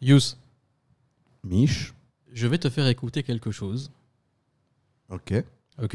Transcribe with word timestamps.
Yous, 0.00 0.36
Mich. 1.44 1.92
je 2.32 2.46
vais 2.46 2.58
te 2.58 2.68
faire 2.68 2.86
écouter 2.86 3.22
quelque 3.22 3.50
chose, 3.50 3.90
Ok. 5.08 5.32
ok 5.82 5.94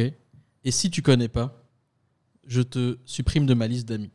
Et 0.64 0.72
si 0.72 0.90
tu 0.90 1.02
connais 1.02 1.28
pas, 1.28 1.54
je 2.48 2.62
te 2.62 2.98
supprime 3.06 3.46
de 3.46 3.54
ma 3.54 3.68
liste 3.68 3.88
d'amis. 3.88 4.12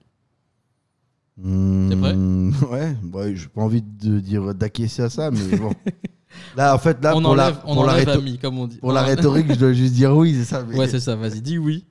T'es 1.39 1.97
prêt? 1.97 2.15
Ouais, 2.71 2.97
ouais 3.13 3.37
j'ai 3.37 3.49
pas 3.49 3.61
envie 3.61 3.83
de 3.83 4.19
dire 4.21 4.55
d'acquiescer 4.55 5.03
à 5.03 5.11
ça, 5.11 5.31
mais 5.31 5.57
bon. 5.57 5.73
Là, 6.57 6.75
en 6.75 6.79
fait, 6.79 7.03
là, 7.03 7.15
on 7.17 7.23
pour, 7.23 7.35
la, 7.35 7.47
enlève, 7.47 7.61
on 7.65 7.75
pour, 7.75 7.85
la 7.85 7.93
enlève 7.93 8.09
rhéto- 8.09 8.19
amis, 8.19 8.39
comme 8.39 8.59
on 8.59 8.67
dit. 8.67 8.77
pour 8.79 8.93
la 8.93 9.03
On- 9.03 9.07
rhétorique, 9.07 9.47
je 9.53 9.59
dois 9.59 9.73
juste 9.73 9.95
dire 9.95 10.15
oui, 10.15 10.35
c'est 10.35 10.45
ça. 10.45 10.65
mais 10.65 10.77
Ouais, 10.77 10.89
c'est 10.89 11.01
ça, 11.01 11.15
vas-y, 11.17 11.41
dis 11.41 11.57
oui. 11.59 11.85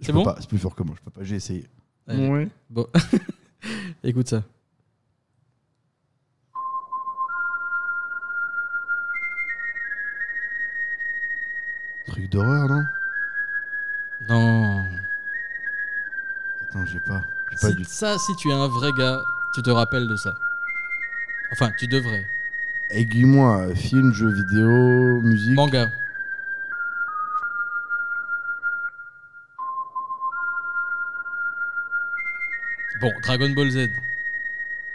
je 0.00 0.06
C'est 0.06 0.12
peux 0.12 0.18
bon? 0.18 0.24
pas, 0.24 0.36
C'est 0.40 0.48
plus 0.48 0.58
fort 0.58 0.74
que 0.74 0.82
moi, 0.82 0.94
je 0.98 1.02
peux 1.04 1.10
pas, 1.10 1.22
j'ai 1.24 1.36
essayé. 1.36 1.64
Ouais. 2.08 2.48
Bon, 2.68 2.86
écoute 4.04 4.28
ça. 4.28 4.42
Truc 12.14 12.30
d'horreur, 12.30 12.68
non? 12.68 12.86
Non. 14.28 14.86
Attends, 16.62 16.86
j'ai 16.86 17.00
pas. 17.00 17.24
J'ai 17.50 17.56
pas 17.56 17.68
Si- 17.70 17.74
du 17.74 17.84
Ça, 17.84 18.18
si 18.18 18.36
tu 18.36 18.50
es 18.50 18.52
un 18.52 18.68
vrai 18.68 18.92
gars, 18.92 19.20
tu 19.52 19.62
te 19.62 19.70
rappelles 19.70 20.06
de 20.06 20.14
ça. 20.14 20.36
Enfin, 21.50 21.72
tu 21.76 21.88
devrais. 21.88 22.24
Aiguille-moi, 22.90 23.62
euh, 23.62 23.74
film, 23.74 24.12
jeu 24.12 24.28
vidéo, 24.28 25.20
musique. 25.22 25.56
Manga. 25.56 25.90
Bon, 33.00 33.12
Dragon 33.22 33.50
Ball 33.50 33.70
Z. 33.70 33.88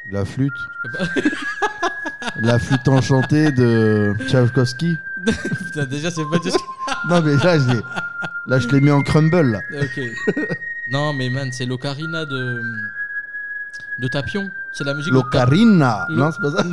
La 0.10 0.24
flûte. 0.26 0.54
La 2.42 2.60
flûte 2.60 2.88
enchantée 2.88 3.52
de 3.52 4.14
Tchaikovsky. 4.28 4.98
Putain, 5.66 5.86
déjà, 5.86 6.10
c'est 6.12 6.24
pas 6.26 6.40
du 6.40 6.50
Non, 7.10 7.22
mais 7.22 7.36
là, 7.38 7.60
je 7.60 7.72
l'ai, 7.72 7.82
là, 8.48 8.60
je 8.60 8.68
l'ai 8.70 8.82
mis 8.82 8.92
en 8.92 9.02
crumble. 9.02 9.42
Là. 9.52 9.60
Ok. 9.82 10.00
Non, 10.92 11.14
mais 11.14 11.30
man, 11.30 11.52
c'est 11.52 11.66
l'ocarina 11.66 12.26
de. 12.26 12.62
de 14.00 14.08
Tapion. 14.08 14.50
C'est 14.72 14.84
la 14.84 14.94
musique 14.94 15.12
de. 15.12 15.18
L'ocarina. 15.18 16.06
Lo- 16.10 16.16
Non, 16.16 16.32
c'est 16.32 16.42
pas 16.42 16.52
ça 16.58 16.64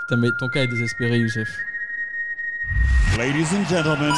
Putain, 0.00 0.16
mais 0.20 0.30
ton 0.38 0.48
cas 0.48 0.62
est 0.62 0.68
désespéré, 0.68 1.18
Youssef. 1.18 1.48
Ladies 3.18 3.46
and 3.54 3.64
gentlemen, 3.68 4.12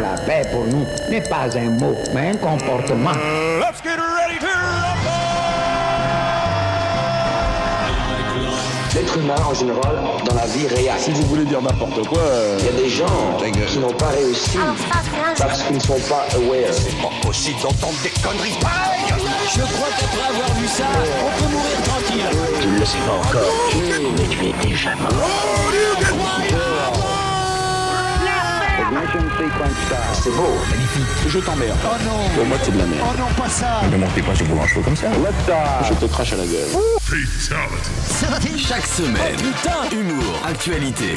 La 0.00 0.14
paix 0.26 0.42
pour 0.50 0.66
nous 0.66 0.84
n'est 1.10 1.22
pas 1.22 1.56
un 1.56 1.70
mot, 1.70 1.94
mais 2.14 2.30
un 2.30 2.36
comportement. 2.36 3.12
En 9.30 9.54
général, 9.54 9.96
dans 10.26 10.34
la 10.34 10.44
vie 10.46 10.66
réelle, 10.66 10.92
Si 10.98 11.10
vous 11.12 11.22
voulez 11.22 11.44
dire 11.44 11.62
n'importe 11.62 12.06
quoi, 12.08 12.18
euh, 12.18 12.58
il 12.60 12.66
y 12.66 12.68
a 12.68 12.72
des 12.72 12.90
gens 12.90 13.38
qui 13.68 13.78
n'ont 13.78 13.92
pas 13.94 14.08
réussi 14.08 14.58
parce 15.38 15.62
qu'ils 15.62 15.76
ne 15.76 15.80
sont 15.80 15.98
pas 16.10 16.26
aware. 16.36 16.70
pas 17.00 17.26
possible 17.26 17.56
d'entendre 17.62 17.94
des 18.02 18.10
conneries 18.20 18.58
pareilles 18.60 19.14
Je 19.54 19.60
crois 19.60 19.88
qu'après 19.98 20.28
avoir 20.28 20.54
vu 20.58 20.68
ça, 20.68 20.84
on 21.24 21.42
peut 21.42 21.50
mourir 21.52 21.82
tranquille. 21.84 22.38
Tu 22.60 22.68
ne 22.68 22.78
le 22.78 22.84
sais 22.84 22.98
pas 22.98 23.14
encore, 23.14 23.54
mais 24.18 24.28
tu 24.28 24.44
es 24.46 24.68
déjà 24.68 24.94
mort. 24.96 25.64
Start. 26.44 26.83
C'est 30.12 30.30
beau. 30.30 30.56
Je 31.26 31.38
t'emmerde. 31.38 31.76
Oh 31.84 31.96
non 32.04 32.28
Pour 32.34 32.46
moi, 32.46 32.56
c'est 32.62 32.70
de 32.72 32.78
la 32.78 32.84
merde. 32.84 33.06
Oh 33.10 33.18
non, 33.18 33.26
pas 33.42 33.48
ça 33.48 33.80
Ne 33.90 33.96
montez 33.96 34.22
pas 34.22 34.34
sur 34.34 34.46
vos 34.46 34.54
manches 34.54 34.74
comme 34.84 34.96
ça. 34.96 35.06
Je 35.88 35.94
te 35.94 36.04
crache 36.06 36.32
à 36.32 36.36
la 36.36 36.44
gueule. 36.44 36.68
Chaque 38.58 38.86
semaine, 38.86 39.36
Putain 39.36 39.96
humour, 39.96 40.40
actualité 40.48 41.16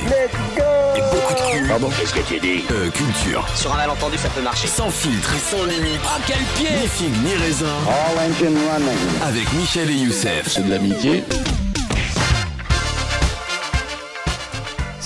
et 0.95 1.01
beaucoup 1.01 1.33
de 1.33 1.51
cul. 1.59 1.67
Pardon 1.67 1.89
Qu'est-ce 1.97 2.13
que 2.13 2.21
tu 2.21 2.39
dis 2.39 2.63
Euh, 2.71 2.89
culture. 2.89 3.45
Sur 3.55 3.73
un 3.73 3.77
malentendu, 3.77 4.17
ça 4.17 4.29
peut 4.29 4.41
marcher. 4.41 4.67
Sans 4.67 4.89
filtre 4.89 5.31
et 5.33 5.55
sans 5.55 5.63
limite. 5.65 5.99
Ah, 6.05 6.17
quel 6.25 6.37
pied 6.55 6.69
Ni 6.81 6.87
figue 6.87 7.23
ni 7.23 7.35
raisin. 7.35 7.65
All 7.87 8.17
engine 8.29 8.57
running. 8.71 8.97
Avec 9.27 9.51
Michel 9.53 9.89
et 9.89 9.93
Youssef. 9.93 10.43
C'est 10.47 10.65
de 10.65 10.71
l'amitié. 10.71 11.23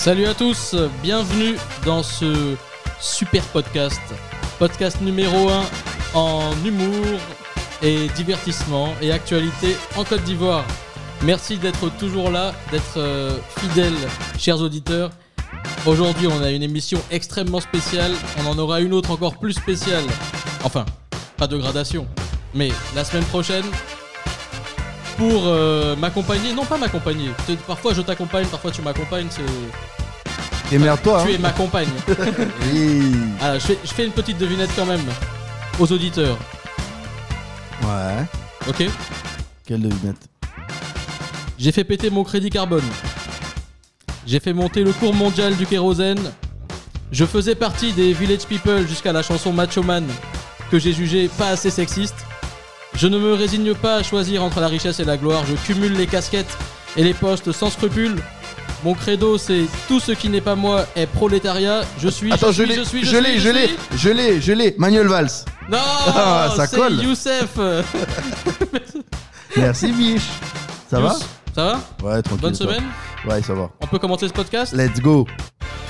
Salut 0.02 0.26
à 0.26 0.34
tous, 0.34 0.74
bienvenue 1.00 1.54
dans 1.86 2.02
ce 2.02 2.56
super 3.00 3.44
podcast. 3.44 4.00
Podcast 4.58 5.00
numéro 5.00 5.48
1 5.48 5.62
en 6.14 6.50
humour 6.64 7.06
et 7.82 8.08
divertissement 8.16 8.94
et 9.00 9.12
actualité 9.12 9.76
en 9.96 10.02
Côte 10.02 10.24
d'Ivoire. 10.24 10.64
Merci 11.22 11.56
d'être 11.56 11.88
toujours 11.98 12.32
là, 12.32 12.52
d'être 12.72 12.96
euh, 12.96 13.38
fidèles, 13.60 13.94
chers 14.40 14.60
auditeurs. 14.60 15.12
Aujourd'hui, 15.86 16.26
on 16.26 16.42
a 16.42 16.50
une 16.50 16.64
émission 16.64 17.00
extrêmement 17.12 17.60
spéciale. 17.60 18.10
On 18.40 18.46
en 18.50 18.58
aura 18.58 18.80
une 18.80 18.94
autre 18.94 19.12
encore 19.12 19.38
plus 19.38 19.52
spéciale. 19.52 20.02
Enfin, 20.64 20.84
pas 21.36 21.46
de 21.46 21.56
gradation. 21.56 22.08
Mais 22.54 22.72
la 22.96 23.04
semaine 23.04 23.24
prochaine, 23.26 23.66
pour 25.16 25.46
euh, 25.46 25.96
m'accompagner, 25.96 26.52
non 26.52 26.64
pas 26.64 26.76
m'accompagner. 26.78 27.30
Parfois 27.66 27.94
je 27.94 28.02
t'accompagne, 28.02 28.46
parfois 28.46 28.70
tu 28.70 28.82
m'accompagnes. 28.82 29.28
C'est 29.30 29.42
Démerde-toi. 30.70 31.22
tu 31.24 31.32
hein. 31.32 31.34
es 31.34 31.38
ma 31.38 31.50
compagne. 31.50 31.88
Oui. 32.72 33.12
Alors, 33.40 33.60
je 33.60 33.66
fais, 33.66 33.78
je 33.84 33.92
fais 33.92 34.06
une 34.06 34.12
petite 34.12 34.38
devinette 34.38 34.70
quand 34.74 34.86
même 34.86 35.04
aux 35.78 35.92
auditeurs. 35.92 36.38
Ouais. 37.82 38.24
Ok 38.68 38.86
Quelle 39.66 39.82
devinette? 39.82 40.16
J'ai 41.58 41.72
fait 41.72 41.84
péter 41.84 42.08
mon 42.10 42.24
crédit 42.24 42.48
carbone. 42.50 42.84
J'ai 44.26 44.40
fait 44.40 44.52
monter 44.52 44.82
le 44.82 44.92
cours 44.92 45.14
mondial 45.14 45.56
du 45.56 45.66
kérosène. 45.66 46.32
Je 47.10 47.26
faisais 47.26 47.54
partie 47.54 47.92
des 47.92 48.14
Village 48.14 48.46
People 48.46 48.86
jusqu'à 48.88 49.12
la 49.12 49.22
chanson 49.22 49.52
Macho 49.52 49.82
Man 49.82 50.06
que 50.70 50.78
j'ai 50.78 50.94
jugée 50.94 51.28
pas 51.28 51.48
assez 51.48 51.68
sexiste. 51.68 52.16
Je 52.94 53.06
ne 53.08 53.18
me 53.18 53.32
résigne 53.34 53.74
pas 53.74 53.96
à 53.96 54.02
choisir 54.02 54.42
entre 54.42 54.60
la 54.60 54.68
richesse 54.68 55.00
et 55.00 55.04
la 55.04 55.16
gloire. 55.16 55.44
Je 55.46 55.54
cumule 55.54 55.94
les 55.94 56.06
casquettes 56.06 56.56
et 56.96 57.02
les 57.02 57.14
postes 57.14 57.50
sans 57.52 57.70
scrupule. 57.70 58.16
Mon 58.84 58.94
credo, 58.94 59.38
c'est 59.38 59.64
tout 59.88 60.00
ce 60.00 60.12
qui 60.12 60.28
n'est 60.28 60.40
pas 60.40 60.54
moi 60.56 60.86
est 60.96 61.06
prolétariat. 61.06 61.82
Je 61.98 62.08
suis, 62.08 62.32
Attends, 62.32 62.48
je 62.52 62.64
suis, 62.64 62.66
l'ai, 62.66 62.74
je 62.74 62.82
suis, 62.82 63.04
je 63.04 63.16
l'ai, 63.16 63.30
suis, 63.32 63.40
je 63.40 63.48
l'ai, 63.50 63.66
suis. 63.66 63.76
je 63.96 64.08
l'ai, 64.10 64.40
je 64.40 64.52
l'ai. 64.52 64.74
Manuel 64.78 65.06
Valls. 65.06 65.30
Non, 65.68 65.78
Ah, 66.08 66.52
ça 66.56 66.66
c'est 66.66 66.76
colle. 66.76 67.00
Youssef. 67.00 67.56
Merci, 69.56 69.92
biche. 69.92 70.28
Ça 70.90 71.00
va 71.00 71.14
Ça 71.54 71.64
va 71.64 71.80
Ouais, 72.08 72.22
tranquille. 72.22 72.42
Bonne 72.42 72.56
toi. 72.56 72.66
semaine 72.66 72.84
Ouais, 73.24 73.40
ça 73.42 73.54
va. 73.54 73.70
On 73.80 73.86
peut 73.86 73.98
commencer 74.00 74.26
ce 74.28 74.32
podcast 74.32 74.72
Let's 74.74 75.00
go. 75.00 75.26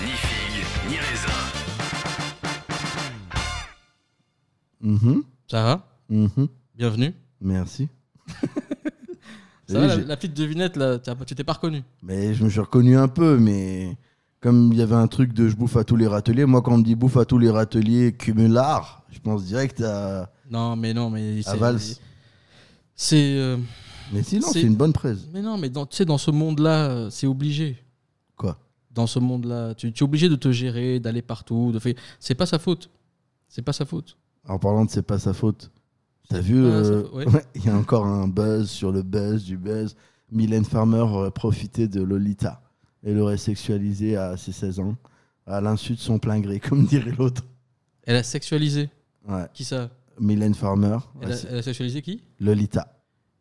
Ni 0.02 0.08
figue 0.10 0.64
ni 0.90 0.96
raisin. 0.98 1.32
Mhm, 4.82 5.22
Ça 5.50 5.62
va 5.62 5.80
mhm. 6.10 6.48
Bienvenue. 6.82 7.14
Merci. 7.40 7.88
Ça 9.68 9.80
Oui, 9.80 9.86
va, 9.86 9.96
la, 9.98 10.16
petite 10.16 10.34
devinette, 10.34 10.76
là, 10.76 10.98
tu 10.98 11.36
t'es 11.36 11.44
pas 11.44 11.52
reconnu 11.52 11.84
Mais 12.02 12.34
je 12.34 12.42
me 12.42 12.50
suis 12.50 12.58
reconnu 12.58 12.96
un 12.96 13.06
peu, 13.06 13.38
mais 13.38 13.96
comme 14.40 14.72
il 14.72 14.80
y 14.80 14.82
avait 14.82 14.96
un 14.96 15.06
truc 15.06 15.32
de 15.32 15.48
je 15.48 15.54
bouffe 15.54 15.76
à 15.76 15.84
tous 15.84 15.94
les 15.94 16.08
râteliers, 16.08 16.44
moi 16.44 16.60
quand 16.60 16.72
on 16.74 16.78
me 16.78 16.82
dit 16.82 16.96
bouffe 16.96 17.16
à 17.18 17.24
tous 17.24 17.38
les 17.38 17.50
râteliers 17.50 18.12
cumulard, 18.12 19.04
je 19.12 19.20
pense 19.20 19.44
direct 19.44 19.80
à, 19.80 20.32
Non, 20.50 20.74
mais 20.74 20.92
non, 20.92 21.08
mais 21.08 21.38
à 21.46 21.52
c'est. 21.52 21.56
Valls. 21.56 21.78
C'est. 22.96 23.36
euh, 23.36 23.58
Mais 24.12 24.24
sinon, 24.24 24.48
C'est- 24.52 24.62
une 24.62 24.74
bonne 24.74 24.92
presse. 24.92 25.20
Mais 25.32 25.40
non, 25.40 25.58
mais 25.58 25.68
dans- 25.70 25.86
tu 25.86 25.94
sais, 25.98 26.04
dans 26.04 26.18
ce 26.18 26.32
monde-là, 26.32 26.90
euh, 26.90 27.10
c'est 27.10 27.28
obligé. 27.28 27.76
Quoi? 28.36 28.58
Dans 28.90 29.06
ce 29.06 29.20
monde-là, 29.20 29.76
tu, 29.76 29.92
tu 29.92 30.02
es 30.02 30.04
obligé 30.04 30.28
de 30.28 30.34
te 30.34 30.50
gérer, 30.50 30.98
d'aller 30.98 31.22
partout, 31.22 31.70
de 31.70 31.78
faire. 31.78 31.94
C'est 32.18 32.34
pas 32.34 32.46
sa 32.46 32.58
faute. 32.58 32.90
C'est 33.48 33.62
pas 33.62 33.72
sa 33.72 33.84
faute. 33.84 34.16
En 34.48 34.58
parlant 34.58 34.84
de 34.84 34.90
c'est 34.90 35.06
pas 35.06 35.20
sa 35.20 35.32
faute. 35.32 35.70
T'as 36.32 36.40
vu, 36.40 36.60
pas 36.62 36.68
euh, 36.68 37.08
ouais. 37.12 37.26
ouais, 37.32 37.44
il 37.54 37.64
y 37.64 37.68
a 37.68 37.76
encore 37.76 38.06
un 38.06 38.26
buzz 38.28 38.68
sur 38.70 38.90
le 38.92 39.02
buzz 39.02 39.44
du 39.44 39.56
buzz. 39.56 39.94
Mylène 40.30 40.64
Farmer 40.64 41.00
aurait 41.00 41.30
profité 41.30 41.88
de 41.88 42.02
Lolita 42.02 42.62
et 43.04 43.12
l'aurait 43.12 43.36
sexualisé 43.36 44.16
à 44.16 44.36
ses 44.36 44.52
16 44.52 44.80
ans, 44.80 44.96
à 45.46 45.60
l'insu 45.60 45.92
de 45.94 45.98
son 45.98 46.18
plein 46.18 46.40
gré, 46.40 46.58
comme 46.68 46.84
dirait 46.86 47.12
l'autre. 47.18 47.42
Elle 48.04 48.16
a 48.16 48.22
sexualisé. 48.22 48.88
Ouais. 49.28 49.44
Qui 49.54 49.64
ça? 49.64 49.90
Mylène 50.18 50.54
Farmer, 50.54 50.98
elle, 51.20 51.28
ouais, 51.28 51.32
a, 51.34 51.36
c'est- 51.36 51.48
elle 51.50 51.58
a 51.58 51.62
sexualisé 51.62 52.02
qui? 52.02 52.22
Lolita. 52.40 52.86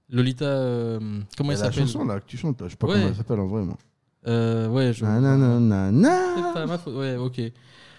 Lolita. 0.10 0.46
euh, 0.46 1.22
comment 1.38 1.52
elle 1.52 1.58
Et 1.58 1.62
la 1.62 1.66
s'appelle? 1.72 1.88
chanson 1.88 2.06
là 2.06 2.20
que 2.20 2.26
tu 2.26 2.38
chantes, 2.38 2.60
là, 2.62 2.68
je 2.68 2.72
sais 2.72 2.78
pas 2.78 2.88
comment 2.88 3.08
elle 3.08 3.16
s'appelle 3.16 3.40
en 3.40 3.48
vrai. 3.48 3.64
Moi. 3.64 3.78
Euh, 4.28 4.68
Ouais, 4.70 4.94
je. 4.94 5.04
Nananana. 5.06 6.36
C'est 6.36 6.54
pas 6.54 6.66
ma 6.66 6.78
faute. 6.78 6.96
Ouais, 6.96 7.16
ok. 7.16 7.42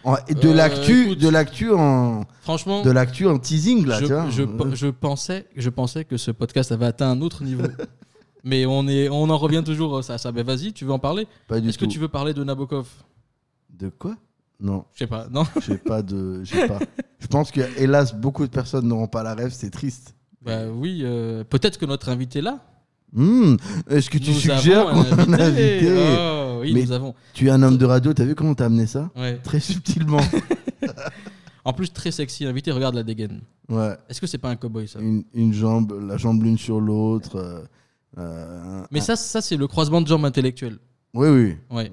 En- 0.04 0.14
De 0.14 0.48
Euh, 0.48 0.54
l'actu, 0.54 1.16
de 1.16 1.28
l'actu 1.28 1.70
en, 1.72 2.24
Franchement. 2.42 2.82
de 2.82 2.90
l'actu 2.90 3.26
en 3.26 3.38
teasing 3.38 3.86
là, 3.86 4.00
je, 4.00 4.06
tu 4.06 4.12
vois. 4.12 4.28
je, 4.30 4.42
je 4.74 4.86
pensais, 4.88 5.46
je 5.56 5.70
pensais 5.70 6.04
que 6.04 6.16
ce 6.16 6.30
podcast 6.30 6.72
avait 6.72 6.86
atteint 6.86 7.10
un 7.10 7.20
autre 7.20 7.44
niveau. 7.44 7.62
Mais 8.44 8.66
on, 8.66 8.88
est, 8.88 9.08
on 9.08 9.30
en 9.30 9.38
revient 9.38 9.62
toujours 9.64 9.96
à 9.98 10.02
ça. 10.02 10.18
ça. 10.18 10.32
Ben 10.32 10.44
vas-y, 10.44 10.72
tu 10.72 10.84
veux 10.84 10.90
en 10.92 10.98
parler 10.98 11.28
Est-ce 11.50 11.78
que 11.78 11.84
tu 11.84 12.00
veux 12.00 12.08
parler 12.08 12.34
de 12.34 12.42
Nabokov 12.42 12.88
De 13.72 13.88
quoi? 13.88 14.16
Non, 14.58 14.84
Je 14.94 15.00
sais 15.00 15.06
pas, 15.08 15.26
non 15.30 15.44
j'ai 15.66 15.76
pas 15.76 16.02
de, 16.02 16.42
pas. 16.68 16.78
Je 17.18 17.26
pense 17.26 17.50
que 17.50 17.60
hélas 17.80 18.14
beaucoup 18.14 18.44
de 18.46 18.50
personnes 18.50 18.86
n'auront 18.86 19.08
pas 19.08 19.22
la 19.24 19.34
rêve, 19.34 19.52
c'est 19.52 19.70
triste. 19.70 20.14
Bah 20.44 20.66
oui, 20.72 21.00
euh, 21.04 21.42
peut-être 21.44 21.78
que 21.78 21.86
notre 21.86 22.08
invité 22.08 22.40
là. 22.40 22.58
Hmm, 23.12 23.56
Est-ce 23.90 24.08
que 24.08 24.18
tu 24.18 24.30
nous 24.30 24.36
suggères 24.36 24.86
qu'on 24.86 25.00
invité. 25.00 25.42
invité? 25.42 25.88
Oh, 25.90 26.41
oui, 26.62 26.72
Mais- 26.72 26.82
nous 26.84 26.92
avons. 26.92 27.14
Tu 27.34 27.46
es 27.48 27.50
un 27.50 27.62
homme 27.62 27.76
de 27.78 27.84
radio, 27.84 28.12
t'as 28.14 28.24
vu 28.24 28.34
comment 28.34 28.54
t'as 28.54 28.66
amené 28.66 28.86
ça 28.86 29.10
Ouais. 29.16 29.36
Très 29.42 29.60
subtilement. 29.60 30.20
En 31.64 31.72
plus, 31.72 31.92
très 31.92 32.10
sexy 32.10 32.44
invité. 32.44 32.72
Regarde 32.72 32.96
la 32.96 33.04
dégaine. 33.04 33.40
ouais. 33.68 33.94
Est-ce 34.08 34.20
que 34.20 34.26
c'est 34.26 34.38
pas 34.38 34.50
un 34.50 34.56
cowboy 34.56 34.88
ça 34.88 34.98
Une, 35.00 35.22
une 35.32 35.52
jambe, 35.52 35.92
la 36.08 36.16
jambe 36.16 36.42
l'une 36.42 36.58
sur 36.58 36.80
l'autre. 36.80 37.36
euh, 37.36 37.62
euh, 38.18 38.82
Mais 38.90 38.98
un- 38.98 39.02
ça, 39.02 39.14
ça 39.16 39.40
c'est 39.40 39.56
le 39.56 39.68
croisement 39.68 40.00
de 40.00 40.08
jambes 40.08 40.24
intellectuel. 40.24 40.78
Oui, 41.14 41.28
oui. 41.28 41.56
Ouais. 41.70 41.90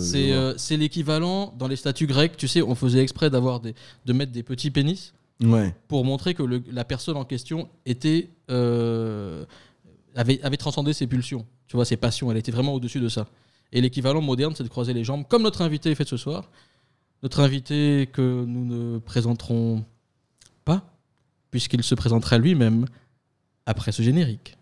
C'est 0.00 0.32
euh, 0.32 0.54
c'est 0.56 0.76
l'équivalent 0.76 1.54
dans 1.56 1.68
les 1.68 1.76
statues 1.76 2.08
grecques. 2.08 2.36
Tu 2.36 2.48
sais, 2.48 2.62
on 2.62 2.74
faisait 2.74 2.98
exprès 3.00 3.30
d'avoir 3.30 3.60
de 3.60 4.12
mettre 4.12 4.32
des 4.32 4.42
petits 4.42 4.72
pénis 4.72 5.14
Ouais. 5.40 5.72
pour 5.86 6.04
montrer 6.04 6.34
que 6.34 6.42
le- 6.42 6.62
la 6.72 6.84
personne 6.84 7.16
en 7.16 7.24
question 7.24 7.68
était 7.84 8.30
euh, 8.50 9.44
avait, 10.16 10.40
avait 10.42 10.56
transcendé 10.56 10.92
ses 10.92 11.06
pulsions. 11.06 11.46
Tu 11.68 11.76
vois, 11.76 11.84
ses 11.84 11.96
passions. 11.96 12.32
Elle 12.32 12.38
était 12.38 12.50
vraiment 12.50 12.74
au-dessus 12.74 12.98
de 12.98 13.08
ça. 13.08 13.28
Et 13.72 13.80
l'équivalent 13.80 14.20
moderne, 14.20 14.54
c'est 14.56 14.62
de 14.64 14.68
croiser 14.68 14.92
les 14.92 15.04
jambes, 15.04 15.24
comme 15.28 15.42
notre 15.42 15.62
invité 15.62 15.94
fait 15.94 16.06
ce 16.08 16.16
soir. 16.16 16.50
Notre 17.22 17.40
invité 17.40 18.08
que 18.12 18.44
nous 18.44 18.64
ne 18.64 18.98
présenterons 18.98 19.84
pas, 20.64 20.84
puisqu'il 21.50 21.82
se 21.82 21.94
présentera 21.94 22.38
lui-même 22.38 22.86
après 23.66 23.92
ce 23.92 24.02
générique. 24.02 24.56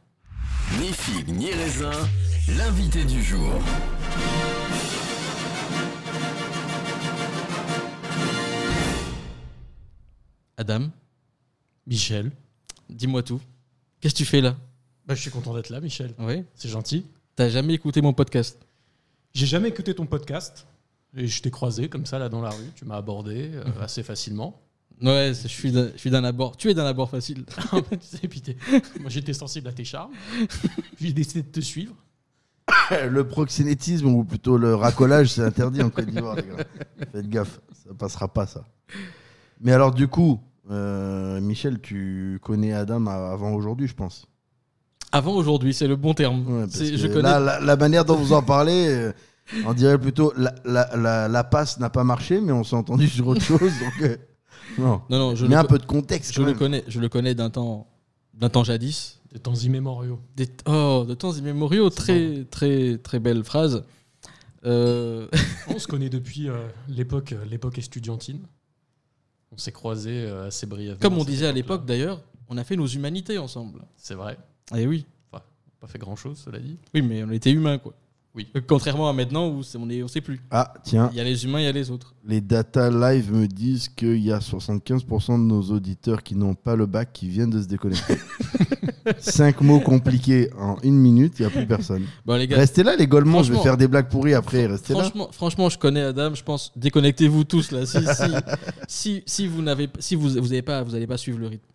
Ni 0.81 0.89
figue 0.93 1.29
ni 1.29 1.51
raisin, 1.53 1.91
l'invité 2.57 3.05
du 3.05 3.23
jour. 3.23 3.61
Adam, 10.57 10.89
Michel. 11.87 12.31
dis-moi 12.89 13.23
tout. 13.23 13.41
Qu'est-ce 14.01 14.15
que 14.15 14.19
tu 14.19 14.25
fais 14.25 14.41
là? 14.41 14.57
Bah, 15.07 15.15
je 15.15 15.21
suis 15.21 15.31
content 15.31 15.55
d'être 15.55 15.71
là, 15.71 15.81
Michel. 15.81 16.15
Oui. 16.19 16.45
C'est 16.55 16.69
gentil. 16.69 17.05
T'as 17.37 17.49
jamais 17.49 17.75
écouté 17.75 18.01
mon 18.01 18.13
podcast? 18.13 18.64
J'ai 19.35 19.47
jamais 19.47 19.69
écouté 19.69 19.95
ton 19.95 20.07
podcast. 20.07 20.67
Et 21.17 21.27
je 21.29 21.43
t'ai 21.43 21.51
croisé 21.51 21.89
comme 21.89 22.07
ça, 22.07 22.19
là, 22.19 22.29
dans 22.29 22.41
la 22.41 22.51
rue. 22.51 22.71
Tu 22.75 22.85
m'as 22.85 22.97
abordé 22.97 23.51
euh, 23.55 23.65
Mhm. 23.65 23.83
assez 23.83 24.03
facilement. 24.03 24.61
Ouais, 25.03 25.33
je 25.35 25.49
suis 25.49 25.71
d'un 25.73 25.91
je 25.93 25.99
suis 25.99 26.11
d'un 26.11 26.25
abord. 26.25 26.57
Tu 26.57 26.71
es 26.71 26.75
d'un 26.75 26.87
abord 26.87 27.11
facile. 27.11 27.45
tu 27.91 27.97
sais, 28.01 28.27
puis 28.29 28.41
t'es- 28.41 28.57
Moi, 29.01 29.11
j'étais 29.11 29.33
sensible 29.33 29.69
à 29.69 29.73
tes 29.73 29.85
charmes. 29.85 30.13
J'ai 31.01 31.13
décidé 31.13 31.43
de 31.43 31.49
te 31.49 31.61
suivre. 31.61 31.95
Le 32.91 33.27
proxénétisme 33.27 34.07
ou 34.07 34.25
plutôt 34.25 34.57
le 34.57 34.75
racolage, 34.75 35.29
c'est 35.33 35.43
interdit 35.43 35.83
en 35.83 35.91
Côte 35.91 36.07
d'Ivoire, 36.07 36.37
les 36.37 36.43
gars. 36.43 36.65
Faites 37.13 37.29
gaffe, 37.29 37.61
ça 37.73 37.93
passera 37.95 38.33
pas 38.33 38.47
ça. 38.47 38.65
Mais 39.61 39.73
alors 39.73 39.93
du 39.93 40.09
coup, 40.09 40.41
euh, 40.71 41.41
Michel, 41.41 41.81
tu 41.81 42.39
connais 42.43 42.73
Adam 42.73 43.07
avant 43.07 43.53
aujourd'hui, 43.53 43.87
je 43.89 43.95
pense. 43.95 44.27
Avant 45.15 45.33
aujourd'hui, 45.35 45.73
c'est 45.73 45.87
le 45.87 45.97
bon 45.97 46.13
terme. 46.15 46.45
Ouais, 46.47 46.61
parce 46.63 46.73
C'est- 46.77 46.91
que 46.91 46.97
je 46.97 47.07
connais. 47.07 47.23
là, 47.23 47.39
la, 47.41 47.61
la 47.61 47.77
manière 47.77 48.05
dont 48.05 48.17
vous 48.17 48.33
en 48.33 48.43
parlez, 48.43 48.89
euh, 48.89 49.13
on 49.65 49.73
dirait 49.73 49.99
plutôt 49.99 50.33
la, 50.37 50.55
la, 50.65 50.97
la, 50.97 51.29
la 51.29 51.45
passe 51.45 51.79
n'a 51.79 51.89
pas 51.91 52.03
marché, 52.05 52.41
mais 52.41 52.53
on 52.53 52.65
s'est 52.65 52.77
entendu 52.77 53.09
sur 53.09 53.27
autre 53.29 53.41
chose. 53.43 53.61
Donc, 53.61 54.03
euh, 54.03 54.17
non. 54.79 55.01
Non, 55.11 55.19
non, 55.19 55.35
je 55.37 55.47
Mais 55.47 55.55
le, 55.55 55.61
un 55.61 55.63
co- 55.63 55.69
peu 55.69 55.79
de 55.79 55.87
contexte. 55.87 56.33
je 56.33 56.37
quand 56.39 56.43
le 56.43 56.49
même. 56.49 56.59
connais. 56.59 56.85
Je 56.89 56.99
le 57.01 57.09
connais 57.09 57.35
d'un 57.35 57.49
temps, 57.51 57.87
d'un 58.35 58.49
temps 58.49 58.65
jadis. 58.65 59.21
De 59.33 59.39
temps 59.39 59.55
immémoriaux. 59.55 60.21
Des, 60.37 60.49
oh, 60.67 61.05
de 61.09 61.15
temps 61.15 61.33
immémoriaux. 61.33 61.91
Très, 61.91 62.45
très, 62.51 62.99
très 62.99 63.19
belle 63.21 63.45
phrase. 63.45 63.85
Euh, 64.65 65.29
On 65.69 65.79
se 65.79 65.87
connaît 65.87 66.09
depuis 66.09 66.49
euh, 66.49 66.57
l'époque 66.89 67.35
l'époque 67.51 67.79
estudiantine. 67.79 68.41
On 69.53 69.59
s'est 69.59 69.73
croisés 69.73 70.25
euh, 70.27 70.49
assez 70.49 70.67
brièvement. 70.67 70.99
comme 71.01 71.19
on 71.19 71.25
disait 71.25 71.47
à 71.47 71.53
l'époque 71.53 71.85
d'ailleurs, 71.85 72.23
on 72.49 72.57
a 72.59 72.65
fait 72.65 72.75
nos 72.77 72.87
humanités 72.87 73.39
ensemble. 73.39 73.83
C'est 73.97 74.15
vrai. 74.15 74.39
Et 74.77 74.87
oui. 74.87 75.07
Enfin, 75.33 75.45
pas 75.81 75.87
fait 75.87 75.99
grand 75.99 76.17
chose, 76.17 76.39
cela 76.45 76.59
dit. 76.59 76.79
Oui, 76.95 77.03
mais 77.03 77.25
on 77.25 77.31
était 77.31 77.51
humains, 77.51 77.79
quoi. 77.79 77.95
Oui. 78.35 78.49
Contrairement 78.67 79.09
à 79.09 79.13
maintenant 79.13 79.49
où 79.49 79.63
on 79.79 79.91
est, 79.91 80.03
on 80.03 80.09
sait 80.09 80.21
plus. 80.21 80.41
Ah, 80.51 80.75
tiens, 80.83 81.09
Il 81.13 81.19
y 81.19 81.21
a 81.21 81.25
les 81.25 81.45
humains, 81.45 81.61
il 81.61 81.65
y 81.65 81.69
a 81.69 81.73
les 81.73 81.93
autres. 81.93 82.15
les 82.27 82.41
data 82.41 82.91
live 82.91 83.33
me 83.33 83.47
disent 83.47 83.89
qu'il 83.89 84.19
y 84.19 84.33
a 84.33 84.39
75% 84.39 85.35
de 85.35 85.45
nos 85.45 85.63
auditeurs 85.71 86.21
qui 86.25 86.35
n'ont 86.35 86.55
pas 86.55 86.75
le 86.75 86.87
bac 86.87 87.11
qui 87.13 87.29
viennent 87.29 87.51
de 87.51 87.63
se 87.63 87.69
déconnecter. 87.69 88.17
Cinq 89.19 89.61
mots 89.61 89.79
compliqués 89.79 90.51
en 90.59 90.79
une 90.83 90.97
minute, 90.99 91.35
il 91.39 91.43
n'y 91.43 91.47
a 91.47 91.51
plus 91.51 91.67
personne. 91.67 92.07
Bon 92.27 92.35
les 92.35 92.49
gars, 92.49 92.57
Restez 92.57 92.83
là, 92.83 92.97
les 92.97 93.07
Golemons, 93.07 93.45
je 93.45 93.53
vais 93.53 93.61
faire 93.61 93.77
des 93.77 93.87
blagues 93.87 94.09
pourries 94.09 94.35
après. 94.35 94.67
Restez 94.67 94.95
là. 94.95 95.01
franchement, 95.01 95.29
franchement, 95.31 95.69
je 95.69 95.79
connais 95.79 96.03
Adam. 96.03 96.35
Je 96.35 96.43
pense, 96.43 96.73
déconnectez-vous 96.75 97.45
tous 97.45 97.71
là. 97.71 97.87
Si, 97.87 97.99
si, 97.99 98.35
si, 98.89 99.23
si 99.27 99.47
vous 99.47 99.63
n'avez, 99.63 99.89
si 100.01 100.17
vous, 100.17 100.31
vous 100.31 100.53
avez 100.53 100.63
pas, 100.63 100.83
vous 100.83 100.95
allez 100.97 101.07
pas 101.07 101.19
suivre 101.19 101.39
le 101.39 101.47
rythme. 101.47 101.67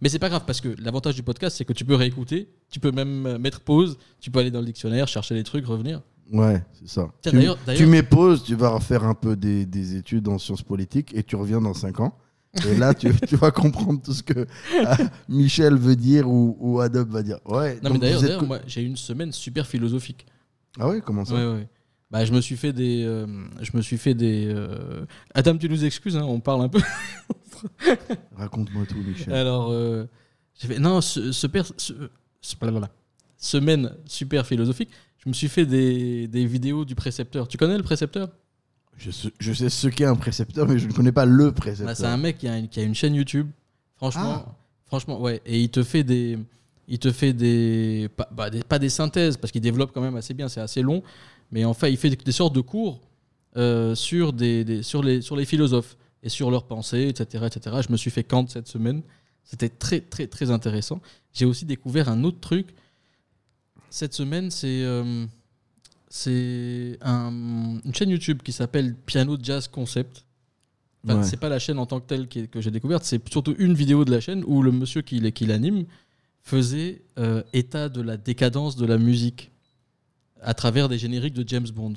Mais 0.00 0.08
c'est 0.08 0.18
pas 0.18 0.28
grave 0.28 0.44
parce 0.46 0.60
que 0.60 0.74
l'avantage 0.80 1.14
du 1.14 1.22
podcast, 1.22 1.56
c'est 1.56 1.64
que 1.64 1.72
tu 1.72 1.84
peux 1.84 1.94
réécouter, 1.94 2.48
tu 2.70 2.80
peux 2.80 2.90
même 2.92 3.26
euh, 3.26 3.38
mettre 3.38 3.60
pause, 3.60 3.98
tu 4.20 4.30
peux 4.30 4.38
aller 4.40 4.50
dans 4.50 4.60
le 4.60 4.66
dictionnaire, 4.66 5.08
chercher 5.08 5.34
les 5.34 5.44
trucs, 5.44 5.66
revenir. 5.66 6.02
Ouais, 6.32 6.62
c'est 6.78 6.88
ça. 6.88 7.08
Tiens, 7.22 7.32
tu, 7.32 7.36
d'ailleurs- 7.38 7.58
tu 7.76 7.86
mets 7.86 8.02
pause, 8.02 8.42
tu 8.44 8.54
vas 8.54 8.68
refaire 8.70 9.04
un 9.04 9.14
peu 9.14 9.34
des, 9.34 9.64
des 9.64 9.96
études 9.96 10.28
en 10.28 10.38
sciences 10.38 10.62
politiques 10.62 11.12
et 11.14 11.22
tu 11.22 11.36
reviens 11.36 11.60
dans 11.60 11.74
5 11.74 12.00
ans. 12.00 12.14
Et 12.66 12.76
là, 12.76 12.92
tu, 12.94 13.12
tu 13.28 13.36
vas 13.36 13.50
comprendre 13.50 14.00
tout 14.02 14.12
ce 14.12 14.22
que 14.22 14.40
euh, 14.40 14.94
Michel 15.28 15.76
veut 15.76 15.96
dire 15.96 16.28
ou, 16.28 16.56
ou 16.60 16.80
Adam 16.80 17.04
va 17.04 17.22
dire. 17.22 17.38
Ouais, 17.46 17.78
Non 17.82 17.90
mais 17.90 17.98
d'ailleurs, 17.98 18.22
êtes 18.24 18.62
j'ai 18.66 18.82
eu 18.82 18.86
une 18.86 18.96
semaine 18.96 19.32
super 19.32 19.66
philosophique. 19.66 20.26
Ah 20.78 20.88
ouais, 20.88 21.00
comment 21.00 21.24
ça? 21.24 21.34
Ouais, 21.34 21.46
ouais. 21.60 21.68
Bah, 22.10 22.24
je 22.24 22.32
me 22.32 22.40
suis 22.40 22.56
fait 22.56 22.72
des, 22.72 23.04
euh, 23.04 23.26
je 23.60 23.70
me 23.76 23.82
suis 23.82 23.98
fait 23.98 24.14
des. 24.14 24.46
euh, 24.48 25.04
Adam, 25.34 25.56
tu 25.58 25.68
nous 25.68 25.84
excuses, 25.84 26.16
hein, 26.16 26.24
on 26.24 26.40
parle 26.40 26.62
un 26.62 26.68
peu. 26.68 26.80
Raconte-moi 28.36 28.84
tout, 28.88 28.96
Michel. 28.96 29.32
Alors, 29.34 29.70
euh, 29.70 30.04
j'ai 30.58 30.68
fait 30.68 30.78
non, 30.78 31.00
ce, 31.00 31.32
ce 31.32 31.46
per- 31.46 31.62
ce- 31.76 31.92
ce- 32.40 32.56
blablabla. 32.56 32.90
semaine 33.36 33.92
super 34.06 34.46
philosophique. 34.46 34.90
Je 35.24 35.28
me 35.28 35.34
suis 35.34 35.48
fait 35.48 35.66
des, 35.66 36.28
des 36.28 36.46
vidéos 36.46 36.84
du 36.84 36.94
précepteur. 36.94 37.48
Tu 37.48 37.58
connais 37.58 37.76
le 37.76 37.82
précepteur? 37.82 38.28
Je, 38.96 39.10
sais- 39.10 39.32
je 39.38 39.52
sais 39.52 39.68
ce 39.68 39.88
qu'est 39.88 40.04
un 40.04 40.16
précepteur, 40.16 40.66
mais 40.66 40.78
je 40.78 40.86
ne 40.86 40.92
connais 40.92 41.12
pas 41.12 41.24
le 41.26 41.52
précepteur. 41.52 41.86
Bah, 41.88 41.94
C'est 41.94 42.06
un 42.06 42.16
mec 42.16 42.38
qui 42.38 42.48
a, 42.48 42.56
une, 42.58 42.68
qui 42.68 42.80
a 42.80 42.82
une 42.84 42.94
chaîne 42.94 43.14
YouTube. 43.14 43.48
Franchement, 43.96 44.44
Ah. 44.46 44.54
franchement, 44.86 45.20
ouais. 45.20 45.42
Et 45.44 45.60
il 45.60 45.68
te 45.70 45.82
fait 45.82 46.04
des, 46.04 46.38
il 46.86 46.98
te 46.98 47.10
fait 47.12 47.32
des, 47.32 48.08
pas, 48.16 48.28
bah, 48.32 48.48
des- 48.50 48.62
pas 48.62 48.78
des 48.78 48.88
synthèses 48.88 49.36
parce 49.36 49.52
qu'il 49.52 49.60
développe 49.60 49.90
quand 49.92 50.00
même 50.00 50.16
assez 50.16 50.34
bien. 50.34 50.48
C'est 50.48 50.60
assez 50.60 50.82
long, 50.82 51.02
mais 51.50 51.64
en 51.64 51.74
fait, 51.74 51.90
il 51.90 51.96
fait 51.96 52.10
des, 52.10 52.32
sortes 52.32 52.54
de 52.54 52.60
cours 52.60 53.00
euh, 53.56 53.94
sur 53.94 54.32
des, 54.32 54.64
des- 54.64 54.82
sur 54.82 55.02
les, 55.02 55.20
sur 55.22 55.36
les 55.36 55.44
philosophes 55.44 55.96
et 56.22 56.28
sur 56.28 56.50
leurs 56.50 56.64
pensées, 56.66 57.08
etc., 57.08 57.44
etc. 57.46 57.76
Je 57.86 57.92
me 57.92 57.96
suis 57.96 58.10
fait 58.10 58.24
Kant 58.24 58.46
cette 58.48 58.68
semaine. 58.68 59.02
C'était 59.44 59.68
très, 59.70 60.00
très, 60.00 60.26
très 60.26 60.50
intéressant. 60.50 61.00
J'ai 61.32 61.44
aussi 61.46 61.64
découvert 61.64 62.08
un 62.08 62.22
autre 62.24 62.40
truc. 62.40 62.68
Cette 63.90 64.12
semaine, 64.14 64.50
c'est 64.50 64.82
euh, 64.82 65.24
c'est 66.08 66.98
un- 67.02 67.78
une 67.84 67.94
chaîne 67.94 68.10
YouTube 68.10 68.40
qui 68.42 68.52
s'appelle 68.52 68.94
Piano 68.94 69.36
Jazz 69.42 69.68
Concept. 69.68 70.24
Enfin, 71.04 71.18
Ouais. 71.18 71.24
C'est 71.24 71.36
pas 71.38 71.48
la 71.48 71.58
chaîne 71.58 71.78
en 71.78 71.86
tant 71.86 72.00
que 72.00 72.06
telle 72.06 72.28
que 72.28 72.60
j'ai 72.60 72.70
découverte, 72.70 73.04
c'est 73.04 73.26
surtout 73.30 73.54
une 73.58 73.72
vidéo 73.74 74.04
de 74.04 74.10
la 74.10 74.20
chaîne 74.20 74.42
où 74.46 74.62
le 74.62 74.72
monsieur 74.72 75.00
qui, 75.00 75.32
qui 75.32 75.46
l'anime 75.46 75.84
faisait 76.42 77.02
euh, 77.18 77.42
état 77.52 77.88
de 77.88 78.00
la 78.02 78.16
décadence 78.16 78.76
de 78.76 78.84
la 78.84 78.98
musique 78.98 79.50
à 80.42 80.54
travers 80.54 80.88
des 80.88 80.98
génériques 80.98 81.34
de 81.34 81.46
James 81.48 81.66
Bond. 81.74 81.94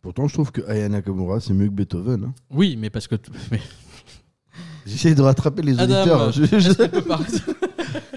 Pourtant, 0.00 0.26
je 0.26 0.34
trouve 0.34 0.50
que 0.50 0.62
Aya 0.68 0.88
Nakamura, 0.88 1.40
c'est 1.40 1.52
mieux 1.54 1.66
que 1.68 1.72
Beethoven. 1.72 2.24
hein. 2.24 2.34
Oui, 2.50 2.76
mais 2.76 2.90
parce 2.90 3.06
que. 3.06 3.14
t- 3.14 3.30
mais- 3.50 3.60
J'essaie 4.86 5.14
de 5.14 5.22
rattraper 5.22 5.62
les 5.62 5.78
Adam, 5.78 5.94
auditeurs. 6.00 6.20
euh, 6.22 6.32
Je, 6.32 6.44
je- 6.44 6.54
est-ce 6.70 6.76
qu'on 6.82 6.88
peut 6.88 7.02
pas- 7.02 7.20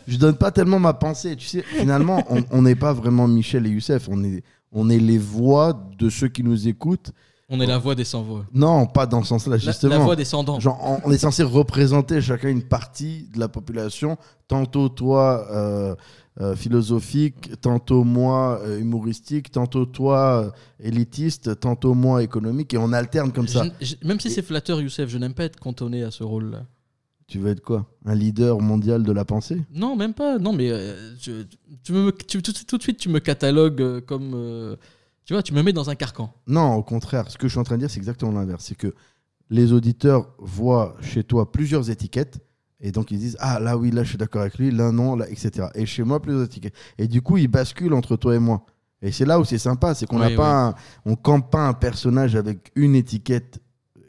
je 0.07 0.17
donne 0.17 0.35
pas 0.35 0.51
tellement 0.51 0.79
ma 0.79 0.93
pensée. 0.93 1.35
Tu 1.35 1.45
sais, 1.47 1.61
finalement, 1.61 2.23
on- 2.29 2.43
on 2.51 2.61
n'est 2.63 2.75
pas 2.75 2.91
vraiment 2.93 3.27
Michel 3.27 3.67
et 3.67 3.69
Youssef. 3.69 4.07
On 4.09 4.23
est, 4.23 4.43
on 4.71 4.89
est 4.89 4.97
les 4.99 5.19
voix 5.19 5.79
de 5.97 6.09
ceux 6.09 6.27
qui 6.27 6.43
nous 6.43 6.67
écoutent. 6.67 7.11
On 7.49 7.61
est 7.61 7.67
la 7.67 7.77
voix 7.77 7.93
des 7.93 8.03
sans-voix. 8.03 8.45
Non, 8.51 8.87
pas 8.87 9.05
dans 9.05 9.21
ce 9.21 9.27
sens-là, 9.29 9.51
La, 9.51 9.57
justement. 9.59 9.93
la 9.93 9.99
voix 9.99 10.15
descendante. 10.15 10.59
Genre, 10.61 10.79
on, 10.83 11.07
on 11.07 11.11
est 11.11 11.19
censé 11.19 11.43
représenter 11.43 12.19
chacun 12.19 12.49
une 12.49 12.63
partie 12.63 13.29
de 13.31 13.39
la 13.39 13.47
population. 13.47 14.17
Tantôt 14.47 14.89
toi 14.89 15.45
euh, 15.51 15.93
euh, 16.41 16.55
philosophique, 16.55 17.51
tantôt 17.61 18.03
moi 18.03 18.59
euh, 18.63 18.79
humoristique, 18.79 19.51
tantôt 19.51 19.85
toi 19.85 20.43
euh, 20.45 20.51
élitiste, 20.79 21.59
tantôt 21.59 21.93
moi 21.93 22.23
économique, 22.23 22.73
et 22.73 22.77
on 22.77 22.91
alterne 22.91 23.31
comme 23.31 23.47
ça. 23.47 23.65
Je- 23.79 23.85
je- 23.85 24.07
même 24.07 24.19
si 24.19 24.29
c'est 24.29 24.41
flatteur, 24.41 24.81
Youssef, 24.81 25.09
je 25.09 25.17
n'aime 25.17 25.33
pas 25.33 25.45
être 25.45 25.59
cantonné 25.59 26.03
à 26.03 26.11
ce 26.11 26.23
rôle-là. 26.23 26.65
Tu 27.27 27.39
veux 27.39 27.49
être 27.49 27.61
quoi? 27.61 27.87
Un 28.05 28.13
leader 28.15 28.59
mondial 28.59 29.03
de 29.03 29.11
la 29.11 29.25
pensée? 29.25 29.61
Non, 29.73 29.95
même 29.95 30.13
pas. 30.13 30.37
Non, 30.37 30.53
mais 30.53 30.67
je- 31.19 31.43
tu 31.83 31.91
me, 31.93 32.11
tu- 32.11 32.41
tout, 32.41 32.51
tout 32.67 32.77
de 32.77 32.83
suite, 32.83 32.97
tu 32.99 33.09
me 33.09 33.19
catalogues 33.19 34.01
comme. 34.05 34.77
tu 35.25 35.33
vois, 35.33 35.41
tu 35.41 35.53
me 35.53 35.63
mets 35.63 35.73
dans 35.73 35.89
un 35.89 35.95
carcan. 35.95 36.31
Non, 36.45 36.75
au 36.75 36.83
contraire. 36.83 37.31
Ce 37.31 37.37
que 37.37 37.47
je 37.47 37.51
suis 37.53 37.59
en 37.59 37.63
train 37.63 37.75
de 37.75 37.79
dire, 37.79 37.89
c'est 37.89 37.97
exactement 37.97 38.31
l'inverse. 38.31 38.65
C'est 38.65 38.75
que 38.77 38.93
les 39.49 39.71
auditeurs 39.73 40.27
voient 40.37 40.95
chez 41.01 41.23
toi 41.23 41.51
plusieurs 41.51 41.89
étiquettes. 41.89 42.37
Et 42.81 42.91
donc 42.91 43.11
ils 43.11 43.17
disent 43.19 43.37
ah 43.39 43.59
là 43.59 43.77
oui 43.77 43.89
là 43.91 44.03
je 44.03 44.09
suis 44.09 44.17
d'accord 44.17 44.41
avec 44.41 44.57
lui 44.57 44.69
là 44.69 44.91
non 44.91 45.15
là 45.15 45.29
etc 45.29 45.67
et 45.75 45.85
chez 45.85 46.03
moi 46.03 46.21
plusieurs 46.21 46.43
étiquettes 46.43 46.73
et 46.97 47.07
du 47.07 47.21
coup 47.21 47.37
ils 47.37 47.47
basculent 47.47 47.93
entre 47.93 48.17
toi 48.17 48.35
et 48.35 48.39
moi 48.39 48.65
et 49.01 49.11
c'est 49.13 49.25
là 49.25 49.39
où 49.39 49.45
c'est 49.45 49.57
sympa 49.57 49.93
c'est 49.95 50.05
qu'on 50.05 50.19
n'a 50.19 50.27
Oui, 50.27 50.35
pas 50.35 50.67
un- 50.67 50.75
on 51.05 51.15
campe 51.15 51.49
pas 51.51 51.67
un 51.67 51.73
personnage 51.73 52.35
avec 52.35 52.71
une 52.75 52.95
étiquette 52.95 53.59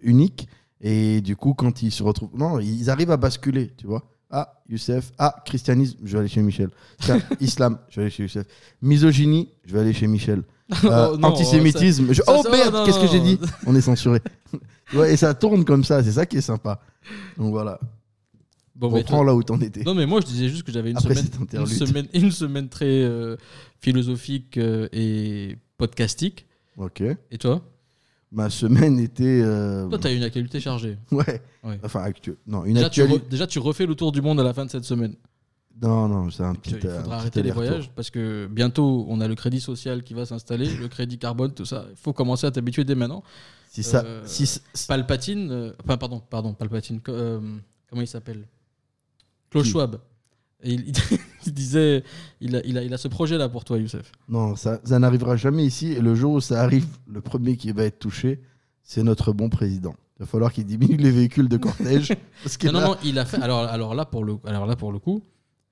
unique 0.02 0.49
et 0.80 1.20
du 1.20 1.37
coup 1.37 1.54
quand 1.54 1.82
ils 1.82 1.92
se 1.92 2.02
retrouvent 2.02 2.37
non 2.37 2.58
ils 2.58 2.90
arrivent 2.90 3.12
à 3.12 3.16
basculer 3.16 3.73
tu 3.76 3.87
vois 3.87 4.02
Ah, 4.30 4.61
Youssef. 4.68 5.12
Ah, 5.18 5.37
christianisme, 5.44 5.99
je 6.02 6.12
vais 6.14 6.18
aller 6.18 6.28
chez 6.28 6.42
Michel. 6.42 6.70
Tiens, 6.99 7.20
islam, 7.40 7.78
je 7.88 7.96
vais 7.96 8.02
aller 8.02 8.11
chez 8.11 8.25
Youssef. 8.25 8.44
Misogynie, 8.82 9.49
je 9.64 9.73
vais 9.73 9.80
aller 9.80 9.92
chez 9.94 10.08
Michel. 10.08 10.42
Euh, 10.85 11.11
Oh, 11.12 11.16
non, 11.16 11.28
antisémitisme. 11.28 12.08
je- 12.12 12.23
ça- 12.23 12.32
Oh 12.37 12.42
ça- 12.42 12.50
merde, 12.50 12.75
qu'est-ce 12.85 12.99
que 12.99 13.06
j'ai 13.06 13.20
dit? 13.20 13.38
On 13.66 13.76
est 13.76 13.80
censuré. 13.80 14.20
ouais, 14.94 15.12
et 15.12 15.16
ça 15.16 15.32
tourne 15.35 15.64
comme 15.64 15.85
ça, 15.85 16.02
c'est 16.02 16.11
ça 16.11 16.26
qui 16.26 16.38
est 16.38 16.40
sympa. 16.52 16.80
Donc 17.38 17.52
voilà. 17.52 17.78
Bon, 18.78 18.90
Reprends 18.90 19.25
là 19.25 19.35
où 19.35 19.42
t'en 19.42 19.59
étais. 19.61 19.83
Non, 19.85 19.95
mais 19.95 20.04
moi, 20.06 20.21
je 20.21 20.26
disais 20.26 20.49
juste 20.49 20.62
que 20.62 20.71
j'avais 20.73 20.90
une, 20.90 20.99
Après 20.99 21.14
semaine, 21.14 21.47
une, 21.54 21.66
semaine, 21.66 22.06
une 22.12 22.30
semaine 22.30 22.68
très 22.68 22.85
euh, 23.04 23.37
philosophique 23.80 24.59
euh, 24.59 24.88
et 24.92 25.56
podcastique. 25.78 26.47
Ok. 26.76 27.00
Et 27.30 27.38
toi? 27.38 27.62
Ma 28.33 28.50
semaine 28.50 28.99
était. 28.99 29.40
euh, 29.42 29.88
Toi, 29.88 29.99
t'as 29.99 30.12
eu 30.12 30.16
une 30.16 30.25
actualité 30.25 30.61
chargée. 30.61 30.99
Ouais. 31.11 31.40
Ouais. 31.64 31.80
Enfin, 31.83 32.02
actuelle. 32.02 32.37
Non, 32.47 32.64
une 32.66 32.75
Déjà 32.75 32.90
tu, 32.90 33.00
actualité. 33.00 33.26
re- 33.26 33.30
déjà, 33.30 33.47
tu 33.47 33.59
refais 33.61 33.87
le 33.87 33.95
tour 33.95 34.12
du 34.12 34.21
monde 34.21 34.38
à 34.40 34.42
la 34.45 34.52
fin 34.52 34.66
de 34.66 34.71
cette 34.71 34.85
semaine. 34.85 35.14
Non, 35.80 36.09
non, 36.09 36.30
c'est 36.30 36.42
un 36.42 36.54
Tu- 36.54 36.61
petit. 36.61 36.75
Il 36.75 36.80
faudra 36.80 37.00
petit 37.02 37.11
arrêter 37.12 37.42
les 37.42 37.50
voyages 37.52 37.90
parce 37.95 38.11
que 38.11 38.47
bientôt, 38.50 39.06
on 39.09 39.21
a 39.21 39.28
le 39.28 39.35
crédit 39.37 39.61
social 39.61 40.02
qui 40.02 40.12
va 40.14 40.26
s'installer, 40.26 40.68
le 40.75 40.88
crédit 40.88 41.18
carbone, 41.18 41.52
tout 41.54 41.64
ça. 41.64 41.87
Il 41.90 41.97
faut 41.97 42.12
commencer 42.12 42.47
à 42.47 42.50
t'habituer 42.50 42.85
dès 42.85 42.95
maintenant. 42.95 43.23
Si 43.71 43.83
ça. 43.83 44.04
Si 44.25 44.61
Palpatine, 44.87 45.73
enfin, 45.85 45.97
pardon, 45.97 46.21
pardon, 46.28 46.52
Palpatine, 46.52 47.00
co- 47.00 47.12
comment 47.88 48.02
il 48.02 48.06
s'appelle? 48.09 48.45
Klaus 49.56 49.64
Qui 49.66 49.70
Schwab. 49.72 49.98
Et 50.62 50.72
il, 50.72 50.92
il 51.46 51.52
disait, 51.52 52.02
il 52.40 52.56
a, 52.56 52.60
il, 52.64 52.78
a, 52.78 52.82
il 52.82 52.92
a 52.94 52.98
ce 52.98 53.08
projet-là 53.08 53.48
pour 53.48 53.64
toi, 53.64 53.78
Youssef. 53.78 54.10
Non, 54.28 54.56
ça, 54.56 54.80
ça 54.84 54.98
n'arrivera 54.98 55.36
jamais 55.36 55.64
ici. 55.64 55.92
Et 55.92 56.00
le 56.00 56.14
jour 56.14 56.32
où 56.34 56.40
ça 56.40 56.62
arrive, 56.62 56.86
le 57.06 57.20
premier 57.20 57.56
qui 57.56 57.70
va 57.72 57.84
être 57.84 57.98
touché, 57.98 58.40
c'est 58.82 59.02
notre 59.02 59.32
bon 59.32 59.48
président. 59.50 59.94
Il 60.18 60.20
va 60.20 60.26
falloir 60.26 60.52
qu'il 60.52 60.64
diminue 60.64 60.96
les 60.96 61.10
véhicules 61.10 61.48
de 61.48 61.56
cortège. 61.58 62.14
parce 62.42 62.56
que 62.56 62.68
Non, 62.68 62.72
non, 62.75 62.80
là- 62.80 62.86
non, 62.86 62.96
il 63.04 63.18
a 63.18 63.25
fait. 63.26 63.40
Alors, 63.42 63.60
alors 63.64 63.94
là, 63.94 64.06
pour 64.06 64.25
le, 64.25 64.36
alors 64.46 64.64
là, 64.66 64.75
pour 64.76 64.92
le 64.92 64.98
coup, 64.98 65.22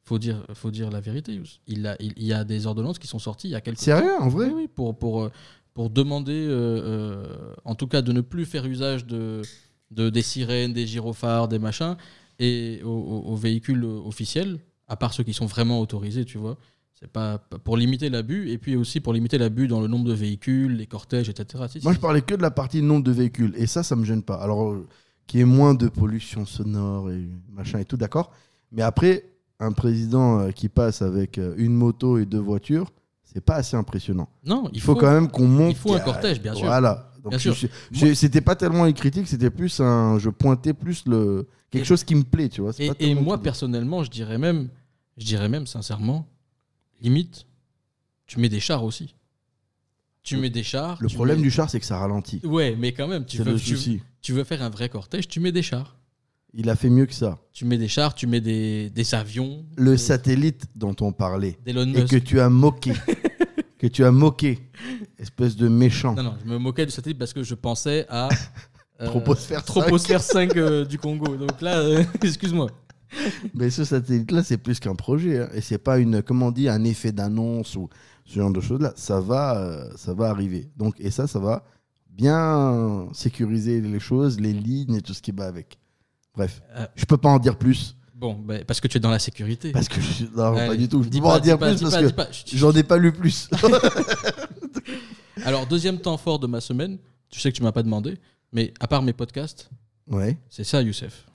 faut 0.03 0.19
dire, 0.19 0.45
faut 0.53 0.71
dire 0.71 0.91
la 0.91 1.01
vérité. 1.01 1.33
Youss. 1.33 1.61
Il 1.67 1.87
a, 1.87 1.97
il, 1.99 2.13
il 2.17 2.27
y 2.27 2.35
a 2.35 2.45
des 2.45 2.67
ordonnances 2.67 2.99
qui 2.99 3.07
sont 3.07 3.19
sorties 3.19 3.49
il 3.49 3.53
y 3.53 3.55
a 3.55 3.63
quelques 3.63 3.79
Sérieux, 3.79 4.07
temps. 4.19 4.25
en 4.25 4.29
vrai 4.29 4.47
Oui, 4.49 4.53
oui, 4.55 4.69
pour, 4.69 4.99
pour, 4.99 5.23
euh, 5.25 5.31
pour 5.73 5.89
demander, 5.89 6.47
euh, 6.47 6.83
euh, 6.85 7.27
en 7.65 7.75
tout 7.75 7.87
cas, 7.87 8.03
de 8.03 8.13
ne 8.13 8.21
plus 8.21 8.45
faire 8.45 8.67
usage 8.67 9.07
de, 9.07 9.41
de 9.91 10.11
des 10.11 10.21
sirènes, 10.23 10.75
des 10.75 10.87
gyrophares, 10.87 11.49
des 11.49 11.59
machins, 11.59 11.97
et 12.39 12.81
aux, 12.85 13.37
véhicules 13.37 13.85
officiels, 13.85 14.61
à 14.89 14.97
part 14.97 15.13
ceux 15.13 15.25
qui 15.25 15.33
sont 15.33 15.47
vraiment 15.47 15.81
autorisés, 15.81 16.25
tu 16.25 16.39
vois. 16.39 16.57
C'est 16.95 17.11
pas 17.11 17.39
pour 17.39 17.77
limiter 17.77 18.09
l'abus, 18.09 18.51
et 18.51 18.59
puis 18.59 18.77
aussi 18.77 19.01
pour 19.01 19.13
limiter 19.13 19.37
l'abus 19.37 19.67
dans 19.67 19.81
le 19.81 19.89
nombre 19.89 20.05
de 20.05 20.13
véhicules, 20.13 20.77
les 20.77 20.87
cortèges, 20.87 21.29
etc. 21.29 21.65
Si, 21.69 21.81
si, 21.81 21.85
Moi, 21.85 21.93
je 21.93 21.99
parlais 21.99 22.23
que 22.23 22.35
de 22.35 22.43
la 22.43 22.51
partie 22.51 22.83
nombre 22.83 23.05
de 23.05 23.13
véhicules. 23.13 23.53
Et 23.57 23.67
ça, 23.67 23.83
ça 23.83 23.97
me 23.97 24.05
gêne 24.05 24.23
pas. 24.23 24.37
Alors, 24.37 24.71
euh, 24.71 24.87
qu'il 25.27 25.41
y 25.41 25.43
ait 25.43 25.47
moins 25.47 25.75
de 25.75 25.89
pollution 25.89 26.47
sonore 26.47 27.11
et 27.11 27.29
machin 27.53 27.81
et 27.81 27.85
tout, 27.85 27.97
d'accord. 27.97 28.33
Mais 28.71 28.83
après, 28.83 29.25
un 29.61 29.73
président 29.73 30.41
euh, 30.41 30.51
qui 30.51 30.69
passe 30.69 31.03
avec 31.03 31.39
euh, 31.39 31.55
une 31.57 31.75
moto 31.75 32.19
et 32.19 32.27
deux 32.27 32.39
voitures, 32.39 32.91
c'est 33.25 33.45
pas 33.45 33.57
assez 33.57 33.77
impressionnant. 33.77 34.29
Non, 34.45 34.69
Il 34.73 34.81
faut, 34.81 34.95
quand 34.95 35.13
même 35.13 35.31
qu'on 35.31 35.49
monte. 35.49 35.73
il 35.73 35.77
faut 35.77 35.95
un 35.95 36.01
cortège, 36.01 36.41
bien 36.41 36.55
sûr. 36.55 36.67
Voilà. 36.67 37.11
C'était 38.15 38.41
pas 38.41 38.55
tellement 38.55 38.87
une 38.87 38.95
critique, 38.95 39.27
c'était 39.27 39.51
plus 39.51 39.81
un. 39.81 40.19
Je 40.19 40.31
pointais 40.31 40.75
plus 40.75 41.05
le 41.07 41.49
quelque 41.79 41.87
chose 41.87 42.05
qui 42.05 42.15
me 42.15 42.25
plaît, 42.25 42.49
tu 42.49 42.61
vois. 42.61 42.73
Et, 42.79 42.89
pas 42.89 42.95
et 42.95 42.97
tellement 43.07 43.23
moi, 43.23 43.43
personnellement, 43.43 44.03
je 44.05 44.11
dirais 44.11 44.39
même, 44.39 44.69
je 45.17 45.25
dirais 45.25 45.49
même 45.49 45.67
sincèrement, 45.67 46.27
limite, 47.01 47.47
tu 48.27 48.41
mets 48.41 48.49
des 48.49 48.61
chars 48.61 48.85
aussi. 48.85 49.15
Tu 50.23 50.39
mets 50.39 50.51
des 50.51 50.63
chars. 50.63 50.97
Le 51.03 51.09
problème 51.09 51.37
mets- 51.37 51.43
du 51.43 51.51
char, 51.51 51.69
c'est 51.69 51.79
que 51.79 51.85
ça 51.85 51.99
ralentit. 51.99 52.41
Ouais, 52.45 52.75
mais 52.79 52.93
quand 52.93 53.07
même, 53.07 53.27
tu 53.27 53.43
veux, 53.43 53.57
tu, 54.23 54.33
veux 54.33 54.45
faire 54.45 54.63
un 54.63 54.71
vrai 54.71 54.89
cortège, 54.89 55.29
tu 55.29 55.39
mets 55.39 55.53
des 55.53 55.63
chars. 55.63 55.99
Il 56.55 56.71
a 56.71 56.77
fait 56.77 56.89
mieux 56.89 57.05
que 57.05 57.13
ça. 57.13 57.39
Tu 57.53 57.67
mets 57.67 57.77
des 57.77 57.89
chars, 57.89 58.15
tu 58.15 58.27
mets 58.27 58.41
des, 58.41 58.89
des 58.89 59.15
avions. 59.15 59.67
Le 59.77 59.97
satellite 59.97 60.67
dont 60.77 60.97
on 61.01 61.13
parlait 61.13 61.59
d'Elon 61.67 61.93
et 61.93 62.05
que 62.07 62.17
tu 62.17 62.41
as 62.41 62.49
moqué, 62.49 62.93
que 63.79 63.87
tu 63.87 64.05
as 64.05 64.13
moqué, 64.13 64.61
espèce 65.19 65.57
de 65.57 65.69
méchant. 65.69 66.15
Non, 66.15 66.23
non, 66.23 66.37
je 66.43 66.49
me 66.49 66.59
moquais 66.59 66.87
du 66.87 66.93
satellite 66.93 67.19
parce 67.19 67.33
que 67.33 67.43
je 67.43 67.55
pensais 67.55 68.07
à. 68.09 68.29
Troposphère 68.99 69.61
5. 69.61 69.67
Troposphère 69.67 70.23
5 70.23 70.57
euh, 70.57 70.85
du 70.85 70.99
Congo. 70.99 71.37
Donc 71.37 71.61
là, 71.61 71.79
euh, 71.79 72.05
excuse-moi. 72.23 72.71
Mais 73.55 73.71
ce 73.71 73.85
satellite-là, 73.85 74.43
c'est 74.43 74.57
plus 74.59 74.81
qu'un 74.81 74.95
projet. 74.95 75.41
hein. 75.41 75.49
Et 75.55 75.61
c'est 75.61 75.79
pas 75.79 75.99
une, 75.99 76.23
comment 76.23 76.47
on 76.49 76.51
dit, 76.53 76.69
un 76.69 76.83
effet 76.85 77.13
d'annonce 77.13 77.77
ou 77.77 77.89
ce 78.25 78.35
genre 78.39 78.51
de 78.53 78.61
choses-là. 78.61 78.93
Ça 78.97 79.21
va, 79.21 79.57
euh, 79.59 79.89
ça 79.97 80.15
va 80.15 80.29
arriver. 80.31 80.69
Donc, 80.77 80.95
et 80.99 81.11
ça, 81.11 81.27
ça 81.27 81.39
va 81.39 81.65
bien 82.11 83.09
sécuriser 83.13 83.81
les 83.81 84.01
choses, 84.01 84.39
les 84.41 84.53
lignes 84.53 84.95
et 84.97 85.03
tout 85.03 85.15
ce 85.15 85.23
qui 85.23 85.33
va 85.33 85.47
avec. 85.47 85.79
Bref, 86.37 86.63
Euh, 86.77 86.87
je 86.97 87.05
peux 87.05 87.17
pas 87.17 87.29
en 87.29 87.39
dire 87.39 87.57
plus 87.57 87.97
Bon, 88.15 88.35
bah, 88.35 88.65
parce 88.67 88.81
que 88.81 88.87
tu 88.89 88.97
es 88.97 89.01
dans 89.01 89.11
la 89.11 89.19
sécurité. 89.19 89.73
parce 89.73 89.89
que 89.89 90.01
je 90.01 90.07
suis 90.13 90.25
non, 90.37 90.55
pas 90.55 90.77
du 90.77 90.89
tout. 90.89 91.03
Je 91.03 91.09
peux 91.09 91.21
pas 91.21 91.37
en 91.37 91.41
dire 91.41 91.59
pas, 91.59 91.71
plus 91.75 91.83
parce 91.83 92.13
pas, 92.13 92.25
que 92.27 92.33
j'en 92.57 92.73
ai 92.73 92.83
pas 92.85 92.97
lu 92.97 93.13
plus. 93.13 93.51
Alors, 95.45 95.67
deuxième 95.67 95.99
temps 95.99 96.17
fort 96.17 96.39
de 96.39 96.47
ma 96.47 96.61
semaine, 96.61 96.99
tu 97.29 97.41
sais 97.41 97.51
que 97.51 97.57
tu 97.57 97.63
m'as 97.63 97.73
pas 97.73 97.83
demandé, 97.83 98.19
mais 98.55 98.73
à 98.81 98.87
part 98.87 99.03
mes 99.03 99.13
podcasts, 99.13 99.69
ouais. 100.09 100.39
c'est 100.49 100.65
ça, 100.65 100.81
Youssef. 100.81 101.27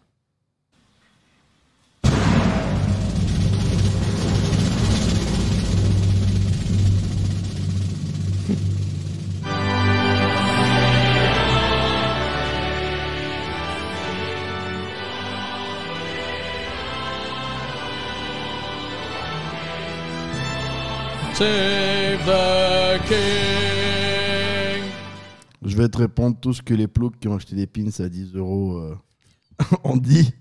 Save 21.36 22.26
the 22.26 23.00
King. 23.08 23.49
Je 25.64 25.76
vais 25.76 25.90
te 25.90 25.98
répondre 25.98 26.38
tout 26.40 26.54
ce 26.54 26.62
que 26.62 26.74
les 26.74 26.88
ploucs 26.88 27.20
qui 27.20 27.28
ont 27.28 27.36
acheté 27.36 27.56
des 27.56 27.68
pins 27.68 27.90
à 28.00 28.08
10 28.10 28.36
euros 28.36 28.78
euh, 28.78 28.96
ont 29.84 29.98
dit. 29.98 30.34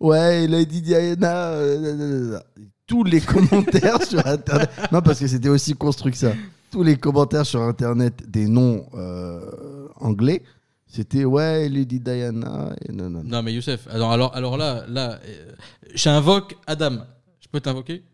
Ouais, 0.00 0.46
Lady 0.46 0.80
Diana. 0.82 1.50
euh, 1.50 1.80
nanana. 1.80 2.42
Tous 2.86 3.02
les 3.02 3.20
commentaires 3.20 4.02
sur 4.04 4.24
Internet. 4.24 4.70
Non, 4.92 5.00
parce 5.02 5.18
que 5.18 5.26
c'était 5.26 5.48
aussi 5.48 5.74
construit 5.74 6.12
que 6.12 6.18
ça. 6.18 6.32
Tous 6.70 6.82
les 6.84 6.96
commentaires 6.96 7.44
sur 7.44 7.60
Internet 7.62 8.28
des 8.30 8.46
noms 8.46 8.86
euh, 8.94 9.88
anglais, 9.96 10.42
c'était 10.86 11.24
ouais, 11.24 11.68
Lady 11.68 11.98
Diana. 11.98 12.70
Et 12.88 12.92
non, 12.92 13.10
non, 13.10 13.22
non. 13.22 13.28
Non, 13.28 13.42
mais 13.42 13.52
Youssef, 13.52 13.88
alors, 13.90 14.12
alors, 14.12 14.36
alors 14.36 14.56
là, 14.56 14.84
là 14.88 15.18
euh, 15.26 15.52
j'invoque 15.94 16.56
Adam. 16.66 16.98
Je 17.40 17.48
peux 17.48 17.60
t'invoquer? 17.60 18.04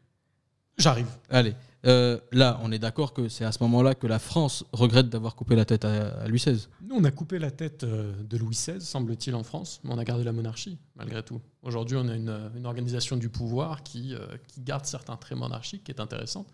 J'arrive. 0.78 1.06
Allez. 1.28 1.54
Euh, 1.84 2.20
là, 2.30 2.60
on 2.62 2.70
est 2.70 2.78
d'accord 2.78 3.12
que 3.12 3.28
c'est 3.28 3.44
à 3.44 3.50
ce 3.50 3.60
moment-là 3.64 3.94
que 3.94 4.06
la 4.06 4.18
France 4.20 4.64
regrette 4.72 5.08
d'avoir 5.08 5.34
coupé 5.34 5.56
la 5.56 5.64
tête 5.64 5.84
à, 5.84 6.10
à 6.20 6.28
Louis 6.28 6.38
XVI. 6.38 6.68
Nous, 6.86 6.94
on 6.96 7.02
a 7.04 7.10
coupé 7.10 7.38
la 7.38 7.50
tête 7.50 7.82
euh, 7.82 8.12
de 8.22 8.36
Louis 8.36 8.54
XVI, 8.54 8.80
semble-t-il, 8.80 9.34
en 9.34 9.42
France, 9.42 9.80
mais 9.82 9.92
on 9.92 9.98
a 9.98 10.04
gardé 10.04 10.22
la 10.22 10.32
monarchie, 10.32 10.78
malgré 10.96 11.22
tout. 11.22 11.40
Aujourd'hui, 11.62 11.96
on 11.96 12.06
a 12.08 12.14
une, 12.14 12.28
euh, 12.28 12.48
une 12.56 12.66
organisation 12.66 13.16
du 13.16 13.28
pouvoir 13.28 13.82
qui, 13.82 14.14
euh, 14.14 14.26
qui 14.46 14.60
garde 14.60 14.86
certains 14.86 15.16
traits 15.16 15.38
monarchiques, 15.38 15.84
qui 15.84 15.90
est 15.90 16.00
intéressante. 16.00 16.46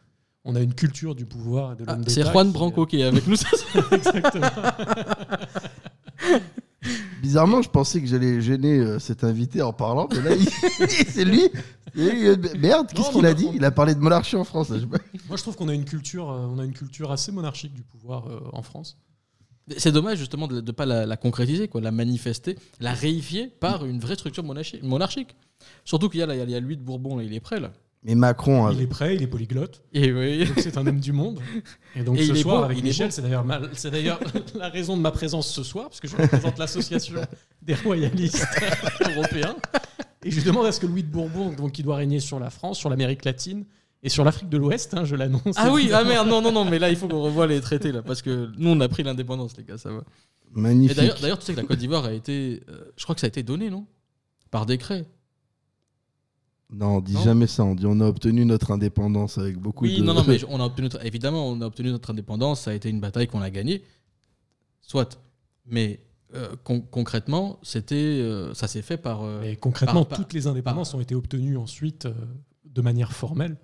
On 0.44 0.54
a 0.54 0.60
une 0.60 0.72
culture 0.72 1.14
du 1.14 1.26
pouvoir 1.26 1.72
et 1.72 1.76
de 1.76 1.84
Ah, 1.86 1.92
l'homme 1.92 2.04
c'est 2.06 2.20
d'État 2.20 2.32
Juan 2.32 2.46
qui, 2.46 2.52
Branco 2.54 2.86
qui 2.86 3.00
est 3.00 3.04
avec 3.04 3.26
nous. 3.26 3.34
Exactement. 3.92 4.46
Bizarrement, 7.20 7.62
je 7.62 7.68
pensais 7.70 8.00
que 8.00 8.06
j'allais 8.06 8.40
gêner 8.40 8.78
euh, 8.78 8.98
cet 8.98 9.24
invité 9.24 9.60
en 9.62 9.72
parlant, 9.72 10.08
mais 10.10 10.20
là, 10.22 10.34
il- 10.36 10.48
c'est 10.88 11.24
lui. 11.24 11.42
C'est 11.94 12.10
lui, 12.12 12.28
euh, 12.28 12.36
Merde, 12.58 12.86
qu'est-ce 12.88 13.08
Non, 13.08 13.12
qu'il 13.12 13.22
non, 13.22 13.28
a 13.28 13.34
dit? 13.34 13.48
Il 13.54 13.64
a 13.64 13.70
parlé 13.70 13.94
de 13.94 14.00
monarchie 14.00 14.36
en 14.36 14.44
France. 14.44 14.68
là, 14.70 14.78
je- 14.78 14.86
Moi, 14.86 15.36
je 15.36 15.42
trouve 15.42 15.56
qu'on 15.56 15.68
a 15.68 15.74
une 15.74 15.84
culture, 15.84 16.30
euh, 16.30 16.46
on 16.46 16.58
a 16.58 16.64
une 16.64 16.72
culture 16.74 17.10
assez 17.10 17.32
monarchique 17.32 17.72
du 17.74 17.82
pouvoir 17.82 18.28
euh, 18.28 18.40
en 18.52 18.62
France. 18.62 18.96
c'est 19.76 19.92
dommage 19.92 20.18
justement 20.18 20.46
de 20.48 20.60
ne 20.60 20.70
pas 20.72 20.86
la, 20.86 21.06
la 21.06 21.16
concrétiser, 21.16 21.66
quoi, 21.68 21.80
la 21.80 21.90
manifester, 21.90 22.56
la 22.80 22.92
réifier 22.94 23.48
par 23.48 23.84
une 23.84 23.98
vraie 24.00 24.14
structure 24.14 24.44
monarchi- 24.44 24.82
monarchique. 24.82 25.34
Surtout 25.84 26.08
qu'il 26.08 26.20
y 26.20 26.22
a, 26.22 26.26
là, 26.26 26.34
il 26.34 26.38
y 26.38 26.40
a- 26.40 26.44
il 26.44 26.50
y 26.50 26.54
a 26.54 26.60
Louis 26.60 26.76
de 26.76 26.82
Bourbon, 26.82 27.16
là, 27.16 27.24
il 27.24 27.34
est 27.34 27.40
prêt 27.40 27.58
là. 27.60 27.72
Mais 28.04 28.14
Macron, 28.14 28.66
a- 28.66 28.72
Il 28.72 28.80
est 28.80 28.86
prêt, 28.86 29.16
il 29.16 29.22
est 29.22 29.26
polyglotte, 29.26 29.82
Et 29.92 30.12
oui. 30.12 30.44
donc 30.46 30.60
c'est 30.60 30.76
un 30.78 30.86
homme 30.86 31.00
du 31.00 31.12
monde. 31.12 31.40
Et 31.96 32.02
donc 32.04 32.16
Et 32.18 32.24
ce 32.26 32.34
soir, 32.36 32.58
beau, 32.58 32.64
avec 32.64 32.82
Michel, 32.82 33.10
c'est 33.10 33.22
d'ailleurs 33.22 33.44
ma- 33.44 33.60
c'est 33.72 33.90
d'ailleurs 33.90 34.20
la 34.54 34.68
raison 34.68 34.96
de 34.96 35.02
ma 35.02 35.10
présence 35.10 35.48
ce 35.52 35.62
soir, 35.64 35.88
parce 35.88 36.00
que 36.00 36.06
je 36.08 36.16
représente 36.16 36.58
l'association 36.58 37.20
des 37.62 37.74
royalistes 37.74 38.46
européens. 39.10 39.56
Et 40.24 40.30
je 40.30 40.36
lui 40.36 40.44
demande 40.44 40.66
à 40.66 40.72
ce 40.72 40.80
que 40.80 40.86
Louis 40.86 41.02
de 41.02 41.08
Bourbon, 41.10 41.50
donc, 41.52 41.72
qui 41.72 41.82
doit 41.82 41.96
régner 41.96 42.20
sur 42.20 42.38
la 42.38 42.50
France, 42.50 42.78
sur 42.78 42.88
l'Amérique 42.88 43.24
latine 43.24 43.64
et 44.04 44.08
sur 44.08 44.24
l'Afrique 44.24 44.48
de 44.48 44.56
l'Ouest, 44.58 44.94
hein, 44.94 45.04
je 45.04 45.16
l'annonce. 45.16 45.54
Ah 45.56 45.72
oui, 45.72 45.90
ah 45.92 46.04
merde, 46.04 46.28
non, 46.28 46.40
non, 46.40 46.52
non, 46.52 46.64
mais 46.64 46.78
là 46.78 46.90
il 46.90 46.96
faut 46.96 47.08
qu'on 47.08 47.20
revoie 47.22 47.48
les 47.48 47.60
traités 47.60 47.90
là, 47.90 48.02
parce 48.02 48.22
que 48.22 48.48
nous 48.58 48.70
on 48.70 48.80
a 48.80 48.88
pris 48.88 49.02
l'indépendance, 49.02 49.56
les 49.56 49.64
gars, 49.64 49.76
ça 49.78 49.90
va. 49.90 49.98
Et 50.56 50.60
magnifique. 50.60 50.96
d'ailleurs, 50.96 51.18
d'ailleurs, 51.20 51.38
tu 51.40 51.46
sais 51.46 51.52
que 51.52 51.60
la 51.60 51.66
Côte 51.66 51.78
d'Ivoire 51.78 52.04
a 52.04 52.12
été, 52.12 52.62
euh, 52.68 52.84
je 52.96 53.02
crois 53.02 53.14
que 53.16 53.20
ça 53.20 53.26
a 53.26 53.28
été 53.28 53.42
donné, 53.42 53.70
non? 53.70 53.86
Par 54.52 54.66
décret. 54.66 55.04
Non, 56.70 56.96
on 56.96 57.00
dit 57.00 57.14
Non. 57.14 57.22
jamais 57.22 57.46
ça. 57.46 57.64
On 57.64 57.74
dit 57.74 57.86
on 57.86 57.98
a 58.00 58.06
obtenu 58.06 58.44
notre 58.44 58.70
indépendance 58.72 59.38
avec 59.38 59.56
beaucoup 59.56 59.84
Oui, 59.84 59.96
de. 59.98 60.02
non, 60.02 60.12
non, 60.14 60.24
mais 60.26 60.38
on 60.48 60.60
a 60.60 60.64
obtenu 60.66 60.84
notre- 60.84 61.04
évidemment, 61.04 61.48
on 61.48 61.60
a 61.62 61.66
obtenu 61.66 61.90
notre 61.90 62.10
indépendance. 62.10 62.62
Ça 62.62 62.72
a 62.72 62.74
été 62.74 62.90
une 62.90 63.00
bataille 63.00 63.26
qu'on 63.26 63.40
a 63.40 63.50
gagnée. 63.50 63.82
Soit. 64.82 65.18
Mais 65.66 66.00
euh, 66.34 66.54
con- 66.64 66.80
concrètement, 66.82 67.58
c'était, 67.62 67.94
euh, 67.96 68.52
ça 68.54 68.68
s'est 68.68 68.82
fait 68.82 68.98
par. 68.98 69.22
euh, 69.22 69.40
Mais 69.40 69.56
concrètement, 69.56 70.04
par- 70.04 70.18
toutes 70.18 70.32
les 70.34 70.46
indépendances 70.46 70.92
ont 70.94 71.00
été 71.00 71.14
obtenues 71.14 71.56
ensuite 71.56 72.04
euh, 72.06 72.12
de 72.66 72.82
manière 72.82 73.12
formelle 73.12 73.56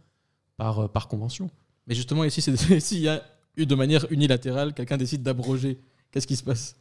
par, 0.56 0.78
euh, 0.80 0.88
par 0.88 1.08
convention. 1.08 1.50
Mais 1.86 1.94
justement, 1.94 2.24
ici, 2.24 2.40
c'est- 2.40 2.56
s'il 2.80 3.00
y 3.00 3.08
a 3.08 3.22
eu 3.56 3.66
de 3.66 3.74
manière 3.74 4.10
unilatérale, 4.10 4.72
quelqu'un 4.72 4.96
décide 4.96 5.22
d'abroger, 5.22 5.78
qu'est-ce 6.10 6.26
qui 6.26 6.36
se 6.36 6.42
passe? 6.42 6.76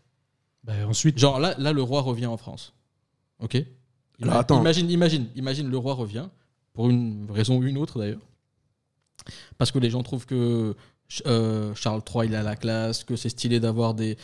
Ben, 0.63 0.86
ensuite, 0.88 1.18
Genre 1.20 1.39
là, 1.39 1.53
là, 1.58 1.74
le 1.74 1.82
roi 1.82 2.01
revient 2.01 2.25
en 2.27 2.38
France. 2.38 2.74
Ok? 3.39 3.62
Alors, 4.24 4.36
attends. 4.39 4.60
Imagine, 4.62 4.89
imagine, 4.89 5.27
imagine, 5.36 5.70
le 5.70 5.77
roi 5.77 5.94
revient, 5.94 6.27
pour 6.74 6.89
une 6.89 7.27
raison 7.32 7.58
ou 7.58 7.63
une 7.63 7.77
autre 7.77 8.00
d'ailleurs. 8.00 8.20
Parce 9.58 9.72
que 9.72 9.80
les 9.80 9.89
gens 9.89 10.03
trouvent 10.03 10.25
que 10.25 10.75
euh, 11.27 11.75
Charles 11.75 12.01
III, 12.13 12.25
il 12.27 12.36
a 12.36 12.44
la 12.44 12.56
classe, 12.56 13.03
que 13.03 13.15
c'est 13.15 13.30
stylé 13.30 13.60
d'avoir 13.60 13.94
des, 13.94 14.18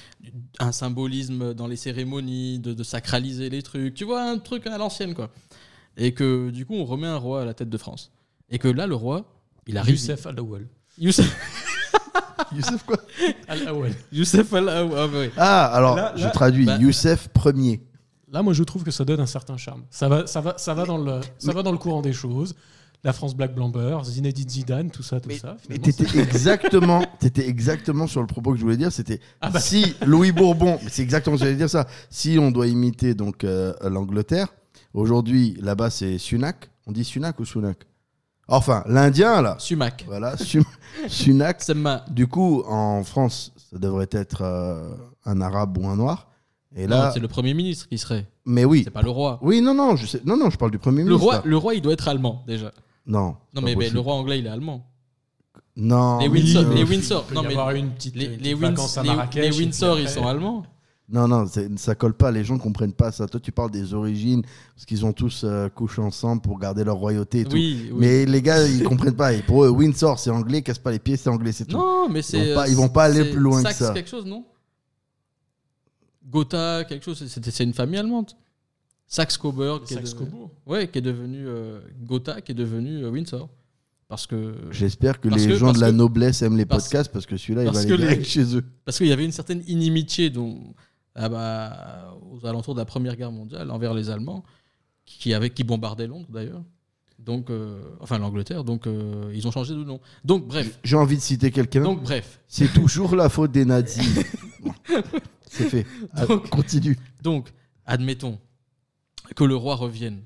un 0.59 0.71
symbolisme 0.71 1.53
dans 1.53 1.67
les 1.67 1.75
cérémonies, 1.75 2.59
de, 2.59 2.73
de 2.73 2.83
sacraliser 2.83 3.49
les 3.49 3.61
trucs. 3.61 3.93
Tu 3.93 4.03
vois, 4.05 4.23
un 4.23 4.39
truc 4.39 4.65
à 4.67 4.77
l'ancienne, 4.77 5.13
quoi. 5.13 5.29
Et 5.97 6.13
que 6.13 6.49
du 6.49 6.65
coup, 6.65 6.73
on 6.75 6.85
remet 6.85 7.07
un 7.07 7.17
roi 7.17 7.41
à 7.41 7.45
la 7.45 7.53
tête 7.53 7.69
de 7.69 7.77
France. 7.77 8.11
Et 8.49 8.57
que 8.59 8.67
là, 8.67 8.87
le 8.87 8.95
roi, 8.95 9.25
il 9.67 9.77
arrive. 9.77 9.93
Youssef 9.95 10.25
Al-Awwal. 10.25 10.65
Youssef, 10.97 11.35
Youssef 12.55 12.83
quoi? 12.83 12.97
Al-Awwal. 13.47 13.93
Youssef 14.11 14.51
Al- 14.53 14.69
ah, 14.69 14.87
ah. 14.95 15.07
Ah, 15.37 15.65
alors, 15.75 15.95
Là- 15.95 16.13
je 16.15 16.23
là- 16.23 16.29
traduis. 16.31 16.65
bah- 16.65 16.77
Youssef 16.77 17.27
premier. 17.29 17.81
Là, 18.31 18.43
moi, 18.43 18.53
je 18.53 18.63
trouve 18.63 18.83
que 18.83 18.91
ça 18.91 19.05
donne 19.05 19.19
un 19.19 19.25
certain 19.25 19.57
charme. 19.57 19.83
Ça 19.89 20.07
va, 20.07 20.27
ça 20.27 20.41
va, 20.41 20.57
ça 20.57 20.73
va, 20.73 20.85
dans, 20.85 20.97
le, 20.97 21.19
ça 21.39 21.51
va 21.51 21.63
dans 21.63 21.71
le 21.71 21.77
courant 21.77 22.01
des 22.01 22.13
choses. 22.13 22.55
La 23.03 23.13
France 23.13 23.33
Black 23.33 23.55
Blamber, 23.55 23.99
Zinedine 24.03 24.49
Zidane, 24.49 24.91
tout 24.91 25.03
ça, 25.03 25.21
tout 25.21 25.31
ça. 25.31 25.55
Mais 25.69 25.77
t'étais 25.77 26.19
exactement, 26.19 27.01
t'étais 27.19 27.47
exactement 27.47 28.07
sur 28.07 28.19
le 28.19 28.27
propos 28.27 28.51
que 28.51 28.57
je 28.57 28.63
voulais 28.63 28.75
dire. 28.75 28.91
C'était 28.91 29.21
Ah 29.39 29.49
bah. 29.49 29.59
si 29.61 29.95
Louis 30.05 30.33
Bourbon, 30.33 30.77
c'est 30.89 31.01
exactement 31.01 31.37
ce 31.37 31.41
que 31.41 31.45
j'allais 31.45 31.57
dire 31.57 31.69
ça. 31.69 31.87
Si 32.09 32.37
on 32.37 32.51
doit 32.51 32.67
imiter 32.67 33.13
donc 33.13 33.45
euh, 33.45 33.73
l'Angleterre, 33.89 34.49
aujourd'hui 34.93 35.57
là-bas 35.61 35.89
c'est 35.89 36.17
Sunak. 36.17 36.69
On 36.87 36.91
dit 36.91 37.05
Sunak 37.05 37.39
ou 37.39 37.45
Sunak? 37.45 37.87
Enfin, 38.49 38.83
l'Indien 38.85 39.41
là. 39.41 39.55
Sumac. 39.59 40.03
Voilà, 40.05 40.35
Su- 40.35 40.63
Sunak. 41.07 41.63
Du 42.09 42.27
coup, 42.27 42.63
en 42.67 43.03
France, 43.05 43.53
ça 43.71 43.77
devrait 43.79 44.09
être 44.11 44.41
euh, 44.41 44.91
un 45.23 45.39
arabe 45.39 45.77
ou 45.77 45.87
un 45.87 45.95
noir. 45.95 46.28
Et 46.75 46.83
Non, 46.85 46.97
là, 46.97 47.11
c'est 47.13 47.19
le 47.19 47.27
Premier 47.27 47.53
ministre 47.53 47.87
qui 47.87 47.97
serait. 47.97 48.27
mais 48.45 48.63
oui. 48.63 48.81
C'est 48.83 48.91
pas 48.91 49.01
le 49.01 49.09
roi. 49.09 49.39
Oui, 49.41 49.59
non, 49.61 49.73
non, 49.73 49.95
je 49.95 50.05
sais. 50.05 50.21
Non, 50.23 50.37
non, 50.37 50.49
je 50.49 50.57
parle 50.57 50.71
du 50.71 50.77
premier 50.77 50.99
Le 50.99 51.05
ministre. 51.05 51.23
roi, 51.23 51.35
là. 51.35 51.41
le 51.45 51.57
roi, 51.57 51.73
il 51.73 51.81
doit 51.81 51.93
être 51.93 52.07
allemand 52.07 52.43
déjà. 52.45 52.71
Non. 53.07 53.35
Non, 53.55 53.61
mais, 53.61 53.73
le 53.75 53.99
roi 53.99 54.13
anglais, 54.13 54.39
il 54.39 54.45
est 54.45 54.49
allemand. 54.49 54.85
Non. 55.75 56.19
les 56.19 56.29
mais- 56.29 56.39
Windsor, 56.39 56.73
les 56.73 56.83
Windsor, 56.83 57.25
non 57.33 57.41
mais 57.43 57.79
une 57.79 57.89
petite, 57.91 58.15
les, 58.15 58.25
une 58.25 58.31
les, 58.31 58.53
à 58.53 59.29
les- 59.33 59.51
Windsor, 59.51 59.99
ils 59.99 60.09
sont 60.09 60.27
allemands. 60.27 60.63
Non, 61.11 61.27
non, 61.27 61.45
ça 61.77 61.95
colle 61.95 62.13
pas. 62.13 62.29
Les 62.29 62.43
gens 62.43 62.59
comprennent 62.59 62.93
pas 62.93 63.11
ça. 63.11 63.25
Toi, 63.25 63.39
tu 63.39 63.51
parles 63.51 63.71
des 63.71 63.95
origines, 63.95 64.43
parce 64.75 64.85
qu'ils 64.85 65.03
ont 65.07 65.13
tous 65.13 65.41
euh, 65.43 65.67
couché 65.69 66.01
ensemble 66.03 66.41
pour 66.43 66.59
garder 66.59 66.83
leur 66.83 66.97
royauté 66.97 67.39
et 67.39 67.43
tout. 67.45 67.53
Oui, 67.53 67.89
oui. 67.91 67.97
Mais 67.97 68.25
les 68.27 68.41
gars, 68.43 68.67
ils 68.67 68.83
comprennent 68.83 69.15
pas. 69.15 69.33
Et 69.33 69.41
pour 69.41 69.63
eux, 69.65 69.69
Windsor, 69.69 70.19
c'est 70.19 70.29
anglais, 70.29 70.61
casse 70.61 70.77
pas 70.77 70.91
les 70.91 70.99
pieds, 70.99 71.17
c'est 71.17 71.29
anglais, 71.29 71.51
c'est 71.51 71.65
tout. 71.65 71.77
non, 71.77 72.07
mais 72.09 72.21
c'est. 72.21 72.49
vont 72.49 72.55
pas- 72.55 72.67
ils 72.67 72.75
vont 72.75 72.89
pas 72.89 73.05
aller 73.05 73.23
c'est 73.23 73.31
plus 73.31 73.39
loin 73.39 73.63
que 73.63 73.73
ça. 73.73 73.91
quelque 73.91 74.09
chose, 74.09 74.25
non? 74.27 74.45
Gotha, 76.29 76.83
quelque 76.85 77.03
chose. 77.05 77.23
C'est 77.27 77.43
c'est 77.51 77.63
une 77.63 77.73
famille 77.73 77.97
allemande. 77.99 78.31
Saxe-Coburg, 79.07 79.85
qui, 79.85 79.95
est 79.95 80.15
ouais, 80.67 80.87
qui 80.87 80.99
est 80.99 81.01
devenu 81.01 81.47
euh, 81.47 81.79
Gotha, 82.03 82.41
qui 82.41 82.51
est 82.51 82.55
devenu 82.55 83.03
euh, 83.03 83.09
Windsor. 83.09 83.49
Parce 84.07 84.27
que 84.27 84.53
J'espère 84.71 85.19
que 85.19 85.27
les 85.29 85.47
que- 85.47 85.55
gens 85.55 85.71
de 85.73 85.79
la 85.79 85.89
que- 85.89 85.95
noblesse 85.95 86.41
aiment 86.43 86.57
les 86.57 86.65
parce- 86.65 86.83
podcasts, 86.83 87.11
parce 87.11 87.25
que 87.25 87.35
celui-là, 87.37 87.63
il 87.63 87.71
va 87.71 87.83
les- 87.83 87.97
direct 87.97 88.25
chez 88.25 88.55
eux. 88.55 88.63
parce 88.85 88.97
qu'il 88.97 89.07
y 89.07 89.11
avait 89.11 89.25
une 89.25 89.31
certaine 89.31 89.63
inimitié 89.67 90.29
dont, 90.29 90.73
ah 91.15 91.27
bah, 91.29 92.15
aux 92.31 92.45
alentours 92.45 92.75
de 92.75 92.79
la 92.79 92.85
Première 92.85 93.15
Guerre 93.15 93.31
mondiale 93.31 93.69
envers 93.71 93.93
les 93.95 94.09
Allemands, 94.11 94.43
qui, 95.05 95.33
avaient, 95.33 95.49
qui 95.49 95.63
bombardaient 95.63 96.07
Londres 96.07 96.27
d'ailleurs. 96.31 96.63
Donc, 97.17 97.49
euh, 97.49 97.81
enfin 97.99 98.17
l'Angleterre. 98.19 98.63
Donc, 98.63 98.85
euh, 98.87 99.31
ils 99.33 99.47
ont 99.47 99.51
changé 99.51 99.73
de 99.73 99.83
nom. 99.83 99.99
Donc, 100.23 100.47
bref. 100.47 100.79
J'ai 100.83 100.95
envie 100.95 101.17
de 101.17 101.21
citer 101.21 101.49
quelqu'un. 101.51 101.81
Donc, 101.83 102.01
bref. 102.03 102.39
C'est 102.47 102.71
toujours 102.71 103.15
la 103.15 103.27
faute 103.29 103.51
des 103.51 103.65
nazis. 103.65 104.19
C'est 105.49 105.65
fait. 105.65 105.85
Ah, 106.15 106.25
Donc- 106.25 106.49
continue. 106.49 106.97
Donc, 107.21 107.49
admettons 107.85 108.37
que 109.35 109.43
le 109.43 109.55
roi 109.55 109.75
revienne, 109.75 110.19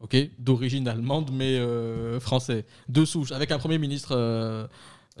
ok, 0.00 0.16
d'origine 0.38 0.88
allemande 0.88 1.30
mais 1.32 1.56
euh, 1.58 2.18
français, 2.18 2.64
de 2.88 3.04
souche, 3.04 3.32
avec 3.32 3.52
un 3.52 3.58
premier 3.58 3.78
ministre, 3.78 4.12
euh, 4.16 4.66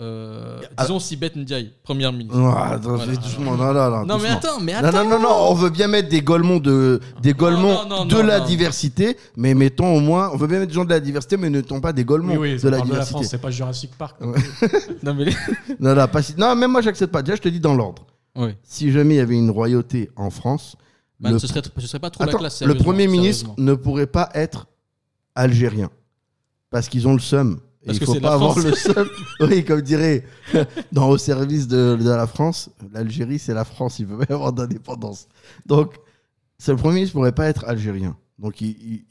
euh, 0.00 0.58
disons 0.80 0.98
Sibeth 0.98 1.36
Ndiaye, 1.36 1.70
première 1.82 2.12
ministre. 2.12 2.38
Ah, 2.40 2.72
attends, 2.74 2.96
Voilà. 2.96 3.12
fais 3.12 3.18
doucement. 3.18 3.56
Non, 3.56 3.72
non, 3.74 3.90
non, 3.90 4.06
Non 4.06 4.18
mais 4.18 4.28
attends, 4.30 4.58
mais 4.60 4.72
attends. 4.72 5.04
non, 5.04 5.10
non, 5.10 5.20
non, 5.20 5.34
on 5.50 5.54
veut 5.54 5.68
bien 5.70 5.86
mettre 5.86 6.08
des 6.08 6.22
golemons 6.22 6.58
de, 6.60 6.98
des 7.22 7.34
golemons 7.34 7.84
non, 7.84 7.88
non, 7.88 8.04
de 8.06 8.14
non, 8.16 8.22
la 8.22 8.38
non. 8.40 8.46
diversité, 8.46 9.16
mais 9.36 9.52
mettons 9.54 9.94
au 9.94 10.00
moins, 10.00 10.30
on 10.32 10.36
veut 10.38 10.46
bien 10.46 10.58
mettre 10.60 10.70
des 10.70 10.74
gens 10.74 10.84
de 10.86 10.90
la 10.90 11.00
diversité, 11.00 11.36
mais 11.36 11.50
ne 11.50 11.58
mettons 11.58 11.80
pas 11.80 11.92
des 11.92 12.04
golemons 12.06 12.36
Oui, 12.38 12.54
oui, 12.54 12.58
de 12.60 12.68
la 12.68 12.76
de 12.76 12.80
la 12.80 12.84
diversité. 12.84 13.10
France, 13.18 13.26
c'est 13.30 13.38
pas 13.40 13.50
Jurassic 13.50 13.90
Park. 13.98 14.18
non 14.20 14.28
Ouais. 14.32 14.40
plus. 14.40 14.68
Non 15.02 15.14
mais 15.14 15.24
les- 15.26 15.36
non, 15.78 15.94
non, 15.94 16.08
pas 16.08 16.22
si- 16.22 16.34
non, 16.38 16.54
même 16.56 16.70
moi, 16.72 16.80
j'accepte 16.80 17.12
pas. 17.12 17.22
Déjà, 17.22 17.36
je 17.36 17.42
te 17.42 17.48
dis 17.50 17.60
dans 17.60 17.74
l'ordre. 17.74 18.06
Si 18.62 18.90
jamais 18.92 19.14
il 19.14 19.18
y 19.18 19.20
avait 19.20 19.36
une 19.38 19.50
royauté 19.50 20.10
en 20.16 20.30
France, 20.30 20.76
Bah, 21.20 21.30
le, 21.30 21.38
ce, 21.38 21.46
serait, 21.46 21.62
ce 21.76 21.86
serait 21.86 21.98
pas 22.00 22.10
trop 22.10 22.24
la 22.24 22.30
Attends, 22.30 22.38
classe. 22.38 22.62
le 22.62 22.74
Premier 22.74 23.06
ministre 23.08 23.50
ne 23.58 23.74
pourrait 23.74 24.06
pas 24.06 24.30
être 24.34 24.66
algérien. 25.34 25.90
Parce 26.70 26.88
qu'ils 26.88 27.06
ont 27.06 27.12
le 27.12 27.18
seum. 27.20 27.60
Parce 27.84 27.98
il 27.98 28.00
que 28.00 28.06
faut 28.06 28.20
pas 28.20 28.34
avoir 28.34 28.58
le 28.58 28.72
seum. 28.74 29.08
Oui, 29.40 29.64
comme 29.64 29.82
dirait 29.82 30.24
dans 30.92 31.08
Au 31.10 31.18
service 31.18 31.66
de, 31.68 31.98
de 32.00 32.08
la 32.08 32.26
France, 32.26 32.70
l'Algérie, 32.92 33.38
c'est 33.38 33.54
la 33.54 33.64
France. 33.64 33.98
Il 33.98 34.06
ne 34.08 34.12
peut 34.16 34.24
pas 34.24 34.32
y 34.32 34.34
avoir 34.34 34.52
d'indépendance. 34.52 35.26
Donc, 35.66 35.96
le 36.66 36.76
Premier 36.76 36.94
ministre 36.96 37.16
ne 37.16 37.20
pourrait 37.20 37.32
pas 37.32 37.48
être 37.48 37.64
algérien. 37.66 38.16
Donc, 38.38 38.60
il, 38.60 39.04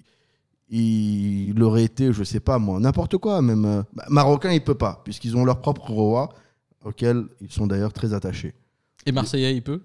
il, 0.70 1.50
il 1.50 1.64
aurait 1.64 1.84
été, 1.84 2.14
je 2.14 2.24
sais 2.24 2.40
pas 2.40 2.58
moi, 2.60 2.80
n'importe 2.80 3.18
quoi, 3.18 3.42
même. 3.42 3.66
euh, 3.66 3.84
bah, 3.94 4.06
marocain, 4.10 4.52
il 4.52 4.64
peut 4.64 4.76
pas, 4.76 5.02
puisqu'ils 5.04 5.36
ont 5.36 5.44
leur 5.46 5.60
propre 5.60 5.90
roi, 5.92 6.30
auquel 6.86 7.26
ils 7.42 7.52
sont 7.52 7.68
d'ailleurs 7.68 7.94
très 7.94 8.14
attachés. 8.14 8.54
Et 9.06 9.12
Marseillais, 9.12 9.56
il 9.56 9.62
peut 9.64 9.82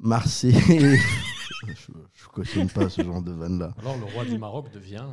Marseille. 0.00 0.52
je 0.68 1.92
ne 1.92 2.32
cautionne 2.32 2.68
pas 2.68 2.88
ce 2.88 3.02
genre 3.02 3.22
de 3.22 3.32
vanne-là. 3.32 3.72
Alors, 3.80 3.96
le 3.96 4.04
roi 4.12 4.24
du 4.24 4.38
Maroc 4.38 4.66
devient 4.72 5.04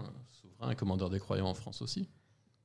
souverain 0.41 0.72
et 0.72 0.76
commandeur 0.76 1.10
des 1.10 1.19
croyants 1.19 1.48
en 1.48 1.54
France 1.54 1.82
aussi. 1.82 2.10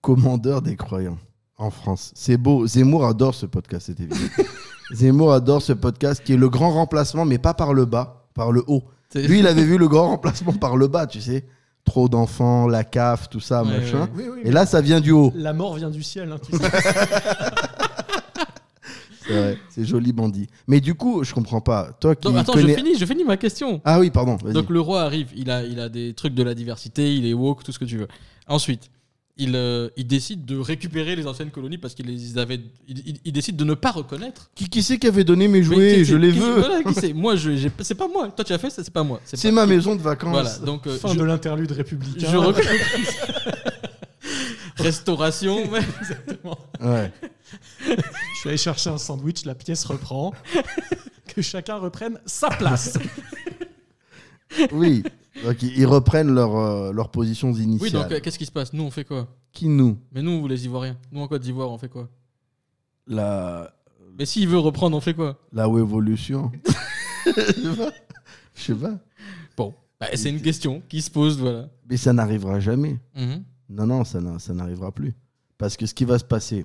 commandeur 0.01 0.61
des 0.63 0.77
croyants 0.77 1.19
en 1.57 1.71
France. 1.71 2.13
C'est 2.15 2.37
beau. 2.37 2.67
Zemmour 2.67 3.07
adore 3.07 3.35
ce 3.35 3.47
podcast, 3.47 3.87
c'est 3.87 4.01
évident. 4.01 4.17
Zemmour 4.93 5.33
adore 5.33 5.63
ce 5.63 5.73
podcast 5.73 6.23
qui 6.25 6.33
est 6.33 6.37
le 6.37 6.49
grand 6.49 6.71
remplacement, 6.71 7.25
mais 7.25 7.39
pas 7.39 7.55
par 7.55 7.73
le 7.75 7.85
bas, 7.85 8.29
par 8.35 8.53
le 8.53 8.63
haut. 8.67 8.83
Lui, 9.15 9.39
il 9.41 9.47
avait 9.49 9.65
vu 9.65 9.79
le 9.79 9.89
grand 9.89 10.09
remplacement 10.09 10.53
par 10.53 10.77
le 10.77 10.89
bas, 10.89 11.07
tu 11.07 11.21
sais. 11.21 11.47
Trop 11.85 12.09
d'enfants, 12.09 12.67
la 12.69 12.85
CAF, 12.85 13.31
tout 13.31 13.41
ça, 13.41 13.63
Ouais, 13.63 13.79
machin. 13.79 14.03
ouais. 14.03 14.09
Oui, 14.17 14.25
oui, 14.35 14.41
Et 14.45 14.51
là, 14.51 14.67
ça 14.67 14.81
vient 14.83 15.01
du 15.01 15.11
haut. 15.13 15.33
La 15.35 15.53
mort 15.55 15.75
vient 15.77 15.89
du 15.91 16.03
ciel. 16.03 16.31
hein, 16.33 16.39
tu 16.45 16.53
sais. 16.57 16.65
C'est 19.29 19.35
vrai, 19.35 19.59
c'est 19.69 19.85
joli 19.85 20.13
bandit. 20.13 20.47
Mais 20.67 20.81
du 20.81 20.95
coup, 20.95 21.23
je 21.23 21.33
comprends 21.35 21.61
pas. 21.61 21.91
Toi 22.01 22.17
qui 22.17 22.23
Donc, 22.29 22.37
attends, 22.37 22.53
connais... 22.55 22.73
je 22.73 22.79
finis, 22.79 22.99
je 22.99 23.05
finis 23.05 23.25
ma 23.25 23.37
question. 23.37 23.81
Ah 23.85 24.01
oui, 24.01 24.11
pardon. 24.11 24.37
vas-y. 24.43 24.55
Donc 24.55 24.71
le 24.71 24.81
roi 24.81 25.03
arrive, 25.03 25.29
il 25.37 25.51
a, 25.51 25.63
il 25.65 25.79
a 25.81 25.89
des 25.89 26.15
trucs 26.15 26.35
de 26.35 26.43
la 26.43 26.55
diversité, 26.55 27.15
il 27.15 27.27
est 27.27 27.35
woke, 27.35 27.63
tout 27.63 27.73
ce 27.73 27.79
que 27.79 27.85
tu 27.85 27.99
veux. 27.99 28.09
Ensuite, 28.49 28.91
il, 29.41 29.55
euh, 29.55 29.89
il 29.97 30.05
décide 30.07 30.45
de 30.47 30.59
récupérer 30.59 31.15
les 31.15 31.27
anciennes 31.29 31.51
colonies 31.51 31.79
parce 31.79 31.95
qu'il 31.95 32.07
les 32.07 32.39
avait. 32.39 32.59
Il, 32.89 32.99
il- 33.07 33.21
il 33.25 33.33
décide 33.33 33.55
de 33.55 33.63
ne 33.65 33.75
pas 33.75 33.93
reconnaître. 33.93 34.51
Qui, 34.57 34.69
qui 34.69 34.83
c'est 34.83 34.99
qui 34.99 35.07
avait 35.07 35.23
donné 35.23 35.47
mes 35.47 35.63
jouets 35.63 35.97
qui- 35.99 36.05
Je 36.07 36.17
les 36.17 36.33
qui- 36.33 36.39
veux. 36.41 36.59
voilà, 36.59 36.83
qui 36.83 36.95
c'est 36.95 37.13
Moi, 37.15 37.37
je, 37.37 37.55
j'ai- 37.55 37.71
c'est 37.83 37.95
pas 37.95 38.09
moi. 38.09 38.29
Toi, 38.35 38.45
tu 38.45 38.53
as 38.53 38.59
fait 38.59 38.69
ça, 38.71 38.83
c'est 38.83 38.93
pas 38.93 39.05
moi. 39.05 39.21
C'est 39.25 39.41
pas- 39.41 39.53
ma 39.55 39.67
maison 39.67 39.95
de 39.95 40.01
vacances. 40.03 40.31
Voilà, 40.31 40.59
donc 40.59 40.87
euh, 40.89 40.97
fin 40.97 41.13
je, 41.15 41.19
de 41.19 41.23
l'interlude 41.25 41.71
républicain. 41.71 42.27
je 42.29 42.37
reconnais. 42.37 42.69
Restauration. 44.79 45.69
ouais. 45.71 45.81
Exactement. 46.01 46.59
Ouais. 46.81 47.13
Je 47.87 48.39
suis 48.41 48.49
allé 48.49 48.59
chercher 48.59 48.91
un 48.91 48.99
sandwich, 48.99 49.45
la 49.45 49.55
pièce 49.55 49.85
reprend. 49.85 50.33
que 51.27 51.43
chacun 51.43 51.77
reprenne 51.77 52.19
sa 52.27 52.49
place. 52.49 52.99
Oui. 54.73 55.03
Donc, 55.45 55.63
ils 55.63 55.79
ils 55.79 55.87
reprennent 55.87 56.35
leur, 56.35 56.57
euh, 56.57 56.93
leurs 56.93 57.11
positions 57.11 57.53
initiales. 57.53 57.81
Oui, 57.81 57.91
donc 57.93 58.13
euh, 58.13 58.21
qu'est-ce 58.21 58.39
qui 58.39 58.47
se 58.47 58.53
passe? 58.53 58.73
Nous, 58.73 58.83
on 58.83 58.91
fait 58.91 59.05
quoi? 59.05 59.29
Qui 59.53 59.69
nous? 59.69 59.99
Mais 60.13 60.23
nous, 60.23 60.47
les 60.49 60.65
Ivoiriens. 60.65 60.97
Nous, 61.13 61.21
en 61.21 61.29
Côte 61.29 61.43
d'Ivoire, 61.43 61.71
on 61.71 61.79
fait 61.79 61.89
quoi? 61.89 62.09
La, 63.07 63.73
Mais 64.19 64.27
s'il 64.27 64.49
veut 64.49 64.59
reprendre, 64.59 64.97
on 64.97 65.01
fait 65.01 65.15
quoi? 65.15 65.39
La 65.53 65.65
évolution. 65.65 66.51
Je 67.27 67.33
sais 67.33 67.77
pas. 67.77 67.93
Je 68.55 68.63
sais 68.63 68.75
pas. 68.75 68.99
Bon, 69.57 69.75
bah, 70.01 70.09
c'est 70.15 70.31
une 70.31 70.43
question 70.43 70.83
qui 70.89 71.03
se 71.03 71.11
pose, 71.11 71.39
voilà. 71.39 71.69
Mais 71.89 71.97
ça 71.97 72.13
n'arrivera 72.13 72.61
jamais. 72.61 72.99
Mhm. 73.15 73.45
Non, 73.69 73.87
non, 73.87 74.05
ça 74.05 74.21
n'a- 74.21 74.39
ça 74.39 74.55
n'arrivera 74.55 74.93
plus. 74.93 75.15
Parce 75.59 75.77
que 75.77 75.87
ce 75.87 75.95
qui 75.95 76.05
va 76.05 76.19
se 76.19 76.25
passer, 76.25 76.65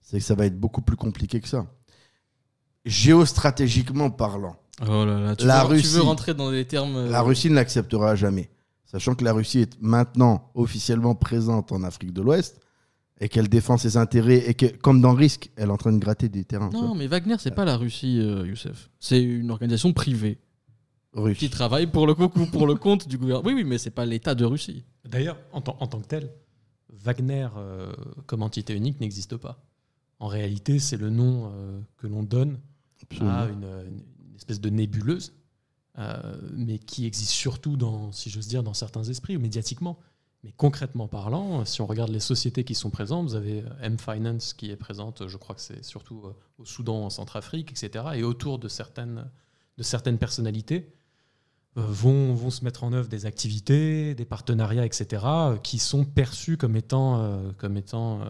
c'est 0.00 0.18
que 0.18 0.24
ça 0.24 0.34
va 0.34 0.46
être 0.46 0.58
beaucoup 0.58 0.82
plus 0.82 0.96
compliqué 0.96 1.40
que 1.40 1.48
ça. 1.48 1.66
Géostratégiquement 2.84 4.10
parlant, 4.10 4.56
Oh 4.82 5.04
là 5.04 5.20
là, 5.20 5.36
tu, 5.36 5.46
La 5.46 5.62
veux, 5.62 5.76
tu 5.76 5.82
Russie. 5.82 5.94
veux 5.94 6.02
rentrer 6.02 6.34
dans 6.34 6.50
des 6.50 6.64
termes. 6.64 6.96
euh, 6.96 7.08
la 7.08 7.22
Russie 7.22 7.48
ne 7.48 7.54
l'acceptera 7.54 8.16
jamais. 8.16 8.50
Sachant 8.84 9.14
que 9.14 9.22
la 9.24 9.32
Russie 9.32 9.60
est 9.60 9.80
maintenant 9.80 10.50
officiellement 10.54 11.14
présente 11.14 11.70
en 11.70 11.84
Afrique 11.84 12.12
de 12.12 12.20
l'Ouest 12.20 12.60
et 13.20 13.28
qu'elle 13.28 13.48
défend 13.48 13.76
ses 13.78 13.96
intérêts 13.96 14.48
et 14.48 14.54
que, 14.54 14.66
comme 14.66 15.00
dans 15.00 15.14
Risque, 15.14 15.50
elle 15.56 15.68
est 15.68 15.72
en 15.72 15.76
train 15.76 15.92
de 15.92 15.98
gratter 15.98 16.28
des 16.28 16.44
terrains. 16.44 16.70
Non, 16.72 16.94
mais 16.96 17.06
Wagner, 17.06 17.36
c'est 17.38 17.54
pas 17.54 17.64
la 17.64 17.76
Russie, 17.76 18.18
euh, 18.20 18.46
Youssef. 18.46 18.90
C'est 18.98 19.22
une 19.22 19.50
organisation 19.52 19.92
privée. 19.92 20.38
Russe. 21.14 21.38
qui 21.38 21.48
travaille 21.50 21.86
pour 21.86 22.06
le, 22.06 22.14
co- 22.14 22.28
pour 22.28 22.66
le 22.66 22.74
compte 22.74 23.08
du 23.08 23.18
gouvernement. 23.18 23.46
Oui, 23.48 23.54
oui, 23.54 23.64
mais 23.64 23.78
c'est 23.78 23.90
pas 23.90 24.04
l'État 24.06 24.34
de 24.34 24.44
Russie. 24.44 24.84
D'ailleurs, 25.04 25.38
en, 25.52 25.60
tant- 25.60 25.76
en 25.80 25.86
tant 25.86 26.00
que 26.00 26.06
tel, 26.06 26.30
Wagner 26.92 27.48
euh, 27.56 27.92
comme 28.26 28.42
entité 28.42 28.74
unique 28.74 29.00
n'existe 29.00 29.36
pas. 29.36 29.62
En 30.20 30.26
réalité, 30.28 30.78
c'est 30.78 30.96
le 30.96 31.10
nom 31.10 31.50
euh, 31.52 31.80
que 31.98 32.06
l'on 32.06 32.22
donne 32.22 32.58
Absolument. 33.02 33.36
à 33.36 33.46
une, 33.48 34.02
espèce 34.36 34.60
de 34.60 34.68
nébuleuse, 34.70 35.32
euh, 35.98 36.36
mais 36.52 36.78
qui 36.78 37.06
existe 37.06 37.30
surtout 37.30 37.76
dans, 37.76 38.10
si 38.12 38.30
j'ose 38.30 38.48
dire, 38.48 38.62
dans 38.62 38.74
certains 38.74 39.04
esprits 39.04 39.36
ou 39.36 39.40
médiatiquement. 39.40 39.98
Mais 40.42 40.52
concrètement 40.56 41.08
parlant, 41.08 41.64
si 41.64 41.80
on 41.80 41.86
regarde 41.86 42.10
les 42.10 42.20
sociétés 42.20 42.64
qui 42.64 42.74
sont 42.74 42.90
présentes, 42.90 43.26
vous 43.28 43.34
avez 43.34 43.64
M-Finance 43.80 44.52
qui 44.52 44.70
est 44.70 44.76
présente, 44.76 45.26
je 45.26 45.36
crois 45.38 45.54
que 45.54 45.60
c'est 45.62 45.82
surtout 45.84 46.22
au 46.58 46.64
Soudan, 46.64 47.04
en 47.06 47.10
Centrafrique, 47.10 47.70
etc. 47.70 48.04
Et 48.14 48.22
autour 48.24 48.58
de 48.58 48.68
certaines, 48.68 49.30
de 49.78 49.82
certaines 49.82 50.18
personnalités 50.18 50.86
euh, 50.86 50.90
vont, 51.76 52.34
vont 52.34 52.50
se 52.50 52.64
mettre 52.64 52.84
en 52.84 52.92
œuvre 52.92 53.08
des 53.08 53.26
activités, 53.26 54.14
des 54.14 54.24
partenariats, 54.24 54.84
etc., 54.86 55.22
euh, 55.26 55.56
qui 55.56 55.78
sont 55.78 56.04
perçus 56.04 56.56
comme 56.56 56.76
étant, 56.76 57.20
euh, 57.22 57.50
comme 57.58 57.76
étant 57.76 58.20
euh, 58.22 58.26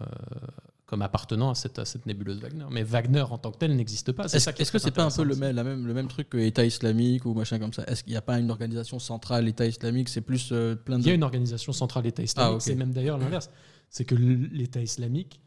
comme 0.87 1.01
appartenant 1.01 1.49
à 1.49 1.55
cette, 1.55 1.79
à 1.79 1.85
cette 1.85 2.05
nébuleuse 2.05 2.39
Wagner. 2.39 2.65
Mais 2.69 2.83
Wagner 2.83 3.21
en 3.29 3.37
tant 3.39 3.51
que 3.51 3.57
tel 3.57 3.75
n'existe 3.75 4.11
pas. 4.11 4.25
Est-ce 4.25 4.49
est 4.49 4.59
est-ce 4.61 4.71
que 4.71 4.77
c'est 4.79 4.91
pas 4.91 5.03
un 5.03 5.09
peu 5.09 5.23
le 5.23 5.35
même, 5.35 5.55
la 5.55 5.63
même, 5.63 5.85
le 5.87 5.93
même 5.95 6.07
truc 6.07 6.29
que 6.29 6.37
État 6.37 6.63
islamique 6.63 7.25
ou 7.25 7.33
machin 7.33 7.57
comme 7.57 7.73
ça? 7.73 7.83
Est-ce 7.87 8.03
qu'il 8.03 8.11
n'y 8.13 8.17
a 8.17 8.21
pas 8.21 8.37
une 8.39 8.51
organisation 8.51 8.99
centrale 8.99 9.47
État 9.47 9.65
islamique? 9.65 10.09
C'est 10.09 10.21
plus 10.21 10.49
euh, 10.51 10.75
plein 10.75 10.97
de. 10.99 11.03
Il 11.03 11.07
y 11.07 11.11
a 11.11 11.15
une 11.15 11.23
organisation 11.23 11.73
centrale 11.73 12.05
État 12.05 12.21
islamique. 12.21 12.53
Ah. 12.57 12.59
C'est 12.59 12.75
même 12.75 12.91
d'ailleurs 12.93 13.17
l'inverse. 13.17 13.49
C'est 13.89 14.05
que 14.05 14.13
l'État 14.15 14.81
islamique, 14.81 15.41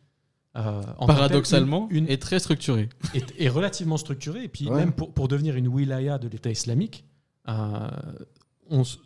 euh, 0.57 0.61
en 0.61 0.83
tant 0.83 0.83
que 0.83 0.99
tel, 0.99 1.07
paradoxalement, 1.07 1.87
une- 1.91 2.05
une- 2.07 2.11
est 2.11 2.21
très 2.21 2.41
structuré. 2.41 2.89
est, 3.15 3.25
est 3.39 3.49
relativement 3.49 3.97
structuré. 3.97 4.43
Et 4.45 4.49
puis 4.49 4.69
Ouais. 4.69 4.77
même 4.77 4.93
pour, 4.93 5.13
pour 5.15 5.29
devenir 5.29 5.55
une 5.55 5.69
wilaya 5.69 6.19
de 6.19 6.27
l'État 6.29 6.51
islamique, 6.51 7.05
euh, 7.05 7.08
on, 7.49 8.83
s- 8.83 8.99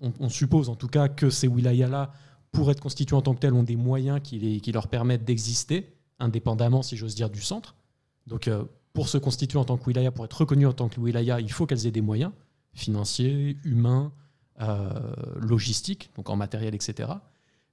on- 0.00 0.28
suppose 0.28 0.68
en 0.68 0.76
tout 0.76 0.88
cas 0.88 1.08
que 1.08 1.30
ces 1.30 1.48
wilayas-là, 1.48 2.12
pour 2.52 2.70
être 2.70 2.80
constitués 2.80 3.16
en 3.16 3.22
tant 3.22 3.34
que 3.34 3.40
tels, 3.40 3.54
ont 3.54 3.62
des 3.62 3.76
moyens 3.76 4.20
qui, 4.22 4.38
les- 4.38 4.60
qui 4.60 4.72
leur 4.72 4.88
permettent 4.88 5.24
d'exister, 5.24 5.92
indépendamment, 6.18 6.82
si 6.82 6.96
j'ose 6.96 7.14
dire, 7.14 7.30
du 7.30 7.40
centre. 7.40 7.74
Donc 8.26 8.48
euh, 8.48 8.64
pour 8.92 9.08
se 9.08 9.18
constituer 9.18 9.58
en 9.58 9.64
tant 9.64 9.76
que 9.78 9.84
wilaya, 9.86 10.10
pour 10.12 10.24
être 10.24 10.34
reconnu 10.40 10.66
en 10.66 10.72
tant 10.72 10.88
que 10.88 11.00
wilaya, 11.00 11.40
il 11.40 11.50
faut 11.50 11.66
qu'elles 11.66 11.86
aient 11.86 11.90
des 11.92 12.00
moyens 12.02 12.32
financiers, 12.74 13.56
humains, 13.64 14.12
euh, 14.60 14.90
logistiques, 15.40 16.10
donc 16.16 16.30
en 16.30 16.36
matériel, 16.36 16.74
etc. 16.74 17.10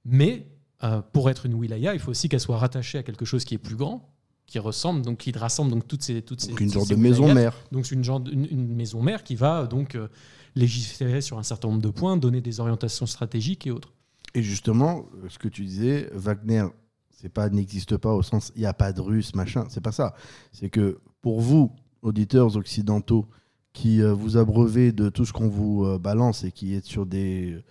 Mais 0.04 0.46
euh, 0.82 1.02
pour 1.12 1.28
être 1.30 1.46
une 1.46 1.54
wilaya, 1.54 1.94
il 1.94 2.00
faut 2.00 2.10
aussi 2.10 2.28
qu'elle 2.28 2.40
soit 2.40 2.58
rattachée 2.58 2.98
à 2.98 3.02
quelque 3.02 3.24
chose 3.24 3.44
qui 3.44 3.54
est 3.54 3.58
plus 3.58 3.76
grand, 3.76 4.08
qui 4.50 4.58
ressemble, 4.58 5.02
donc 5.02 5.18
qui 5.18 5.30
rassemble 5.30 5.70
donc 5.70 5.86
toutes 5.86 6.02
ces 6.02 6.22
toutes 6.22 6.40
ces 6.40 6.48
Donc 6.48 6.60
une 6.60 6.70
sorte 6.70 6.90
de 6.90 6.96
maison 6.96 7.32
mère. 7.32 7.56
Donc 7.70 7.86
c'est 7.86 7.94
une, 7.94 8.02
genre 8.02 8.20
une, 8.30 8.46
une 8.50 8.74
maison 8.74 9.00
mère 9.00 9.22
qui 9.22 9.36
va 9.36 9.66
donc 9.66 9.94
euh, 9.94 10.08
légiférer 10.56 11.20
sur 11.20 11.38
un 11.38 11.44
certain 11.44 11.68
nombre 11.68 11.80
de 11.80 11.88
points, 11.88 12.16
donner 12.16 12.40
des 12.40 12.58
orientations 12.58 13.06
stratégiques 13.06 13.68
et 13.68 13.70
autres. 13.70 13.92
Et 14.34 14.42
justement, 14.42 15.06
ce 15.28 15.38
que 15.38 15.46
tu 15.46 15.64
disais, 15.64 16.10
Wagner, 16.12 16.66
c'est 17.10 17.28
pas 17.28 17.48
n'existe 17.48 17.96
pas 17.96 18.12
au 18.12 18.22
sens 18.22 18.52
il 18.56 18.62
n'y 18.62 18.66
a 18.66 18.74
pas 18.74 18.92
de 18.92 19.00
Russes, 19.00 19.36
machin. 19.36 19.66
C'est 19.68 19.80
pas 19.80 19.92
ça. 19.92 20.14
C'est 20.50 20.68
que 20.68 20.98
pour 21.22 21.40
vous, 21.40 21.72
auditeurs 22.02 22.56
occidentaux, 22.56 23.26
qui 23.72 24.02
euh, 24.02 24.12
vous 24.12 24.36
abreuvez 24.36 24.90
de 24.90 25.10
tout 25.10 25.24
ce 25.24 25.32
qu'on 25.32 25.48
vous 25.48 25.84
euh, 25.84 25.98
balance 25.98 26.42
et 26.42 26.50
qui 26.50 26.74
êtes 26.74 26.86
sur 26.86 27.06
des 27.06 27.62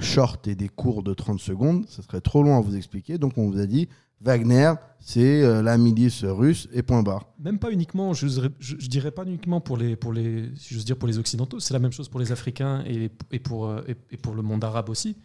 shorts 0.00 0.42
et 0.46 0.54
des 0.54 0.68
cours 0.68 1.02
de 1.02 1.14
30 1.14 1.40
secondes, 1.40 1.86
ça 1.88 2.02
serait 2.02 2.20
trop 2.20 2.42
long 2.42 2.58
à 2.58 2.60
vous 2.60 2.76
expliquer. 2.76 3.16
Donc 3.16 3.38
on 3.38 3.48
vous 3.48 3.58
a 3.58 3.66
dit 3.66 3.88
Wagner, 4.20 4.74
c'est 5.00 5.42
euh, 5.42 5.62
la 5.62 5.78
milice 5.78 6.24
russe 6.24 6.68
et 6.72 6.82
point 6.82 7.02
barre. 7.02 7.26
Même 7.38 7.58
pas 7.58 7.70
uniquement, 7.70 8.12
je, 8.12 8.26
dirais- 8.26 8.50
je, 8.58 8.76
je 8.78 8.86
dirais 8.88 9.10
pas 9.10 9.24
uniquement 9.24 9.60
pour 9.60 9.76
les, 9.78 9.96
pour 9.96 10.12
les, 10.12 10.50
si 10.56 10.74
j'ose 10.74 10.84
dire 10.84 10.96
pour 10.96 11.08
les 11.08 11.18
occidentaux, 11.18 11.58
c'est 11.58 11.72
la 11.72 11.80
même 11.80 11.92
chose 11.92 12.08
pour 12.08 12.20
les 12.20 12.30
Africains 12.32 12.84
et, 12.86 13.10
et 13.32 13.38
pour, 13.38 13.66
euh, 13.68 13.82
et, 13.88 13.96
et 14.10 14.16
pour 14.18 14.34
le 14.34 14.42
monde 14.42 14.62
arabe 14.62 14.90
aussi. 14.90 15.16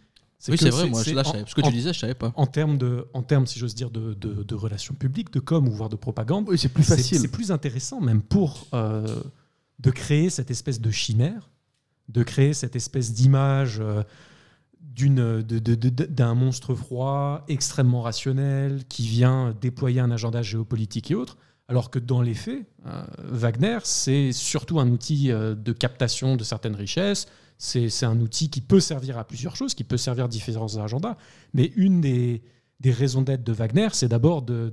Oui, 0.48 0.56
c'est 0.58 0.68
vrai, 0.70 0.88
moi, 0.88 1.02
je 1.02 1.14
là, 1.14 1.22
je 1.24 1.30
savais. 1.30 1.44
Ce 1.46 1.54
que 1.54 1.60
en- 1.62 1.68
tu 1.68 1.72
disais, 1.72 1.92
je 1.92 1.98
savais 1.98 2.14
pas. 2.14 2.32
En 2.36 2.46
termes, 2.46 2.78
de, 2.78 3.06
en 3.14 3.22
termes, 3.22 3.46
si 3.46 3.58
j'ose 3.58 3.74
dire, 3.74 3.90
de, 3.90 4.14
de- 4.14 4.42
de 4.42 4.54
relations 4.54 4.94
publiques, 4.94 5.32
de 5.32 5.40
com 5.40 5.66
ou 5.66 5.72
voire 5.72 5.88
de 5.88 5.96
propagande, 5.96 6.48
Oui, 6.48 6.58
c'est 6.58 6.68
plus 6.68 6.84
facile. 6.84 7.18
C'est 7.18 7.28
plus 7.28 7.50
intéressant 7.50 8.00
même 8.00 8.22
pour 8.22 8.66
euh, 8.74 9.20
de 9.78 9.90
créer 9.90 10.30
cette 10.30 10.50
espèce 10.50 10.80
de 10.80 10.90
chimère, 10.90 11.50
de 12.08 12.22
créer 12.22 12.52
cette 12.54 12.76
espèce 12.76 13.12
d'image 13.12 13.78
euh, 13.80 14.02
d'un 14.94 16.34
monstre 16.34 16.74
froid 16.74 17.44
extrêmement 17.48 18.02
rationnel 18.02 18.84
qui 18.88 19.06
vient 19.06 19.54
déployer 19.60 20.00
un 20.00 20.10
agenda 20.10 20.42
géopolitique 20.42 21.10
et 21.10 21.14
autres. 21.14 21.36
Alors 21.68 21.90
que 21.90 21.98
dans 21.98 22.22
les 22.22 22.34
faits, 22.34 22.64
euh, 22.86 23.02
Wagner, 23.24 23.78
c'est 23.82 24.30
surtout 24.32 24.78
un 24.78 24.88
outil 24.88 25.32
euh, 25.32 25.54
de 25.56 25.72
captation 25.72 26.36
de 26.36 26.44
certaines 26.44 26.76
richesses. 26.76 27.26
C'est 27.58 28.04
un 28.04 28.20
outil 28.20 28.50
qui 28.50 28.60
peut 28.60 28.80
servir 28.80 29.18
à 29.18 29.24
plusieurs 29.24 29.56
choses, 29.56 29.74
qui 29.74 29.82
peut 29.82 29.96
servir 29.96 30.26
à 30.26 30.28
différents 30.28 30.76
agendas. 30.76 31.16
Mais 31.54 31.72
une 31.74 32.00
des, 32.02 32.42
des 32.80 32.92
raisons 32.92 33.22
d'être 33.22 33.42
de 33.42 33.52
Wagner, 33.52 33.88
c'est 33.92 34.08
d'abord 34.08 34.42
de- 34.42 34.70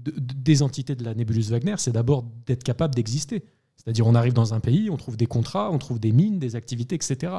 des 0.00 0.62
entités 0.62 0.94
de 0.96 1.04
la 1.04 1.14
nébuleuse 1.14 1.50
Wagner, 1.50 1.76
c'est 1.78 1.92
d'abord 1.92 2.24
d'être 2.46 2.64
capable 2.64 2.94
d'exister. 2.94 3.44
C'est-à-dire, 3.76 4.06
on 4.06 4.14
arrive 4.14 4.32
dans 4.32 4.54
un 4.54 4.60
pays, 4.60 4.90
on 4.90 4.96
trouve 4.96 5.16
des 5.16 5.26
contrats, 5.26 5.70
on 5.70 5.78
trouve 5.78 5.98
des 5.98 6.12
mines, 6.12 6.38
des 6.38 6.56
activités, 6.56 6.96
etc. 6.96 7.34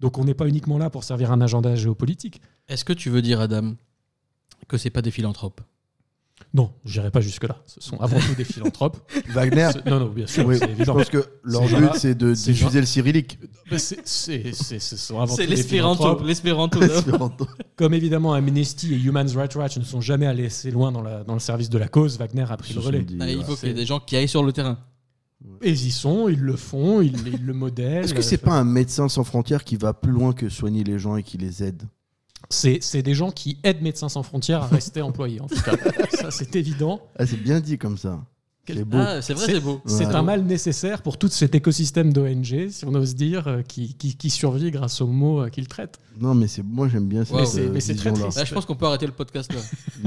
Donc, 0.00 0.18
on 0.18 0.24
n'est 0.24 0.34
pas 0.34 0.46
uniquement 0.48 0.78
là 0.78 0.90
pour 0.90 1.04
servir 1.04 1.30
un 1.32 1.40
agenda 1.40 1.74
géopolitique. 1.76 2.40
Est-ce 2.68 2.84
que 2.84 2.92
tu 2.92 3.10
veux 3.10 3.22
dire, 3.22 3.40
Adam, 3.40 3.74
que 4.68 4.76
c'est 4.78 4.90
pas 4.90 5.02
des 5.02 5.10
philanthropes? 5.10 5.60
Non, 6.54 6.72
je 6.86 6.98
n'irai 6.98 7.10
pas 7.10 7.20
jusque-là. 7.20 7.58
Ce 7.66 7.80
sont 7.80 8.00
avant 8.00 8.18
tout 8.18 8.34
des 8.34 8.44
philanthropes. 8.44 8.98
Wagner, 9.28 9.68
Non, 9.86 10.00
non, 10.00 10.06
bien 10.08 10.26
sûr, 10.26 10.44
oui, 10.46 10.56
c'est 10.58 10.66
je 10.66 10.70
évident. 10.72 10.94
pense 10.94 11.10
que 11.10 11.22
leur 11.44 11.62
but, 11.66 11.90
c'est 11.96 12.14
de 12.16 12.32
diffuser 12.32 12.80
le 12.80 12.86
cyrillique. 12.86 13.38
C'est- 13.76 14.00
c'est- 14.08 14.52
c'est- 14.54 14.78
Ce 14.80 14.96
sont 14.96 15.20
avant 15.20 15.36
C'est 15.36 15.44
tout 15.44 15.50
des 15.50 15.56
l'espéranto. 15.56 16.02
philanthropes. 16.02 16.26
L'espéranto. 16.26 16.82
Espéranto. 16.82 17.46
Comme 17.76 17.94
évidemment 17.94 18.32
Amnesty 18.32 18.94
et 18.94 18.98
Human 18.98 19.28
Rights 19.28 19.54
Watch 19.54 19.76
ne 19.76 19.84
sont 19.84 20.00
jamais 20.00 20.26
allés 20.26 20.46
assez 20.46 20.70
loin 20.72 20.90
dans, 20.90 21.02
la- 21.02 21.22
dans 21.24 21.34
le 21.34 21.40
service 21.40 21.68
de 21.70 21.78
la 21.78 21.86
cause, 21.88 22.18
Wagner 22.18 22.46
a 22.48 22.56
pris 22.56 22.72
le 22.74 22.80
relais. 22.80 23.06
Ah, 23.20 23.30
il 23.30 23.44
faut 23.44 23.54
qu'il 23.54 23.68
y 23.68 23.72
ait 23.72 23.74
des 23.74 23.86
gens 23.86 24.00
qui 24.00 24.16
aillent 24.16 24.26
sur 24.26 24.42
le 24.42 24.52
terrain. 24.52 24.78
Et 25.62 25.70
ils 25.70 25.86
y 25.86 25.90
sont, 25.90 26.28
ils 26.28 26.38
le 26.40 26.56
font, 26.56 27.00
ils, 27.00 27.16
ils 27.28 27.44
le 27.44 27.52
modèlent. 27.64 28.04
Est-ce 28.04 28.14
que 28.14 28.22
c'est 28.22 28.42
Euh, 28.42 28.46
pas 28.46 28.54
un 28.54 28.64
médecin 28.64 29.08
sans 29.08 29.24
frontières 29.24 29.64
qui 29.64 29.76
va 29.76 29.92
plus 29.94 30.12
loin 30.12 30.32
que 30.32 30.48
soigner 30.48 30.84
les 30.84 30.98
gens 30.98 31.16
et 31.16 31.22
qui 31.22 31.38
les 31.38 31.62
aide 31.62 31.82
C'est 32.50 32.78
c'est 32.82 33.02
des 33.02 33.14
gens 33.14 33.30
qui 33.30 33.58
aident 33.62 33.82
Médecins 33.82 34.08
sans 34.08 34.22
frontières 34.22 34.62
à 34.62 34.66
rester 34.66 35.02
employés, 35.02 35.40
en 35.40 35.46
tout 35.46 35.60
cas. 35.62 35.72
Ça, 36.12 36.30
c'est 36.30 36.54
évident. 36.56 37.00
Ah, 37.18 37.26
c'est 37.26 37.36
bien 37.42 37.60
dit 37.60 37.78
comme 37.78 37.96
ça. 37.98 38.24
C'est 38.66 38.84
beau. 38.84 38.98
Ah, 39.00 39.20
c'est 39.20 39.34
vrai, 39.34 39.46
c'est 39.46 39.60
beau. 39.60 39.80
C'est 39.86 40.06
Ouais. 40.06 40.14
un 40.14 40.22
mal 40.22 40.44
nécessaire 40.44 41.02
pour 41.02 41.18
tout 41.18 41.26
cet 41.28 41.56
écosystème 41.56 42.12
d'ONG, 42.12 42.68
si 42.68 42.84
on 42.86 42.94
ose 42.94 43.16
dire, 43.16 43.48
euh, 43.48 43.62
qui, 43.62 43.94
qui, 43.94 44.14
qui 44.16 44.30
survit 44.30 44.70
grâce 44.70 45.00
aux 45.00 45.08
mots 45.08 45.42
euh, 45.42 45.48
qu'il 45.48 45.66
traite. 45.66 45.98
Non, 46.20 46.34
mais 46.36 46.46
c'est 46.46 46.62
moi 46.62 46.86
j'aime 46.88 47.08
bien 47.08 47.24
cette 47.24 47.34
Mais 47.36 47.46
c'est- 47.46 47.60
euh, 47.62 47.70
mais 47.72 47.80
c'est 47.80 47.96
très 47.96 48.12
triste. 48.12 48.36
Là, 48.38 48.44
je 48.44 48.54
pense 48.54 48.66
qu'on 48.66 48.76
peut 48.76 48.86
arrêter 48.86 49.06
le 49.06 49.12
podcast 49.12 49.52
là. 49.52 49.60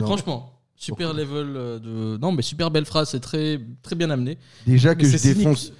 Franchement, 0.06 0.54
super 0.76 1.14
level 1.14 1.54
euh, 1.56 1.80
de. 1.80 2.18
Non, 2.18 2.32
mais 2.32 2.42
super 2.42 2.70
belle 2.72 2.86
phrase, 2.86 3.10
c'est 3.10 3.20
très, 3.20 3.60
très 3.82 3.96
bien 3.96 4.10
amené. 4.10 4.38
Déjà 4.68 4.96
que 4.96 5.04
Mais 5.06 5.18
je 5.18 5.34
défonce. 5.34 5.72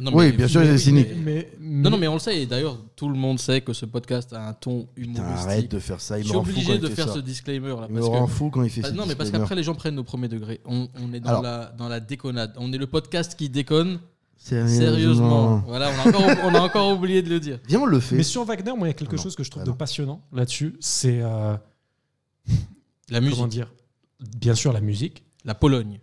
Non, 0.00 0.12
oui, 0.14 0.30
bien 0.32 0.46
sûr, 0.46 0.62
c'est 0.62 0.78
cynique. 0.78 1.08
Mais, 1.24 1.50
Non, 1.60 1.90
non, 1.90 1.98
mais 1.98 2.06
on 2.06 2.14
le 2.14 2.18
sait, 2.20 2.40
et 2.42 2.46
d'ailleurs, 2.46 2.78
tout 2.94 3.08
le 3.08 3.16
monde 3.16 3.40
sait 3.40 3.60
que 3.62 3.72
ce 3.72 3.84
podcast 3.84 4.32
a 4.32 4.48
un 4.48 4.52
ton 4.52 4.86
Putain, 4.94 5.10
humoristique. 5.20 5.46
arrête 5.48 5.70
de 5.72 5.78
faire 5.80 6.00
ça. 6.00 6.18
Il 6.20 6.22
je 6.22 6.28
me 6.28 6.30
suis 6.32 6.36
rend 6.38 6.44
fou 6.44 6.50
quand 6.52 6.58
obligé 6.60 6.74
il 6.74 6.80
de 6.80 6.88
faire 6.88 7.08
ça. 7.08 7.14
ce 7.14 7.18
disclaimer 7.18 7.68
là. 7.70 7.86
Il 7.88 7.94
me 7.96 8.04
rend 8.04 8.26
fou 8.28 8.48
quand 8.50 8.62
il 8.62 8.70
fait 8.70 8.82
Ah, 8.84 8.88
ce 8.90 8.94
non, 8.94 9.04
mais 9.06 9.16
parce 9.16 9.30
qu'après, 9.32 9.56
les 9.56 9.64
gens 9.64 9.74
prennent 9.74 9.96
nos 9.96 10.04
premiers 10.04 10.28
degrés. 10.28 10.60
On, 10.64 10.88
on 11.02 11.12
est 11.12 11.18
dans, 11.20 11.30
Alors. 11.30 11.42
la, 11.42 11.74
dans 11.76 11.88
la 11.88 11.98
déconnade. 12.00 12.52
On 12.58 12.72
est 12.72 12.78
le 12.78 12.86
podcast 12.86 13.34
qui 13.36 13.48
déconne 13.48 13.98
Sérieusement. 14.38 14.78
sérieusement. 14.78 15.64
Voilà, 15.66 15.90
on 15.90 16.06
a, 16.06 16.08
encore, 16.10 16.44
on 16.44 16.54
a 16.54 16.60
encore 16.60 16.92
oublié 16.96 17.20
de 17.22 17.28
le 17.30 17.40
dire. 17.40 17.58
Viens, 17.66 17.80
on 17.80 17.86
le 17.86 17.98
fait. 17.98 18.14
mais 18.14 18.22
sur 18.22 18.44
Wagner, 18.44 18.70
moi, 18.76 18.86
il 18.86 18.90
y 18.90 18.90
a 18.90 18.94
quelque 18.94 19.14
Ah 19.14 19.16
non. 19.16 19.22
chose 19.24 19.34
que 19.34 19.42
je 19.42 19.50
trouve 19.50 19.64
Ah 19.66 19.70
de 19.70 19.72
passionnant 19.76 20.20
là-dessus. 20.32 20.76
C'est, 20.78 21.20
euh, 21.22 21.56
La 23.10 23.20
musique, 23.20 23.34
comment 23.34 23.48
dire, 23.48 23.72
bien 24.20 24.54
sûr, 24.54 24.72
la 24.72 24.80
musique. 24.80 25.24
la 25.44 25.54
Pologne. 25.54 26.00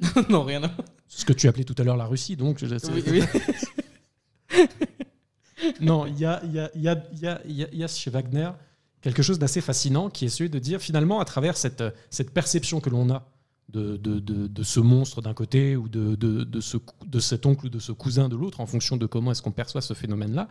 non, 0.28 0.44
rien 0.44 0.62
à 0.62 0.68
voir. 0.68 0.86
Ce 1.08 1.24
que 1.24 1.32
tu 1.32 1.48
appelais 1.48 1.64
tout 1.64 1.74
à 1.78 1.82
l'heure 1.84 1.96
la 1.96 2.06
Russie, 2.06 2.36
donc. 2.36 2.58
je- 2.58 2.66
Oui, 2.92 3.02
oui. 3.06 3.22
Non, 5.80 6.06
il 6.06 6.18
y 6.18 6.24
a, 6.24 6.40
il 6.44 6.52
y, 6.52 6.58
a, 6.60 6.70
il 6.74 6.82
y, 6.82 6.88
a, 6.88 7.02
il 7.12 7.18
y, 7.20 7.26
a, 7.26 7.40
il 7.44 7.52
y 7.56 7.64
a- 7.64 7.68
il 7.72 7.78
y 7.78 7.84
a 7.84 7.88
chez 7.88 8.10
Wagner 8.10 8.50
quelque 9.00 9.22
chose 9.22 9.38
d'assez 9.38 9.60
fascinant 9.60 10.08
qui 10.08 10.24
est 10.24 10.28
celui 10.28 10.50
de 10.50 10.58
dire 10.58 10.80
finalement 10.80 11.18
à 11.20 11.24
travers 11.24 11.56
cette, 11.56 11.82
cette 12.10 12.30
perception 12.32 12.80
que 12.80 12.90
l'on 12.90 13.10
a 13.10 13.28
de, 13.68 13.96
de, 13.96 14.18
de, 14.20 14.46
de 14.46 14.62
ce 14.62 14.80
monstre 14.80 15.20
d'un 15.20 15.34
côté 15.34 15.76
ou 15.76 15.88
de, 15.88 16.14
de, 16.14 16.44
de, 16.44 16.60
ce, 16.60 16.76
de 17.06 17.18
cet 17.20 17.44
oncle 17.44 17.66
ou 17.66 17.68
de 17.68 17.78
ce 17.80 17.92
cousin 17.92 18.28
de 18.28 18.36
l'autre 18.36 18.60
en 18.60 18.66
fonction 18.66 18.96
de 18.96 19.06
comment 19.06 19.32
est-ce 19.32 19.42
qu'on 19.42 19.50
perçoit 19.52 19.82
ce 19.82 19.94
phénomène-là, 19.94 20.48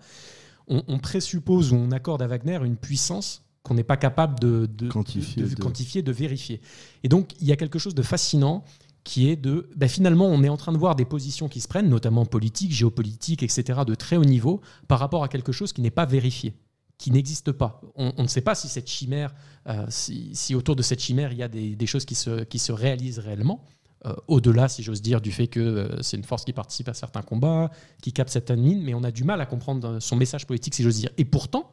on, 0.68 0.84
on 0.88 1.00
présuppose 1.00 1.72
ou 1.72 1.78
on 1.78 1.92
accorde 1.92 2.22
à 2.22 2.28
Wagner 2.28 2.60
une 2.64 2.78
puissance 2.78 3.44
qu'on 3.68 3.76
n'est 3.76 3.84
pas 3.84 3.98
capable 3.98 4.40
de, 4.40 4.66
de- 4.66 4.88
Quantifier, 4.90 5.44
de- 5.44 5.50
de 5.50 5.56
de- 5.56 5.62
quantifier, 5.62 6.02
de 6.02 6.12
vérifier. 6.12 6.62
Et 7.04 7.10
donc 7.10 7.32
il 7.42 7.48
y 7.48 7.52
a 7.52 7.56
quelque 7.56 7.78
chose 7.80 7.94
de 7.96 8.02
fascinant 8.02 8.64
qui 9.04 9.30
est 9.30 9.36
de, 9.38 9.70
ben, 9.76 9.88
finalement, 9.88 10.26
on 10.28 10.44
est 10.44 10.50
en 10.50 10.58
train 10.58 10.74
de 10.74 10.78
voir 10.78 10.96
des 10.96 11.06
positions 11.06 11.48
qui 11.48 11.62
se 11.62 11.68
prennent, 11.70 11.88
notamment 11.90 12.26
politiques, 12.26 12.74
géopolitiques, 12.74 13.42
etc., 13.42 13.82
de 13.88 13.96
très 13.96 14.18
haut 14.18 14.26
niveau, 14.26 14.60
par 14.90 15.00
rapport 15.00 15.24
à 15.24 15.30
quelque 15.30 15.54
chose 15.54 15.72
qui 15.72 15.80
n'est 15.82 15.92
pas 15.92 16.06
vérifié, 16.06 16.54
qui 16.98 17.12
n'existe 17.12 17.54
pas. 17.54 17.80
On, 17.96 18.12
on 18.18 18.24
ne 18.24 18.28
sait 18.28 18.42
pas 18.42 18.54
si 18.54 18.68
cette 18.68 18.90
chimère, 18.90 19.34
euh, 19.70 19.86
si, 19.88 20.32
si 20.34 20.56
autour 20.56 20.76
de 20.76 20.82
cette 20.82 21.00
chimère, 21.02 21.32
il 21.32 21.38
y 21.38 21.44
a 21.44 21.48
des, 21.48 21.76
des 21.78 21.86
choses 21.86 22.04
qui 22.04 22.16
se, 22.16 22.44
qui 22.44 22.60
se 22.60 22.74
réalisent 22.74 23.20
réellement. 23.20 23.64
euh, 24.06 24.14
au-delà, 24.28 24.68
si 24.68 24.84
j'ose 24.84 25.02
dire, 25.02 25.22
du 25.22 25.32
fait 25.32 25.48
que 25.48 25.60
euh, 25.62 26.02
c'est 26.02 26.18
une 26.18 26.26
force 26.26 26.44
qui 26.44 26.52
participe 26.52 26.90
à 26.90 26.94
certains 26.94 27.22
combats, 27.22 27.72
qui 28.02 28.12
capte 28.12 28.30
certaines 28.30 28.60
mines, 28.62 28.82
mais 28.84 28.94
on 28.94 29.04
a 29.06 29.12
du 29.12 29.24
mal 29.24 29.40
à 29.40 29.46
comprendre 29.46 30.00
son 30.02 30.18
message 30.18 30.46
politique, 30.46 30.76
si 30.76 30.84
j'ose 30.84 30.98
dire. 31.00 31.12
Et 31.18 31.24
pourtant, 31.24 31.72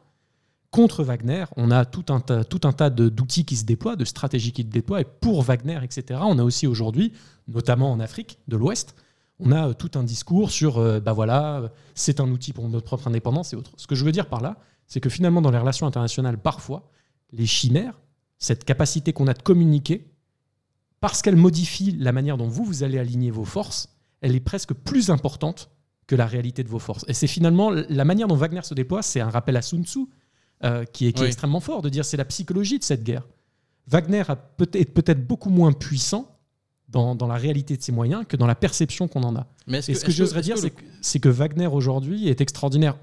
contre 0.75 1.05
Wagner, 1.05 1.45
on 1.55 1.71
a 1.71 1.85
tout 1.85 2.03
un 2.09 2.19
tout 2.19 2.59
un 2.65 2.73
tas 2.73 2.89
d'outils 2.89 3.45
qui 3.45 3.55
se 3.55 3.63
déploient, 3.63 3.95
de 3.95 4.03
stratégies 4.03 4.51
qui 4.51 4.63
se 4.63 4.67
déploient, 4.67 4.99
et 4.99 5.05
pour 5.05 5.41
Wagner, 5.41 5.79
etc., 5.81 6.19
on 6.21 6.37
a 6.37 6.43
aussi 6.43 6.67
aujourd'hui, 6.67 7.13
notamment 7.47 7.93
en 7.93 8.01
Afrique 8.01 8.39
de 8.49 8.57
l'Ouest, 8.57 8.93
on 9.39 9.53
a 9.53 9.69
euh, 9.69 9.73
tout 9.73 9.91
un 9.95 10.03
discours 10.03 10.51
sur, 10.51 10.77
euh, 10.77 10.99
bah 10.99 11.13
voilà, 11.13 11.71
c'est 11.93 12.19
un 12.19 12.29
outil 12.29 12.51
pour 12.51 12.67
notre 12.67 12.87
propre 12.87 13.07
indépendance 13.07 13.53
et 13.53 13.55
autres. 13.55 13.71
Ce 13.77 13.87
que 13.87 13.95
je 13.95 14.03
veux 14.03 14.11
dire 14.11 14.27
par 14.27 14.41
là, 14.41 14.57
c'est 14.85 14.99
que 14.99 15.09
finalement, 15.09 15.41
dans 15.41 15.49
les 15.49 15.57
relations 15.57 15.87
internationales, 15.87 16.37
parfois, 16.37 16.89
les 17.31 17.45
chimères, 17.45 18.01
cette 18.37 18.65
capacité 18.65 19.13
qu'on 19.13 19.27
a 19.27 19.33
de 19.33 19.41
communiquer, 19.41 20.11
parce 20.99 21.21
qu'elle 21.21 21.37
modifie 21.37 21.95
la 21.97 22.11
manière 22.11 22.35
dont 22.35 22.49
vous, 22.49 22.65
vous 22.65 22.83
allez 22.83 22.99
aligner 22.99 23.31
vos 23.31 23.45
forces, 23.45 23.95
elle 24.19 24.35
est 24.35 24.41
presque 24.41 24.73
plus 24.73 25.09
importante 25.09 25.69
que 26.05 26.17
la 26.17 26.25
réalité 26.25 26.65
de 26.65 26.69
vos 26.69 26.79
forces. 26.79 27.05
Et 27.07 27.13
c'est 27.13 27.27
finalement 27.27 27.71
la 27.71 28.03
manière 28.03 28.27
dont 28.27 28.35
Wagner 28.35 28.63
se 28.63 28.73
déploie, 28.73 29.01
c'est 29.03 29.21
un 29.21 29.29
rappel 29.29 29.55
à 29.55 29.61
Sun 29.61 29.85
Tzu, 29.85 30.07
euh, 30.63 30.85
qui 30.85 31.07
est, 31.07 31.11
qui 31.13 31.19
est 31.19 31.23
Oui. 31.23 31.27
extrêmement 31.27 31.59
fort, 31.59 31.81
de 31.81 31.89
dire 31.89 32.05
c'est 32.05 32.17
la 32.17 32.25
psychologie 32.25 32.79
de 32.79 32.83
cette 32.83 33.03
guerre. 33.03 33.23
Wagner 33.87 34.23
a 34.29 34.35
peut 34.35 34.69
est 34.73 34.85
peut-être 34.91 35.25
beaucoup 35.27 35.49
moins 35.49 35.71
puissant 35.71 36.31
dans, 36.89 37.13
dans 37.15 37.27
la 37.27 37.35
réalité 37.35 37.77
de 37.77 37.81
ses 37.83 37.91
moyens 37.91 38.25
que 38.27 38.37
dans 38.37 38.47
la 38.47 38.55
perception 38.55 39.07
qu'on 39.07 39.23
en 39.23 39.35
a. 39.35 39.47
Mais 39.67 39.79
Et 39.87 39.93
ce 39.93 40.05
que 40.05 40.11
j'oserais 40.11 40.41
dire, 40.41 40.55
que 40.55 40.61
c'est 41.01 41.19
le- 41.19 41.21
que, 41.21 41.29
Wagner 41.29 41.67
aujourd'hui 41.67 42.29
est 42.29 42.41
extraordinaire. 42.41 42.95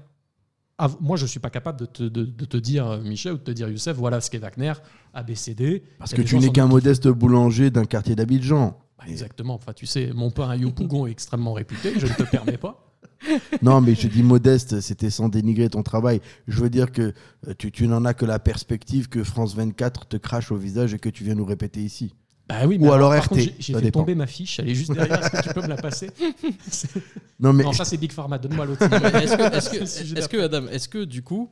Ah, 0.79 0.89
moi, 0.99 1.17
je 1.17 1.23
ne 1.23 1.27
suis 1.27 1.39
pas 1.39 1.51
capable 1.51 1.79
de 1.79 1.85
te, 1.85 2.03
de- 2.03 2.25
de 2.25 2.45
te 2.45 2.57
dire, 2.57 2.87
euh, 2.87 3.01
Michel, 3.01 3.33
ou 3.33 3.37
de 3.37 3.43
te 3.43 3.51
dire, 3.51 3.69
Youssef, 3.69 3.95
voilà 3.95 4.19
ce 4.21 4.31
qu'est 4.31 4.39
Wagner, 4.39 4.73
ABCD. 5.13 5.83
Parce 5.99 6.13
que 6.13 6.21
tu 6.23 6.37
n'es 6.39 6.49
qu'un 6.49 6.65
modeste 6.67 7.07
boulanger 7.07 7.69
d'un 7.69 7.85
quartier 7.85 8.15
d'Abidjan. 8.15 8.77
Bah, 8.97 9.03
exactement. 9.07 9.53
Enfin, 9.53 9.73
tu 9.73 9.85
sais, 9.85 10.11
mon 10.13 10.31
pain 10.31 10.49
à 10.49 10.55
Yopougon 10.55 11.05
est 11.07 11.11
extrêmement 11.11 11.53
réputé, 11.53 11.93
je 11.99 12.07
ne 12.07 12.11
te 12.13 12.23
permets 12.23 12.57
pas. 12.57 12.83
Non, 13.61 13.81
mais 13.81 13.95
je 13.95 14.07
dis 14.07 14.23
modeste, 14.23 14.81
c'était 14.81 15.09
sans 15.09 15.29
dénigrer 15.29 15.69
ton 15.69 15.83
travail. 15.83 16.21
Je 16.47 16.59
veux 16.61 16.69
dire 16.69 16.91
que 16.91 17.13
euh, 17.47 17.53
tu, 17.57 17.71
tu 17.71 17.87
n'en 17.87 18.03
as 18.05 18.13
que 18.13 18.25
la 18.25 18.39
perspective 18.39 19.07
que 19.09 19.23
France 19.23 19.55
24 19.55 20.07
te 20.07 20.17
crache 20.17 20.51
au 20.51 20.57
visage 20.57 20.93
et 20.93 20.99
que 20.99 21.09
tu 21.09 21.23
viens 21.23 21.35
nous 21.35 21.45
répéter 21.45 21.81
ici. 21.81 22.13
Bah 22.49 22.67
oui, 22.67 22.77
Ou 22.79 22.91
alors 22.91 23.13
RT, 23.13 23.35
j'ai- 23.57 23.73
fait 23.73 23.81
dépend. 23.81 24.01
tomber 24.01 24.15
ma 24.15 24.27
fiche, 24.27 24.59
elle 24.59 24.67
est 24.69 24.75
juste 24.75 24.91
derrière, 24.91 25.17
est-ce 25.23 25.29
que 25.41 25.47
tu 25.47 25.53
peux 25.53 25.61
me 25.61 25.67
la 25.67 25.77
passer? 25.77 26.09
Non, 27.39 27.53
mais 27.53 27.63
Non, 27.63 27.73
ça 27.73 27.85
c'est 27.85 27.97
Big 27.97 28.11
Pharma, 28.11 28.37
donne-moi 28.37 28.65
l'autre. 28.65 28.83
Est-ce 28.83 30.27
que, 30.29 30.37
Adam, 30.43 30.67
est-ce 30.67 30.87
que 30.89 31.03
du 31.05 31.21
coup, 31.23 31.49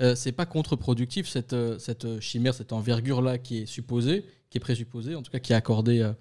euh, 0.00 0.14
c'est 0.14 0.32
pas 0.32 0.46
contre-productif 0.46 1.28
cette, 1.28 1.52
euh, 1.52 1.78
cette 1.78 2.04
euh, 2.04 2.20
chimère, 2.20 2.54
cette 2.54 2.72
envergure-là 2.72 3.38
qui 3.38 3.58
est 3.62 3.66
supposée, 3.66 4.24
qui 4.50 4.58
est 4.58 4.60
présupposée, 4.60 5.14
en 5.16 5.22
tout 5.22 5.30
cas 5.30 5.38
qui 5.40 5.52
est 5.52 5.56
accordée 5.56 6.02
à, 6.02 6.14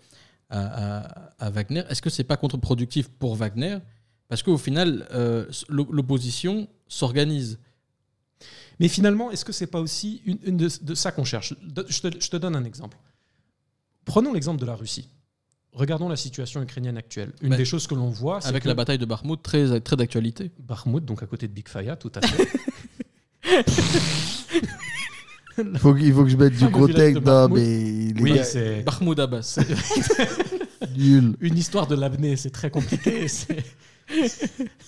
à- 0.49 1.31
à 1.39 1.49
Wagner? 1.51 1.83
Est-ce 1.89 2.01
que 2.01 2.09
c'est 2.09 2.23
pas 2.23 2.37
contre-productif 2.37 3.09
pour 3.09 3.35
Wagner? 3.35 3.77
Parce 4.29 4.43
qu'au 4.43 4.57
final, 4.57 5.07
euh, 5.11 5.45
l'o- 5.69 5.87
l'opposition 5.91 6.67
s'organise. 6.87 7.59
Mais 8.79 8.87
finalement, 8.89 9.31
est-ce 9.31 9.45
que 9.45 9.51
c'est 9.53 9.67
pas 9.67 9.79
aussi 9.79 10.21
une, 10.25 10.37
une 10.43 10.57
de, 10.57 10.69
de 10.81 10.95
ça 10.95 11.11
qu'on 11.11 11.23
cherche? 11.23 11.53
Je 11.87 12.01
te, 12.01 12.19
je 12.19 12.29
te 12.29 12.37
donne 12.37 12.55
un 12.55 12.63
exemple. 12.65 12.97
Prenons 14.05 14.33
l'exemple 14.33 14.59
de 14.61 14.65
la 14.65 14.75
Russie. 14.75 15.09
Regardons 15.73 16.09
la 16.09 16.15
situation 16.15 16.61
ukrainienne 16.61 16.97
actuelle. 16.97 17.33
Une 17.41 17.51
Ouais. 17.51 17.57
des 17.57 17.65
choses 17.65 17.87
que 17.87 17.95
l'on 17.95 18.09
voit, 18.09 18.41
c'est 18.41 18.47
Avec 18.49 18.63
que 18.63 18.67
la 18.67 18.73
bataille 18.73 18.97
de 18.97 19.05
Barmouth, 19.05 19.41
très, 19.43 19.79
très 19.81 19.95
d'actualité. 19.95 20.51
Bakhmut, 20.59 21.03
donc 21.05 21.21
à 21.23 21.25
côté 21.27 21.47
de 21.47 21.53
Big 21.53 21.67
Faya, 21.67 21.95
tout 21.95 22.11
à 22.15 22.21
fait. 22.25 22.47
faut 25.77 25.93
que- 25.93 25.99
il 25.99 26.13
faut 26.13 26.23
que 26.23 26.29
je 26.29 26.37
mette 26.37 26.55
du 26.55 26.67
gros 26.69 26.87
texte. 26.87 27.23
Non, 27.23 27.47
mais 27.49 28.13
oui, 28.19 28.33
gars, 28.35 28.43
c'est 28.43 28.81
Barmouth 28.85 29.19
Abbas. 29.19 29.59
nul. 30.97 31.35
une 31.41 31.57
histoire 31.57 31.87
de 31.87 31.95
l'apnée, 31.95 32.35
c'est 32.35 32.49
très 32.51 32.69
compliqué. 32.71 33.27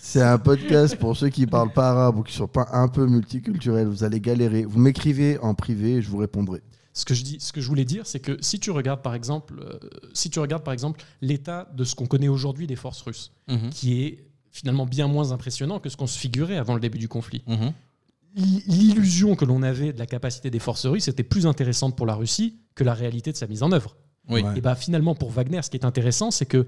C'est- 0.02 0.22
un 0.22 0.38
podcast 0.38 0.96
pour 0.98 1.16
ceux 1.18 1.30
qui 1.30 1.46
parlent 1.46 1.74
pas 1.74 1.90
arabe 1.90 2.18
ou 2.18 2.24
qui 2.24 2.34
sont 2.34 2.48
pas 2.48 2.68
un 2.72 2.88
peu 2.88 3.06
multiculturels. 3.06 3.88
Vous 3.88 4.04
allez 4.04 4.20
galérer. 4.20 4.64
Vous 4.66 4.80
m'écrivez 4.80 5.38
en 5.40 5.54
privé 5.54 5.96
et 5.96 6.02
je 6.02 6.10
vous 6.10 6.18
répondrai. 6.18 6.62
Ce 6.94 7.06
que 7.06 7.14
je 7.14 7.24
dis, 7.24 7.38
ce 7.40 7.54
que 7.54 7.62
je 7.62 7.68
voulais 7.68 7.86
dire, 7.86 8.06
c'est 8.08 8.20
que 8.20 8.38
si 8.42 8.60
tu 8.60 8.72
regardes 8.72 9.02
par 9.02 9.14
exemple, 9.14 9.60
euh, 9.62 9.78
si 10.14 10.30
tu 10.30 10.40
regardes 10.40 10.64
par 10.64 10.74
exemple 10.74 11.02
l'état 11.22 11.70
de 11.76 11.84
ce 11.84 11.96
qu'on 11.96 12.08
connaît 12.08 12.28
aujourd'hui 12.28 12.68
des 12.68 12.76
forces 12.76 13.02
russes, 13.02 13.32
Mhm, 13.48 13.70
qui 13.70 14.04
est 14.04 14.26
finalement 14.52 14.86
bien 14.88 15.08
moins 15.08 15.32
impressionnant 15.32 15.80
que 15.80 15.90
ce 15.90 15.96
qu'on 15.96 16.08
se 16.08 16.18
figurait 16.18 16.58
avant 16.58 16.74
le 16.74 16.80
début 16.80 16.98
du 16.98 17.08
conflit. 17.08 17.44
mhm. 17.48 17.72
L'illusion 18.36 19.36
que 19.36 19.44
l'on 19.46 19.64
avait 19.64 19.92
de 19.92 20.00
la 20.00 20.06
capacité 20.06 20.50
des 20.52 20.60
forces 20.60 20.86
russes 20.86 21.08
était 21.08 21.24
plus 21.24 21.48
intéressante 21.48 21.96
pour 21.96 22.06
la 22.06 22.14
Russie 22.16 22.58
que 22.76 22.84
la 22.84 22.94
réalité 22.94 23.32
de 23.32 23.38
sa 23.38 23.48
mise 23.48 23.64
en 23.64 23.72
œuvre. 23.72 23.96
Oui. 24.30 24.44
Ouais. 24.44 24.58
Et 24.58 24.62
bah 24.62 24.76
finalement 24.76 25.16
pour 25.16 25.32
Wagner, 25.32 25.62
ce 25.64 25.70
qui 25.72 25.78
est 25.78 25.86
intéressant, 25.86 26.30
c'est 26.30 26.46
que 26.46 26.66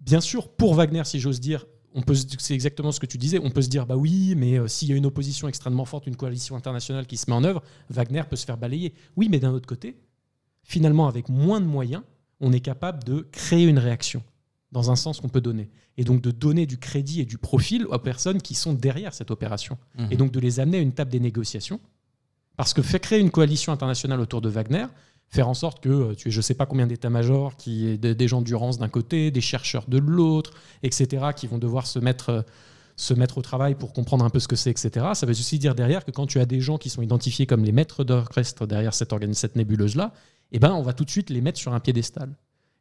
bien 0.00 0.20
sûr 0.20 0.48
pour 0.48 0.74
Wagner, 0.74 1.02
si 1.04 1.20
j'ose 1.20 1.40
dire, 1.40 1.66
on 1.94 2.02
peut, 2.02 2.14
c'est 2.14 2.54
exactement 2.54 2.92
ce 2.92 3.00
que 3.00 3.06
tu 3.06 3.18
disais. 3.18 3.38
On 3.42 3.50
peut 3.50 3.62
se 3.62 3.68
dire 3.68 3.86
bah 3.86 3.96
oui, 3.96 4.34
mais 4.36 4.58
euh, 4.58 4.68
s'il 4.68 4.88
y 4.88 4.92
a 4.92 4.96
une 4.96 5.06
opposition 5.06 5.48
extrêmement 5.48 5.84
forte, 5.84 6.06
une 6.06 6.16
coalition 6.16 6.54
internationale 6.54 7.06
qui 7.06 7.16
se 7.16 7.30
met 7.30 7.36
en 7.36 7.44
œuvre, 7.44 7.62
Wagner 7.90 8.22
peut 8.28 8.36
se 8.36 8.44
faire 8.44 8.58
balayer. 8.58 8.92
Oui, 9.16 9.28
mais 9.30 9.38
d'un 9.40 9.52
autre 9.52 9.66
côté, 9.66 9.96
finalement 10.62 11.08
avec 11.08 11.28
moins 11.28 11.60
de 11.60 11.66
moyens, 11.66 12.02
on 12.40 12.52
est 12.52 12.60
capable 12.60 13.02
de 13.04 13.26
créer 13.32 13.64
une 13.64 13.78
réaction 13.78 14.22
dans 14.70 14.90
un 14.90 14.96
sens 14.96 15.20
qu'on 15.20 15.30
peut 15.30 15.40
donner, 15.40 15.70
et 15.96 16.04
donc 16.04 16.20
de 16.20 16.30
donner 16.30 16.66
du 16.66 16.76
crédit 16.76 17.20
et 17.22 17.24
du 17.24 17.38
profil 17.38 17.86
aux 17.86 17.98
personnes 17.98 18.40
qui 18.42 18.54
sont 18.54 18.74
derrière 18.74 19.14
cette 19.14 19.30
opération 19.30 19.78
Mhm. 19.98 20.08
et 20.10 20.16
donc 20.16 20.30
de 20.30 20.40
les 20.40 20.60
amener 20.60 20.76
à 20.76 20.80
une 20.82 20.92
table 20.92 21.10
des 21.10 21.20
négociations. 21.20 21.80
Parce 22.56 22.74
que 22.74 22.82
faire 22.82 23.00
créer 23.00 23.18
une 23.20 23.30
coalition 23.30 23.72
internationale 23.72 24.20
autour 24.20 24.40
de 24.42 24.48
Wagner, 24.50 24.86
faire 25.30 25.48
en 25.48 25.54
sorte 25.54 25.80
que 25.82 25.88
euh, 25.88 26.14
tu 26.14 26.28
aies 26.28 26.30
je 26.30 26.40
sais 26.40 26.54
pas 26.54 26.66
combien 26.66 26.86
d'états-majors, 26.86 27.56
qui 27.56 27.88
est 27.88 27.98
des, 27.98 28.28
gens 28.28 28.42
d'urgence 28.42 28.78
d'un 28.78 28.88
côté, 28.88 29.30
des 29.30 29.40
chercheurs 29.40 29.86
de 29.88 29.98
l'autre, 29.98 30.52
etc., 30.82 31.26
qui 31.36 31.46
vont 31.46 31.58
devoir 31.58 31.86
se 31.86 31.98
mettre, 31.98 32.30
euh, 32.30 32.42
se 32.96 33.14
mettre 33.14 33.38
au 33.38 33.42
travail 33.42 33.74
pour 33.74 33.92
comprendre 33.92 34.24
un 34.24 34.30
peu 34.30 34.40
ce 34.40 34.48
que 34.48 34.56
c'est, 34.56 34.70
etc. 34.70 35.06
Ça 35.14 35.26
veut 35.26 35.32
aussi 35.32 35.58
dire 35.58 35.74
derrière 35.74 36.04
que 36.04 36.10
quand 36.10 36.26
tu 36.26 36.40
as 36.40 36.46
des 36.46 36.60
gens 36.60 36.78
qui 36.78 36.90
sont 36.90 37.02
identifiés 37.02 37.46
comme 37.46 37.64
les 37.64 37.72
maîtres 37.72 38.04
d'orchestre 38.04 38.66
derrière 38.66 38.94
cette, 38.94 39.12
cette 39.34 39.56
nébuleuse-là, 39.56 40.12
eh 40.52 40.58
ben, 40.58 40.72
on 40.72 40.82
va 40.82 40.92
tout 40.92 41.04
de 41.04 41.10
suite 41.10 41.30
les 41.30 41.40
mettre 41.40 41.58
sur 41.58 41.74
un 41.74 41.80
piédestal. 41.80 42.34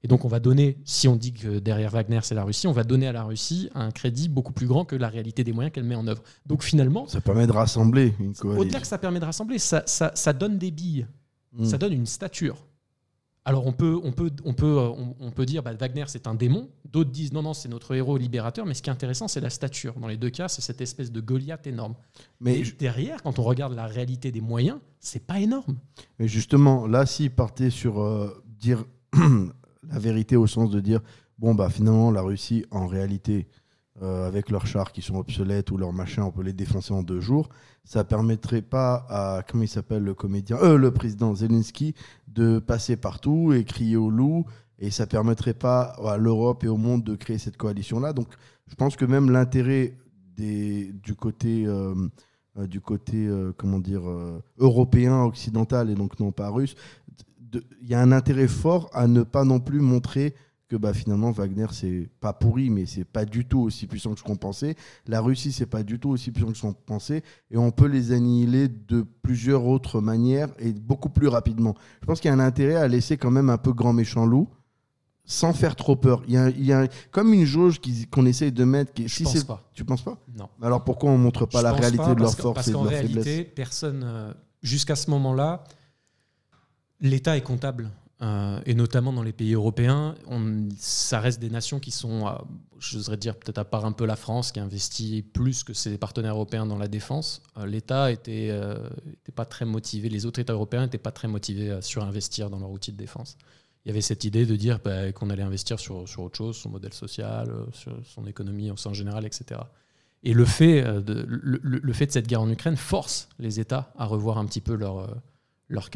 Et 0.04 0.08
donc 0.08 0.26
on 0.26 0.28
va 0.28 0.40
donner, 0.40 0.78
si 0.86 1.08
on 1.08 1.16
dit 1.16 1.34
que 1.34 1.58
derrière 1.58 1.90
Wagner 1.90 2.20
c'est 2.22 2.36
la 2.36 2.44
Russie, 2.44 2.68
on 2.68 2.72
va 2.72 2.84
donner 2.84 3.08
à 3.08 3.12
la 3.12 3.24
Russie 3.24 3.70
un 3.74 3.90
crédit 3.90 4.30
beaucoup 4.30 4.54
plus 4.54 4.68
grand 4.68 4.86
que 4.86 4.96
la 4.96 5.10
réalité 5.10 5.44
des 5.44 5.54
moyens 5.54 5.74
qu'elle 5.74 5.86
met 5.86 5.96
en 5.96 6.08
œuvre. 6.08 6.22
Donc 6.46 6.64
finalement, 6.64 7.08
Ça 7.08 7.20
permet 7.20 7.48
de 7.48 7.52
rassembler 7.52 8.14
une 8.20 8.30
au-delà 8.30 8.56
coalition. 8.56 8.80
que 8.80 8.88
ça 8.88 8.98
permet 9.00 9.20
de 9.20 9.26
rassembler, 9.26 9.58
ça, 9.58 9.82
ça, 9.88 10.12
ça 10.14 10.34
donne 10.34 10.60
des 10.60 10.70
billes, 10.70 11.08
Ça 11.64 11.78
donne 11.78 11.94
une 11.94 12.06
stature. 12.06 12.68
Alors 13.48 13.66
on 13.66 13.72
peut, 13.72 13.98
on 14.04 14.12
peut, 14.12 14.30
on 14.44 14.54
peut, 14.54 14.78
euh, 14.78 14.90
on, 14.90 15.16
on 15.22 15.32
peut 15.32 15.46
dire 15.46 15.64
bah, 15.64 15.74
Wagner 15.74 16.04
c'est 16.08 16.28
un 16.28 16.36
démon, 16.36 16.68
d'autres 16.92 17.12
disent 17.12 17.32
non, 17.32 17.42
non, 17.42 17.54
c'est 17.54 17.70
notre 17.70 17.96
héros 17.96 18.18
libérateur, 18.18 18.66
mais 18.66 18.74
ce 18.74 18.82
qui 18.82 18.90
est 18.90 18.92
intéressant 18.92 19.30
c'est 19.30 19.40
la 19.40 19.50
stature. 19.50 19.94
Dans 20.02 20.10
les 20.10 20.18
deux 20.18 20.30
cas, 20.30 20.50
c'est 20.50 20.62
cette 20.62 20.82
espèce 20.82 21.14
de 21.14 21.22
Goliath 21.22 21.66
énorme. 21.66 21.96
Mais 22.42 22.62
derrière, 22.78 23.24
quand 23.24 23.40
on 23.40 23.44
regarde 23.44 23.74
la 23.74 23.86
réalité 23.86 24.34
des 24.34 24.42
moyens, 24.42 24.80
c'est 25.00 25.26
pas 25.26 25.40
énorme. 25.40 25.78
Mais 26.20 26.28
justement, 26.28 26.88
là, 26.88 27.06
s'il 27.06 27.32
partait 27.32 27.70
sur 27.70 28.02
euh, 28.02 28.44
dire 28.60 28.84
la 29.14 29.98
vérité 29.98 30.36
au 30.36 30.46
sens 30.46 30.70
de 30.70 30.82
dire, 30.82 31.00
bon, 31.40 31.56
bah 31.56 31.70
finalement, 31.70 32.12
la 32.12 32.24
Russie, 32.24 32.66
en 32.70 32.86
réalité, 32.86 33.48
euh, 34.02 34.28
avec 34.28 34.50
leurs 34.52 34.68
chars 34.68 34.92
qui 34.92 35.02
sont 35.02 35.16
obsolètes 35.16 35.72
ou 35.72 35.78
leurs 35.78 35.94
machins, 35.94 36.24
on 36.24 36.32
peut 36.32 36.44
les 36.44 36.54
défoncer 36.54 36.94
en 36.94 37.02
deux 37.02 37.20
jours, 37.20 37.50
ça 37.84 38.04
permettrait 38.04 38.62
pas 38.62 39.06
à, 39.10 39.44
comment 39.50 39.64
il 39.64 39.68
s'appelle 39.68 40.04
le 40.04 40.14
comédien, 40.14 40.58
euh, 40.62 40.78
le 40.78 40.92
président 40.92 41.34
Zelensky, 41.34 41.96
de 42.28 42.60
passer 42.60 42.96
partout 42.98 43.54
et 43.54 43.64
crier 43.64 43.98
au 43.98 44.10
loup, 44.10 44.46
et 44.78 44.92
ça 44.92 45.08
permettrait 45.08 45.56
pas 45.56 45.96
à 46.06 46.18
l'Europe 46.18 46.64
et 46.64 46.68
au 46.68 46.78
monde 46.78 47.04
de 47.04 47.16
créer 47.16 47.40
cette 47.40 47.58
coalition-là. 47.58 48.14
Donc, 48.14 48.28
je 48.68 48.76
pense 48.76 48.96
que 48.96 49.06
même 49.06 49.32
l'intérêt 49.32 49.98
du 50.38 51.16
côté... 51.18 51.66
euh, 51.66 51.96
du 52.68 52.82
côté, 52.82 53.30
comment 53.56 53.78
dire, 53.78 54.02
européen, 54.58 55.22
occidental 55.22 55.92
et 55.92 55.94
donc 55.94 56.20
non 56.20 56.32
pas 56.32 56.50
russe, 56.50 56.76
il 57.54 57.88
y 57.88 57.94
a 57.94 58.02
un 58.02 58.12
intérêt 58.12 58.48
fort 58.48 58.90
à 58.94 59.08
ne 59.08 59.22
pas 59.22 59.44
non 59.44 59.60
plus 59.60 59.80
montrer 59.80 60.34
que 60.68 60.76
bah, 60.76 60.94
finalement 60.94 61.32
Wagner 61.32 61.68
c'est 61.72 62.10
pas 62.20 62.34
pourri 62.34 62.70
mais 62.70 62.86
c'est 62.86 63.06
pas 63.06 63.26
du 63.26 63.46
tout 63.46 63.60
aussi 63.60 63.88
puissant 63.88 64.14
que 64.14 64.20
ce 64.20 64.24
qu'on 64.24 64.36
pensait 64.36 64.76
la 65.08 65.22
Russie 65.22 65.52
c'est 65.52 65.66
pas 65.66 65.84
du 65.84 66.00
tout 66.00 66.10
aussi 66.10 66.32
puissant 66.32 66.52
que 66.52 66.58
ce 66.58 66.62
qu'on 66.62 66.74
pensait 66.74 67.24
et 67.52 67.58
on 67.58 67.72
peut 67.72 67.88
les 67.88 68.12
annihiler 68.12 68.68
de 68.68 69.06
plusieurs 69.22 69.66
autres 69.66 70.02
manières 70.02 70.50
et 70.60 70.72
beaucoup 70.74 71.10
plus 71.10 71.28
rapidement 71.28 71.76
je 72.02 72.06
pense 72.06 72.20
qu'il 72.20 72.30
y 72.30 72.32
a 72.32 72.36
un 72.36 72.40
intérêt 72.40 72.76
à 72.76 72.88
laisser 72.88 73.18
quand 73.18 73.32
même 73.32 73.50
un 73.50 73.58
peu 73.58 73.74
grand 73.74 73.94
méchant 73.94 74.26
loup 74.26 74.50
sans 75.24 75.54
faire 75.54 75.76
trop 75.76 75.96
peur 75.96 76.22
il 76.28 76.34
y 76.34 76.38
a, 76.38 76.50
il 76.50 76.66
y 76.66 76.74
a 76.74 76.88
comme 77.12 77.34
une 77.34 77.46
jauge 77.46 77.80
qu'on 78.12 78.26
essaye 78.26 78.52
de 78.52 78.64
mettre 78.64 78.94
qui, 78.94 79.08
Je 79.08 79.16
si 79.16 79.24
pense 79.24 79.44
pas. 79.44 79.70
tu 79.74 79.86
penses 79.86 80.02
pas? 80.02 80.18
Non. 80.36 80.50
alors 80.62 80.84
pourquoi 80.84 81.12
on 81.12 81.18
montre 81.18 81.46
pas 81.46 81.60
Je 81.60 81.64
la 81.64 81.74
réalité 81.74 81.98
pas, 82.04 82.16
de 82.16 82.22
leur 82.22 82.34
force 82.36 82.56
parce 82.56 82.68
et 82.68 82.72
de 82.72 82.76
leur 82.76 82.86
réalité, 82.88 83.22
faiblesse 83.24 83.48
personne, 83.56 84.04
euh, 84.06 84.34
jusqu'à 84.62 84.96
ce 84.96 85.10
moment-là, 85.12 85.64
l'État 87.02 87.38
est 87.38 87.42
comptable. 87.42 87.90
Euh, 88.22 88.60
et 88.66 88.74
notamment 88.74 89.14
dans 89.14 89.22
les 89.22 89.32
pays 89.32 89.54
européens, 89.54 90.16
ça 90.78 91.20
reste 91.20 91.40
des 91.40 91.52
nations 91.52 91.80
qui 91.80 91.92
sont, 91.92 92.26
j'oserais 92.80 93.18
dire 93.18 93.36
peut-être 93.36 93.60
à 93.60 93.66
part 93.66 93.86
un 93.86 93.92
peu 93.92 94.06
la 94.06 94.16
France, 94.16 94.52
qui 94.52 94.60
investit 94.60 95.22
plus 95.22 95.64
que 95.64 95.74
ses 95.74 95.98
partenaires 96.00 96.34
européens 96.34 96.66
dans 96.66 96.78
la 96.78 96.88
défense. 96.88 97.44
Euh, 97.58 97.68
L'État 97.68 98.08
euh, 98.08 98.10
était 98.12 99.32
pas 99.36 99.46
très 99.46 99.66
motivé, 99.66 100.10
les 100.10 100.26
autres 100.26 100.40
États 100.40 100.54
européens 100.54 100.82
n'étaient 100.82 100.98
pas 100.98 101.12
très 101.12 101.28
motivés 101.28 101.70
à 101.72 101.82
surinvestir 101.82 102.50
dans 102.50 102.60
leur 102.60 102.72
outil 102.72 102.92
de 102.92 102.98
défense. 102.98 103.38
il 103.86 103.90
y 103.90 103.92
avait 103.92 104.02
cette 104.02 104.24
idée 104.24 104.48
de 104.48 104.56
dire 104.56 104.80
bah, 104.84 105.12
qu'on 105.12 105.30
allait 105.30 105.44
investir 105.44 105.80
sur, 105.80 105.98
autre 105.98 106.38
chose, 106.38 106.58
son 106.58 106.70
modèle 106.70 106.94
social, 106.94 107.54
son 108.04 108.26
économie 108.26 108.72
en 108.72 108.94
général, 108.94 109.28
etc. 109.28 109.62
Et 110.24 110.34
le 110.34 110.46
fait, 110.46 110.82
de, 110.82 111.24
le, 111.28 111.94
fait 111.94 112.08
de 112.08 112.12
cette 112.12 112.28
guerre 112.28 112.42
en 112.42 112.50
Ukraine 112.50 112.76
force 112.76 113.30
les 113.38 113.60
États 113.60 113.94
à 113.96 114.06
revoir 114.06 114.40
un 114.40 114.46
petit 114.48 114.62
peu 114.62 114.74
leur, 114.74 115.08
leur, 115.70 115.90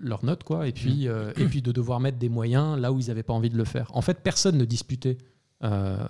leur, 0.00 0.24
note, 0.24 0.42
quoi, 0.44 0.66
et, 0.66 0.72
puis, 0.72 1.06
euh, 1.08 1.32
et 1.36 1.44
puis 1.46 1.62
de 1.62 1.70
devoir 1.72 2.00
mettre 2.00 2.18
des 2.18 2.28
moyens 2.28 2.78
là 2.78 2.92
où 2.92 2.98
ils 2.98 3.06
n'avaient 3.08 3.22
pas 3.22 3.32
envie 3.32 3.50
de 3.50 3.56
le 3.56 3.64
faire. 3.64 3.88
En 3.94 4.02
fait, 4.02 4.20
personne 4.22 4.56
ne 4.58 4.64
disputait, 4.64 5.18
euh, 5.62 6.04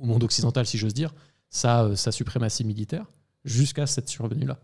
au 0.00 0.06
monde 0.06 0.24
occidental, 0.24 0.66
si 0.66 0.78
j'ose 0.78 0.94
dire, 0.94 1.12
sa, 1.50 1.84
euh, 1.84 1.96
sa 1.96 2.10
suprématie 2.12 2.64
militaire 2.64 3.06
jusqu'à 3.44 3.86
cette 3.86 4.08
survenue-là. 4.08 4.58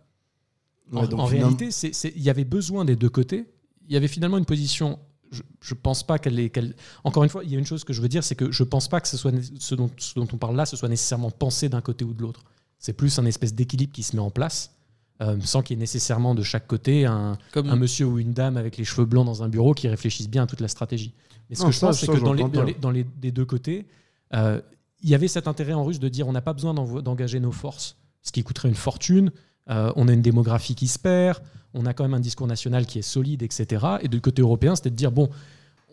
En, 0.93 1.03
donc 1.07 1.21
réalité, 1.29 1.69
il 2.17 2.23
y 2.23 2.31
avait 2.31 2.45
besoin 2.45 2.85
des 2.85 2.97
deux 2.97 3.11
côtés. 3.11 3.47
Il 3.87 3.93
y 3.93 3.97
avait 3.97 4.09
finalement 4.09 4.39
une 4.39 4.45
position. 4.47 4.99
Je, 5.31 5.43
je 5.61 5.75
pense 5.75 6.03
pas 6.05 6.19
qu'elle 6.19 6.41
est. 6.41 6.51
qu'elle- 6.51 6.75
Encore 7.05 7.23
une 7.23 7.29
fois, 7.29 7.45
il 7.45 7.51
y 7.51 7.55
a 7.55 7.59
une 7.59 7.67
chose 7.67 7.85
que 7.85 7.93
je 7.93 8.01
veux 8.03 8.09
dire, 8.09 8.25
c'est 8.25 8.35
que 8.35 8.51
je 8.51 8.65
pense 8.65 8.89
pas 8.89 9.01
que 9.01 9.07
ce, 9.07 9.17
soit, 9.17 9.31
né- 9.31 9.43
ce, 9.61 9.75
dont, 9.77 9.89
ce 9.99 10.15
dont 10.15 10.27
on 10.33 10.37
parle 10.39 10.57
là, 10.57 10.67
ce 10.67 10.77
soit 10.77 10.89
nécessairement 10.89 11.31
pensé 11.31 11.69
d'un 11.69 11.81
côté 11.81 12.05
ou 12.05 12.13
de 12.13 12.23
l'autre. 12.23 12.43
C'est 12.79 12.93
plus 12.95 13.17
un 13.21 13.27
espèce 13.27 13.55
d'équilibre 13.55 13.93
qui 13.93 14.03
se 14.03 14.17
met 14.17 14.23
en 14.23 14.31
place, 14.31 14.75
euh, 15.21 15.37
sans 15.43 15.63
qu'il 15.63 15.77
y 15.77 15.79
ait 15.79 15.81
nécessairement 15.81 16.35
de 16.35 16.43
chaque 16.43 16.67
côté 16.67 17.05
un, 17.07 17.37
Comme 17.53 17.69
un 17.69 17.77
monsieur 17.77 18.07
ou 18.07 18.19
une 18.19 18.33
dame 18.33 18.57
avec 18.57 18.77
les 18.77 18.85
cheveux 18.85 19.05
blancs 19.05 19.27
dans 19.27 19.43
un 19.43 19.49
bureau 19.49 19.75
qui 19.75 19.87
réfléchissent 19.89 20.31
bien 20.31 20.45
à 20.45 20.47
toute 20.47 20.61
la 20.61 20.69
stratégie. 20.69 21.13
Mais 21.49 21.57
ce 21.57 21.63
Non, 21.63 21.69
que 21.69 21.75
je 21.75 21.79
ça, 21.79 21.87
pense, 21.89 22.01
c'est 22.01 22.07
que 22.07 22.13
dans 22.19 22.33
les, 22.33 22.43
j'entends 22.43 22.59
dans 22.59 22.65
bien. 22.65 22.75
les- 22.75 22.81
dans 22.81 22.91
les- 22.91 23.05
des 23.21 23.31
deux 23.33 23.45
côtés, 23.45 23.87
euh, 24.35 24.61
il 25.03 25.09
y 25.11 25.15
avait 25.15 25.29
cet 25.29 25.49
intérêt 25.49 25.73
en 25.73 25.85
russe 25.85 25.99
de 25.99 26.09
dire 26.09 26.29
on 26.29 26.33
n'a 26.33 26.41
pas 26.43 26.53
besoin 26.53 26.73
d'engager 26.75 27.41
nos 27.41 27.53
forces, 27.53 27.97
ce 28.23 28.33
qui 28.33 28.43
coûterait 28.43 28.69
une 28.69 28.75
fortune. 28.75 29.31
Euh, 29.69 29.93
on 29.97 30.09
a 30.09 30.13
une 30.13 30.23
démographie 30.23 30.75
qui 30.75 30.89
se 30.89 30.99
perd, 30.99 31.39
on 31.75 31.87
a 31.87 31.93
quand 31.95 32.05
même 32.05 32.15
un 32.15 32.21
discours 32.21 32.47
national 32.47 32.87
qui 32.87 32.99
est 32.99 33.03
solide, 33.03 33.43
etc. 33.43 33.85
Et 34.03 34.09
du 34.09 34.21
côté 34.21 34.43
européen, 34.43 34.75
c'était 34.75 34.91
de 34.91 34.97
dire 34.97 35.13
bon, 35.13 35.29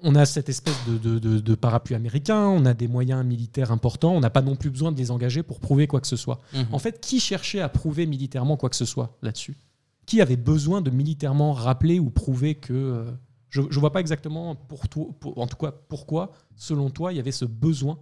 on 0.04 0.16
a 0.16 0.26
cette 0.26 0.50
espèce 0.50 0.76
de, 0.88 0.98
de- 0.98 1.20
de- 1.20 1.40
de 1.40 1.56
parapluie 1.56 1.96
américain, 1.96 2.46
on 2.48 2.66
a 2.66 2.74
des 2.74 2.88
moyens 2.88 3.26
militaires 3.26 3.72
importants, 3.72 4.14
on 4.14 4.20
n'a 4.20 4.30
pas 4.30 4.42
non 4.42 4.56
plus 4.56 4.70
besoin 4.70 4.92
de 4.92 4.98
les 4.98 5.12
engager 5.12 5.44
pour 5.44 5.60
prouver 5.60 5.88
quoi 5.88 6.00
que 6.02 6.08
ce 6.08 6.16
soit. 6.16 6.40
Mhm. 6.54 6.66
En 6.72 6.80
fait, 6.80 7.00
qui 7.02 7.20
cherchait 7.20 7.62
à 7.62 7.70
prouver 7.70 8.06
militairement 8.06 8.58
quoi 8.58 8.70
que 8.70 8.76
ce 8.76 8.86
soit 8.86 9.18
là-dessus? 9.22 9.58
Qui 10.06 10.22
avait 10.22 10.38
besoin 10.38 10.82
de 10.82 10.90
militairement 10.90 11.54
rappeler 11.54 12.00
ou 12.00 12.10
prouver 12.10 12.56
que... 12.56 12.74
euh, 12.74 13.12
je 13.50 13.62
ne 13.62 13.80
vois 13.80 13.92
pas 13.92 14.02
exactement, 14.02 14.56
pour 14.56 14.88
toi, 14.90 15.06
pour- 15.20 15.38
en 15.38 15.48
tout 15.48 15.58
cas, 15.58 15.72
pourquoi, 15.90 16.32
selon 16.56 16.90
toi, 16.90 17.12
il 17.14 17.16
y 17.16 17.20
avait 17.20 17.32
ce 17.32 17.46
besoin 17.46 17.98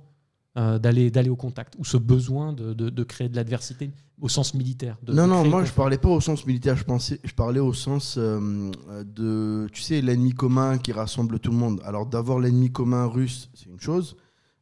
euh, 0.57 0.79
d'aller 0.79 1.11
d'aller 1.11 1.29
au 1.29 1.35
contact, 1.35 1.75
ou 1.77 1.85
ce 1.85 1.97
besoin 1.97 2.53
de, 2.53 2.73
de- 2.73 2.89
de 2.89 3.03
créer 3.03 3.27
de 3.29 3.35
l'adversité 3.35 3.91
au 4.21 4.29
sens 4.29 4.53
militaire. 4.53 4.97
de- 5.03 5.11
non, 5.13 5.27
non, 5.27 5.43
moi 5.45 5.65
je 5.65 5.73
parlais 5.73 5.97
pas 5.97 6.07
au 6.09 6.21
sens 6.21 6.45
militaire, 6.45 6.77
je, 6.77 6.85
pensais, 6.85 7.19
je 7.23 7.33
parlais 7.33 7.59
au 7.59 7.73
sens 7.73 8.15
euh, 8.17 8.71
de, 9.03 9.67
tu 9.73 9.81
sais, 9.81 10.01
l'ennemi 10.01 10.31
commun 10.33 10.77
qui 10.77 10.91
rassemble 10.93 11.39
tout 11.39 11.51
le 11.51 11.57
monde. 11.57 11.81
Alors 11.83 12.05
d'avoir 12.05 12.39
l'ennemi 12.39 12.71
commun 12.71 13.05
russe, 13.05 13.49
c'est 13.53 13.65
une 13.69 13.79
chose. 13.81 14.15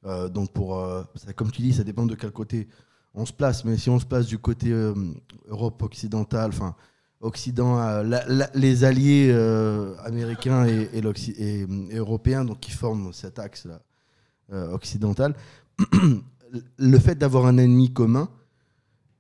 Euh, 0.06 0.28
donc 0.30 0.52
pour, 0.52 0.76
ça, 1.16 1.32
comme 1.34 1.52
tu 1.52 1.62
dis, 1.62 1.74
ça 1.74 1.84
dépend 1.84 2.06
de 2.08 2.16
quel 2.16 2.32
côté 2.32 2.68
on 3.14 3.26
se 3.28 3.32
place. 3.34 3.64
Mais 3.64 3.78
si 3.78 3.90
on 3.92 4.00
se 4.00 4.06
place 4.06 4.26
du 4.26 4.40
côté 4.40 4.72
Europe 5.48 5.82
occidentale, 5.84 6.50
enfin 6.50 6.76
Occident, 7.22 7.78
la- 7.78 8.26
la- 8.28 8.50
les 8.56 8.84
alliés 8.84 9.32
américains 10.04 10.66
et, 10.66 10.90
et, 10.94 11.68
et 11.92 11.96
européens, 11.98 12.44
donc 12.44 12.60
qui 12.60 12.72
forment 12.72 13.14
cet 13.14 13.38
axe 13.38 13.66
là 13.66 13.80
occidental, 14.74 15.36
le 16.78 17.00
fait 17.00 17.16
d'avoir 17.16 17.46
un 17.46 17.58
ennemi 17.58 17.92
commun 17.92 18.30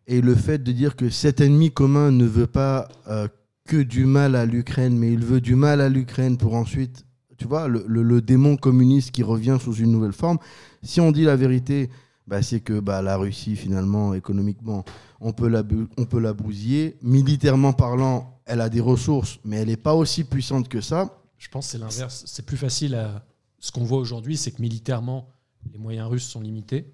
et 0.07 0.21
le 0.21 0.35
fait 0.35 0.61
de 0.61 0.71
dire 0.71 0.95
que 0.95 1.09
cet 1.09 1.41
ennemi 1.41 1.71
commun 1.71 2.11
ne 2.11 2.25
veut 2.25 2.47
pas 2.47 2.87
euh, 3.07 3.27
que 3.65 3.77
du 3.77 4.05
mal 4.05 4.35
à 4.35 4.45
l'Ukraine, 4.45 4.97
mais 4.97 5.11
il 5.11 5.23
veut 5.23 5.41
du 5.41 5.55
mal 5.55 5.81
à 5.81 5.89
l'Ukraine 5.89 6.37
pour 6.37 6.55
ensuite, 6.55 7.05
tu 7.37 7.47
vois, 7.47 7.67
le, 7.67 8.21
démon 8.21 8.57
communiste 8.57 9.11
qui 9.11 9.23
revient 9.23 9.57
sous 9.61 9.75
une 9.75 9.91
nouvelle 9.91 10.13
forme. 10.13 10.37
Si 10.81 10.99
on 10.99 11.11
dit 11.11 11.23
la 11.23 11.35
vérité, 11.35 11.89
bah, 12.27 12.41
c'est 12.41 12.59
que 12.59 12.79
bah, 12.79 13.01
la 13.01 13.17
Russie, 13.17 13.55
finalement, 13.55 14.13
économiquement, 14.13 14.83
on 15.19 15.31
peut, 15.31 15.47
la, 15.47 15.63
on 15.97 16.05
peut 16.05 16.19
la 16.19 16.33
bousiller. 16.33 16.97
Militairement 17.01 17.73
parlant, 17.73 18.41
elle 18.45 18.61
a 18.61 18.69
des 18.69 18.81
ressources, 18.81 19.39
mais 19.45 19.57
elle 19.57 19.69
n'est 19.69 19.77
pas 19.77 19.95
aussi 19.95 20.25
puissante 20.25 20.67
que 20.67 20.81
ça. 20.81 21.17
Je 21.37 21.47
pense 21.49 21.67
que 21.67 21.71
c'est 21.73 21.77
l'inverse. 21.77 22.23
C'est 22.27 22.45
plus 22.45 22.57
facile 22.57 22.95
à. 22.95 23.25
Ce 23.59 23.71
qu'on 23.71 23.85
voit 23.85 23.99
aujourd'hui, 23.99 24.35
c'est 24.35 24.51
que 24.51 24.61
militairement, 24.61 25.29
les 25.71 25.77
moyens 25.77 26.09
russes 26.09 26.27
sont 26.27 26.41
limités. 26.41 26.91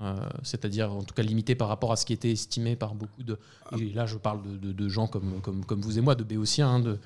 Euh, 0.00 0.16
C'est-à-dire, 0.42 0.92
en 0.92 1.02
tout 1.02 1.14
cas, 1.14 1.22
limités 1.22 1.54
par 1.54 1.68
rapport 1.68 1.92
à 1.92 1.96
ce 1.96 2.04
qui 2.04 2.12
était 2.12 2.32
estimé 2.32 2.76
par 2.76 2.94
beaucoup 2.94 3.22
de. 3.22 3.38
Et 3.78 3.90
là, 3.92 4.06
je 4.06 4.16
parle 4.16 4.40
de, 4.60 4.88
gens 4.88 5.06
comme, 5.06 5.40
vous 5.68 5.98
et 5.98 6.00
moi, 6.00 6.14
de 6.14 6.24
béotiens, 6.24 6.68
hein, 6.68 6.80
de, 6.80 6.98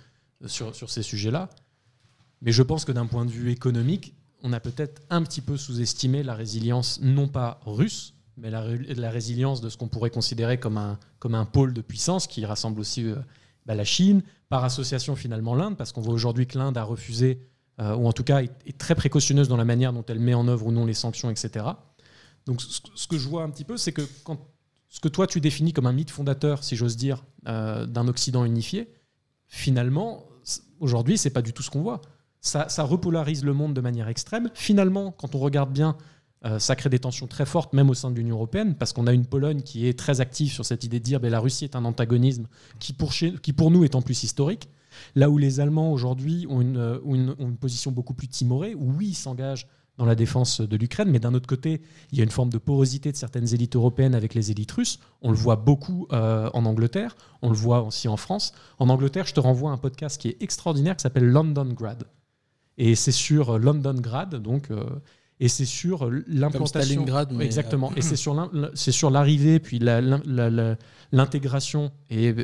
sur, 0.47 0.75
ces 0.75 1.03
sujets-là. 1.03 1.49
Mais 2.41 2.53
je 2.53 2.63
pense 2.63 2.85
que 2.85 2.93
d'un 2.93 3.07
point 3.07 3.25
de 3.25 3.31
vue 3.31 3.51
économique, 3.51 4.15
on 4.43 4.53
a 4.53 4.61
peut-être 4.61 5.03
un 5.11 5.23
petit 5.23 5.41
peu 5.41 5.57
sous-estimé 5.57 6.23
la 6.23 6.35
résilience, 6.35 7.01
non 7.03 7.27
pas 7.27 7.61
russe, 7.67 8.15
mais 8.37 8.51
la, 8.51 8.61
ré- 8.61 8.95
la 8.95 9.11
résilience 9.11 9.61
de 9.61 9.69
ce 9.69 9.77
qu'on 9.77 9.89
pourrait 9.89 10.11
considérer 10.11 10.59
comme 10.59 10.79
un, 10.79 10.99
comme 11.19 11.35
un 11.35 11.45
pôle 11.45 11.75
de 11.75 11.81
puissance 11.81 12.29
qui 12.29 12.47
rassemble 12.47 12.81
aussi 12.81 13.05
euh, 13.05 13.17
bah, 13.67 13.75
la 13.75 13.85
Chine, 13.85 14.23
par 14.49 14.65
association 14.65 15.17
finalement 15.17 15.57
l'Inde, 15.57 15.77
parce 15.77 15.93
qu'on 15.93 16.01
voit 16.01 16.15
aujourd'hui 16.15 16.47
que 16.47 16.57
l'Inde 16.57 16.79
a 16.79 16.85
refusé, 16.85 17.41
euh, 17.81 17.95
ou 17.95 18.09
en 18.09 18.13
tout 18.13 18.25
cas 18.25 18.43
est, 18.43 18.79
très 18.79 18.95
précautionneuse 18.95 19.49
dans 19.49 19.57
la 19.57 19.65
manière 19.65 19.93
dont 19.93 20.05
elle 20.09 20.19
met 20.19 20.35
en 20.35 20.49
œuvre 20.49 20.67
ou 20.67 20.73
non 20.73 20.85
les 20.85 20.95
sanctions, 20.95 21.31
etc. 21.31 21.65
Donc 22.47 22.61
ce, 22.61 23.07
que 23.07 23.19
je 23.19 23.29
vois 23.29 23.43
un 23.43 23.51
petit 23.51 23.65
peu, 23.65 23.77
c'est 23.77 23.93
que 23.93 24.03
quand, 24.25 24.39
ce 24.89 25.01
que 25.01 25.09
toi 25.09 25.27
tu 25.27 25.41
définis 25.41 25.73
comme 25.73 25.87
un 25.87 25.93
mythe 25.93 26.11
fondateur, 26.11 26.65
si 26.65 26.77
j'ose 26.77 26.97
dire, 26.97 27.25
euh, 27.47 27.87
d'un 27.87 28.09
Occident 28.09 28.45
unifié, 28.45 28.91
finalement, 29.47 30.25
aujourd'hui, 30.81 31.19
c'est 31.19 31.31
pas 31.31 31.43
du 31.43 31.53
tout 31.53 31.63
ce 31.63 31.71
qu'on 31.71 31.83
voit. 31.83 32.01
Ça, 32.41 32.67
repolarise 32.79 33.45
le 33.45 33.53
monde 33.53 33.75
de 33.75 33.81
manière 33.81 34.09
extrême. 34.09 34.51
Finalement, 34.55 35.11
quand 35.11 35.35
on 35.35 35.39
regarde 35.39 35.73
bien, 35.73 35.97
euh, 36.45 36.59
ça 36.59 36.77
crée 36.77 36.89
des 36.89 37.01
tensions 37.01 37.27
très 37.27 37.45
fortes, 37.45 37.73
même 37.73 37.91
au 37.91 37.95
sein 37.95 38.11
de 38.11 38.17
l'Union 38.17 38.37
européenne, 38.37 38.75
parce 38.75 38.93
qu'on 38.93 39.07
a 39.07 39.13
une 39.13 39.27
Pologne 39.27 39.63
qui 39.63 39.87
est 39.87 39.99
très 39.99 40.21
active 40.21 40.51
sur 40.51 40.65
cette 40.65 40.85
idée 40.85 41.01
de 41.01 41.05
dire 41.05 41.21
que 41.21 41.27
la 41.27 41.41
Russie 41.41 41.65
est 41.65 41.77
un 41.77 41.85
antagonisme 41.85 42.47
qui 42.79 42.93
pour, 42.93 43.13
qui 43.13 43.53
pour 43.53 43.71
nous 43.71 43.85
est 43.85 43.95
en 43.95 44.03
plus 44.03 44.23
historique. 44.23 44.69
Là 45.15 45.31
où 45.31 45.39
les 45.39 45.61
Allemands 45.61 45.93
aujourd'hui 45.93 46.47
ont 46.49 46.61
une, 46.61 46.77
euh, 46.77 46.99
une- 47.05 47.31
ont 47.39 47.49
une 47.49 47.57
position 47.57 47.91
beaucoup 47.93 48.15
plus 48.15 48.29
timorée, 48.29 48.75
où 48.75 48.93
oui, 48.97 49.09
ils 49.09 49.15
s'engagent 49.15 49.67
dans 49.97 50.05
la 50.05 50.15
défense 50.15 50.61
de 50.61 50.77
l'Ukraine, 50.77 51.11
mais 51.11 51.19
d'un 51.19 51.35
autre 51.35 51.49
côté, 51.49 51.83
il 52.13 52.19
y 52.19 52.21
a 52.21 52.25
une 52.25 52.31
forme 52.31 52.51
de 52.51 52.59
porosité 52.59 53.11
de 53.11 53.17
certaines 53.17 53.53
élites 53.53 53.75
européennes 53.75 54.15
avec 54.15 54.33
les 54.33 54.53
élites 54.53 54.71
russes. 54.71 55.01
On 55.23 55.31
le 55.33 55.37
voit 55.37 55.57
beaucoup 55.57 56.07
euh, 56.13 56.49
en 56.55 56.65
Angleterre, 56.67 57.17
on 57.43 57.49
le 57.49 57.57
voit 57.57 57.83
aussi 57.83 58.07
en 58.07 58.17
France. 58.17 58.53
En 58.79 58.91
Angleterre, 58.91 59.27
je 59.27 59.35
te 59.35 59.41
renvoie 59.41 59.71
à 59.71 59.75
un 59.75 59.77
podcast 59.77 60.21
qui 60.21 60.29
est 60.29 60.37
extraordinaire 60.41 60.95
qui 60.95 61.03
s'appelle 61.03 61.27
London 61.29 61.65
Grad. 61.75 62.05
Et 62.77 62.95
c'est 62.95 63.11
sur 63.11 63.57
euh, 63.57 63.59
London 63.59 63.95
Grad, 63.95 64.37
donc, 64.37 64.71
euh, 64.71 64.85
et 65.41 65.49
c'est 65.49 65.65
sur 65.65 66.09
l'implantation. 66.29 67.01
Mais, 67.33 67.45
Exactement. 67.45 67.93
Et 67.97 68.03
c'est 68.75 68.93
sur 68.93 69.11
l'arrivée, 69.11 69.59
puis 69.59 69.81
l'intégration 71.13 71.91
et, 72.11 72.35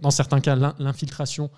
dans 0.00 0.10
certains 0.10 0.40
cas, 0.40 0.54
l'in- 0.56 0.74
l'infiltration 0.78 1.50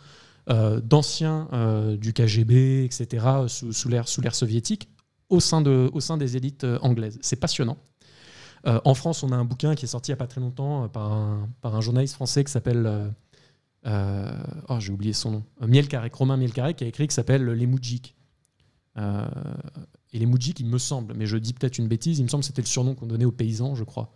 euh, 0.51 0.81
d'anciens 0.81 1.49
euh, 1.53 1.97
du 1.97 2.13
KGB, 2.13 2.85
etc., 2.85 3.27
sous, 3.49 3.73
sous 3.73 3.89
l'ère 3.89 4.09
sous 4.09 4.21
l'ère 4.21 4.35
soviétique, 4.35 4.89
au 5.29 5.41
sein, 5.41 5.61
de, 5.61 5.89
au 5.93 6.01
sein 6.01 6.17
des 6.17 6.37
élites 6.37 6.65
euh, 6.65 6.79
anglaises. 6.83 7.19
C'est 7.23 7.37
passionnant. 7.37 7.79
Euh, 8.67 8.81
en 8.85 8.95
France, 8.95 9.23
on 9.23 9.33
a 9.33 9.37
un 9.37 9.45
bouquin 9.45 9.75
qui 9.75 9.85
est 9.85 9.89
sorti 9.89 10.11
il 10.11 10.15
n'y 10.15 10.19
a 10.19 10.19
pas 10.19 10.27
très 10.27 10.41
longtemps 10.41 10.85
euh, 10.85 10.89
par, 10.89 11.13
un, 11.13 11.49
par 11.61 11.75
un 11.75 11.81
journaliste 11.81 12.15
français 12.15 12.45
qui 12.45 12.53
s'appelle. 12.53 12.87
euh, 12.87 13.09
euh, 13.87 14.31
oh, 14.69 14.79
j'ai 14.79 14.93
oublié 14.93 15.13
son 15.13 15.31
nom. 15.33 15.45
Euh, 15.63 16.09
Romain 16.13 16.37
Miel 16.37 16.53
Carré, 16.53 16.75
qui 16.75 16.85
a 16.85 16.87
écrit 16.87 17.09
qui 17.09 17.15
s'appelle 17.15 17.45
Les 17.45 17.67
Moudjiks. 17.67 18.15
Euh, 18.99 19.27
et 20.13 20.19
les 20.19 20.27
Moudjiks, 20.27 20.61
il 20.61 20.67
me 20.67 20.79
semble, 20.79 21.15
mais 21.15 21.27
je 21.27 21.37
dis 21.37 21.53
peut-être 21.55 21.79
une 21.79 21.89
bêtise, 21.89 22.19
il 22.19 22.25
me 22.25 22.29
semble 22.29 22.43
que 22.43 22.47
c'était 22.47 22.63
le 22.63 22.67
surnom 22.69 22.95
qu'on 22.95 23.07
donnait 23.07 23.25
aux 23.25 23.33
paysans, 23.33 23.75
je 23.75 23.85
crois. 23.85 24.13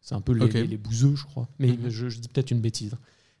C'est 0.00 0.14
un 0.14 0.20
peu 0.20 0.32
les, 0.32 0.44
Ok. 0.44 0.54
les, 0.54 0.66
les 0.66 0.78
bouseux, 0.78 1.14
je 1.16 1.24
crois. 1.24 1.48
Mais 1.58 1.68
Mhm. 1.72 1.90
je, 1.90 2.08
je 2.08 2.18
dis 2.20 2.28
peut-être 2.28 2.50
une 2.50 2.60
bêtise. 2.60 2.94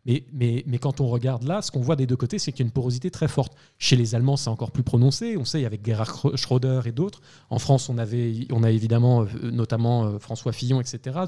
Mais, 0.06 0.24
mais, 0.32 0.64
mais 0.66 0.78
quand 0.78 1.00
on 1.02 1.08
regarde 1.08 1.42
là, 1.44 1.60
ce 1.60 1.70
qu'on 1.70 1.80
voit 1.80 1.94
des 1.96 2.06
deux 2.06 2.16
côtés, 2.16 2.38
c'est 2.38 2.52
qu'il 2.52 2.60
y 2.60 2.66
a 2.66 2.68
une 2.68 2.72
porosité 2.72 3.10
très 3.10 3.28
forte. 3.28 3.52
Chez 3.78 3.96
les 3.96 4.14
Allemands, 4.14 4.36
c'est 4.38 4.48
encore 4.48 4.70
plus 4.70 4.82
prononcé. 4.82 5.36
On 5.36 5.44
sait, 5.44 5.64
avec 5.66 5.84
Gerhard 5.84 6.36
Schröder 6.36 6.80
et 6.86 6.92
d'autres. 6.92 7.20
En 7.50 7.58
France, 7.58 7.88
on, 7.90 7.98
avait, 7.98 8.46
on 8.50 8.62
a 8.62 8.70
évidemment, 8.70 9.22
euh, 9.22 9.50
notamment 9.50 10.04
euh, 10.06 10.18
François 10.18 10.52
Fillon, 10.52 10.80
etc. 10.80 11.18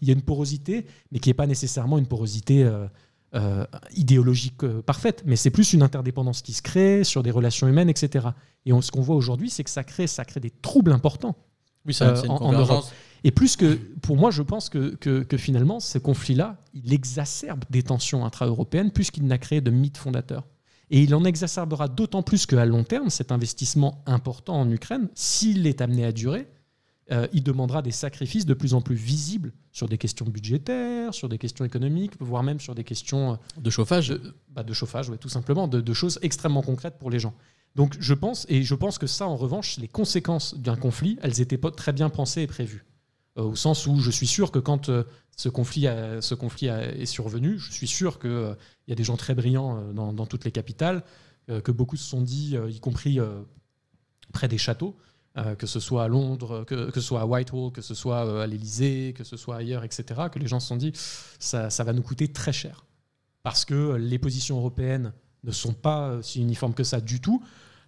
Il 0.00 0.08
y 0.08 0.10
a 0.10 0.14
une 0.14 0.22
porosité, 0.22 0.86
mais 1.12 1.18
qui 1.18 1.28
n'est 1.28 1.34
pas 1.34 1.46
nécessairement 1.46 1.98
une 1.98 2.06
porosité 2.06 2.64
euh, 2.64 2.86
euh, 3.34 3.66
idéologique 3.94 4.64
euh, 4.64 4.80
parfaite. 4.80 5.22
Mais 5.26 5.36
c'est 5.36 5.50
plus 5.50 5.74
une 5.74 5.82
interdépendance 5.82 6.40
qui 6.40 6.54
se 6.54 6.62
crée 6.62 7.04
sur 7.04 7.22
des 7.22 7.30
relations 7.30 7.68
humaines, 7.68 7.90
etc. 7.90 8.28
Et 8.64 8.72
on- 8.72 8.80
ce 8.80 8.90
qu'on 8.90 9.02
voit 9.02 9.16
aujourd'hui, 9.16 9.50
c'est 9.50 9.64
que 9.64 9.70
ça 9.70 9.84
crée, 9.84 10.06
ça 10.06 10.24
crée 10.24 10.40
des 10.40 10.50
troubles 10.50 10.92
importants. 10.92 11.36
Oui, 11.84 11.92
c'est 11.92 12.04
Euh, 12.04 12.22
une 12.22 12.30
en- 12.30 12.36
en. 12.40 12.52
Europe. 12.52 12.84
Et 13.24 13.30
plus 13.30 13.56
que, 13.56 13.74
pour 14.02 14.16
moi, 14.16 14.30
je 14.30 14.42
pense 14.42 14.68
que, 14.68 14.94
que, 14.96 15.22
que 15.22 15.36
finalement, 15.36 15.80
ce 15.80 15.98
conflit-là, 15.98 16.56
il 16.74 16.92
exacerbe 16.92 17.64
des 17.70 17.82
tensions 17.82 18.24
intra-européennes 18.24 18.90
puisqu'il 18.92 19.26
n'a 19.26 19.38
créé 19.38 19.60
de 19.60 19.70
mythes 19.70 19.98
fondateurs. 19.98 20.46
Et 20.90 21.02
il 21.02 21.14
en 21.14 21.24
exacerbera 21.24 21.88
d'autant 21.88 22.22
plus 22.22 22.46
qu'à 22.46 22.64
long 22.64 22.84
terme, 22.84 23.10
cet 23.10 23.32
investissement 23.32 24.02
important 24.06 24.60
en 24.60 24.70
Ukraine, 24.70 25.08
s'il 25.14 25.66
est 25.66 25.80
amené 25.80 26.04
à 26.04 26.12
durer, 26.12 26.48
euh, 27.10 27.26
il 27.32 27.42
demandera 27.42 27.82
des 27.82 27.90
sacrifices 27.90 28.46
de 28.46 28.54
plus 28.54 28.74
en 28.74 28.80
plus 28.80 28.94
visibles 28.94 29.52
sur 29.72 29.88
des 29.88 29.98
questions 29.98 30.26
budgétaires, 30.26 31.14
sur 31.14 31.28
des 31.28 31.38
questions 31.38 31.64
économiques, 31.64 32.12
voire 32.20 32.42
même 32.42 32.60
sur 32.60 32.74
des 32.74 32.84
questions 32.84 33.38
De 33.58 33.70
chauffage. 33.70 34.08
de, 34.08 34.34
bah, 34.50 34.62
de 34.62 34.72
chauffage, 34.72 35.08
ouais, 35.08 35.16
tout 35.16 35.28
simplement, 35.30 35.68
de, 35.68 35.80
de 35.80 35.92
choses 35.94 36.18
extrêmement 36.22 36.62
concrètes 36.62 36.98
pour 36.98 37.10
les 37.10 37.18
gens. 37.18 37.34
Donc 37.76 37.96
je 37.98 38.14
pense, 38.14 38.46
et 38.48 38.62
je 38.62 38.74
pense 38.74 38.98
que 38.98 39.06
ça, 39.06 39.26
en 39.26 39.36
revanche, 39.36 39.78
les 39.78 39.88
conséquences 39.88 40.54
d'un 40.58 40.76
conflit, 40.76 41.18
elles 41.22 41.40
étaient 41.40 41.58
pas 41.58 41.70
très 41.70 41.92
bien 41.92 42.10
pensées 42.10 42.42
et 42.42 42.46
prévues. 42.46 42.84
Euh, 43.38 43.42
au 43.42 43.56
sens 43.56 43.86
où 43.86 44.00
je 44.00 44.10
suis 44.10 44.26
sûr 44.26 44.50
que 44.50 44.58
quand 44.58 44.88
euh, 44.88 45.04
ce 45.36 45.48
conflit, 45.48 45.86
a- 45.86 46.20
ce 46.20 46.34
conflit 46.34 46.68
a- 46.68 46.92
est 46.94 47.06
survenu, 47.06 47.58
je 47.58 47.70
suis 47.72 47.86
sûr 47.86 48.18
qu'il 48.18 48.56
y 48.88 48.92
a 48.92 48.94
des 48.96 49.04
gens 49.04 49.16
très 49.16 49.34
brillants 49.34 49.78
euh, 49.78 49.92
dans, 49.92 50.12
dans 50.12 50.26
toutes 50.26 50.44
les 50.44 50.52
capitales, 50.52 51.04
euh, 51.50 51.60
que 51.60 51.72
beaucoup 51.72 51.96
se 51.96 52.04
sont 52.08 52.20
dit, 52.22 52.56
euh, 52.56 52.68
y 52.70 52.80
compris 52.80 53.20
euh, 53.20 53.42
près 54.32 54.48
des 54.48 54.58
châteaux, 54.58 54.96
euh, 55.36 55.54
que 55.54 55.66
ce 55.66 55.78
soit 55.80 56.04
à 56.04 56.08
Londres, 56.08 56.64
que, 56.66 56.90
que 56.90 57.00
ce 57.00 57.06
soit 57.06 57.20
à 57.20 57.26
Whitehall, 57.26 57.70
que 57.72 57.80
ce 57.82 57.94
soit 57.94 58.26
euh, 58.26 58.42
à 58.42 58.46
l'Élysée, 58.46 59.14
que 59.16 59.24
ce 59.24 59.36
soit 59.36 59.56
ailleurs, 59.56 59.84
etc., 59.84 60.04
que 60.32 60.38
les 60.38 60.48
gens 60.48 60.58
se 60.60 60.66
sont 60.68 60.76
dit, 60.76 60.92
ça, 61.38 61.70
ça 61.70 61.84
va 61.84 61.92
nous 61.92 62.02
coûter 62.02 62.28
très 62.32 62.52
cher. 62.52 62.84
Parce 63.44 63.64
que 63.64 63.94
les 63.94 64.18
positions 64.18 64.58
européennes 64.58 65.12
ne 65.44 65.52
sont 65.52 65.72
pas 65.74 66.08
euh, 66.08 66.22
si 66.22 66.40
uniformes 66.40 66.74
que 66.74 66.82
ça 66.84 67.00
du 67.00 67.20
tout. 67.20 67.42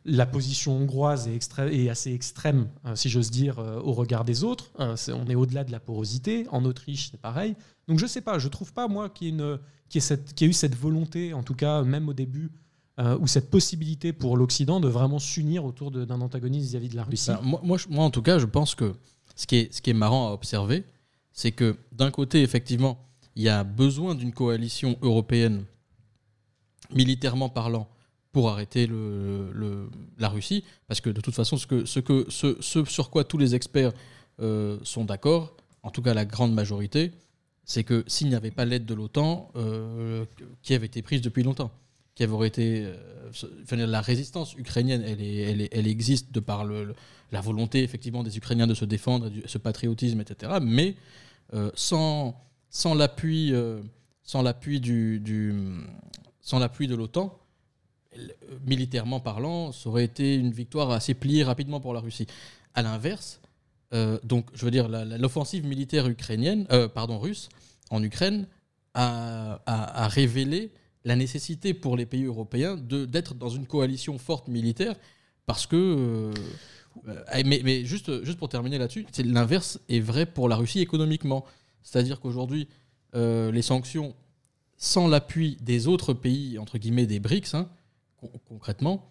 La 0.04 0.24
position 0.24 0.76
hongroise 0.76 1.28
est, 1.28 1.88
assez 1.90 2.12
extrême, 2.12 2.68
euh, 2.86 2.96
si 2.96 3.10
j'ose 3.10 3.30
dire, 3.30 3.58
euh, 3.58 3.80
au 3.80 3.92
regard 3.92 4.24
des 4.24 4.44
autres. 4.44 4.70
C'est- 4.96 5.12
on 5.12 5.26
est 5.26 5.34
au-delà 5.34 5.62
de 5.64 5.72
la 5.72 5.80
porosité. 5.80 6.46
En 6.50 6.64
Autriche, 6.64 7.10
c'est 7.10 7.20
pareil. 7.20 7.54
Donc 7.86 7.98
je 7.98 8.06
sais 8.06 8.22
pas, 8.22 8.38
je 8.38 8.48
trouve 8.48 8.72
pas, 8.72 8.88
moi, 8.88 9.10
qu'il 9.10 9.34
y, 9.34 9.98
ait 9.98 10.46
eu 10.46 10.52
cette 10.52 10.74
volonté, 10.74 11.34
en 11.34 11.42
tout 11.42 11.54
cas, 11.54 11.82
même 11.82 12.08
au 12.08 12.14
début, 12.14 12.50
euh, 12.98 13.18
ou 13.18 13.26
cette 13.26 13.50
possibilité 13.50 14.12
pour 14.12 14.36
l'Occident 14.36 14.80
de 14.80 14.88
vraiment 14.88 15.18
s'unir 15.18 15.64
autour 15.64 15.90
d'un 15.90 16.20
antagonisme 16.20 16.68
vis-à-vis 16.68 16.88
de 16.88 16.96
la 16.96 17.04
Russie. 17.04 17.30
Ben, 17.30 17.40
moi, 17.62 17.78
moi, 17.88 18.04
en 18.04 18.10
tout 18.10 18.22
cas, 18.22 18.38
je 18.38 18.46
pense 18.46 18.74
que 18.74 18.94
ce 19.36 19.46
qui 19.46 19.90
est 19.90 19.92
marrant 19.94 20.28
à 20.28 20.32
observer, 20.32 20.84
c'est 21.32 21.52
que 21.52 21.76
d'un 21.92 22.10
côté, 22.10 22.42
effectivement, 22.42 22.98
il 23.36 23.42
y 23.42 23.48
a 23.48 23.64
besoin 23.64 24.14
d'une 24.14 24.32
coalition 24.32 24.98
européenne, 25.02 25.64
militairement 26.92 27.48
parlant, 27.48 27.88
pour 28.32 28.48
arrêter 28.50 28.86
le, 28.86 29.88
la 30.18 30.28
Russie, 30.28 30.64
parce 30.86 31.00
que 31.00 31.10
de 31.10 31.20
toute 31.20 31.34
façon, 31.34 31.56
ce, 31.56 31.66
que, 31.66 31.84
ce, 31.84 31.98
que, 32.00 32.26
ce, 32.30 32.84
sur 32.84 33.10
quoi 33.10 33.24
tous 33.24 33.38
les 33.38 33.54
experts 33.54 33.92
euh, 34.40 34.78
sont 34.82 35.04
d'accord, 35.04 35.56
en 35.82 35.90
tout 35.90 36.02
cas 36.02 36.14
la 36.14 36.24
grande 36.24 36.54
majorité, 36.54 37.12
c'est 37.64 37.84
que 37.84 38.04
s'il 38.06 38.28
n'y 38.28 38.34
avait 38.34 38.50
pas 38.50 38.64
l'aide 38.64 38.84
de 38.86 38.94
l'OTAN, 38.94 39.50
euh, 39.56 40.24
Kiev 40.62 40.84
était 40.84 41.02
prise 41.02 41.20
depuis 41.22 41.42
longtemps. 41.42 41.70
Kiev 42.14 42.32
aurait 42.34 42.48
été. 42.48 42.84
euh, 42.84 43.86
la 43.86 44.00
résistance 44.00 44.54
ukrainienne, 44.54 45.02
elle, 45.06 45.20
est, 45.22 45.36
elle, 45.36 45.68
elle 45.70 45.86
existe 45.86 46.32
de 46.32 46.40
par 46.40 46.64
le, 46.64 46.94
la 47.32 47.40
volonté 47.40 47.82
effectivement 47.82 48.22
des 48.22 48.36
Ukrainiens 48.36 48.66
de 48.66 48.74
se 48.74 48.84
défendre, 48.84 49.28
du- 49.30 49.42
ce 49.46 49.58
patriotisme, 49.58 50.20
etc. 50.20 50.58
Mais 50.62 50.96
euh, 51.54 51.70
sans, 51.74 52.36
sans 52.68 52.94
l'appui, 52.94 53.52
euh, 53.52 53.80
sans 54.22 54.42
l'appui 54.42 54.80
du, 54.80 55.20
du- 55.20 55.54
sans 56.40 56.58
l'appui 56.58 56.86
de 56.88 56.94
l'OTAN, 56.94 57.38
militairement 58.66 59.20
parlant, 59.20 59.72
ça 59.72 59.88
aurait 59.88 60.04
été 60.04 60.34
une 60.34 60.50
victoire 60.52 60.90
assez 60.90 61.14
pliée 61.14 61.42
rapidement 61.44 61.80
pour 61.80 61.94
la 61.94 62.00
Russie. 62.00 62.26
À 62.74 62.82
l'inverse, 62.82 63.40
euh, 63.92 64.18
donc 64.22 64.46
je 64.54 64.64
veux 64.64 64.70
dire, 64.70 64.88
l'offensive 64.88 65.66
militaire 65.66 66.06
ukrainienne, 66.08 66.66
euh, 66.70 66.88
pardon, 66.88 67.18
russe 67.18 67.48
en 67.90 68.02
Ukraine 68.02 68.46
a, 68.94 69.60
a- 69.66 70.08
révélé 70.08 70.70
la 71.04 71.16
nécessité 71.16 71.74
pour 71.74 71.96
les 71.96 72.06
pays 72.06 72.24
européens 72.24 72.76
d'être 72.76 73.34
dans 73.34 73.48
une 73.48 73.66
coalition 73.66 74.18
forte 74.18 74.48
militaire 74.48 74.94
parce 75.46 75.66
que. 75.66 75.76
euh, 75.76 76.32
mais, 77.44 77.60
mais 77.64 77.84
juste, 77.84 78.24
juste 78.24 78.38
pour 78.38 78.48
terminer 78.48 78.78
là-dessus, 78.78 79.06
l'inverse 79.24 79.80
est 79.88 80.00
vrai 80.00 80.26
pour 80.26 80.48
la 80.48 80.56
Russie 80.56 80.80
économiquement. 80.80 81.44
C'est-à-dire 81.82 82.20
qu'aujourd'hui, 82.20 82.68
les 83.14 83.62
sanctions, 83.62 84.14
sans 84.76 85.08
l'appui 85.08 85.56
des 85.60 85.86
autres 85.88 86.12
pays, 86.14 86.58
entre 86.58 86.78
guillemets 86.78 87.06
des 87.06 87.20
BRICS, 87.20 87.54
hein, 87.54 87.68
concrètement, 88.48 89.10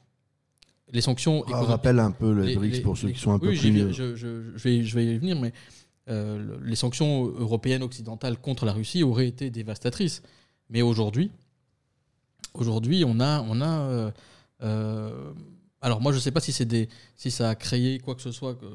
les 0.92 1.02
sanctions 1.02 1.44
On 1.48 1.62
rappelle 1.64 2.00
un 2.00 2.12
peu 2.12 2.32
les, 2.34 2.56
BRICS 2.56 2.82
pour 2.82 2.98
ceux 2.98 3.08
les- 3.08 3.14
qui 3.14 3.20
sont 3.20 3.32
un 3.32 3.40
peu 3.40 3.50
oui, 3.50 3.58
plus. 3.60 3.70
viens, 3.72 3.92
je, 3.92 4.16
je- 4.16 4.52
je 4.56 4.64
vais, 4.64 4.84
je 4.84 4.96
vais 4.96 5.06
y 5.06 5.18
venir, 5.18 5.40
mais 5.40 5.54
euh, 6.10 6.40
le- 6.40 6.66
les 6.66 6.76
sanctions 6.76 7.26
européennes 7.28 7.84
occidentales 7.84 8.38
contre 8.40 8.66
la 8.66 8.74
Russie 8.74 9.04
auraient 9.04 9.28
été 9.28 9.52
dévastatrices. 9.52 10.24
Mais 10.72 10.82
aujourd'hui, 10.82 11.30
aujourd'hui, 12.54 13.04
on 13.06 13.20
a, 13.20 13.42
on 13.42 13.62
a. 13.62 13.80
euh, 13.82 14.12
euh, 14.64 15.32
alors 15.82 16.02
moi, 16.02 16.12
je 16.12 16.18
ne 16.18 16.22
sais 16.22 16.32
pas 16.32 16.40
si 16.42 16.52
c'est 16.52 16.66
des, 16.66 16.90
si 17.16 17.32
ça 17.32 17.50
a 17.50 17.56
créé 17.56 18.00
quoi 18.00 18.16
que 18.16 18.22
ce 18.22 18.32
soit, 18.32 18.56
que 18.56 18.66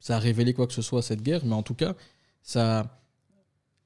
ça 0.00 0.16
a 0.16 0.18
révélé 0.18 0.52
quoi 0.54 0.66
que 0.66 0.72
ce 0.72 0.82
soit 0.82 1.00
cette 1.02 1.22
guerre, 1.22 1.42
mais 1.44 1.54
en 1.54 1.62
tout 1.62 1.74
cas, 1.74 1.94
ça 2.42 2.80
a 2.80 3.00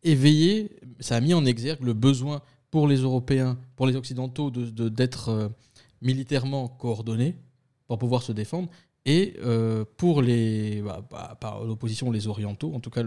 éveillé, 0.03 0.71
ça 1.01 1.17
a 1.17 1.21
mis 1.21 1.35
en 1.35 1.45
exergue 1.45 1.83
le 1.85 1.93
besoin 1.93 2.41
pour 2.71 2.89
les 2.89 2.97
Européens, 2.97 3.59
pour 3.77 3.87
les 3.87 3.97
Occidentaux, 3.97 4.51
de 4.51 4.89
d'être 4.89 5.51
militairement 6.07 6.69
coordonnés 6.69 7.35
pour 7.87 7.99
pouvoir 7.99 8.23
se 8.23 8.33
défendre. 8.33 8.69
Et 9.05 9.35
euh, 9.45 9.85
pour 9.97 10.23
les, 10.23 10.81
bah, 10.83 11.07
bah, 11.11 11.37
par 11.41 11.65
l'opposition, 11.65 12.11
les 12.11 12.27
Orientaux, 12.27 12.73
en 12.75 12.81
tout 12.81 12.91
cas 12.91 13.03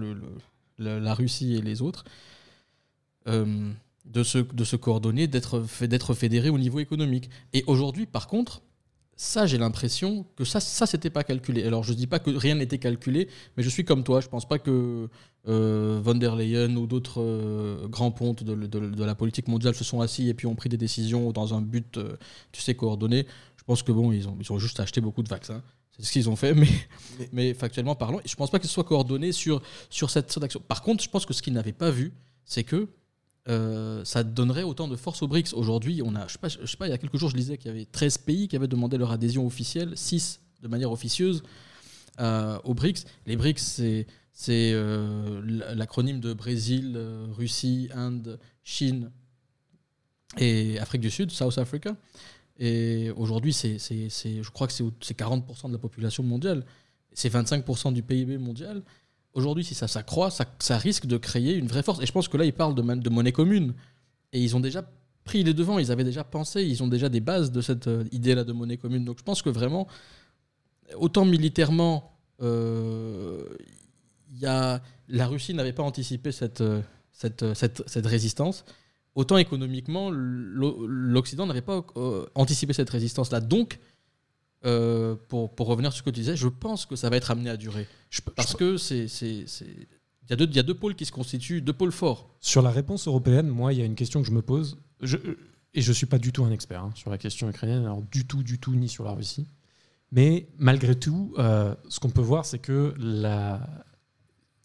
la 0.78 1.14
Russie 1.14 1.56
et 1.56 1.62
les 1.62 1.82
autres, 1.82 2.06
euh, 3.28 3.72
de, 4.06 4.24
se, 4.24 4.38
de 4.38 4.64
se 4.64 4.76
coordonner, 4.76 5.28
d'être 5.28 6.14
fédérés 6.14 6.50
au 6.50 6.58
niveau 6.58 6.80
économique. 6.80 7.30
Et 7.54 7.64
aujourd'hui, 7.68 8.06
par 8.06 8.28
contre, 8.28 8.62
ça, 9.22 9.46
j'ai 9.46 9.58
l'impression 9.58 10.26
que 10.38 10.46
ça, 10.46 10.62
ça 10.62 10.86
c'était 10.86 11.10
pas 11.10 11.26
calculé. 11.26 11.66
Alors, 11.66 11.84
je 11.84 11.92
dis 11.92 12.08
pas 12.08 12.20
que 12.20 12.30
rien 12.32 12.56
n'était 12.56 12.78
calculé, 12.78 13.28
mais 13.58 13.64
je 13.64 13.70
suis 13.70 13.84
comme 13.84 14.06
toi. 14.06 14.22
Je 14.22 14.30
pense 14.30 14.48
pas 14.48 14.60
que 14.60 15.10
euh, 15.50 16.00
von 16.02 16.16
der 16.16 16.38
Leyen 16.38 16.74
ou 16.78 16.88
d'autres 16.88 17.20
euh, 17.22 17.86
grands 17.90 18.12
pontes 18.12 18.46
de, 18.46 18.56
de- 18.56 18.90
de 18.92 19.04
la 19.04 19.16
politique 19.16 19.50
mondiale 19.50 19.76
se 19.76 19.84
sont 19.84 20.00
assis 20.00 20.30
et 20.30 20.34
puis 20.34 20.48
ont 20.48 20.56
pris 20.56 20.70
des 20.70 20.78
décisions 20.78 21.34
dans 21.34 21.54
un 21.54 21.60
but, 21.60 21.98
euh, 21.98 22.16
tu 22.54 22.62
sais, 22.62 22.76
coordonné. 22.76 23.28
Je 23.58 23.64
pense 23.66 23.84
que 23.84 23.92
bon, 23.92 24.14
ils 24.14 24.26
ont, 24.30 24.38
ils 24.40 24.50
ont 24.54 24.58
juste 24.58 24.80
acheté 24.80 25.02
beaucoup 25.02 25.22
de 25.22 25.28
vaccins. 25.30 25.62
C'est 25.98 26.06
ce 26.06 26.12
qu'ils 26.14 26.30
ont 26.30 26.38
fait, 26.38 26.54
mais, 26.56 26.70
mais 27.34 27.54
factuellement 27.54 27.96
parlant, 27.96 28.22
je 28.26 28.36
pense 28.36 28.50
pas 28.50 28.60
que 28.60 28.68
ce 28.68 28.74
soit 28.74 28.86
coordonné 28.86 29.34
sur, 29.34 29.62
sur 29.90 30.10
cette 30.12 30.32
sorte 30.32 30.44
d'action. 30.44 30.62
Par 30.66 30.82
contre, 30.82 31.04
je 31.04 31.10
pense 31.10 31.26
que 31.26 31.34
ce 31.34 31.42
qu'ils 31.42 31.52
n'avaient 31.52 31.74
pas 31.74 31.92
vu, 31.92 32.14
c'est 32.46 32.64
que 32.64 32.88
euh, 33.50 34.06
ça 34.06 34.24
donnerait 34.24 34.64
autant 34.64 34.88
de 34.88 34.96
force 34.96 35.22
aux 35.24 35.28
BRICS. 35.28 35.54
Aujourd'hui, 35.54 36.02
on 36.06 36.16
a, 36.16 36.28
je 36.28 36.34
sais, 36.68 36.78
pas, 36.78 36.88
il 36.88 36.92
y 36.92 36.94
a 36.94 36.98
quelques 36.98 37.18
jours, 37.18 37.30
je 37.30 37.36
lisais 37.36 37.58
qu'il 37.58 37.72
y 37.72 37.74
avait 37.74 37.86
13 37.86 38.20
pays 38.20 38.48
qui 38.48 38.56
avaient 38.56 38.68
demandé 38.68 38.98
leur 38.98 39.12
adhésion 39.12 39.46
officielle, 39.46 39.94
6 39.96 40.40
de 40.62 40.68
manière 40.68 40.92
officieuse 40.92 41.44
euh, 42.20 42.60
aux 42.64 42.74
BRICS. 42.74 43.06
Les 43.26 43.36
BRICS, 43.36 43.82
c'est 44.34 44.72
euh, 44.74 45.42
l'acronyme 45.76 46.20
de 46.20 46.34
Brésil, 46.34 46.94
euh, 46.96 47.28
Russie, 47.32 47.90
Inde, 47.94 48.40
Chine 48.64 49.12
et 50.38 50.78
Afrique 50.80 51.02
du 51.02 51.10
Sud, 51.10 51.32
South 51.32 51.58
Africa. 51.58 51.96
Et 52.58 53.10
aujourd'hui, 53.16 53.54
c'est, 53.54 53.78
je 53.80 54.50
crois 54.52 54.68
que 54.68 54.74
c'est 54.74 55.18
40% 55.18 55.68
de 55.68 55.74
la 55.74 55.80
population 55.80 56.24
mondiale. 56.24 56.66
C'est 57.14 57.34
25% 57.34 57.94
du 57.94 58.04
PIB 58.04 58.38
mondial. 58.38 58.84
Aujourd'hui, 59.40 59.64
si 59.64 59.74
ça 59.74 59.88
s'accroît, 59.88 60.30
ça, 60.32 60.78
risque 60.78 61.06
de 61.06 61.18
créer 61.18 61.54
une 61.56 61.68
vraie 61.68 61.84
force. 61.88 62.02
Et 62.02 62.06
je 62.06 62.12
pense 62.12 62.28
que 62.28 62.38
là, 62.38 62.46
ils 62.46 62.54
parlent 62.62 62.76
de, 62.76 62.82
de 62.82 63.10
monnaie 63.10 63.32
commune. 63.32 63.74
Et 64.34 64.44
ils 64.46 64.54
ont 64.58 64.60
déjà 64.60 64.82
pris 65.24 65.44
les 65.44 65.54
devants, 65.54 65.80
ils 65.80 65.92
avaient 65.94 66.04
déjà 66.04 66.24
pensé, 66.24 66.64
ils 66.64 66.82
ont 66.84 66.88
déjà 66.88 67.08
des 67.08 67.22
bases 67.22 67.52
de 67.52 67.62
cette 67.62 67.88
euh, 67.88 68.04
idée-là 68.12 68.44
de 68.44 68.54
monnaie 68.54 68.78
commune. 68.78 69.06
Donc 69.06 69.18
je 69.20 69.24
pense 69.24 69.42
que 69.42 69.50
vraiment, 69.50 69.88
autant 71.06 71.26
militairement, 71.26 71.98
euh, 72.42 73.44
y 74.38 74.46
a, 74.46 74.82
la 75.08 75.28
Russie 75.28 75.54
n'avait 75.54 75.74
pas 75.74 75.84
anticipé 75.84 76.32
cette, 76.32 76.62
euh, 76.62 76.82
euh, 77.42 77.54
résistance. 78.04 78.66
Autant 79.16 79.38
économiquement, 79.38 80.10
l'O- 80.12 80.86
l'Occident 80.88 81.46
n'avait 81.46 81.62
pas 81.62 81.86
anticipé 82.36 82.74
cette 82.74 82.90
résistance-là. 82.90 83.40
Donc, 83.42 83.80
euh, 84.66 85.16
pour, 85.28 85.54
pour 85.56 85.68
revenir 85.68 85.92
sur 85.94 86.00
ce 86.00 86.04
que 86.04 86.10
tu 86.10 86.20
disais, 86.20 86.36
je 86.36 86.48
pense 86.48 86.86
que 86.86 86.96
ça 86.96 87.10
va 87.10 87.18
être 87.18 87.32
amené 87.32 87.50
à 87.50 87.58
durer. 87.58 87.88
Parce 88.36 88.56
que 88.56 88.78
c'est. 88.78 89.06
Il 89.06 90.30
y, 90.30 90.34
a 90.34 90.36
deux- 90.36 90.46
il 90.48 90.56
y 90.56 90.60
a 90.60 90.64
deux 90.64 90.76
pôles 90.76 90.96
qui 90.96 91.06
se 91.06 91.12
constituent, 91.12 91.62
deux 91.62 91.74
pôles 91.74 91.92
forts. 91.92 92.30
Sur 92.40 92.62
la 92.62 92.70
réponse 92.70 93.08
européenne, 93.08 93.48
moi, 93.48 93.74
il 93.74 93.80
y 93.80 93.82
a 93.82 93.86
une 93.86 93.96
question 93.96 94.22
que 94.22 94.28
je 94.28 94.32
me 94.32 94.42
pose. 94.44 94.78
Je- 95.02 95.18
et 95.74 95.82
je 95.82 95.90
ne 95.90 95.94
suis 95.94 96.06
pas 96.06 96.20
du 96.20 96.32
tout 96.32 96.44
un 96.44 96.52
expert 96.52 96.84
hein, 96.84 96.92
sur 96.96 97.10
la 97.10 97.18
question 97.18 97.50
ukrainienne, 97.50 97.84
alors 97.84 98.02
du 98.04 98.26
tout, 98.28 98.44
du 98.44 98.60
tout, 98.60 98.74
ni 98.76 98.88
sur 98.90 99.04
la 99.04 99.12
Russie. 99.14 99.48
Mais 100.12 100.48
malgré 100.58 100.94
tout, 100.96 101.34
euh, 101.38 101.74
ce 101.90 102.00
qu'on 102.00 102.10
peut 102.10 102.22
voir, 102.22 102.46
c'est 102.46 102.60
que 102.60 102.94
la, 102.98 103.68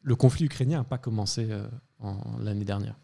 le 0.03 0.17
conflit 0.17 0.47
ukrainien 0.47 0.79
n'a 0.79 0.85
pas 0.85 0.99
commencé 0.99 1.47
euh, 1.51 1.67
en- 1.99 2.39
l'année 2.41 2.65
dernière. 2.65 2.97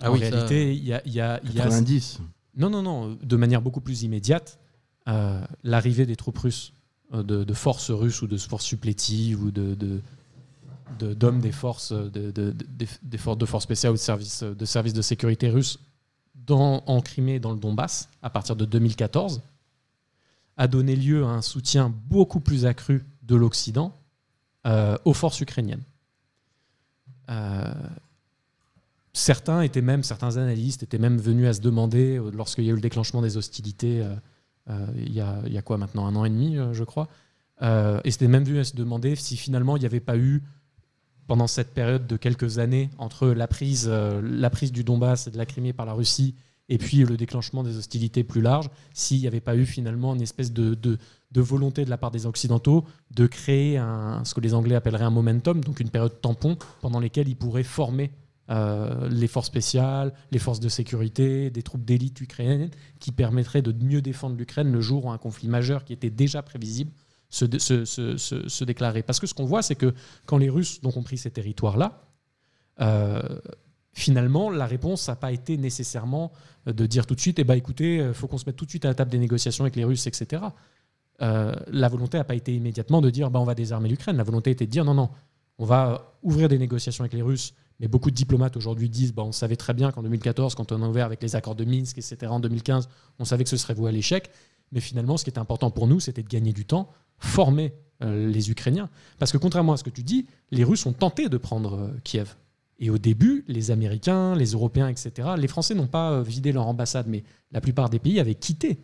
Ah 0.00 0.10
en 0.10 0.14
oui, 0.14 0.20
réalité, 0.20 0.74
il 0.74 0.84
y 0.84 0.92
a, 0.94 1.02
il 1.06 1.12
y 1.12 1.20
a- 1.20 1.40
il 1.44 1.54
y 1.54 1.60
a- 1.60 1.64
90. 1.64 2.20
Non, 2.56 2.70
non, 2.70 2.82
non. 2.82 3.18
De 3.22 3.36
manière 3.36 3.60
beaucoup 3.62 3.80
plus 3.80 4.02
immédiate, 4.02 4.58
euh, 5.08 5.40
l'arrivée 5.64 6.06
des 6.06 6.16
troupes 6.16 6.38
russes, 6.38 6.72
euh, 7.14 7.22
de, 7.22 7.54
forces 7.54 7.90
russes 7.90 8.22
ou 8.22 8.26
de 8.26 8.36
forces 8.36 8.64
supplétives 8.64 9.42
ou 9.42 9.50
de, 9.50 10.02
d'hommes 10.98 11.40
des 11.40 11.52
forces, 11.52 11.92
de, 11.92 12.30
de, 12.30 12.50
de- 12.52 12.66
des, 13.02 13.18
forces 13.18 13.38
de 13.38 13.46
forces 13.46 13.64
spéciales 13.64 13.92
ou 13.92 13.96
de 13.96 14.64
services 14.64 14.94
de, 14.94 15.02
sécurité 15.02 15.48
russes 15.48 15.78
en 16.52 17.00
Crimée 17.00 17.36
et 17.36 17.40
dans 17.40 17.52
le 17.52 17.58
Donbass 17.58 18.08
à 18.22 18.30
partir 18.30 18.56
de 18.56 18.64
2014 18.64 19.42
a 20.56 20.68
donné 20.68 20.96
lieu 20.96 21.24
à 21.24 21.28
un 21.28 21.42
soutien 21.42 21.94
beaucoup 22.08 22.40
plus 22.40 22.66
accru 22.66 23.06
de 23.22 23.34
l'Occident 23.34 23.96
euh, 24.66 24.96
aux 25.04 25.14
forces 25.14 25.40
ukrainiennes. 25.40 25.82
Euh, 27.30 27.72
certains 29.14 29.62
étaient 29.62 29.80
même, 29.80 30.02
certains 30.02 30.36
analystes 30.36 30.82
étaient 30.82 30.98
même 30.98 31.16
venus 31.16 31.46
à 31.46 31.54
se 31.54 31.60
demander, 31.60 32.18
euh, 32.18 32.30
lorsqu'il 32.34 32.64
y 32.64 32.68
a 32.68 32.72
eu 32.72 32.74
le 32.74 32.80
déclenchement 32.80 33.22
des 33.22 33.36
hostilités 33.36 34.02
euh, 34.02 34.08
euh, 34.08 34.16
il 34.96 35.12
y, 35.12 35.20
a, 35.20 35.40
il 35.46 35.52
y 35.52 35.58
a 35.58 35.62
quoi 35.62 35.78
maintenant 35.78 36.06
Un 36.06 36.14
an 36.16 36.24
et 36.24 36.30
demi, 36.30 36.56
euh, 36.56 36.72
je 36.72 36.84
crois. 36.84 37.08
Euh, 37.62 38.00
et 38.04 38.10
c'était 38.10 38.28
même 38.28 38.44
vu 38.44 38.58
à 38.58 38.64
se 38.64 38.74
demander 38.74 39.16
si 39.16 39.36
finalement 39.36 39.76
il 39.76 39.80
n'y 39.80 39.86
avait 39.86 40.00
pas 40.00 40.16
eu, 40.16 40.42
pendant 41.26 41.46
cette 41.46 41.72
période 41.74 42.06
de 42.06 42.16
quelques 42.16 42.58
années, 42.58 42.90
entre 42.98 43.28
la 43.28 43.46
prise, 43.46 43.86
euh, 43.88 44.20
la 44.22 44.50
prise 44.50 44.72
du 44.72 44.82
Donbass 44.82 45.26
et 45.26 45.30
de 45.30 45.38
la 45.38 45.46
Crimée 45.46 45.72
par 45.72 45.86
la 45.86 45.92
Russie 45.92 46.34
et 46.68 46.78
puis 46.78 47.04
le 47.04 47.16
déclenchement 47.16 47.62
des 47.62 47.76
hostilités 47.76 48.22
plus 48.24 48.40
larges, 48.40 48.70
s'il 48.94 49.20
n'y 49.20 49.26
avait 49.26 49.40
pas 49.40 49.56
eu 49.56 49.66
finalement 49.66 50.14
une 50.14 50.22
espèce 50.22 50.52
de, 50.52 50.98
volonté 51.34 51.84
de 51.84 51.90
la 51.90 51.98
part 51.98 52.12
des 52.12 52.26
Occidentaux 52.26 52.84
de 53.10 53.26
créer 53.26 53.76
un, 53.76 54.24
ce 54.24 54.34
que 54.34 54.40
les 54.40 54.54
Anglais 54.54 54.76
appelleraient 54.76 55.04
un 55.04 55.10
momentum, 55.10 55.62
donc 55.62 55.80
une 55.80 55.90
période 55.90 56.20
tampon 56.20 56.56
pendant 56.80 57.00
lesquelles 57.00 57.28
ils 57.28 57.36
pourraient 57.36 57.64
former 57.64 58.12
euh, 58.50 59.08
les 59.08 59.28
forces 59.28 59.46
spéciales, 59.46 60.12
les 60.30 60.38
forces 60.38 60.60
de 60.60 60.68
sécurité, 60.68 61.50
des 61.50 61.62
troupes 61.62 61.84
d'élite 61.84 62.20
ukrainiennes 62.20 62.70
qui 62.98 63.12
permettraient 63.12 63.62
de 63.62 63.72
mieux 63.72 64.02
défendre 64.02 64.36
l'Ukraine 64.36 64.72
le 64.72 64.80
jour 64.80 65.04
où 65.04 65.10
un 65.10 65.18
conflit 65.18 65.48
majeur 65.48 65.84
qui 65.84 65.92
était 65.92 66.10
déjà 66.10 66.42
prévisible 66.42 66.90
se, 67.28 67.46
se, 67.46 68.64
déclarait. 68.64 69.02
Parce 69.02 69.20
que 69.20 69.26
ce 69.28 69.34
qu'on 69.34 69.44
voit, 69.44 69.62
c'est 69.62 69.76
que 69.76 69.94
quand 70.26 70.36
les 70.36 70.50
Russes 70.50 70.80
ont 70.82 71.02
pris 71.02 71.16
ces 71.16 71.30
territoires-là, 71.30 72.02
euh, 72.80 73.22
finalement, 73.92 74.50
la 74.50 74.66
réponse 74.66 75.06
n'a 75.06 75.16
pas 75.16 75.30
été 75.30 75.56
nécessairement 75.56 76.32
de 76.66 76.86
dire 76.86 77.06
tout 77.06 77.14
de 77.14 77.20
suite, 77.20 77.38
eh 77.38 77.44
ben, 77.44 77.54
écoutez, 77.54 77.96
il 77.96 78.14
faut 78.14 78.26
qu'on 78.26 78.38
se 78.38 78.46
mette 78.46 78.56
tout 78.56 78.64
de 78.64 78.70
suite 78.70 78.84
à 78.84 78.88
la 78.88 78.94
table 78.94 79.12
des 79.12 79.18
négociations 79.18 79.62
avec 79.62 79.76
les 79.76 79.84
Russes, 79.84 80.06
etc. 80.08 80.42
Euh, 81.22 81.54
la 81.68 81.88
volonté 81.88 82.16
n'a 82.18 82.24
pas 82.24 82.34
été 82.34 82.54
immédiatement 82.54 83.00
de 83.00 83.10
dire, 83.10 83.30
bah, 83.30 83.40
on 83.40 83.44
va 83.44 83.54
désarmer 83.54 83.88
l'Ukraine. 83.88 84.16
La 84.16 84.24
volonté 84.24 84.50
était 84.50 84.66
de 84.66 84.70
dire, 84.70 84.84
non, 84.84 84.94
non, 84.94 85.10
on 85.58 85.64
va 85.64 86.16
ouvrir 86.22 86.48
des 86.48 86.58
négociations 86.58 87.02
avec 87.02 87.12
les 87.12 87.22
Russes. 87.22 87.54
Mais 87.80 87.88
beaucoup 87.88 88.10
de 88.10 88.14
diplomates 88.14 88.56
aujourd'hui 88.56 88.90
disent, 88.90 89.12
bah, 89.14 89.22
on 89.24 89.32
savait 89.32 89.56
très 89.56 89.72
bien 89.72 89.90
qu'en 89.90 90.02
2014, 90.02 90.54
quand 90.54 90.70
on 90.70 90.82
a 90.82 90.88
ouvert 90.88 91.06
avec 91.06 91.22
les 91.22 91.34
accords 91.34 91.54
de 91.54 91.64
Minsk, 91.64 91.98
etc., 91.98 92.16
en 92.26 92.38
2015, 92.38 92.88
on 93.18 93.24
savait 93.24 93.44
que 93.44 93.50
ce 93.50 93.56
serait 93.56 93.74
voué 93.74 93.88
à 93.88 93.92
l'échec. 93.92 94.30
Mais 94.72 94.80
finalement, 94.80 95.16
ce 95.16 95.24
qui 95.24 95.30
était 95.30 95.38
important 95.38 95.70
pour 95.70 95.86
nous, 95.86 95.98
c'était 95.98 96.22
de 96.22 96.28
gagner 96.28 96.52
du 96.52 96.64
temps, 96.66 96.90
former 97.18 97.72
euh, 98.02 98.28
les 98.28 98.50
Ukrainiens. 98.50 98.90
Parce 99.18 99.32
que 99.32 99.38
contrairement 99.38 99.72
à 99.72 99.76
ce 99.78 99.84
que 99.84 99.90
tu 99.90 100.02
dis, 100.02 100.26
les 100.50 100.62
Russes 100.62 100.86
ont 100.86 100.92
tenté 100.92 101.28
de 101.28 101.36
prendre 101.38 101.74
euh, 101.74 101.88
Kiev. 102.04 102.36
Et 102.78 102.90
au 102.90 102.98
début, 102.98 103.44
les 103.48 103.70
Américains, 103.70 104.34
les 104.34 104.52
Européens, 104.52 104.88
etc., 104.88 105.30
les 105.36 105.48
Français 105.48 105.74
n'ont 105.74 105.86
pas 105.86 106.12
euh, 106.12 106.22
vidé 106.22 106.52
leur 106.52 106.66
ambassade, 106.66 107.06
mais 107.08 107.24
la 107.50 107.60
plupart 107.60 107.90
des 107.90 107.98
pays 107.98 108.20
avaient 108.20 108.34
quitté 108.34 108.78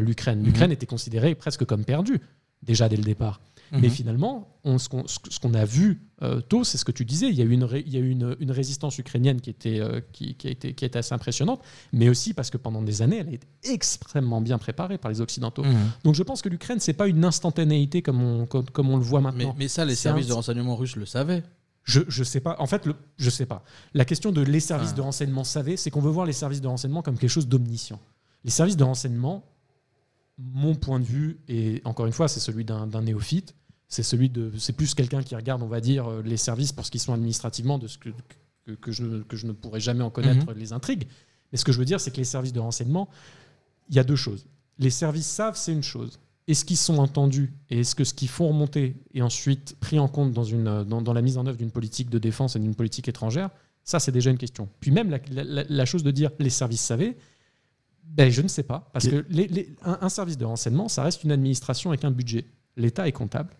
l'Ukraine. 0.00 0.42
L'Ukraine 0.44 0.70
était 0.70 0.84
considérée 0.84 1.34
presque 1.34 1.64
comme 1.64 1.86
perdue, 1.86 2.20
déjà 2.62 2.90
dès 2.90 2.96
le 2.98 3.02
départ. 3.04 3.40
Mais 3.80 3.88
finalement, 3.88 4.58
on- 4.64 4.76
ce 4.78 4.88
qu'on 4.88 5.06
ce 5.06 5.18
ce 5.30 5.56
a 5.56 5.64
vu 5.64 6.02
euh, 6.22 6.40
tôt, 6.42 6.62
c'est 6.62 6.76
ce 6.78 6.84
que 6.84 6.92
tu 6.92 7.04
disais, 7.06 7.28
il 7.28 7.34
y 7.34 7.40
a 7.40 7.44
eu 7.44 7.50
une, 7.52 7.64
ré- 7.64 7.82
il 7.86 7.92
y 7.92 7.96
a 7.96 8.00
eu 8.00 8.10
une, 8.10 8.36
une 8.38 8.50
résistance 8.50 8.98
ukrainienne 8.98 9.40
qui, 9.40 9.48
était, 9.50 9.80
euh, 9.80 10.00
qui, 10.12 10.34
qui 10.34 10.46
a 10.46 10.50
été, 10.50 10.74
qui 10.74 10.84
a 10.84 10.86
été 10.86 10.98
assez 10.98 11.14
impressionnante, 11.14 11.62
mais 11.92 12.08
aussi 12.10 12.34
parce 12.34 12.50
que 12.50 12.58
pendant 12.58 12.82
des 12.82 13.00
années, 13.02 13.16
elle 13.18 13.28
a 13.28 13.32
été 13.32 13.46
extrêmement 13.64 14.40
bien 14.42 14.58
préparée 14.58 14.98
par 14.98 15.10
les 15.10 15.20
Occidentaux. 15.22 15.64
Mhm. 15.64 15.90
Donc 16.04 16.14
je 16.14 16.22
pense 16.22 16.42
que 16.42 16.48
l'Ukraine, 16.50 16.80
c'est 16.80 16.92
pas 16.92 17.08
une 17.08 17.24
instantanéité 17.24 18.02
comme 18.02 18.22
on, 18.22 18.46
comme, 18.46 18.66
comme 18.70 18.90
on 18.90 18.96
le 18.98 19.02
voit 19.02 19.20
maintenant. 19.22 19.54
mais 19.58 19.68
ça, 19.68 19.84
les 19.84 19.94
services 19.94 20.26
un- 20.26 20.28
de 20.30 20.34
renseignement 20.34 20.76
russes 20.76 20.96
le 20.96 21.06
savaient. 21.06 21.42
Je, 21.84 22.00
je 22.08 22.22
sais 22.22 22.40
pas. 22.40 22.54
En 22.60 22.66
fait, 22.66 22.86
le, 22.86 22.94
je 23.16 23.30
sais 23.30 23.46
pas. 23.46 23.64
La 23.94 24.04
question 24.04 24.30
de 24.30 24.40
les 24.42 24.60
services 24.60 24.90
Ah. 24.92 24.96
de 24.96 25.00
renseignement 25.00 25.44
savaient, 25.44 25.76
c'est 25.76 25.90
qu'on 25.90 26.00
veut 26.00 26.10
voir 26.12 26.26
les 26.26 26.32
services 26.32 26.60
de 26.60 26.68
renseignement 26.68 27.02
comme 27.02 27.18
quelque 27.18 27.30
chose 27.30 27.48
d'omniscient. 27.48 27.98
Les 28.44 28.50
services 28.52 28.76
de 28.76 28.84
renseignement, 28.84 29.44
mon 30.38 30.74
point 30.74 30.98
de 31.00 31.04
vue, 31.04 31.40
et 31.48 31.82
encore 31.84 32.06
une 32.06 32.12
fois, 32.12 32.28
c'est 32.28 32.40
celui 32.40 32.64
d'un 32.64 32.86
néophyte, 33.02 33.54
c'est 33.92 34.02
celui 34.02 34.30
de, 34.30 34.50
c'est 34.58 34.72
plus 34.72 34.94
quelqu'un 34.94 35.22
qui 35.22 35.36
regarde, 35.36 35.62
on 35.62 35.66
va 35.66 35.80
dire, 35.80 36.08
euh, 36.08 36.22
les 36.24 36.38
services 36.38 36.72
pour 36.72 36.86
ce 36.86 36.90
qu'ils 36.90 37.00
sont 37.00 37.12
administrativement, 37.12 37.78
de 37.78 37.86
ce 37.88 37.98
que, 37.98 38.08
que, 38.66 38.72
que 38.72 38.90
je, 38.90 39.04
ne- 39.04 39.22
que 39.22 39.36
je 39.36 39.46
ne 39.46 39.52
pourrais 39.52 39.80
jamais 39.80 40.02
en 40.02 40.08
connaître 40.10 40.46
les 40.54 40.72
intrigues. 40.72 41.06
Mais 41.52 41.58
ce 41.58 41.64
que 41.66 41.72
je 41.72 41.78
veux 41.78 41.84
dire, 41.84 42.00
c'est 42.00 42.10
que 42.10 42.16
les 42.16 42.24
services 42.24 42.54
de 42.54 42.60
renseignement, 42.60 43.08
il 43.90 43.96
y 43.96 43.98
a 43.98 44.04
deux 44.04 44.16
choses. 44.16 44.46
Les 44.78 44.88
services 44.90 45.26
savent, 45.26 45.56
c'est 45.56 45.72
une 45.72 45.82
chose. 45.82 46.18
Est-ce 46.48 46.64
qu'ils 46.64 46.78
sont 46.78 46.96
entendus 46.98 47.52
et 47.70 47.80
est-ce 47.80 47.94
que 47.94 48.04
ce 48.04 48.14
qu'ils 48.14 48.28
font 48.30 48.48
remonter 48.48 48.96
est 49.14 49.20
ensuite 49.20 49.76
pris 49.78 49.98
en 49.98 50.08
compte 50.08 50.32
dans, 50.32 50.42
une, 50.44 50.84
dans, 50.84 51.02
dans 51.02 51.12
la 51.12 51.20
mise 51.22 51.36
en 51.36 51.46
œuvre 51.46 51.58
d'une 51.58 51.70
politique 51.70 52.08
de 52.08 52.18
défense 52.18 52.56
et 52.56 52.60
d'une 52.60 52.74
politique 52.74 53.08
étrangère 53.08 53.50
Ça, 53.84 54.00
c'est 54.00 54.10
déjà 54.10 54.30
une 54.30 54.38
question. 54.38 54.68
Puis 54.80 54.90
même 54.90 55.10
la, 55.10 55.18
la- 55.30 55.44
la- 55.44 55.64
la 55.68 55.84
chose 55.84 56.02
de 56.02 56.10
dire 56.10 56.30
les 56.38 56.50
services 56.50 56.80
savaient, 56.80 57.16
ben, 58.04 58.30
je 58.30 58.40
ne 58.42 58.48
sais 58.48 58.62
pas. 58.64 58.88
Parce 58.94 59.06
que 59.06 59.24
les- 59.28 59.48
les- 59.48 59.68
un, 59.84 59.98
un 60.00 60.08
service 60.08 60.38
de 60.38 60.44
renseignement, 60.46 60.88
ça 60.88 61.02
reste 61.02 61.22
une 61.24 61.30
administration 61.32 61.90
avec 61.90 62.04
un 62.04 62.10
budget. 62.10 62.46
L'État 62.76 63.06
est 63.06 63.12
comptable. 63.12 63.50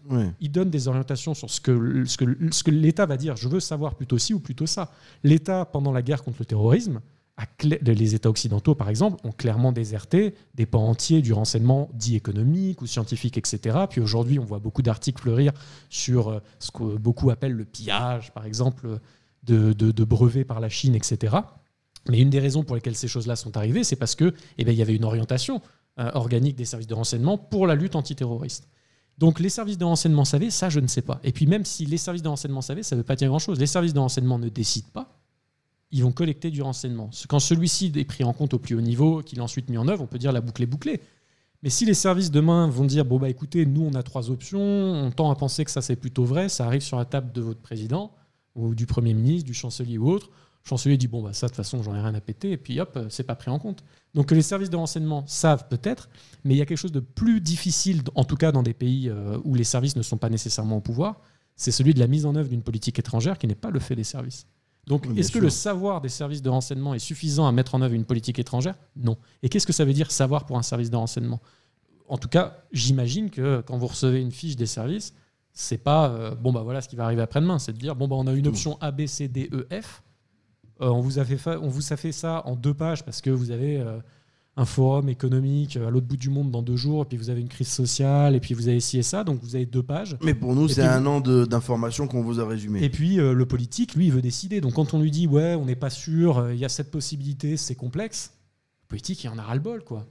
Il 0.40 0.50
donne 0.50 0.70
des 0.70 0.88
orientations 0.88 1.34
sur 1.34 1.50
ce 1.50 1.60
que, 1.60 2.04
ce 2.06 2.16
que, 2.16 2.24
ce 2.50 2.62
que 2.64 2.70
l'État 2.70 3.04
va 3.06 3.16
dire. 3.16 3.36
Je 3.36 3.48
veux 3.48 3.60
savoir 3.60 3.94
plutôt 3.94 4.16
ci 4.18 4.32
ou 4.34 4.40
plutôt 4.40 4.66
ça. 4.66 4.90
L'État, 5.22 5.64
pendant 5.66 5.92
la 5.92 6.00
guerre 6.02 6.22
contre 6.24 6.38
le 6.40 6.46
terrorisme, 6.46 7.00
a 7.38 7.46
les 7.62 8.14
États 8.14 8.28
occidentaux, 8.28 8.74
par 8.74 8.88
exemple, 8.90 9.16
ont 9.26 9.32
clairement 9.32 9.72
déserté 9.72 10.34
des 10.54 10.66
pans 10.66 10.86
entiers 10.86 11.22
du 11.22 11.32
renseignement 11.32 11.88
dit 11.94 12.14
économique 12.14 12.82
ou 12.82 12.86
scientifique, 12.86 13.38
etc. 13.38 13.78
Puis 13.88 14.00
aujourd'hui, 14.02 14.38
on 14.38 14.44
voit 14.44 14.58
beaucoup 14.58 14.82
d'articles 14.82 15.20
fleurir 15.22 15.52
sur 15.88 16.28
euh, 16.28 16.40
ce 16.58 16.70
que 16.70 16.96
beaucoup 16.98 17.30
appellent 17.30 17.52
le 17.54 17.64
pillage, 17.64 18.32
par 18.32 18.44
exemple, 18.44 18.98
de, 19.44 19.72
de- 19.72 19.92
de 19.92 20.04
brevets 20.04 20.44
par 20.44 20.60
la 20.60 20.68
Chine, 20.68 20.94
etc. 20.94 21.36
Mais 22.08 22.20
une 22.20 22.30
des 22.30 22.38
raisons 22.40 22.64
pour 22.64 22.76
lesquelles 22.76 22.96
ces 22.96 23.08
choses-là 23.08 23.34
sont 23.36 23.56
arrivées, 23.56 23.82
c'est 23.84 23.96
parce 23.96 24.14
que, 24.14 24.34
eh 24.58 24.64
ben, 24.64 24.72
il 24.72 24.78
y 24.78 24.82
avait 24.82 24.94
une 24.94 25.04
orientation 25.04 25.62
euh, 25.98 26.10
organique 26.14 26.56
des 26.56 26.64
services 26.66 26.86
de 26.86 26.94
renseignement 26.94 27.38
pour 27.38 27.66
la 27.66 27.74
lutte 27.74 27.96
antiterroriste. 27.96 28.68
Donc 29.22 29.38
les 29.38 29.50
services 29.50 29.78
de 29.78 29.84
renseignement 29.84 30.24
savaient, 30.24 30.50
ça 30.50 30.68
je 30.68 30.80
ne 30.80 30.88
sais 30.88 31.00
pas. 31.00 31.20
Et 31.22 31.30
puis 31.30 31.46
même 31.46 31.64
si 31.64 31.86
les 31.86 31.96
services 31.96 32.22
de 32.22 32.28
renseignement 32.28 32.60
savaient, 32.60 32.82
ça 32.82 32.96
ne 32.96 33.02
veut 33.02 33.04
pas 33.04 33.14
dire 33.14 33.28
grand-chose. 33.28 33.56
Les 33.60 33.68
services 33.68 33.94
de 33.94 34.00
renseignement 34.00 34.36
ne 34.36 34.48
décident 34.48 34.88
pas, 34.92 35.16
ils 35.92 36.02
vont 36.02 36.10
collecter 36.10 36.50
du 36.50 36.60
renseignement. 36.60 37.08
Quand 37.28 37.38
celui-ci 37.38 37.92
est 37.94 38.04
pris 38.04 38.24
en 38.24 38.32
compte 38.32 38.52
au 38.52 38.58
plus 38.58 38.74
haut 38.74 38.80
niveau, 38.80 39.22
qu'il 39.22 39.38
est 39.38 39.42
ensuite 39.42 39.70
mis 39.70 39.78
en 39.78 39.86
œuvre, 39.86 40.02
on 40.02 40.08
peut 40.08 40.18
dire 40.18 40.32
la 40.32 40.40
boucle 40.40 40.64
est 40.64 40.66
bouclée. 40.66 41.00
Mais 41.62 41.70
si 41.70 41.84
les 41.84 41.94
services 41.94 42.32
demain 42.32 42.66
vont 42.66 42.84
dire, 42.84 43.04
bon 43.04 43.20
bah 43.20 43.30
écoutez, 43.30 43.64
nous 43.64 43.82
on 43.82 43.94
a 43.94 44.02
trois 44.02 44.28
options, 44.28 44.60
on 44.60 45.12
tend 45.12 45.30
à 45.30 45.36
penser 45.36 45.64
que 45.64 45.70
ça 45.70 45.82
c'est 45.82 45.94
plutôt 45.94 46.24
vrai, 46.24 46.48
ça 46.48 46.66
arrive 46.66 46.82
sur 46.82 46.96
la 46.96 47.04
table 47.04 47.30
de 47.30 47.42
votre 47.42 47.60
président, 47.60 48.10
ou 48.56 48.74
du 48.74 48.86
Premier 48.86 49.14
ministre, 49.14 49.46
du 49.46 49.54
chancelier 49.54 49.98
ou 49.98 50.10
autre, 50.10 50.30
chancelier 50.64 50.96
dit, 50.96 51.08
bon 51.08 51.22
bah 51.22 51.32
ça 51.32 51.46
de 51.46 51.50
toute 51.50 51.56
façon 51.56 51.82
j'en 51.82 51.94
ai 51.94 52.00
rien 52.00 52.14
à 52.14 52.20
péter, 52.20 52.52
et 52.52 52.56
puis 52.56 52.80
hop, 52.80 52.98
c'est 53.08 53.24
pas 53.24 53.34
pris 53.34 53.50
en 53.50 53.58
compte. 53.58 53.82
Donc 54.14 54.26
que 54.26 54.34
les 54.34 54.42
services 54.42 54.70
de 54.70 54.76
renseignement 54.76 55.24
savent 55.26 55.66
peut-être, 55.68 56.08
mais 56.44 56.54
il 56.54 56.56
y 56.56 56.62
a 56.62 56.66
quelque 56.66 56.78
chose 56.78 56.92
de 56.92 57.00
plus 57.00 57.40
difficile, 57.40 58.02
en 58.14 58.24
tout 58.24 58.36
cas 58.36 58.52
dans 58.52 58.62
des 58.62 58.74
pays 58.74 59.08
euh, 59.08 59.38
où 59.44 59.54
les 59.54 59.64
services 59.64 59.96
ne 59.96 60.02
sont 60.02 60.18
pas 60.18 60.28
nécessairement 60.28 60.76
au 60.76 60.80
pouvoir, 60.80 61.20
c'est 61.56 61.70
celui 61.72 61.94
de 61.94 62.00
la 62.00 62.06
mise 62.06 62.26
en 62.26 62.34
œuvre 62.34 62.48
d'une 62.48 62.62
politique 62.62 62.98
étrangère 62.98 63.38
qui 63.38 63.46
n'est 63.46 63.54
pas 63.54 63.70
le 63.70 63.80
fait 63.80 63.96
des 63.96 64.04
services. 64.04 64.46
Donc 64.86 65.06
Oui, 65.08 65.18
est-ce 65.20 65.28
que 65.28 65.34
sûr. 65.34 65.42
le 65.42 65.50
savoir 65.50 66.00
des 66.00 66.08
services 66.08 66.42
de 66.42 66.48
renseignement 66.48 66.94
est 66.94 66.98
suffisant 66.98 67.46
à 67.46 67.52
mettre 67.52 67.74
en 67.74 67.82
œuvre 67.82 67.94
une 67.94 68.04
politique 68.04 68.38
étrangère? 68.38 68.74
Non. 68.96 69.16
Et 69.42 69.48
qu'est-ce 69.48 69.66
que 69.66 69.72
ça 69.72 69.84
veut 69.84 69.92
dire 69.92 70.10
savoir 70.10 70.44
pour 70.44 70.58
un 70.58 70.62
service 70.62 70.90
de 70.90 70.96
renseignement? 70.96 71.40
En 72.08 72.18
tout 72.18 72.28
cas, 72.28 72.64
j'imagine 72.72 73.30
que 73.30 73.62
quand 73.66 73.78
vous 73.78 73.86
recevez 73.86 74.20
une 74.20 74.32
fiche 74.32 74.56
des 74.56 74.66
services, 74.66 75.14
c'est 75.52 75.78
pas 75.78 76.08
euh, 76.10 76.34
bon 76.34 76.52
bah 76.52 76.62
voilà 76.62 76.80
ce 76.80 76.88
qui 76.88 76.96
va 76.96 77.04
arriver 77.04 77.22
après-demain, 77.22 77.58
c'est 77.58 77.72
de 77.72 77.78
dire 77.78 77.94
bon 77.94 78.08
bah 78.08 78.16
on 78.18 78.26
a 78.26 78.32
une 78.32 78.46
option 78.48 78.76
A, 78.80 78.90
B, 78.90 79.06
C, 79.06 79.28
D, 79.28 79.48
E, 79.52 79.68
F. 79.70 80.02
Euh, 80.82 80.88
on 80.88 81.00
vous 81.00 81.18
a 81.18 81.24
fait 81.24 81.36
fa- 81.38 81.58
on 81.60 81.68
vous 81.68 81.92
a 81.92 81.96
fait 81.96 82.12
ça 82.12 82.42
en 82.46 82.56
deux 82.56 82.74
pages 82.74 83.04
parce 83.04 83.20
que 83.20 83.30
vous 83.30 83.50
avez 83.52 83.78
euh, 83.78 83.98
un 84.56 84.64
forum 84.66 85.08
économique 85.08 85.76
euh, 85.76 85.86
à 85.86 85.90
l'autre 85.90 86.06
bout 86.06 86.16
du 86.16 86.28
monde 86.28 86.50
dans 86.50 86.60
deux 86.60 86.76
jours, 86.76 87.02
et 87.02 87.06
puis 87.06 87.16
vous 87.16 87.30
avez 87.30 87.40
une 87.40 87.48
crise 87.48 87.68
sociale, 87.68 88.34
et 88.34 88.40
puis 88.40 88.52
vous 88.52 88.68
avez 88.68 88.80
ci 88.80 88.98
et 88.98 89.02
ça, 89.02 89.24
donc 89.24 89.40
vous 89.42 89.54
avez 89.54 89.64
deux 89.64 89.82
pages. 89.82 90.16
Mais 90.22 90.34
pour 90.34 90.54
nous, 90.54 90.68
c'est 90.68 90.82
un 90.82 91.06
an 91.06 91.20
d'informations 91.20 92.06
qu'on 92.08 92.22
vous 92.22 92.38
a 92.40 92.46
résumées. 92.46 92.82
Et 92.82 92.90
puis 92.90 93.18
euh, 93.20 93.32
le 93.32 93.46
politique, 93.46 93.94
lui, 93.94 94.06
il 94.06 94.12
veut 94.12 94.20
décider. 94.22 94.60
Donc 94.60 94.74
quand 94.74 94.92
on 94.92 95.00
lui 95.00 95.10
dit 95.10 95.26
ouais, 95.26 95.54
on 95.54 95.64
n'est 95.64 95.76
pas 95.76 95.90
sûr, 95.90 96.38
euh, 96.38 96.52
il 96.52 96.60
y 96.60 96.64
a 96.64 96.68
cette 96.68 96.90
possibilité, 96.90 97.56
c'est 97.56 97.74
complexe, 97.76 98.32
le 98.82 98.88
politique, 98.88 99.24
il 99.24 99.28
en 99.30 99.38
a 99.38 99.42
ras-le-bol, 99.42 99.84
quoi. 99.84 100.04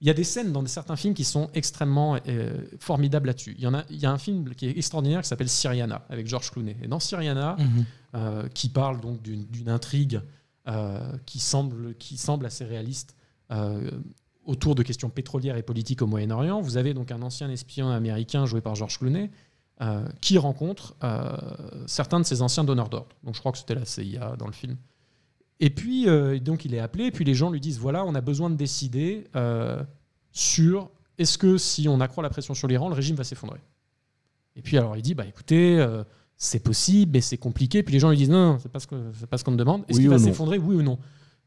Il 0.00 0.06
y 0.06 0.10
a 0.10 0.14
des 0.14 0.22
scènes 0.22 0.52
dans 0.52 0.64
certains 0.66 0.94
films 0.94 1.14
qui 1.14 1.24
sont 1.24 1.50
extrêmement 1.54 2.18
euh, 2.28 2.56
formidables 2.78 3.26
là-dessus. 3.26 3.56
Il 3.58 3.64
y, 3.64 3.66
en 3.66 3.74
a, 3.74 3.82
il 3.90 3.98
y 3.98 4.06
a 4.06 4.12
un 4.12 4.18
film 4.18 4.54
qui 4.54 4.66
est 4.68 4.78
extraordinaire 4.78 5.22
qui 5.22 5.28
s'appelle 5.28 5.48
Syriana, 5.48 6.06
avec 6.08 6.28
George 6.28 6.52
Clooney. 6.52 6.76
Et 6.84 6.86
dans 6.86 7.00
Syriana, 7.00 7.56
euh, 7.58 7.64
qui 8.54 8.68
parle 8.68 9.00
donc 9.00 9.22
d'une 9.22 9.68
intrigue 9.68 10.20
euh, 10.68 11.16
qui, 11.24 11.38
semble, 11.38 11.96
assez 12.44 12.64
réaliste 12.64 13.16
euh, 13.50 13.90
autour 14.44 14.74
de 14.74 14.82
questions 14.82 15.08
pétrolières 15.08 15.56
et 15.56 15.62
politiques 15.62 16.02
au 16.02 16.06
Moyen-Orient. 16.06 16.60
Vous 16.60 16.76
avez 16.76 16.92
donc 16.92 17.10
un 17.10 17.22
ancien 17.22 17.48
espion 17.48 17.88
américain 17.88 18.44
joué 18.44 18.60
par 18.60 18.74
George 18.74 18.98
Clooney 18.98 19.30
euh, 19.80 20.06
qui 20.20 20.36
rencontre 20.36 20.94
euh, 21.04 21.36
certains 21.86 22.20
de 22.20 22.26
ses 22.26 22.42
anciens 22.42 22.64
donneurs 22.64 22.90
d'ordre. 22.90 23.16
Donc 23.24 23.34
je 23.34 23.40
crois 23.40 23.52
que 23.52 23.56
c'était 23.56 23.76
la 23.76 23.86
CIA 23.86 24.36
dans 24.36 24.46
le 24.46 24.52
film. 24.52 24.76
Et 25.60 25.70
puis 25.70 26.06
euh, 26.06 26.38
donc 26.38 26.66
il 26.66 26.74
est 26.74 26.80
appelé, 26.80 27.04
et 27.04 27.10
puis 27.12 27.24
les 27.24 27.34
gens 27.34 27.50
lui 27.50 27.60
disent 27.60 27.78
voilà, 27.78 28.04
on 28.04 28.14
a 28.14 28.20
besoin 28.20 28.50
de 28.50 28.56
décider 28.56 29.24
euh, 29.36 29.82
sur 30.32 30.90
est-ce 31.16 31.38
que 31.38 31.56
si 31.56 31.88
on 31.88 32.00
accroît 32.00 32.22
la 32.22 32.30
pression 32.30 32.52
sur 32.52 32.68
l'Iran, 32.68 32.90
le 32.90 32.94
régime 32.94 33.16
va 33.16 33.24
s'effondrer? 33.24 33.60
Et 34.54 34.60
puis 34.60 34.76
alors 34.76 34.96
il 34.96 35.02
dit 35.02 35.14
bah 35.14 35.24
écoutez, 35.24 35.78
euh, 35.78 36.04
c'est 36.40 36.60
possible, 36.62 37.10
mais 37.12 37.20
c'est 37.20 37.36
compliqué. 37.36 37.82
Puis 37.82 37.92
les 37.92 37.98
gens 38.00 38.10
lui 38.10 38.16
disent 38.16 38.30
non, 38.30 38.52
non, 38.52 38.58
c'est 38.58 38.70
pas 38.70 38.78
ce 38.80 38.86
que- 38.86 39.10
c'est 39.18 39.26
pas 39.26 39.36
ce 39.36 39.44
qu'on 39.44 39.50
me 39.50 39.56
demande. 39.56 39.82
Est-ce 39.88 39.98
Oui 39.98 40.04
qu'il 40.04 40.10
va 40.10 40.16
s'effondrer, 40.24 40.56
oui 40.58 40.76
ou 40.76 40.82
non 40.82 40.98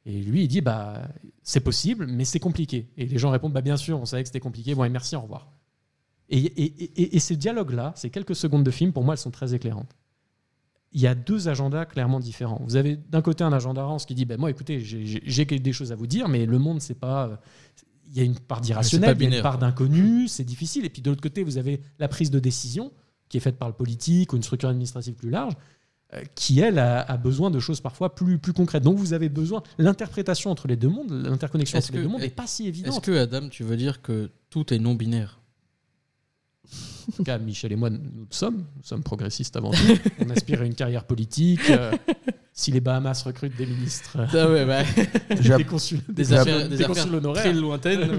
Et 0.05 0.21
lui 0.21 0.43
il 0.43 0.47
dit 0.47 0.61
bah 0.61 1.07
c'est 1.43 1.61
possible, 1.61 2.05
mais 2.07 2.25
c'est 2.25 2.39
compliqué. 2.39 2.89
Et 2.97 3.05
les 3.05 3.17
gens 3.17 3.29
répondent 3.31 3.53
bah 3.53 3.61
bien 3.61 3.77
sûr, 3.77 3.99
on 3.99 4.05
savait 4.05 4.21
que 4.23 4.27
c'était 4.27 4.39
compliqué. 4.41 4.75
Bon 4.75 4.83
et 4.83 4.89
merci, 4.89 5.15
au 5.15 5.21
revoir. 5.21 5.51
Et, 6.29 6.37
et, 6.39 6.63
et, 7.01 7.15
et 7.15 7.19
ces 7.19 7.35
dialogues-là, 7.35 7.93
ces 7.95 8.09
quelques 8.09 8.35
secondes 8.35 8.63
de 8.63 8.71
film, 8.71 8.93
pour 8.93 9.03
moi, 9.03 9.13
elles 9.15 9.19
sont 9.19 9.31
très 9.31 9.53
éclairantes. 9.53 9.95
Il 10.93 10.99
y 10.99 11.07
a 11.07 11.15
deux 11.15 11.47
agendas 11.47 11.85
clairement 11.85 12.19
différents. 12.19 12.61
Vous 12.65 12.75
avez 12.75 12.97
d'un 12.97 13.21
côté 13.21 13.43
un 13.45 13.53
agenda 13.53 13.83
rance 13.83 14.05
qui 14.05 14.13
dit 14.15 14.25
ben 14.25 14.37
moi, 14.37 14.49
écoutez, 14.49 14.79
j'ai- 14.81 15.45
des 15.45 15.73
choses 15.73 15.91
à 15.93 15.95
vous 15.95 16.07
dire, 16.07 16.27
mais 16.27 16.45
le 16.45 16.59
monde, 16.59 16.81
c'est 16.81 16.99
pas. 16.99 17.39
il 18.09 18.17
y 18.17 18.19
a 18.19 18.23
une 18.23 18.37
part 18.37 18.59
d'irrationnel, 18.59 19.15
pas 19.15 19.23
il 19.23 19.29
y 19.29 19.33
a 19.33 19.37
une 19.37 19.41
part 19.41 19.57
d'inconnu, 19.57 20.27
c'est 20.27 20.43
difficile. 20.43 20.83
Et 20.83 20.89
puis 20.89 21.01
de 21.01 21.09
l'autre 21.09 21.21
côté, 21.21 21.43
vous 21.43 21.57
avez 21.57 21.81
la 21.97 22.09
prise 22.09 22.29
de 22.29 22.39
décision 22.39 22.91
qui 23.31 23.37
est 23.37 23.41
faite 23.41 23.57
par 23.57 23.69
le 23.69 23.73
politique 23.73 24.33
ou 24.33 24.35
une 24.35 24.43
structure 24.43 24.67
administrative 24.69 25.13
plus 25.13 25.29
large, 25.29 25.53
euh, 26.13 26.21
qui 26.35 26.59
elle 26.59 26.77
a, 26.79 26.99
a 27.01 27.15
besoin 27.15 27.49
de 27.49 27.59
choses 27.59 27.79
parfois 27.79 28.13
plus, 28.13 28.37
plus 28.37 28.51
concrètes. 28.51 28.83
Donc 28.83 28.97
vous 28.97 29.13
avez 29.13 29.29
besoin 29.29 29.63
l'interprétation 29.77 30.51
entre 30.51 30.67
les 30.67 30.75
deux 30.75 30.89
mondes, 30.89 31.11
l'interconnexion 31.11 31.77
Est-ce 31.79 31.87
entre 31.87 31.95
les 31.97 32.03
deux 32.03 32.09
mondes 32.09 32.21
est- 32.21 32.25
n'est 32.25 32.29
pas 32.29 32.45
si 32.47 32.63
Est-ce 32.63 32.69
évidente. 32.69 33.03
que, 33.05 33.11
Adam, 33.17 33.47
tu 33.49 33.63
veux 33.63 33.77
dire 33.77 34.01
que 34.01 34.29
tout 34.49 34.73
est 34.73 34.79
non-binaire? 34.79 35.39
En 37.09 37.11
tout 37.13 37.23
cas, 37.23 37.37
Michel 37.39 37.71
et 37.71 37.75
moi, 37.75 37.89
nous 37.89 37.97
le 37.99 38.27
sommes. 38.29 38.57
Nous 38.77 38.83
sommes 38.83 39.03
progressistes 39.03 39.55
avant 39.57 39.71
tout. 39.71 39.77
On 40.19 40.29
aspire 40.29 40.61
à 40.61 40.65
une 40.65 40.75
carrière 40.75 41.05
politique. 41.05 41.59
euh, 41.69 41.91
si 42.53 42.71
les 42.71 42.79
Bahamas 42.81 43.23
recrutent 43.25 43.55
des 43.57 43.65
ministres, 43.65 44.17
euh, 44.19 44.27
Ah 44.33 44.49
ouais, 44.51 44.65
bah, 44.65 44.83
des 45.57 45.63
consuls, 45.65 46.01
des 46.09 46.31
affaires, 46.33 46.69
des 46.69 46.75
des 46.77 46.83
affaires 46.83 46.95
consuls 47.03 47.15
honoraires. 47.15 47.43
très 47.43 47.53
lointaines. 47.53 48.09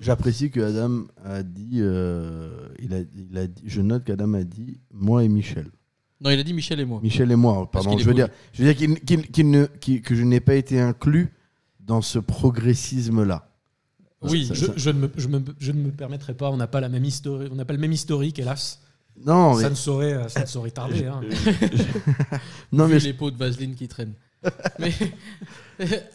J'apprécie 0.00 0.50
que 0.50 0.60
Adam 0.60 1.04
a 1.24 1.42
dit, 1.42 1.78
euh, 1.80 2.68
il 2.80 2.94
a, 2.94 2.98
il 3.00 3.36
a 3.36 3.46
dit- 3.46 3.62
je 3.66 3.80
note 3.80 4.04
qu'Adam 4.04 4.34
a 4.34 4.44
dit 4.44 4.78
moi 4.92 5.24
et 5.24 5.28
Michel. 5.28 5.66
Non, 6.20 6.30
il 6.30 6.38
a 6.38 6.42
dit 6.42 6.52
Michel 6.54 6.80
et 6.80 6.84
moi. 6.84 7.00
Michel 7.02 7.30
et 7.32 7.36
moi, 7.36 7.68
pardon. 7.70 7.96
Je 7.98 8.04
veux 8.04 8.14
dire, 8.14 8.28
je 8.52 8.62
veux 8.62 8.72
dire 8.72 8.76
qu'il- 8.76 9.00
qu'il- 9.00 9.30
qu'il 9.30 9.50
ne- 9.50 9.66
que 9.66 10.14
je 10.14 10.22
n'ai 10.22 10.40
pas 10.40 10.54
été 10.54 10.80
inclus 10.80 11.32
dans 11.80 12.02
ce 12.02 12.18
progressisme-là. 12.18 13.47
Oui, 14.22 14.46
Ça- 14.46 14.54
Je, 14.54 14.66
ça- 14.66 14.72
je 14.76 14.90
ne 14.90 14.98
me, 15.00 15.10
je, 15.16 15.28
me, 15.28 15.42
je 15.58 15.72
ne 15.72 15.80
me 15.82 15.90
permettrai 15.92 16.34
pas. 16.34 16.50
On 16.50 16.56
n'a 16.56 16.66
pas 16.66 16.80
la 16.80 16.88
même 16.88 17.04
histori- 17.04 17.48
on 17.50 17.54
n'a 17.54 17.64
pas 17.64 17.72
le 17.74 17.78
même 17.78 17.92
historique, 17.92 18.38
hélas. 18.38 18.80
Non, 19.24 19.56
mais, 19.56 19.62
Ça 19.62 19.70
ne 19.70 19.74
saurait, 19.74 20.12
euh, 20.14 20.28
ça 20.28 20.40
ne 20.42 20.46
saurait 20.46 20.70
tarder. 20.70 21.06
hein. 21.06 21.20
non, 22.72 22.86
vu 22.86 22.94
mais 22.94 23.00
les 23.00 23.12
pots 23.14 23.30
de 23.30 23.36
vaseline 23.36 23.74
qui 23.74 23.88
traînent. 23.88 24.14
mais 24.78 24.92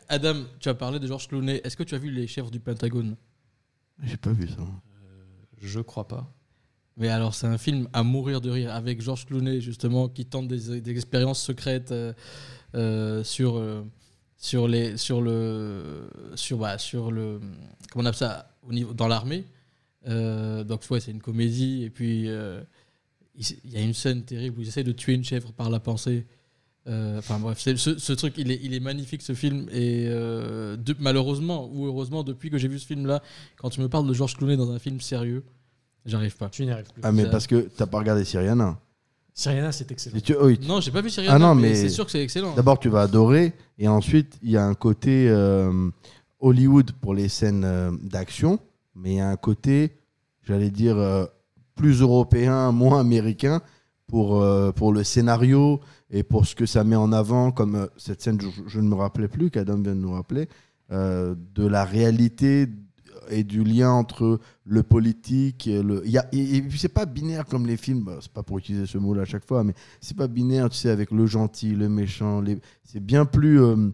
Adam, 0.10 0.44
tu 0.60 0.70
as 0.70 0.74
parlé 0.74 1.00
de 1.00 1.08
Georges 1.08 1.28
Clooney. 1.28 1.62
Est-ce 1.64 1.76
que 1.78 1.84
tu 1.84 1.96
as 1.96 1.98
vu 1.98 2.10
les 2.12 2.28
chefs 2.28 2.50
du 2.52 2.60
Pentagone? 2.60 3.16
J'ai 4.04 4.18
pas 4.18 4.32
vu 4.32 4.48
ça. 4.48 4.56
Je 5.62 5.80
crois 5.80 6.08
pas. 6.08 6.30
Mais 6.98 7.10
alors, 7.10 7.34
c'est 7.34 7.48
un 7.48 7.58
film 7.58 7.88
à 7.94 8.04
mourir 8.04 8.40
de 8.42 8.50
rire 8.50 8.74
avec 8.74 9.02
Georges 9.02 9.26
Clooney, 9.26 9.62
justement, 9.62 10.08
qui 10.10 10.26
tente 10.26 10.48
des, 10.48 10.80
des 10.82 10.92
expériences 10.92 11.42
secrètes 11.42 11.92
euh, 11.92 12.14
euh, 12.76 13.24
sur, 13.24 13.58
euh, 13.58 13.82
sur, 14.44 14.68
les, 14.68 14.98
sur 14.98 15.22
le. 15.22 16.10
Sur, 16.36 16.58
bah, 16.58 16.78
sur 16.78 17.12
le. 17.12 17.40
Comment 17.92 18.04
on 18.04 18.06
appelle 18.08 18.18
ça 18.20 18.50
au 18.62 18.74
niveau, 18.74 18.94
Dans 18.94 19.08
l'armée. 19.08 19.46
Euh, 20.08 20.66
donc, 20.66 20.84
ouais, 20.90 21.00
c'est 21.00 21.12
une 21.12 21.22
comédie. 21.22 21.84
Et 21.84 21.90
puis, 21.90 22.28
euh, 22.28 22.62
il 23.36 23.72
y 23.72 23.78
a 23.78 23.82
une 23.82 23.94
scène 23.94 24.24
terrible 24.24 24.60
où 24.60 24.62
ils 24.62 24.68
essaient 24.68 24.84
de 24.84 24.92
tuer 24.92 25.14
une 25.14 25.24
chèvre 25.24 25.54
par 25.54 25.70
la 25.70 25.80
pensée. 25.80 26.26
Euh, 26.88 27.20
Enfin 27.20 27.40
bref, 27.40 27.58
ce, 27.60 27.76
ce 27.98 28.12
truc, 28.14 28.34
il 28.38 28.52
est, 28.52 28.60
il 28.62 28.74
est 28.74 28.82
magnifique 28.82 29.22
ce 29.22 29.34
film. 29.34 29.70
Et 29.72 30.08
euh, 30.10 30.76
de- 30.76 30.96
malheureusement 31.00 31.70
ou 31.72 31.86
heureusement, 31.86 32.24
depuis 32.24 32.50
que 32.50 32.58
j'ai 32.58 32.68
vu 32.68 32.80
ce 32.80 32.86
film-là, 32.86 33.24
quand 33.56 33.70
tu 33.70 33.80
me 33.80 33.88
parles 33.88 34.06
de 34.10 34.14
Georges 34.14 34.36
Clooney 34.36 34.58
dans 34.58 34.70
un 34.72 34.80
film 34.80 35.00
sérieux, 35.00 35.46
j'arrive 36.06 36.36
pas. 36.36 36.50
Tu 36.50 36.66
n'y 36.66 36.72
arrives 36.72 36.92
plus. 36.92 37.02
Ah, 37.06 37.14
mais 37.14 37.24
Ça- 37.24 37.30
parce 37.30 37.48
que 37.48 37.70
t'as 37.78 37.86
pas 37.86 38.00
regardé 38.00 38.26
Syriana. 38.26 38.78
Syriana, 39.34 39.72
c'est 39.72 39.92
excellent. 39.92 40.16
Et 40.18 40.22
tu- 40.22 40.36
oui, 40.40 40.60
tu- 40.60 40.68
Non, 40.68 40.80
j'ai 40.80 40.92
pas 40.92 41.02
vu 41.02 41.10
Cyril 41.10 41.30
Ah 41.32 41.40
non, 41.40 41.56
mais, 41.56 41.70
mais- 41.70 41.76
c'est 41.76 41.90
sûr 41.90 42.06
que 42.06 42.12
c'est 42.12 42.22
excellent. 42.24 42.54
D'abord, 42.56 42.80
tu 42.80 42.90
vas 42.90 43.02
adorer. 43.02 43.54
Et 43.80 43.88
ensuite, 43.88 44.38
il 44.44 44.52
y 44.52 44.58
a 44.58 44.66
un 44.66 44.76
côté 44.76 45.28
euh, 45.30 45.90
Hollywood 46.40 46.92
pour 47.02 47.14
les 47.16 47.30
scènes 47.30 47.64
euh, 47.66 47.92
d'action. 48.04 48.60
Mais 48.96 49.12
il 49.14 49.18
y 49.18 49.20
a 49.22 49.30
un 49.30 49.36
côté, 49.38 49.94
j'allais 50.44 50.70
dire, 50.70 50.98
euh, 50.98 51.26
plus 51.76 52.02
européen, 52.02 52.72
moins 52.72 53.00
américain 53.00 53.62
pour, 54.08 54.42
euh, 54.44 54.72
pour 54.72 54.94
le 54.94 55.04
scénario 55.04 55.80
et 56.12 56.22
pour 56.22 56.46
ce 56.46 56.54
que 56.54 56.68
ça 56.68 56.84
met 56.84 56.96
en 56.96 57.12
avant. 57.12 57.52
Comme 57.52 57.76
euh, 57.76 57.88
cette 57.98 58.22
scène, 58.22 58.40
je, 58.40 58.48
je 58.68 58.80
ne 58.80 58.88
me 58.88 58.94
rappelais 58.96 59.28
plus, 59.28 59.50
qu'Adam 59.50 59.82
vient 59.82 59.96
de 59.96 60.00
nous 60.00 60.12
rappeler, 60.12 60.48
euh, 60.92 61.34
de 61.56 61.66
la 61.66 61.86
réalité 61.86 62.68
et 63.30 63.44
du 63.44 63.64
lien 63.64 63.92
entre 63.92 64.40
le 64.66 64.84
politique. 64.84 65.68
et 65.68 65.82
Le... 65.84 66.02
il 66.06 66.12
Y 66.12 66.18
a, 66.18 66.28
et, 66.32 66.58
et 66.58 66.62
puis, 66.62 66.78
c'est 66.80 66.88
pas 66.90 67.06
binaire 67.06 67.46
comme 67.46 67.66
les 67.66 67.78
films. 67.78 68.04
Bah, 68.04 68.18
c'est 68.22 68.32
pas 68.32 68.44
pour 68.44 68.58
utiliser 68.58 68.86
ce 68.86 68.98
mot-là 68.98 69.24
à 69.24 69.26
chaque 69.26 69.46
fois, 69.46 69.64
mais 69.64 69.74
c'est 70.02 70.18
pas 70.18 70.28
binaire, 70.28 70.70
tu 70.70 70.78
sais, 70.78 70.90
avec 70.90 71.12
le 71.12 71.26
gentil, 71.26 71.72
le 71.76 71.90
méchant. 71.90 72.42
Les... 72.42 72.60
C'est 72.84 73.00
bien 73.00 73.26
plus. 73.26 73.62
euh, 73.62 73.90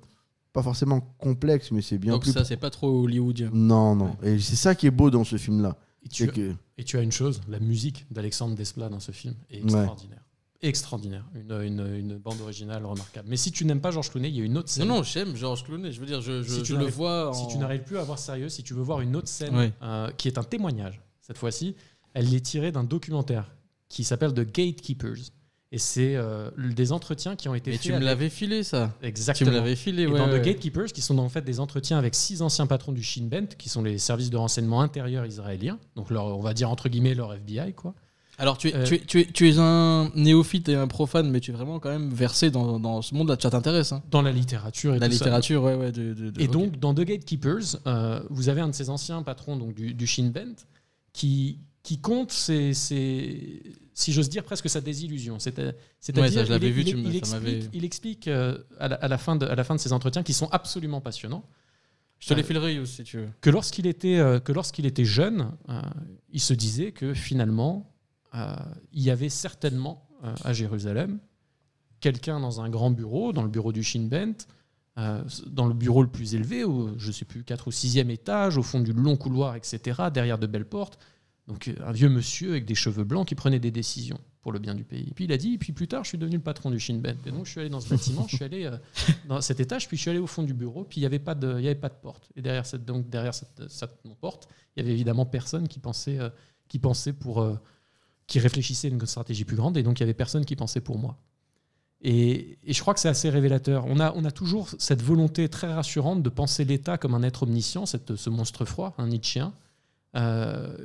pas 0.51 0.63
forcément 0.63 0.99
complexe, 1.19 1.71
mais 1.71 1.81
c'est 1.81 1.99
bien 1.99 2.13
Donc 2.13 2.23
plus. 2.23 2.31
ça, 2.31 2.43
c'est 2.43 2.57
pas 2.57 2.71
trop 2.71 3.03
hollywoodien. 3.03 3.51
Non, 3.53 3.95
non. 3.95 4.17
Et 4.23 4.39
c'est 4.39 4.55
ça 4.55 4.73
qui 4.73 4.87
est 4.87 4.91
beau 4.91 5.11
dans 5.11 5.23
ce 5.23 5.37
film-là. 5.37 5.77
Et 6.03 6.09
tu, 6.09 6.27
que. 6.27 6.53
et 6.77 6.83
tu 6.83 6.97
as 6.97 7.01
une 7.01 7.11
chose, 7.11 7.41
la 7.47 7.59
musique 7.59 8.07
d'Alexandre 8.09 8.55
Desplat 8.55 8.89
dans 8.89 8.99
ce 8.99 9.11
film 9.11 9.35
est 9.51 9.59
extraordinaire. 9.61 10.23
Extraordinaire. 10.61 11.25
Une, 11.35 11.51
une, 11.61 11.95
une 11.95 12.17
bande 12.17 12.41
originale 12.41 12.85
remarquable. 12.85 13.27
Mais 13.29 13.37
si 13.37 13.51
tu 13.51 13.63
n'aimes 13.65 13.79
pas 13.81 13.91
Georges 13.91 14.09
Clooney, 14.09 14.27
il 14.29 14.35
y 14.37 14.41
a 14.41 14.43
une 14.43 14.57
autre 14.57 14.67
Non, 14.67 14.73
scène. 14.73 14.87
non, 14.87 15.03
j'aime 15.03 15.35
Georges 15.35 15.63
Clooney. 15.63 15.91
Je 15.91 15.99
veux 15.99 16.05
dire, 16.05 16.19
je, 16.21 16.41
je, 16.43 16.53
Si 16.55 16.63
tu 16.63 16.73
je 16.73 16.77
le 16.77 16.85
vois. 16.85 17.31
Si 17.33 17.47
tu 17.47 17.57
n'arrives 17.57 17.83
plus 17.83 17.97
à 17.97 18.03
voir 18.03 18.19
sérieux, 18.19 18.49
si 18.49 18.61
tu 18.63 18.73
veux 18.73 18.81
voir 18.83 18.99
une 19.01 19.15
autre 19.15 19.29
scène 19.29 19.71
euh, 19.81 20.11
qui 20.17 20.27
est 20.27 20.37
un 20.37 20.43
témoignage, 20.43 20.99
cette 21.21 21.37
fois-ci, 21.37 21.75
elle 22.13 22.33
est 22.33 22.41
tirée 22.45 22.71
d'un 22.73 22.83
documentaire 22.83 23.51
qui 23.87 24.03
s'appelle 24.03 24.33
The 24.33 24.41
Gatekeepers. 24.51 25.31
Et 25.71 25.77
c'est 25.77 26.15
euh, 26.15 26.49
des 26.57 26.91
entretiens 26.91 27.35
qui 27.35 27.47
ont 27.47 27.53
été 27.53 27.69
Mais 27.69 27.77
faits. 27.77 27.83
tu 27.83 27.89
me 27.91 27.95
avec- 27.97 28.05
l'avais 28.07 28.29
filé, 28.29 28.63
ça. 28.63 28.91
Exactement. 29.03 29.51
Tu 29.51 29.53
me 29.55 29.59
l'avais 29.59 29.75
filé, 29.75 30.03
Et 30.03 30.07
ouais. 30.07 30.17
dans 30.17 30.27
ouais. 30.27 30.41
The 30.41 30.43
Gatekeepers, 30.43 30.87
qui 30.87 31.01
sont 31.01 31.19
en 31.19 31.29
fait 31.29 31.43
des 31.43 31.59
entretiens 31.59 31.99
avec 31.99 32.15
six 32.15 32.41
anciens 32.41 32.65
patrons 32.65 32.91
du 32.91 33.03
Shin 33.03 33.27
Bet, 33.27 33.49
qui 33.57 33.69
sont 33.69 33.83
les 33.83 33.99
services 33.99 34.31
de 34.31 34.37
renseignement 34.37 34.81
intérieurs 34.81 35.25
israéliens, 35.27 35.77
donc 35.95 36.09
leur, 36.09 36.25
on 36.25 36.41
va 36.41 36.55
dire 36.55 36.71
entre 36.71 36.89
guillemets 36.89 37.13
leur 37.13 37.33
FBI, 37.33 37.73
quoi. 37.73 37.93
Alors, 38.39 38.57
tu 38.57 38.69
es, 38.69 38.75
Euh, 38.75 38.83
tu, 38.85 38.95
es, 38.95 38.99
tu, 38.99 39.19
es, 39.21 39.25
tu 39.25 39.49
es 39.49 39.55
un 39.59 40.09
néophyte 40.15 40.69
et 40.69 40.75
un 40.75 40.87
profane, 40.87 41.29
mais 41.29 41.39
tu 41.41 41.51
es 41.51 41.53
vraiment 41.53 41.79
quand 41.79 41.89
même 41.89 42.09
versé 42.09 42.49
dans, 42.49 42.79
dans 42.79 43.01
ce 43.01 43.13
monde-là. 43.13 43.35
Ça 43.39 43.49
t'intéresse, 43.49 43.91
hein 43.91 44.01
Dans 44.09 44.21
la 44.21 44.31
littérature 44.31 44.95
et 44.95 44.99
La 44.99 45.07
tout 45.07 45.13
ça. 45.15 45.25
littérature, 45.25 45.61
ouais, 45.63 45.75
ouais. 45.75 45.91
de- 45.91 46.13
de- 46.13 46.29
de- 46.31 46.41
Et 46.41 46.47
donc, 46.47 46.79
dans 46.79 46.93
The 46.93 47.01
Gatekeepers, 47.01 47.75
euh, 47.85 48.21
vous 48.29 48.49
avez 48.49 48.61
un 48.61 48.69
de 48.69 48.73
ces 48.75 48.89
anciens 48.89 49.21
patrons 49.23 49.57
donc, 49.57 49.75
du, 49.75 49.93
du 49.93 50.07
Shin 50.07 50.29
Bet 50.33 50.45
qui, 51.13 51.59
qui 51.83 51.99
compte, 51.99 52.31
ses, 52.31 52.73
ses- 52.73 53.61
si 53.93 54.13
j'ose 54.13 54.29
dire, 54.29 54.43
presque 54.43 54.69
sa 54.69 54.79
désillusion. 54.81 55.37
C'est- 55.39 55.53
C'est-à-dire, 55.99 56.23
Ouais, 56.23 56.29
ça, 56.47 56.55
il, 56.57 56.63
il- 56.63 56.87
il 57.15 57.25
ça 57.25 57.37
explique, 57.37 57.69
il 57.73 57.83
explique, 57.85 58.27
euh, 58.29 58.57
à, 58.79 58.87
la, 58.87 58.95
à 58.95 59.07
la 59.09 59.17
fin 59.17 59.35
de, 59.35 59.45
à 59.45 59.55
la 59.55 59.63
fin 59.65 59.75
de 59.75 59.79
ces 59.81 59.91
entretiens 59.91 60.23
qui 60.23 60.33
sont 60.33 60.47
absolument 60.51 61.01
passionnants. 61.01 61.43
Je 62.19 62.27
te 62.29 62.33
les 62.33 62.41
euh, 62.41 62.45
filerai, 62.45 62.75
Yous, 62.75 62.85
si 62.85 63.03
tu 63.03 63.17
veux. 63.17 63.29
que 63.41 63.49
lorsqu'il 63.49 63.85
était, 63.87 64.17
euh, 64.17 64.39
que 64.39 64.51
lorsqu'il 64.53 64.85
était 64.85 65.05
jeune, 65.05 65.51
euh, 65.69 65.81
il 66.31 66.39
se 66.41 66.53
disait 66.53 66.91
que 66.91 67.13
finalement, 67.13 67.85
euh, 67.85 67.98
il 68.33 69.01
y 69.03 69.09
avait 69.09 69.29
certainement 69.29 70.07
euh, 70.23 70.33
à 70.43 70.53
Jérusalem 70.53 71.19
quelqu'un 71.99 72.39
dans 72.39 72.61
un 72.61 72.69
grand 72.69 72.91
bureau, 72.91 73.33
dans 73.33 73.41
le 73.43 73.49
bureau 73.49 73.71
du 73.73 73.83
Shin 73.83 74.07
Bet, 74.07 74.37
euh, 74.97 75.21
dans 75.47 75.67
le 75.67 75.73
bureau 75.73 76.01
le 76.01 76.09
plus 76.09 76.33
élevé, 76.35 76.63
au, 76.63 76.97
je 76.97 77.07
ne 77.07 77.11
sais 77.11 77.25
plus, 77.25 77.43
4 77.43 77.67
ou 77.67 77.71
6e 77.71 78.09
étage, 78.09 78.57
au 78.57 78.63
fond 78.63 78.79
du 78.79 78.93
long 78.93 79.17
couloir, 79.17 79.55
etc., 79.55 80.03
derrière 80.13 80.37
de 80.39 80.47
belles 80.47 80.67
portes. 80.67 80.97
Donc 81.47 81.67
euh, 81.67 81.73
un 81.85 81.91
vieux 81.91 82.09
monsieur 82.09 82.51
avec 82.51 82.65
des 82.65 82.75
cheveux 82.75 83.03
blancs 83.03 83.27
qui 83.27 83.35
prenait 83.35 83.59
des 83.59 83.71
décisions 83.71 84.19
pour 84.41 84.53
le 84.53 84.59
bien 84.59 84.75
du 84.75 84.85
pays. 84.85 85.07
Et 85.09 85.13
puis 85.13 85.25
il 85.25 85.31
a 85.33 85.37
dit, 85.37 85.55
et 85.55 85.57
puis 85.57 85.73
plus 85.73 85.87
tard, 85.89 86.03
je 86.05 86.09
suis 86.09 86.17
devenu 86.17 86.37
le 86.37 86.41
patron 86.43 86.69
du 86.71 86.79
Shin 86.79 86.99
Bet. 86.99 87.17
Et 87.25 87.31
donc 87.31 87.45
je 87.45 87.51
suis 87.51 87.59
allé 87.59 87.69
dans 87.69 87.81
ce 87.81 87.89
bâtiment, 87.89 88.25
je 88.29 88.35
suis 88.37 88.45
allé 88.45 88.63
euh, 88.65 88.77
dans 89.27 89.41
cet 89.41 89.59
étage, 89.59 89.87
puis 89.89 89.97
je 89.97 90.01
suis 90.03 90.09
allé 90.11 90.19
au 90.19 90.27
fond 90.27 90.43
du 90.43 90.53
bureau, 90.53 90.85
puis 90.85 90.99
il 90.99 91.01
n'y 91.01 91.05
avait, 91.07 91.19
pas 91.19 91.35
de- 91.35 91.47
avait 91.55 91.75
pas 91.75 91.89
de 91.89 91.95
porte. 92.01 92.29
Et 92.37 92.41
derrière 92.41 92.65
cette, 92.65 92.85
donc, 92.85 93.09
derrière 93.09 93.33
cette, 93.33 93.67
cette 93.69 94.01
porte, 94.21 94.47
il 94.75 94.81
y 94.81 94.85
avait 94.85 94.93
évidemment 94.93 95.25
personne 95.25 95.67
qui 95.67 95.79
pensait, 95.79 96.19
euh, 96.19 96.29
qui 96.69 96.79
pensait 96.79 97.13
pour, 97.13 97.41
euh, 97.41 97.55
qui 98.29 98.39
réfléchissait 98.39 98.87
à 98.87 98.91
une 98.91 99.05
stratégie 99.05 99.43
plus 99.43 99.57
grande, 99.57 99.75
et 99.75 99.83
donc 99.83 99.99
il 99.99 100.03
y 100.03 100.03
avait 100.03 100.13
personne 100.13 100.45
qui 100.45 100.55
pensait 100.55 100.81
pour 100.81 100.97
moi. 100.97 101.17
Et, 102.01 102.57
et 102.63 102.71
je 102.71 102.79
crois 102.79 102.93
que 102.93 103.01
c'est 103.01 103.09
assez 103.09 103.29
révélateur. 103.29 103.85
On 103.87 103.99
a, 103.99 104.13
on 104.15 104.23
a 104.23 104.31
toujours 104.31 104.69
cette 104.77 105.01
volonté 105.01 105.49
très 105.49 105.73
rassurante 105.73 106.23
de 106.23 106.29
penser 106.29 106.63
l'État 106.63 106.97
comme 106.97 107.13
un 107.13 107.23
être 107.23 107.43
omniscient, 107.43 107.85
cette, 107.85 108.15
ce 108.15 108.29
monstre 108.29 108.63
froid, 108.63 108.93
un 108.97 109.07
Nietzschéen, 109.07 109.51
euh, 110.15 110.77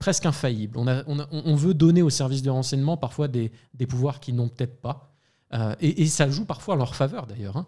presque 0.00 0.26
infaillible. 0.26 0.76
On, 0.76 0.88
a, 0.88 1.04
on, 1.06 1.24
on 1.30 1.54
veut 1.54 1.74
donner 1.74 2.02
aux 2.02 2.10
services 2.10 2.42
de 2.42 2.50
renseignement 2.50 2.96
parfois 2.96 3.28
des, 3.28 3.52
des 3.74 3.86
pouvoirs 3.86 4.18
qu'ils 4.18 4.34
n'ont 4.34 4.48
peut-être 4.48 4.80
pas. 4.80 5.14
Euh, 5.54 5.76
et, 5.80 6.02
et 6.02 6.06
ça 6.06 6.28
joue 6.28 6.44
parfois 6.44 6.74
en 6.74 6.78
leur 6.78 6.96
faveur 6.96 7.26
d'ailleurs. 7.28 7.56
hein. 7.56 7.66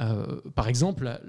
Euh, 0.00 0.40
par 0.56 0.66
exemple, 0.68 1.20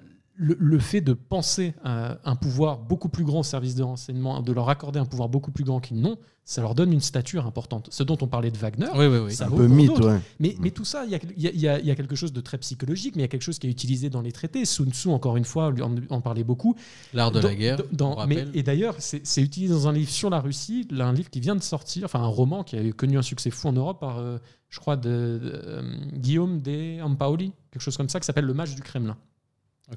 le, 0.42 0.56
le 0.58 0.80
fait 0.80 1.02
de 1.02 1.12
penser 1.14 1.74
à 1.84 2.18
un 2.24 2.36
pouvoir 2.38 2.78
beaucoup 2.80 3.10
plus 3.10 3.26
grand 3.26 3.42
au 3.42 3.44
service 3.44 3.76
de 3.76 3.84
renseignement, 3.84 4.42
de 4.42 4.54
leur 4.54 4.70
accorder 4.70 4.98
un 4.98 5.06
pouvoir 5.06 5.28
beaucoup 5.28 5.52
plus 5.52 5.66
grand 5.66 5.82
qu'ils 5.82 6.00
n'ont, 6.00 6.18
ça 6.46 6.62
leur 6.62 6.74
donne 6.76 6.94
une 6.94 7.02
stature 7.02 7.46
importante. 7.46 7.90
Ce 7.92 8.04
dont 8.04 8.18
on 8.22 8.28
parlait 8.28 8.50
de 8.50 8.58
Wagner, 8.58 8.88
Oui, 8.96 9.06
oui, 9.06 9.18
oui. 9.26 9.34
ça 9.34 9.46
un 9.46 9.50
vaut 9.50 9.58
peu 9.58 9.68
pour 9.68 9.76
mythe, 9.76 9.88
d'autres. 9.90 10.10
ouais. 10.14 10.20
mais, 10.40 10.56
mais 10.60 10.72
tout 10.72 10.86
ça, 10.86 11.04
il 11.06 11.12
y 11.12 11.16
a, 11.16 11.20
y 11.36 11.58
y 11.84 11.90
y 11.90 11.96
quelque 11.96 12.16
chose 12.16 12.32
de 12.32 12.40
très 12.42 12.58
psychologique, 12.58 13.16
mais 13.18 13.22
il 13.22 13.26
y 13.26 13.26
a 13.26 13.28
quelque 13.28 13.44
chose 13.44 13.60
qui 13.60 13.68
est 13.68 13.70
utilisé 13.70 14.10
dans 14.10 14.22
les 14.22 14.32
traités. 14.32 14.64
Sun 14.66 14.90
Tzu, 14.92 15.10
encore 15.10 15.36
une 15.36 15.44
fois, 15.46 15.72
lui 15.72 15.82
en, 15.84 15.94
en 16.10 16.22
parlait 16.22 16.46
beaucoup. 16.46 16.76
L'art 17.14 17.32
de 17.32 17.42
Dans- 17.42 17.48
la 17.50 17.56
guerre, 17.56 17.78
dans- 17.92 18.18
on 18.18 18.26
mais, 18.26 18.46
et 18.54 18.64
d'ailleurs, 18.64 18.96
c'est 19.00 19.28
c'est 19.28 19.42
utilisé 19.42 19.74
dans 19.74 19.88
un 19.90 19.94
livre 19.94 20.10
sur 20.10 20.30
la 20.30 20.40
Russie, 20.40 20.88
là, 20.90 21.06
un 21.08 21.14
livre 21.14 21.30
qui 21.30 21.42
vient 21.42 21.56
de 21.58 21.62
sortir, 21.62 22.06
enfin 22.06 22.22
un 22.22 22.28
roman 22.28 22.64
qui 22.64 22.78
a 22.78 22.92
connu 22.94 23.18
un 23.18 23.22
succès 23.22 23.52
fou 23.52 23.68
en 23.68 23.74
Europe 23.74 24.00
par, 24.00 24.20
euh, 24.20 24.38
je 24.70 24.80
crois, 24.80 24.96
de, 24.96 25.10
de, 25.10 25.42
euh, 25.66 25.82
Guillaume 26.14 26.62
de 26.62 27.02
Ampaoli, 27.02 27.52
quelque 27.72 27.82
chose 27.84 27.98
comme 27.98 28.10
ça, 28.10 28.20
qui 28.22 28.26
s'appelle 28.26 28.46
Le 28.46 28.54
Match 28.54 28.74
du 28.74 28.82
Kremlin, 28.82 29.18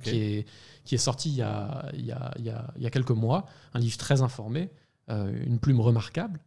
Qui, 0.03 0.11
est, 0.17 0.47
qui 0.85 0.95
est 0.95 0.99
sorti 0.99 1.31
il 1.31 1.37
y, 1.37 1.43
a, 1.43 1.87
il, 1.95 2.05
y 2.07 2.13
a, 2.13 2.33
il 2.39 2.45
y 2.45 2.51
a- 2.51 2.73
il 2.77 2.83
y 2.83 2.87
a 2.87 2.91
quelques 2.91 3.11
mois. 3.11 3.47
Un 3.75 3.81
livre 3.81 3.97
très 3.99 4.23
informé, 4.23 4.71
euh, 5.11 5.33
une 5.47 5.59
plume 5.59 5.81
remarquable. 5.81 6.41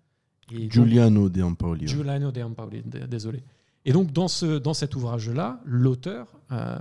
Et 0.51 0.61
donc- 0.63 0.71
Giuliano 0.71 1.29
De 1.29 1.41
Ampaoli. 1.43 1.87
Giuliano 1.87 2.31
De 2.31 2.41
Ampaoli, 2.41 2.83
désolé. 3.07 3.43
Et 3.85 3.93
donc, 3.93 4.11
dans, 4.11 4.27
ce, 4.27 4.57
dans 4.57 4.73
cet 4.73 4.95
ouvrage-là, 4.95 5.59
l'auteur 5.65 6.27
euh, 6.51 6.77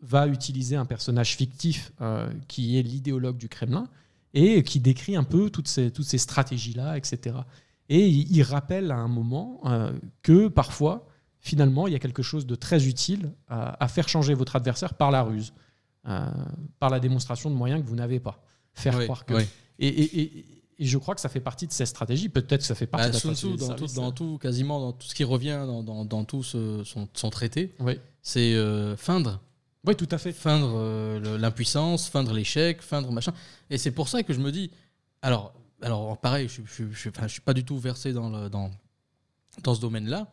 va 0.00 0.26
utiliser 0.26 0.76
un 0.76 0.84
personnage 0.84 1.36
fictif 1.36 1.92
euh, 2.00 2.28
qui 2.48 2.78
est 2.78 2.82
l'idéologue 2.82 3.36
du 3.36 3.48
Kremlin 3.48 3.88
et 4.34 4.62
qui 4.64 4.80
décrit 4.80 5.16
un 5.16 5.24
peu 5.24 5.50
toutes 5.50 5.68
ces, 5.68 5.90
toutes 5.90 6.04
ces 6.06 6.18
stratégies-là, 6.18 6.96
etc. 6.98 7.36
Et 7.88 8.08
il, 8.08 8.36
il 8.36 8.42
rappelle 8.42 8.90
à 8.90 8.96
un 8.96 9.08
moment 9.08 9.60
euh, 9.66 9.92
que 10.22 10.48
parfois, 10.48 11.06
finalement, 11.38 11.86
il 11.86 11.92
y 11.92 11.96
a 11.96 12.00
quelque 12.00 12.22
chose 12.24 12.44
de 12.46 12.54
très 12.56 12.86
utile 12.88 13.32
à, 13.48 13.82
à 13.82 13.88
faire 13.88 14.08
changer 14.08 14.34
votre 14.34 14.56
adversaire 14.56 14.94
par 14.94 15.10
la 15.12 15.22
ruse, 15.22 15.52
euh, 15.52 15.60
par 16.78 16.90
la 16.90 17.00
démonstration 17.00 17.50
de 17.50 17.54
moyens 17.54 17.82
que 17.82 17.88
vous 17.88 17.96
n'avez 17.96 18.20
pas. 18.20 18.42
Faire 18.74 18.98
croire 19.04 19.24
que. 19.24 19.34
Et, 19.78 19.86
et- 19.88 20.20
et- 20.20 20.44
et 20.78 20.84
je 20.84 20.98
crois 20.98 21.14
que 21.14 21.20
ça 21.22 21.30
fait 21.30 21.40
partie 21.40 21.66
de 21.66 21.72
ces 21.72 21.86
stratégies. 21.86 22.28
Peut-être 22.28 22.60
que 22.60 22.66
ça 22.66 22.74
fait 22.74 22.86
partie 22.86 23.06
Bah, 23.06 23.08
de 23.10 23.14
la 23.14 23.20
Sun 23.20 23.34
stratégie 23.34 23.56
Tzu, 23.58 23.66
dans 23.68 23.74
tout, 23.74 23.78
services. 23.88 23.94
dans 23.94 24.12
tout, 24.12 24.38
quasiment 24.38 24.78
dans 24.80 24.92
tout 24.92 25.06
ce 25.06 25.14
qui 25.14 25.24
revient 25.24 25.64
dans, 25.66 25.82
dans, 25.82 26.04
dans 26.04 26.24
tout 26.24 26.42
ce- 26.42 26.84
son, 26.84 27.08
son 27.14 27.30
traité, 27.30 27.74
Oui. 27.80 27.98
c'est 28.20 28.54
euh, 28.54 28.94
feindre. 28.96 29.40
Oui, 29.86 29.96
tout 29.96 30.08
à 30.10 30.18
fait. 30.18 30.32
Feindre 30.32 30.74
euh, 30.76 31.38
l'impuissance, 31.38 32.08
feindre 32.08 32.32
l'échec, 32.34 32.82
feindre 32.82 33.10
machin. 33.10 33.32
Et 33.70 33.78
c'est 33.78 33.90
pour 33.92 34.08
ça 34.08 34.22
que 34.22 34.34
je 34.34 34.38
me 34.40 34.52
dis. 34.52 34.70
Alors, 35.22 35.54
alors 35.80 36.18
pareil, 36.18 36.48
je 36.48 36.60
ne 36.60 36.66
je, 36.66 36.84
je- 36.94 37.08
enfin, 37.08 37.26
je 37.26 37.32
suis 37.32 37.40
pas 37.40 37.54
du 37.54 37.64
tout 37.64 37.78
versé 37.78 38.12
dans, 38.12 38.28
le, 38.28 38.50
dans, 38.50 38.70
dans 39.62 39.74
ce 39.74 39.80
domaine-là, 39.80 40.30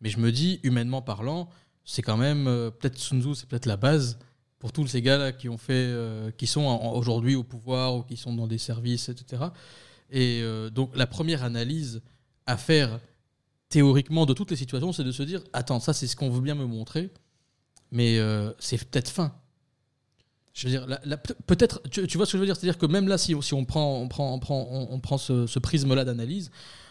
mais 0.00 0.08
je 0.08 0.18
me 0.18 0.30
dis, 0.30 0.60
humainement 0.62 1.02
parlant, 1.02 1.48
c'est 1.84 2.02
quand 2.02 2.16
même. 2.16 2.46
euh, 2.46 2.70
peut-être 2.70 2.96
Sun 2.98 3.20
Tzu, 3.22 3.34
c'est 3.34 3.48
peut-être 3.48 3.66
la 3.66 3.76
base 3.76 4.18
pour 4.60 4.72
tous 4.72 4.86
ces 4.86 5.02
gars-là 5.02 5.32
qui, 5.32 5.48
ont 5.48 5.56
fait, 5.56 5.72
euh, 5.72 6.30
qui 6.36 6.46
sont 6.46 6.60
aujourd'hui 6.94 7.34
au 7.34 7.42
pouvoir 7.42 7.96
ou 7.96 8.02
qui 8.02 8.16
sont 8.16 8.34
dans 8.34 8.46
des 8.46 8.58
services, 8.58 9.08
etc. 9.08 9.44
Et 10.10 10.42
euh, 10.42 10.68
donc, 10.68 10.94
la 10.94 11.06
première 11.06 11.42
analyse 11.42 12.02
à 12.46 12.56
faire 12.58 13.00
théoriquement 13.70 14.26
de 14.26 14.34
toutes 14.34 14.50
les 14.50 14.56
situations, 14.56 14.92
c'est 14.92 15.02
de 15.02 15.12
se 15.12 15.22
dire 15.22 15.42
attends, 15.54 15.80
ça, 15.80 15.94
c'est 15.94 16.06
ce 16.06 16.14
qu'on 16.14 16.28
veut 16.28 16.42
bien 16.42 16.54
me 16.54 16.66
montrer, 16.66 17.10
mais 17.90 18.18
euh, 18.18 18.52
c'est 18.58 18.76
peut-être 18.84 19.08
fin. 19.08 19.34
Je 20.52 20.68
veux 20.68 20.78
dire, 20.78 20.86
peut-être, 21.46 21.80
tu, 21.88 22.18
vois 22.18 22.26
ce 22.26 22.32
que 22.32 22.36
je 22.36 22.40
veux 22.40 22.46
dire? 22.46 22.56
C'est-à-dire 22.56 22.76
que 22.76 22.86
même 22.86 23.08
là, 23.08 23.16
si, 23.16 23.34
on 23.34 23.64
prend, 23.64 23.98
on 23.98 24.08
prend, 24.08 24.34
on 24.34 24.40
prend, 24.40 24.86
on 24.90 25.00
prend 25.00 25.16
ce, 25.16 25.46
ce 25.46 25.58
prisme-là 25.58 26.04
d'analyse, 26.04 26.50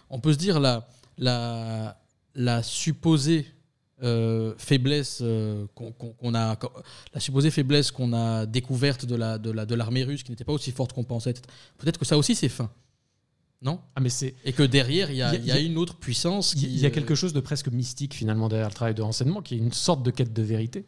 on 0.09 0.19
peut 0.19 0.33
se 0.33 0.39
dire 0.39 0.59
la, 0.59 0.87
la, 1.17 2.01
la 2.33 2.63
supposée 2.63 3.45
euh, 4.03 4.53
faiblesse 4.57 5.19
euh, 5.21 5.65
qu'on 5.75 6.33
a, 6.35 6.57
la 7.13 7.19
supposée 7.19 7.51
faiblesse 7.51 7.91
qu'on 7.91 8.13
a 8.13 8.45
découverte 8.45 9.05
de 9.05 9.15
la 9.15 9.37
de 9.37 9.51
la 9.51 9.65
de 9.65 9.75
l'armée 9.75 10.03
russe, 10.03 10.23
qui 10.23 10.31
n'était 10.31 10.45
pas 10.45 10.53
aussi 10.53 10.71
forte 10.71 10.93
qu'on 10.93 11.03
pensait. 11.03 11.33
Peut-être 11.77 11.97
que 11.97 12.05
ça 12.05 12.17
aussi 12.17 12.35
c'est 12.35 12.49
fin, 12.49 12.71
non? 13.61 13.79
Ah, 13.95 13.99
mais 14.01 14.09
c'est. 14.09 14.35
Et 14.45 14.53
que 14.53 14.63
derrière 14.63 15.11
il 15.11 15.15
y 15.17 15.19
y 15.19 15.47
y 15.47 15.51
a 15.51 15.59
une 15.59 15.77
autre 15.77 15.95
puissance. 15.97 16.53
Il 16.55 16.77
y 16.77 16.85
a 16.85 16.89
euh, 16.89 16.91
quelque 16.91 17.15
chose 17.15 17.33
de 17.33 17.39
presque 17.41 17.67
mystique 17.69 18.13
finalement 18.13 18.47
derrière 18.47 18.69
le 18.69 18.73
travail 18.73 18.95
de 18.95 19.01
renseignement, 19.01 19.41
qui 19.41 19.55
est 19.55 19.57
une 19.57 19.73
sorte 19.73 20.03
de 20.03 20.11
quête 20.11 20.33
de 20.33 20.41
vérité. 20.43 20.85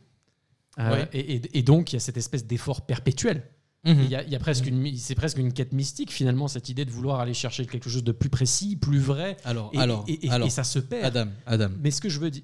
Euh, 0.80 0.90
Ouais. 0.90 1.10
et, 1.12 1.36
et- 1.36 1.58
et 1.60 1.64
donc 1.64 1.92
il 1.92 1.96
y 1.96 1.98
a 1.98 2.00
cette 2.00 2.16
espèce 2.16 2.46
d'effort 2.48 2.82
perpétuel. 2.86 3.44
mhm. 3.84 4.00
Il 4.04 4.10
y 4.10 4.16
a, 4.16 4.24
il 4.24 4.30
y 4.32 4.36
a 4.38 4.40
presque 4.40 4.68
une, 4.68 4.96
c'est 4.96 5.16
presque 5.16 5.38
une 5.38 5.52
quête 5.52 5.74
mystique 5.74 6.12
finalement 6.14 6.48
cette 6.48 6.70
idée 6.70 6.86
de 6.86 6.92
vouloir 6.92 7.20
aller 7.20 7.34
chercher 7.34 7.66
quelque 7.66 7.90
chose 7.90 8.06
de 8.06 8.14
plus 8.14 8.30
précis, 8.30 8.78
plus 8.78 9.00
vrai. 9.00 9.36
Alors, 9.44 9.70
Et, 9.74 9.80
alors, 9.80 10.06
et- 10.08 10.28
et- 10.28 10.30
alors, 10.30 10.48
et 10.48 10.50
ça 10.50 10.64
se 10.64 10.80
perd. 10.80 11.04
Adam, 11.18 11.30
Adam, 11.46 11.70
Mais 11.82 11.92
ce 11.92 12.00
que 12.00 12.08
je 12.08 12.20
veux 12.22 12.32
dire, 12.32 12.44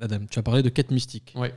Adam, 0.00 0.20
tu 0.30 0.38
as 0.38 0.42
parlé 0.42 0.62
de 0.62 0.68
quête 0.68 0.90
mystique. 0.90 1.32
ouais. 1.36 1.54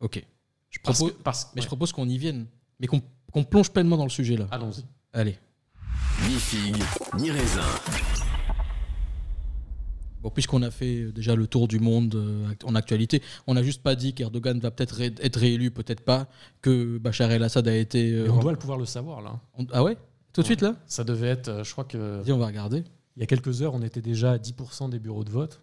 Ok. 0.00 0.22
Je 0.70 0.78
Parce 0.82 0.98
propose, 0.98 1.16
que- 1.16 1.22
parce- 1.22 1.52
mais 1.56 1.62
je 1.62 1.66
propose 1.66 1.92
qu'on 1.92 2.06
y 2.08 2.18
vienne, 2.18 2.46
mais 2.80 2.86
qu'on 2.86 3.00
plonge 3.44 3.70
pleinement 3.70 3.96
dans 3.96 4.04
le 4.04 4.10
sujet 4.10 4.36
là. 4.36 4.46
Allons-y. 4.50 4.84
Allez. 5.12 5.38
Ni 6.28 6.34
figue, 6.34 6.82
ni 7.18 7.30
raisin. 7.30 7.62
Bon, 10.22 10.30
puisqu'on 10.30 10.62
a 10.62 10.70
fait 10.70 11.12
déjà 11.12 11.34
le 11.36 11.46
tour 11.46 11.68
du 11.68 11.78
monde 11.78 12.14
euh, 12.16 12.52
en 12.64 12.74
actualité, 12.74 13.22
on 13.46 13.54
n'a 13.54 13.62
juste 13.62 13.82
pas 13.82 13.94
dit 13.94 14.12
qu'Erdogan 14.12 14.58
va 14.58 14.70
peut-être 14.70 14.94
ré- 14.96 15.14
être 15.22 15.38
réélu, 15.38 15.70
peut-être 15.70 16.00
pas, 16.00 16.28
que 16.62 16.98
Bachar 16.98 17.30
el-Assad 17.30 17.66
a 17.68 17.76
été. 17.76 18.12
euh, 18.12 18.28
on 18.30 18.38
doit 18.40 18.52
le 18.52 18.58
pouvoir 18.58 18.78
le 18.78 18.86
savoir 18.86 19.20
là. 19.22 19.38
on- 19.58 19.66
Ah 19.72 19.82
ouais? 19.84 19.96
Tout 20.32 20.40
de 20.42 20.46
suite 20.46 20.60
là? 20.62 20.76
Ça 20.86 21.04
devait 21.04 21.28
être, 21.28 21.48
euh, 21.48 21.64
je 21.64 21.72
crois 21.72 21.84
que 21.84 22.20
Vas-y, 22.20 22.32
on 22.32 22.38
va 22.38 22.46
regarder. 22.46 22.82
il 23.16 23.20
y 23.20 23.22
a 23.22 23.26
quelques 23.26 23.62
heures, 23.62 23.74
on 23.74 23.82
était 23.82 24.02
déjà 24.02 24.32
à 24.32 24.38
10% 24.38 24.88
des 24.90 24.98
bureaux 24.98 25.24
de 25.24 25.30
vote. 25.30 25.62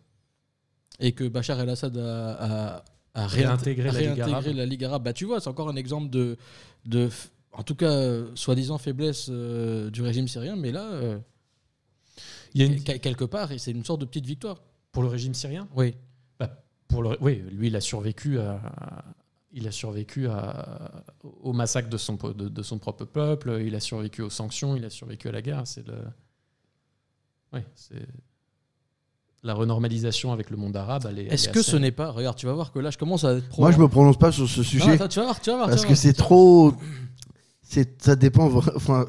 Et 1.05 1.11
que 1.11 1.25
Bachar 1.27 1.59
el-Assad 1.59 1.97
a, 1.97 2.77
a- 2.77 2.83
a 3.13 3.27
Réintégré 3.27 3.89
réint- 3.89 3.93
la 3.93 4.11
Ligue 4.13 4.21
arabe. 4.21 4.45
la 4.55 4.65
Ligue 4.65 4.83
arabe. 4.85 5.03
Bah, 5.03 5.13
tu 5.13 5.25
vois, 5.25 5.39
c'est 5.41 5.49
encore 5.49 5.67
un 5.69 5.75
exemple 5.75 6.09
de, 6.09 6.37
de 6.85 7.09
en 7.51 7.61
tout 7.63 7.75
cas, 7.75 8.23
soi-disant 8.35 8.77
faiblesse 8.79 9.27
euh, 9.29 9.89
du 9.91 10.01
régime 10.01 10.27
syrien, 10.27 10.55
mais 10.55 10.71
là, 10.71 10.85
euh, 10.93 11.19
Il 12.55 12.61
y 12.61 12.63
a 12.63 12.67
une- 12.67 12.81
quel- 12.83 12.99
quelque 12.99 13.25
part, 13.25 13.49
c'est 13.57 13.71
une 13.71 13.83
sorte 13.85 14.01
de 14.01 14.05
petite 14.05 14.25
victoire. 14.25 14.61
pour 14.91 15.03
le 15.03 15.09
régime 15.09 15.33
syrien? 15.33 15.67
Oui. 15.75 15.95
Bah, 16.39 16.63
pour 16.87 17.01
le, 17.03 17.17
oui, 17.21 17.43
lui, 17.51 17.67
il 17.67 17.75
a 17.75 17.81
survécu 17.81 18.39
à, 18.39 18.61
il 19.51 19.67
a 19.67 19.71
survécu 19.71 20.27
à- 20.27 21.03
au 21.41 21.51
massacre 21.53 21.89
de 21.89 21.97
son, 21.97 22.15
de 22.15 22.63
son 22.63 22.77
propre 22.79 23.05
peuple, 23.05 23.59
il 23.65 23.73
a 23.75 23.79
survécu 23.79 24.21
aux 24.21 24.29
sanctions, 24.29 24.75
il 24.75 24.85
a 24.85 24.89
survécu 24.89 25.27
à 25.27 25.31
la 25.31 25.41
guerre. 25.41 25.63
C'est 25.65 25.85
le, 25.87 25.95
oui, 27.53 27.59
c'est 27.75 28.05
la 29.43 29.53
renormalisation 29.53 30.31
avec 30.31 30.49
le 30.49 30.57
monde 30.57 30.75
arabe. 30.75 31.05
elle 31.09 31.19
est- 31.19 31.25
elle 31.25 31.33
Est-ce 31.33 31.49
est 31.49 31.51
que 31.51 31.59
assez- 31.59 31.71
ce 31.71 31.77
n'est 31.77 31.91
pas. 31.91 32.11
Regarde, 32.11 32.37
tu 32.37 32.45
vas 32.45 32.53
voir 32.53 32.71
que 32.71 32.79
là, 32.79 32.89
je 32.91 32.97
commence 32.97 33.23
à 33.25 33.33
être 33.35 33.47
pro. 33.49 33.61
Moi, 33.63 33.71
je 33.71 33.77
me 33.79 33.87
prononce 33.87 34.17
pas 34.17 34.31
sur 34.31 34.47
ce 34.47 34.59
Non, 34.59 34.63
sujet 34.65 34.91
attends, 34.93 35.07
tu 35.07 35.19
vas 35.19 35.25
voir, 35.25 35.41
tu 35.41 35.49
vas 35.49 35.55
voir. 35.57 35.67
parce 35.69 35.81
vas 35.83 35.87
que 35.89 35.95
c'est 35.95 36.13
trop. 36.13 36.73
C'est, 37.61 38.01
ça 38.01 38.15
dépend. 38.15 38.45
Enfin, 38.75 39.05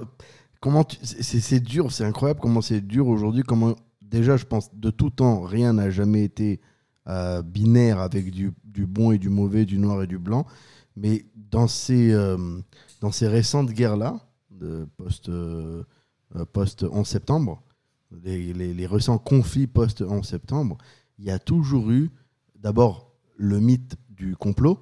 comment 0.61 0.85
tu- 0.85 0.97
c'est, 1.03 1.61
dur, 1.61 1.93
c'est 1.93 2.05
incroyable 2.05 2.41
comment 2.41 2.63
c'est 2.63 2.81
dur 2.81 3.07
aujourd'hui. 3.09 3.43
Comment 3.43 3.75
déjà, 4.03 4.37
je 4.37 4.45
pense 4.45 4.75
de 4.75 4.91
tout 4.91 5.11
temps, 5.11 5.43
rien 5.43 5.73
n'a 5.75 5.91
jamais 5.91 6.25
été 6.25 6.61
euh, 7.07 7.43
binaire 7.43 7.99
avec 8.01 8.31
du, 8.31 8.53
du 8.65 8.87
bon 8.87 9.13
et 9.13 9.19
du 9.19 9.29
mauvais, 9.29 9.67
du 9.67 9.79
noir 9.79 10.03
et 10.03 10.07
du 10.07 10.19
blanc. 10.19 10.47
Mais 10.97 11.27
dans 11.37 11.69
ces 11.69 12.13
euh, 12.13 12.39
dans 13.03 13.13
ces 13.13 13.29
récentes 13.29 13.71
guerres 13.71 13.97
là, 13.99 14.17
de 14.51 14.87
post 14.97 15.29
euh, 15.29 15.83
post 16.53 16.85
11 16.91 17.07
septembre, 17.07 17.63
les, 18.23 18.87
récents 18.87 19.19
conflits 19.19 19.67
post 19.67 20.03
11 20.03 20.27
septembre, 20.27 20.79
il 21.19 21.25
y 21.25 21.31
a 21.31 21.39
toujours 21.39 21.91
eu 21.91 22.11
d'abord 22.57 23.13
le 23.37 23.61
mythe 23.61 23.97
du 24.11 24.37
complot 24.37 24.79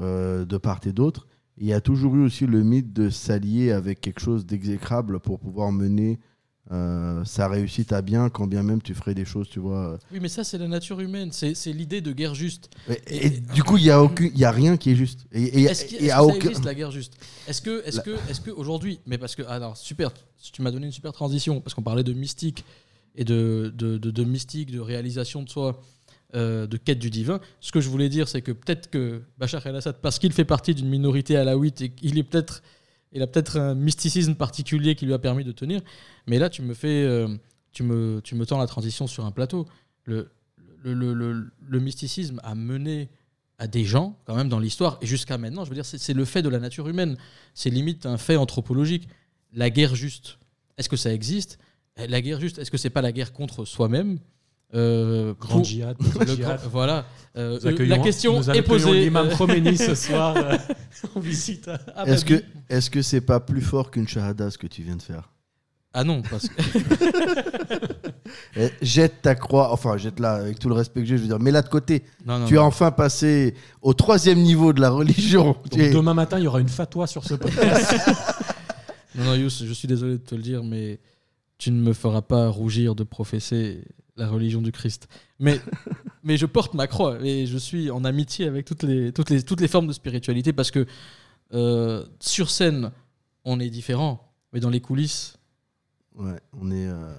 euh, 0.00 0.44
de 0.44 0.56
part 0.56 0.80
et 0.86 0.92
d'autre. 0.92 1.26
Il 1.56 1.66
y 1.66 1.72
a 1.72 1.80
toujours 1.80 2.14
eu 2.14 2.24
aussi 2.24 2.46
le 2.46 2.62
mythe 2.62 2.92
de 2.92 3.10
s'allier 3.10 3.72
avec 3.72 4.00
quelque 4.00 4.20
chose 4.20 4.46
d'exécrable 4.46 5.18
pour 5.18 5.40
pouvoir 5.40 5.72
mener 5.72 6.20
euh, 6.70 7.24
sa 7.24 7.48
réussite 7.48 7.92
à 7.92 8.02
bien, 8.02 8.28
quand 8.28 8.46
bien 8.46 8.62
même 8.62 8.82
tu 8.82 8.94
ferais 8.94 9.14
des 9.14 9.24
choses, 9.24 9.48
tu 9.48 9.58
vois. 9.58 9.98
Oui, 10.12 10.18
mais 10.20 10.28
ça, 10.28 10.44
c'est 10.44 10.58
la 10.58 10.68
nature 10.68 11.00
humaine. 11.00 11.30
C'est 11.32 11.54
l'idée 11.72 12.00
de 12.00 12.12
guerre 12.12 12.34
juste. 12.34 12.68
Et, 13.06 13.26
et 13.26 13.30
du 13.30 13.62
coup, 13.62 13.76
il 13.78 13.84
y 13.84 13.90
a 13.90 14.06
y 14.34 14.44
a 14.44 14.50
rien 14.50 14.76
qui 14.76 14.90
est 14.90 14.96
juste. 14.96 15.26
Et, 15.32 15.62
Est-ce 15.64 15.84
qu'il- 15.86 16.06
ça 16.08 16.22
aucun- 16.22 16.34
existe 16.50 16.64
la 16.64 16.74
guerre 16.74 16.90
juste? 16.90 17.14
Est-ce 17.46 17.62
que, 17.62 17.82
est-ce 17.86 17.96
La- 17.98 18.02
que, 18.02 18.10
est-ce 18.30 18.40
que 18.40 18.50
aujourd'hui, 18.50 19.00
mais 19.06 19.16
parce 19.18 19.34
que 19.34 19.42
alors 19.42 19.76
super, 19.76 20.10
tu 20.52 20.60
m'as 20.62 20.70
donné 20.70 20.86
une 20.86 20.92
super 20.92 21.12
transition 21.12 21.60
parce 21.60 21.74
qu'on 21.74 21.82
parlait 21.82 22.04
de 22.04 22.12
mystique 22.12 22.64
et 23.16 23.24
de, 23.24 23.72
de, 23.74 23.98
de- 23.98 24.10
de 24.10 24.24
mystique, 24.24 24.70
de 24.70 24.78
réalisation 24.80 25.42
de 25.42 25.48
soi, 25.48 25.80
euh, 26.34 26.66
de 26.66 26.76
quête 26.76 26.98
du 26.98 27.08
divin. 27.08 27.40
Ce 27.60 27.72
que 27.72 27.80
je 27.80 27.88
voulais 27.88 28.10
dire, 28.10 28.28
c'est 28.28 28.42
que 28.42 28.52
peut-être 28.52 28.90
que 28.90 29.22
Bachar 29.38 29.66
el-Assad, 29.66 29.96
parce 30.02 30.18
qu'il 30.18 30.32
fait 30.34 30.44
partie 30.44 30.74
d'une 30.74 30.88
minorité 30.88 31.36
alaouite 31.38 31.80
et 31.80 31.88
qu'il 31.88 32.18
est 32.18 32.22
peut-être, 32.22 32.62
il 33.12 33.22
a 33.22 33.26
peut-être 33.26 33.58
un 33.58 33.74
mysticisme 33.74 34.34
particulier 34.34 34.94
qui 34.94 35.06
lui 35.06 35.14
a 35.14 35.18
permis 35.18 35.44
de 35.44 35.52
tenir. 35.52 35.80
Mais 36.26 36.38
là, 36.38 36.50
tu 36.50 36.62
me 36.62 36.74
fais, 36.74 37.04
euh, 37.04 37.28
tu 37.72 37.82
me, 37.82 38.20
tu 38.22 38.34
me 38.34 38.44
tends 38.46 38.58
la 38.58 38.66
transition 38.66 39.06
sur 39.06 39.24
un 39.24 39.30
plateau. 39.30 39.66
Le, 40.04 40.30
le, 40.82 41.80
mysticisme 41.80 42.40
a 42.42 42.54
mené 42.54 43.08
à 43.58 43.66
des 43.66 43.84
gens, 43.84 44.16
quand 44.24 44.34
même, 44.34 44.48
dans 44.48 44.60
l'histoire, 44.60 44.98
et 45.00 45.06
jusqu'à 45.06 45.36
maintenant, 45.36 45.64
je 45.64 45.70
veux 45.70 45.74
dire, 45.74 45.84
c'est 45.84 45.98
c'est 45.98 46.14
le 46.14 46.24
fait 46.24 46.42
de 46.42 46.48
la 46.48 46.60
nature 46.60 46.88
humaine. 46.88 47.16
C'est 47.54 47.70
limite 47.70 48.06
un 48.06 48.16
fait 48.16 48.36
anthropologique. 48.36 49.08
La 49.52 49.70
guerre 49.70 49.94
juste, 49.94 50.38
est-ce 50.76 50.88
que 50.88 50.96
ça 50.96 51.12
existe? 51.12 51.58
La 51.96 52.20
guerre 52.20 52.40
juste, 52.40 52.58
est-ce 52.58 52.70
que 52.70 52.76
c'est 52.76 52.90
pas 52.90 53.02
la 53.02 53.12
guerre 53.12 53.32
contre 53.32 53.64
soi-même? 53.64 54.18
Euh, 54.74 55.32
Grand 55.40 55.54
pour- 55.56 55.64
djihad, 55.64 55.96
le 56.00 56.04
petit 56.10 56.18
grand- 56.18 56.34
djihad. 56.36 56.60
Voilà. 56.70 57.06
Euh, 57.36 57.58
la 57.86 57.98
question 57.98 58.36
nous 58.38 58.50
est 58.50 58.62
posée. 58.62 58.92
l'imam 59.04 59.28
Khomeini 59.36 59.76
ce 59.76 59.94
soir 60.06 60.34
euh, 60.36 60.56
en 61.14 61.20
visite 61.20 61.70
Est-ce 62.06 62.24
que 62.24 62.42
est-ce 62.68 62.90
que 62.90 63.00
c'est 63.00 63.20
pas 63.20 63.40
plus 63.40 63.60
fort 63.62 63.90
qu'une 63.90 64.06
shahada 64.08 64.50
ce 64.50 64.58
que 64.58 64.66
tu 64.66 64.82
viens 64.82 64.96
de 64.96 65.02
faire? 65.02 65.30
Ah 65.94 66.04
non, 66.04 66.20
parce 66.22 66.48
que 66.48 66.62
Eh, 68.56 68.68
Jette 68.82 69.22
ta 69.22 69.34
croix, 69.34 69.72
enfin 69.72 69.96
jette 69.96 70.20
là 70.20 70.34
avec 70.34 70.58
tout 70.58 70.68
le 70.68 70.74
respect 70.74 71.00
que 71.00 71.06
j'ai, 71.06 71.16
je 71.16 71.22
veux 71.22 71.28
dire, 71.28 71.38
mets-la 71.38 71.62
de 71.62 71.68
côté. 71.68 72.02
non, 72.26 72.38
non, 72.40 72.46
tu 72.46 72.54
es 72.54 72.58
non. 72.58 72.64
enfin 72.64 72.90
passé 72.90 73.54
au 73.80 73.94
troisième 73.94 74.38
niveau 74.40 74.72
de 74.74 74.80
la 74.82 74.90
religion. 74.90 75.46
Donc, 75.52 75.70
Tu 75.70 75.82
es- 75.82 75.90
demain 75.90 76.12
matin, 76.14 76.38
il 76.38 76.44
y 76.44 76.46
aura 76.46 76.60
une 76.60 76.68
fatwa 76.68 77.06
sur 77.06 77.24
ce 77.24 77.34
podcast. 77.34 77.94
Non, 79.14 79.24
non, 79.24 79.34
Youss, 79.34 79.64
je 79.64 79.72
suis 79.72 79.88
désolé 79.88 80.12
de 80.12 80.16
te 80.18 80.34
le 80.34 80.42
dire, 80.42 80.62
mais 80.62 81.00
tu 81.56 81.70
ne 81.70 81.80
me 81.80 81.92
feras 81.94 82.20
pas 82.22 82.48
rougir 82.48 82.94
de 82.94 83.02
professer 83.04 83.82
la 84.18 84.28
religion 84.28 84.60
du 84.62 84.72
Christ. 84.72 85.08
Mais, 85.38 85.60
mais 86.22 86.36
je 86.36 86.46
porte 86.46 86.74
ma 86.74 86.86
croix 86.86 87.18
et 87.22 87.46
je 87.46 87.56
suis 87.58 87.90
en 87.90 88.04
amitié 88.04 88.46
avec 88.46 88.64
toutes 88.66 88.82
les, 88.82 89.12
toutes 89.12 89.30
les, 89.30 89.42
toutes 89.42 89.60
les 89.60 89.68
formes 89.68 89.86
de 89.86 89.92
spiritualité 89.92 90.52
parce 90.52 90.70
que 90.70 90.86
euh, 91.54 92.04
sur 92.20 92.50
scène, 92.50 92.90
on 93.44 93.58
est 93.60 93.70
différent, 93.70 94.32
mais 94.52 94.60
dans 94.60 94.70
les 94.70 94.80
coulisses, 94.80 95.34
Ouais, 96.16 96.40
on 96.60 96.72
est, 96.72 96.84
euh, 96.88 97.14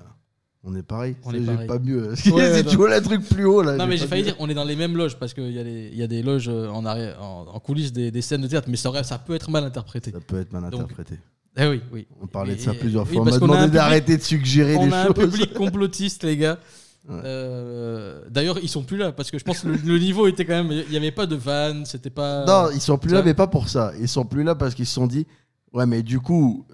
on 0.65 0.75
est 0.75 0.83
pareil. 0.83 1.15
On 1.23 1.33
est 1.33 1.39
pareil. 1.39 1.67
pas 1.67 1.79
mieux. 1.79 2.13
ouais, 2.33 2.63
non. 2.63 2.69
toujours 2.69 2.87
le 2.89 3.01
truc 3.01 3.21
plus 3.29 3.45
haut 3.45 3.61
là. 3.61 3.77
non, 3.77 3.87
mais 3.87 3.95
j'ai 3.95 4.07
failli 4.07 4.23
mieux. 4.23 4.31
dire, 4.31 4.35
on 4.39 4.49
est 4.49 4.53
dans 4.53 4.65
les 4.65 4.75
mêmes 4.75 4.97
loges 4.97 5.17
parce 5.17 5.33
qu'il 5.33 5.51
y, 5.51 5.57
a 5.57 5.61
y 5.63 6.03
a 6.03 6.07
des 6.07 6.21
loges 6.21 6.49
euh, 6.49 6.67
en, 6.67 6.85
arrière, 6.85 7.23
en, 7.23 7.47
en 7.47 7.59
coulisses 7.61 7.93
des, 7.93 8.11
des 8.11 8.21
scènes 8.21 8.41
de 8.41 8.47
théâtre, 8.47 8.67
mais 8.69 8.75
ça, 8.75 9.03
ça 9.03 9.17
peut 9.17 9.35
être 9.35 9.49
mal 9.49 9.63
interprété. 9.63 10.11
Ça 10.11 10.19
peut 10.19 10.41
être 10.41 10.51
mal 10.51 10.69
Donc, 10.69 10.81
interprété. 10.81 11.15
Eh 11.57 11.65
oui, 11.65 11.81
oui. 11.93 12.07
On 12.21 12.27
parlait 12.27 12.55
de 12.55 12.59
Et- 12.59 12.63
ça 12.63 12.73
plusieurs 12.73 13.05
oui, 13.07 13.13
fois. 13.13 13.21
On 13.21 13.25
parce 13.25 13.39
m'a 13.39 13.47
qu'on 13.47 13.53
a 13.53 13.55
un 13.55 13.61
demandé 13.61 13.73
d'arrêter 13.73 14.17
de 14.17 14.21
suggérer 14.21 14.75
On 14.75 14.87
des 14.87 14.93
a 14.93 15.03
un 15.03 15.05
choses. 15.07 15.15
public 15.15 15.53
complotiste, 15.53 16.23
les 16.25 16.35
gars. 16.35 16.59
Ouais. 17.07 17.21
Euh, 17.23 18.21
D'ailleurs, 18.29 18.59
ils 18.61 18.69
sont 18.69 18.83
plus 18.83 18.97
là 18.97 19.11
parce 19.11 19.31
que 19.31 19.39
je 19.39 19.43
pense 19.43 19.59
que 19.61 19.67
le, 19.69 19.75
le 19.75 19.97
niveau 19.99 20.27
était 20.27 20.45
quand 20.45 20.63
même. 20.63 20.71
Il 20.71 20.89
n'y 20.91 20.97
avait 20.97 21.11
pas 21.11 21.25
de 21.25 21.35
vanne, 21.35 21.85
c'était 21.85 22.09
pas. 22.09 22.45
Non, 22.45 22.69
ils 22.73 22.81
sont 22.81 22.97
plus 22.97 23.11
là, 23.11 23.21
mais 23.23 23.33
pas 23.33 23.47
pour 23.47 23.69
ça. 23.69 23.93
Ils 23.99 24.07
sont 24.09 24.25
plus 24.25 24.43
là 24.43 24.53
parce 24.55 24.75
qu'ils 24.75 24.85
se 24.85 24.93
sont 24.93 25.07
dit, 25.07 25.25
ouais, 25.73 25.85
mais 25.85 26.03
du 26.03 26.19
coup, 26.19 26.65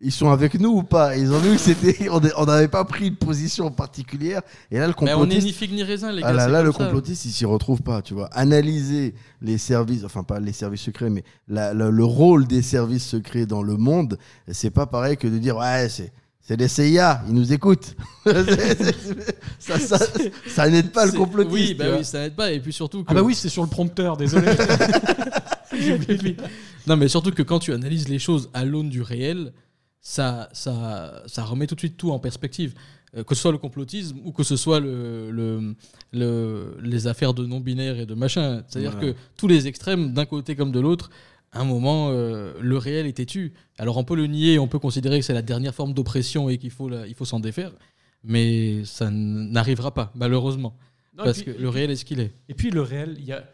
ils 0.00 0.10
sont 0.10 0.30
avec 0.30 0.58
nous 0.58 0.70
ou 0.70 0.82
pas? 0.82 1.16
Ils 1.16 1.32
ont 1.32 1.38
vu 1.38 1.52
que 1.52 1.58
c'était, 1.60 2.08
on 2.36 2.44
n'avait 2.46 2.68
pas 2.68 2.84
pris 2.84 3.08
une 3.08 3.16
position 3.16 3.70
particulière. 3.70 4.42
Et 4.70 4.78
là, 4.78 4.86
le 4.88 4.94
Mais 5.02 5.12
on 5.14 5.16
est 5.18 5.20
complotiste, 5.20 5.46
ni 5.46 5.52
figue 5.52 5.72
ni 5.72 5.82
raisin, 5.82 6.10
les 6.12 6.22
gars. 6.22 6.28
ah 6.28 6.32
là, 6.32 6.48
là, 6.48 6.62
le 6.62 6.72
ça. 6.72 6.78
complotiste, 6.78 7.24
il 7.26 7.30
s'y 7.30 7.44
retrouve 7.44 7.80
pas, 7.82 8.02
tu 8.02 8.14
vois. 8.14 8.26
Analyser 8.32 9.14
les 9.42 9.58
services, 9.58 10.02
enfin 10.04 10.24
pas 10.24 10.40
les 10.40 10.52
services 10.52 10.80
secrets, 10.82 11.10
mais 11.10 11.22
la- 11.46 11.72
la- 11.72 11.90
le 11.90 12.04
rôle 12.04 12.46
des 12.46 12.62
services 12.62 13.06
secrets 13.06 13.46
dans 13.46 13.62
le 13.62 13.76
monde, 13.76 14.18
c'est 14.50 14.70
pas 14.70 14.86
pareil 14.86 15.16
que 15.16 15.28
de 15.28 15.38
dire, 15.38 15.56
ouais, 15.58 15.88
c'est. 15.88 16.12
C'est 16.46 16.56
les 16.60 16.68
CIA, 16.68 17.22
ils 17.26 17.32
nous 17.34 17.52
écoutent. 17.54 17.96
Ça 19.58 19.78
ça, 19.78 19.98
ça 20.46 20.68
n'aide 20.68 20.90
pas 20.92 21.06
le 21.06 21.12
complotiste. 21.12 21.52
Oui, 21.54 21.74
bah 21.74 21.86
oui, 21.96 22.04
ça 22.04 22.18
n'aide 22.20 22.34
pas. 22.34 22.52
Et 22.52 22.60
puis 22.60 22.72
surtout. 22.72 23.02
Que... 23.02 23.10
Ah 23.10 23.14
bah 23.14 23.22
oui, 23.22 23.34
c'est 23.34 23.48
sur 23.48 23.62
le 23.62 23.68
prompteur, 23.70 24.16
désolé. 24.18 24.52
J'ai 25.78 25.94
oublié. 26.12 26.36
Non, 26.86 26.96
mais 26.98 27.08
surtout 27.08 27.30
que 27.30 27.40
quand 27.42 27.60
tu 27.60 27.72
analyses 27.72 28.08
les 28.10 28.18
choses 28.18 28.50
à 28.52 28.66
l'aune 28.66 28.90
du 28.90 29.00
réel, 29.00 29.54
ça, 30.02 30.50
ça, 30.52 31.22
ça 31.26 31.44
remet 31.44 31.66
tout 31.66 31.74
de 31.74 31.80
suite 31.80 31.96
tout 31.96 32.10
en 32.10 32.18
perspective. 32.18 32.74
Euh, 33.16 33.24
que 33.24 33.34
ce 33.34 33.40
soit 33.40 33.52
le 33.52 33.58
complotisme 33.58 34.18
ou 34.22 34.32
que 34.32 34.42
ce 34.42 34.54
soit 34.56 34.80
le, 34.80 35.30
le, 35.30 35.74
le- 36.12 36.76
les 36.82 37.06
affaires 37.06 37.32
de 37.32 37.46
non-binaire 37.46 37.98
et 37.98 38.04
de 38.04 38.12
machin. 38.14 38.62
C'est-à-dire 38.68 38.90
Voilà. 38.98 39.12
que 39.14 39.18
tous 39.38 39.48
les 39.48 39.66
extrêmes, 39.66 40.12
d'un 40.12 40.26
côté 40.26 40.56
comme 40.56 40.72
de 40.72 40.80
l'autre, 40.80 41.08
à 41.54 41.60
un 41.60 41.64
moment, 41.64 42.10
euh, 42.10 42.52
le 42.60 42.76
réel 42.76 43.06
est 43.06 43.14
têtu. 43.14 43.52
Alors 43.78 43.96
on 43.96 44.04
peut 44.04 44.16
le 44.16 44.26
nier, 44.26 44.58
on 44.58 44.68
peut 44.68 44.78
considérer 44.78 45.18
que 45.20 45.24
c'est 45.24 45.32
la 45.34 45.42
dernière 45.42 45.74
forme 45.74 45.94
d'oppression 45.94 46.48
et 46.50 46.58
qu'il 46.58 46.70
faut, 46.70 46.88
la- 46.88 47.06
il 47.06 47.14
faut 47.14 47.24
s'en 47.24 47.40
défaire, 47.40 47.72
mais 48.22 48.84
ça 48.84 49.10
n'arrivera 49.10 49.92
pas, 49.94 50.12
malheureusement. 50.14 50.76
Non, 51.16 51.24
parce 51.24 51.42
puis- 51.42 51.54
que 51.54 51.60
le 51.60 51.68
réel 51.68 51.90
est 51.90 51.96
ce 51.96 52.04
qu'il 52.04 52.20
est. 52.20 52.32
Et 52.48 52.54
puis 52.54 52.70
le 52.70 52.82
réel, 52.82 53.16
il 53.18 53.24
y 53.24 53.32
a, 53.32 53.44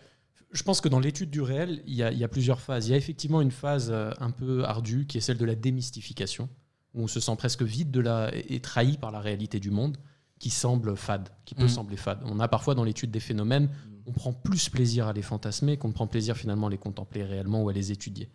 je 0.52 0.62
pense 0.62 0.80
que 0.80 0.88
dans 0.88 0.98
l'étude 1.00 1.30
du 1.30 1.42
réel, 1.42 1.82
il 1.86 1.94
y, 1.94 2.02
a, 2.02 2.10
il 2.10 2.18
y 2.18 2.24
a 2.24 2.28
plusieurs 2.28 2.60
phases. 2.60 2.88
Il 2.88 2.90
y 2.92 2.94
a 2.94 2.96
effectivement 2.96 3.40
une 3.42 3.50
phase 3.50 3.90
euh, 3.92 4.10
un 4.18 4.30
peu 4.30 4.64
ardue 4.64 5.06
qui 5.06 5.18
est 5.18 5.20
celle 5.20 5.38
de 5.38 5.44
la 5.44 5.54
démystification, 5.54 6.48
où 6.94 7.02
on 7.02 7.06
se 7.06 7.20
sent 7.20 7.36
presque 7.36 7.62
vide 7.62 7.90
de 7.90 8.00
la, 8.00 8.30
et 8.34 8.60
trahi 8.60 8.96
par 8.96 9.10
la 9.10 9.20
réalité 9.20 9.60
du 9.60 9.70
monde, 9.70 9.96
qui 10.38 10.48
semble 10.50 10.96
fade, 10.96 11.28
qui 11.44 11.54
peut 11.54 11.64
Mhm. 11.64 11.68
sembler 11.68 11.96
fade. 11.98 12.20
On 12.24 12.40
a 12.40 12.48
parfois 12.48 12.74
dans 12.74 12.82
l'étude 12.84 13.10
des 13.10 13.20
phénomènes, 13.20 13.68
on 14.06 14.12
prend 14.12 14.32
plus 14.32 14.68
plaisir 14.68 15.06
à 15.08 15.12
les 15.12 15.22
fantasmer 15.22 15.76
qu'on 15.76 15.92
prend 15.92 16.06
plaisir 16.06 16.36
finalement 16.36 16.66
à 16.66 16.70
les 16.70 16.78
contempler 16.78 17.24
réellement 17.24 17.62
ou 17.62 17.68
à 17.68 17.72
les 17.72 17.92
étudier. 17.92 18.28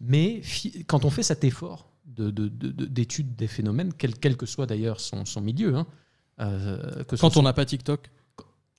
Mais 0.00 0.42
quand 0.86 1.04
on 1.04 1.10
fait 1.10 1.22
cet 1.22 1.44
effort 1.44 1.88
de- 2.06 2.30
de- 2.30 2.48
de- 2.48 2.70
de- 2.70 2.84
d'étude 2.86 3.34
des 3.36 3.46
phénomènes, 3.46 3.92
quel, 3.96 4.14
quel 4.16 4.36
que 4.36 4.46
soit 4.46 4.66
d'ailleurs 4.66 5.00
son, 5.00 5.24
son 5.24 5.40
milieu, 5.40 5.74
hein, 5.76 5.86
euh, 6.40 7.04
que 7.04 7.16
ce 7.16 7.20
Quand 7.22 7.30
soit- 7.30 7.40
on 7.40 7.44
n'a 7.44 7.52
pas 7.52 7.64
TikTok, 7.64 8.10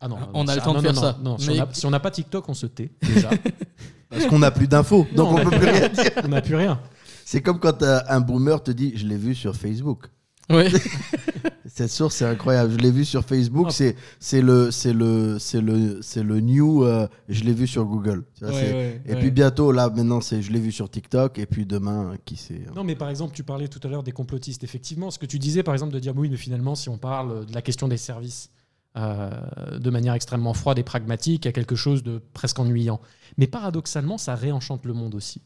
ah 0.01 0.07
non, 0.07 0.17
On 0.33 0.47
a 0.47 0.55
le 0.55 0.61
temps 0.61 0.71
de 0.73 0.77
non, 0.77 0.81
faire 0.83 0.93
non, 0.93 1.01
ça. 1.01 1.17
non, 1.23 1.37
si 1.37 1.49
Mais- 1.49 1.59
on 1.61 1.63
a- 1.63 1.73
si 1.73 1.85
on 1.85 1.89
n'a 1.89 1.99
pas 1.99 2.11
TikTok, 2.11 2.47
on 2.49 2.53
se 2.53 2.65
tait 2.67 2.91
déjà. 3.01 3.29
Parce 4.09 4.25
qu'on 4.27 4.39
n'a 4.39 4.51
plus 4.51 4.67
d'infos, 4.67 5.07
donc 5.15 5.31
Non, 5.31 5.41
on 5.41 5.49
peut 5.49 5.57
plus 5.57 5.67
rien 5.69 5.89
dire. 5.89 6.11
on 6.23 6.27
n'a 6.27 6.41
plus 6.41 6.55
rien. 6.55 6.79
C'est 7.25 7.41
comme 7.41 7.59
quand 7.59 7.81
euh, 7.81 7.99
un 8.07 8.19
boomer 8.21 8.61
te 8.61 8.71
dit 8.71 8.93
Je 8.95 9.07
l'ai 9.07 9.17
vu 9.17 9.33
sur 9.33 9.55
Facebook. 9.55 10.09
Ouais. 10.49 10.69
Cette 11.67 11.89
source, 11.89 12.15
c'est 12.15 12.25
incroyable. 12.25 12.71
Je 12.71 12.77
l'ai 12.77 12.91
vu 12.91 13.03
sur 13.03 13.23
Facebook. 13.25 13.65
Ah. 13.69 13.73
C'est 13.73 13.95
c'est 14.19 14.41
le, 14.41 14.71
c'est 14.71 14.93
le, 14.93 15.37
c'est 15.39 15.59
le, 15.59 15.99
c'est 16.01 16.23
le 16.23 16.39
new. 16.39 16.85
euh, 16.85 17.07
je 17.27 17.43
l'ai 17.43 17.53
vu 17.53 17.67
sur 17.67 17.83
Google. 17.85 18.23
Tu 18.37 18.45
vois, 18.45 18.53
Ouais, 18.53 18.59
c'est- 18.61 18.73
ouais, 18.73 19.01
et 19.05 19.13
ouais. 19.13 19.19
puis 19.19 19.31
bientôt, 19.31 19.71
là, 19.73 19.89
maintenant, 19.89 20.21
c'est 20.21 20.41
je 20.41 20.51
l'ai 20.53 20.59
vu 20.59 20.71
sur 20.71 20.89
TikTok. 20.89 21.37
Et 21.37 21.45
puis 21.45 21.65
demain, 21.65 22.11
euh, 22.11 22.15
qui 22.23 22.37
sait 22.37 22.61
Non, 22.75 22.83
mais 22.85 22.95
par 22.95 23.09
exemple, 23.09 23.33
tu 23.35 23.43
parlais 23.43 23.67
tout 23.67 23.79
à 23.85 23.89
l'heure 23.89 24.03
des 24.03 24.13
complotistes. 24.13 24.63
Effectivement, 24.63 25.11
ce 25.11 25.19
que 25.19 25.25
tu 25.25 25.37
disais, 25.39 25.63
par 25.63 25.73
exemple, 25.73 25.93
de 25.93 25.99
dire 25.99 26.13
oui, 26.15 26.29
mais 26.29 26.37
finalement, 26.37 26.75
si 26.75 26.87
on 26.87 26.97
parle 26.97 27.45
de 27.45 27.53
la 27.53 27.61
question 27.61 27.87
des 27.89 27.97
services 27.97 28.49
euh, 28.97 29.29
de 29.77 29.89
manière 29.89 30.13
extrêmement 30.13 30.53
froide 30.53 30.79
et 30.79 30.83
pragmatique, 30.83 31.43
il 31.43 31.47
y 31.47 31.49
a 31.49 31.51
quelque 31.51 31.75
chose 31.75 32.03
de 32.03 32.21
presque 32.33 32.57
ennuyant. 32.59 33.01
Mais 33.37 33.47
paradoxalement, 33.47 34.17
ça 34.17 34.35
réenchante 34.35 34.85
le 34.85 34.93
monde 34.93 35.15
aussi. 35.15 35.41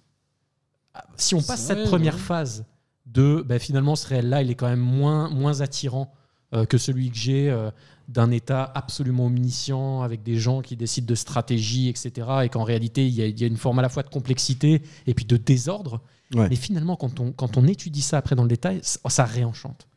Ah, 0.94 1.06
Si 1.16 1.34
on 1.34 1.42
passe 1.42 1.62
C'est 1.62 1.68
cette 1.70 1.80
vrai, 1.80 1.88
première 1.88 2.14
ouais. 2.14 2.20
phase 2.20 2.66
de 3.14 3.44
ben, 3.48 3.60
finalement, 3.60 3.96
ce 3.96 4.08
réel-là, 4.08 4.42
il 4.44 4.52
est 4.52 4.56
quand 4.56 4.68
même 4.70 4.80
moins, 4.80 5.30
moins 5.30 5.62
attirant 5.62 6.12
euh, 6.54 6.66
que 6.66 6.78
celui 6.78 7.10
que 7.12 7.18
j'ai 7.18 7.50
euh, 7.50 7.70
d'un 8.08 8.32
État 8.32 8.64
absolument 8.76 9.28
omniscient, 9.28 10.02
avec 10.02 10.24
des 10.24 10.38
gens 10.38 10.62
qui 10.62 10.76
décident 10.76 11.06
de 11.08 11.16
stratégie, 11.16 11.90
etc. 11.90 12.28
Et 12.44 12.50
qu'en 12.50 12.64
réalité, 12.64 13.08
il 13.08 13.14
y, 13.14 13.22
a, 13.22 13.28
il 13.28 13.40
y 13.40 13.44
a 13.44 13.48
une 13.48 13.58
forme 13.58 13.80
à 13.80 13.82
la 13.82 13.90
fois 13.90 14.04
de 14.04 14.10
complexité 14.10 14.82
et 15.08 15.14
puis 15.14 15.26
de 15.26 15.38
désordre. 15.38 16.02
Ouais. 16.34 16.48
Mais 16.50 16.56
finalement, 16.56 16.96
quand 16.96 17.20
on, 17.20 17.32
quand 17.32 17.58
on 17.58 17.66
étudie 17.68 18.02
ça 18.02 18.18
après 18.18 18.36
dans 18.36 18.44
le 18.44 18.50
détail, 18.50 18.80
ça, 18.84 19.26
réenchante. 19.26 19.88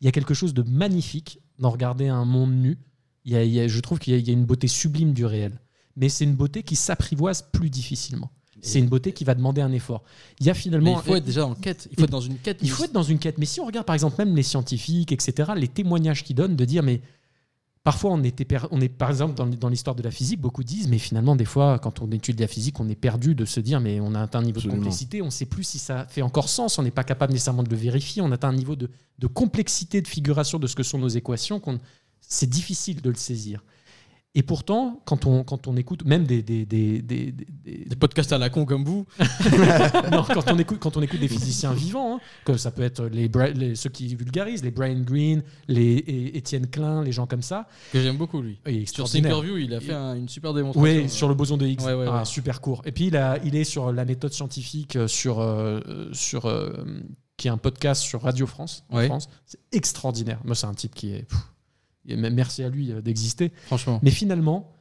Il 0.00 0.04
y 0.04 0.08
a 0.08 0.12
quelque 0.12 0.34
chose 0.34 0.54
de 0.54 0.62
magnifique 0.62 1.40
dans 1.58 1.70
regarder 1.70 2.08
un 2.08 2.24
monde 2.24 2.52
nu. 2.54 2.78
Il 3.24 3.32
y 3.32 3.36
a- 3.36 3.42
il 3.44 3.52
y 3.52 3.60
a- 3.60 3.66
je 3.68 3.80
trouve 3.80 3.98
qu'il 3.98 4.14
y 4.16 4.30
a 4.30 4.32
une 4.32 4.44
beauté 4.44 4.68
sublime 4.68 5.12
du 5.12 5.24
réel. 5.24 5.60
Mais 5.96 6.08
c'est 6.08 6.24
une 6.24 6.34
beauté 6.34 6.62
qui 6.62 6.76
s'apprivoise 6.76 7.42
plus 7.52 7.70
difficilement. 7.70 8.30
C'est 8.66 8.78
une 8.78 8.88
beauté 8.88 9.12
qui 9.12 9.24
va 9.24 9.34
demander 9.34 9.60
un 9.60 9.72
effort. 9.72 10.02
Il 10.40 10.46
y 10.46 10.50
a 10.50 10.52
Mais 10.52 10.58
finalement. 10.58 11.00
il 11.00 11.06
faut 11.06 11.16
être 11.16 11.24
déjà 11.24 11.46
en 11.46 11.54
quête. 11.54 11.88
Il 11.90 11.98
faut 11.98 12.04
être 12.04 12.10
dans 12.10 12.20
une 12.20 12.38
quête. 12.38 12.58
Il 12.62 12.70
faut 12.70 12.84
être 12.84 12.92
dans 12.92 13.02
une 13.02 13.18
quête. 13.18 13.38
Mais 13.38 13.46
si 13.46 13.60
on 13.60 13.66
regarde 13.66 13.86
par 13.86 13.94
exemple 13.94 14.16
même 14.18 14.34
les 14.36 14.42
scientifiques, 14.42 15.12
etc., 15.12 15.52
les 15.56 15.68
témoignages 15.68 16.24
qu'ils 16.24 16.36
donnent 16.36 16.56
de 16.56 16.64
dire, 16.64 16.82
mais 16.82 17.00
parfois 17.84 18.10
on, 18.12 18.22
était 18.24 18.44
per- 18.44 18.66
on 18.72 18.80
est 18.80 18.88
par 18.88 19.10
exemple 19.10 19.34
dans, 19.34 19.46
dans 19.46 19.68
l'histoire 19.68 19.94
de 19.94 20.02
la 20.02 20.10
physique, 20.10 20.40
beaucoup 20.40 20.64
disent, 20.64 20.88
mais 20.88 20.98
finalement 20.98 21.36
des 21.36 21.44
fois 21.44 21.78
quand 21.78 22.00
on 22.02 22.10
étudie 22.10 22.40
la 22.42 22.48
physique, 22.48 22.80
on 22.80 22.88
est 22.88 22.96
perdu 22.96 23.34
de 23.36 23.44
se 23.44 23.60
dire, 23.60 23.80
mais 23.80 24.00
on 24.00 24.14
a 24.16 24.22
atteint 24.22 24.40
un 24.40 24.42
niveau 24.42 24.58
Absolument. 24.58 24.78
de 24.78 24.80
complexité, 24.80 25.22
on 25.22 25.26
ne 25.26 25.30
sait 25.30 25.46
plus 25.46 25.62
si 25.64 25.78
ça 25.78 26.04
fait 26.08 26.22
encore 26.22 26.48
sens, 26.48 26.78
on 26.78 26.82
n'est 26.82 26.90
pas 26.90 27.04
capable 27.04 27.32
nécessairement 27.32 27.62
de 27.62 27.70
le 27.70 27.76
vérifier, 27.76 28.22
on 28.22 28.32
atteint 28.32 28.48
un 28.48 28.54
niveau 28.54 28.74
de, 28.74 28.90
de 29.20 29.26
complexité 29.28 30.02
de 30.02 30.08
figuration 30.08 30.58
de 30.58 30.66
ce 30.66 30.74
que 30.74 30.82
sont 30.82 30.98
nos 30.98 31.08
équations, 31.08 31.60
qu'on 31.60 31.78
c'est 32.20 32.50
difficile 32.50 33.00
de 33.02 33.10
le 33.10 33.14
saisir. 33.16 33.62
Et 34.38 34.42
pourtant, 34.42 35.00
quand 35.06 35.24
on, 35.24 35.42
quand 35.44 35.66
on 35.66 35.76
écoute 35.78 36.04
même 36.04 36.24
des, 36.24 36.42
des, 36.42 36.66
des, 36.66 37.00
des- 37.00 37.32
des- 37.32 37.96
podcasts 37.98 38.32
à 38.32 38.38
la 38.38 38.50
con 38.50 38.66
comme 38.66 38.84
vous. 38.84 39.06
non, 40.12 40.24
quand 40.24 40.52
on 40.52 40.58
écoute, 40.58 40.78
quand 40.78 40.96
on 40.98 41.02
écoute 41.02 41.20
des 41.20 41.26
physiciens 41.28 41.72
vivants, 41.72 42.16
hein, 42.16 42.20
que 42.44 42.56
ça 42.58 42.70
peut 42.70 42.82
être 42.82 43.06
les, 43.06 43.74
ceux 43.74 43.88
qui 43.88 44.14
vulgarisent, 44.14 44.62
les 44.62 44.70
Brian 44.70 45.00
Greene, 45.00 45.42
les 45.68 45.94
et- 45.94 46.36
Étienne 46.36 46.66
Klein, 46.66 47.02
les 47.02 47.12
gens 47.12 47.26
comme 47.26 47.40
ça. 47.42 47.66
Que 47.92 48.00
j'aime 48.02 48.18
beaucoup, 48.18 48.42
lui. 48.42 48.58
Sur. 48.86 49.08
Thinkerview, 49.08 49.56
il 49.56 49.72
a 49.74 49.80
fait 49.80 49.94
un- 49.94 50.14
une 50.16 50.28
super 50.28 50.52
démonstration. 50.52 51.00
Oui, 51.02 51.08
sur 51.08 51.28
le 51.28 51.34
boson 51.34 51.56
de 51.56 51.66
Higgs, 51.66 51.80
Ouais, 51.82 51.94
ouais, 51.94 52.06
Ah, 52.10 52.24
super 52.26 52.60
court. 52.60 52.82
Et 52.84 52.92
puis 52.92 53.06
il, 53.06 53.16
a, 53.16 53.38
il 53.42 53.56
est 53.56 53.64
sur 53.64 53.90
la 53.90 54.04
méthode 54.04 54.32
scientifique, 54.34 54.96
euh, 54.96 55.08
sur, 55.08 55.40
euh, 55.40 55.80
sur 56.12 56.44
euh, 56.44 56.72
qui 57.38 57.48
est 57.48 57.50
un 57.50 57.56
podcast 57.58 58.02
sur 58.02 58.20
Radio 58.22 58.46
France. 58.46 58.84
En. 58.90 59.00
France. 59.06 59.28
C'est 59.46 59.60
extraordinaire. 59.72 60.40
Moi, 60.44 60.54
c'est 60.54 60.66
un 60.66 60.74
type 60.74 60.94
qui 60.94 61.12
est. 61.14 61.22
pff, 61.22 61.38
et 62.08 62.16
même 62.16 62.34
merci 62.34 62.62
à 62.62 62.68
lui 62.68 62.92
euh, 62.92 63.00
d'exister. 63.00 63.52
Franchement. 63.66 64.00
Mais 64.02 64.10
finalement, 64.10 64.72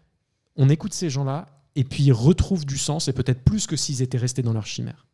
on 0.56 0.70
écoute 0.70 0.94
ces 0.94 1.10
gens-là 1.10 1.48
et 1.76 1.84
puis 1.84 2.04
ils 2.04 2.14
retrouvent 2.14 2.66
du 2.66 2.78
sens 2.78 3.08
et 3.08 3.14
peut-être 3.14 3.44
plus 3.44 3.68
que 3.68 3.76
s'ils 3.76 4.02
étaient 4.02 4.18
restés 4.18 4.42
dans 4.42 4.54
leur 4.54 4.66
chimère. 4.66 5.06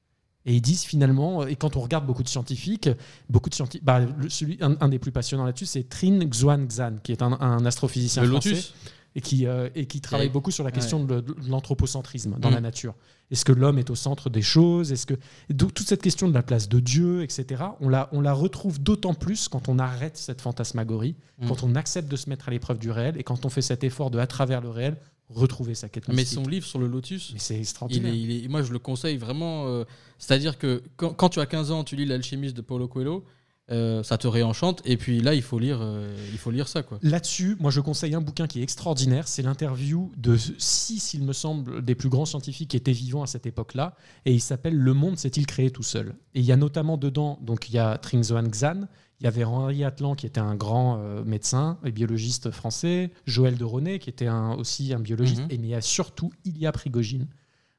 Et 0.46 0.56
ils 0.56 0.62
disent 0.62 0.84
finalement, 0.84 1.46
et 1.46 1.56
quand 1.56 1.76
on 1.76 1.82
regarde 1.82 2.06
beaucoup 2.06 2.24
de 2.24 2.28
scientifiques, 2.28 2.90
beaucoup 3.30 3.50
de 3.50 3.56
scientifiques, 3.56 3.84
bah, 3.84 4.02
celui, 4.28 4.58
un, 4.62 4.76
un 4.80 4.90
des 4.90 4.98
plus 4.98 5.12
passionnants 5.12 5.46
là-dessus, 5.46 5.68
c'est 5.68 5.88
Trinh 5.88 6.28
Xuan-Zan, 6.28 6.98
qui 7.04 7.12
est 7.12 7.22
un, 7.22 7.34
un 7.34 7.64
astrophysicien 7.66 8.24
Le 8.24 8.30
français 8.30 8.50
Lotus? 8.50 8.74
Et 9.16 9.22
qui, 9.22 9.46
euh, 9.46 9.70
et 9.76 9.86
qui 9.88 10.00
travaille 10.02 10.30
beaucoup 10.30 10.52
sur 10.52 10.64
la 10.64 10.72
question 10.72 11.04
de, 11.04 11.20
de 11.22 11.36
l'anthropocentrisme 11.50 12.38
dans 12.40 12.50
Mm. 12.50 12.54
la 12.54 12.62
nature. 12.62 12.96
Est-ce 13.30 13.46
que 13.46 13.52
l'homme 13.52 13.78
est 13.78 13.90
au 13.90 13.96
centre 13.96 14.30
des 14.30 14.42
choses? 14.42 14.92
Est-ce 14.92 15.06
que 15.06 15.14
donc 15.50 15.74
toute 15.74 15.88
cette 15.88 16.02
question 16.02 16.28
de 16.28 16.34
la 16.34 16.44
place 16.44 16.68
de 16.70 16.80
Dieu, 16.80 17.24
etc. 17.24 17.64
On 17.80 17.90
la, 17.90 18.10
on 18.12 18.22
la 18.22 18.34
retrouve 18.34 18.82
d'autant 18.82 19.14
plus 19.14 19.48
quand 19.48 19.70
on 19.70 19.80
arrête 19.80 20.18
cette 20.18 20.42
fantasmagorie, 20.42 21.16
Mm. 21.40 21.48
quand 21.48 21.64
on 21.64 21.76
accepte 21.76 22.10
de 22.10 22.16
se 22.16 22.30
mettre 22.30 22.48
à 22.48 22.52
l'épreuve 22.52 22.78
du 22.80 22.92
réel 22.92 23.16
et 23.18 23.24
quand 23.24 23.46
on 23.46 23.50
fait 23.50 23.62
cet 23.62 23.84
effort 23.84 24.12
de 24.12 24.20
à 24.20 24.28
travers 24.28 24.62
le 24.62 24.70
réel 24.70 24.98
retrouver 25.30 25.76
sa 25.76 25.88
quête 25.88 26.08
Mais 26.10 26.16
mystique. 26.16 26.40
son 26.44 26.50
livre 26.50 26.66
sur 26.66 26.78
le 26.78 26.88
Lotus, 26.88 27.32
Mais 27.34 27.40
c'est 27.40 27.56
il 27.56 27.62
extraordinaire. 27.62 28.14
est, 28.14 28.18
il 28.20 28.46
est- 28.46 28.48
moi 28.50 28.64
je 28.64 28.72
le 28.74 28.80
conseille 28.80 29.16
vraiment. 29.18 29.66
euh, 29.68 29.86
C'est-à-dire 30.18 30.58
que 30.58 30.84
quand, 30.98 31.14
quand 31.14 31.30
tu 31.30 31.40
as 31.40 31.46
15 31.46 31.72
ans, 31.72 31.84
tu 31.86 31.96
lis 31.96 32.06
L'alchimiste 32.06 32.56
de 32.56 32.62
Paulo 32.62 32.88
Coelho, 32.90 33.24
euh, 33.72 34.04
ça 34.04 34.18
te 34.18 34.28
réenchante. 34.28 34.82
Et 34.86 34.98
puis 34.98 35.22
là, 35.22 35.34
il 35.34 35.42
faut 35.42 35.58
lire, 35.60 35.80
euh, 35.82 36.14
il 36.32 36.38
faut 36.38 36.52
lire 36.52 36.68
ça. 36.68 36.84
Là-dessus, 37.02 37.56
moi 37.60 37.72
je 37.72 37.80
conseille 37.80 38.14
un 38.16 38.22
bouquin 38.22 38.48
qui 38.48 38.60
est 38.60 38.64
extraordinaire. 38.64 39.28
C'est 39.28 39.42
l'interview 39.42 40.12
de 40.18 40.36
six, 40.58 41.14
il 41.14 41.24
me 41.24 41.34
semble, 41.34 41.84
des 41.84 41.96
plus 41.96 42.10
grands 42.10 42.26
scientifiques 42.26 42.70
qui 42.72 42.78
étaient 42.78 42.92
vivants 42.92 43.24
à 43.24 43.28
cette 43.28 43.46
époque-là. 43.46 43.96
Et 44.26 44.34
il 44.34 44.42
s'appelle 44.42 44.76
Le 44.76 44.94
monde 44.94 45.18
s'est-il 45.18 45.46
créé 45.48 45.72
tout 45.72 45.84
seul? 45.84 46.16
Et 46.34 46.40
il 46.42 46.46
y 46.46 46.52
a 46.52 46.58
notamment 46.58 46.98
dedans, 46.98 47.40
donc 47.42 47.70
il 47.70 47.76
y 47.76 47.80
a 47.80 47.98
Trinxoan 47.98 48.44
Xan, 48.50 48.88
il 49.20 49.26
y 49.26 49.28
avait 49.28 49.44
Henri 49.44 49.84
Atlan 49.84 50.16
qui 50.16 50.26
était 50.26 50.40
un 50.40 50.56
grand 50.56 50.98
euh, 51.00 51.24
médecin 51.24 51.78
et 51.86 51.92
biologiste 51.92 52.50
français, 52.52 53.12
Joël 53.26 53.56
de 53.58 53.64
René 53.64 54.00
qui 54.00 54.10
était 54.10 54.28
un- 54.28 54.54
aussi 54.56 54.94
un 54.94 55.00
biologiste, 55.00 55.42
Mhm. 55.44 55.48
et 55.52 55.58
mais 55.60 55.68
il 55.68 55.72
y 55.72 55.76
a 55.76 55.82
surtout 55.82 56.32
Ilya 56.44 56.72
Prigogine, 56.72 57.28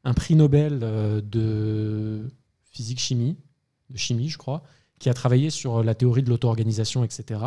un 0.04 0.14
prix 0.14 0.36
Nobel 0.36 0.78
de 0.78 2.28
physique-chimie, 2.70 3.36
de 3.90 3.98
chimie 3.98 4.28
je 4.28 4.38
crois, 4.38 4.62
qui 5.02 5.08
a 5.10 5.14
travaillé 5.14 5.50
sur 5.50 5.82
la 5.82 5.94
théorie 5.96 6.22
de 6.22 6.30
l'auto-organisation, 6.30 7.02
etc. 7.02 7.40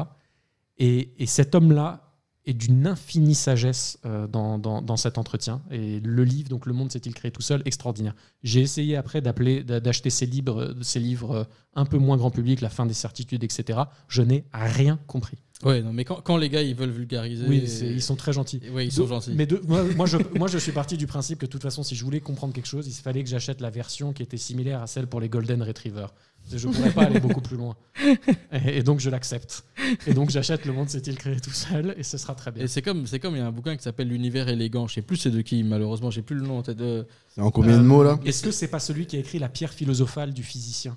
Et, 0.78 1.14
et 1.18 1.26
cet 1.26 1.56
homme-là 1.56 2.02
et 2.48 2.54
d'une 2.54 2.86
infinie 2.86 3.34
sagesse 3.34 3.98
euh, 4.06 4.28
dans, 4.28 4.60
dans- 4.60 4.82
dans 4.84 4.98
cet 4.98 5.18
entretien. 5.18 5.62
Et 5.72 6.00
le 6.02 6.24
livre, 6.24 6.50
donc 6.50 6.68
Le 6.68 6.74
Monde 6.74 6.92
s'est-il 6.92 7.14
créé 7.16 7.32
tout 7.32 7.42
seul, 7.42 7.64
extraordinaire. 7.66 8.14
J'ai 8.44 8.62
essayé 8.62 8.96
après 8.98 9.20
d'appeler, 9.22 9.64
d'a- 9.64 9.80
d'acheter 9.80 10.12
ces 10.12 10.28
livres, 10.28 10.76
ces 10.84 11.00
livres 11.00 11.32
euh, 11.32 11.44
un 11.76 11.86
peu 11.86 11.98
moins 11.98 12.18
grand 12.18 12.30
public, 12.30 12.62
La 12.62 12.70
fin 12.70 12.86
des 12.86 12.94
certitudes, 12.94 13.44
etc. 13.44 13.80
Je 14.10 14.22
n'ai 14.22 14.44
rien 14.54 15.00
compris. 15.08 15.38
Ouais, 15.64 15.82
non, 15.82 15.92
mais 15.94 16.04
quand, 16.04 16.22
quand 16.22 16.38
les 16.38 16.50
gars 16.50 16.62
ils 16.62 16.76
veulent 16.76 16.92
vulgariser. 16.92 17.46
Oui, 17.48 17.64
ils 17.82 18.02
sont 18.02 18.18
très 18.18 18.34
gentils. 18.34 18.62
Ouais, 18.72 18.86
ils 18.86 18.92
sont 18.92 19.04
De- 19.04 19.08
gentils. 19.08 19.34
Mais 19.34 19.48
de- 19.48 19.62
moi, 19.68 19.84
moi, 19.96 20.06
je, 20.06 20.18
moi, 20.38 20.48
je 20.50 20.58
suis 20.60 20.74
parti 20.74 20.98
du 20.98 21.08
principe 21.08 21.40
que 21.40 21.46
de 21.48 21.52
toute 21.52 21.64
façon, 21.64 21.82
si 21.82 21.96
je 21.96 22.04
voulais 22.04 22.20
comprendre 22.20 22.54
quelque 22.54 22.68
chose, 22.68 22.86
il 22.88 22.94
fallait 22.94 23.24
que 23.24 23.30
j'achète 23.30 23.60
la 23.62 23.70
version 23.72 24.12
qui 24.14 24.22
était 24.22 24.38
similaire 24.38 24.84
à 24.84 24.88
celle 24.88 25.08
pour 25.08 25.20
les 25.22 25.30
Golden 25.30 25.64
Retriever. 25.64 26.08
Je 26.54 26.68
ne 26.68 26.74
pourrais 26.74 26.92
pas 26.92 27.04
aller 27.06 27.20
beaucoup 27.20 27.42
plus 27.42 27.58
loin. 27.58 27.76
Et, 28.52 28.78
et 28.78 28.84
donc, 28.84 29.00
je 29.00 29.10
l'accepte. 29.10 29.66
Et 30.08 30.14
donc, 30.14 30.30
j'achète 30.30 30.66
Le 30.66 30.74
Monde 30.74 30.90
s'est-il 30.90 31.18
créé 31.18 31.40
tout 31.40 31.50
seul 31.52 31.96
et 31.98 32.04
ce 32.04 32.18
sera 32.18 32.36
très 32.36 32.52
bien. 32.52 32.64
Et 32.64 32.68
c'est 32.68 32.82
comme, 32.82 33.08
c'est 33.08 33.20
comme 33.20 33.36
il 33.36 33.40
y 33.40 33.42
a 33.42 33.48
un 33.48 33.52
bouquin 33.52 33.76
qui 33.76 33.84
s'appelle 33.84 34.08
L'univers 34.10 34.48
élégant. 34.48 34.88
Je 34.88 34.94
sais 34.96 35.02
plus 35.02 35.18
c'est 35.18 35.32
de 35.32 35.42
qui, 35.42 35.64
malheureusement, 35.64 36.12
j'ai 36.12 36.22
plus 36.22 36.36
le 36.36 36.44
nom 36.46 36.60
en 36.60 36.62
tête. 36.62 36.78
de- 36.78 37.08
C'est 37.30 37.42
en 37.42 37.50
combien 37.52 37.78
de 37.78 37.84
mots 37.84 38.04
là? 38.04 38.20
Est-ce 38.26 38.44
que 38.44 38.52
c'est 38.52 38.68
pas 38.68 38.80
celui 38.80 39.06
qui 39.08 39.16
a 39.16 39.20
écrit 39.20 39.40
La 39.40 39.50
pierre 39.50 39.74
philosophale 39.74 40.34
du 40.34 40.44
physicien? 40.44 40.96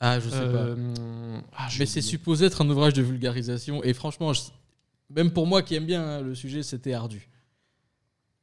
Ah, 0.00 0.18
je 0.20 0.28
sais 0.28 0.36
pas. 0.36 0.42
Euh, 0.44 1.38
ah, 1.56 1.68
Mais 1.78 1.86
c'est 1.86 2.00
supposé 2.02 2.46
être 2.46 2.62
un 2.62 2.68
ouvrage 2.70 2.92
de 2.94 3.02
vulgarisation. 3.02 3.82
Et 3.84 3.92
franchement, 3.92 4.32
je- 4.32 4.42
même 5.14 5.30
pour 5.30 5.46
moi 5.46 5.62
qui 5.62 5.74
aime 5.74 5.86
bien 5.86 6.02
hein, 6.02 6.20
le 6.22 6.34
sujet, 6.34 6.62
c'était 6.62 6.94
ardu. 6.94 7.28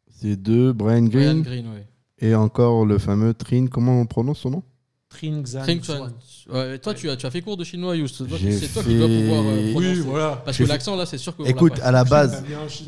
C'est 0.10 0.42
de 0.42 0.72
Brian 0.72 1.02
Brian 1.04 1.08
Green 1.08 1.42
Green, 1.42 1.68
ouais. 1.74 1.88
et 2.20 2.36
encore 2.36 2.86
le 2.86 2.98
fameux 3.00 3.34
Trin. 3.34 3.68
Comment 3.68 4.00
on 4.00 4.06
prononce 4.06 4.40
son 4.40 4.52
nom? 4.52 4.64
Tring 5.12 5.46
Zan 5.46 5.62
Tring 5.62 5.82
Xuan. 5.82 5.98
Xuan. 5.98 6.12
Ouais, 6.56 6.80
toi, 6.80 6.94
tu 6.94 7.10
as, 7.10 7.16
tu 7.16 7.26
as 7.26 7.32
fait 7.32 7.42
cours 7.42 7.58
de 7.58 7.64
chinois, 7.64 7.96
Yous. 7.96 8.08
C'est 8.08 8.28
toi, 8.28 8.38
qui 8.84 8.98
dois 8.98 9.08
pouvoir 9.08 9.44
euh, 9.46 9.72
prononcer. 9.72 9.94
Oui, 9.94 10.00
voilà. 10.00 10.42
Parce 10.44 10.58
que 10.58 10.64
l'accent 10.64 10.96
là, 10.96 11.06
c'est 11.06 11.18
sûr 11.18 11.36
que. 11.36 11.44
Écoute, 11.44 11.80
à 11.84 11.92
la 11.92 12.04
base, 12.04 12.44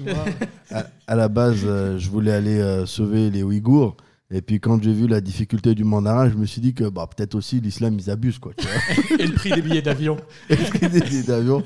à, 0.72 0.86
à 1.08 1.16
la 1.16 1.28
base, 1.28 1.60
euh, 1.66 2.00
je 2.00 2.10
voulais 2.10 2.32
aller 2.32 2.60
euh, 2.60 2.86
sauver 2.86 3.30
les 3.30 3.44
Ouïghours. 3.44 3.96
Et 4.32 4.42
puis 4.42 4.60
quand 4.60 4.82
j'ai 4.82 4.94
vu 4.94 5.08
la 5.08 5.22
difficulté 5.22 5.76
du 5.76 5.84
mandarin, 5.84 6.28
je 6.28 6.36
me 6.36 6.48
suis 6.48 6.60
dit 6.60 6.74
que 6.74 6.90
bah, 6.90 7.08
peut-être 7.08 7.36
aussi 7.36 7.62
l'islam, 7.62 7.96
ils 8.00 8.10
abusent. 8.10 8.40
Quoi, 8.40 8.54
tu 8.58 8.66
vois. 8.66 9.20
et 9.20 9.28
le 9.28 9.34
prix 9.34 9.52
des 9.52 9.62
billets 9.62 9.84
d'avion. 9.84 10.18
Et 10.50 10.56
le 10.56 10.64
prix 10.64 10.90
des 10.90 11.02
billets 11.02 11.24
d'avion. 11.24 11.62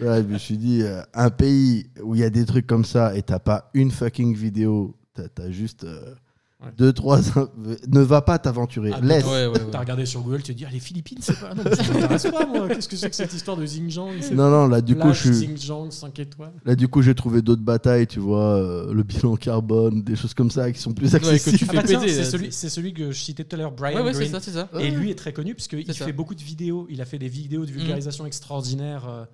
Ouais, 0.00 0.22
je 0.22 0.32
me 0.32 0.38
suis 0.38 0.56
dit, 0.56 0.82
euh, 0.82 1.02
un 1.14 1.30
pays 1.30 1.90
où 2.00 2.14
il 2.14 2.20
y 2.20 2.24
a 2.24 2.30
des 2.30 2.44
trucs 2.44 2.68
comme 2.68 2.84
ça 2.84 3.16
et 3.16 3.22
t'as 3.22 3.40
pas 3.40 3.70
une 3.74 3.90
fucking 3.90 4.36
vidéo, 4.36 4.94
t'as 5.14 5.42
as 5.42 5.50
juste 5.50 5.82
euh, 5.82 6.14
Ouais. 6.62 6.68
deux, 6.76 6.92
trois. 6.92 7.18
ne 7.88 8.00
va 8.00 8.20
pas 8.20 8.38
t'aventurer. 8.38 8.90
Ah, 8.94 9.00
Laisse. 9.00 9.24
Ouais, 9.24 9.46
ouais, 9.46 9.46
ouais. 9.46 9.60
T'as 9.72 9.78
regardé 9.80 10.04
sur 10.04 10.20
Google, 10.20 10.42
tu 10.42 10.52
te 10.52 10.58
dis, 10.58 10.66
ah, 10.66 10.70
les 10.70 10.78
Philippines, 10.78 11.16
c'est 11.22 11.40
pas. 11.40 11.54
Non, 11.54 11.62
ça 11.74 11.82
m'intéresse 11.90 12.26
pas, 12.30 12.44
moi. 12.44 12.68
Qu'est-ce 12.68 12.86
que 12.88 12.96
c'est 12.96 13.08
que 13.08 13.16
cette 13.16 13.32
histoire 13.32 13.56
de 13.56 13.64
Xinjiang 13.64 14.10
Non, 14.32 14.50
non, 14.50 14.66
là, 14.68 14.82
du 14.82 14.94
coup, 14.94 15.12
je 15.14 15.32
suis. 15.32 15.46
Xinjiang, 15.46 15.90
5 15.90 16.18
étoiles. 16.18 16.52
Là, 16.66 16.76
du 16.76 16.86
coup, 16.88 17.00
j'ai 17.00 17.14
trouvé 17.14 17.40
d'autres 17.40 17.62
batailles, 17.62 18.06
tu 18.06 18.20
vois, 18.20 18.56
euh, 18.56 18.92
le 18.92 19.02
bilan 19.02 19.36
carbone, 19.36 20.02
des 20.02 20.16
choses 20.16 20.34
comme 20.34 20.50
ça 20.50 20.70
qui 20.70 20.78
sont 20.80 20.92
plus 20.92 21.12
Ouais, 21.14 21.18
que 21.20 21.26
accessibles. 21.26 21.56
tu 21.58 21.64
Ah 21.68 21.70
fais 21.72 21.76
bah 21.78 21.82
tiens, 21.86 22.00
péter, 22.00 22.50
c'est 22.50 22.68
celui, 22.68 22.92
que 22.92 23.10
je 23.10 23.18
citais 23.22 23.44
tout 23.44 23.56
à 23.56 23.58
l'heure, 23.58 23.72
Brian 23.72 23.96
Ouais, 23.96 24.02
ouais, 24.02 24.12
c'est 24.12 24.18
Greene. 24.20 24.32
ça, 24.32 24.40
c'est 24.40 24.52
ça. 24.52 24.68
Et 24.80 24.90
lui 24.90 25.10
est 25.10 25.14
très 25.14 25.32
connu 25.32 25.54
parce 25.54 25.66
qu'il 25.68 25.90
fait 25.90 26.12
beaucoup 26.12 26.34
de 26.34 26.42
vidéos. 26.42 26.86
Il 26.90 27.00
a 27.00 27.06
fait 27.06 27.18
des 27.18 27.28
vidéos 27.28 27.64
de 27.64 27.70
vulgarisation 27.70 28.26
extraordinaires 28.26 29.06
euh, 29.08 29.24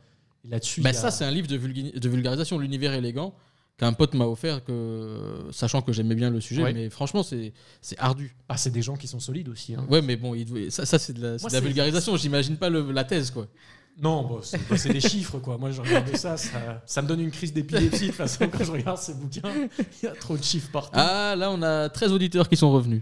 là-dessus. 0.49 0.81
Bah, 0.81 0.91
a- 0.91 0.93
ça, 0.93 1.11
c'est 1.11 1.25
un 1.25 1.31
livre 1.33 1.49
de 1.49 2.09
vulgarisation, 2.09 2.59
l'univers 2.59 2.93
élégant, 2.93 3.35
qu'un 3.79 3.93
pote 3.93 4.15
m'a 4.15 4.25
offert, 4.27 4.65
que, 4.65 5.45
sachant 5.53 5.83
que 5.83 5.93
j'aimais 5.93 6.15
bien 6.15 6.31
le 6.31 6.41
sujet. 6.41 6.63
Ouais. 6.63 6.73
Mais 6.73 6.89
franchement, 6.91 7.23
c'est 7.23 7.53
c'est 7.83 7.99
ardu. 7.99 8.35
Ah, 8.49 8.57
c'est 8.57 8.71
des 8.71 8.83
gens 8.83 8.97
qui 8.97 9.07
sont 9.07 9.21
solides 9.21 9.49
aussi. 9.49 9.75
hein. 9.75 9.85
Ouais, 9.91 10.01
mais 10.03 10.17
bon, 10.17 10.35
il 10.35 10.71
ça, 10.73 10.87
ça 10.87 10.99
c'est 10.99 11.13
de 11.13 11.21
la, 11.23 11.39
c'est 11.39 11.43
Moi, 11.43 11.51
de 11.51 11.55
la 11.55 11.61
c'est- 11.61 11.67
vulgarisation. 11.67 12.17
J'imagine 12.17 12.57
pas 12.57 12.71
le- 12.71 12.91
la 12.93 13.05
thèse, 13.05 13.31
quoi. 13.31 13.47
Non, 13.99 14.23
bon, 14.25 14.41
c'est 14.43 14.59
bah, 14.69 14.77
c'est 14.77 14.93
des 14.93 15.01
chiffres, 15.01 15.39
quoi. 15.39 15.57
Moi, 15.57 15.71
je 15.71 15.81
regardais 15.81 16.17
ça, 16.19 16.37
ça, 16.37 16.83
ça 16.85 17.01
me 17.03 17.09
donne 17.09 17.21
une 17.21 17.31
crise 17.31 17.53
d'épilepsie. 17.55 18.03
De 18.03 18.07
toute 18.09 18.17
façon, 18.17 18.47
quand 18.49 18.63
je 18.63 18.71
regarde 18.73 18.99
ces 18.99 19.15
bouquins, 19.15 19.41
il 20.03 20.07
y 20.07 20.07
a 20.09 20.13
trop 20.15 20.37
de 20.37 20.43
chiffres 20.43 20.69
partout. 20.71 20.91
Ah, 20.95 21.35
là, 21.37 21.51
on 21.51 21.63
a 21.63 21.89
13 21.89 22.13
auditeurs 22.13 22.47
qui 22.49 22.57
sont 22.59 22.71
revenus. 22.71 23.01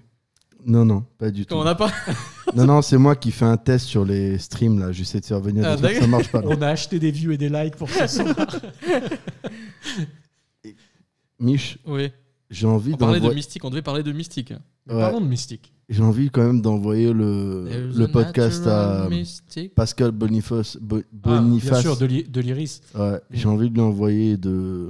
Non, 0.67 0.85
non, 0.85 1.05
pas 1.19 1.31
du 1.31 1.45
tout. 1.47 1.55
On 1.57 1.65
n'a 1.65 1.75
pas. 1.75 1.91
Non, 2.55 2.67
non, 2.67 2.83
c'est 2.83 2.99
moi 2.99 3.17
qui 3.17 3.33
fais 3.33 3.47
un 3.47 3.57
test 3.57 3.87
sur 3.87 4.05
les 4.05 4.39
streams, 4.39 4.79
là. 4.79 4.93
J'essaie 4.93 5.19
de 5.19 5.27
faire 5.27 5.41
venir 5.41 5.65
Ah, 5.67 5.75
des 5.77 5.83
trucs, 5.83 5.97
ça 5.97 6.07
marche 6.07 6.29
pas. 6.29 6.41
non. 6.43 6.51
On 6.57 6.63
a 6.63 6.69
acheté 6.69 7.01
des 7.01 7.11
views 7.11 7.33
et 7.33 7.37
des 7.37 7.49
likes 7.49 7.75
pour 7.75 7.91
ce 7.91 8.07
soir. 8.07 8.27
Mich, 11.41 11.79
Oui. 11.87 12.11
j'ai 12.51 12.67
envie 12.67 12.95
On 12.95 12.97
parlait 12.97 13.15
de 13.19 13.21
d'envoyer. 13.21 13.37
mystique, 13.37 13.65
on 13.65 13.71
devait 13.71 13.83
parler 13.83 14.03
de 14.03 14.13
mystique. 14.13 14.51
Ouais. 14.89 15.01
Parlons 15.01 15.21
de 15.21 15.27
mystique. 15.27 15.73
J'ai 15.89 16.03
envie 16.03 16.31
quand 16.31 16.43
même 16.45 16.63
d'envoyer 16.63 17.13
le, 17.13 17.67
There's 17.71 17.97
le 17.97 18.05
a 18.05 18.09
podcast 18.09 18.67
à 18.67 19.07
mystic. 19.11 19.75
Pascal 19.75 20.13
Boniface. 20.13 20.79
Bo- 20.81 20.99
Ah, 20.99 21.03
bien 21.13 21.43
Boniface. 21.43 21.83
sûr, 21.83 21.97
de 21.99 22.07
l'I- 22.07 22.25
de 22.25 22.41
l'Iris. 22.41 22.81
Ouais, 22.95 23.21
j'ai 23.31 23.49
envie 23.49 23.69
de 23.69 23.75
lui 23.75 23.83
envoyer 23.83 24.33
et 24.33 24.37
de 24.39 24.89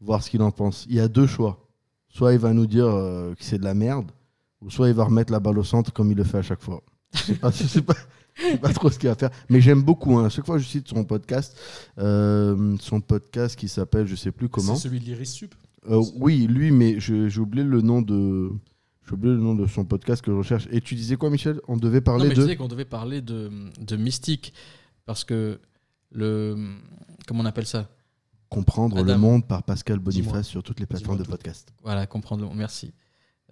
voir 0.00 0.22
ce 0.22 0.30
qu'il 0.30 0.42
en 0.42 0.50
pense. 0.52 0.86
Il 0.88 0.94
y 0.96 1.00
a 1.00 1.08
deux 1.08 1.26
choix. 1.26 1.68
Soit 2.08 2.32
il 2.32 2.38
va 2.38 2.52
nous 2.52 2.66
dire 2.66 2.86
euh, 2.86 3.34
que 3.34 3.42
c'est 3.44 3.58
de 3.58 3.64
la 3.64 3.74
merde, 3.74 4.10
ou 4.62 4.70
soit 4.70 4.88
il 4.88 4.94
va 4.94 5.04
remettre 5.04 5.32
la 5.32 5.40
balle 5.40 5.58
au 5.58 5.64
centre 5.64 5.92
comme 5.92 6.10
il 6.12 6.16
le 6.16 6.24
fait 6.24 6.38
à 6.38 6.42
chaque 6.42 6.62
fois. 6.62 6.82
Je 7.12 7.18
sais 7.22 7.34
pas, 7.34 7.50
je 7.50 7.64
sais 7.66 7.82
pas, 7.82 7.94
je 8.34 8.42
sais 8.52 8.58
pas 8.58 8.72
trop 8.72 8.90
ce 8.90 8.98
qu'il 8.98 9.08
va 9.08 9.14
faire. 9.16 9.30
Mais 9.50 9.60
j'aime 9.60 9.82
beaucoup. 9.82 10.16
hein. 10.16 10.26
À 10.26 10.28
chaque 10.28 10.46
fois, 10.46 10.58
je 10.58 10.64
cite 10.66 10.86
son 10.88 11.04
podcast. 11.04 11.56
euh, 11.98 12.76
son 12.80 13.00
podcast 13.00 13.56
qui 13.56 13.68
s'appelle, 13.68 14.06
je 14.06 14.14
sais 14.14 14.30
plus 14.32 14.48
comment. 14.48 14.76
C'est 14.76 14.82
celui 14.88 15.00
de 15.00 15.04
l'Iris 15.06 15.32
Sup. 15.32 15.54
Euh, 15.88 16.02
oui, 16.16 16.46
lui, 16.46 16.70
mais 16.70 16.98
je- 17.00 17.28
j'ai 17.28 17.40
oublié 17.40 17.64
le 17.64 17.80
nom 17.82 18.02
de. 18.02 18.50
J'ai 19.06 19.12
oublié 19.14 19.34
le 19.34 19.40
nom 19.40 19.54
de 19.54 19.66
son 19.66 19.84
podcast 19.84 20.20
que 20.22 20.32
je 20.32 20.36
recherche. 20.36 20.66
Et 20.72 20.80
tu 20.80 20.94
disais 20.96 21.16
quoi, 21.16 21.30
Michel? 21.30 21.60
On 21.68 21.76
devait 21.76 21.98
Non, 21.98 22.02
parler 22.04 22.24
mais 22.28 22.34
je 22.34 22.40
de. 22.40 22.46
disais 22.46 22.56
qu'on 22.56 22.66
devait 22.68 22.84
parler 22.84 23.20
de, 23.20 23.50
de 23.80 23.96
mystique. 23.96 24.52
Parce 25.04 25.22
que 25.24 25.60
le. 26.10 26.56
Comment 27.28 27.42
on 27.42 27.46
appelle 27.46 27.66
ça? 27.66 27.88
Comprendre 28.48 28.96
le 28.96 29.02
Adam. 29.12 29.18
monde 29.18 29.46
par 29.46 29.62
Pascal 29.62 29.98
Dis-moi. 29.98 30.12
Boniface 30.12 30.48
sur 30.48 30.62
toutes 30.62 30.80
les 30.80 30.86
plateformes 30.86 31.18
de 31.18 31.22
Dis-moi 31.22 31.36
tout. 31.36 31.42
podcast. 31.42 31.72
Voilà, 31.82 32.06
comprendre 32.06 32.48
le 32.48 32.54
Merci. 32.56 32.92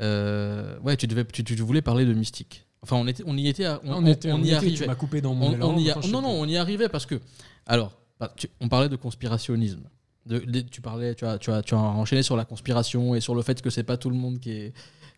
Euh, 0.01 0.79
ouais, 0.81 0.97
tu, 0.97 1.07
devais, 1.07 1.25
tu, 1.25 1.45
tu 1.45 1.55
voulais 1.57 1.83
parler 1.83 2.05
de 2.05 2.13
mystique. 2.15 2.67
Enfin, 2.83 2.97
on, 2.97 3.07
était, 3.07 3.23
on 3.27 3.37
y 3.37 3.49
était. 3.49 3.65
à- 3.65 3.81
on, 3.85 3.93
On, 4.03 4.07
était, 4.07 4.31
on 4.33 4.37
on 4.37 4.39
y 4.43 4.49
était, 4.49 4.55
arrivait. 4.57 4.77
Tu 4.83 4.87
m'as 4.87 4.95
coupé 4.95 5.21
dans 5.21 5.35
mon 5.35 5.49
On, 5.49 5.53
élan, 5.53 5.69
on 5.75 5.79
y 5.79 5.83
a- 5.91 5.95
maintenant, 5.95 6.03
je 6.03 6.07
sais 6.09 6.13
non, 6.13 6.23
non, 6.23 6.29
plus. 6.43 6.49
on 6.51 6.53
y 6.53 6.57
arrivait 6.57 6.89
parce 6.89 7.07
que. 7.07 7.21
Alors, 7.67 7.97
bah, 8.21 8.33
tu- 8.37 8.49
on 8.61 8.69
parlait 8.69 8.89
de 8.89 8.97
conspirationnisme. 8.97 9.83
De, 10.27 10.39
de- 10.39 10.61
tu 10.61 10.81
parlais, 10.81 11.15
tu 11.15 11.25
as, 11.27 11.39
tu, 11.39 11.51
as, 11.51 11.63
tu 11.63 11.75
as 11.75 11.79
enchaîné 11.79 12.23
sur 12.23 12.37
la 12.37 12.45
conspiration 12.45 13.15
et 13.15 13.21
sur 13.21 13.35
le 13.35 13.43
fait 13.43 13.61
que 13.61 13.69
c'est 13.71 13.83
pas 13.85 13.97
tout 13.97 14.11
le 14.11 14.17
monde 14.17 14.41
qui 14.41 14.51
est. 14.53 14.73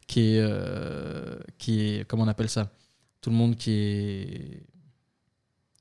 Qui 0.07 0.21
est, 0.37 0.41
euh, 0.41 1.37
qui 1.59 1.81
est. 1.81 2.05
Comment 2.09 2.25
on 2.25 2.29
appelle 2.29 2.49
ça? 2.49 2.71
Tout 3.21 3.31
le 3.31 3.37
monde 3.37 3.57
qui 3.57 3.71
est. 3.73 4.63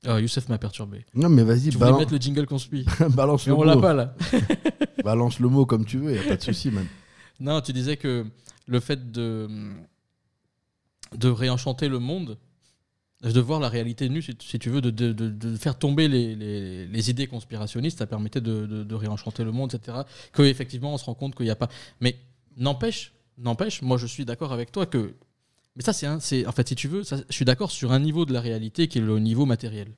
Oh, 0.08 0.18
Youssef 0.18 0.48
m'a 0.48 0.58
perturbé. 0.58 1.04
Non, 1.14 1.28
mais 1.28 1.42
vas-y, 1.42 1.62
Tu 1.62 1.70
voulais 1.70 1.86
balance, 1.86 1.98
mettre 2.00 2.12
le 2.12 2.18
jingle 2.18 2.46
conspi. 2.46 2.84
balance 3.10 3.46
Mais 3.46 3.52
le 3.52 3.58
on 3.58 3.62
l'a 3.64 3.74
mot. 3.74 3.80
pas 3.80 3.94
là. 3.94 4.14
Balance 5.04 5.38
le 5.40 5.48
mot 5.48 5.66
comme 5.66 5.84
tu 5.84 5.98
veux, 5.98 6.14
y 6.14 6.18
a 6.18 6.22
pas 6.22 6.36
de 6.36 6.42
souci, 6.42 6.70
man. 6.70 6.86
Non, 7.40 7.60
tu 7.60 7.72
disais 7.72 7.96
que 7.96 8.24
le 8.66 8.80
fait 8.80 9.10
de, 9.12 9.48
de 11.16 11.28
réenchanter 11.28 11.88
le 11.88 11.98
monde, 11.98 12.38
de 13.22 13.40
voir 13.40 13.60
la 13.60 13.68
réalité 13.68 14.08
nue, 14.08 14.22
si, 14.22 14.58
tu 14.58 14.70
veux, 14.70 14.80
de, 14.80 14.90
de- 14.90 15.12
de- 15.12 15.56
faire 15.56 15.78
tomber 15.78 16.06
les, 16.06 16.34
les- 16.36 16.86
les 16.86 17.10
idées 17.10 17.26
conspirationnistes, 17.26 17.98
ça 17.98 18.06
permettait 18.06 18.40
de, 18.42 18.66
de- 18.66 18.94
réenchanter 18.94 19.42
le 19.42 19.52
monde, 19.52 19.74
etc. 19.74 19.98
Que 20.32 20.42
effectivement, 20.42 20.92
on 20.94 20.98
se 20.98 21.04
rend 21.06 21.14
compte 21.14 21.34
qu'il 21.34 21.44
n'y 21.46 21.50
a 21.50 21.56
pas. 21.56 21.68
Mais 22.00 22.16
n'empêche, 22.56 23.12
n'empêche, 23.38 23.80
moi 23.82 23.96
je 23.96 24.06
suis 24.06 24.24
d'accord 24.24 24.52
avec 24.52 24.70
toi 24.70 24.86
que. 24.86 25.14
Mais 25.76 25.82
ça, 25.82 25.92
c'est 25.92 26.06
un, 26.06 26.20
c'est 26.20 26.46
en 26.46 26.52
fait, 26.52 26.68
si 26.68 26.74
tu 26.74 26.88
veux, 26.88 27.04
ça, 27.04 27.16
je 27.28 27.34
suis 27.34 27.44
d'accord 27.44 27.70
sur 27.70 27.92
un 27.92 27.98
niveau 28.00 28.24
de 28.26 28.32
la 28.32 28.40
réalité 28.40 28.86
qui 28.88 28.98
est 28.98 29.02
le 29.02 29.18
niveau 29.18 29.46
matériel. 29.46 29.88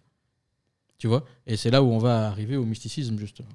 Tu 0.98 1.06
vois? 1.06 1.24
Et 1.46 1.56
c'est 1.56 1.70
là 1.70 1.82
où 1.82 1.86
on 1.90 1.98
va 1.98 2.26
arriver 2.28 2.56
au 2.56 2.64
mysticisme, 2.64 3.18
justement. 3.18 3.48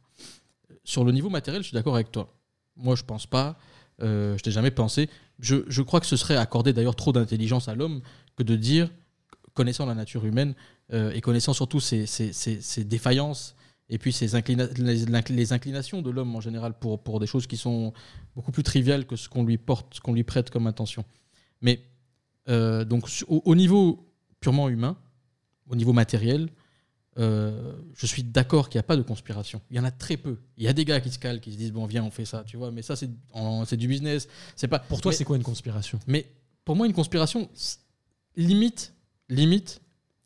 Sur 0.85 1.03
le 1.03 1.11
niveau 1.11 1.29
matériel, 1.29 1.61
je 1.63 1.67
suis 1.69 1.75
d'accord 1.75 1.95
avec 1.95 2.11
toi. 2.11 2.33
Moi, 2.77 2.95
je 2.95 3.03
pense 3.03 3.25
pas. 3.27 3.57
Euh, 4.01 4.37
je 4.37 4.49
n'ai 4.49 4.53
jamais 4.53 4.71
pensé. 4.71 5.09
Je, 5.39 5.57
je 5.67 5.81
crois 5.81 5.99
que 5.99 6.05
ce 6.05 6.15
serait 6.15 6.37
accorder 6.37 6.71
d'ailleurs 6.73 6.95
trop 6.95 7.11
d'intelligence 7.11 7.67
à 7.67 7.75
l'homme 7.75 8.01
que 8.37 8.43
de 8.43 8.55
dire, 8.55 8.89
connaissant 9.53 9.85
la 9.85 9.95
nature 9.95 10.25
humaine 10.25 10.53
euh, 10.93 11.11
et 11.11 11.21
connaissant 11.21 11.53
surtout 11.53 11.79
ses, 11.79 12.05
ses- 12.05 12.33
ses- 12.33 12.61
ses 12.61 12.83
défaillances 12.83 13.55
et 13.89 13.97
puis 13.97 14.11
ses 14.11 14.35
inclina- 14.35 14.67
les, 15.29 15.53
inclinations 15.53 16.01
de 16.01 16.09
l'homme 16.09 16.35
en 16.35 16.41
général 16.41 16.73
pour, 16.79 17.03
pour 17.03 17.19
des 17.19 17.27
choses 17.27 17.47
qui 17.47 17.57
sont 17.57 17.93
beaucoup 18.35 18.51
plus 18.51 18.63
triviales 18.63 19.05
que 19.05 19.15
ce 19.15 19.29
qu'on 19.29 19.43
lui 19.43 19.57
porte, 19.57 19.99
qu'on 19.99 20.13
lui 20.13 20.23
prête 20.23 20.49
comme 20.49 20.67
intention. 20.67 21.05
Mais 21.61 21.81
euh, 22.49 22.83
donc 22.85 23.07
au, 23.27 23.41
au 23.45 23.55
niveau 23.55 24.09
purement 24.39 24.69
humain, 24.69 24.97
au 25.69 25.75
niveau 25.75 25.93
matériel, 25.93 26.49
euh, 27.19 27.73
je 27.95 28.07
suis 28.07 28.23
d'accord 28.23 28.69
qu'il 28.69 28.79
n'y 28.79 28.83
a 28.85 28.87
pas 28.87 28.97
de 28.97 29.03
conspiration. 29.03 29.61
Il 29.69 29.77
y 29.77 29.79
en 29.79 29.83
a 29.83 29.91
très 29.91 30.17
peu. 30.17 30.39
Il 30.57 30.63
y 30.63 30.67
a 30.67 30.73
des 30.73 30.83
gars 30.83 30.99
qui 30.99 31.11
se 31.11 31.19
calent, 31.19 31.39
qui 31.39 31.51
se 31.51 31.57
disent 31.57 31.71
bon 31.71 31.85
viens 31.85 32.03
on 32.03 32.09
fait 32.11 32.25
ça, 32.25 32.43
tu 32.43 32.57
vois. 32.57 32.71
Mais 32.71 32.81
ça 32.81 32.95
c'est 32.95 33.77
du 33.77 33.87
business. 33.87 34.27
C'est 34.55 34.67
pas 34.67 34.79
Pour 34.79 34.99
toi, 34.99 35.13
c'est 35.13 35.23
quoi 35.23 35.37
une 35.37 35.43
conspiration? 35.43 35.99
Mais 36.07 36.25
pour 36.65 36.75
moi, 36.75 36.87
une 36.87 36.93
conspiration, 36.93 37.49
limite, 38.35 38.93
limite, 39.35 39.81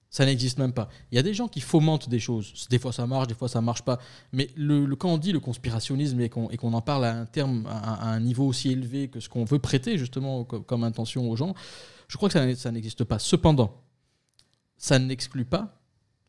ça 0.09 0.25
n'existe 0.25 0.57
même 0.57 0.73
pas. 0.73 0.87
Il 1.11 1.15
y 1.15 1.17
a 1.19 1.23
des 1.23 1.33
gens 1.33 1.47
qui 1.47 1.59
fomentent 1.61 2.07
des 2.09 2.19
choses. 2.19 2.67
Des 2.69 2.79
fois, 2.79 2.93
ça 2.93 3.05
marche, 3.05 3.27
des 3.27 3.33
fois, 3.35 3.49
ça 3.49 3.61
marche 3.61 3.81
pas. 3.83 3.99
Mais 4.31 4.49
le, 4.55 4.85
le- 4.85 4.95
quand 4.95 5.09
on 5.09 5.17
dit 5.17 5.31
le 5.33 5.39
conspirationnisme 5.39 6.19
et 6.21 6.29
qu'on 6.29 6.49
et 6.49 6.57
qu'on 6.57 6.73
en 6.73 6.81
parle 6.81 7.05
à 7.05 7.13
un 7.19 7.25
terme, 7.25 7.65
à, 7.67 7.93
à 8.05 8.07
un 8.13 8.19
niveau 8.21 8.45
aussi 8.47 8.71
élevé 8.71 9.09
que 9.09 9.19
ce 9.19 9.27
qu'on 9.29 9.43
veut 9.45 9.59
prêter 9.59 9.97
justement 9.97 10.43
co- 10.45 10.61
comme, 10.61 10.83
intention 10.83 11.29
aux 11.29 11.35
gens, 11.35 11.53
je 12.07 12.15
crois 12.17 12.29
que 12.29 12.33
ça, 12.33 12.55
ça 12.55 12.71
n'existe 12.71 13.03
pas. 13.03 13.19
Cependant, 13.19 13.83
ça 14.77 14.97
n'exclut 14.97 15.45
pas 15.45 15.81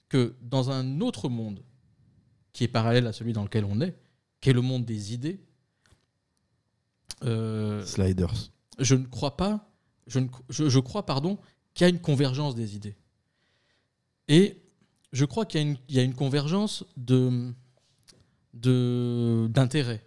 que 0.08 0.34
dans 0.42 0.70
un 0.70 1.00
autre 1.00 1.28
monde 1.28 1.62
qui 2.52 2.64
est 2.64 2.68
parallèle 2.68 3.06
à 3.06 3.12
celui 3.12 3.32
dans 3.32 3.44
lequel 3.44 3.64
on 3.64 3.80
est, 3.80 3.96
qui 4.40 4.50
est 4.50 4.54
le 4.54 4.62
monde 4.62 4.84
des 4.84 5.14
idées, 5.14 5.40
euh, 7.24 7.84
Sliders. 7.84 8.50
je 8.78 8.94
ne 8.94 9.04
crois 9.06 9.36
pas, 9.36 9.70
je, 10.06 10.18
ne- 10.20 10.28
je- 10.48 10.68
je 10.68 10.78
crois, 10.78 11.04
pardon, 11.06 11.38
qu'il 11.78 11.84
y 11.86 11.90
a 11.90 11.94
une 11.94 12.00
convergence 12.00 12.56
des 12.56 12.74
idées. 12.74 12.96
Et 14.26 14.56
je 15.12 15.24
crois 15.24 15.46
qu'il 15.46 15.60
y 15.60 15.64
a 15.64 15.66
une, 15.68 15.76
il 15.88 15.94
y 15.94 16.00
a 16.00 16.02
une 16.02 16.14
convergence 16.14 16.84
de, 16.96 17.52
d'intérêts. 19.48 20.02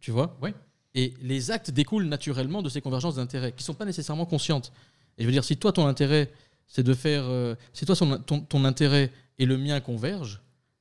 Tu 0.00 0.10
vois? 0.10 0.36
Ouais. 0.42 0.54
Et 0.94 1.14
les 1.22 1.50
actes 1.50 1.70
découlent 1.70 2.04
naturellement 2.04 2.60
de 2.60 2.68
ces 2.68 2.80
convergences 2.82 3.14
d'intérêts, 3.16 3.52
qui 3.52 3.62
ne 3.62 3.64
sont 3.64 3.74
pas 3.74 3.86
nécessairement 3.86 4.26
conscientes. 4.26 4.70
Et 5.16 5.22
je 5.22 5.26
veux 5.26 5.32
dire, 5.32 5.44
si 5.44 5.56
toi, 5.56 5.72
ton 5.72 5.86
intérêt, 5.86 6.30
c'est 6.66 6.82
de 6.82 6.92
faire. 6.94 7.24
euh, 7.24 7.54
si 7.72 7.86
toi, 7.86 7.96
son- 7.96 8.18
ton, 8.18 8.40
ton 8.40 8.64
intérêt 8.66 9.10
et 9.38 9.46
le 9.46 9.56
mien 9.56 9.80
convergent, 9.80 10.40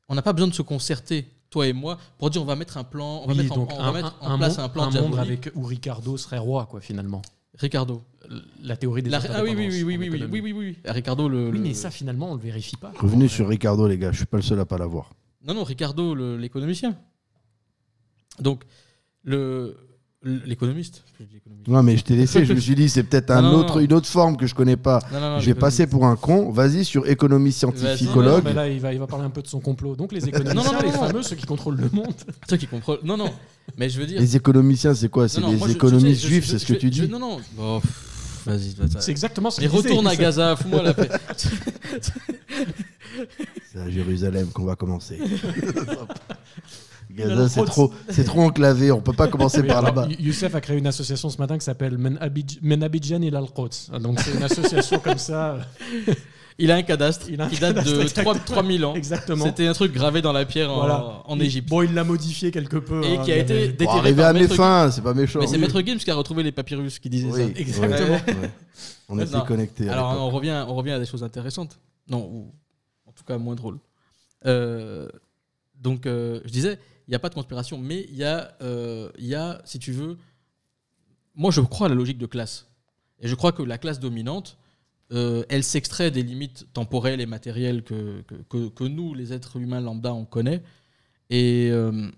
on 0.09 0.16
n'a 0.16 0.22
pas 0.22 0.34
besoin 0.34 0.49
de 0.49 0.53
se 0.53 0.62
concerter, 0.62 1.26
toi 1.49 1.68
et 1.68 1.74
moi, 1.74 1.97
pour 2.18 2.30
dire 2.30 2.41
on 2.41 2.45
va 2.45 2.55
mettre 2.57 2.76
un 2.78 2.84
plan, 2.84 3.22
on 3.24 3.28
va 3.28 3.34
Oui, 3.34 3.43
mettre, 3.43 3.57
en- 3.57 3.68
on 3.72 3.82
va 3.82 3.88
un, 3.88 3.91
mettre 3.93 4.18
un- 4.22 4.34
en 4.34 4.38
place 4.38 4.59
un 4.59 4.64
un 4.66 4.70
plan 4.70 4.84
un 4.84 5.01
monde 5.01 5.18
avec 5.18 5.49
où 5.55 5.64
Ricardo 5.64 6.18
serait 6.18 6.38
roi, 6.38 6.66
quoi, 6.66 6.82
finalement. 6.82 7.22
Ricardo. 7.57 8.01
La 8.63 8.77
théorie 8.77 9.01
des 9.03 9.09
La- 9.09 9.19
ah 9.33 9.43
oui, 9.43 9.53
oui, 9.55 9.67
oui, 9.69 9.83
oui, 9.83 9.97
oui, 9.97 10.09
oui, 10.09 10.27
oui, 10.31 10.41
oui, 10.41 10.53
oui. 10.53 10.77
Ah, 10.85 10.93
Ricardo, 10.93 11.27
le. 11.27 11.47
Oui, 11.47 11.51
le- 11.53 11.59
mais 11.59 11.73
ça, 11.73 11.89
finalement, 11.91 12.31
on 12.31 12.35
le 12.35 12.41
vérifie 12.41 12.77
pas. 12.77 12.93
Revenez 12.97 13.25
En 13.25 13.29
sur. 13.29 13.47
Ricardo, 13.47 13.87
les 13.87 13.97
gars. 13.97 14.11
Je 14.11 14.17
suis 14.17 14.25
pas 14.25 14.37
le 14.37 14.43
seul 14.43 14.59
à 14.59 14.65
pas 14.65 14.77
l'avoir. 14.77 15.11
Non, 15.45 15.53
non, 15.53 15.63
Ricardo, 15.63 16.15
l'économicien. 16.37 16.95
Donc, 18.39 18.63
le 19.23 19.75
l'économiste. 20.23 21.03
Non, 21.67 21.81
mais 21.81 21.97
je 21.97 22.03
t'ai 22.03 22.15
laissé. 22.15 22.45
je 22.45 22.53
me 22.53 22.59
suis 22.59 22.75
dit, 22.75 22.89
c'est 22.89 23.01
peut-être 23.03 23.31
un 23.31 23.41
Non, 23.41 23.53
autre, 23.55 23.75
non. 23.77 23.81
une 23.85 23.93
autre 23.93 24.05
forme 24.07 24.37
que 24.37 24.45
je 24.45 24.53
connais 24.53 24.77
pas. 24.77 24.99
Non, 25.11 25.19
non, 25.19 25.29
non, 25.31 25.39
je 25.39 25.47
vais 25.47 25.55
passer 25.55 25.87
pour 25.87 26.05
un 26.05 26.15
con. 26.15 26.51
Vas-y 26.51 26.85
sur 26.85 27.07
économie 27.09 27.49
Vas-y. 27.49 27.65
Non, 27.65 27.71
non, 27.71 27.77
scientificologue. 27.79 28.43
mais 28.43 28.53
là, 28.53 28.69
il 28.69 28.79
va, 28.79 28.93
il 28.93 28.99
va 28.99 29.07
parler 29.07 29.25
un 29.25 29.31
peu 29.31 29.41
de 29.41 29.47
son 29.47 29.59
complot. 29.59 29.95
Donc, 29.95 30.11
les 30.11 30.27
économistes, 30.27 30.55
Non, 30.55 30.63
non, 30.63 30.73
non, 30.73 30.79
les 30.81 30.91
non. 30.91 30.99
fameux, 31.07 31.23
ceux 31.23 31.35
qui 31.35 31.47
contrôlent 31.47 31.77
le 31.77 31.89
monde. 31.91 32.13
Ceux 32.47 32.57
qui 32.57 32.67
comprennent. 32.67 32.97
Non, 33.03 33.17
non. 33.17 33.31
Mais 33.78 33.89
je 33.89 33.99
veux 33.99 34.05
dire. 34.05 34.20
Les 34.20 34.36
économiciens, 34.36 34.93
c'est 34.93 35.09
quoi? 35.09 35.28
C'est 35.30 35.41
je 35.41 35.72
économistes 35.72 36.26
juifs, 36.26 36.45
c'est 36.47 36.59
ce 36.59 36.66
que 36.66 36.74
je- 36.74 36.80
tu 36.80 36.88
je- 36.88 37.03
dis? 37.03 37.07
Non, 37.09 37.20
non. 37.20 37.39
Bon, 37.55 37.80
pff, 37.80 38.43
vas-y, 38.45 38.74
vas-y. 38.76 39.01
C'est 39.01 39.12
exactement 39.12 39.49
ce 39.49 39.62
Mais 39.62 39.68
qu'il 39.68 39.76
disait. 39.78 39.89
retourne 39.89 40.07
à 40.07 40.16
Gaza, 40.16 40.55
fous-moi 40.55 40.84
la 40.84 40.93
paix. 40.93 41.09
C'est 43.72 43.80
à 43.80 43.89
Jérusalem 43.89 44.47
qu'on 44.53 44.66
va 44.66 44.76
commencer. 44.76 45.20
Gaza, 47.12 47.49
c'est 47.49 47.66
trop, 47.66 47.91
c'est 48.09 48.24
trop 48.24 48.41
enclavé. 48.41 48.91
On 48.91 49.01
peut 49.01 49.12
pas 49.14 49.28
commencer 49.28 49.62
Oui, 49.62 49.68
par 49.68 49.82
là-bas. 49.82 50.07
Youssef 50.18 50.55
a 50.55 50.62
créé 50.62 50.78
une 50.78 50.88
association 50.88 51.30
ce 51.30 51.38
matin 51.38 51.57
qui 51.57 51.66
s'appelle 51.66 51.97
Men 51.97 52.18
Abidj- 52.22 52.59
Men 52.62 52.84
Abidjan 52.84 53.22
il 53.22 53.36
al-Quds. 53.36 53.91
Donc, 53.99 54.20
c'est 54.22 54.32
une 54.34 54.43
association 54.43 54.99
comme 54.99 55.18
ça. 55.18 55.57
Il 56.62 56.72
a 56.72 56.76
un 56.76 56.82
cadastre 56.84 57.28
Il 57.30 57.41
a 57.41 57.45
un 57.45 57.49
qui 57.49 57.59
date 57.59 57.76
cadastre, 57.76 57.97
de 57.97 58.01
exactement. 58.01 58.34
3 58.34 58.45
3000 58.45 58.86
ans. 58.86 58.95
Exactement. 58.95 59.45
C'était 59.45 59.68
un 59.68 59.74
truc 59.74 59.91
gravé 59.93 60.22
dans 60.22 60.32
la 60.32 60.45
pierre 60.45 60.72
en, 60.72 60.76
Voilà. 60.78 61.22
en 61.26 61.36
Il- 61.38 61.43
Égypte. 61.43 61.68
Bon, 61.70 61.82
il 61.82 61.93
l'a 61.93 62.03
modifié 62.03 62.51
quelque 62.51 62.78
peu. 62.78 63.03
Et 63.03 63.18
hein, 63.18 63.24
qui 63.24 63.32
a 63.32 63.38
été 63.38 63.68
déterré 63.70 63.97
arriver 63.99 64.22
par 64.22 64.30
à 64.30 64.34
mes 64.34 64.47
fins, 64.47 64.91
c'est 64.91 65.01
pas 65.01 65.14
méchant. 65.14 65.39
Mais 65.39 65.47
c'est. 65.47 65.57
Maître 65.57 65.82
Gims 65.82 65.97
qui 65.97 66.12
a 66.12 66.16
retrouvé 66.16 66.43
les 66.43 66.51
papyrus 66.51 66.99
qui 66.99 67.09
disaient 67.09 67.26
Oui, 67.28 67.39
ça. 67.41 67.45
ouais, 67.47 67.53
Exactement. 67.55 68.14
ouais. 68.14 68.51
On 69.09 69.20
était 69.20 69.38
connectés. 69.47 69.89
à 69.89 69.93
Alors 69.93 70.22
on 70.22 70.30
revient, 70.30 70.66
on 70.68 70.76
revient 70.76 70.91
à 70.91 70.99
des 70.99 71.05
choses 71.05 71.24
intéressantes. 71.24 71.80
Non, 72.09 72.26
ou 72.32 72.51
en 73.07 73.12
tout 73.12 73.24
cas 73.24 73.38
moins 73.38 73.55
drôles. 73.55 73.80
Euh, 74.45 75.07
donc 75.80 76.05
euh, 76.05 76.39
je 76.45 76.49
disais, 76.51 76.80
il 77.07 77.12
n'y 77.12 77.16
a 77.16 77.20
pas 77.20 77.30
de 77.30 77.34
conspiration, 77.34 77.78
mais 77.78 78.05
il 78.09 78.16
y, 78.16 78.24
a, 78.24 78.51
euh, 78.62 79.09
il 79.18 79.26
y 79.26 79.36
a, 79.36 79.62
si 79.66 79.80
tu 79.80 79.91
veux, 79.91 80.18
moi 81.36 81.51
je 81.51 81.62
crois 81.62 81.88
à 81.88 81.89
la 81.89 81.95
logique 81.95 82.18
de 82.18 82.26
classe. 82.26 82.68
Et 83.20 83.28
je 83.28 83.36
crois 83.36 83.51
que 83.51 83.62
la 83.64 83.78
classe 83.78 83.99
dominante, 83.99 84.57
euh, 85.14 85.43
elle 85.49 85.64
s'extrait 85.64 86.12
des 86.12 86.24
limites 86.24 86.68
temporelles 86.74 87.20
et 87.20 87.26
matérielles 87.26 87.84
que, 87.84 88.24
que, 88.49 88.84
nous, 88.84 89.14
les 89.14 89.34
êtres 89.34 89.57
humains 89.57 89.82
lambda, 89.82 90.14
on 90.14 90.26
connaît. 90.26 90.64
Et, 91.30 91.70
euh, 91.72 92.09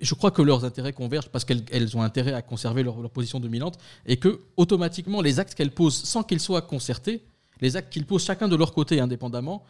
je 0.00 0.14
crois 0.14 0.30
que 0.30 0.42
leurs 0.42 0.64
intérêts 0.64 0.92
convergent 0.92 1.28
parce 1.28 1.44
qu'elles 1.44 1.64
elles 1.70 1.96
ont 1.96 2.02
intérêt 2.02 2.32
à 2.32 2.42
conserver 2.42 2.82
leur, 2.82 3.00
leur 3.00 3.10
position 3.10 3.40
dominante 3.40 3.78
et 4.06 4.16
que 4.16 4.40
automatiquement 4.56 5.20
les 5.20 5.38
actes 5.38 5.54
qu'elles 5.54 5.70
posent 5.70 6.02
sans 6.02 6.22
qu'ils 6.22 6.40
soient 6.40 6.62
concertés, 6.62 7.22
les 7.60 7.76
actes 7.76 7.92
qu'ils 7.92 8.06
posent 8.06 8.24
chacun 8.24 8.48
de 8.48 8.56
leur 8.56 8.72
côté 8.72 9.00
indépendamment, 9.00 9.62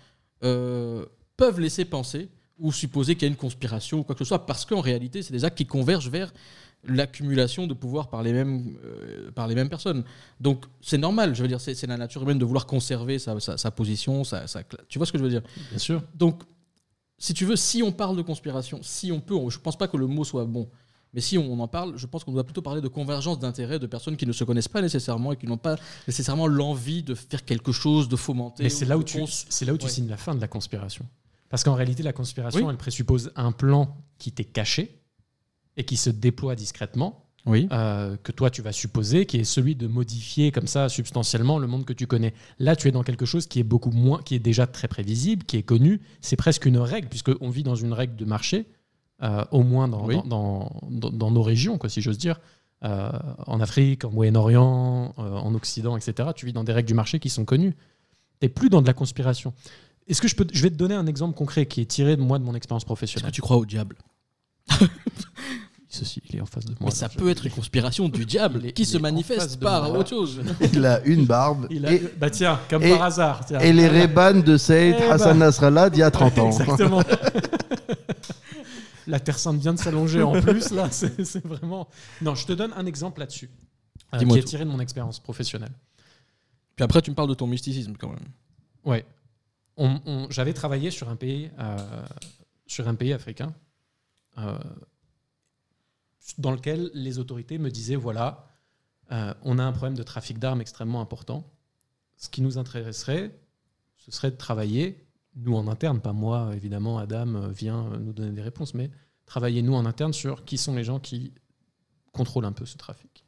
euh, 0.45 1.05
peuvent 1.37 1.61
laisser 1.61 1.85
penser 1.85 2.29
ou 2.59 2.71
supposer 2.73 3.15
qu'il 3.15 3.23
y 3.23 3.25
a 3.27 3.29
une 3.29 3.37
conspiration 3.37 3.99
ou 3.99 4.03
quoi 4.05 4.15
que 4.15 4.21
ce 4.21 4.29
soit 4.29 4.47
parce 4.47 4.65
qu'en 4.65 4.81
réalité 4.81 5.23
c'est 5.23 5.33
des 5.33 5.45
actes 5.45 5.59
qui 5.59 5.67
convergent 5.67 6.11
vers 6.11 6.33
l'accumulation 6.87 7.67
de 7.67 7.75
pouvoir 7.75 8.09
par 8.09 8.23
les 8.23 8.33
mêmes, 8.33 8.77
euh, 8.85 9.31
par 9.33 9.47
les 9.49 9.55
mêmes 9.55 9.69
personnes. 9.69 10.05
Donc 10.41 10.65
c'est 10.81 10.99
normal, 10.99 11.35
je 11.35 11.43
veux 11.43 11.49
dire, 11.49 11.61
c'est 11.61 11.87
la 11.87 11.97
nature 11.97 12.23
humaine 12.23 12.39
de 12.39 12.45
vouloir 12.45 12.67
conserver 12.67 13.19
sa, 13.19 13.39
sa- 13.41 13.57
sa 13.57 13.71
position, 13.71 14.25
sa, 14.25 14.47
sa 14.47 14.63
cla- 14.63 14.81
tu 14.89 14.99
vois 14.99 15.07
ce 15.07 15.13
que 15.13 15.19
je 15.19 15.25
veux 15.25 15.31
dire? 15.31 15.43
Bien 15.71 15.79
sûr. 15.79 16.03
donc, 16.15 16.43
si 17.19 17.33
tu 17.33 17.45
veux, 17.45 17.57
si 17.57 17.83
on 17.83 17.93
parle 17.93 18.17
de 18.17 18.23
conspiration, 18.23 18.81
si 18.83 19.13
on 19.13 19.21
peut, 19.21 19.37
je 19.49 19.59
pense 19.59 19.79
pas 19.79 19.87
que 19.89 19.97
le 19.97 20.07
mot 20.07 20.25
soit 20.25 20.45
bon, 20.45 20.69
mais 21.15 21.21
si 21.21 21.39
on 21.39 21.61
en 21.61 21.69
parle, 21.69 21.97
je 21.97 22.07
pense 22.07 22.25
qu'on 22.25 22.33
doit 22.33 22.43
plutôt 22.45 22.61
parler 22.61 22.81
de 22.81 22.89
convergence 22.89 23.39
d'intérêts 23.39 23.79
de 23.79 23.87
personnes 23.87 24.17
qui 24.17 24.27
ne 24.27 24.33
se 24.33 24.43
connaissent 24.43 24.67
pas 24.69 24.83
nécessairement 24.83 25.33
et 25.33 25.37
qui 25.37 25.47
n'ont 25.47 25.57
pas 25.57 25.77
nécessairement 26.09 26.49
l'envie 26.49 27.05
de 27.05 27.15
faire 27.15 27.45
quelque 27.45 27.71
chose, 27.71 28.09
de 28.09 28.17
fomenter. 28.17 28.65
Mais 28.65 28.69
c'est 28.69 28.85
là 28.85 28.99
où 28.99 29.05
tu, 29.05 29.19
là 29.19 29.73
où 29.73 29.79
tu 29.79 29.85
Ouais. 29.85 29.91
signes 29.91 30.09
la 30.09 30.17
fin 30.17 30.35
de 30.35 30.41
la 30.41 30.49
conspiration. 30.49 31.07
Parce 31.51 31.63
qu'en 31.63 31.75
réalité, 31.75 32.03
la 32.03 32.13
conspiration, 32.13 32.67
Oui. 32.67 32.71
elle 32.71 32.77
présuppose 32.77 33.31
un 33.37 33.53
plan 33.53 33.97
qui 34.19 34.33
t'est 34.33 34.43
caché 34.45 35.01
et 35.77 35.85
qui 35.85 35.97
se 35.97 36.11
déploie 36.11 36.55
discrètement, 36.55 37.25
Oui. 37.47 37.69
euh, 37.73 38.17
que 38.23 38.33
toi 38.33 38.51
tu 38.51 38.63
vas 38.63 38.73
supposer, 38.73 39.27
qui 39.27 39.39
est 39.39 39.45
celui 39.45 39.75
de 39.75 39.87
modifier 39.87 40.51
comme 40.53 40.67
ça 40.67 40.89
substantiellement 40.89 41.59
le 41.59 41.67
monde 41.67 41.85
que 41.85 41.93
tu 41.93 42.07
connais. 42.07 42.33
Là, 42.59 42.77
tu 42.77 42.89
es 42.89 42.91
dans 42.93 43.03
quelque 43.03 43.27
chose 43.27 43.47
qui 43.47 43.61
est 43.61 43.65
beaucoup 43.65 43.91
moins, 43.91 44.23
qui 44.23 44.35
est 44.35 44.39
déjà 44.39 44.67
très 44.67 44.89
prévisible, 44.89 45.45
qui 45.45 45.57
est 45.57 45.63
connu. 45.63 46.01
C'est 46.21 46.37
presque 46.37 46.65
une 46.67 46.79
règle, 46.79 47.09
puisqu'on 47.09 47.51
vit 47.51 47.63
dans 47.65 47.75
une 47.75 47.93
règle 47.93 48.17
de 48.17 48.25
marché, 48.25 48.67
euh, 49.23 49.45
au 49.51 49.63
moins 49.63 49.89
dans, 49.89 50.07
Oui. 50.07 50.17
dans, 50.27 50.71
dans- 50.89 50.91
dans- 50.91 51.11
dans 51.11 51.31
nos 51.31 51.43
régions, 51.43 51.77
quoi, 51.79 51.89
si 51.91 52.01
j'ose 52.01 52.19
dire. 52.19 52.41
Euh, 52.85 53.11
en 53.47 53.61
Afrique, 53.61 54.05
en 54.05 54.11
Moyen-Orient, 54.11 55.15
en 55.17 55.55
Occident, 55.55 55.97
etc. 55.97 56.31
Tu 56.37 56.45
vis 56.45 56.53
dans 56.53 56.65
des 56.65 56.73
règles 56.73 56.89
du 56.89 56.93
marché 56.95 57.19
qui 57.19 57.31
sont 57.31 57.45
connues. 57.47 57.75
Tu 58.43 58.49
plus 58.51 58.69
dans 58.69 58.83
de 58.83 58.87
la 58.87 58.93
conspiration. 58.93 59.55
Est-ce 60.07 60.21
que 60.21 60.29
je 60.29 60.35
peux, 60.37 60.47
je 60.53 60.63
vais 60.63 60.69
te 60.71 60.75
donner 60.75 60.95
un 60.95 61.07
exemple 61.07 61.35
concret 61.35 61.65
qui 61.65 61.81
est 61.81 61.87
tiré 61.87 62.15
de 62.17 62.21
moi 62.21 62.39
de 62.39 62.45
mon 62.45 62.55
expérience 62.55 62.83
Est-ce 62.83 62.85
que 62.85 62.89
professionnelle. 62.89 63.33
tu 63.33 63.41
crois 63.41 63.57
au 63.57 63.65
diable? 63.65 63.97
Ceci, 65.95 66.21
il 66.29 66.37
est 66.37 66.41
en 66.41 66.47
face 66.47 66.65
de 66.65 66.73
moi. 66.81 66.91
Mais 66.91 66.91
ça 66.91 67.09
je- 67.13 67.17
peut 67.19 67.29
être 67.31 67.47
une 67.47 67.53
conspiration 67.53 68.09
du 68.09 68.25
diable 68.27 68.61
Il 68.65 68.73
qui 68.73 68.83
il 68.83 68.87
se 68.87 68.99
manifeste 68.99 69.61
par 69.61 69.89
moi. 69.89 69.99
autre 69.99 70.11
chose. 70.11 70.41
Il 70.73 70.85
a 70.85 71.01
une 71.05 71.25
barbe 71.25 71.67
Il 71.71 71.87
a- 71.87 71.93
et, 71.93 72.03
Bah 72.19 72.31
tiens, 72.31 72.59
comme 72.69 72.83
et- 72.83 72.91
par 72.91 73.03
hasard. 73.05 73.45
tiens. 73.47 73.61
et 73.61 73.73
les 73.73 73.87
Reban 73.89 74.41
de 74.41 74.57
Saïd 74.57 74.97
Eh 74.99 75.05
Hassan 75.05 75.35
ben. 75.39 75.47
Nasrallah 75.47 75.91
d'il 75.91 76.01
y 76.01 76.03
a 76.03 76.11
30 76.11 76.37
ans. 76.39 76.47
Exactement. 76.51 77.03
La 79.07 79.21
Terre 79.21 79.39
Sainte 79.39 79.61
vient 79.61 79.75
de 79.75 79.79
s'allonger 79.79 80.23
en 80.23 80.41
plus, 80.41 80.71
là. 80.71 80.89
C'est 80.91 81.45
vraiment. 81.45 81.89
Non, 82.23 82.35
je 82.35 82.47
te 82.47 82.53
donne 82.53 82.73
un 82.77 82.87
exemple 82.87 83.21
là-dessus. 83.21 83.51
euh, 84.15 84.19
Dis-moi 84.19 84.37
qui 84.37 84.41
est 84.41 84.43
tout. 84.43 84.49
tiré 84.49 84.65
de 84.65 84.71
mon 84.71 84.81
expérience 84.81 85.21
professionnelle. 85.21 85.73
Puis 86.75 86.85
après, 86.85 87.03
tu 87.03 87.11
me 87.11 87.15
parles 87.15 87.29
de 87.29 87.35
ton 87.35 87.47
mysticisme 87.47 87.95
quand 87.99 88.09
même. 88.09 88.27
Ouais. 88.85 89.05
On- 89.77 90.01
on- 90.07 90.27
J'avais 90.31 90.55
travaillé 90.55 90.91
sur 90.91 91.09
un 91.09 91.17
pays, 91.17 91.51
euh, 91.59 91.77
sur 92.67 92.89
un 92.89 92.95
pays 92.95 93.13
africain, 93.13 93.53
euh, 94.39 94.57
dans 96.39 96.51
lequel 96.51 96.91
les 96.95 97.19
autorités 97.19 97.59
me 97.59 97.71
disaient 97.71 97.97
voilà, 97.97 98.47
euh, 99.13 99.35
on 99.43 99.59
a 99.59 99.65
un 99.65 99.73
problème 99.73 99.97
de 99.97 100.03
trafic 100.03 100.39
d'armes 100.39 100.61
extrêmement 100.61 101.01
important. 101.01 101.51
Ce 102.17 102.29
qui 102.29 102.43
nous 102.43 102.59
intéresserait, 102.59 103.39
ce 103.97 104.11
serait 104.11 104.31
de 104.31 104.37
travailler, 104.37 105.07
nous 105.37 105.55
en 105.57 105.67
interne, 105.69 106.01
pas 106.01 106.13
moi, 106.13 106.51
évidemment, 106.55 106.99
Adam 106.99 107.35
euh, 107.35 107.49
vient 107.49 107.93
euh, 107.93 107.99
nous 107.99 108.13
donner 108.13 108.33
des 108.33 108.43
réponses, 108.43 108.75
mais 108.75 108.91
travailler 109.27 109.63
nous 109.63 109.75
en 109.75 109.85
interne 109.85 110.13
sur 110.13 110.45
qui 110.45 110.59
sont 110.59 110.75
les 110.75 110.85
gens 110.85 111.01
qui 111.01 111.33
contrôlent 112.13 112.45
un 112.45 112.53
peu 112.53 112.67
ce 112.67 112.77
trafic. 112.77 113.25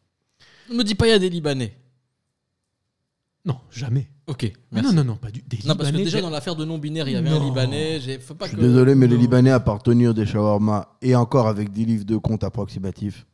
Ne 0.71 0.77
me 0.77 0.85
dis 0.85 0.95
pas 0.95 1.07
il 1.07 1.11
y 1.11 1.15
a 1.15 1.19
des 1.19 1.31
Libanais. 1.31 1.77
Non, 3.47 3.57
jamais. 3.71 4.11
Ok, 4.27 4.51
Ah 4.55 4.59
merci. 4.73 4.89
non, 4.89 5.05
non, 5.05 5.13
non, 5.13 5.17
pas 5.17 5.31
du. 5.31 5.41
Des 5.43 5.59
Non, 5.59 5.77
parce 5.77 5.79
que 5.79 5.85
Libanais, 5.87 6.05
déjà 6.05 6.19
j'ai- 6.19 6.23
dans 6.23 6.31
l'affaire 6.31 6.57
de 6.57 6.65
non-binaire, 6.65 7.07
il 7.09 7.13
y 7.13 7.17
avait 7.17 7.29
un 7.31 7.39
Non. 7.39 7.47
Libanais. 7.49 8.01
j'ai- 8.01 8.19
Faut 8.19 8.35
pas 8.35 8.47
Je 8.47 8.51
suis 8.51 8.57
que... 8.59 8.63
désolé, 8.63 8.95
mais 8.97 9.07
les. 9.07 9.17
Libanais, 9.17 9.51
à 9.53 9.61
part 9.61 9.81
tenir 9.83 10.13
des 10.15 10.27
shawarma 10.27 10.97
et 11.01 11.15
encore 11.15 11.47
avec 11.47 11.73
des 11.73 11.85
livres 11.85 12.05
de 12.05 12.17
comptes 12.17 12.43
approximatifs, 12.43 13.25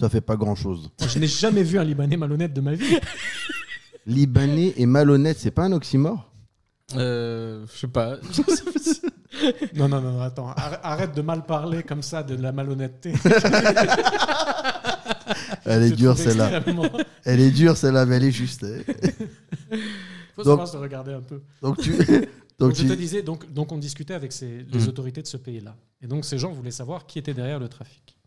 ça 0.00 0.08
fait 0.08 0.22
pas 0.22 0.36
grand 0.36 0.54
chose. 0.54 0.90
Moi, 0.98 1.08
je 1.08 1.18
n'ai 1.18 1.26
jamais 1.26 1.62
vu 1.62 1.78
un 1.78 1.84
Libanais 1.84 2.16
malhonnête 2.16 2.54
de 2.54 2.60
ma 2.62 2.72
vie. 2.74 2.96
Libanais 4.06 4.72
et 4.78 4.86
malhonnête, 4.86 5.36
c'est 5.38 5.50
pas 5.50 5.64
un 5.64 5.72
oxymore? 5.72 6.32
Euh, 6.96 7.66
je 7.70 7.78
sais 7.80 7.88
pas. 7.88 8.16
Non, 9.74 9.88
non, 9.88 10.00
non, 10.00 10.20
attends. 10.20 10.50
arr- 10.52 10.80
Arrête 10.82 11.14
de 11.14 11.22
mal 11.22 11.44
parler 11.46 11.82
comme 11.82 12.02
ça 12.02 12.22
de 12.22 12.34
la 12.36 12.52
malhonnêteté. 12.52 13.12
Elle 15.64 15.82
est 15.84 15.90
dure 15.96 16.16
celle-là. 16.16 16.62
Elle 17.24 17.40
est 17.40 17.50
dure 17.50 17.76
celle-là, 17.76 18.06
mais 18.06 18.16
elle 18.16 18.24
est 18.24 18.32
juste. 18.32 18.64
hein. 18.64 18.82
faut 20.34 20.42
Donc- 20.42 20.52
savoir 20.52 20.68
se 20.68 20.76
regarder 20.76 21.12
un 21.12 21.20
peu. 21.22 21.42
Donc 21.62 21.78
tu. 21.80 21.92
Donc, 22.58 22.70
Donc 22.70 22.76
je 22.76 22.88
te 22.88 22.92
disais, 22.92 23.22
donc, 23.22 23.52
donc 23.52 23.70
on 23.70 23.78
discutait 23.78 24.14
avec 24.14 24.32
ces- 24.32 24.66
les 24.68 24.80
Mhm. 24.80 24.88
autorités 24.88 25.22
de 25.22 25.28
ce 25.28 25.36
pays-là. 25.36 25.76
Et 26.02 26.08
donc 26.08 26.24
ces 26.24 26.38
gens 26.38 26.50
voulaient 26.50 26.72
savoir 26.72 27.06
qui 27.06 27.20
était 27.20 27.32
derrière 27.32 27.60
le 27.60 27.68
trafic. 27.68 28.18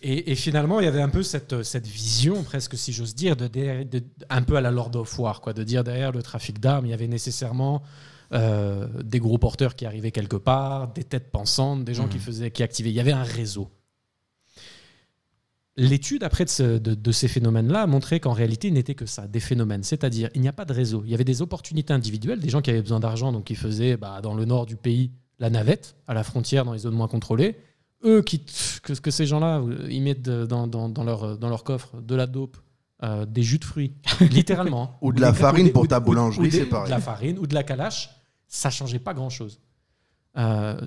Et, 0.00 0.32
et 0.32 0.34
finalement, 0.34 0.80
il 0.80 0.84
y 0.84 0.88
avait 0.88 1.02
un 1.02 1.10
peu 1.10 1.22
cette, 1.22 1.62
cette 1.62 1.86
vision, 1.86 2.42
presque 2.42 2.74
si 2.78 2.90
j'ose 2.90 3.14
dire, 3.14 3.36
de, 3.36 3.48
derrière- 3.48 3.84
de- 3.84 4.02
un 4.30 4.40
peu 4.40 4.56
à 4.56 4.62
la 4.62 4.70
Lord 4.70 4.92
of 4.96 5.18
War, 5.18 5.42
quoi, 5.42 5.52
de 5.52 5.62
dire 5.62 5.84
derrière 5.84 6.10
le 6.10 6.22
trafic 6.22 6.58
d'armes, 6.58 6.86
il 6.86 6.88
y 6.88 6.94
avait 6.94 7.06
nécessairement 7.06 7.82
euh, 8.32 8.86
des 9.02 9.18
gros 9.20 9.38
porteurs 9.38 9.74
qui 9.76 9.84
arrivaient 9.86 10.10
quelque 10.12 10.36
part, 10.36 10.92
des 10.92 11.04
têtes 11.04 11.30
pensantes, 11.30 11.84
des 11.84 11.94
gens 11.94 12.08
qui 12.08 12.16
Mhm. 12.16 12.22
faisaient, 12.22 12.50
qui 12.50 12.62
activaient. 12.62 12.90
Il 12.90 12.94
y 12.96 13.00
avait 13.00 13.12
un 13.12 13.22
réseau. 13.22 13.68
L'étude 15.76 16.22
après 16.22 16.44
de, 16.44 16.50
ce- 16.50 16.78
de- 16.78 16.94
de 16.94 17.12
ces 17.12 17.28
phénomènes-là 17.28 17.82
a 17.82 17.86
montré 17.86 18.20
qu'en 18.20 18.32
réalité, 18.32 18.68
il 18.68 18.74
n'était 18.74 18.94
que 18.94 19.06
ça, 19.06 19.26
des 19.26 19.40
phénomènes. 19.40 19.82
C'est-à-dire, 19.82 20.28
il 20.34 20.42
n'y 20.42 20.48
a 20.48 20.52
pas 20.52 20.66
de 20.66 20.72
réseau. 20.74 21.02
Il 21.06 21.10
y 21.10 21.14
avait 21.14 21.24
des 21.24 21.40
opportunités 21.40 21.94
individuelles, 21.94 22.40
des 22.40 22.50
gens 22.50 22.60
qui 22.60 22.68
avaient 22.70 22.82
besoin 22.82 23.00
d'argent, 23.00 23.32
donc 23.32 23.44
qui 23.44 23.54
faisaient 23.54 23.96
bah, 23.96 24.20
dans 24.22 24.34
le 24.34 24.44
nord 24.44 24.66
du 24.66 24.76
pays 24.76 25.10
la 25.38 25.48
navette, 25.48 25.96
à 26.06 26.14
la 26.14 26.24
frontière, 26.24 26.64
dans 26.66 26.74
les 26.74 26.80
zones 26.80 26.94
moins 26.94 27.08
contrôlées. 27.08 27.56
Eux, 28.04 28.20
qui, 28.22 28.44
que, 28.82 28.92
que 28.92 29.10
ces 29.10 29.24
gens-là, 29.26 29.60
euh, 29.60 29.86
ils 29.90 30.02
mettent 30.02 30.22
de- 30.22 30.44
dans, 30.44 30.66
dans- 30.66 30.88
dans 30.90 31.04
leur, 31.04 31.38
dans 31.38 31.48
leur 31.48 31.64
coffre 31.64 32.00
de 32.02 32.14
la 32.14 32.26
dope, 32.26 32.58
euh, 33.02 33.24
des 33.24 33.42
jus 33.42 33.58
de 33.58 33.64
fruits, 33.64 33.94
littéralement. 34.30 34.98
Ou 35.00 35.12
de 35.12 35.20
la 35.22 35.32
farine 35.32 35.66
des- 35.66 35.72
pour 35.72 35.82
ou 35.84 35.86
ta 35.86 36.00
boulangerie, 36.00 36.50
c'est 36.52 36.66
pareil. 36.66 36.86
De 36.86 36.90
la 36.90 37.00
farine 37.00 37.38
ou 37.38 37.46
de 37.46 37.54
la 37.54 37.62
calache, 37.62 38.10
ça 38.52 38.68
changeait 38.70 38.98
pas 38.98 39.14
grand-chose. 39.14 39.60
Euh, 40.36 40.78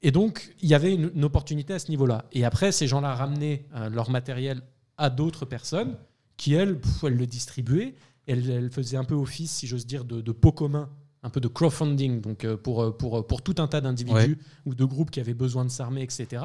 et 0.00 0.10
donc, 0.10 0.54
il 0.62 0.68
y 0.68 0.74
avait 0.74 0.94
une, 0.94 1.10
une 1.14 1.24
opportunité 1.24 1.74
à 1.74 1.78
ce 1.78 1.90
niveau-là. 1.90 2.24
Et 2.32 2.44
après, 2.44 2.72
ces 2.72 2.86
gens-là 2.88 3.14
ramenaient 3.14 3.66
euh, 3.74 3.88
leur 3.90 4.10
matériel 4.10 4.62
à 4.96 5.10
d'autres 5.10 5.44
personnes 5.44 5.96
qui, 6.36 6.54
elles, 6.54 6.80
pff, 6.80 7.04
elles 7.04 7.16
le 7.16 7.26
distribuaient. 7.26 7.94
Elles, 8.26 8.48
elles 8.50 8.70
faisaient 8.70 8.96
un 8.96 9.04
peu 9.04 9.14
office, 9.14 9.50
si 9.52 9.66
j'ose 9.66 9.86
dire, 9.86 10.04
de, 10.04 10.20
de 10.20 10.32
pot 10.32 10.52
commun, 10.52 10.88
un 11.22 11.30
peu 11.30 11.40
de 11.40 11.48
crowdfunding, 11.48 12.20
donc 12.20 12.44
euh, 12.44 12.56
pour, 12.56 12.96
pour, 12.96 13.26
pour 13.26 13.42
tout 13.42 13.54
un 13.58 13.68
tas 13.68 13.80
d'individus 13.80 14.16
Ouais. 14.16 14.36
ou 14.64 14.74
de 14.74 14.84
groupes 14.84 15.10
qui 15.10 15.20
avaient 15.20 15.34
besoin 15.34 15.64
de 15.64 15.70
s'armer, 15.70 16.02
etc. 16.02 16.42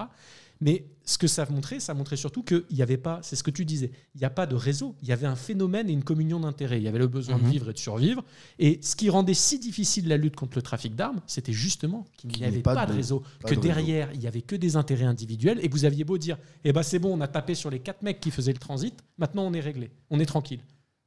Mais 0.59 0.85
ce 1.05 1.17
que 1.17 1.27
ça 1.27 1.45
montrait, 1.49 1.79
ça 1.79 1.93
montrait 1.93 2.15
surtout 2.17 2.41
qu'il 2.43 2.63
n'y 2.71 2.81
avait 2.81 2.97
pas, 2.97 3.19
c'est 3.21 3.35
ce 3.35 3.43
que 3.43 3.51
tu 3.51 3.63
disais, 3.63 3.91
il 4.15 4.17
n'y 4.19 4.25
a 4.25 4.29
pas 4.29 4.45
de 4.47 4.55
réseau, 4.55 4.95
il 5.01 5.07
y 5.07 5.11
avait 5.11 5.27
un 5.27 5.35
phénomène 5.35 5.89
et 5.89 5.93
une 5.93 6.03
communion 6.03 6.39
d'intérêts. 6.39 6.77
Il 6.79 6.83
y 6.83 6.87
avait 6.87 6.97
le 6.99 7.07
besoin 7.07 7.37
Mhm. 7.37 7.43
de 7.43 7.49
vivre 7.49 7.69
et 7.69 7.73
de 7.73 7.77
survivre. 7.77 8.23
Et 8.59 8.79
ce 8.81 8.95
qui 8.95 9.09
rendait 9.09 9.33
si 9.35 9.59
difficile 9.59 10.07
la 10.07 10.17
lutte 10.17 10.35
contre 10.35 10.57
le 10.57 10.61
trafic 10.63 10.95
d'armes, 10.95 11.21
c'était 11.27 11.53
justement 11.53 12.05
qu'il 12.17 12.31
n'y 12.31 12.37
n'y 12.37 12.43
ait 12.43 12.47
avait 12.47 12.59
pas 12.61 12.73
pas, 12.73 12.85
de- 12.87 12.93
réseau, 12.93 13.19
pas 13.39 13.49
que 13.49 13.55
de 13.55 13.59
réseau. 13.59 13.61
derrière, 13.61 14.09
il 14.13 14.19
n'y 14.19 14.27
avait 14.27 14.41
que 14.41 14.55
des 14.55 14.75
intérêts 14.75 15.05
individuels. 15.05 15.59
Et 15.63 15.69
vous 15.69 15.85
aviez 15.85 16.03
beau 16.03 16.17
dire, 16.17 16.37
eh 16.63 16.73
ben 16.73 16.83
c'est 16.83 16.99
bon, 16.99 17.15
on 17.17 17.21
a 17.21 17.27
tapé 17.27 17.53
sur 17.55 17.69
les 17.69 17.79
quatre 17.79 18.01
mecs 18.01 18.19
qui 18.19 18.31
faisaient 18.31 18.53
le 18.53 18.59
transit, 18.59 18.95
maintenant 19.17 19.43
on 19.43 19.53
est 19.53 19.59
réglé, 19.61 19.91
on 20.09 20.19
est 20.19 20.25
tranquille. 20.25 20.59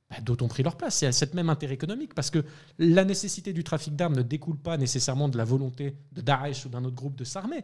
Bah, 0.08 0.16
D'autres 0.22 0.44
ont 0.44 0.48
pris 0.48 0.62
leur 0.64 0.76
place. 0.76 0.96
C'est 0.96 1.12
cet 1.12 1.34
même 1.34 1.50
intérêt 1.50 1.74
économique 1.74 2.14
parce 2.14 2.30
que 2.30 2.44
la 2.78 3.04
nécessité 3.04 3.52
du 3.52 3.62
trafic 3.64 3.94
d'armes 3.94 4.16
ne 4.16 4.22
découle 4.22 4.56
pas 4.58 4.76
nécessairement 4.76 5.28
de 5.28 5.36
la 5.38 5.44
volonté 5.44 5.94
de 6.12 6.20
Daesh 6.20 6.66
ou 6.66 6.68
d'un 6.68 6.84
autre 6.84 6.96
groupe 6.96 7.16
de 7.16 7.22
s'armer. 7.24 7.62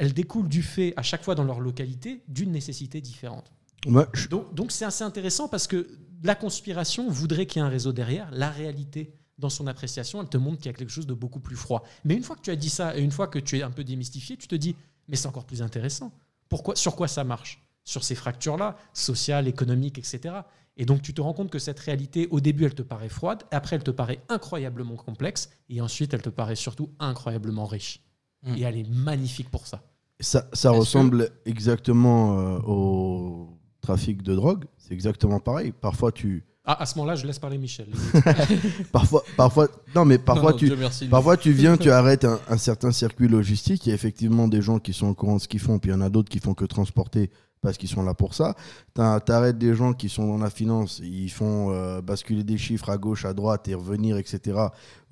Elle 0.00 0.14
découle 0.14 0.48
du 0.48 0.62
fait, 0.62 0.94
à 0.96 1.02
chaque 1.02 1.22
fois 1.22 1.34
dans 1.34 1.44
leur 1.44 1.60
localité, 1.60 2.22
d'une 2.26 2.52
nécessité 2.52 3.02
différente. 3.02 3.52
Donc 3.86 4.54
donc 4.54 4.72
c'est 4.72 4.86
assez 4.86 5.04
intéressant 5.04 5.46
parce 5.46 5.66
que 5.66 5.86
la 6.22 6.34
conspiration 6.34 7.10
voudrait 7.10 7.44
qu'il 7.44 7.60
y 7.60 7.62
ait 7.62 7.66
un 7.66 7.70
réseau 7.70 7.92
derrière. 7.92 8.30
La 8.32 8.48
réalité, 8.48 9.12
dans 9.36 9.50
son 9.50 9.66
appréciation, 9.66 10.22
elle 10.22 10.28
te 10.28 10.38
montre 10.38 10.56
qu'il 10.56 10.66
y 10.66 10.74
a 10.74 10.76
quelque 10.76 10.90
chose 10.90 11.06
de 11.06 11.12
beaucoup 11.12 11.40
plus 11.40 11.54
froid. 11.54 11.82
Mais 12.04 12.14
une 12.14 12.22
fois 12.22 12.34
que 12.34 12.40
tu 12.40 12.50
as 12.50 12.56
dit 12.56 12.70
ça 12.70 12.96
et 12.96 13.02
une 13.02 13.10
fois 13.10 13.26
que 13.26 13.38
tu 13.38 13.58
es 13.58 13.62
un 13.62 13.70
peu 13.70 13.84
démystifié, 13.84 14.38
tu 14.38 14.48
te 14.48 14.54
dis, 14.54 14.74
mais 15.06 15.16
c'est 15.16 15.26
encore 15.26 15.44
plus 15.44 15.60
intéressant. 15.60 16.12
Pourquoi, 16.48 16.76
sur 16.76 16.96
quoi 16.96 17.06
ça 17.06 17.22
marche? 17.22 17.62
Sur 17.84 18.02
ces 18.02 18.14
fractures-là, 18.14 18.78
sociales, 18.94 19.48
économiques, 19.48 19.98
etc. 19.98 20.34
Et 20.78 20.86
donc 20.86 21.02
tu 21.02 21.12
te 21.12 21.20
rends 21.20 21.34
compte 21.34 21.50
que 21.50 21.58
cette 21.58 21.78
réalité, 21.78 22.26
au 22.30 22.40
début, 22.40 22.64
elle 22.64 22.74
te 22.74 22.82
paraît 22.82 23.10
froide, 23.10 23.42
après, 23.50 23.76
elle 23.76 23.84
te 23.84 23.90
paraît 23.90 24.22
incroyablement 24.30 24.96
complexe, 24.96 25.50
et 25.68 25.82
ensuite, 25.82 26.14
elle 26.14 26.22
te 26.22 26.30
paraît 26.30 26.56
surtout 26.56 26.90
incroyablement 26.98 27.66
riche. 27.66 28.00
Mm. 28.44 28.56
Et 28.56 28.60
elle 28.62 28.76
est 28.78 28.88
magnifique 28.88 29.50
pour 29.50 29.66
ça. 29.66 29.82
Ça, 30.20 30.70
ressemble 30.70 31.30
exactement 31.46 32.38
euh, 32.38 32.58
au 32.66 33.48
trafic 33.80 34.22
de 34.22 34.34
drogue. 34.34 34.64
C'est 34.78 34.94
exactement 34.94 35.40
pareil. 35.40 35.72
Parfois, 35.72 36.12
tu. 36.12 36.44
Ah, 36.64 36.80
à 36.82 36.86
ce 36.86 36.98
moment-là, 36.98 37.16
je 37.16 37.26
laisse 37.26 37.38
parler 37.38 37.58
Michel. 37.58 37.88
Parfois, 38.92 39.24
parfois, 39.36 39.68
non, 39.94 40.04
mais 40.04 40.18
parfois 40.18 40.52
Non, 40.52 40.58
tu, 40.58 40.66
Dieu 40.66 40.76
merci. 40.76 41.08
Parfois, 41.08 41.36
tu 41.36 41.52
viens, 41.52 41.76
tu 41.78 41.90
arrêtes 41.90 42.24
un, 42.24 42.38
un 42.48 42.58
certain 42.58 42.92
circuit 42.92 43.28
logistique. 43.28 43.86
Il 43.86 43.88
y 43.88 43.92
a 43.92 43.94
effectivement 43.94 44.46
des 44.46 44.60
gens 44.60 44.78
qui 44.78 44.92
sont 44.92 45.08
au 45.08 45.14
courant 45.14 45.36
de 45.36 45.40
ce 45.40 45.48
qu'ils 45.48 45.60
font, 45.60 45.78
puis 45.78 45.90
il 45.90 45.94
y 45.94 45.96
en 45.96 46.02
a 46.02 46.10
d'autres 46.10 46.28
qui 46.28 46.38
font 46.38 46.54
que 46.54 46.66
transporter 46.66 47.30
parce 47.60 47.76
qu'ils 47.76 47.88
sont 47.88 48.02
là 48.02 48.14
pour 48.14 48.34
ça. 48.34 48.54
Tu 48.94 49.00
arrêtes 49.00 49.58
des 49.58 49.74
gens 49.74 49.92
qui 49.92 50.08
sont 50.08 50.26
dans 50.26 50.42
la 50.42 50.50
finance, 50.50 51.00
ils 51.02 51.30
font 51.30 51.70
euh, 51.70 52.00
basculer 52.00 52.44
des 52.44 52.58
chiffres 52.58 52.90
à 52.90 52.96
gauche, 52.96 53.24
à 53.24 53.34
droite 53.34 53.68
et 53.68 53.74
revenir, 53.74 54.16
etc. 54.16 54.58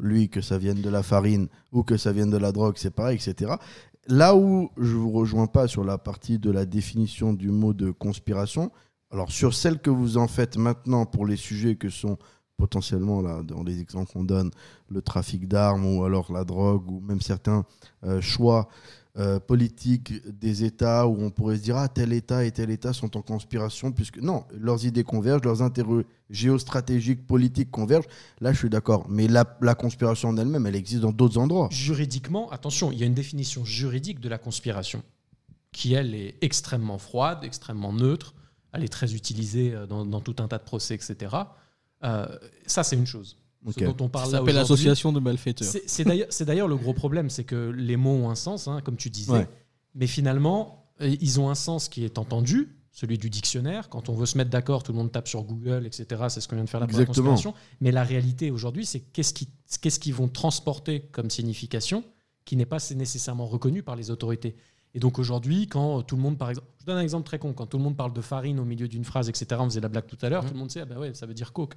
Lui, 0.00 0.28
que 0.28 0.40
ça 0.40 0.58
vienne 0.58 0.80
de 0.80 0.90
la 0.90 1.02
farine 1.02 1.48
ou 1.72 1.82
que 1.82 1.96
ça 1.96 2.12
vienne 2.12 2.30
de 2.30 2.36
la 2.36 2.52
drogue, 2.52 2.74
c'est 2.76 2.90
pareil, 2.90 3.16
etc. 3.16 3.52
Là 4.08 4.34
où 4.34 4.70
je 4.78 4.96
vous 4.96 5.10
rejoins 5.10 5.46
pas 5.46 5.68
sur 5.68 5.84
la 5.84 5.98
partie 5.98 6.38
de 6.38 6.50
la 6.50 6.64
définition 6.64 7.34
du 7.34 7.50
mot 7.50 7.74
de 7.74 7.90
conspiration, 7.90 8.72
alors 9.10 9.30
sur 9.30 9.52
celle 9.52 9.78
que 9.80 9.90
vous 9.90 10.16
en 10.16 10.28
faites 10.28 10.56
maintenant 10.56 11.04
pour 11.04 11.26
les 11.26 11.36
sujets 11.36 11.76
que 11.76 11.90
sont 11.90 12.16
potentiellement, 12.56 13.20
là, 13.20 13.42
dans 13.42 13.62
les 13.62 13.80
exemples 13.80 14.10
qu'on 14.12 14.24
donne, 14.24 14.50
le 14.88 15.02
trafic 15.02 15.46
d'armes 15.46 15.86
ou 15.86 16.04
alors 16.04 16.32
la 16.32 16.44
drogue 16.44 16.90
ou 16.90 17.00
même 17.00 17.20
certains 17.20 17.66
euh, 18.04 18.22
choix 18.22 18.68
euh, 19.16 19.40
politiques 19.40 20.12
des 20.38 20.64
États 20.64 21.06
où 21.06 21.16
on 21.20 21.30
pourrait 21.30 21.56
se 21.56 21.62
dire 21.62 21.76
ah 21.76 21.88
tel 21.88 22.12
État 22.12 22.44
et 22.44 22.52
tel 22.52 22.70
État 22.70 22.92
sont 22.92 23.16
en 23.16 23.22
conspiration 23.22 23.90
puisque 23.90 24.18
non 24.18 24.44
leurs 24.52 24.84
idées 24.84 25.02
convergent 25.02 25.44
leurs 25.44 25.62
intérêts 25.62 26.04
géostratégiques 26.30 27.26
politiques 27.26 27.70
convergent 27.70 28.06
là 28.40 28.52
je 28.52 28.58
suis 28.58 28.70
d'accord 28.70 29.06
mais 29.08 29.26
la, 29.26 29.44
conspiration 29.74 30.28
en 30.28 30.36
elle-même 30.36 30.66
elle 30.66 30.76
existe 30.76 31.00
dans 31.00 31.12
d'autres 31.12 31.38
endroits 31.38 31.68
Juridiquement, 31.70 32.50
attention, 32.50 32.92
il 32.92 32.98
y 32.98 33.02
a 33.02 33.06
une 33.06 33.14
définition 33.14 33.64
juridique 33.64 34.20
de 34.20 34.28
la 34.28 34.38
conspiration 34.38 35.02
qui, 35.72 35.94
elle, 35.94 36.14
est 36.14 36.36
extrêmement 36.40 36.98
froide, 36.98 37.40
extrêmement 37.42 37.92
neutre. 37.92 38.34
Elle 38.72 38.84
est 38.84 38.92
très 38.92 39.14
utilisée 39.14 39.74
euh, 39.74 39.86
dans, 39.86 40.04
dans 40.04 40.20
tout 40.20 40.36
un 40.38 40.48
tas 40.48 40.58
de 40.58 40.64
procès, 40.64 40.94
etc. 40.94 41.34
Euh, 42.04 42.26
ça, 42.66 42.82
c'est 42.82 42.96
une 42.96 43.06
chose. 43.06 43.38
Ce 43.70 43.80
dont 43.84 43.96
on 44.00 44.04
Ça 44.04 44.08
parle 44.08 44.30
s'appelle 44.30 44.54
l'association 44.54 45.12
de 45.12 45.20
malfaiteurs. 45.20 45.68
C'est 45.86 46.44
d'ailleurs- 46.44 46.68
le 46.68 46.76
gros 46.76 46.94
problème, 46.94 47.28
c'est 47.30 47.44
que 47.44 47.70
les 47.70 47.96
mots 47.96 48.10
ont 48.14 48.30
un 48.30 48.34
sens, 48.34 48.68
hein, 48.68 48.80
comme 48.84 48.96
tu 48.96 49.10
disais, 49.10 49.32
Ouais. 49.32 49.48
mais 49.94 50.06
finalement, 50.06 50.86
euh, 51.00 51.14
ils 51.20 51.40
ont 51.40 51.50
un 51.50 51.54
sens 51.54 51.88
qui 51.88 52.04
est 52.04 52.18
entendu, 52.18 52.74
celui 52.92 53.18
du 53.18 53.30
dictionnaire. 53.30 53.88
Quand 53.88 54.08
on 54.08 54.14
veut 54.14 54.26
se 54.26 54.36
mettre 54.38 54.50
d'accord, 54.50 54.82
tout 54.82 54.92
le 54.92 54.98
monde 54.98 55.12
tape 55.12 55.28
sur 55.28 55.42
Google, 55.44 55.86
etc. 55.86 56.24
C'est 56.28 56.40
ce 56.40 56.48
qu'on 56.48 56.56
vient 56.56 56.64
de 56.64 56.70
faire 56.70 56.80
là 56.80 56.86
pour 56.86 56.98
la 56.98 57.04
conspiration. 57.06 57.54
Mais 57.80 57.92
la 57.92 58.02
réalité 58.02 58.50
aujourd'hui, 58.50 58.84
c'est 58.86 59.00
qu'est-ce 59.00 59.32
qui- 59.34 59.48
qu'est-ce 59.80 60.00
qu'ils 60.00 60.14
vont 60.14 60.28
transporter 60.28 61.00
comme 61.12 61.30
signification 61.30 62.02
qui 62.44 62.56
n'est 62.56 62.66
pas 62.66 62.78
nécessairement 62.96 63.46
reconnu 63.46 63.82
par 63.82 63.94
les 63.94 64.10
autorités. 64.10 64.56
Et 64.94 65.00
donc 65.00 65.18
aujourd'hui, 65.18 65.66
quand 65.68 66.02
tout 66.02 66.16
le 66.16 66.22
monde, 66.22 66.38
par 66.38 66.48
exemple, 66.50 66.66
je 66.80 66.86
donne 66.86 66.96
un 66.96 67.02
exemple 67.02 67.26
très 67.26 67.38
con, 67.38 67.52
quand 67.52 67.66
tout 67.66 67.76
le 67.76 67.84
monde 67.84 67.96
parle 67.96 68.12
de 68.14 68.20
farine 68.22 68.58
au 68.58 68.64
milieu 68.64 68.88
d'une 68.88 69.04
phrase, 69.04 69.28
etc., 69.28 69.46
on 69.60 69.64
faisait 69.66 69.80
la 69.80 69.88
blague 69.90 70.06
tout 70.06 70.16
à 70.22 70.28
l'heure, 70.30 70.42
Mhm. 70.42 70.48
tout 70.48 70.54
le 70.54 70.60
monde 70.60 70.70
sait, 70.70 70.80
ah 70.80 70.84
bah 70.86 70.98
ouais, 70.98 71.12
ça 71.14 71.26
veut 71.26 71.34
dire 71.34 71.52
coke. 71.52 71.74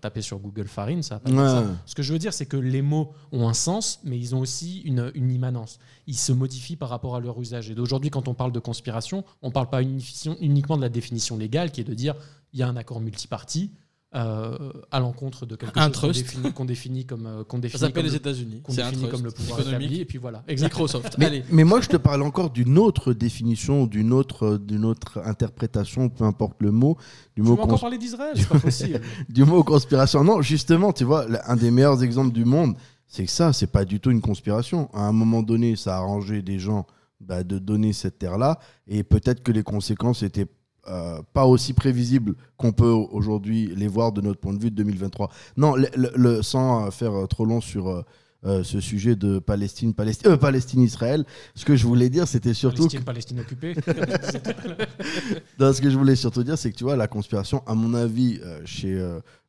Taper 0.00 0.22
sur 0.22 0.38
Google 0.38 0.68
farine, 0.68 1.02
ça 1.02 1.20
Ouais. 1.26 1.32
ça. 1.34 1.64
Ce 1.84 1.94
que 1.94 2.02
je 2.02 2.12
veux 2.12 2.18
dire, 2.18 2.32
c'est 2.32 2.46
que 2.46 2.56
les 2.56 2.80
mots 2.82 3.12
ont 3.32 3.48
un 3.48 3.54
sens, 3.54 3.98
mais 4.04 4.16
ils 4.18 4.34
ont 4.34 4.40
aussi 4.40 4.80
une, 4.82 5.10
une 5.14 5.32
immanence. 5.32 5.78
Ils 6.06 6.16
se 6.16 6.32
modifient 6.32 6.76
par 6.76 6.88
rapport 6.90 7.16
à 7.16 7.20
leur 7.20 7.40
usage. 7.40 7.70
Et 7.70 7.74
d'aujourd'hui, 7.74 8.08
quand 8.10 8.28
on 8.28 8.34
parle 8.34 8.52
de 8.52 8.60
conspiration, 8.60 9.24
on 9.42 9.48
ne 9.48 9.52
parle 9.52 9.68
pas 9.68 9.82
uniquement 9.82 10.76
de 10.76 10.82
la 10.82 10.88
définition 10.88 11.36
légale, 11.36 11.72
qui 11.72 11.80
est 11.80 11.84
de 11.84 11.94
dire 11.94 12.14
il 12.52 12.60
y 12.60 12.62
a 12.62 12.68
un 12.68 12.76
accord 12.76 13.00
multiparti 13.00 13.72
euh, 14.14 14.72
à 14.90 14.98
l'encontre 14.98 15.46
de 15.46 15.54
quelque 15.54 15.78
Un 15.78 15.92
chose 15.92 16.00
qu'on 16.02 16.08
définit, 16.10 16.52
qu'on 16.52 16.64
définit 16.64 17.06
comme 17.06 17.26
euh, 17.26 17.44
qu'on 17.44 17.58
Ça 17.58 17.60
définit 17.62 17.80
s'appelle 17.80 17.92
comme 17.94 18.04
les 18.04 18.10
le- 18.10 18.16
États-Unis. 18.16 18.60
qu'on 18.62 18.72
C'est 18.72 18.82
un 18.82 18.90
définit 18.90 19.08
comme 19.08 19.22
le 19.24 19.30
pouvoir 19.30 19.60
économique. 19.60 19.82
établi, 19.86 20.00
et 20.00 20.04
puis 20.04 20.18
voilà. 20.18 20.42
Exactement. 20.48 20.84
Microsoft. 20.84 21.16
mais, 21.18 21.26
Allez. 21.26 21.44
mais 21.52 21.62
moi 21.64 21.80
je 21.80 21.88
te 21.88 21.96
parle 21.96 22.22
encore 22.22 22.50
d'une 22.50 22.76
autre 22.78 23.12
définition 23.12 23.86
d'une 23.86 24.12
autre 24.12 24.56
d'une 24.58 24.84
autre 24.84 25.20
interprétation 25.24 26.08
peu 26.08 26.24
importe 26.24 26.56
le 26.60 26.72
mot 26.72 26.96
du 27.36 27.42
Tu 27.42 27.48
mot 27.48 27.54
veux 27.56 27.62
encore 27.62 27.80
parler 27.80 27.98
d'Israël 27.98 28.32
C'est 28.36 28.48
pas 28.48 28.58
possible. 28.58 29.00
du 29.28 29.44
mot 29.44 29.62
conspiration. 29.62 30.24
Non, 30.24 30.42
justement, 30.42 30.92
tu 30.92 31.04
vois, 31.04 31.26
un 31.48 31.56
des 31.56 31.70
meilleurs 31.70 32.02
exemples 32.02 32.32
du 32.32 32.44
monde, 32.44 32.74
c'est 33.06 33.24
que 33.26 33.30
ça, 33.30 33.52
c'est 33.52 33.68
pas 33.68 33.84
du 33.84 34.00
tout 34.00 34.10
une 34.10 34.20
conspiration. 34.20 34.88
À 34.92 35.02
un 35.06 35.12
moment 35.12 35.42
donné, 35.42 35.76
ça 35.76 35.94
a 35.94 35.98
arrangé 35.98 36.42
des 36.42 36.58
gens 36.58 36.84
bah, 37.20 37.44
de 37.44 37.58
donner 37.58 37.92
cette 37.92 38.18
terre-là, 38.18 38.58
et 38.88 39.02
peut-être 39.04 39.42
que 39.42 39.52
les 39.52 39.62
conséquences 39.62 40.22
étaient 40.22 40.46
euh, 40.90 41.20
pas 41.32 41.46
aussi 41.46 41.72
prévisibles 41.72 42.34
qu'on 42.56 42.72
peut 42.72 42.90
aujourd'hui 42.90 43.72
les 43.76 43.88
voir 43.88 44.12
de 44.12 44.20
notre 44.20 44.40
point 44.40 44.52
de 44.52 44.58
vue 44.60 44.70
de 44.70 44.76
2023. 44.76 45.30
Non, 45.56 45.76
le, 45.76 45.86
le- 45.96 46.12
le- 46.16 46.42
sans 46.42 46.86
euh, 46.86 46.90
faire 46.90 47.12
euh, 47.14 47.26
trop 47.26 47.44
long 47.44 47.60
sur 47.60 47.88
euh, 47.88 48.62
ce 48.64 48.80
sujet 48.80 49.16
de 49.16 49.38
Palestine, 49.38 49.92
Palestine, 49.94 50.30
euh, 50.32 50.36
Palestine, 50.36 50.80
Israël, 50.82 51.24
ce 51.54 51.64
que 51.64 51.76
je 51.76 51.86
voulais 51.86 52.08
dire, 52.08 52.26
c'était 52.26 52.54
surtout 52.54 52.88
que 52.88 52.96
Palestine, 52.98 53.36
Palestine 53.36 53.40
occupée. 53.40 53.74
non, 55.58 55.72
ce 55.72 55.80
que 55.80 55.90
je 55.90 55.96
voulais 55.98 56.16
surtout 56.16 56.42
dire, 56.42 56.56
c'est 56.58 56.70
que 56.72 56.76
tu 56.76 56.84
vois, 56.84 56.96
la 56.96 57.06
conspiration, 57.08 57.62
à 57.66 57.74
mon 57.74 57.94
avis, 57.94 58.40
chez, 58.64 58.98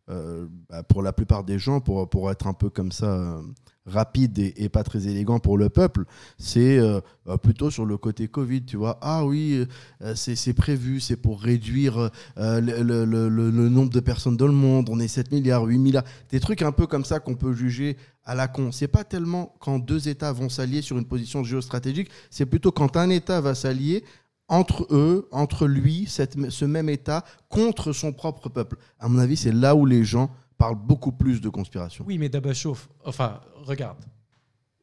bah, 0.07 0.83
pour 0.83 1.01
la 1.01 1.13
plupart 1.13 1.43
des 1.43 1.57
gens, 1.57 1.79
pour, 1.79 2.09
pour 2.09 2.31
être 2.31 2.47
un 2.47 2.53
peu 2.53 2.69
comme 2.69 2.91
ça, 2.91 3.05
euh, 3.05 3.41
rapide 3.85 4.37
et, 4.39 4.69
pas 4.69 4.83
très 4.83 5.07
élégant 5.07 5.39
pour 5.39 5.57
le 5.57 5.69
peuple, 5.69 6.05
c'est 6.37 6.77
euh, 6.77 7.01
euh, 7.27 7.37
plutôt 7.37 7.71
sur 7.71 7.85
le 7.85 7.97
côté 7.97 8.27
Covid, 8.27 8.63
tu 8.63 8.77
vois. 8.77 8.97
Ah 9.01 9.25
oui, 9.25 9.65
euh, 10.01 10.13
c'est 10.15 10.53
prévu, 10.53 10.99
c'est 10.99 11.15
pour 11.15 11.41
réduire 11.41 12.11
euh, 12.37 12.61
le 12.61 13.69
nombre 13.69 13.91
de 13.91 13.99
personnes 13.99 14.37
dans 14.37 14.47
le 14.47 14.53
monde, 14.53 14.89
on 14.89 14.99
est 14.99 15.07
7 15.07 15.31
milliards, 15.31 15.63
8 15.63 15.77
milliards, 15.77 16.03
des 16.29 16.39
trucs 16.39 16.61
un 16.61 16.71
peu 16.71 16.85
comme 16.85 17.05
ça 17.05 17.19
qu'on 17.19 17.35
peut 17.35 17.53
juger 17.53 17.97
à 18.23 18.35
la 18.35 18.47
con. 18.47 18.71
C'est 18.71 18.87
pas 18.87 19.03
tellement 19.03 19.55
quand 19.59 19.79
deux 19.79 20.07
États 20.07 20.31
vont 20.31 20.49
s'allier 20.49 20.81
sur 20.81 20.97
une 20.97 21.05
position 21.05 21.43
géostratégique, 21.43 22.09
c'est 22.29 22.45
plutôt 22.45 22.71
quand 22.71 22.97
un 22.97 23.09
État 23.09 23.41
va 23.41 23.55
s'allier 23.55 24.03
entre 24.51 24.85
eux, 24.91 25.27
entre 25.31 25.65
lui, 25.65 26.05
cette- 26.07 26.49
ce 26.51 26.65
même 26.65 26.89
État, 26.89 27.23
contre 27.49 27.93
son 27.93 28.11
propre 28.13 28.49
peuple. 28.49 28.77
À 28.99 29.07
mon 29.07 29.17
avis, 29.17 29.37
c'est 29.37 29.51
là 29.53 29.75
où 29.75 29.85
les 29.85 30.03
gens 30.03 30.29
parle 30.57 30.75
beaucoup 30.75 31.11
plus 31.13 31.39
de 31.41 31.49
conspiration. 31.49 32.03
Oui, 32.07 32.17
mais 32.17 32.27
Dabachouf, 32.29 32.89
enfin, 33.05 33.41
regarde. 33.55 34.03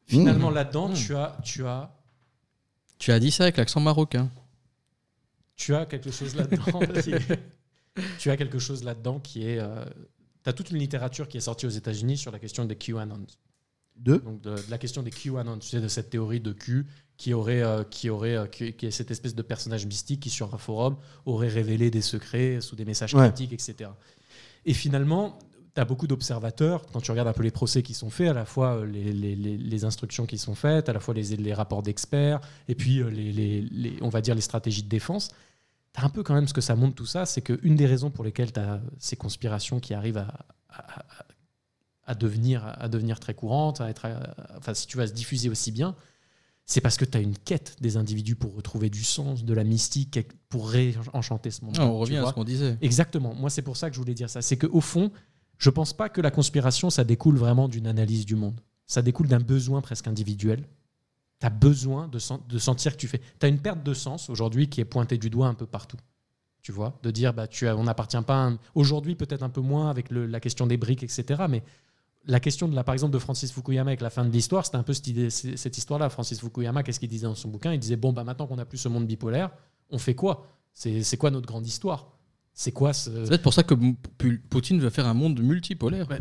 Finalement, 0.07 0.51
Mmh. 0.51 0.55
là-dedans, 0.55 0.89
Mmh. 0.89 0.95
tu 0.95 1.15
as, 1.15 1.37
tu 1.45 1.67
as, 1.67 1.95
Tu 2.99 3.13
as 3.13 3.21
dit 3.21 3.31
ça 3.31 3.45
avec 3.45 3.59
l'accent 3.59 3.79
marocain. 3.81 4.29
tu 5.55 5.75
as 5.75 5.87
quelque 5.87 6.11
chose 6.11 6.35
là-dedans. 6.35 6.63
qui 7.05 7.13
est- 7.13 7.41
tu 8.19 8.31
as 8.31 8.37
quelque 8.37 8.59
chose 8.59 8.83
là-dedans 8.85 9.21
qui 9.21 9.45
est. 9.45 9.59
tu 10.43 10.49
as 10.49 10.53
toute 10.53 10.71
une 10.71 10.79
littérature 10.79 11.29
qui 11.29 11.37
est 11.37 11.41
sortie 11.43 11.67
aux 11.67 11.71
États-Unis 11.71 12.17
sur 12.17 12.33
la 12.33 12.39
question 12.39 12.65
des 12.65 12.75
QAnons. 12.77 13.27
Deux. 13.97 14.19
Donc 14.21 14.41
de, 14.41 14.51
de 14.57 14.71
la 14.71 14.79
question 14.79 15.03
des 15.03 15.11
QAnon, 15.11 15.59
tu 15.59 15.69
sais, 15.69 15.81
de 15.81 15.89
cette 15.89 16.09
théorie 16.11 16.41
de 16.41 16.53
Q 16.53 16.87
qui 17.19 17.35
aurait, 17.35 17.63
euh, 17.63 17.83
qui 17.85 18.09
aurait, 18.09 18.37
euh, 18.37 18.47
qui, 18.47 18.73
qui 18.73 18.87
est 18.87 18.91
cette 18.91 19.11
espèce 19.11 19.35
de 19.35 19.43
personnage 19.43 19.85
mystique 19.85 20.21
qui 20.21 20.31
sur 20.31 20.55
un 20.55 20.59
forum 20.59 20.97
aurait 21.27 21.49
révélé 21.49 21.91
des 21.91 22.01
secrets 22.01 22.61
sous 22.63 22.77
des 22.77 22.85
messages 22.87 23.13
Ouais. 23.15 23.27
critiques, 23.29 23.53
etc. 23.53 23.91
Et 24.65 24.73
finalement, 24.73 25.39
tu 25.75 25.81
as 25.81 25.85
beaucoup 25.85 26.07
d'observateurs, 26.07 26.87
quand 26.93 27.01
tu 27.01 27.11
regardes 27.11 27.29
un 27.29 27.33
peu 27.33 27.43
les 27.43 27.51
procès 27.51 27.83
qui 27.83 27.93
sont 27.93 28.09
faits, 28.11 28.29
à 28.31 28.33
la 28.35 28.45
fois 28.45 28.77
euh, 28.77 28.87
les, 28.87 29.13
les- 29.13 29.35
les- 29.37 29.57
les 29.59 29.85
instructions 29.85 30.27
qui 30.27 30.39
sont 30.39 30.55
faites, 30.55 30.89
à 30.89 30.93
la 30.93 31.01
fois 31.01 31.13
les, 31.13 31.37
les 31.37 31.55
rapports 31.55 31.83
d'experts, 31.83 32.41
et 32.69 32.75
puis 32.77 33.03
les, 33.11 33.99
on 34.01 34.09
va 34.09 34.21
dire 34.21 34.37
les 34.37 34.41
stratégies 34.41 34.85
de 34.85 34.89
défense, 34.89 35.29
tu 35.93 36.01
as 36.01 36.05
un 36.05 36.11
peu 36.11 36.23
quand 36.23 36.35
même 36.35 36.47
ce 36.47 36.55
que 36.55 36.61
ça 36.61 36.77
montre 36.77 36.95
tout 36.95 37.07
ça, 37.07 37.27
c'est 37.27 37.43
qu'une 37.43 37.75
des 37.75 37.87
raisons 37.87 38.11
pour 38.11 38.23
lesquelles 38.25 38.53
tu 38.53 38.61
as 38.61 38.81
ces 38.99 39.17
conspirations 39.17 39.81
qui 39.81 39.93
arrivent 39.93 40.19
à, 40.19 40.47
à- 40.71 41.01
à- 41.01 41.05
à 42.07 42.15
devenir, 42.15 42.65
à 42.79 42.89
devenir 42.89 43.19
très 43.21 43.35
courantes, 43.35 43.81
à 43.83 43.91
être, 43.91 44.07
enfin, 44.57 44.73
si 44.73 44.87
tu 44.87 44.97
vas 44.97 45.07
se 45.09 45.13
diffuser 45.13 45.51
aussi 45.51 45.73
bien, 45.73 45.95
c'est 46.71 46.81
parce 46.83 46.97
que 46.99 47.05
tu 47.07 47.17
as 47.17 47.21
une 47.21 47.37
quête 47.37 47.77
des 47.81 47.97
individus 47.97 48.37
pour 48.37 48.55
retrouver 48.55 48.91
du 48.91 49.03
sens, 49.03 49.43
de 49.43 49.55
la 49.55 49.65
mystique, 49.65 50.21
pour 50.51 50.69
réenchanter 50.69 51.51
ce 51.51 51.65
monde. 51.65 51.77
Ah, 51.79 51.87
on 51.87 51.99
revient 51.99 52.19
à 52.19 52.27
ce 52.27 52.33
qu'on 52.35 52.45
disait. 52.45 52.77
Exactement. 52.83 53.35
Moi, 53.35 53.49
c'est 53.51 53.63
pour 53.63 53.77
ça 53.79 53.89
que 53.89 53.97
je 53.97 54.01
voulais 54.01 54.15
dire 54.15 54.29
ça. 54.29 54.43
C'est 54.43 54.59
qu'au 54.59 54.81
fond, 54.83 55.11
je 55.57 55.71
pense 55.71 55.95
pas 55.95 56.11
que 56.11 56.21
la 56.21 56.31
conspiration, 56.31 56.91
ça 56.91 57.05
découle 57.05 57.37
vraiment 57.39 57.69
d'une 57.69 57.87
analyse 57.87 58.27
du 58.27 58.37
monde. 58.37 58.61
Ça 58.87 59.01
découle 59.01 59.29
d'un 59.29 59.41
besoin 59.41 59.81
presque 59.81 60.07
individuel. 60.09 60.69
Tu 61.41 61.47
as 61.47 61.51
besoin 61.51 62.07
de, 62.07 62.19
sen- 62.19 62.41
de 62.49 62.59
sentir 62.59 62.93
que 62.93 62.99
tu 62.99 63.09
fais. 63.09 63.21
Tu 63.41 63.47
as 63.47 63.49
une 63.49 63.61
perte 63.61 63.83
de 63.83 63.95
sens 63.95 64.29
aujourd'hui 64.29 64.69
qui 64.69 64.81
est 64.83 64.85
pointée 64.85 65.17
du 65.19 65.31
doigt 65.31 65.47
un 65.49 65.55
peu 65.55 65.67
partout. 65.67 65.97
Tu 66.61 66.71
vois? 66.73 66.99
De 67.03 67.11
dire, 67.11 67.33
bah, 67.33 67.47
tu 67.47 67.67
as, 67.67 67.77
on 67.77 67.85
n'appartient 67.85 68.21
pas. 68.27 68.49
à 68.49 68.53
Aujourd'hui, 68.75 69.15
peut-être 69.15 69.43
un 69.43 69.49
peu 69.49 69.63
moins 69.63 69.89
avec 69.89 70.11
le- 70.11 70.27
la 70.27 70.39
question 70.41 70.67
des 70.67 70.77
briques, 70.77 71.03
etc. 71.03 71.45
Mais 71.49 71.63
la 72.29 72.41
question, 72.41 72.69
de 72.69 72.75
la, 72.77 72.85
par 72.85 72.93
exemple, 72.93 73.13
de 73.13 73.19
Francis 73.19 73.51
Fukuyama 73.53 73.91
avec 73.91 74.01
la 74.01 74.11
fin 74.11 74.25
de 74.25 74.31
l'histoire, 74.31 74.65
c'était 74.65 74.77
un 74.77 74.83
peu 74.83 74.93
cette, 74.93 75.07
idée- 75.09 75.31
cette 75.31 75.77
histoire-là. 75.79 76.09
Francis 76.11 76.39
Fukuyama, 76.41 76.83
qu'est-ce 76.83 77.01
qu'il 77.01 77.09
disait 77.09 77.27
dans 77.27 77.35
son 77.35 77.49
bouquin? 77.49 77.73
Il 77.73 77.79
disait, 77.81 77.97
bon, 77.97 78.13
bah, 78.13 78.23
maintenant 78.25 78.47
qu'on 78.47 78.57
n'a 78.57 78.67
plus 78.67 78.79
ce 78.79 78.89
monde 78.89 79.07
bipolaire, 79.07 79.51
on 79.91 79.99
fait 79.99 80.15
quoi? 80.15 80.47
C'est 80.75 81.03
c'est 81.03 81.17
quoi 81.17 81.31
notre 81.31 81.47
grande 81.47 81.67
histoire? 81.67 82.13
C'est 82.53 82.73
quoi 82.73 82.93
ce. 82.93 83.11
C'est 83.25 83.29
peut-être 83.31 83.43
pour 83.43 83.55
ça 83.55 83.63
que 83.63 83.75
Poutine 84.51 84.79
veut 84.81 84.91
faire 84.91 85.07
un 85.07 85.15
monde 85.15 85.41
multipolaire. 85.41 86.07
Bah, 86.07 86.19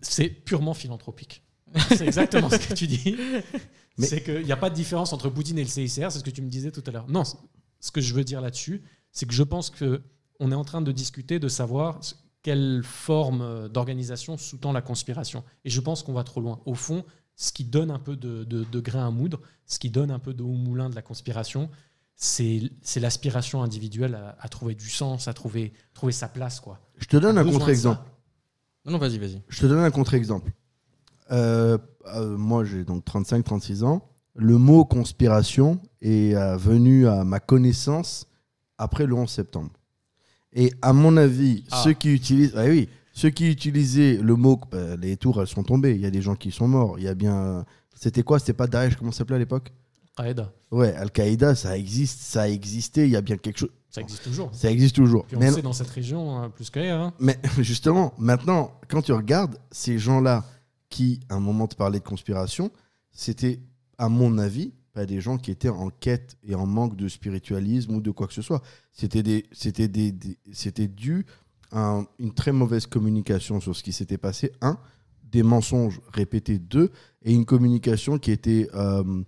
c'est 0.00 0.28
purement 0.30 0.74
philanthropique. 0.74 1.42
C'est 1.88 2.06
exactement 2.06 2.50
ce 2.50 2.56
que 2.56 2.74
tu 2.74 2.86
dis. 2.86 3.16
Mais- 3.98 4.06
C'est 4.06 4.22
qu'il 4.22 4.44
n'y 4.44 4.52
a 4.52 4.56
pas 4.58 4.68
de 4.70 4.74
différence 4.74 5.12
entre 5.14 5.30
Poutine 5.30 5.58
et 5.58 5.62
le 5.62 5.68
CICR, 5.68 6.10
c'est 6.12 6.18
ce 6.18 6.24
que 6.24 6.28
tu 6.30 6.42
me 6.42 6.50
disais 6.50 6.70
tout 6.70 6.82
à 6.86 6.90
l'heure. 6.90 7.06
Non, 7.08 7.22
ce 7.24 7.90
que 7.90 8.00
je 8.02 8.12
veux 8.14 8.24
dire 8.24 8.40
là-dessus, 8.42 8.82
c'est 9.10 9.24
que 9.26 9.32
je 9.32 9.42
pense 9.42 9.70
que 9.70 10.02
on 10.38 10.52
est 10.52 10.54
en 10.54 10.64
train 10.64 10.82
de 10.82 10.92
discuter 10.92 11.38
de 11.38 11.48
savoir 11.48 12.00
quelle 12.42 12.82
forme 12.84 13.40
euh, 13.42 13.68
d'organisation 13.68 14.36
sous-tend 14.36 14.72
la 14.72 14.82
conspiration. 14.82 15.44
Et 15.64 15.70
je 15.70 15.80
pense 15.80 16.02
qu'on 16.02 16.12
va 16.12 16.24
trop 16.24 16.40
loin. 16.40 16.60
Au 16.66 16.74
fond, 16.74 17.04
ce 17.36 17.52
qui 17.52 17.64
donne 17.64 17.90
un 17.90 17.98
peu 17.98 18.16
de, 18.16 18.44
de- 18.44 18.64
de 18.64 18.80
grain 18.80 19.06
à 19.06 19.10
moudre, 19.10 19.40
ce 19.66 19.78
qui 19.78 19.90
donne 19.90 20.10
un 20.10 20.18
peu 20.18 20.34
de 20.34 20.42
haut 20.42 20.48
moulin 20.52 20.90
de 20.90 20.94
la 20.94 21.02
conspiration, 21.02 21.70
c'est 22.16 22.70
l'aspiration 22.96 23.62
individuelle 23.62 24.14
à, 24.14 24.36
à 24.40 24.48
trouver 24.48 24.74
du 24.74 24.88
sens, 24.90 25.28
à 25.28 25.32
trouver, 25.32 25.72
trouver 25.94 26.12
sa 26.12 26.28
place. 26.28 26.60
Quoi. 26.60 26.78
Je 26.98 27.06
te 27.06 27.16
donne 27.16 27.38
un 27.38 27.44
contre-exemple. 27.44 28.00
Non, 28.84 28.92
non, 28.92 28.98
vas-y, 28.98 29.18
vas-y. 29.18 29.40
Je 29.48 29.60
te 29.60 29.66
donne 29.66 29.78
un 29.78 29.90
contre-exemple. 29.90 30.52
Euh, 31.30 31.78
euh, 32.14 32.36
moi, 32.36 32.64
j'ai 32.64 32.84
donc 32.84 33.04
35-36 33.06 33.84
ans. 33.84 34.08
Le 34.34 34.58
mot 34.58 34.84
conspiration 34.84 35.80
est 36.00 36.34
euh, 36.34 36.56
venu 36.56 37.06
à 37.06 37.22
ma 37.24 37.38
connaissance 37.40 38.26
après 38.78 39.06
le 39.06 39.14
11 39.14 39.28
septembre. 39.30 39.70
Et 40.54 40.72
à 40.82 40.92
mon 40.92 41.16
avis, 41.16 41.64
Ah. 41.70 41.80
ceux 41.84 41.92
qui 41.92 42.12
utilisent, 42.12 42.52
ah 42.56 42.64
oui, 42.66 42.88
ceux 43.12 43.30
qui 43.30 43.50
utilisaient 43.50 44.18
le 44.22 44.36
mot, 44.36 44.60
bah, 44.70 44.96
les 44.96 45.16
tours, 45.16 45.40
elles 45.40 45.46
sont 45.48 45.62
tombées. 45.62 45.94
Il 45.94 46.00
y 46.00 46.06
a 46.06 46.10
des 46.10 46.22
gens 46.22 46.34
qui 46.34 46.50
sont 46.50 46.68
morts. 46.68 46.98
Il 46.98 47.04
y 47.04 47.08
a 47.08 47.14
bien, 47.14 47.64
c'était 47.94 48.22
quoi? 48.22 48.38
C'était 48.38 48.52
pas 48.52 48.66
Daesh 48.66 48.96
Comment 48.96 49.12
ça 49.12 49.18
s'appelait 49.18 49.36
à 49.36 49.38
l'époque? 49.40 49.72
Qaïda, 50.16 50.52
Ouais, 50.70 50.94
Al-Qaïda, 50.94 51.54
ça 51.54 51.76
existe, 51.78 52.20
ça 52.20 52.42
a 52.42 52.48
existé. 52.48 53.04
Il 53.04 53.10
y 53.10 53.16
a 53.16 53.22
bien 53.22 53.36
quelque 53.38 53.58
chose. 53.58 53.70
ça 53.88 54.00
existe 54.02 54.24
toujours. 54.24 54.50
Ça 54.54 54.70
existe 54.70 54.96
toujours. 54.96 55.24
Puis 55.26 55.36
on 55.36 55.40
Mais- 55.40 55.50
sait 55.52 55.60
dans 55.62 55.72
cette 55.74 55.88
région, 55.90 56.36
hein, 56.38 56.50
plus 56.50 56.68
qu'ailleurs. 56.70 57.00
hein. 57.00 57.14
mais 57.18 57.38
justement, 57.60 58.12
maintenant, 58.18 58.72
quand 58.88 59.02
tu 59.02 59.12
regardes 59.12 59.56
ces 59.70 59.98
gens-là 59.98 60.44
qui, 60.90 61.20
à 61.30 61.34
un 61.34 61.40
moment, 61.40 61.66
te 61.66 61.76
parlaient 61.76 61.98
de 62.00 62.04
conspiration, 62.04 62.70
c'était, 63.10 63.60
à 63.98 64.08
mon 64.10 64.36
avis, 64.38 64.72
pas 64.92 65.06
des 65.06 65.20
gens 65.20 65.38
qui 65.38 65.50
étaient 65.50 65.68
en 65.68 65.90
quête 65.90 66.36
et 66.42 66.54
en 66.54 66.66
manque 66.66 66.96
de 66.96 67.08
spiritualisme 67.08 67.94
ou 67.96 68.00
de 68.00 68.10
quoi 68.10 68.26
que 68.26 68.34
ce 68.34 68.42
soit. 68.42 68.62
C'était 68.92 69.22
des, 69.22 69.46
dû 70.88 71.26
à 71.70 71.80
un- 71.96 72.06
une 72.18 72.34
très 72.34 72.52
mauvaise 72.52 72.86
communication 72.86 73.60
sur 73.60 73.74
ce 73.74 73.82
qui 73.82 73.92
s'était 73.92 74.18
passé. 74.18 74.52
Un, 74.60 74.78
des 75.24 75.42
mensonges 75.42 76.00
répétés. 76.12 76.58
Deux, 76.58 76.90
et 77.22 77.32
une 77.32 77.46
communication 77.46 78.18
qui 78.18 78.30
était, 78.32 78.68
euh, 78.74 79.22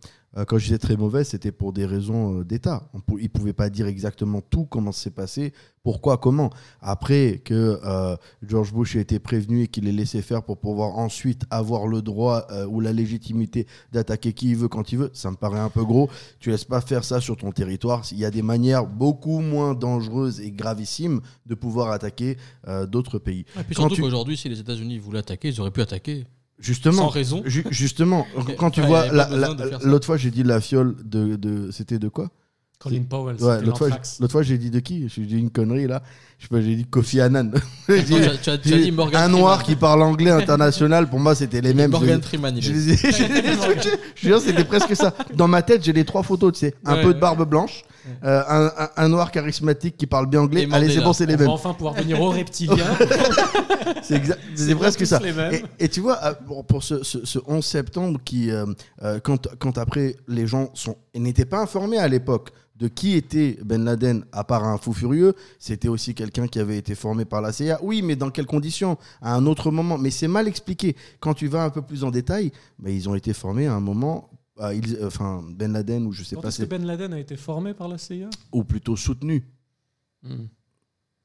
quand 0.47 0.59
je 0.59 0.65
disais 0.65 0.79
très 0.79 0.97
mauvaise, 0.97 1.29
c'était 1.29 1.53
pour 1.53 1.73
des 1.73 1.87
raisons 1.87 2.41
euh, 2.41 2.45
d'État. 2.45 2.91
Ils 3.19 3.23
ne 3.25 3.29
pouvaient 3.29 3.53
pas 3.53 3.71
dire 3.71 3.87
exactement 3.87 4.41
tout, 4.41 4.65
comment 4.65 4.91
ça 4.91 5.05
s'est 5.05 5.11
passé, 5.11 5.53
pourquoi, 5.85 6.17
comment. 6.17 6.51
Après 6.81 7.41
que 7.45 7.79
euh, 7.85 8.17
George 8.43 8.73
Bush 8.73 8.97
ait 8.97 9.01
été 9.03 9.19
prévenu 9.19 9.63
et 9.63 9.69
qu'il 9.69 9.87
ait 9.87 9.93
laissé 9.93 10.23
faire 10.23 10.43
pour 10.43 10.59
pouvoir 10.59 10.99
ensuite 10.99 11.43
avoir 11.51 11.87
le 11.87 12.03
droit 12.03 12.47
euh, 12.51 12.67
ou 12.67 12.81
la 12.81 12.93
légitimité 12.93 13.67
d'attaquer 13.93 14.33
qui 14.33 14.51
il 14.51 14.57
veut 14.57 14.69
quand 14.69 14.91
il 14.93 14.99
veut, 14.99 15.11
ça 15.13 15.31
me 15.31 15.37
paraît 15.37 15.61
un 15.61 15.69
peu 15.71 15.85
gros. 15.85 16.09
Tu 16.41 16.51
laisses 16.51 16.65
pas 16.65 16.81
faire 16.81 17.05
ça 17.05 17.21
sur 17.21 17.37
ton 17.37 17.53
territoire. 17.53 18.03
Il 18.11 18.19
y 18.19 18.25
a 18.25 18.31
des 18.31 18.43
manières 18.43 18.87
beaucoup 18.87 19.41
moins 19.41 19.75
dangereuses 19.75 20.41
et 20.41 20.51
gravissimes 20.51 21.21
de 21.47 21.55
pouvoir 21.55 21.93
attaquer 21.93 22.39
euh, 22.67 22.87
d'autres 22.87 23.19
pays. 23.19 23.45
Et 23.61 23.63
puis 23.63 23.75
surtout 23.75 23.95
tu- 23.95 24.01
qu'aujourd'hui, 24.03 24.37
si 24.37 24.49
les 24.49 24.59
États-Unis 24.59 24.99
voulaient 24.99 25.19
attaquer, 25.21 25.49
ils 25.49 25.61
auraient 25.61 25.71
pu 25.71 25.83
attaquer. 25.83 26.25
Justement, 26.61 27.03
Sans 27.03 27.09
raison. 27.09 27.43
ju- 27.45 27.65
justement, 27.71 28.27
quand 28.59 28.71
tu 28.71 28.81
Ouais, 28.81 28.87
vois, 28.87 29.01
avait 29.01 29.17
la- 29.17 29.29
la- 29.29 29.79
l'autre 29.83 30.07
fois 30.07 30.17
j'ai 30.17 30.31
dit 30.31 30.43
la 30.45 30.61
fiole 30.61 30.95
de, 31.05 31.37
de 31.37 31.71
c'était 31.73 31.99
de 31.99 32.09
quoi? 32.09 32.31
Colin 32.79 33.03
Powell, 33.09 33.37
Ouais, 33.41 33.63
l'autre 33.63 33.79
fois, 33.79 33.89
l'autre 34.21 34.43
j'ai 34.43 34.59
dit 34.59 34.71
de 34.71 34.79
qui? 34.79 35.09
J'ai 35.09 35.23
dit 35.23 35.39
une 35.39 35.51
connerie 35.51 35.87
là. 35.87 36.03
Je 36.39 36.45
sais 36.45 36.49
pas, 36.49 36.61
j'ai 36.61 36.77
dit 36.77 36.85
Kofi 36.85 37.21
Annan. 37.21 37.51
Dit- 37.89 38.05
tu 38.43 38.51
as- 38.51 38.59
tu 38.59 38.69
dit 38.69 38.93
Morgan 38.93 39.21
un 39.23 39.25
Freeman. 39.25 39.41
noir 39.41 39.63
qui 39.63 39.75
parle 39.75 40.03
anglais 40.03 40.31
international. 40.31 41.09
Pour 41.09 41.19
moi, 41.19 41.35
c'était 41.35 41.61
les 41.63 41.73
mêmes. 41.73 41.91
Morgan 41.91 42.21
Je- 42.23 42.27
Freeman, 42.29 42.55
Je 42.61 42.73
je 42.73 43.89
je 44.17 44.29
jure, 44.29 44.41
c'était 44.41 44.65
presque 44.65 44.95
ça. 44.95 45.15
Dans 45.35 45.49
ma 45.49 45.63
tête, 45.63 45.83
j'ai 45.85 45.93
les 45.95 46.05
trois 46.05 46.23
photos, 46.23 46.53
tu 46.53 46.59
sais. 46.61 46.75
Un 46.85 46.97
Ouais, 46.97 47.03
peu 47.03 47.15
de 47.15 47.21
barbe 47.21 47.49
blanche, 47.49 47.85
euh, 48.25 48.43
un, 48.49 48.67
un- 48.85 48.91
un 48.97 49.09
noir 49.09 49.31
charismatique 49.31 49.97
qui 49.97 50.07
parle 50.07 50.27
bien 50.27 50.41
anglais. 50.43 50.67
Allez, 50.73 50.91
c'est 50.91 51.01
bon, 51.01 51.13
c'est 51.13 51.27
les 51.27 51.37
mêmes. 51.37 51.49
enfin 51.49 51.73
pouvoir 51.75 51.95
venir 51.95 52.21
aux 52.21 52.31
reptiliens. 52.31 52.77
C'est 54.03 54.17
exact- 54.17 54.41
c'est 54.55 54.67
C'est 54.67 54.75
presque 54.75 55.07
ça. 55.07 55.21
Et, 55.53 55.85
et 55.85 55.89
tu 55.89 56.01
vois, 56.01 56.19
bon, 56.47 56.63
pour 56.63 56.83
ce, 56.83 57.03
ce- 57.03 57.25
ce 57.25 57.39
11 57.47 57.65
septembre, 57.65 58.21
qui, 58.25 58.51
euh, 58.51 58.67
euh, 59.03 59.21
quand, 59.23 59.49
quand 59.59 59.79
après 59.79 60.17
les 60.29 60.47
gens 60.47 60.71
sont, 60.75 60.97
n'étaient 61.15 61.45
pas 61.45 61.61
informés 61.61 61.99
à 61.99 62.09
l'époque 62.09 62.51
de 62.77 62.89
qui 62.89 63.15
était 63.15 63.57
Ben 63.65 63.85
Laden, 63.85 64.25
à 64.33 64.43
part 64.45 64.65
un 64.65 64.77
fou 64.79 64.93
furieux, 64.93 65.35
c'était 65.59 65.89
aussi 65.89 66.15
quelqu'un 66.15 66.49
qui 66.49 66.59
avait 66.59 66.77
été 66.77 66.95
formé 66.95 67.25
par 67.25 67.41
la 67.41 67.53
CIA. 67.53 67.79
Oui, 67.83 68.03
mais 68.03 68.17
dans 68.17 68.31
quelles 68.31 68.47
conditions? 68.47 68.99
À 69.23 69.35
un 69.35 69.47
autre 69.47 69.71
moment. 69.71 69.97
Mais 69.97 70.11
c'est 70.11 70.29
mal 70.29 70.49
expliqué. 70.49 70.97
Quand 71.21 71.35
tu 71.35 71.47
vas 71.47 71.63
un 71.65 71.71
peu 71.71 71.83
plus 71.83 72.03
en 72.05 72.11
détail, 72.11 72.51
bah, 72.79 72.91
ils 72.91 73.09
ont 73.09 73.15
été 73.15 73.33
formés 73.33 73.67
à 73.69 73.75
un 73.75 73.81
moment. 73.81 74.29
Euh, 74.61 74.75
ils- 74.75 74.97
euh, 74.97 75.07
Enfin, 75.07 75.45
Ben 75.51 75.73
Laden, 75.73 76.07
ou 76.07 76.13
je 76.13 76.23
sais 76.25 76.35
Quand 76.37 76.43
pas, 76.43 76.49
est-ce 76.49 76.63
que 76.63 76.69
Ben 76.69 76.85
Laden 76.85 77.13
a 77.13 77.19
été 77.19 77.37
formé 77.37 77.75
par 77.75 77.89
la 77.89 77.99
CIA 77.99 78.31
ou 78.53 78.65
plutôt 78.65 78.97
soutenu. 78.97 79.45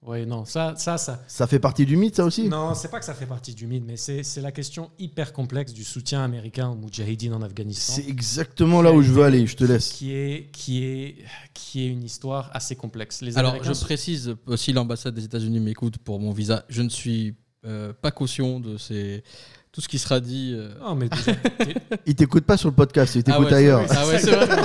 Oui, 0.02 0.26
non, 0.26 0.46
ça, 0.46 0.76
ça, 0.78 0.98
ça. 0.98 1.22
Ça 1.28 1.46
fait 1.46 1.60
partie 1.60 1.86
du 1.86 1.98
mythe, 1.98 2.16
ça 2.16 2.24
aussi? 2.24 2.48
Non, 2.48 2.74
c'est 2.74 2.88
pas 2.90 3.00
que 3.00 3.06
ça 3.06 3.14
fait 3.14 3.26
partie 3.26 3.54
du 3.54 3.68
mythe, 3.68 3.84
mais 3.86 3.98
c'est 3.98 4.24
c'est 4.24 4.40
la 4.40 4.54
question 4.54 4.92
hyper 4.98 5.34
complexe 5.34 5.74
du 5.74 5.84
soutien 5.84 6.24
américain 6.24 6.70
aux 6.70 6.76
Moudjahidines 6.76 7.34
en 7.34 7.42
Afghanistan. 7.42 7.94
C'est 7.96 8.08
exactement 8.08 8.82
là 8.82 8.94
où 8.94 9.02
je 9.02 9.12
veux 9.12 9.24
aller, 9.26 9.46
je 9.46 9.58
te 9.58 9.66
laisse. 9.66 9.92
Qui 9.92 10.14
est, 10.14 10.50
qui, 10.54 10.86
est, 10.86 11.18
qui 11.54 11.84
est 11.84 11.90
une 11.90 12.04
histoire 12.04 12.50
assez 12.54 12.78
complexe. 12.78 13.22
Les 13.22 13.38
Alors, 13.38 13.52
Américains 13.52 13.74
je 13.74 13.78
sont- 13.78 13.86
précise, 13.86 14.36
euh, 14.48 14.56
si 14.56 14.72
l'ambassade 14.72 15.14
des 15.16 15.26
États-Unis 15.26 15.60
m'écoute 15.60 15.98
pour 15.98 16.18
mon 16.22 16.32
visa, 16.32 16.64
je 16.70 16.82
ne 16.82 16.90
suis 16.90 17.36
euh, 17.66 17.92
pas 17.92 18.12
caution 18.12 18.62
de 18.62 18.78
ces... 18.78 19.22
tout 19.72 19.82
ce 19.82 19.88
qui 19.88 20.00
sera 20.00 20.20
dit. 20.20 20.54
euh. 20.56 20.70
Non, 20.82 20.96
mais 20.96 21.10
déjà, 21.10 21.32
Il 22.06 22.16
t'écoute 22.16 22.44
pas 22.46 22.58
sur 22.58 22.70
le 22.70 22.76
podcast, 22.76 23.16
il 23.16 23.20
Ah 23.20 23.24
t'écoute 23.24 23.48
ouais, 23.48 23.54
ailleurs. 23.54 23.86
Ah 23.90 24.08
ouais, 24.08 24.20
c'est 24.20 24.32
vrai. 24.32 24.48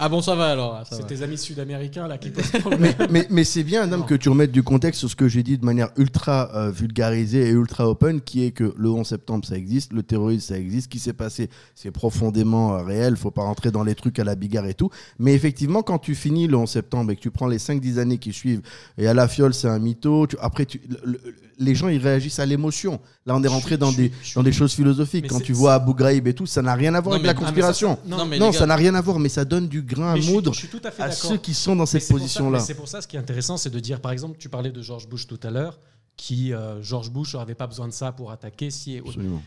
Ah 0.00 0.08
bon, 0.08 0.20
ça 0.20 0.34
va 0.34 0.46
alors. 0.50 0.82
C'est 0.90 1.06
tes 1.06 1.22
amis 1.22 1.38
sud-américains 1.38 2.08
là 2.08 2.18
qui 2.18 2.30
posent 2.30 2.50
problème. 2.60 2.80
mais, 2.98 3.06
mais, 3.10 3.26
mais 3.30 3.44
c'est 3.44 3.62
bien, 3.62 3.82
Adam, 3.82 3.98
Non. 3.98 4.02
que 4.02 4.14
tu 4.14 4.28
remettes 4.28 4.50
du 4.50 4.62
contexte 4.62 4.98
sur 4.98 5.08
ce 5.08 5.16
que 5.16 5.28
j'ai 5.28 5.42
dit 5.42 5.56
de 5.56 5.64
manière 5.64 5.90
ultra 5.96 6.50
euh, 6.54 6.70
vulgarisée 6.70 7.46
et 7.48 7.50
ultra 7.50 7.88
open, 7.88 8.20
qui 8.20 8.44
est 8.44 8.50
que 8.50 8.74
le 8.76 8.90
11 8.90 9.06
septembre, 9.06 9.46
ça 9.46 9.56
existe, 9.56 9.92
le 9.92 10.02
terrorisme, 10.02 10.48
ça 10.54 10.58
existe, 10.58 10.84
ce 10.84 10.88
qui 10.88 10.98
s'est 10.98 11.12
passé, 11.12 11.48
c'est 11.74 11.90
profondément 11.90 12.74
euh, 12.76 12.82
réel, 12.82 13.16
faut 13.16 13.30
pas 13.30 13.42
rentrer 13.42 13.70
dans 13.70 13.84
les 13.84 13.94
trucs 13.94 14.18
à 14.18 14.24
la 14.24 14.34
bigarre 14.34 14.66
et 14.66 14.74
tout. 14.74 14.90
Mais 15.18 15.32
effectivement, 15.34 15.82
quand 15.82 15.98
tu 15.98 16.14
finis 16.14 16.48
le 16.48 16.56
11 16.56 16.68
septembre 16.68 17.12
et 17.12 17.16
que 17.16 17.20
tu 17.22 17.30
prends 17.30 17.46
les 17.46 17.58
5-10 17.58 17.98
années 17.98 18.18
qui 18.18 18.32
suivent, 18.32 18.62
et 18.98 19.06
à 19.06 19.14
la 19.14 19.28
fiole, 19.28 19.54
c'est 19.54 19.68
un 19.68 19.78
mytho, 19.78 20.26
tu- 20.26 20.36
après, 20.40 20.66
tu, 20.66 20.80
le- 20.88 21.12
le- 21.12 21.20
les 21.58 21.74
gens, 21.76 21.86
ils 21.88 21.98
réagissent 22.02 22.40
à 22.40 22.46
l'émotion. 22.46 23.00
Là, 23.26 23.36
on 23.36 23.42
est 23.42 23.48
rentré 23.48 23.76
Je- 23.76 23.80
dans, 23.84 23.92
des, 23.92 24.12
je- 24.22 24.34
dans 24.34 24.42
des 24.42 24.52
choses 24.52 24.72
philosophiques. 24.74 25.28
Quand 25.28 25.40
tu 25.40 25.52
vois 25.52 25.74
Abu 25.74 25.94
Ghraib 25.94 26.26
et 26.26 26.34
tout, 26.34 26.46
ça 26.46 26.62
n'a 26.62 26.74
rien 26.74 26.94
à 26.94 27.00
voir 27.00 27.14
avec 27.16 27.26
la 27.26 27.32
Ah, 27.32 27.34
conspiration. 27.34 27.96
ça- 28.08 28.24
Non, 28.38 28.52
ça 28.52 28.66
n'a 28.66 28.76
rien 28.76 28.94
à 28.94 29.00
voir, 29.00 29.18
mais 29.18 29.28
ça 29.28 29.44
donne 29.44 29.68
du 29.68 29.82
grain 29.82 30.12
à 30.12 30.16
moudre 30.16 30.52
à 30.98 31.10
ceux 31.12 31.36
qui 31.38 31.54
sont 31.54 31.76
dans 31.76 31.86
cette 31.86 32.06
position-là. 32.08 32.60
C'est 32.60 32.74
pour 32.74 32.88
ça, 32.88 33.00
ce 33.00 33.08
qui 33.08 33.16
est 33.16 33.20
intéressant, 33.20 33.56
c'est 33.56 33.70
de 33.70 33.80
dire, 33.80 34.00
par 34.00 34.12
exemple, 34.12 34.36
tu 34.38 34.48
parlais 34.48 34.70
de 34.70 34.82
George 34.82 35.08
Bush 35.08 35.26
tout 35.26 35.40
à 35.42 35.50
l'heure, 35.50 35.78
qui 36.16 36.52
euh, 36.52 36.80
George 36.82 37.10
Bush 37.10 37.34
n'avait 37.34 37.54
pas 37.54 37.66
besoin 37.66 37.88
de 37.88 37.92
ça 37.92 38.12
pour 38.12 38.30
attaquer. 38.30 38.70
Si 38.70 38.98
Absolument. 38.98 39.42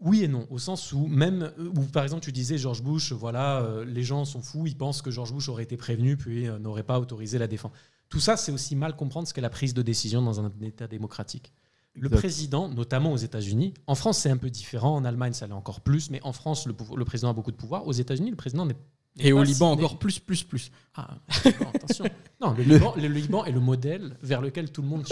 oui 0.00 0.24
et 0.24 0.28
non, 0.28 0.46
au 0.50 0.58
sens 0.58 0.92
où 0.92 1.06
même 1.06 1.52
où 1.76 1.80
par 1.82 2.02
exemple 2.02 2.22
tu 2.24 2.32
disais 2.32 2.58
George 2.58 2.82
Bush, 2.82 3.12
voilà, 3.12 3.58
euh, 3.60 3.84
les 3.84 4.02
gens 4.02 4.24
sont 4.24 4.40
fous, 4.42 4.66
ils 4.66 4.76
pensent 4.76 5.02
que 5.02 5.10
George 5.10 5.32
Bush 5.32 5.48
aurait 5.48 5.62
été 5.62 5.76
prévenu 5.76 6.16
puis 6.16 6.48
euh, 6.48 6.58
n'aurait 6.58 6.82
pas 6.82 6.98
autorisé 6.98 7.38
la 7.38 7.46
défense. 7.46 7.70
Tout 8.08 8.18
ça, 8.18 8.36
c'est 8.36 8.50
aussi 8.50 8.74
mal 8.74 8.96
comprendre 8.96 9.28
ce 9.28 9.32
qu'est 9.34 9.40
la 9.40 9.50
prise 9.50 9.72
de 9.72 9.82
décision 9.82 10.20
dans 10.20 10.40
un 10.40 10.50
État 10.62 10.88
démocratique. 10.88 11.52
Le 12.00 12.06
Exact. 12.06 12.18
président, 12.18 12.68
notamment 12.68 13.12
aux 13.12 13.16
États-Unis, 13.18 13.74
en 13.86 13.94
France 13.94 14.18
c'est 14.18 14.30
un 14.30 14.38
peu 14.38 14.48
différent, 14.50 14.96
en 14.96 15.04
Allemagne 15.04 15.34
ça 15.34 15.46
l'est 15.46 15.52
encore 15.52 15.80
plus, 15.82 16.10
mais 16.10 16.20
en 16.22 16.32
France 16.32 16.66
le, 16.66 17.04
président 17.04 17.28
a 17.30 17.32
beaucoup 17.34 17.52
de 17.52 17.56
pouvoir. 17.56 17.86
Aux 17.86 17.92
États-Unis, 17.92 18.30
le 18.30 18.36
président 18.36 18.64
n'est 18.64 18.74
Et 19.18 19.32
au 19.32 19.42
Liban, 19.42 19.74
si- 19.76 19.78
encore 19.84 19.98
plus, 19.98 20.18
plus, 20.18 20.42
plus. 20.42 20.70
ah, 20.96 21.08
non, 21.44 21.66
attention. 21.74 22.04
Non, 22.40 22.54
le, 22.56 22.62
Liban, 22.62 22.94
le 22.96 23.06
Liban 23.08 23.44
est 23.44 23.52
le 23.52 23.60
modèle 23.60 24.16
vers 24.22 24.40
lequel 24.40 24.70
tout 24.72 24.80
le 24.80 24.88
monde 24.88 25.04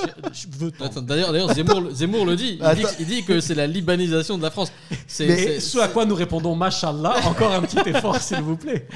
veut 0.58 0.70
tendre. 0.70 1.02
D'ailleurs, 1.02 1.30
d'ailleurs, 1.32 1.52
Zemmour, 1.52 1.80
le- 1.82 1.90
Zemmour 1.92 2.24
le 2.24 2.36
dit. 2.36 2.58
Il, 2.58 2.74
dit 2.76 2.82
que, 2.82 2.88
il 3.00 3.06
dit 3.06 3.24
que 3.24 3.40
c'est 3.40 3.54
la 3.54 3.66
libanisation 3.66 4.38
de 4.38 4.42
la 4.42 4.50
France. 4.50 4.72
C'est, 5.06 5.60
ce 5.60 5.78
à 5.78 5.88
quoi 5.88 6.06
nous 6.06 6.14
répondons, 6.14 6.54
Mashallah, 6.56 7.16
encore 7.26 7.52
un 7.52 7.60
petit 7.60 7.86
effort, 7.90 8.16
s'il 8.16 8.40
vous 8.40 8.56
plaît. 8.56 8.88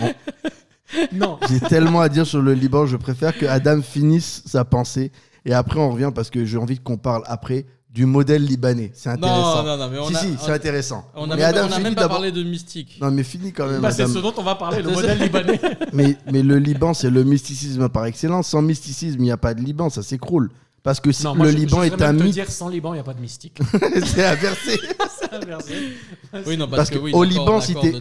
Non, 1.12 1.38
J'ai 1.48 1.60
tellement 1.60 2.00
à 2.00 2.08
dire 2.08 2.26
sur 2.26 2.42
le 2.42 2.52
Liban, 2.54 2.86
je 2.86 2.96
préfère 2.96 3.36
que 3.36 3.46
Adam 3.46 3.80
finisse 3.80 4.42
sa 4.46 4.64
pensée 4.64 5.10
et 5.44 5.54
après 5.54 5.80
on 5.80 5.90
revient 5.90 6.10
parce 6.14 6.28
que 6.30 6.44
j'ai 6.44 6.58
envie 6.58 6.78
qu'on 6.78 6.98
parle 6.98 7.22
après 7.26 7.64
du 7.92 8.06
modèle 8.06 8.42
libanais. 8.44 8.90
C'est 8.94 9.10
intéressant. 9.10 9.62
non, 9.64 9.76
non, 9.76 9.76
non, 9.76 9.90
mais 9.90 9.98
on 9.98 10.08
si, 10.08 10.16
a, 10.16 10.18
si, 10.20 10.28
c'est 10.40 10.50
intéressant. 10.52 11.04
on 11.14 11.24
a 11.30 11.36
mais 11.36 11.42
même, 11.42 11.44
Adam, 11.44 11.60
on 11.60 11.66
a 11.66 11.70
finis 11.72 11.82
même 11.84 11.94
pas 11.94 12.08
parlé 12.08 12.32
de 12.32 12.42
mystique. 12.42 12.98
Non, 13.02 13.10
mais 13.10 13.22
finis 13.22 13.52
quand 13.52 13.66
même. 13.66 13.80
bah, 13.82 13.90
c'est 13.90 14.06
ce 14.06 14.18
dont 14.18 14.32
on 14.36 14.42
va 14.42 14.54
parler, 14.54 14.80
le 14.82 14.90
modèle 14.94 15.18
libanais. 15.18 15.60
mais, 15.92 16.16
mais 16.32 16.42
le 16.42 16.58
Liban, 16.58 16.94
c'est 16.94 17.10
le 17.10 17.22
mysticisme 17.22 17.88
par 17.90 18.06
excellence. 18.06 18.48
Sans 18.48 18.62
mysticisme, 18.62 19.18
il 19.20 19.24
n'y 19.24 19.30
a 19.30 19.36
pas 19.36 19.52
de 19.52 19.60
Liban, 19.60 19.90
ça 19.90 20.02
s'écroule. 20.02 20.50
Parce 20.82 20.98
que 20.98 21.12
si 21.12 21.22
Non, 21.24 21.34
le 21.34 21.48
je- 21.50 21.56
Liban 21.56 21.82
je 21.82 21.88
est 21.88 22.02
un 22.02 22.08
même 22.08 22.16
te 22.18 22.22
mythe, 22.24 22.32
dire, 22.32 22.50
sans 22.50 22.68
Liban, 22.68 22.92
il 22.92 22.96
n'y 22.96 23.00
a 23.00 23.04
pas 23.04 23.14
de 23.14 23.20
mystique. 23.20 23.56
c'est 24.06 24.24
inversé. 24.24 24.80
C'est 25.20 25.32
inversé. 25.32 25.74
Oui, 26.46 26.56
non, 26.56 26.66
parce, 26.66 26.76
Parce 26.78 26.90
que, 26.90 26.94
que 26.96 27.00
oui, 27.02 27.12
au 27.14 27.22
Liban, 27.22 27.60
si 27.60 27.74
t'es- 27.74 27.92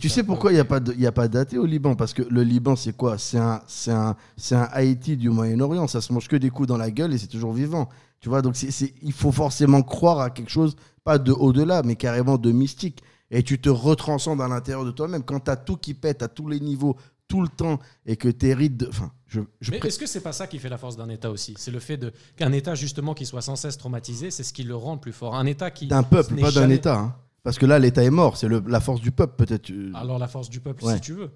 Tu 0.00 0.08
ça. 0.08 0.14
sais 0.16 0.22
pourquoi 0.24 0.50
il 0.50 0.54
n'y 0.54 0.60
a 0.60 0.64
pas 0.64 0.80
de- 0.80 0.94
il 0.94 1.00
y 1.00 1.06
a 1.06 1.12
pas 1.12 1.28
d'athée 1.28 1.58
au 1.58 1.66
Liban? 1.66 1.94
Parce 1.94 2.14
que 2.14 2.22
le 2.28 2.42
Liban, 2.42 2.74
c'est 2.74 2.96
quoi? 2.96 3.18
C'est 3.18 3.38
un, 3.38 3.60
c'est 3.68 3.92
un, 3.92 4.16
c'est 4.36 4.56
un 4.56 4.68
Haïti 4.72 5.16
du 5.16 5.28
Moyen-Orient. 5.30 5.86
Ça 5.86 6.00
se 6.00 6.12
mange 6.12 6.26
que 6.28 6.34
des 6.36 6.50
coups 6.50 6.66
dans 6.68 6.76
la 6.78 6.90
gueule 6.90 7.12
et 7.14 7.18
c'est 7.18 7.26
toujours 7.28 7.52
vivant. 7.52 7.88
Tu 8.20 8.28
vois, 8.28 8.42
donc 8.42 8.56
c'est, 8.56 8.70
c'est- 8.70 8.94
il 9.02 9.12
faut 9.12 9.32
forcément 9.32 9.82
croire 9.82 10.18
à 10.20 10.30
quelque 10.30 10.50
chose, 10.50 10.76
pas 11.04 11.18
de 11.18 11.32
au-delà, 11.32 11.82
mais 11.84 11.96
carrément 11.96 12.36
de 12.38 12.50
mystique. 12.52 13.02
Et 13.30 13.42
tu 13.42 13.60
te 13.60 13.68
retranscendes 13.68 14.40
à 14.40 14.48
l'intérieur 14.48 14.84
de 14.84 14.90
toi-même. 14.90 15.22
Quand 15.22 15.40
tu 15.40 15.50
as 15.50 15.56
tout 15.56 15.76
qui 15.76 15.94
pète 15.94 16.22
à 16.22 16.28
tous 16.28 16.48
les 16.48 16.60
niveaux, 16.60 16.96
tout 17.28 17.42
le 17.42 17.48
temps, 17.48 17.78
et 18.06 18.16
que 18.16 18.28
tu 18.28 18.46
hérites 18.46 18.76
de. 18.78 18.88
Enfin, 18.88 19.12
je, 19.26 19.42
je 19.60 19.70
Mais 19.70 19.78
pré- 19.78 19.88
est-ce 19.88 19.98
que 19.98 20.06
c'est 20.06 20.22
pas 20.22 20.32
ça 20.32 20.46
qui 20.46 20.58
fait 20.58 20.70
la 20.70 20.78
force 20.78 20.96
d'un 20.96 21.10
État 21.10 21.30
aussi? 21.30 21.54
C'est 21.58 21.70
le 21.70 21.78
fait 21.78 21.98
de- 21.98 22.10
qu'un 22.36 22.52
État, 22.52 22.74
justement, 22.74 23.12
qui 23.12 23.26
soit 23.26 23.42
sans 23.42 23.54
cesse 23.54 23.76
traumatisé, 23.76 24.30
c'est 24.30 24.42
ce 24.42 24.54
qui 24.54 24.64
le 24.64 24.74
rend 24.74 24.94
le 24.94 25.00
plus 25.00 25.12
fort. 25.12 25.34
Un 25.36 25.44
État 25.44 25.70
qui. 25.70 25.86
d'un 25.88 26.02
peuple, 26.02 26.36
pas 26.40 26.50
d'un 26.50 26.70
État. 26.70 26.96
hein. 26.98 27.14
Parce 27.42 27.58
que 27.58 27.66
là, 27.66 27.78
l'État 27.78 28.02
est 28.02 28.10
mort. 28.10 28.36
C'est 28.38 28.48
le- 28.48 28.62
la 28.66 28.80
force 28.80 29.00
du 29.02 29.12
peuple, 29.12 29.34
peut-être. 29.44 29.70
Alors, 29.94 30.18
la 30.18 30.26
force 30.28 30.48
du 30.48 30.60
peuple, 30.60 30.82
Ouais. 30.84 30.94
si 30.94 31.00
tu 31.02 31.12
veux. 31.12 31.30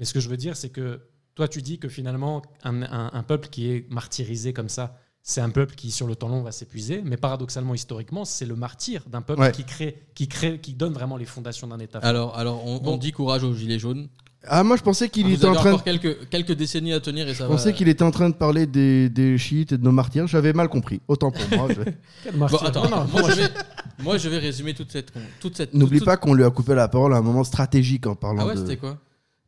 Mais 0.00 0.04
ce 0.04 0.12
que 0.12 0.20
je 0.20 0.28
veux 0.28 0.36
dire, 0.36 0.56
c'est 0.56 0.68
que 0.70 1.00
toi, 1.36 1.46
tu 1.48 1.62
dis 1.62 1.78
que 1.78 1.88
finalement, 1.88 2.42
un, 2.64 2.82
un- 2.82 3.10
un 3.12 3.22
peuple 3.22 3.48
qui 3.48 3.70
est 3.70 3.90
martyrisé 3.90 4.52
comme 4.52 4.68
ça, 4.68 4.98
c'est 5.28 5.40
un 5.40 5.50
peuple 5.50 5.74
qui, 5.74 5.90
sur 5.90 6.06
le 6.06 6.14
temps 6.14 6.28
long, 6.28 6.40
va 6.42 6.52
s'épuiser. 6.52 7.02
Mais 7.04 7.16
paradoxalement, 7.16 7.74
historiquement, 7.74 8.24
c'est 8.24 8.46
le 8.46 8.54
martyr 8.54 9.02
d'un 9.08 9.22
peuple 9.22 9.40
Ouais. 9.40 9.50
qui 9.50 9.64
crée, 9.64 10.00
qui 10.14 10.28
crée, 10.28 10.60
qui 10.60 10.72
donne 10.72 10.92
vraiment 10.92 11.16
les 11.16 11.24
fondations 11.24 11.66
d'un 11.66 11.80
État. 11.80 11.98
Alors, 11.98 12.38
alors 12.38 12.64
on, 12.64 12.96
dit 12.96 13.10
courage 13.10 13.42
aux 13.42 13.52
Gilets 13.52 13.80
jaunes. 13.80 14.06
Ah, 14.48 14.62
moi, 14.62 14.76
je 14.76 14.82
pensais 14.82 15.08
qu'il 15.08 15.28
était 15.32 15.44
en 15.46 15.54
train 15.54 15.70
de 15.70 15.74
encore 15.74 15.82
quelques, 15.82 16.28
quelques 16.28 16.52
décennies 16.52 16.92
à 16.92 17.00
tenir 17.00 17.26
et 17.28 17.34
ça 17.34 17.38
Je 17.42 17.48
va. 17.48 17.56
pensais 17.56 17.72
qu'il 17.72 17.88
était 17.88 18.04
en 18.04 18.12
train 18.12 18.30
de 18.30 18.36
parler 18.36 18.68
des, 18.68 19.08
des 19.10 19.36
chiites 19.36 19.72
et 19.72 19.78
de 19.78 19.82
nos 19.82 19.90
martyrs. 19.90 20.28
J'avais 20.28 20.52
mal 20.52 20.68
compris. 20.68 21.00
Autant 21.08 21.32
pour 21.32 21.58
moi. 21.58 21.66
je- 21.70 21.82
Quel 22.22 22.32
Bon, 22.34 22.38
martyr. 22.38 22.62
attends, 22.64 22.88
Non, 22.88 22.98
non, 22.98 23.06
moi, 23.10 23.22
je 23.28 23.34
vais, 23.40 23.48
moi 24.04 24.18
je 24.18 24.28
vais 24.28 24.38
résumer 24.38 24.74
toute 24.74 24.92
cette. 24.92 25.12
Toute 25.40 25.56
cette 25.56 25.74
N'oublie 25.74 25.98
toute- 25.98 26.06
pas 26.06 26.16
qu'on 26.16 26.34
lui 26.34 26.44
a 26.44 26.50
coupé 26.50 26.76
la 26.76 26.86
parole 26.86 27.12
à 27.14 27.16
un 27.16 27.22
moment 27.22 27.42
stratégique 27.42 28.06
en 28.06 28.14
parlant 28.14 28.42
Ah 28.42 28.46
ouais, 28.46 28.54
de. 28.54 28.60
c'était 28.60 28.76
quoi? 28.76 28.96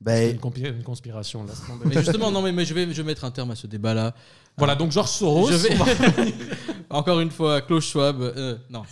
Ben, 0.00 0.32
une, 0.34 0.40
compi- 0.40 0.64
une 0.66 0.82
conspiration. 0.84 1.44
Là, 1.44 1.52
Mais 1.84 1.94
justement, 1.96 2.30
non, 2.30 2.40
mais, 2.42 2.52
mais 2.52 2.64
je, 2.64 2.72
vais, 2.74 2.84
je 2.92 3.02
vais 3.02 3.02
mettre 3.02 3.24
un 3.24 3.30
terme 3.32 3.50
à 3.50 3.56
ce 3.56 3.66
débat-là. 3.66 4.14
voilà, 4.56 4.74
donc 4.76 4.92
Georges 4.92 5.10
Soros. 5.10 5.50
Je 5.50 5.56
vais- 5.56 5.76
Encore 6.90 7.20
une 7.20 7.30
fois, 7.30 7.60
Klaus 7.62 7.84
Schwab. 7.84 8.20
euh, 8.22 8.56
non. 8.70 8.84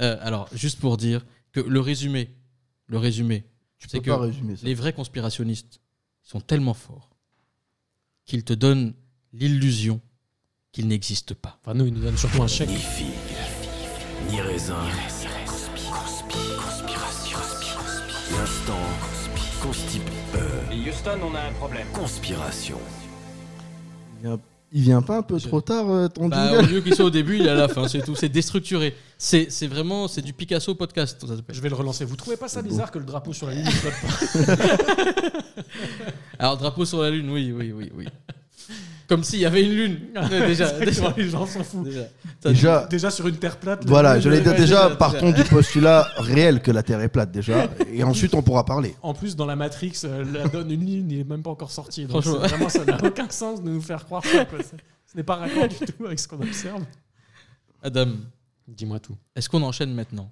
Euh, 0.00 0.16
alors, 0.22 0.48
juste 0.54 0.80
pour 0.80 0.96
dire 0.96 1.24
que 1.52 1.60
le 1.60 1.80
résumé, 1.80 2.34
le 2.86 2.98
résumé, 2.98 3.44
tu 3.78 3.88
c'est 3.88 3.98
peux 3.98 4.04
que 4.04 4.10
pas 4.10 4.18
résumer 4.18 4.56
ça. 4.56 4.66
les 4.66 4.74
vrais 4.74 4.92
conspirationnistes 4.92 5.80
sont 6.22 6.40
tellement 6.40 6.74
forts 6.74 7.10
qu'ils 8.24 8.42
te 8.44 8.52
donnent 8.52 8.94
l'illusion 9.32 10.00
qu'ils 10.72 10.88
n'existent 10.88 11.34
pas. 11.40 11.58
Enfin, 11.62 11.74
nous, 11.74 11.86
ils 11.86 11.92
nous 11.94 12.00
donnent 12.02 12.16
surtout 12.16 12.42
un 12.42 12.46
chèque. 12.48 12.68
Ni 12.70 12.76
figue, 12.76 13.06
ni 14.30 14.40
raisin. 14.40 14.76
L'instant 18.30 18.78
constipe. 19.62 20.07
Houston, 20.86 21.18
on 21.22 21.34
a 21.34 21.40
un 21.40 21.52
problème. 21.52 21.86
Conspiration. 21.92 22.78
Il 24.20 24.26
vient, 24.28 24.38
il 24.72 24.82
vient 24.82 25.02
pas 25.02 25.18
un 25.18 25.22
peu 25.22 25.38
trop 25.40 25.60
tard, 25.60 25.90
euh, 25.90 26.08
ton 26.08 26.28
Bah, 26.28 26.50
jingle 26.50 26.64
au 26.64 26.68
lieu 26.74 26.80
qu'il 26.80 26.94
soit 26.94 27.04
au 27.04 27.10
début, 27.10 27.36
il 27.36 27.46
est 27.46 27.50
à 27.50 27.54
la 27.54 27.68
fin, 27.68 27.88
c'est 27.88 28.02
tout. 28.02 28.14
C'est 28.14 28.28
déstructuré. 28.28 28.94
C'est 29.16 29.50
c'est 29.50 29.66
vraiment 29.66 30.08
c'est 30.08 30.22
du 30.22 30.32
Picasso 30.32 30.74
podcast. 30.74 31.20
Ça 31.20 31.36
s'appelle. 31.36 31.54
Je 31.54 31.60
vais 31.60 31.68
le 31.68 31.74
relancer. 31.74 32.04
Vous 32.04 32.16
trouvez 32.16 32.36
pas 32.36 32.48
ça 32.48 32.62
bizarre 32.62 32.90
que 32.90 32.98
le 32.98 33.04
drapeau 33.04 33.32
sur 33.32 33.46
la 33.46 33.54
ligne 33.54 33.64
ne 33.64 33.70
flotte 33.70 34.46
pas 34.46 34.56
Alors, 36.38 36.56
drapeau 36.56 36.84
sur 36.84 37.02
la 37.02 37.10
lune, 37.10 37.30
oui, 37.30 37.52
oui, 37.52 37.72
oui, 37.72 37.90
oui. 37.96 38.06
Comme 39.08 39.24
s'il 39.24 39.38
y 39.40 39.46
avait 39.46 39.64
une 39.64 39.72
lune. 39.72 39.98
Déjà, 40.30 40.78
les 41.16 41.28
gens 41.30 41.46
s'en 41.46 41.64
foutent. 41.64 41.84
déjà. 41.84 42.02
Déjà, 42.44 42.86
Déjà 42.90 43.10
sur 43.10 43.26
une 43.26 43.36
terre 43.38 43.58
plate. 43.58 43.86
voilà, 43.86 44.20
j'allais 44.20 44.42
dire 44.42 44.52
déjà, 44.54 44.84
déjà, 44.88 44.96
partons 44.96 45.32
du 45.32 45.42
postulat 45.44 46.06
réel 46.18 46.60
que 46.60 46.70
la 46.70 46.82
Terre 46.82 47.00
est 47.00 47.08
plate 47.08 47.30
déjà, 47.32 47.68
et 47.90 48.04
ensuite 48.04 48.34
on 48.34 48.42
pourra 48.42 48.64
parler. 48.66 48.94
En 49.02 49.14
plus, 49.14 49.34
dans 49.34 49.46
la 49.46 49.56
Matrix, 49.56 49.94
euh, 50.04 50.24
la 50.32 50.46
donne 50.48 50.70
une 50.70 50.84
ligne 50.84 51.06
n'est 51.06 51.24
même 51.24 51.42
pas 51.42 51.50
encore 51.50 51.70
sortie. 51.70 52.04
Donc 52.04 52.22
vraiment, 52.24 52.68
ça 52.68 52.84
n'a 52.84 53.02
aucun 53.02 53.30
sens 53.30 53.62
de 53.62 53.70
nous 53.70 53.80
faire 53.80 54.04
croire 54.04 54.24
ça. 54.24 54.44
quoi. 54.44 54.58
Ce 54.62 55.16
n'est 55.16 55.22
pas 55.22 55.36
raccord 55.36 55.68
du 55.68 55.76
tout 55.76 56.04
avec 56.04 56.18
ce 56.18 56.28
qu'on 56.28 56.40
observe. 56.42 56.84
Adam, 57.82 58.08
Dis-moi 58.66 59.00
tout. 59.00 59.16
est-ce 59.34 59.48
qu'on 59.48 59.62
enchaîne 59.62 59.94
maintenant 59.94 60.30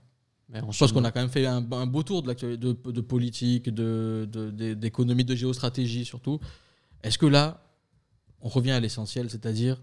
Mais 0.51 0.61
Je 0.70 0.78
pense 0.78 0.93
qu'on 0.93 1.05
a 1.05 1.11
quand 1.11 1.20
même 1.20 1.31
fait 1.31 1.47
un, 1.47 1.65
un 1.73 1.86
beau 1.86 2.03
tour 2.03 2.23
de, 2.23 2.35
de, 2.57 2.57
de 2.85 3.01
politique, 3.01 3.70
de- 3.73 4.28
de- 4.31 4.51
de- 4.51 4.74
d'économie, 4.74 5.24
de, 5.24 5.35
géostratégie 5.35 6.05
surtout. 6.05 6.39
Est-ce 7.03 7.16
que 7.19 7.27
là, 7.27 7.62
on 8.47 8.48
revient 8.48 8.70
à 8.70 8.78
l'essentiel, 8.78 9.28
c'est-à-dire 9.28 9.82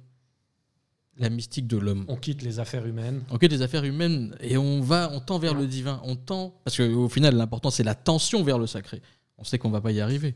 la 1.18 1.30
mystique 1.30 1.68
de 1.68 1.76
l'homme 1.76 2.06
On 2.08 2.16
quitte 2.16 2.42
les 2.44 2.62
affaires 2.62 2.86
humaines. 2.86 3.22
On 3.30 3.38
quitte 3.38 3.52
les 3.52 3.62
affaires 3.62 3.84
humaines 3.84 4.38
et 4.40 4.58
on 4.58 4.80
va, 4.80 5.12
on 5.12 5.20
tend 5.20 5.38
vers 5.38 5.54
le 5.54 5.68
divin. 5.68 6.00
On 6.06 6.16
tend 6.16 6.62
parce 6.64 6.78
qu'au 6.78 7.10
final, 7.10 7.36
l'important 7.36 7.72
c'est 7.72 7.84
la 7.84 7.94
tension 7.94 8.42
vers 8.42 8.58
le 8.58 8.66
sacré. 8.66 9.02
On 9.38 9.44
sait 9.44 9.58
qu'on 9.60 9.70
va 9.70 9.82
pas 9.82 9.92
y 9.92 10.00
arriver, 10.00 10.34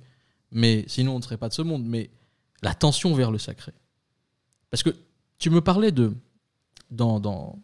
mais 0.52 0.84
sinon 0.88 1.16
on 1.16 1.20
ne 1.20 1.24
serait 1.24 1.38
pas 1.38 1.48
de 1.48 1.54
ce 1.54 1.62
monde. 1.62 1.86
Mais 1.86 2.10
la 2.64 2.74
tension 2.74 3.16
vers 3.16 3.32
le 3.32 3.38
sacré. 3.38 3.72
Parce 4.72 4.84
que 4.84 4.90
tu 5.40 5.50
me 5.50 5.62
parlais 5.62 5.94
de 5.94 6.14
dans 6.92 7.22
dans, 7.22 7.58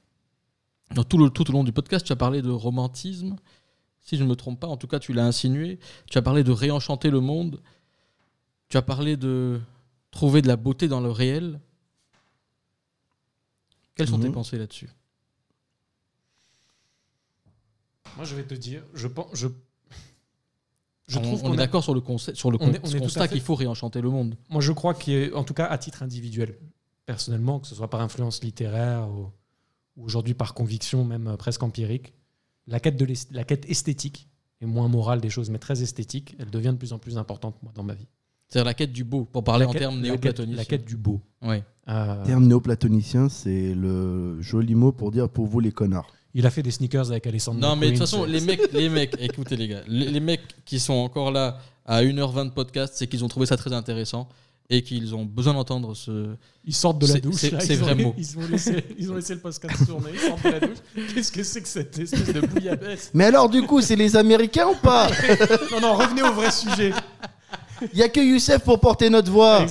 dans 0.96 1.04
tout 1.04 1.18
le 1.18 1.30
tout 1.30 1.50
au 1.50 1.52
long 1.52 1.66
du 1.66 1.74
podcast, 1.74 2.06
tu 2.06 2.14
as 2.14 2.16
parlé 2.16 2.42
de 2.42 2.50
romantisme. 2.50 3.36
Si 4.00 4.16
je 4.16 4.24
ne 4.24 4.30
me 4.30 4.36
trompe 4.38 4.62
pas, 4.62 4.68
en 4.68 4.78
tout 4.78 4.88
cas, 4.88 5.00
tu 5.00 5.12
l'as 5.12 5.26
insinué. 5.26 5.80
Tu 6.10 6.18
as 6.18 6.22
parlé 6.22 6.46
de 6.46 6.52
réenchanter 6.52 7.10
le 7.10 7.20
monde. 7.20 7.62
Tu 8.70 8.78
as 8.78 8.82
parlé 8.82 9.18
de 9.18 9.60
trouver 10.14 10.42
de 10.42 10.48
la 10.48 10.56
beauté 10.56 10.88
dans 10.88 11.02
le 11.02 11.12
réel. 11.12 11.60
Quelles 13.96 14.08
sont 14.08 14.20
tes 14.20 14.28
Mhm. 14.28 14.34
pensées 14.34 14.58
là-dessus? 14.58 14.90
Moi, 18.16 18.26
je 18.26 18.36
vais 18.36 18.44
te 18.44 18.54
dire, 18.54 18.84
je 18.94 19.08
pense, 19.08 19.28
je, 19.34 19.48
je 21.08 21.18
on, 21.18 21.22
trouve 21.22 21.40
on 21.40 21.48
qu'on 21.48 21.52
est 21.52 21.54
a- 21.56 21.58
d'accord 21.58 21.84
sur 21.84 21.94
le, 21.96 22.02
concept, 22.02 22.38
sur 22.38 22.52
le 22.52 22.58
on 22.62 22.66
con- 22.68 22.74
est- 22.74 22.80
on 22.84 22.90
est 22.90 23.00
constat 23.00 23.24
fait- 23.28 23.34
qu'il 23.36 23.42
faut 23.42 23.56
réenchanter 23.56 24.02
le 24.02 24.10
monde. 24.10 24.36
Moi, 24.50 24.62
je 24.62 24.72
crois 24.72 24.94
qu'en 24.94 25.44
tout 25.44 25.54
cas, 25.54 25.66
à 25.66 25.78
titre 25.78 26.04
individuel, 26.04 26.58
personnellement, 27.06 27.60
que 27.60 27.68
ce 27.68 27.76
soit 27.76 27.90
par 27.90 28.02
influence 28.02 28.44
littéraire 28.44 29.10
ou, 29.10 29.32
ou 29.98 30.06
aujourd'hui 30.06 30.36
par 30.36 30.54
conviction, 30.54 31.04
même 31.06 31.28
euh, 31.28 31.38
presque 31.38 31.64
empirique, 31.64 32.14
la 32.68 32.80
quête, 32.80 32.98
de 32.98 33.08
la 33.32 33.44
quête 33.44 33.68
esthétique 33.70 34.30
et 34.62 34.66
moins 34.66 34.88
morale 34.88 35.20
des 35.22 35.30
choses, 35.30 35.50
mais 35.50 35.60
très 35.60 35.82
esthétique, 35.82 36.36
elle 36.40 36.50
devient 36.52 36.70
de 36.72 36.78
plus 36.78 36.94
en 36.94 37.00
plus 37.00 37.18
importante 37.18 37.62
moi, 37.64 37.72
dans 37.76 37.84
ma 37.84 37.94
vie. 37.96 38.08
C'est-à-dire 38.50 38.66
la 38.66 38.74
quête 38.74 38.92
du 38.94 39.04
beau, 39.04 39.26
pour 39.26 39.44
parler 39.44 39.64
La 39.66 39.70
en 39.70 39.74
quête- 39.74 39.80
termes 39.82 40.00
néoplatoniciens. 40.00 40.58
La 40.58 40.66
quête 40.66 40.86
du 40.86 40.96
beau. 40.98 41.22
Ouais. 41.42 41.64
Euh, 41.90 42.24
Terme 42.26 42.46
néoplatonicien, 42.48 43.28
c'est 43.30 43.74
le 43.74 44.42
joli 44.42 44.76
mot 44.76 44.92
pour 44.92 45.12
dire 45.12 45.28
pour 45.30 45.48
vous 45.48 45.60
les 45.60 45.72
connards. 45.72 46.08
il 46.34 46.46
a 46.46 46.50
fait 46.50 46.64
des 46.64 46.72
sneakers 46.72 47.12
avec 47.12 47.28
Alessandro 47.28 47.60
Non, 47.62 47.76
mais 47.76 47.88
de 47.88 47.92
toute 47.92 48.00
façon, 48.00 48.24
les 48.26 48.40
mecs, 48.42 48.72
les 48.74 48.90
mecs, 48.90 49.16
écoutez 49.20 49.56
les 49.58 49.68
gars, 49.68 49.82
les, 49.88 50.06
les 50.10 50.20
mecs 50.20 50.42
qui 50.66 50.80
sont 50.80 50.94
encore 50.94 51.32
là 51.32 51.58
à 51.86 52.02
1h20 52.04 52.46
de 52.46 52.50
podcast, 52.52 52.94
c'est 52.96 53.08
qu'ils 53.08 53.24
ont 53.26 53.28
trouvé 53.28 53.46
ça 53.48 53.58
très 53.58 53.74
intéressant 53.74 54.30
et 54.70 54.82
qu'ils 54.82 55.14
ont 55.14 55.26
besoin 55.26 55.54
d'entendre 55.54 55.94
ce. 55.94 56.36
Ils 56.64 56.74
sortent 56.74 57.00
de 57.00 57.08
la 57.08 57.20
douche. 57.20 57.36
c'est- 57.36 57.76
vrai 57.76 57.96
mot. 57.96 58.16
Ils 58.18 58.38
ont, 58.38 58.48
laissé, 58.50 58.86
ils 58.98 59.12
ont 59.12 59.16
laissé 59.16 59.34
le 59.34 59.42
podcast 59.42 59.86
tourner. 59.86 60.12
Ils 60.14 60.20
sortent 60.20 60.44
de 60.46 60.50
la 60.52 60.60
douche. 60.62 60.78
Qu'est-ce 61.14 61.32
que 61.34 61.44
c'est 61.44 61.62
que 61.62 61.68
cette 61.68 62.00
espèce 62.00 62.34
de 62.34 62.40
bouillabaisse? 62.40 63.12
Mais 63.14 63.26
alors, 63.26 63.50
du 63.50 63.62
coup, 63.64 63.82
c'est 63.82 63.98
les 63.98 64.16
Américains 64.16 64.68
ou 64.70 64.76
pas? 64.82 65.10
Non, 65.72 65.82
non, 65.82 65.94
revenez 65.96 66.22
au 66.24 66.32
vrai 66.32 66.50
sujet. 66.50 66.94
Il 67.92 68.00
y 68.00 68.04
a 68.04 68.10
que 68.10 68.20
Youssef 68.20 68.64
pour 68.64 68.80
porter 68.80 69.10
notre 69.10 69.32
voix. 69.32 69.66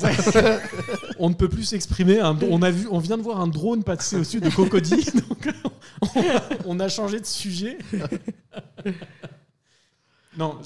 On 1.18 1.30
ne 1.30 1.34
peut 1.34 1.48
plus 1.48 1.64
s'exprimer. 1.64 2.20
On, 2.22 2.62
a 2.62 2.70
vu, 2.70 2.88
on 2.90 2.98
vient 2.98 3.16
de 3.16 3.22
voir 3.22 3.40
un 3.40 3.46
drone 3.46 3.84
passer 3.84 4.16
au-dessus 4.16 4.40
de 4.40 4.50
Cocody. 4.50 5.06
on, 6.66 6.80
a, 6.80 6.88
changé 6.88 7.20
de 7.20 7.26
sujet. 7.26 7.78
non, 10.36 10.60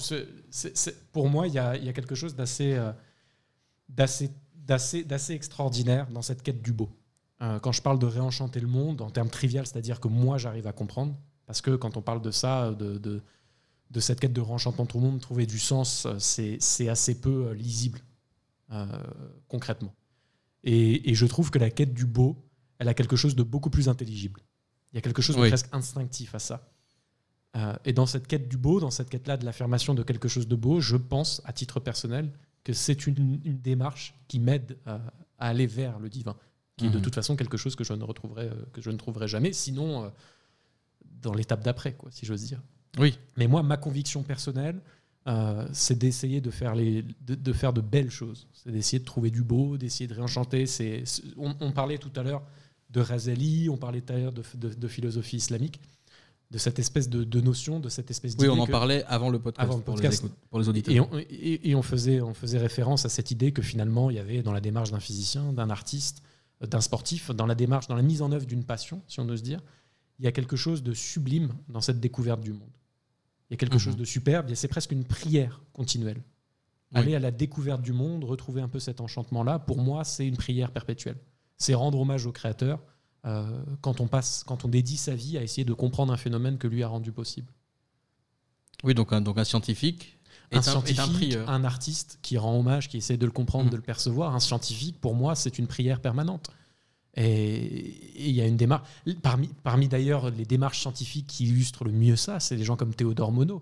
pour 1.11 1.29
moi, 1.29 1.47
il 1.47 1.53
y 1.53 1.59
a, 1.59 1.93
quelque 1.93 2.15
chose 2.15 2.35
d'assez, 2.35 2.73
euh, 2.73 2.91
d'assez, 3.87 5.33
extraordinaire 5.33 6.07
dans 6.11 6.21
cette 6.21 6.41
quête 6.41 6.61
du 6.61 6.73
beau. 6.73 6.89
Euh, 7.41 7.59
quand 7.59 7.71
je 7.71 7.81
parle 7.81 7.99
de 7.99 8.07
réenchanter 8.07 8.59
le 8.59 8.67
monde, 8.67 9.01
en 9.01 9.11
termes 9.11 9.29
trivial, 9.29 9.67
c'est-à-dire 9.67 9.99
que 9.99 10.07
moi, 10.07 10.37
j'arrive 10.37 10.65
à 10.67 10.73
comprendre. 10.73 11.15
Parce 11.45 11.61
que 11.61 11.75
quand 11.75 11.95
on 11.95 12.01
parle 12.01 12.21
de 12.21 12.31
ça, 12.31 12.71
de, 12.71 13.21
de 13.91 13.99
cette 13.99 14.19
quête 14.19 14.33
de 14.33 14.41
réenchantement 14.41 14.83
de 14.85 14.89
tout 14.89 14.97
le 14.99 15.05
monde, 15.05 15.19
trouver 15.21 15.45
du 15.45 15.59
sens, 15.59 16.05
euh, 16.05 16.17
c'est, 16.19 16.89
assez 16.89 17.19
peu 17.21 17.47
euh, 17.47 17.53
lisible, 17.53 17.99
euh, 18.71 18.85
concrètement. 19.47 19.93
Et, 20.63 21.09
et 21.09 21.15
je 21.15 21.25
trouve 21.25 21.51
que 21.51 21.59
la 21.59 21.69
quête 21.69 21.93
du 21.93 22.05
beau, 22.05 22.43
elle 22.79 22.89
a 22.89 22.93
quelque 22.93 23.15
chose 23.15 23.35
de 23.35 23.43
beaucoup 23.43 23.69
plus 23.69 23.87
intelligible. 23.87 24.41
Il 24.91 24.95
y 24.95 24.99
a 24.99 25.01
quelque 25.01 25.21
chose 25.21 25.35
de 25.37 25.41
Oui. 25.41 25.47
presque 25.49 25.69
instinctif 25.73 26.35
à 26.35 26.39
ça. 26.39 26.69
Euh, 27.55 27.75
et 27.85 27.93
dans 27.93 28.05
cette 28.05 28.27
quête 28.27 28.49
du 28.49 28.57
beau, 28.57 28.79
dans 28.79 28.91
cette 28.91 29.09
quête-là 29.09 29.37
de 29.37 29.45
l'affirmation 29.45 29.93
de 29.93 30.03
quelque 30.03 30.27
chose 30.27 30.47
de 30.47 30.55
beau, 30.55 30.79
je 30.81 30.97
pense, 30.97 31.41
à 31.45 31.53
titre 31.53 31.79
personnel, 31.79 32.31
que 32.63 32.73
c'est 32.73 33.07
une, 33.07 33.39
une 33.45 33.59
démarche 33.61 34.13
qui 34.27 34.39
m'aide 34.39 34.77
à, 34.85 34.95
à 35.39 35.47
aller 35.47 35.65
vers 35.65 35.97
le 35.99 36.09
divin, 36.09 36.35
qui 36.75 36.87
est 36.87 36.89
de 36.89 36.97
Mhm. 36.97 37.03
toute 37.03 37.15
façon 37.15 37.35
quelque 37.37 37.55
chose 37.57 37.75
que 37.75 37.85
je 37.85 37.93
ne 37.93 38.03
retrouverai, 38.03 38.47
euh, 38.49 38.65
que 38.73 38.81
je 38.81 38.91
ne 38.91 38.97
trouverai 38.97 39.27
jamais, 39.29 39.53
sinon 39.53 40.11
dans 41.21 41.33
l'étape 41.33 41.63
d'après, 41.63 41.93
quoi, 41.95 42.11
si 42.11 42.25
j'ose 42.25 42.43
dire. 42.43 42.61
Oui. 42.99 43.17
Mais 43.37 43.47
moi, 43.47 43.63
ma 43.63 43.77
conviction 43.77 44.23
personnelle, 44.23 44.79
euh, 45.27 45.67
c'est 45.73 45.97
d'essayer 45.97 46.39
de 46.41 46.49
faire, 46.51 46.73
les, 46.73 47.03
de, 47.25 47.35
de 47.35 47.53
faire 47.53 47.73
de 47.73 47.81
belles 47.81 48.09
choses. 48.11 48.47
C'est 48.53 48.71
d'essayer 48.71 48.99
de 48.99 49.05
trouver 49.05 49.29
du 49.29 49.43
beau, 49.43 49.77
d'essayer 49.77 50.07
de 50.07 50.13
réenchanter. 50.13 50.65
C'est, 50.65 51.03
on, 51.37 51.53
on 51.59 51.71
parlait 51.71 51.97
tout 51.97 52.11
à 52.15 52.23
l'heure 52.23 52.43
de 52.89 53.01
Razali, 53.01 53.69
on 53.69 53.77
parlait 53.77 54.01
tout 54.01 54.13
à 54.13 54.17
l'heure 54.17 54.31
de, 54.31 54.43
de- 54.55 54.73
de 54.73 54.87
philosophie 54.87 55.35
islamique, 55.37 55.81
de 56.49 56.57
cette 56.57 56.79
espèce 56.79 57.09
de, 57.09 57.25
de 57.25 57.41
notion, 57.41 57.81
de 57.81 57.89
cette 57.89 58.09
espèce 58.09 58.31
Oui, 58.33 58.37
d'idée 58.47 58.49
on 58.49 58.59
en 58.59 58.67
parlait 58.67 59.03
avant 59.09 59.29
le 59.29 59.37
podcast, 59.37 59.61
Avant 59.67 59.75
le 59.77 59.83
pour, 59.83 59.95
podcast. 59.95 60.23
Les, 60.23 60.29
pour 60.49 60.59
les 60.59 60.69
auditeurs. 60.69 60.95
et 60.95 60.99
on, 61.01 61.09
et- 61.19 61.69
et 61.71 61.75
on 61.75 61.81
faisait, 61.81 62.21
on 62.21 62.33
faisait 62.33 62.57
référence 62.57 63.05
à 63.05 63.09
cette 63.09 63.29
idée 63.31 63.51
que 63.51 63.61
finalement, 63.61 64.09
il 64.09 64.15
y 64.15 64.19
avait 64.19 64.41
dans 64.41 64.53
la 64.53 64.61
démarche 64.61 64.91
d'un 64.91 65.01
physicien, 65.01 65.51
d'un 65.51 65.69
artiste, 65.69 66.23
euh, 66.63 66.67
d'un 66.67 66.79
sportif, 66.79 67.31
dans 67.31 67.45
la 67.45 67.55
démarche, 67.55 67.87
dans 67.87 67.95
la 67.97 68.01
mise 68.01 68.21
en 68.21 68.31
œuvre 68.31 68.45
d'une 68.45 68.63
passion, 68.63 69.01
si 69.09 69.19
on 69.19 69.27
ose 69.27 69.43
dire, 69.43 69.59
il 70.19 70.25
y 70.25 70.27
a 70.27 70.31
quelque 70.31 70.55
chose 70.55 70.83
de 70.83 70.93
sublime 70.93 71.53
dans 71.69 71.81
cette 71.81 71.99
découverte 71.99 72.41
du 72.41 72.53
monde. 72.53 72.69
Il 73.49 73.53
y 73.53 73.55
a 73.55 73.57
quelque 73.57 73.73
Mhm. 73.75 73.79
chose 73.79 73.95
de 73.97 74.05
superbe, 74.05 74.53
c'est 74.55 74.67
presque 74.67 74.91
une 74.91 75.03
prière 75.05 75.61
continuelle. 75.73 76.21
Oui. 76.93 76.99
Aller 77.01 77.15
à 77.15 77.19
la 77.19 77.31
découverte 77.31 77.81
du 77.81 77.93
monde, 77.93 78.23
retrouver 78.23 78.61
un 78.61 78.67
peu 78.69 78.79
cet 78.79 79.01
enchantement-là, 79.01 79.59
pour 79.59 79.77
moi, 79.81 80.03
c'est 80.03 80.27
une 80.27 80.37
prière 80.37 80.71
perpétuelle. 80.71 81.17
C'est 81.57 81.73
rendre 81.73 81.99
hommage 81.99 82.25
au 82.25 82.31
Créateur 82.31 82.79
euh, 83.25 83.61
quand, 83.81 83.99
on 83.99 84.07
passe, 84.07 84.43
quand 84.45 84.63
on 84.63 84.67
dédie 84.69 84.95
sa 84.97 85.13
vie 85.15 85.37
à 85.37 85.43
essayer 85.43 85.65
de 85.65 85.73
comprendre 85.73 86.13
un 86.13 86.17
phénomène 86.17 86.57
que 86.57 86.67
lui 86.67 86.83
a 86.83 86.87
rendu 86.87 87.11
possible. 87.11 87.51
Oui, 88.83 88.93
donc 88.93 89.11
un, 89.11 89.21
donc 89.21 89.37
un 89.37 89.43
scientifique 89.43 90.17
est 90.51 90.55
un 90.55 90.59
un, 90.59 90.61
scientifique, 90.61 90.97
est 90.99 91.01
un 91.01 91.07
prieur. 91.09 91.49
un 91.49 91.63
artiste 91.63 92.19
qui 92.21 92.37
rend 92.37 92.57
hommage, 92.57 92.87
qui 92.87 92.97
essaie 92.97 93.17
de 93.17 93.25
le 93.25 93.31
comprendre, 93.31 93.65
Mhm. 93.65 93.71
de 93.71 93.75
le 93.77 93.81
percevoir. 93.81 94.33
Un 94.35 94.39
scientifique, 94.39 95.01
pour 95.01 95.13
moi, 95.15 95.35
c'est 95.35 95.57
une 95.59 95.67
prière 95.67 95.99
permanente. 95.99 96.51
Et 97.17 97.95
il 98.27 98.31
y 98.31 98.41
a 98.41 98.45
une 98.47 98.57
démarche. 98.57 98.87
Parmi, 99.21 99.49
parmi 99.63 99.87
d'ailleurs 99.87 100.29
les 100.31 100.45
démarches 100.45 100.79
scientifiques 100.79 101.27
qui 101.27 101.45
illustrent 101.47 101.83
le 101.83 101.91
mieux 101.91 102.15
ça, 102.15 102.39
c'est 102.39 102.55
des 102.55 102.63
gens 102.63 102.75
comme 102.75 102.93
Théodore 102.93 103.31
Monod, 103.31 103.59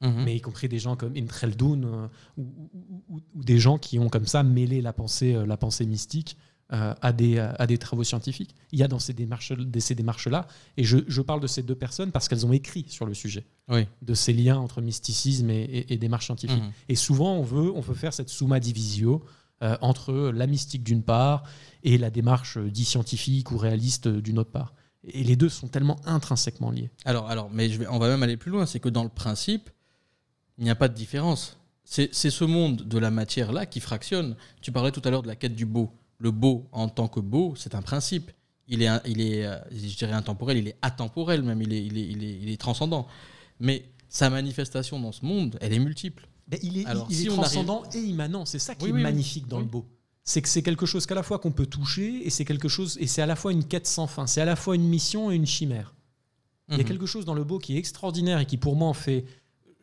Mhm. 0.00 0.22
mais 0.24 0.36
y 0.36 0.40
compris 0.40 0.68
des 0.68 0.78
gens 0.78 0.94
comme 0.94 1.16
Ibn 1.16 1.26
Khaldun, 1.28 1.82
euh, 1.84 2.06
ou, 2.36 2.42
ou- 2.42 3.02
ou- 3.16 3.20
ou 3.34 3.42
des 3.44 3.58
gens 3.58 3.78
qui 3.78 3.98
ont 3.98 4.08
comme 4.08 4.26
ça 4.26 4.42
mêlé 4.44 4.80
la 4.80 4.92
pensée, 4.92 5.34
euh, 5.34 5.44
la 5.46 5.56
pensée 5.56 5.86
mystique 5.86 6.36
euh, 6.70 6.94
à, 7.00 7.12
des, 7.14 7.38
à 7.38 7.66
des 7.66 7.78
travaux 7.78 8.04
scientifiques. 8.04 8.54
Il 8.72 8.78
y 8.78 8.82
a 8.82 8.88
dans 8.88 8.98
ces 8.98 9.14
démarches, 9.14 9.52
de 9.52 9.80
ces 9.80 9.94
démarches-là, 9.94 10.46
et 10.76 10.84
je, 10.84 10.98
je 11.08 11.22
parle 11.22 11.40
de 11.40 11.46
ces 11.46 11.62
deux 11.62 11.74
personnes 11.74 12.12
parce 12.12 12.28
qu'elles 12.28 12.44
ont 12.44 12.52
écrit 12.52 12.84
sur 12.88 13.06
le 13.06 13.14
sujet 13.14 13.46
Oui. 13.70 13.86
de 14.02 14.12
ces 14.12 14.34
liens 14.34 14.58
entre 14.58 14.82
mysticisme 14.82 15.48
et, 15.48 15.62
et- 15.64 15.94
et 15.94 15.96
démarche 15.96 16.26
scientifique. 16.26 16.62
Mhm. 16.62 16.70
Et 16.90 16.94
souvent, 16.94 17.36
on 17.36 17.42
veut, 17.42 17.72
on 17.74 17.80
veut 17.80 17.94
faire 17.94 18.12
cette 18.12 18.28
summa 18.28 18.60
divisio 18.60 19.24
euh, 19.62 19.76
entre 19.80 20.30
la 20.32 20.46
mystique 20.46 20.84
d'une 20.84 21.02
part 21.02 21.42
et 21.82 21.98
la 21.98 22.10
démarche 22.10 22.58
euh, 22.58 22.70
dit 22.70 22.84
scientifique 22.84 23.50
ou 23.50 23.56
réaliste 23.56 24.06
euh, 24.06 24.20
d'une 24.20 24.38
autre 24.38 24.52
part. 24.52 24.72
Et 25.02 25.24
les 25.24 25.34
deux 25.34 25.48
sont 25.48 25.66
tellement 25.66 25.96
intrinsèquement 26.04 26.70
liés. 26.70 26.90
Alors, 27.04 27.28
alors, 27.28 27.50
mais 27.50 27.68
je 27.68 27.78
vais, 27.78 27.88
on 27.88 27.98
va 27.98 28.06
même 28.06 28.22
aller 28.22 28.36
plus 28.36 28.52
loin. 28.52 28.66
C'est 28.66 28.78
que 28.78 28.88
dans 28.88 29.02
le 29.02 29.08
principe, 29.08 29.68
il 30.58 30.64
n'y 30.64 30.70
a 30.70 30.76
pas 30.76 30.86
de 30.86 30.94
différence. 30.94 31.58
C'est 31.84 32.12
ce 32.12 32.44
monde 32.44 32.82
de 32.82 32.98
la 32.98 33.10
matière-là 33.10 33.66
qui 33.66 33.80
fractionne. 33.80 34.36
Tu 34.60 34.70
parlais 34.70 34.92
tout 34.92 35.02
à 35.04 35.10
l'heure 35.10 35.22
de 35.22 35.28
la 35.28 35.36
quête 35.36 35.56
du 35.56 35.64
beau. 35.66 35.90
Le 36.18 36.30
beau, 36.30 36.68
en 36.70 36.88
tant 36.88 37.08
que 37.08 37.18
beau, 37.18 37.54
c'est 37.56 37.74
un 37.74 37.82
principe. 37.82 38.30
Il 38.68 38.82
est, 38.82 38.90
il 39.06 39.22
est 39.22 39.48
je 39.72 39.96
dirais 39.96 40.12
intemporel, 40.12 40.58
il 40.58 40.68
est 40.68 40.76
atemporel 40.82 41.42
même, 41.42 41.62
il 41.62 41.72
est, 41.72 41.82
il 41.82 41.96
est, 41.96 42.38
il 42.42 42.50
est 42.50 42.60
transcendant. 42.60 43.06
Mais 43.58 43.86
sa 44.08 44.28
manifestation 44.28 45.00
dans 45.00 45.12
ce 45.12 45.24
monde, 45.24 45.58
elle 45.62 45.72
est 45.72 45.78
multiple. 45.78 46.28
Ben, 46.48 46.58
il 46.62 46.78
est, 46.78 46.86
Alors, 46.86 47.06
il 47.10 47.16
si 47.16 47.26
transcendant 47.26 47.82
et 47.94 47.98
immanent. 47.98 48.44
C'est 48.46 48.58
ça 48.58 48.74
qui 48.74 48.84
Oui, 48.84 48.90
est 48.90 48.92
oui, 48.94 48.98
oui. 48.98 49.02
magnifique 49.02 49.46
dans 49.48 49.58
le 49.58 49.64
beau. 49.66 49.86
C'est 50.24 50.42
que 50.42 50.48
c'est 50.48 50.62
quelque 50.62 50.86
chose 50.86 51.06
qu'à 51.06 51.14
la 51.14 51.22
fois 51.22 51.38
qu'on 51.38 51.52
peut 51.52 51.66
toucher 51.66 52.26
et 52.26 52.30
c'est 52.30 52.44
quelque 52.44 52.68
chose 52.68 52.96
et 53.00 53.06
c'est 53.06 53.22
à 53.22 53.26
la 53.26 53.36
fois 53.36 53.52
une 53.52 53.64
quête 53.64 53.86
sans 53.86 54.06
fin. 54.06 54.26
C'est 54.26 54.40
à 54.40 54.44
la 54.44 54.56
fois 54.56 54.74
une 54.74 54.86
mission 54.88 55.30
et 55.30 55.36
une 55.36 55.46
chimère. 55.46 55.94
Il 56.68 56.72
y 56.76 56.80
a 56.80 56.82
Mhm. 56.82 56.88
quelque 56.88 57.06
chose 57.06 57.24
dans 57.24 57.32
le 57.34 57.44
beau 57.44 57.58
qui 57.58 57.74
est 57.74 57.78
extraordinaire 57.78 58.38
et 58.38 58.46
qui 58.46 58.56
pour 58.58 58.76
moi 58.76 58.88
en 58.88 58.92
fait. 58.94 59.24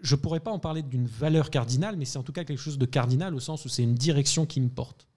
Je 0.01 0.15
pourrais 0.15 0.39
pas 0.39 0.51
en 0.51 0.59
parler 0.59 0.83
d'une 0.83 1.07
valeur 1.07 1.49
cardinale, 1.49 1.95
mais 1.97 2.05
c'est 2.05 2.19
en 2.19 2.23
tout 2.23 2.31
cas 2.33 2.43
quelque 2.43 2.59
chose 2.61 2.77
de 2.77 2.85
cardinal 2.85 3.33
au 3.33 3.39
sens 3.39 3.65
où 3.65 3.69
c'est 3.69 3.81
une 3.81 3.95
direction 3.95 4.45
qui 4.45 4.61
me 4.61 4.69
porte. 4.69 5.07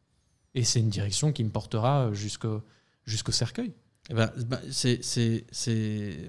Et 0.55 0.65
c'est 0.65 0.81
une 0.81 0.89
direction 0.89 1.31
qui 1.33 1.45
me 1.45 1.51
portera 1.51 2.11
jusqu'au 2.15 2.62
cercueil. 3.33 3.75
Eh 4.09 4.15
ben, 4.15 4.31
ben, 4.47 4.61
c'est, 4.70 4.99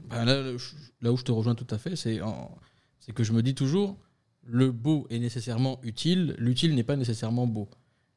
ben, 0.09 0.25
là, 0.25 1.11
où 1.11 1.17
je 1.17 1.23
te 1.23 1.31
rejoins 1.31 1.55
tout 1.55 1.67
à 1.73 1.77
fait, 1.77 1.95
c'est 1.95 2.19
que 3.15 3.23
je 3.23 3.31
me 3.31 3.41
dis 3.41 3.55
toujours, 3.55 3.95
le 4.43 4.71
beau 4.71 5.07
est 5.09 5.19
nécessairement 5.19 5.79
utile, 5.83 6.35
l'utile 6.37 6.75
n'est 6.75 6.83
pas 6.83 6.95
nécessairement 6.95 7.47
beau. 7.47 7.69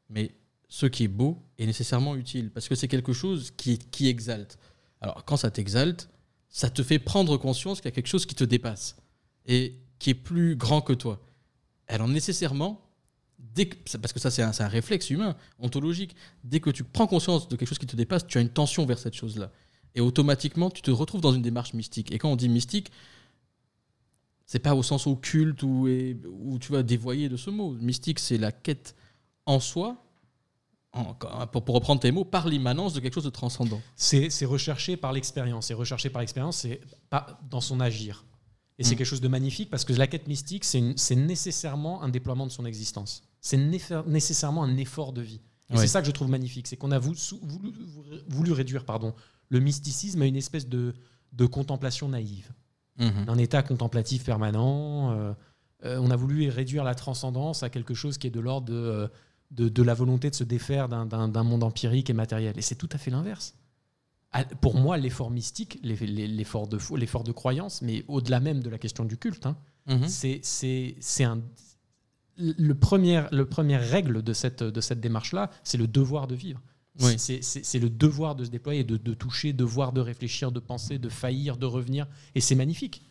Mais 0.09 0.35
ce 0.69 0.86
qui 0.86 1.05
est 1.05 1.09
beau 1.09 1.43
est 1.59 1.66
nécessairement 1.66 2.16
utile, 2.16 2.51
parce 2.51 2.69
que 2.69 2.74
c'est 2.74 2.89
quelque 2.89 3.12
chose 3.12 3.51
qui, 3.57 3.78
qui 3.78 4.09
exalte. 4.09 4.59
Alors 5.01 5.24
quand 5.24 5.36
ça 5.36 5.51
t'exalte, 5.51 6.09
ça 6.49 6.70
te 6.70 6.82
fait 6.82 6.99
prendre 6.99 7.36
conscience 7.36 7.81
qu'il 7.81 7.90
y 7.90 7.93
a 7.93 7.94
quelque 7.94 8.09
chose 8.09 8.27
qui 8.27 8.35
te 8.35 8.44
dépasse, 8.44 8.97
et 9.47 9.77
qui 9.99 10.11
est 10.11 10.15
plus 10.15 10.57
grand 10.57 10.81
que 10.81 10.93
toi. 10.93 11.23
Alors 11.89 12.09
nécessairement, 12.09 12.81
dès 13.39 13.66
parce 13.66 14.12
que 14.12 14.20
ça 14.20 14.31
c'est 14.31 14.43
un 14.43 14.69
réflexe 14.69 15.11
humain, 15.11 15.36
ontologique, 15.59 16.16
dès 16.44 16.61
que 16.61 16.70
tu 16.70 16.85
prends 16.85 17.07
conscience 17.07 17.49
de 17.49 17.57
quelque 17.57 17.69
chose 17.69 17.78
qui 17.78 17.86
te 17.86 17.97
dépasse, 17.97 18.27
tu 18.27 18.39
as 18.39 18.40
une 18.40 18.49
tension 18.49 18.86
vers 18.86 18.99
cette 18.99 19.15
chose-là. 19.15 19.51
Et 19.94 20.01
automatiquement, 20.01 20.70
tu 20.70 20.81
te 20.82 20.90
retrouves 20.90 21.20
dans 21.20 21.32
une 21.32 21.43
démarche 21.43 21.74
mystique. 21.74 22.12
Et 22.12 22.19
quand 22.19 22.31
on 22.31 22.36
dit 22.36 22.49
mystique, 22.49 22.90
c'est 24.53 24.59
pas 24.59 24.74
au 24.74 24.83
sens 24.83 25.07
occulte 25.07 25.62
ou, 25.62 25.89
tu 26.61 26.73
vas 26.73 26.83
dévoyer 26.83 27.31
de 27.31 27.39
ce 27.39 27.49
mot. 27.49 27.73
Mystique, 27.73 28.19
c'est 28.19 28.37
la 28.37 28.53
quête 28.53 28.95
en 29.47 29.61
soi, 29.61 29.97
en- 30.93 31.15
pour, 31.47 31.65
pour 31.65 31.74
reprendre 31.74 32.03
tes 32.03 32.12
mots, 32.12 32.27
par 32.27 32.47
l'immanence 32.49 32.93
de 32.93 33.01
quelque 33.01 33.15
chose 33.15 33.24
de 33.24 33.31
transcendant. 33.31 33.81
C'est 33.97 34.29
c'est 34.29 34.45
recherché 34.45 34.99
par 34.99 35.15
l'expérience. 35.15 35.70
Et 35.70 35.74
recherché 35.74 36.11
par 36.11 36.20
l'expérience, 36.20 36.59
c'est 36.59 36.83
pas 37.09 37.41
dans 37.49 37.62
son 37.62 37.81
agir. 37.81 38.27
Et 38.79 38.85
c'est 38.85 38.95
Mm. 38.95 38.99
quelque 38.99 39.07
chose 39.07 39.23
de 39.23 39.29
magnifique 39.29 39.70
parce 39.70 39.87
que 39.87 39.95
la 39.95 40.07
quête 40.07 40.29
mystique, 40.29 40.65
c'est 40.65 40.83
c'est 40.97 41.16
nécessairement 41.16 42.03
un 42.03 42.11
déploiement 42.11 42.47
de 42.47 42.53
son 42.53 42.66
existence. 42.66 43.23
C'est 43.41 43.57
nécessairement 43.57 44.65
un 44.65 44.77
effort 44.77 45.15
de 45.15 45.23
vie. 45.23 45.41
Et 45.70 45.74
Ouais. 45.77 45.81
c'est 45.81 45.87
ça 45.89 46.03
que 46.03 46.07
je 46.07 46.12
trouve 46.12 46.29
magnifique. 46.29 46.66
C'est 46.66 46.77
qu'on 46.77 46.91
a 46.91 46.99
voulu, 46.99 47.16
sou- 47.16 47.41
voulu, 47.43 47.73
voulu 48.29 48.53
réduire 48.53 48.85
pardon, 48.85 49.15
le 49.49 49.61
mysticisme 49.61 50.20
à 50.20 50.27
une 50.27 50.37
espèce 50.37 50.69
de, 50.69 50.93
de 51.33 51.47
contemplation 51.47 52.07
naïve. 52.11 52.51
Mhm. 52.98 53.24
d'un 53.27 53.39
état 53.39 53.62
contemplatif 53.62 54.24
permanent. 54.24 55.12
euh, 55.12 55.32
euh, 55.85 55.98
on 56.01 56.10
a 56.10 56.16
voulu 56.16 56.48
réduire 56.48 56.85
la 56.85 56.94
transcendance 56.94 57.62
à 57.62 57.70
quelque 57.70 57.94
chose 57.94 58.19
qui 58.19 58.27
est 58.27 58.31
de 58.31 58.39
l'ordre 58.40 58.69
de, 58.69 58.74
euh, 58.74 59.09
de, 59.51 59.69
de 59.69 59.82
la 59.82 59.94
volonté 59.94 60.31
de 60.31 60.35
se 60.35 60.44
défaire 60.44 60.89
d'un- 60.89 61.06
monde 61.43 61.64
empirique 61.64 62.09
et 62.10 62.12
matériel. 62.12 62.56
Et 62.59 62.62
c'est 62.62 62.77
tout 62.77 62.89
à 62.93 62.98
fait 62.98 63.10
l'inverse. 63.10 63.55
Pour 64.62 64.77
moi, 64.77 64.97
l'effort 64.97 65.31
mystique, 65.31 65.78
l'eff- 65.82 66.01
l'effort 66.06 66.66
de, 66.69 66.78
de 67.24 67.32
croyance, 67.32 67.82
mais 67.82 68.05
au-delà 68.09 68.40
même 68.40 68.62
de 68.62 68.70
la 68.70 68.78
question 68.78 69.05
du 69.05 69.16
culte, 69.19 69.47
hein, 69.47 69.56
Mhm. 69.89 70.06
C'est 70.06 70.40
un 71.24 71.43
le 72.39 72.73
premier 72.74 73.24
le 73.32 73.44
première 73.47 73.82
règle 73.86 74.23
de 74.23 74.32
cette 74.32 74.62
de 74.62 74.81
cette 74.81 75.01
démarche 75.01 75.32
là, 75.32 75.51
c'est 75.64 75.77
le 75.77 75.86
devoir 75.86 76.27
de 76.28 76.35
vivre. 76.35 76.62
Oui. 77.01 77.14
C'est- 77.19 77.78
le 77.78 77.89
devoir 77.89 78.35
de 78.35 78.44
se 78.44 78.51
déployer, 78.51 78.85
de, 78.85 78.97
de 78.97 79.14
toucher, 79.14 79.52
devoir 79.52 79.93
de 79.93 80.01
réfléchir, 80.01 80.52
de 80.52 80.60
penser, 80.60 80.98
de 80.98 81.09
faillir, 81.09 81.56
de 81.56 81.64
revenir. 81.66 82.06
Et 82.35 82.40
c'est 82.40 82.55
magnifique. 82.55 83.02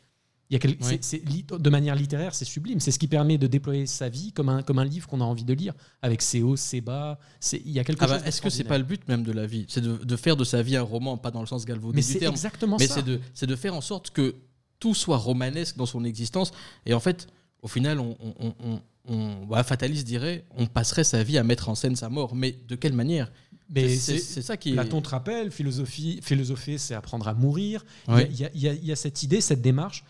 Il 0.50 0.54
y 0.54 0.58
a 0.58 0.60
quel- 0.60 0.72
Oui. 0.72 0.78
c'est- 0.82 1.04
c'est 1.04 1.26
lit- 1.30 1.46
de 1.50 1.70
manière 1.70 1.96
littéraire, 1.96 2.36
c'est 2.36 2.44
sublime. 2.46 2.80
C'est 2.82 2.92
ce 2.92 3.00
qui 3.00 3.08
permet 3.08 3.38
de 3.38 3.48
déployer 3.48 3.86
sa 3.86 4.10
vie 4.10 4.34
comme 4.34 4.50
un, 4.50 4.62
comme 4.64 4.80
un 4.80 4.84
livre 4.86 5.08
qu'on 5.08 5.22
a 5.22 5.24
envie 5.24 5.46
de 5.46 5.54
lire, 5.54 5.74
avec 6.02 6.22
ses 6.22 6.42
hauts, 6.44 6.58
ses 6.58 6.82
bas. 6.82 7.18
Il 7.54 7.72
y 7.72 7.80
a 7.80 7.84
quelque 7.86 8.04
Ah 8.04 8.08
bah, 8.08 8.18
chose. 8.20 8.28
Est-ce 8.28 8.42
que 8.42 8.50
c'est 8.50 8.66
pas 8.66 8.78
le 8.78 8.84
but 8.84 9.08
même 9.08 9.24
de 9.24 9.32
la 9.32 9.46
vie? 9.48 9.66
C'est 9.70 9.80
de, 9.82 9.96
de 9.96 10.16
faire 10.18 10.36
de 10.36 10.44
sa 10.44 10.62
vie 10.62 10.76
un 10.76 10.82
roman, 10.84 11.18
pas 11.18 11.32
dans 11.32 11.40
le 11.42 11.48
sens 11.48 11.66
galvaudé 11.66 11.96
Mais 11.96 12.02
c'est 12.02 12.22
exactement 12.24 12.76
mais 12.80 12.88
ça. 12.88 12.96
c'est 12.96 13.04
de, 13.06 13.20
c'est 13.34 13.48
de 13.48 13.56
faire 13.56 13.74
en 13.76 13.82
sorte 13.82 14.10
que 14.12 14.36
tout 14.80 14.94
soit 14.94 15.18
romanesque 15.18 15.78
dans 15.78 15.86
son 15.86 16.04
existence. 16.04 16.52
Et 16.86 16.94
en 16.94 17.00
fait, 17.00 17.28
au 17.62 17.68
final, 17.70 18.00
on, 18.00 18.18
on, 18.20 18.34
on, 18.40 18.54
on- 18.64 18.82
on- 19.08 19.46
voilà, 19.48 19.64
Fatalis 19.64 20.04
dirait, 20.04 20.44
on 20.58 20.66
passerait 20.68 21.04
sa 21.06 21.24
vie 21.24 21.38
à 21.38 21.44
mettre 21.44 21.70
en 21.70 21.76
scène 21.76 21.96
sa 21.96 22.10
mort. 22.10 22.36
Mais 22.36 22.58
de 22.68 22.76
quelle 22.76 22.94
manière? 22.94 23.32
Mais 23.74 23.96
C'est- 23.96 24.42
ça 24.42 24.58
qui 24.58 24.72
est. 24.72 24.74
Platon 24.74 25.02
te 25.02 25.10
rappelle, 25.10 25.50
philosophie, 25.52 26.20
philosopher, 26.22 26.78
c'est 26.78 26.94
apprendre 26.94 27.28
à 27.28 27.34
mourir. 27.34 27.86
Il 28.10 28.14
y 28.14 28.18
a- 28.18 28.18
Ouais. 28.18 28.30
Y, 28.54 28.68
y 28.86 28.92
y 28.92 28.96
cette 28.98 29.24
idée, 29.24 29.40
cette 29.42 29.62
démarche. 29.62 30.04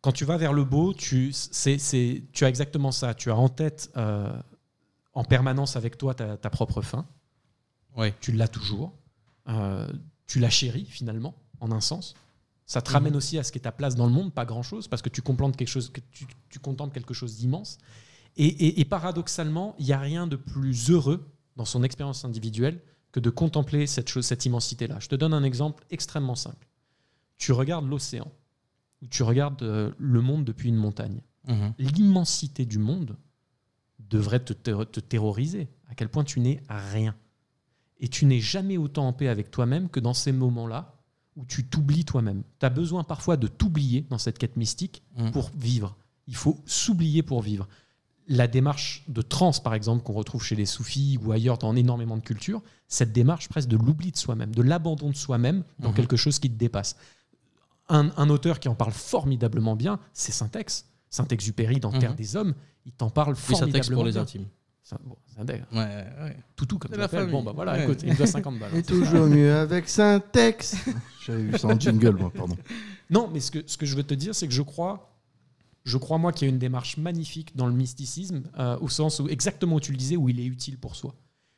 Quand 0.00 0.12
tu 0.12 0.24
vas 0.24 0.36
vers 0.36 0.52
le 0.52 0.64
beau, 0.64 0.92
tu, 0.92 1.32
c'est, 1.32 1.78
c'est- 1.78 2.22
tu 2.32 2.44
as 2.44 2.48
exactement 2.48 2.90
ça. 2.92 3.14
Tu 3.14 3.30
as 3.30 3.36
en 3.36 3.48
tête, 3.48 3.90
euh, 3.96 4.30
en 5.14 5.24
permanence 5.24 5.76
avec 5.76 5.96
toi, 5.96 6.14
ta, 6.14 6.36
ta 6.36 6.50
propre 6.50 6.82
fin. 6.82 7.06
Ouais. 7.96 8.12
Tu 8.20 8.32
l'as 8.32 8.48
toujours. 8.48 8.92
Euh, 9.48 9.88
tu 10.26 10.40
la 10.40 10.50
chéris, 10.50 10.86
finalement, 10.90 11.34
en 11.60 11.70
un 11.70 11.80
sens. 11.80 12.14
Ça 12.66 12.80
te 12.82 12.90
ramène 12.90 13.14
aussi 13.14 13.38
à 13.38 13.44
ce 13.44 13.52
qui 13.52 13.58
est 13.58 13.62
ta 13.62 13.72
place 13.72 13.94
dans 13.94 14.06
le 14.06 14.12
monde, 14.12 14.32
pas 14.32 14.44
grand-chose, 14.46 14.88
parce 14.88 15.00
que 15.02 15.10
tu 15.10 15.22
contemples 15.22 15.54
quelque 15.56 15.68
chose, 15.68 15.90
que 15.90 16.00
tu, 16.10 16.26
tu 16.48 16.58
contemples 16.58 16.92
quelque 16.94 17.14
chose 17.14 17.36
d'immense. 17.36 17.78
Et, 18.36 18.46
et- 18.46 18.80
et 18.80 18.84
paradoxalement, 18.84 19.76
il 19.78 19.84
n'y 19.86 19.92
a 19.92 19.98
rien 19.98 20.26
de 20.26 20.34
plus 20.36 20.90
heureux 20.90 21.30
dans 21.56 21.64
son 21.64 21.82
expérience 21.82 22.24
individuelle 22.24 22.80
que 23.12 23.20
de 23.20 23.30
contempler 23.30 23.86
cette 23.86 24.08
chose, 24.08 24.24
cette 24.26 24.44
immensité-là. 24.44 24.98
Je 25.00 25.08
te 25.08 25.14
donne 25.14 25.34
un 25.34 25.44
exemple 25.44 25.84
extrêmement 25.90 26.34
simple. 26.34 26.66
Tu 27.36 27.52
regardes 27.52 27.88
l'océan, 27.88 28.30
ou 29.02 29.06
tu 29.06 29.22
regardes 29.22 29.62
euh, 29.62 29.92
le 29.98 30.20
monde 30.20 30.44
depuis 30.44 30.68
une 30.68 30.76
montagne. 30.76 31.20
Mhm. 31.46 31.74
L'immensité 31.78 32.64
du 32.64 32.78
monde 32.78 33.16
devrait 33.98 34.40
te, 34.40 34.52
ter- 34.52 34.90
te 34.90 35.00
terroriser, 35.00 35.68
à 35.88 35.94
quel 35.94 36.08
point 36.08 36.24
tu 36.24 36.40
n'es 36.40 36.62
rien. 36.68 37.14
Et 38.00 38.08
tu 38.08 38.26
n'es 38.26 38.40
jamais 38.40 38.76
autant 38.76 39.06
en 39.08 39.12
paix 39.12 39.28
avec 39.28 39.50
toi-même 39.50 39.88
que 39.88 40.00
dans 40.00 40.14
ces 40.14 40.32
moments-là 40.32 40.96
où 41.36 41.44
tu 41.46 41.64
t'oublies 41.66 42.04
toi-même. 42.04 42.42
Tu 42.60 42.66
as 42.66 42.70
besoin 42.70 43.02
parfois 43.04 43.36
de 43.36 43.46
t'oublier 43.48 44.02
dans 44.10 44.18
cette 44.18 44.38
quête 44.38 44.56
mystique 44.56 45.02
Mhm. 45.16 45.30
pour 45.32 45.50
vivre. 45.56 45.96
Il 46.26 46.36
faut 46.36 46.60
s'oublier 46.66 47.22
pour 47.22 47.42
vivre. 47.42 47.68
La 48.26 48.46
démarche 48.46 49.04
de 49.08 49.20
transe, 49.20 49.62
par 49.62 49.74
exemple, 49.74 50.02
qu'on 50.02 50.14
retrouve 50.14 50.42
chez 50.42 50.56
les 50.56 50.64
soufis 50.64 51.18
ou 51.22 51.32
ailleurs 51.32 51.58
dans 51.58 51.74
énormément 51.76 52.16
de 52.16 52.22
cultures, 52.22 52.62
cette 52.88 53.12
démarche 53.12 53.48
presque 53.50 53.68
de 53.68 53.76
l'oubli 53.76 54.12
de 54.12 54.16
soi-même, 54.16 54.54
de 54.54 54.62
l'abandon 54.62 55.10
de 55.10 55.16
soi-même 55.16 55.62
dans 55.78 55.90
Mhm. 55.90 55.94
quelque 55.94 56.16
chose 56.16 56.38
qui 56.38 56.50
te 56.50 56.56
dépasse. 56.56 56.96
Un, 57.90 58.10
un 58.16 58.30
auteur 58.30 58.60
qui 58.60 58.68
en 58.68 58.74
parle 58.74 58.92
formidablement 58.92 59.76
bien, 59.76 59.98
c'est 60.14 60.32
Syntex. 60.32 60.86
Saint-Exupéry 61.10 61.80
dans 61.80 61.92
Terre 61.92 62.10
Mhm. 62.12 62.16
des 62.16 62.36
Hommes, 62.36 62.54
il 62.86 62.92
t'en 62.92 63.10
parle 63.10 63.36
formidablement 63.36 63.72
texte 63.74 63.92
pour 63.92 64.04
les 64.04 64.12
bien. 64.12 64.22
intimes. 64.22 64.46
C'est 64.82 64.96
bon, 65.02 65.16
un. 65.38 65.52
Ouais, 65.72 66.06
ouais. 66.22 66.36
Toutou 66.56 66.78
comme 66.78 66.90
tu 66.90 66.96
la 66.96 67.04
l'appelles. 67.04 67.30
Bon, 67.30 67.42
bah 67.42 67.52
voilà, 67.54 67.72
Ouais. 67.74 67.84
écoute, 67.84 68.00
il 68.02 68.10
me 68.12 68.16
doit 68.16 68.26
50 68.26 68.58
balles. 68.58 68.74
Et 68.76 68.82
toujours 68.82 69.26
mieux 69.26 69.54
avec 69.54 69.88
Syntex. 69.88 70.76
J'avais 71.26 71.42
vu 71.42 71.58
ça 71.58 71.68
en 71.68 71.78
jingle, 71.78 72.16
moi, 72.16 72.30
pardon. 72.34 72.56
Non, 73.10 73.28
mais 73.32 73.40
ce 73.40 73.50
que, 73.50 73.58
ce 73.66 73.76
que 73.78 73.86
je 73.86 73.94
veux 73.96 74.02
te 74.02 74.14
dire, 74.14 74.34
c'est 74.34 74.46
que 74.48 74.52
je 74.54 74.60
crois, 74.62 75.13
je 75.84 75.96
crois 75.98 76.18
moi 76.18 76.32
qu'il 76.32 76.46
y 76.48 76.50
a 76.50 76.52
une 76.52 76.58
démarche 76.58 76.96
magnifique 76.96 77.54
dans 77.56 77.66
le 77.66 77.72
mysticisme, 77.74 78.42
euh, 78.58 78.78
au 78.80 78.88
sens 78.88 79.20
où, 79.20 79.28
exactement 79.28 79.76
où 79.76 79.80
tu 79.80 79.92
le 79.92 79.98
disais, 79.98 80.16
où 80.16 80.28
il 80.28 80.40
est 80.40 80.46
utile 80.46 80.78
pour 80.78 80.96
soi. 80.96 81.14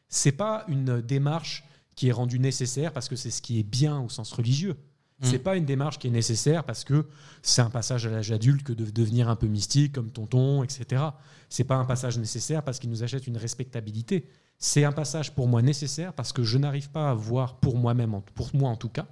C'est 0.08 0.32
pas 0.32 0.64
une 0.68 1.00
démarche 1.00 1.64
qui 1.94 2.08
est 2.08 2.12
rendue 2.12 2.38
nécessaire 2.38 2.92
parce 2.92 3.08
que 3.08 3.16
c'est 3.16 3.30
ce 3.30 3.40
qui 3.40 3.58
est 3.58 3.62
bien 3.62 4.00
au 4.00 4.08
sens 4.08 4.32
religieux. 4.32 4.74
Mm. 5.20 5.24
C'est 5.24 5.38
pas 5.38 5.56
une 5.56 5.64
démarche 5.64 5.98
qui 5.98 6.08
est 6.08 6.10
nécessaire 6.10 6.64
parce 6.64 6.84
que 6.84 7.06
c'est 7.42 7.62
un 7.62 7.70
passage 7.70 8.06
à 8.06 8.10
l'âge 8.10 8.30
adulte 8.32 8.62
que 8.64 8.72
de 8.72 8.84
devenir 8.90 9.28
un 9.30 9.36
peu 9.36 9.46
mystique 9.46 9.92
comme 9.94 10.10
tonton, 10.10 10.62
etc. 10.62 11.02
C'est 11.48 11.64
pas 11.64 11.76
un 11.76 11.84
passage 11.86 12.18
nécessaire 12.18 12.62
parce 12.62 12.78
qu'il 12.78 12.90
nous 12.90 13.02
achète 13.02 13.26
une 13.26 13.36
respectabilité. 13.38 14.26
C'est 14.58 14.84
un 14.84 14.92
passage 14.92 15.34
pour 15.34 15.48
moi 15.48 15.62
nécessaire 15.62 16.12
parce 16.12 16.32
que 16.32 16.42
je 16.42 16.58
n'arrive 16.58 16.90
pas 16.90 17.10
à 17.10 17.14
voir 17.14 17.56
pour 17.60 17.76
moi-même, 17.78 18.20
pour 18.34 18.50
moi 18.54 18.70
en 18.70 18.76
tout 18.76 18.88
cas, 18.90 19.06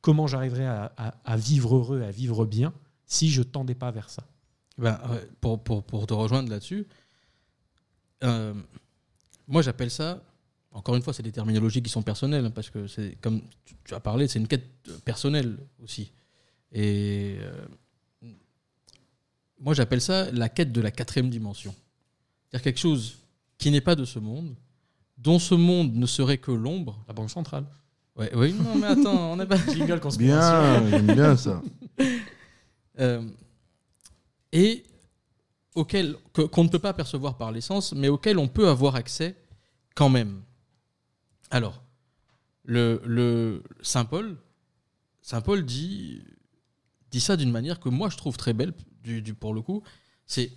comment 0.00 0.26
j'arriverais 0.26 0.66
à, 0.66 0.92
à- 0.96 1.14
à 1.24 1.36
vivre 1.36 1.76
heureux, 1.76 2.02
à 2.02 2.10
vivre 2.10 2.44
bien, 2.46 2.72
si 3.06 3.30
je 3.30 3.42
tendais 3.42 3.74
pas 3.74 3.90
vers 3.90 4.10
ça. 4.10 4.24
Ben, 4.78 5.00
ouais, 5.10 5.28
pour, 5.40 5.62
pour, 5.62 5.82
pour 5.82 6.06
te 6.06 6.14
rejoindre 6.14 6.50
là-dessus, 6.50 6.86
euh, 8.24 8.54
moi 9.48 9.62
j'appelle 9.62 9.90
ça, 9.90 10.22
encore 10.72 10.94
une 10.94 11.02
fois, 11.02 11.14
c'est 11.14 11.22
des 11.22 11.32
terminologies 11.32 11.80
qui 11.80 11.90
sont 11.90 12.02
personnelles, 12.02 12.44
hein, 12.44 12.50
parce 12.50 12.68
que 12.68 12.86
c'est 12.86 13.16
comme 13.22 13.40
tu, 13.84 13.94
as 13.94 14.00
parlé, 14.00 14.28
c'est 14.28 14.38
une 14.38 14.48
quête 14.48 14.68
euh, 14.88 14.98
personnelle 15.04 15.56
aussi. 15.82 16.12
Et 16.72 17.38
euh, 17.40 17.66
moi 19.58 19.72
j'appelle 19.72 20.02
ça 20.02 20.30
la 20.32 20.50
quête 20.50 20.72
de 20.72 20.80
la 20.82 20.90
quatrième 20.90 21.30
dimension. 21.30 21.74
C'est-à-dire 22.50 22.64
quelque 22.64 22.80
chose 22.80 23.16
qui 23.56 23.70
n'est 23.70 23.80
pas 23.80 23.94
de 23.94 24.04
ce 24.04 24.18
monde, 24.18 24.54
dont 25.16 25.38
ce 25.38 25.54
monde 25.54 25.94
ne 25.94 26.06
serait 26.06 26.38
que 26.38 26.50
l'ombre. 26.50 27.02
La 27.08 27.14
Banque 27.14 27.30
centrale. 27.30 27.64
Ouais, 28.16 28.30
oui, 28.34 28.52
non, 28.52 28.76
mais 28.76 28.86
attends, 28.86 29.32
on 29.32 29.36
n'est 29.36 29.46
pas. 29.46 29.56
Jingle. 29.74 30.00
Bien, 30.18 30.88
j'aime 30.88 31.06
bien 31.06 31.36
ça. 31.36 31.62
Euh, 32.98 33.22
et 34.52 34.84
auquel 35.74 36.16
que- 36.32 36.42
qu'on 36.42 36.64
ne 36.64 36.68
peut 36.68 36.78
pas 36.78 36.94
percevoir 36.94 37.36
par 37.36 37.52
l'essence, 37.52 37.92
mais 37.92 38.08
auquel 38.08 38.38
on 38.38 38.48
peut 38.48 38.68
avoir 38.68 38.94
accès 38.96 39.36
quand 39.94 40.08
même. 40.08 40.42
Alors, 41.50 41.82
le, 42.64 43.00
le 43.04 43.62
Saint 43.82 44.04
Paul, 44.04 44.36
Saint 45.22 45.40
Paul 45.40 45.64
dit, 45.64 46.22
dit 47.10 47.20
ça 47.20 47.36
d'une 47.36 47.50
manière 47.50 47.78
que 47.80 47.88
moi 47.88 48.08
je 48.08 48.16
trouve 48.16 48.36
très 48.36 48.52
belle, 48.52 48.72
du, 49.02 49.22
du- 49.22 49.34
pour 49.34 49.54
le 49.54 49.62
coup. 49.62 49.82
C'est, 50.26 50.50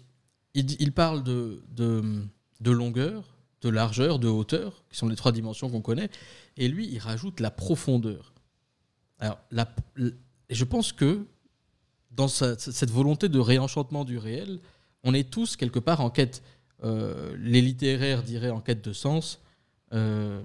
il, 0.53 0.81
il 0.81 0.91
parle 0.91 1.23
de, 1.23 1.61
de, 1.69 2.23
de 2.61 2.71
longueur, 2.71 3.35
de 3.61 3.69
largeur, 3.69 4.19
de 4.19 4.27
hauteur, 4.27 4.83
qui 4.89 4.97
sont 4.97 5.09
les 5.09 5.15
trois 5.15 5.31
dimensions 5.33 5.69
qu'on 5.69 5.81
connaît, 5.81 6.09
et 6.57 6.67
lui 6.69 6.87
il 6.87 6.99
rajoute 6.99 7.39
la 7.41 7.51
profondeur. 7.51 8.33
Alors, 9.19 9.37
la, 9.51 9.69
je 10.49 10.63
pense 10.63 10.93
que 10.93 11.25
dans 12.11 12.27
cette 12.27 12.89
volonté 12.91 13.29
de 13.29 13.39
réenchantement 13.39 14.03
du 14.03 14.17
réel, 14.17 14.59
on 15.03 15.13
est 15.13 15.29
tous 15.29 15.55
quelque 15.55 15.79
part 15.79 16.01
en 16.01 16.09
quête, 16.09 16.43
euh, 16.83 17.35
les 17.39 17.61
littéraires 17.61 18.23
diraient 18.23 18.49
en 18.49 18.61
quête 18.61 18.83
de 18.83 18.93
sens, 18.93 19.39
euh, 19.93 20.41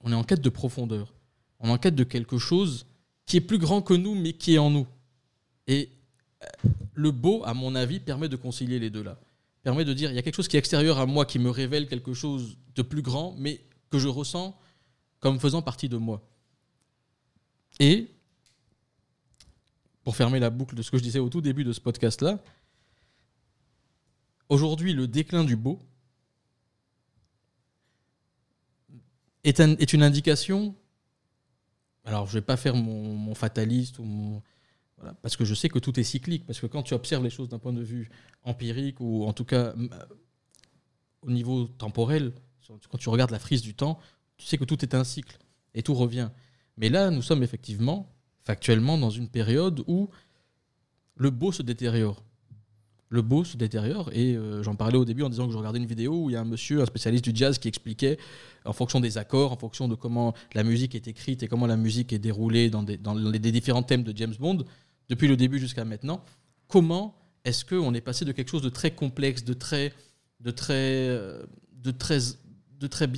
on 0.00 0.12
est 0.12 0.16
en 0.16 0.24
quête 0.24 0.40
de 0.40 0.48
profondeur, 0.48 1.14
on 1.60 1.68
est 1.68 1.72
en 1.72 1.78
quête 1.78 1.94
de 1.94 2.04
quelque 2.04 2.38
chose 2.38 2.86
qui 3.24 3.36
est 3.36 3.40
plus 3.40 3.58
grand 3.58 3.82
que 3.82 3.94
nous, 3.94 4.14
mais 4.14 4.32
qui 4.32 4.54
est 4.54 4.58
en 4.58 4.70
nous. 4.70 4.86
Et 5.66 5.90
euh, 6.42 6.68
le 6.94 7.10
beau, 7.10 7.42
à 7.44 7.54
mon 7.54 7.74
avis, 7.74 8.00
permet 8.00 8.28
de 8.28 8.36
concilier 8.36 8.78
les 8.78 8.90
deux 8.90 9.02
là. 9.02 9.18
Permet 9.62 9.84
de 9.84 9.92
dire, 9.92 10.10
il 10.10 10.14
y 10.14 10.18
a 10.18 10.22
quelque 10.22 10.36
chose 10.36 10.48
qui 10.48 10.56
est 10.56 10.60
extérieur 10.60 10.98
à 10.98 11.06
moi, 11.06 11.26
qui 11.26 11.40
me 11.40 11.50
révèle 11.50 11.88
quelque 11.88 12.14
chose 12.14 12.56
de 12.76 12.82
plus 12.82 13.02
grand, 13.02 13.34
mais 13.36 13.60
que 13.90 13.98
je 13.98 14.08
ressens 14.08 14.56
comme 15.18 15.40
faisant 15.40 15.62
partie 15.62 15.88
de 15.88 15.96
moi. 15.96 16.22
Et 17.80 18.08
pour 20.06 20.14
fermer 20.14 20.38
la 20.38 20.50
boucle 20.50 20.76
de 20.76 20.82
ce 20.82 20.92
que 20.92 20.98
je 20.98 21.02
disais 21.02 21.18
au 21.18 21.28
tout 21.28 21.40
début 21.40 21.64
de 21.64 21.72
ce 21.72 21.80
podcast-là, 21.80 22.38
aujourd'hui, 24.48 24.92
le 24.92 25.08
déclin 25.08 25.42
du 25.42 25.56
beau 25.56 25.80
est, 29.42 29.58
un- 29.58 29.74
est 29.78 29.92
une 29.92 30.04
indication. 30.04 30.76
Alors, 32.04 32.28
je 32.28 32.34
vais 32.34 32.40
pas 32.40 32.56
faire 32.56 32.76
mon, 32.76 33.34
fataliste 33.34 33.98
ou 33.98 34.04
mon. 34.04 34.42
voilà, 34.96 35.14
parce 35.22 35.36
que 35.36 35.44
je 35.44 35.54
sais 35.54 35.68
que 35.68 35.80
tout 35.80 35.98
est 35.98 36.04
cyclique. 36.04 36.46
Parce 36.46 36.60
que 36.60 36.66
quand 36.68 36.84
tu 36.84 36.94
observes 36.94 37.24
les 37.24 37.30
choses 37.30 37.48
d'un 37.48 37.58
point 37.58 37.72
de 37.72 37.82
vue 37.82 38.08
empirique 38.44 39.00
ou 39.00 39.24
en 39.24 39.32
tout 39.32 39.44
cas 39.44 39.72
m- 39.72 39.90
au 41.22 41.32
niveau 41.32 41.64
temporel, 41.66 42.32
quand 42.92 42.98
tu 42.98 43.08
regardes 43.08 43.32
la 43.32 43.40
frise 43.40 43.60
du 43.60 43.74
temps, 43.74 43.98
tu 44.36 44.46
sais 44.46 44.56
que 44.56 44.64
tout 44.64 44.84
est 44.84 44.94
un 44.94 45.02
cycle 45.02 45.36
et 45.74 45.82
tout 45.82 45.94
revient. 45.94 46.30
Mais 46.76 46.90
là, 46.90 47.10
nous 47.10 47.22
sommes 47.22 47.42
effectivement, 47.42 48.08
factuellement, 48.46 48.96
dans 48.96 49.10
une 49.10 49.28
période 49.28 49.82
où 49.88 50.08
le 51.16 51.30
beau 51.30 51.50
se 51.50 51.62
détériore. 51.62 52.22
Le 53.08 53.22
beau 53.22 53.44
se 53.44 53.56
détériore 53.56 54.10
et 54.12 54.36
euh, 54.36 54.62
j'en 54.62 54.74
parlais 54.74 54.96
au 54.96 55.04
début 55.04 55.22
en 55.22 55.28
disant 55.28 55.46
que 55.46 55.52
je 55.52 55.58
regardais 55.58 55.78
une 55.78 55.86
vidéo 55.86 56.24
où 56.24 56.30
il 56.30 56.34
y 56.34 56.36
a 56.36 56.40
un 56.40 56.44
monsieur, 56.44 56.82
un 56.82 56.86
spécialiste 56.86 57.24
du 57.24 57.32
jazz 57.34 57.58
qui 57.58 57.68
expliquait 57.68 58.18
en 58.64 58.72
fonction 58.72 59.00
des 59.00 59.18
accords, 59.18 59.52
en 59.52 59.56
fonction 59.56 59.88
de 59.88 59.94
comment 59.94 60.34
la 60.54 60.64
musique 60.64 60.94
est 60.94 61.06
écrite 61.06 61.42
et 61.42 61.48
comment 61.48 61.66
la 61.66 61.76
musique 61.76 62.12
est 62.12 62.18
déroulée 62.18 62.70
dans, 62.70 62.84
les, 62.84 63.38
différents 63.38 63.82
thèmes 63.82 64.02
de 64.02 64.16
James 64.16 64.34
Bond, 64.38 64.64
depuis 65.08 65.28
le 65.28 65.36
début 65.36 65.58
jusqu'à 65.58 65.84
maintenant, 65.84 66.24
comment 66.66 67.14
est-ce 67.44 67.64
qu'on 67.64 67.94
est 67.94 68.00
passé 68.00 68.24
de 68.24 68.32
quelque 68.32 68.50
chose 68.50 68.62
de 68.62 68.70
très 68.70 68.90
complexe, 68.90 69.44
de 69.44 69.54
très, 69.54 69.92
de 70.40 70.50
très, 70.50 70.74
euh, 70.74 71.44
de 71.74 71.92
très, 71.92 72.18
de 72.80 72.86
très, 72.88 73.08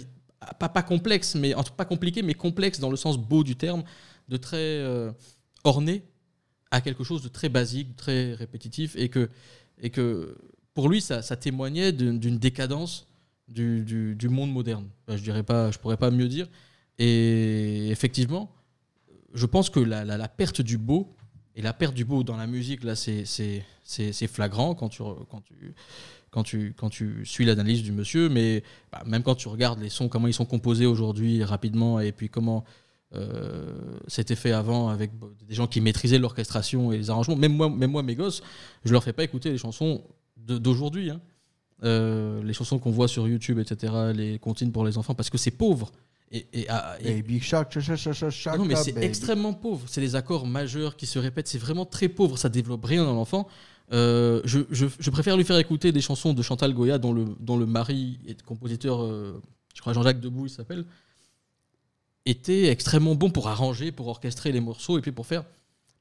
pas, 0.58 0.68
pas 0.68 0.82
complexe, 0.82 1.34
mais 1.34 1.54
pas 1.76 1.86
compliqué, 1.86 2.22
mais 2.22 2.34
complexe 2.34 2.78
dans 2.78 2.90
le 2.90 2.96
sens 2.96 3.16
beau 3.16 3.42
du 3.42 3.56
terme, 3.56 3.84
de 4.28 4.36
très 4.36 4.56
euh, 4.56 5.10
orné, 5.64 6.02
à 6.70 6.80
quelque 6.80 7.04
chose 7.04 7.22
de 7.22 7.28
très 7.28 7.48
basique, 7.48 7.96
très 7.96 8.34
répétitif, 8.34 8.94
et 8.96 9.08
que, 9.08 9.30
et 9.80 9.90
que 9.90 10.36
pour 10.74 10.88
lui, 10.88 11.00
ça, 11.00 11.22
témoignait 11.36 11.92
d'une 11.92 12.38
décadence 12.38 13.06
du, 13.48 13.82
du- 13.84 14.14
monde 14.28 14.52
moderne. 14.52 14.86
Je 15.08 15.16
dirais 15.16 15.42
pas, 15.42 15.70
je 15.70 15.78
pourrais 15.78 15.96
pas 15.96 16.10
mieux 16.10 16.28
dire. 16.28 16.46
Et 16.98 17.88
effectivement, 17.88 18.50
je 19.32 19.46
pense 19.46 19.70
que 19.70 19.80
la, 19.80 20.04
la- 20.04 20.18
perte 20.28 20.60
du 20.60 20.78
beau 20.78 21.14
et 21.56 21.62
la 21.62 21.72
perte 21.72 21.94
du 21.94 22.04
beau 22.04 22.22
dans 22.22 22.36
la 22.36 22.46
musique, 22.46 22.84
là, 22.84 22.94
c'est 22.94 24.26
flagrant 24.28 24.74
quand 24.74 24.88
tu, 24.90 25.02
quand 25.30 25.40
tu, 25.40 25.74
quand 26.30 26.42
tu, 26.42 26.74
quand 26.76 26.90
tu 26.90 27.24
suis 27.24 27.44
l'analyse 27.46 27.82
du 27.82 27.92
monsieur, 27.92 28.28
mais 28.28 28.62
bah, 28.92 29.02
même 29.06 29.22
quand 29.22 29.34
tu 29.34 29.48
regardes 29.48 29.80
les 29.80 29.88
sons, 29.88 30.08
comment 30.08 30.28
ils 30.28 30.34
sont 30.34 30.44
composés 30.44 30.86
aujourd'hui 30.86 31.42
rapidement, 31.42 31.98
et 32.00 32.12
puis 32.12 32.28
comment 32.28 32.64
c'était 34.06 34.36
fait 34.36 34.52
avant 34.52 34.88
avec 34.88 35.10
des 35.48 35.54
gens 35.54 35.66
qui 35.66 35.80
maîtrisaient 35.80 36.18
l'orchestration 36.18 36.92
et 36.92 36.98
les 36.98 37.10
arrangements. 37.10 37.36
Même 37.36 37.54
moi, 37.56 37.68
même 37.70 37.90
moi, 37.90 38.02
mes 38.02 38.14
gosses, 38.14 38.42
je 38.84 38.92
leur 38.92 39.02
fais 39.02 39.12
pas 39.12 39.24
écouter 39.24 39.50
les 39.50 39.58
chansons 39.58 40.02
d'aujourd'hui. 40.36 41.10
hein. 41.10 41.20
Euh, 41.84 42.42
les 42.42 42.52
chansons 42.54 42.78
qu'on 42.80 42.90
voit 42.90 43.06
sur 43.08 43.28
YouTube, 43.28 43.58
etc., 43.60 43.92
les 44.14 44.38
comptines 44.40 44.72
pour 44.72 44.84
les 44.84 44.98
enfants, 44.98 45.14
parce 45.14 45.30
que 45.30 45.38
c'est 45.38 45.52
pauvre. 45.52 45.92
Et, 46.32 46.44
et- 46.52 46.66
ah, 46.68 46.96
et- 47.00 47.14
Baby 47.22 47.40
Shark, 47.40 48.58
non, 48.58 48.64
mais 48.64 48.74
c'est 48.82 48.92
extrêmement 49.06 49.54
pauvre. 49.54 49.84
C'est 49.86 50.00
les 50.00 50.16
accords 50.16 50.46
majeurs 50.46 50.96
qui 50.96 51.06
se 51.06 51.18
répètent. 51.18 51.48
C'est 51.48 51.58
vraiment 51.58 51.86
très 51.86 52.08
pauvre. 52.08 52.36
Ça 52.36 52.48
développe 52.48 52.84
rien 52.84 53.04
dans 53.04 53.14
l'enfant. 53.14 53.46
Euh, 53.92 54.42
je, 54.44 54.58
je- 54.70 54.86
je 54.98 55.10
préfère 55.10 55.36
lui 55.36 55.44
faire 55.44 55.56
écouter 55.56 55.92
des 55.92 56.00
chansons 56.02 56.34
de 56.34 56.42
Chantal 56.42 56.74
Goya, 56.74 56.98
dont 56.98 57.12
le, 57.14 57.24
dont 57.40 57.56
le 57.56 57.64
mari 57.64 58.18
est 58.26 58.42
compositeur, 58.42 59.02
euh, 59.02 59.40
je 59.74 59.80
crois 59.80 59.92
Jean-Jacques 59.94 60.20
Debout, 60.20 60.46
il 60.46 60.50
s'appelle, 60.50 60.84
était 62.30 62.66
extrêmement 62.66 63.14
bon 63.14 63.30
pour 63.30 63.48
arranger, 63.48 63.92
pour 63.92 64.08
orchestrer 64.08 64.52
les 64.52 64.60
morceaux 64.60 64.98
et 64.98 65.00
puis 65.00 65.12
pour 65.12 65.26
faire 65.26 65.44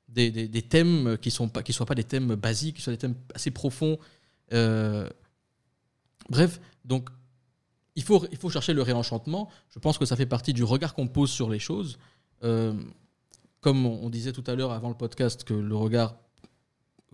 des, 0.10 0.32
des- 0.32 0.62
thèmes 0.62 1.18
qui 1.22 1.30
ne 1.42 1.62
qui 1.62 1.74
soient 1.74 1.86
pas 1.86 1.96
des 1.96 2.04
thèmes 2.04 2.36
basiques, 2.36 2.78
qui 2.78 2.82
soient 2.82 2.94
des 2.94 2.98
thèmes 3.00 3.16
assez 3.36 3.52
profonds. 3.52 3.98
Euh, 4.54 5.10
bref, 6.30 6.60
donc 6.86 7.10
il 7.96 8.04
faut, 8.04 8.26
il 8.32 8.38
faut 8.38 8.50
chercher 8.50 8.74
le 8.74 8.82
réenchantement. 8.82 9.50
Je 9.70 9.80
pense 9.80 9.98
que 9.98 10.06
ça 10.06 10.16
fait 10.16 10.26
partie 10.26 10.54
du 10.54 10.64
regard 10.64 10.94
qu'on 10.94 11.08
pose 11.08 11.30
sur 11.32 11.50
les 11.50 11.60
choses. 11.60 11.98
Euh, 12.44 12.74
comme 13.60 13.86
on 13.86 14.04
on 14.04 14.10
disait 14.10 14.32
tout 14.32 14.44
à 14.48 14.56
l'heure 14.56 14.72
avant 14.72 14.90
le 14.90 14.96
podcast, 14.96 15.44
que 15.44 15.54
le 15.54 15.76
regard 15.76 16.16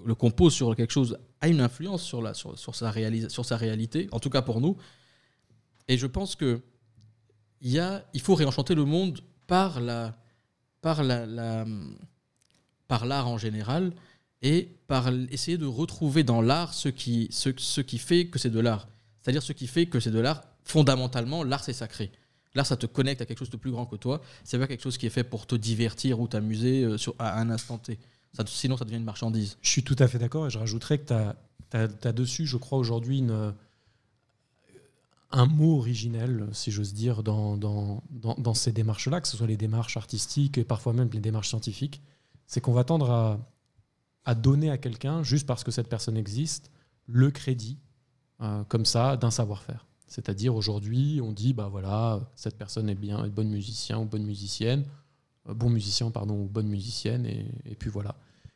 le 0.03 0.15
qu'on 0.15 0.31
pose 0.31 0.53
sur 0.53 0.75
quelque 0.75 0.91
chose 0.91 1.17
a 1.39 1.47
une 1.47 1.61
influence 1.61 2.03
sur, 2.03 2.21
la, 2.21 2.33
sur, 2.33 2.57
sur, 2.57 2.75
sa 2.75 2.91
réalisa- 2.91 3.29
sur 3.29 3.45
sa 3.45 3.57
réalité, 3.57 4.07
en 4.11 4.19
tout 4.19 4.29
cas 4.29 4.41
pour 4.41 4.59
nous. 4.59 4.75
Et 5.87 5.97
je 5.97 6.07
pense 6.07 6.35
que 6.35 6.61
il, 7.63 8.21
faut 8.21 8.35
réenchanter 8.35 8.75
le 8.75 8.85
monde 8.85 9.21
par 9.47 9.79
la 9.79 10.15
par 10.81 11.01
la, 11.01 11.25
la- 11.25 11.65
par 12.87 13.05
l'art 13.05 13.27
en 13.29 13.37
général 13.37 13.93
et 14.41 14.69
par 14.87 15.07
essayer 15.31 15.57
de 15.57 15.65
retrouver 15.65 16.23
dans 16.23 16.41
l'art 16.41 16.73
ce 16.73 16.89
qui, 16.89 17.29
fait 17.97 18.27
que 18.27 18.37
c'est 18.37 18.49
de 18.49 18.59
l'art. 18.59 18.87
C'est-à-dire 19.21 19.41
ce 19.41 19.53
qui 19.53 19.67
fait 19.67 19.85
que 19.85 20.01
c'est 20.01 20.11
de 20.11 20.19
l'art. 20.19 20.43
Fondamentalement, 20.65 21.43
l'art, 21.43 21.63
c'est 21.63 21.71
sacré. 21.73 22.11
L'art, 22.53 22.65
ça 22.65 22.75
te 22.75 22.85
connecte 22.85 23.21
à 23.21 23.25
quelque 23.25 23.39
chose 23.39 23.49
de 23.49 23.55
plus 23.57 23.71
grand 23.71 23.85
que 23.85 23.95
toi. 23.95 24.21
C'est 24.43 24.59
pas 24.59 24.67
quelque 24.67 24.83
chose 24.83 24.97
qui 24.97 25.05
est 25.05 25.09
fait 25.09 25.23
pour 25.23 25.47
te 25.47 25.55
divertir 25.55 26.19
ou 26.19 26.27
t'amuser 26.27 26.83
euh, 26.83 26.97
à 27.19 27.39
un 27.39 27.49
instant 27.49 27.77
T. 27.77 27.97
Sinon, 28.47 28.75
ça 28.75 28.83
devient 28.83 28.97
une 28.97 29.03
marchandise. 29.05 29.57
Je 29.61 29.69
suis 29.69 29.83
tout 29.83 29.95
à 29.99 30.07
fait 30.09 30.19
d'accord 30.19 30.47
et 30.47 30.49
je 30.49 30.57
rajouterais 30.59 30.97
que 30.97 31.05
tu 31.71 31.77
as, 31.77 32.11
dessus, 32.11 32.45
je 32.45 32.57
crois, 32.57 32.77
aujourd'hui 32.77 33.19
une- 33.19 33.53
un 35.33 35.47
mot 35.47 35.77
originel, 35.77 36.47
si 36.53 36.71
j'ose 36.71 36.93
dire, 36.93 37.23
dans, 37.23 37.57
dans, 37.57 38.03
dans, 38.09 38.53
ces 38.53 38.71
démarches-là, 38.71 39.19
que 39.19 39.27
ce 39.27 39.35
soit 39.35 39.47
les 39.47 39.57
démarches 39.57 39.97
artistiques 39.97 40.57
et 40.57 40.63
parfois 40.63 40.93
même 40.93 41.09
les 41.11 41.19
démarches 41.19 41.49
scientifiques. 41.49 42.01
C'est 42.45 42.61
qu'on 42.61 42.71
va 42.71 42.83
tendre 42.83 43.09
à, 43.09 43.39
à 44.25 44.35
donner 44.35 44.69
à 44.69 44.77
quelqu'un, 44.77 45.23
juste 45.23 45.47
parce 45.47 45.63
que 45.63 45.71
cette 45.71 45.89
personne 45.89 46.17
existe, 46.17 46.71
le 47.07 47.31
crédit, 47.31 47.79
euh, 48.41 48.63
comme 48.65 48.85
ça, 48.85 49.17
d'un 49.17 49.31
savoir-faire. 49.31 49.87
C'est-à-dire 50.07 50.55
aujourd'hui, 50.55 51.19
on 51.23 51.31
dit, 51.31 51.53
bah 51.53 51.67
voilà, 51.69 52.19
cette 52.35 52.57
personne 52.57 52.89
est 52.89 52.95
bien, 52.95 53.25
est 53.25 53.29
bonne 53.29 53.49
musicien 53.49 53.99
ou 53.99 54.05
bonne 54.05 54.23
musicienne, 54.23 54.85
euh, 55.49 55.53
bon 55.53 55.69
musicien, 55.69 56.11
pardon, 56.11 56.35
ou 56.35 56.47
bonne 56.47 56.67
musicienne, 56.67 57.25
et, 57.25 57.75
puis 57.75 57.89
voilà. 57.89 58.15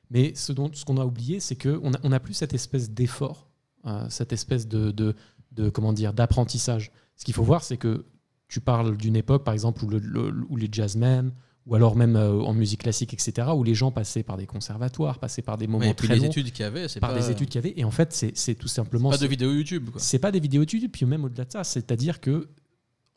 Mais 0.10 0.36
ce, 0.36 0.54
dont, 0.54 0.70
ce 0.74 0.86
qu'on 0.86 0.98
a 0.98 1.06
oublié, 1.06 1.40
c'est 1.40 1.56
qu'on 1.56 1.90
n'a 1.90 2.00
on 2.04 2.12
a 2.12 2.20
plus 2.20 2.34
cette 2.34 2.54
espèce 2.54 2.92
d'effort, 2.92 3.48
euh, 3.86 4.08
cette 4.10 4.32
espèce 4.32 4.68
de, 4.68 5.16
de 5.58 5.70
comment 5.70 5.92
dire, 5.94 6.14
d'apprentissage. 6.14 6.92
Ce 7.16 7.26
qu'il 7.26 7.34
faut 7.34 7.44
voir, 7.44 7.64
c'est 7.64 7.78
que 7.78 8.06
tu 8.48 8.62
parles 8.62 8.96
d'une 8.96 9.16
époque, 9.16 9.44
par 9.44 9.54
exemple, 9.54 9.84
où, 9.84 9.90
le- 9.90 10.00
le- 10.00 10.46
où 10.50 10.56
les 10.56 10.70
jazzmen, 10.72 11.32
ou 11.66 11.76
alors 11.76 11.98
même 11.98 12.16
euh, 12.16 12.40
en 12.42 12.54
musique 12.54 12.82
classique, 12.84 13.14
etc., 13.14 13.50
où 13.54 13.64
les 13.64 13.76
gens 13.76 13.92
passaient 13.92 14.24
par 14.24 14.38
des 14.38 14.46
conservatoires, 14.46 15.20
passaient 15.20 15.42
par 15.42 15.58
des 15.58 15.68
moments 15.68 15.94
puis 15.94 16.08
très 16.08 16.16
les 16.16 16.22
longs, 16.22 16.28
études 16.28 16.52
qu'il 16.52 16.64
y 16.64 16.68
avait, 16.68 16.88
c'est 16.88 17.02
par 17.02 17.14
pas, 17.14 17.20
des 17.20 17.30
études 17.30 17.50
qu'il 17.50 17.62
y 17.62 17.66
avait. 17.68 17.74
Et 17.76 17.84
en 17.84 17.92
fait, 17.92 18.14
c'est 18.14 18.56
tout 18.56 18.70
simplement... 18.70 19.10
pas 19.10 19.18
de 19.18 19.28
vidéos 19.28 19.52
YouTube. 19.52 19.90
C'est 19.98 20.20
pas 20.20 20.32
des 20.32 20.40
vidéos 20.40 20.62
YouTube, 20.62 20.90
puis 20.94 21.06
même 21.06 21.26
au-delà 21.26 21.44
de 21.44 21.52
ça, 21.52 21.64
c'est-à-dire 21.66 22.22
que 22.22 22.48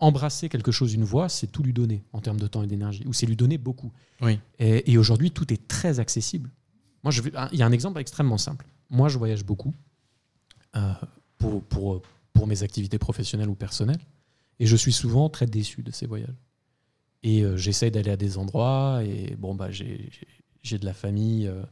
embrasser 0.01 0.49
quelque 0.49 0.73
chose, 0.73 0.95
une 0.95 1.05
voix, 1.05 1.29
c'est 1.29 1.47
tout 1.49 1.63
lui 1.63 1.75
donner 1.75 2.03
en 2.15 2.21
termes 2.21 2.41
de 2.41 2.47
temps 2.47 2.63
et 2.63 2.67
d'énergie, 2.67 3.05
ou 3.07 3.13
c'est 3.13 3.27
lui 3.27 3.37
donner 3.37 3.59
beaucoup. 3.59 3.93
Oui. 4.23 4.41
Et, 4.59 4.91
et 4.91 4.97
aujourd'hui, 4.99 5.31
tout 5.31 5.53
est 5.53 5.69
très 5.69 6.01
accessible. 6.01 6.51
Moi, 7.05 7.11
je 7.13 7.21
il 7.53 7.59
y 7.59 7.63
a 7.63 7.67
un 7.67 7.73
exemple 7.73 8.01
extrêmement 8.01 8.39
simple. 8.39 8.67
Moi, 8.89 9.09
je 9.11 9.19
voyage 9.19 9.45
beaucoup 9.45 9.75
euh, 10.75 10.93
pour, 11.39 11.63
pour, 11.65 12.03
pour 12.41 12.47
mes 12.47 12.63
activités 12.63 12.99
professionnelles 12.99 13.51
ou 13.51 13.55
personnelles, 13.55 14.01
et 14.61 14.65
je 14.65 14.75
suis 14.75 14.95
souvent 14.95 15.29
très 15.29 15.45
déçu 15.45 15.83
de 15.83 15.91
ces 15.91 16.07
voyages. 16.07 16.41
Et 17.23 17.43
euh, 17.43 17.59
j'essaye 17.59 17.91
d'aller 17.91 18.11
à 18.11 18.17
des 18.17 18.39
endroits, 18.39 19.03
et 19.05 19.37
bon, 19.37 19.55
bah, 19.55 19.71
j'ai 19.71 20.79
de 20.79 20.87
la 20.87 20.95
famille. 20.95 21.47
euh, 21.47 21.63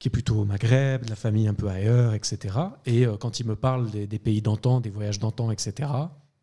qui 0.00 0.08
est 0.08 0.10
plutôt 0.10 0.40
au 0.40 0.44
Maghreb, 0.44 1.04
de 1.04 1.10
la 1.10 1.14
famille 1.14 1.46
un 1.46 1.54
peu 1.54 1.68
ailleurs, 1.68 2.14
etc. 2.14 2.58
Et 2.86 3.06
euh, 3.06 3.16
quand 3.18 3.38
il 3.38 3.46
me 3.46 3.54
parle 3.54 3.90
des, 3.90 4.06
des 4.06 4.18
pays 4.18 4.40
d'antan, 4.40 4.80
des 4.80 4.90
voyages 4.90 5.20
d'antan, 5.20 5.50
etc., 5.52 5.90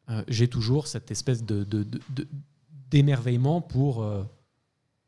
euh, 0.09 0.23
j'ai 0.27 0.47
toujours 0.47 0.85
cette 0.87 1.09
espèce 1.09 1.43
de, 1.43 1.65
d'émerveillement 2.91 3.59
pour, 3.59 4.07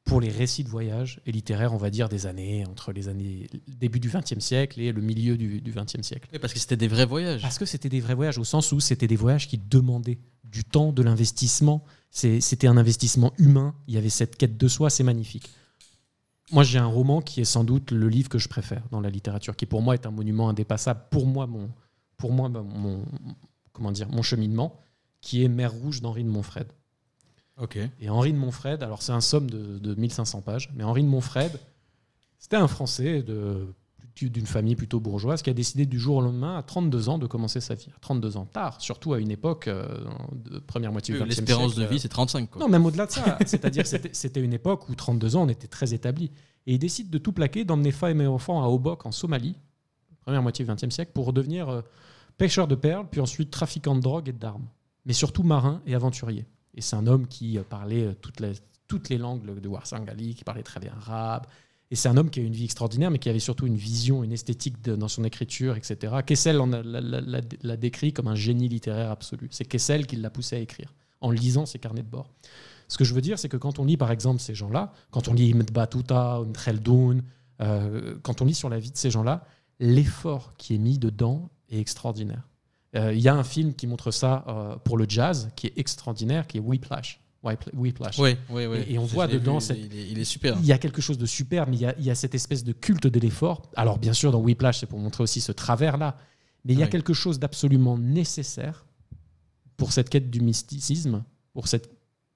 pour 0.09 0.21
les 0.21 0.29
récits 0.29 0.63
de 0.63 0.69
voyage 0.69 1.21
et 1.25 1.31
littéraires, 1.31 1.73
on 1.73 1.77
va 1.77 1.91
dire, 1.91 2.09
des 2.09 2.25
années, 2.25 2.65
entre 2.65 2.91
les 2.91 3.07
années 3.07 3.47
début 3.67 3.99
du 3.99 4.09
XXe 4.09 4.39
siècle 4.39 4.81
et 4.81 4.91
le 4.91 5.01
milieu 5.01 5.37
du 5.37 5.71
XXe 5.71 6.01
siècle. 6.01 6.27
Oui, 6.33 6.39
parce 6.39 6.53
que 6.53 6.59
c'était 6.59 6.77
des 6.77 6.87
vrais 6.87 7.05
voyages. 7.05 7.41
Parce 7.41 7.59
que 7.59 7.65
c'était 7.65 7.89
des 7.89 8.01
vrais 8.01 8.15
voyages, 8.15 8.39
au 8.39 8.43
sens 8.43 8.71
où 8.71 8.79
c'était 8.79 9.07
des 9.07 9.15
voyages 9.15 9.47
qui 9.47 9.59
demandaient 9.59 10.17
du 10.43 10.63
temps, 10.63 10.91
de 10.91 11.03
l'investissement. 11.03 11.83
C'était 12.09 12.67
un 12.67 12.77
investissement 12.77 13.33
humain. 13.37 13.75
Il 13.87 13.93
y 13.93 13.97
avait 13.97 14.09
cette 14.09 14.35
quête 14.35 14.57
de 14.57 14.67
soi, 14.67 14.89
c'est 14.89 15.03
magnifique. 15.03 15.49
Moi, 16.51 16.63
j'ai 16.63 16.79
un 16.79 16.87
roman 16.87 17.21
qui 17.21 17.41
est 17.41 17.45
sans 17.45 17.63
doute 17.63 17.91
le 17.91 18.09
livre 18.09 18.29
que 18.29 18.39
je 18.39 18.49
préfère 18.49 18.81
dans 18.89 19.01
la 19.01 19.11
littérature, 19.11 19.55
qui 19.55 19.67
pour 19.67 19.83
moi 19.83 19.93
est 19.93 20.07
un 20.07 20.11
monument 20.11 20.49
indépassable. 20.49 21.01
Pour 21.11 21.27
moi, 21.27 21.45
mon, 21.45 21.69
pour 22.17 22.33
moi, 22.33 22.49
mon, 22.49 23.05
comment 23.73 23.91
dire, 23.91 24.09
mon 24.09 24.23
cheminement, 24.23 24.79
qui 25.21 25.43
est 25.43 25.47
Mer 25.47 25.71
Rouge 25.71 26.01
d'Henri 26.01 26.23
de 26.23 26.29
Montfred. 26.29 26.67
Et 28.01 28.09
Henri 28.09 28.31
de 28.33 28.37
Montfred, 28.37 28.81
alors 28.83 29.01
c'est 29.01 29.11
un 29.11 29.21
somme 29.21 29.49
de, 29.49 29.77
de 29.79 29.95
1500 29.95 30.41
pages, 30.41 30.69
mais 30.75 30.83
Henri 30.83 31.03
de 31.03 31.07
Montfred, 31.07 31.51
c'était 32.37 32.55
un 32.57 32.67
Français 32.67 33.21
de- 33.23 33.73
d'une 34.21 34.45
famille 34.47 34.75
plutôt 34.75 34.99
bourgeoise 34.99 35.41
qui 35.41 35.49
a 35.49 35.53
décidé 35.53 35.85
du 35.85 35.97
jour 35.97 36.17
au 36.17 36.21
lendemain, 36.21 36.57
à 36.57 36.61
32 36.63 37.07
ans, 37.07 37.17
de 37.17 37.25
commencer 37.25 37.61
sa 37.61 37.73
vie. 37.75 37.87
À 37.95 37.99
32 38.01 38.35
ans 38.35 38.45
tard, 38.45 38.81
surtout 38.81 39.13
à 39.13 39.19
une 39.19 39.31
époque 39.31 39.69
euh, 39.69 39.87
de 40.35 40.59
première 40.59 40.91
moitié 40.91 41.13
du 41.13 41.21
Oui, 41.21 41.25
20e 41.25 41.29
L'espérance 41.29 41.71
siècle, 41.73 41.87
de 41.87 41.93
vie, 41.93 41.99
c'est 42.01 42.09
35. 42.09 42.49
Quoi. 42.49 42.61
non, 42.61 42.67
même 42.67 42.85
au-delà 42.85 43.05
de 43.05 43.11
ça. 43.11 43.37
C'est-à-dire 43.45 43.83
que 43.83 43.87
c'était- 43.89 44.09
c'était 44.13 44.41
une 44.41 44.51
époque 44.51 44.89
où 44.89 44.95
32 44.95 45.37
ans, 45.37 45.43
on 45.43 45.47
était 45.47 45.67
très 45.69 45.93
établi. 45.93 46.31
Et 46.67 46.73
il 46.73 46.79
décide 46.79 47.09
de 47.09 47.17
tout 47.17 47.31
plaquer, 47.31 47.63
d'emmener 47.63 47.91
femme 47.93 48.19
et 48.19 48.27
enfants 48.27 48.61
à 48.61 48.67
Obok, 48.67 49.05
en 49.05 49.11
Somalie, 49.13 49.55
première 50.21 50.41
moitié 50.41 50.65
du 50.65 50.71
XXe 50.73 50.93
siècle, 50.93 51.11
pour 51.13 51.31
devenir 51.31 51.69
euh, 51.69 51.81
pêcheur 52.37 52.67
de 52.67 52.75
perles, 52.75 53.07
puis 53.09 53.21
ensuite 53.21 53.51
trafiquant 53.51 53.95
de 53.95 54.01
drogue 54.01 54.27
et 54.27 54.33
d'armes. 54.33 54.67
Mais 55.05 55.13
surtout 55.13 55.43
marin 55.43 55.81
et 55.85 55.95
aventurier. 55.95 56.45
Et 56.79 56.81
c'est 56.81 56.95
un 56.95 57.07
homme 57.07 57.27
qui 57.27 57.57
euh, 57.57 57.63
parlait 57.63 58.05
euh, 58.05 58.13
toutes 58.87 59.09
les, 59.09 59.17
langues 59.17 59.59
de 59.59 59.67
Warsangali, 59.67 60.33
qui 60.33 60.45
parlait 60.45 60.63
très 60.63 60.79
bien 60.79 60.93
arabe. 60.93 61.45
Et 61.91 61.95
c'est 61.97 62.07
un 62.07 62.15
homme 62.15 62.29
qui 62.29 62.39
a 62.39 62.43
eu 62.43 62.45
une 62.45 62.53
vie 62.53 62.63
extraordinaire, 62.63 63.11
mais 63.11 63.19
qui 63.19 63.27
avait 63.27 63.39
surtout 63.39 63.67
une 63.67 63.75
vision, 63.75 64.23
une 64.23 64.31
esthétique 64.31 64.81
dans 64.81 65.09
son 65.09 65.25
écriture, 65.25 65.75
etc. 65.75 66.13
Kessel 66.25 66.57
l'a- 66.57 67.77
décrit 67.77 68.13
comme 68.13 68.29
un 68.29 68.35
génie 68.35 68.69
littéraire 68.69 69.11
absolu. 69.11 69.49
C'est 69.51 69.65
Kessel 69.65 70.07
qui 70.07 70.15
l'a 70.15 70.29
poussé 70.29 70.55
à 70.55 70.59
écrire, 70.59 70.93
en 71.19 71.31
lisant 71.31 71.65
ses 71.65 71.79
carnets 71.79 72.03
de 72.03 72.07
bord. 72.07 72.31
Ce 72.87 72.97
que 72.97 73.03
je 73.03 73.13
veux 73.13 73.21
dire, 73.21 73.37
c'est 73.37 73.49
que 73.49 73.57
quand 73.57 73.79
on 73.79 73.85
lit, 73.85 73.97
par 73.97 74.11
exemple, 74.11 74.39
ces 74.39 74.55
gens-là, 74.55 74.93
quand 75.11 75.27
on 75.27 75.33
lit 75.33 75.49
Ibn 75.49 75.65
Battuta, 75.73 76.41
Ibn 76.41 77.21
euh, 77.61 78.15
quand 78.23 78.41
on 78.41 78.45
lit 78.45 78.55
sur 78.55 78.69
la 78.69 78.79
vie 78.79 78.91
de 78.91 78.97
ces 78.97 79.11
gens-là, 79.11 79.43
l'effort 79.79 80.53
qui 80.57 80.75
est 80.75 80.79
mis 80.79 80.97
dedans 80.97 81.49
est 81.69 81.79
extraordinaire. 81.79 82.48
Euh, 82.95 83.13
Il 83.13 83.19
y 83.21 83.27
a 83.27 83.35
un 83.35 83.43
film 83.43 83.73
qui 83.73 83.85
montre 83.87 84.11
ça 84.11 84.43
euh, 84.47 84.75
pour 84.77 84.97
le 84.97 85.05
jazz, 85.07 85.51
qui 85.55 85.67
est 85.67 85.73
extraordinaire, 85.77 86.47
qui 86.47 86.57
est 86.57 86.61
Whiplash. 86.61 87.19
Whipla- 87.43 87.73
Whiplash. 87.73 88.17
Oui, 88.19 88.35
oui, 88.49 88.65
oui. 88.65 88.77
Et, 88.87 88.93
et 88.95 88.97
on 88.99 89.05
voit 89.05 89.27
dedans 89.27 89.59
vu, 89.59 89.65
cette, 89.65 89.77
il, 89.77 89.95
est, 89.97 90.09
il 90.09 90.19
est 90.19 90.25
super. 90.25 90.57
il 90.59 90.65
y 90.65 90.73
a 90.73 90.77
quelque 90.77 91.01
chose 91.01 91.17
de 91.17 91.25
super, 91.25 91.67
mais 91.67 91.77
il 91.77 91.81
y 91.81 91.85
a, 91.85 91.95
il 91.97 92.03
y 92.03 92.09
a 92.11 92.15
cette 92.15 92.35
espèce 92.35 92.63
de 92.65 92.73
culte 92.73 93.07
de 93.07 93.19
l'effort. 93.19 93.61
Alors, 93.75 93.97
bien 93.97 94.11
sûr, 94.13 94.31
dans 94.31 94.39
Whiplash, 94.41 94.79
c'est 94.79 94.87
pour 94.87 94.99
montrer 94.99 95.23
aussi 95.23 95.39
ce 95.39 95.51
travers-là, 95.53 96.17
mais 96.65 96.73
il 96.73 96.79
y 96.79 96.83
a 96.83 96.87
quelque 96.87 97.13
chose 97.13 97.39
d'absolument 97.39 97.97
nécessaire 97.97 98.85
pour 99.77 99.93
cette 99.93 100.09
quête 100.09 100.29
du 100.29 100.41
mysticisme, 100.41 101.23
pour, 101.53 101.69
cette, 101.69 101.89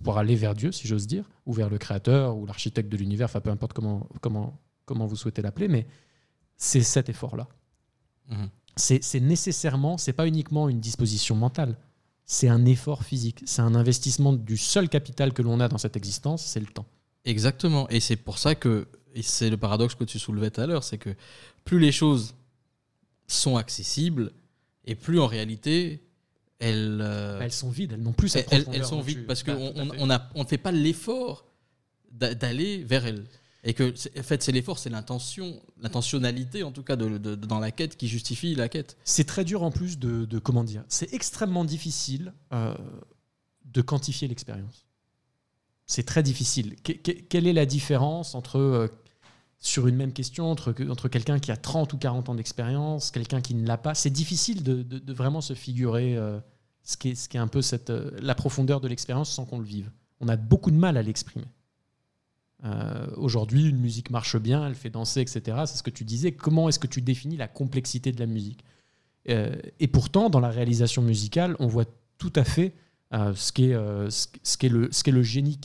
pour 0.04 0.18
aller 0.18 0.36
vers 0.36 0.54
Dieu, 0.56 0.72
si 0.72 0.88
j'ose 0.88 1.06
dire, 1.08 1.30
ou 1.46 1.52
vers 1.52 1.70
le 1.70 1.78
créateur, 1.78 2.38
ou 2.38 2.46
l'architecte 2.46 2.90
de 2.90 2.96
l'univers, 2.96 3.26
enfin 3.26 3.42
peu 3.42 3.50
importe 3.50 3.74
comment, 3.74 4.08
comment 4.22 4.60
comment 4.86 5.06
vous 5.06 5.16
souhaitez 5.16 5.42
l'appeler, 5.42 5.70
mais 5.70 5.88
c'est 6.58 6.82
cet 6.82 7.08
effort-là. 7.10 7.48
Mhm. 8.30 8.50
C'est 8.76 9.20
nécessairement, 9.20 9.98
c'est 9.98 10.14
pas 10.14 10.28
uniquement 10.28 10.68
une 10.70 10.80
disposition 10.80 11.36
mentale, 11.36 11.78
c'est 12.26 12.48
un 12.50 12.66
effort 12.66 13.04
physique, 13.04 13.44
c'est 13.46 13.62
un 13.62 13.76
investissement 13.76 14.34
du 14.34 14.58
seul 14.58 14.90
capital 14.90 15.34
que 15.34 15.42
l'on 15.42 15.60
a 15.60 15.68
dans 15.68 15.78
cette 15.78 15.96
existence, 15.98 16.44
c'est 16.44 16.60
le 16.60 16.66
temps. 16.68 16.86
Exactement. 17.26 17.88
Et 17.90 18.00
c'est 18.00 18.16
pour 18.16 18.38
ça 18.40 18.56
que, 18.56 18.88
et 19.14 19.22
c'est 19.22 19.50
le 19.50 19.58
paradoxe 19.58 19.96
que 19.96 20.04
tu 20.04 20.18
soulevais 20.20 20.50
tout 20.50 20.62
à 20.62 20.66
l'heure, 20.68 20.84
c'est 20.84 20.98
que 20.98 21.16
plus 21.66 21.80
les 21.80 21.92
choses 21.92 22.34
sont 23.28 23.58
accessibles, 23.58 24.32
et 24.86 24.96
plus 24.96 25.20
en 25.20 25.28
réalité, 25.28 26.02
elles, 26.60 27.00
euh, 27.02 27.40
Elles 27.42 27.52
sont 27.52 27.70
vides, 27.70 27.94
elles 27.94 28.02
n'ont 28.02 28.12
plus 28.14 28.30
cette 28.30 28.52
elles, 28.52 28.66
elles 28.74 28.86
sont 28.86 29.02
vides 29.02 29.20
tu- 29.20 29.26
parce 29.26 29.44
Bah, 29.44 29.54
qu'on 29.56 29.74
on, 30.00 30.42
ne 30.44 30.48
fait 30.48 30.58
pas 30.58 30.72
l'effort 30.72 31.46
d'a- 32.12 32.34
d'aller 32.36 32.84
vers 32.84 33.06
elles. 33.06 33.26
Et 33.66 33.74
que, 33.74 33.94
en 34.20 34.24
fait, 34.24 34.44
c'est 34.44 34.52
l'effort, 34.52 34.78
c'est 34.78 34.90
l'intention, 34.90 35.62
l'intentionnalité 35.82 36.64
en 36.64 36.72
tout 36.74 36.84
cas 36.84 36.98
dans 36.98 37.60
la 37.60 37.72
quête 37.72 37.96
qui 37.96 38.08
justifie 38.10 38.56
la 38.56 38.68
quête. 38.68 38.98
C'est 39.06 39.24
très 39.24 39.46
dur 39.46 39.64
en 39.64 39.72
plus 39.72 39.98
de, 40.00 40.40
comment 40.40 40.64
dire. 40.66 40.84
C'est 40.90 41.14
extrêmement 41.14 41.64
difficile 41.64 42.34
euh, 42.52 42.76
de 43.66 43.82
quantifier 43.82 44.28
l'expérience. 44.28 44.86
C'est 45.86 46.04
très 46.04 46.24
difficile. 46.24 46.76
Que- 46.82 46.92
que- 46.94 47.12
quelle 47.12 47.48
est 47.48 47.54
la 47.54 47.66
différence 47.66 48.36
entre 48.36 48.58
euh, 48.60 48.88
sur 49.60 49.88
une 49.88 49.96
même 49.96 50.12
question 50.12 50.52
entre, 50.52 50.74
quelqu'un 51.08 51.40
qui 51.40 51.52
a 51.52 51.58
30 51.58 51.94
ou 51.94 51.98
40 51.98 52.28
ans 52.30 52.36
d'expérience, 52.36 53.12
quelqu'un 53.12 53.40
qui 53.40 53.56
ne 53.56 53.66
l'a 53.66 53.78
pas? 53.78 53.96
C'est 53.96 54.10
difficile 54.10 54.64
de, 54.64 55.14
vraiment 55.14 55.40
se 55.40 55.54
figurer 55.54 56.18
euh, 56.18 56.38
ce, 56.84 56.98
qui 56.98 57.10
est, 57.12 57.16
ce 57.16 57.30
est 57.34 57.38
un 57.40 57.48
peu 57.48 57.62
cette, 57.62 57.90
la 57.90 58.36
profondeur 58.36 58.82
de 58.82 58.90
l'expérience 58.90 59.30
sans 59.32 59.46
qu'on 59.46 59.60
le 59.60 59.66
vive. 59.66 59.90
On 60.20 60.28
a 60.28 60.36
beaucoup 60.36 60.72
de 60.72 60.76
mal 60.78 60.98
à 60.98 61.02
l'exprimer. 61.02 61.46
Euh, 62.64 63.08
Aujourd'hui, 63.18 63.70
une 63.70 63.78
musique 63.78 64.10
marche 64.10 64.38
bien, 64.38 64.68
elle 64.68 64.76
fait 64.76 64.90
danser, 64.90 65.22
etc. 65.22 65.64
C'est 65.66 65.78
ce 65.78 65.84
que 65.84 65.90
tu 65.90 66.06
disais. 66.06 66.32
Comment 66.32 66.70
est-ce 66.70 66.80
que 66.80 66.88
tu 66.88 67.02
définis 67.02 67.38
la 67.38 67.48
complexité 67.48 68.12
de 68.12 68.20
la 68.20 68.26
musique 68.26 68.64
Euh, 69.30 69.56
Et 69.80 69.88
pourtant, 69.88 70.30
dans 70.30 70.40
la 70.40 70.50
réalisation 70.50 71.02
musicale, 71.02 71.56
on 71.60 71.68
voit 71.68 71.86
tout 72.18 72.34
à 72.36 72.44
fait 72.44 72.74
euh, 73.14 73.34
ce 73.36 73.52
qu'est 73.52 74.70
le, 74.70 74.90
génie 75.22 75.60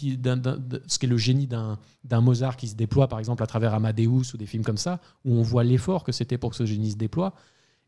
le 1.03 1.17
génie 1.17 1.47
d'un 1.47 2.21
Mozart 2.21 2.57
qui 2.57 2.69
se 2.69 2.75
déploie, 2.75 3.09
par 3.09 3.19
exemple, 3.19 3.43
à 3.43 3.47
travers 3.47 3.73
Amadeus 3.75 4.35
ou 4.35 4.37
des 4.37 4.47
films 4.47 4.65
comme 4.65 4.77
ça, 4.77 5.01
où 5.25 5.33
on 5.35 5.43
voit 5.43 5.65
l'effort 5.65 6.05
que 6.05 6.13
c'était 6.13 6.37
pour 6.37 6.51
que 6.51 6.57
ce 6.57 6.67
génie 6.67 6.91
se 6.91 6.97
déploie, 6.97 7.35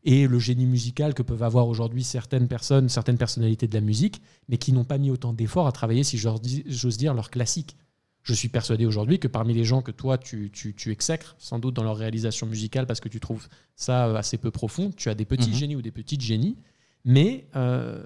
et 0.03 0.25
le 0.27 0.39
génie 0.39 0.65
musical 0.65 1.13
que 1.13 1.21
peuvent 1.21 1.43
avoir 1.43 1.67
aujourd'hui 1.67 2.03
certaines 2.03 2.47
personnes, 2.47 2.89
certaines 2.89 3.19
personnalités 3.19 3.67
de 3.67 3.75
la 3.75 3.81
musique, 3.81 4.21
mais 4.49 4.57
qui 4.57 4.73
n'ont 4.73 4.83
pas 4.83 4.97
mis 4.97 5.11
autant 5.11 5.31
d'efforts 5.31 5.67
à 5.67 5.71
travailler, 5.71 6.03
si 6.03 6.17
j'ose 6.17 6.97
dire, 6.97 7.13
leur 7.13 7.29
classique. 7.29 7.77
Je 8.23 8.33
suis 8.33 8.49
persuadé 8.49 8.85
aujourd'hui 8.85 9.19
que 9.19 9.27
parmi 9.27 9.53
les 9.53 9.63
gens 9.63 9.81
que 9.81 9.91
toi 9.91 10.17
tu, 10.17 10.51
tu, 10.53 10.75
tu 10.75 10.91
exècres, 10.91 11.35
sans 11.39 11.57
doute 11.59 11.73
dans 11.75 11.83
leur 11.83 11.97
réalisation 11.97 12.45
musicale, 12.47 12.85
parce 12.85 12.99
que 12.99 13.09
tu 13.09 13.19
trouves 13.19 13.47
ça 13.75 14.07
euh, 14.07 14.15
assez 14.15 14.37
peu 14.37 14.51
profond, 14.51 14.91
tu 14.95 15.09
as 15.09 15.15
des 15.15 15.25
petits 15.25 15.49
Mhm. 15.49 15.55
génies 15.55 15.75
ou 15.75 15.81
des 15.81 15.91
petites 15.91 16.21
génies, 16.21 16.57
mais 17.03 17.47
euh, 17.55 18.03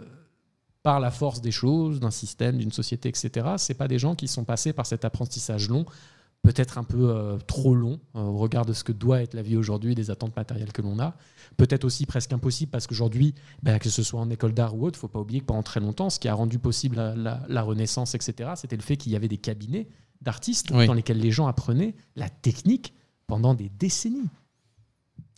par 0.84 1.00
la 1.00 1.12
force 1.12 1.42
des 1.42 1.52
choses, 1.52 2.00
d'un 2.00 2.12
système, 2.12 2.58
d'une 2.58 2.72
société, 2.72 3.10
etc., 3.10 3.56
c'est 3.58 3.74
pas 3.74 3.88
des 3.88 4.00
gens 4.00 4.16
qui 4.16 4.28
sont 4.28 4.44
passés 4.46 4.72
par 4.72 4.86
cet 4.86 5.04
apprentissage 5.04 5.68
long, 5.68 5.86
peut-être 6.44 6.78
un 6.78 6.84
peu 6.84 7.10
euh, 7.10 7.38
trop 7.48 7.74
long 7.74 8.00
euh, 8.16 8.20
au 8.22 8.38
regard 8.38 8.66
de 8.68 8.72
ce 8.74 8.84
que 8.84 8.92
doit 8.92 9.22
être 9.24 9.34
la 9.34 9.42
vie 9.42 9.58
aujourd'hui, 9.58 9.96
des 9.96 10.12
attentes 10.12 10.36
matérielles 10.36 10.72
que 10.72 10.84
l'on 10.84 11.00
a. 11.00 11.16
Peut-être 11.58 11.86
aussi 11.86 12.06
presque 12.06 12.32
impossible 12.34 12.70
parce 12.72 12.86
qu'aujourd'hui, 12.86 13.34
ben, 13.64 13.80
que 13.80 13.90
ce 13.90 14.04
soit 14.04 14.20
en 14.20 14.30
école 14.30 14.54
d'art 14.54 14.76
ou 14.76 14.86
autre, 14.86 15.00
faut 15.00 15.08
pas 15.08 15.20
oublier 15.20 15.40
que 15.42 15.46
pendant 15.46 15.64
très 15.64 15.80
longtemps, 15.80 16.10
ce 16.12 16.20
qui 16.20 16.28
a 16.28 16.36
rendu 16.36 16.60
possible 16.60 16.98
la, 16.98 17.16
la- 17.16 17.42
la 17.50 17.62
Renaissance, 17.64 18.14
etc., 18.14 18.52
c'était 18.56 18.76
le 18.78 18.84
fait 18.84 18.96
qu'il 18.96 19.12
y 19.12 19.16
avait 19.16 19.28
des 19.28 19.38
cabinets 19.38 19.88
d'artistes 20.22 20.72
Oui. 20.74 20.88
dans 20.88 20.94
lesquels 20.94 21.20
les 21.20 21.32
gens 21.32 21.48
apprenaient 21.48 21.96
la 22.16 22.30
technique 22.30 22.94
pendant 23.28 23.54
des 23.54 23.70
décennies. 23.70 24.28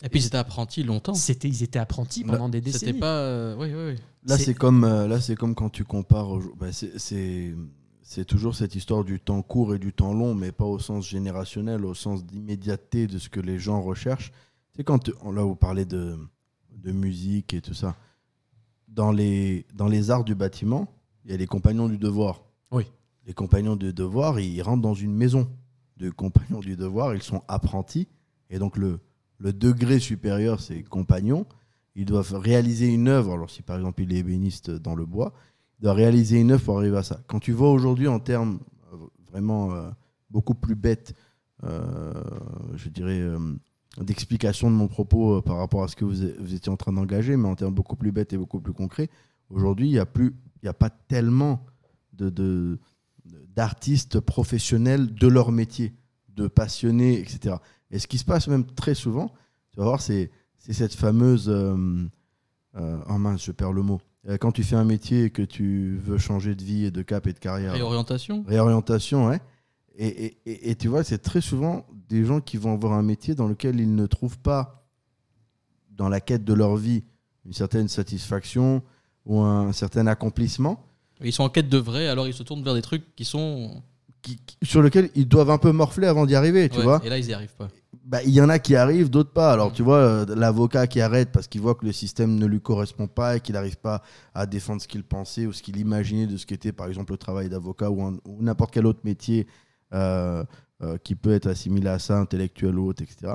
Et 0.02 0.08
puis 0.08 0.20
ils 0.20 0.26
étaient 0.26 0.36
apprentis 0.36 0.82
longtemps. 0.84 1.14
C'était, 1.14 1.48
ils 1.48 1.62
étaient 1.62 1.78
apprentis 1.78 2.22
pendant 2.24 2.48
des 2.48 2.58
C'était 2.58 2.72
décennies. 2.86 3.00
pas. 3.00 3.18
euh, 3.18 3.56
oui, 3.58 3.68
oui, 3.74 3.92
oui. 3.94 4.02
Là, 4.28 4.38
C'est- 4.38 4.54
comme, 4.54 4.84
euh, 4.84 5.08
là, 5.08 5.20
c'est 5.20 5.34
comme 5.34 5.54
quand 5.54 5.70
tu 5.70 5.84
compares. 5.84 6.38
bah, 6.56 6.72
c'est- 6.72 6.96
c'est 8.02 8.24
toujours 8.24 8.54
cette 8.54 8.74
histoire 8.74 9.04
du 9.04 9.18
temps 9.20 9.42
court 9.42 9.74
et 9.74 9.78
du 9.78 9.92
temps 9.92 10.14
long, 10.14 10.34
mais 10.34 10.52
pas 10.52 10.64
au 10.64 10.78
sens 10.78 11.06
générationnel, 11.08 11.84
au 11.84 11.94
sens 11.94 12.24
d'immédiateté 12.24 13.06
de 13.06 13.18
ce 13.18 13.28
que 13.28 13.40
les 13.40 13.58
gens 13.58 13.82
recherchent. 13.82 14.32
C'est 14.76 14.84
quand 14.84 15.08
là 15.08 15.42
vous 15.42 15.56
parlez 15.56 15.84
de, 15.84 16.16
de 16.76 16.92
musique 16.92 17.52
et 17.52 17.60
tout 17.60 17.74
ça. 17.74 17.96
Dans 18.86 19.10
les, 19.12 19.66
dans 19.74 19.88
les 19.88 20.10
arts 20.10 20.24
du 20.24 20.34
bâtiment, 20.34 20.88
il 21.24 21.32
y 21.32 21.34
a 21.34 21.36
les 21.36 21.46
compagnons 21.46 21.88
du 21.88 21.98
devoir. 21.98 22.42
Oui. 22.70 22.84
Les 23.28 23.34
compagnons 23.34 23.76
du 23.76 23.92
devoir, 23.92 24.40
ils 24.40 24.62
rentrent 24.62 24.80
dans 24.80 24.94
une 24.94 25.14
maison 25.14 25.50
de 25.98 26.08
compagnons 26.08 26.60
du 26.60 26.76
devoir, 26.76 27.14
ils 27.14 27.22
sont 27.22 27.42
apprentis. 27.46 28.08
Et 28.48 28.58
donc 28.58 28.78
le, 28.78 29.00
degré 29.38 29.98
supérieur, 29.98 30.60
c'est 30.60 30.82
compagnons. 30.82 31.44
Ils 31.94 32.06
doivent 32.06 32.32
réaliser 32.32 32.86
une 32.86 33.06
œuvre. 33.06 33.34
Alors 33.34 33.50
si 33.50 33.60
par 33.60 33.76
exemple 33.76 34.00
il 34.00 34.14
est 34.14 34.16
ébéniste 34.16 34.70
dans 34.70 34.94
le 34.94 35.04
bois, 35.04 35.34
il 35.78 35.82
doit 35.82 35.92
réaliser 35.92 36.40
une 36.40 36.52
œuvre 36.52 36.64
pour 36.64 36.78
arriver 36.78 36.96
à 36.96 37.02
ça. 37.02 37.20
Quand 37.26 37.38
tu 37.38 37.52
vois 37.52 37.70
aujourd'hui 37.70 38.08
en 38.08 38.18
termes 38.18 38.60
euh, 38.94 38.96
vraiment 39.30 39.74
euh, 39.74 39.90
beaucoup 40.30 40.54
plus 40.54 40.74
bêtes, 40.74 41.14
euh, 41.64 42.14
je 42.76 42.88
dirais, 42.88 43.22
d'explication 44.00 44.70
de 44.70 44.76
mon 44.76 44.88
propos 44.88 45.42
par 45.42 45.58
rapport 45.58 45.82
à 45.82 45.88
ce 45.88 45.96
que 45.96 46.06
vous, 46.06 46.54
étiez 46.54 46.72
en 46.72 46.78
train 46.78 46.94
d'engager, 46.94 47.36
mais 47.36 47.48
en 47.48 47.56
termes 47.56 47.74
beaucoup 47.74 47.96
plus 47.96 48.10
bêtes 48.10 48.32
et 48.32 48.38
beaucoup 48.38 48.60
plus 48.60 48.72
concrets, 48.72 49.10
aujourd'hui, 49.50 49.88
il 49.88 49.92
n'y 49.92 50.68
a, 50.68 50.72
pas 50.72 50.88
tellement 50.88 51.66
de- 52.14 52.78
d'artistes 53.54 54.20
professionnels 54.20 55.14
de 55.14 55.26
leur 55.28 55.50
métier, 55.52 55.94
de 56.28 56.46
passionnés, 56.48 57.18
etc. 57.20 57.56
Et 57.90 57.98
ce 57.98 58.06
qui 58.06 58.18
se 58.18 58.24
passe 58.24 58.48
même 58.48 58.64
très 58.66 58.94
souvent, 58.94 59.32
tu 59.72 59.78
vas 59.78 59.84
voir, 59.84 60.00
c'est, 60.00 60.30
cette 60.58 60.94
fameuse... 60.94 61.48
euh, 61.48 62.06
euh, 62.76 62.98
oh 63.08 63.18
mince, 63.18 63.44
je 63.44 63.52
perds 63.52 63.72
le 63.72 63.82
mot. 63.82 64.00
Euh, 64.28 64.36
Quand 64.38 64.52
tu 64.52 64.62
fais 64.62 64.76
un 64.76 64.84
métier 64.84 65.24
et 65.24 65.30
que 65.30 65.42
tu 65.42 65.96
veux 66.02 66.18
changer 66.18 66.54
de 66.54 66.62
vie 66.62 66.84
et 66.84 66.90
de 66.90 67.02
cap 67.02 67.26
et 67.26 67.32
de 67.32 67.38
carrière. 67.38 67.72
Réorientation. 67.72 68.44
Réorientation, 68.46 69.26
ouais. 69.28 69.40
Et, 69.96 70.06
et- 70.26 70.38
et- 70.46 70.70
et 70.70 70.74
tu 70.76 70.86
vois, 70.88 71.02
c'est 71.02 71.18
très 71.18 71.40
souvent 71.40 71.86
des 72.08 72.24
gens 72.24 72.40
qui 72.40 72.56
vont 72.56 72.72
avoir 72.74 72.92
un 72.92 73.02
métier 73.02 73.34
dans 73.34 73.48
lequel 73.48 73.80
ils 73.80 73.94
ne 73.94 74.06
trouvent 74.06 74.38
pas, 74.38 74.86
dans 75.90 76.08
la 76.08 76.20
quête 76.20 76.44
de 76.44 76.52
leur 76.52 76.76
vie, 76.76 77.02
une 77.44 77.52
certaine 77.52 77.88
satisfaction 77.88 78.82
ou 79.24 79.40
un 79.40 79.72
certain 79.72 80.06
accomplissement, 80.06 80.84
Ils 81.22 81.32
sont 81.32 81.42
en 81.44 81.48
quête 81.48 81.68
de 81.68 81.78
vrai, 81.78 82.06
alors 82.08 82.26
ils 82.28 82.34
se 82.34 82.42
tournent 82.42 82.62
vers 82.62 82.74
des 82.74 82.82
trucs 82.82 83.14
qui 83.16 83.24
sont. 83.24 83.82
qui- 84.20 84.36
qui- 84.44 84.56
sur 84.64 84.82
lequel 84.82 85.10
ils 85.14 85.28
doivent 85.28 85.50
un 85.50 85.58
peu 85.58 85.70
morfler 85.70 86.06
avant 86.08 86.26
d'y 86.26 86.34
arriver, 86.34 86.68
tu 86.68 86.78
Ouais, 86.78 86.82
vois. 86.82 87.00
Et 87.04 87.08
là, 87.08 87.18
ils 87.18 87.26
y 87.28 87.32
arrivent 87.32 87.54
pas. 87.56 87.68
Bah, 88.04 88.18
il 88.24 88.30
y 88.30 88.40
en 88.40 88.48
a 88.48 88.58
qui 88.58 88.74
arrivent, 88.74 89.10
d'autres 89.10 89.30
pas. 89.32 89.52
Alors, 89.52 89.72
tu 89.72 89.82
vois, 89.82 89.98
euh, 89.98 90.26
l'avocat 90.34 90.86
qui 90.88 91.00
arrête 91.00 91.30
parce 91.30 91.46
qu'il 91.46 91.60
voit 91.60 91.76
que 91.76 91.86
le 91.86 91.92
système 91.92 92.34
ne 92.36 92.44
lui 92.46 92.60
correspond 92.60 93.06
pas 93.06 93.36
et 93.36 93.40
qu'il 93.40 93.54
n'arrive 93.54 93.76
pas 93.76 94.02
à 94.34 94.44
défendre 94.46 94.82
ce 94.82 94.88
qu'il 94.88 95.04
pensait 95.04 95.46
ou 95.46 95.52
ce 95.52 95.62
qu'il 95.62 95.76
imaginait 95.78 96.26
de 96.26 96.36
ce 96.36 96.46
qu'était, 96.46 96.72
par 96.72 96.88
exemple, 96.88 97.12
le 97.12 97.18
travail 97.18 97.48
d'avocat 97.48 97.90
ou 97.90 98.18
n'importe 98.40 98.72
quel 98.72 98.86
autre 98.86 99.00
métier 99.04 99.46
euh, 99.94 100.44
euh, 100.82 100.98
qui 100.98 101.14
peut 101.14 101.32
être 101.32 101.46
assimilé 101.46 101.88
à 101.88 101.98
ça, 102.00 102.18
intellectuel 102.18 102.76
ou 102.78 102.88
autre, 102.88 103.02
etc. 103.02 103.34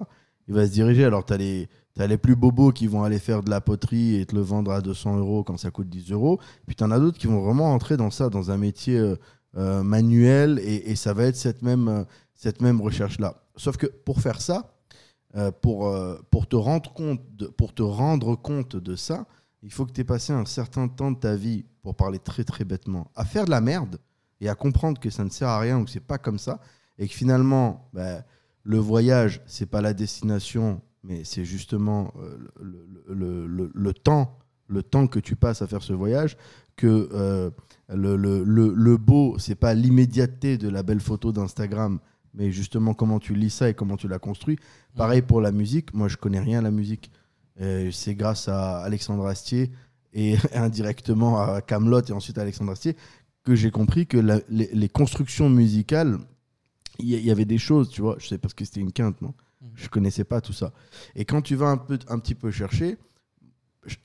Il 0.49 0.53
va 0.53 0.67
se 0.67 0.71
diriger. 0.73 1.05
Alors, 1.05 1.25
tu 1.25 1.33
as 1.33 1.37
les. 1.37 1.69
T'as 1.95 2.07
les 2.07 2.17
plus 2.17 2.35
bobos 2.35 2.71
qui 2.71 2.87
vont 2.87 3.03
aller 3.03 3.19
faire 3.19 3.43
de 3.43 3.51
la 3.51 3.61
poterie 3.61 4.15
et 4.15 4.25
te 4.25 4.35
le 4.35 4.41
vendre 4.41 4.71
à 4.71 4.81
200 4.81 5.17
euros 5.17 5.43
quand 5.43 5.57
ça 5.57 5.69
coûte 5.69 5.89
10 5.89 6.11
euros. 6.11 6.39
Puis 6.65 6.75
tu 6.75 6.83
en 6.83 6.89
as 6.89 6.99
d'autres 6.99 7.19
qui 7.19 7.27
vont 7.27 7.41
vraiment 7.41 7.71
entrer 7.73 7.97
dans 7.97 8.09
ça, 8.09 8.29
dans 8.29 8.49
un 8.49 8.57
métier 8.57 8.97
euh, 8.97 9.15
euh, 9.57 9.83
manuel, 9.83 10.59
et, 10.63 10.91
et 10.91 10.95
ça 10.95 11.13
va 11.13 11.25
être 11.25 11.35
cette 11.35 11.61
même, 11.61 11.87
euh, 11.87 12.03
cette 12.33 12.61
même 12.61 12.81
recherche-là. 12.81 13.43
Sauf 13.55 13.77
que 13.77 13.85
pour 13.87 14.21
faire 14.21 14.41
ça, 14.41 14.69
pour, 15.63 15.91
pour, 16.29 16.47
te 16.47 16.55
rendre 16.55 16.93
compte 16.93 17.19
de, 17.35 17.47
pour 17.47 17.73
te 17.73 17.81
rendre 17.81 18.35
compte 18.35 18.75
de 18.75 18.95
ça, 18.95 19.25
il 19.63 19.71
faut 19.71 19.83
que 19.83 19.91
tu 19.91 20.01
aies 20.01 20.03
passé 20.03 20.31
un 20.31 20.45
certain 20.45 20.87
temps 20.87 21.11
de 21.11 21.17
ta 21.17 21.35
vie, 21.35 21.65
pour 21.81 21.95
parler 21.95 22.19
très 22.19 22.43
très 22.43 22.63
bêtement, 22.65 23.11
à 23.15 23.25
faire 23.25 23.45
de 23.45 23.51
la 23.51 23.61
merde 23.61 23.99
et 24.41 24.49
à 24.49 24.55
comprendre 24.55 24.99
que 24.99 25.09
ça 25.09 25.23
ne 25.23 25.29
sert 25.29 25.47
à 25.47 25.59
rien 25.59 25.79
ou 25.79 25.85
que 25.85 25.91
c'est 25.91 25.99
pas 25.99 26.17
comme 26.17 26.39
ça, 26.39 26.59
et 26.97 27.07
que 27.07 27.13
finalement, 27.13 27.89
bah, 27.93 28.23
le 28.63 28.77
voyage, 28.77 29.41
c'est 29.45 29.65
pas 29.65 29.81
la 29.81 29.93
destination, 29.93 30.81
mais 31.03 31.23
c'est 31.23 31.45
justement 31.45 32.13
euh, 32.21 32.37
le, 32.61 32.87
le- 33.07 33.15
le- 33.15 33.47
le- 33.47 33.71
le 33.73 33.93
temps, 33.93 34.37
le 34.67 34.83
temps 34.83 35.07
que 35.07 35.19
tu 35.19 35.35
passes 35.35 35.61
à 35.61 35.67
faire 35.67 35.83
ce 35.83 35.93
voyage, 35.93 36.37
que 36.75 37.09
euh, 37.13 37.51
le, 37.89 38.15
le, 38.15 38.97
beau, 38.97 39.37
c'est 39.37 39.55
pas 39.55 39.73
l'immédiateté 39.73 40.57
de 40.57 40.69
la 40.69 40.81
belle 40.83 41.01
photo 41.01 41.31
d'Instagram, 41.31 41.99
mais 42.33 42.51
justement 42.51 42.93
comment 42.93 43.19
tu 43.19 43.35
lis 43.35 43.51
ça 43.51 43.69
et 43.69 43.73
comment 43.73 43.97
tu 43.97 44.07
la 44.07 44.17
construis. 44.19 44.57
Pareil 44.95 45.21
pour 45.21 45.41
la 45.41 45.51
musique, 45.51 45.93
moi 45.93 46.07
je 46.07 46.17
connais 46.17 46.39
rien 46.39 46.59
à 46.59 46.61
la 46.63 46.71
musique. 46.71 47.11
Euh, 47.61 47.91
c'est 47.91 48.15
grâce 48.15 48.47
à 48.47 48.79
Alexandre 48.79 49.27
Astier 49.27 49.71
et 50.13 50.37
indirectement 50.55 51.39
à 51.39 51.61
Camelot 51.61 52.01
et 52.01 52.11
ensuite 52.11 52.37
à 52.39 52.41
Alexandre 52.41 52.71
Astier 52.71 52.95
que 53.43 53.53
j'ai 53.55 53.69
compris 53.71 54.07
que 54.07 54.17
la- 54.17 54.39
les, 54.49 54.69
les 54.73 54.89
constructions 54.89 55.49
musicales, 55.49 56.17
il 56.97 57.07
y, 57.09 57.21
y 57.21 57.29
avait 57.31 57.45
des 57.45 57.57
choses, 57.59 57.89
tu 57.89 58.01
vois. 58.01 58.15
Je 58.19 58.27
sais 58.27 58.37
parce 58.37 58.53
que 58.53 58.63
c'était 58.65 58.79
une 58.79 58.91
quinte, 58.93 59.21
non 59.21 59.33
Je 59.75 59.87
connaissais 59.87 60.23
pas 60.23 60.41
tout 60.41 60.53
ça. 60.53 60.73
Et 61.15 61.25
quand 61.25 61.41
tu 61.41 61.55
vas 61.55 61.67
un, 61.67 61.77
peu, 61.77 61.97
un 62.07 62.19
petit 62.19 62.35
peu 62.35 62.51
chercher, 62.51 62.97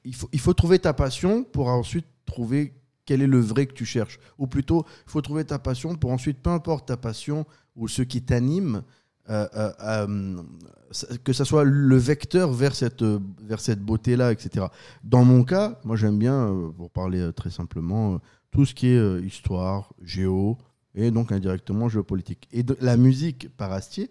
il 0.04 0.14
faut, 0.14 0.28
il 0.32 0.40
faut 0.40 0.54
trouver 0.54 0.78
ta 0.78 0.92
passion 0.92 1.44
pour 1.44 1.68
ensuite 1.68 2.06
trouver 2.26 2.74
quel 3.04 3.22
est 3.22 3.26
le 3.26 3.40
vrai 3.40 3.66
que 3.66 3.72
tu 3.72 3.86
cherches. 3.86 4.20
Ou 4.36 4.46
plutôt, 4.46 4.84
il 5.06 5.10
faut 5.10 5.22
trouver 5.22 5.44
ta 5.44 5.58
passion 5.58 5.96
pour 5.96 6.10
ensuite, 6.10 6.42
peu 6.42 6.50
importe 6.50 6.88
ta 6.88 6.96
passion 6.96 7.46
ou 7.74 7.88
ce 7.88 8.02
qui 8.02 8.22
t'anime, 8.22 8.82
euh, 9.30 9.46
euh, 9.56 9.72
euh, 9.82 10.42
que 11.24 11.32
ça 11.32 11.44
soit 11.44 11.64
le 11.64 11.96
vecteur 11.96 12.52
vers 12.52 12.74
cette, 12.74 13.02
vers 13.02 13.60
cette 13.60 13.80
beauté-là, 13.80 14.32
etc. 14.32 14.66
Dans 15.04 15.24
mon 15.24 15.44
cas, 15.44 15.78
moi 15.84 15.96
j'aime 15.96 16.18
bien, 16.18 16.72
pour 16.76 16.90
parler 16.90 17.30
très 17.34 17.50
simplement, 17.50 18.20
tout 18.50 18.66
ce 18.66 18.74
qui 18.74 18.88
est 18.88 19.22
histoire, 19.22 19.92
géo, 20.02 20.58
et 20.94 21.10
donc 21.10 21.30
indirectement 21.32 21.88
géopolitique. 21.88 22.48
Et 22.52 22.64
la 22.80 22.96
musique 22.96 23.54
par 23.56 23.72
Astier, 23.72 24.10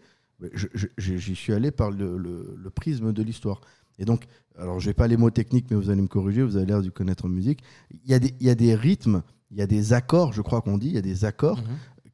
j'y 0.98 1.36
suis 1.36 1.54
allé 1.54 1.72
par 1.72 1.92
le, 1.92 2.18
le- 2.18 2.56
le 2.62 2.70
prisme 2.70 3.12
de 3.14 3.24
l'histoire. 3.24 3.62
Et 4.00 4.06
donc, 4.06 4.26
alors 4.58 4.80
je 4.80 4.86
vais 4.88 4.94
pas 4.94 5.08
les 5.08 5.18
mots 5.18 5.32
techniques, 5.32 5.66
mais 5.72 5.76
vous 5.78 5.90
allez 5.90 6.02
me 6.02 6.08
corriger, 6.08 6.44
vous 6.44 6.58
avez 6.58 6.66
l'air 6.66 6.82
de 6.82 6.90
connaître 6.90 7.26
en 7.26 7.30
musique. 7.30 7.62
Il 8.06 8.10
y, 8.10 8.14
a 8.14 8.20
des, 8.20 8.34
il 8.40 8.46
y 8.46 8.50
a 8.50 8.56
des 8.56 8.76
rythmes, 8.76 9.24
il 9.52 9.58
y 9.58 9.62
a 9.62 9.68
des 9.68 9.94
accords, 9.94 10.34
je 10.34 10.42
crois 10.42 10.62
qu'on 10.62 10.78
dit, 10.78 10.88
il 10.88 10.94
y 10.94 10.98
a 11.00 11.02
des 11.02 11.26
accords 11.26 11.62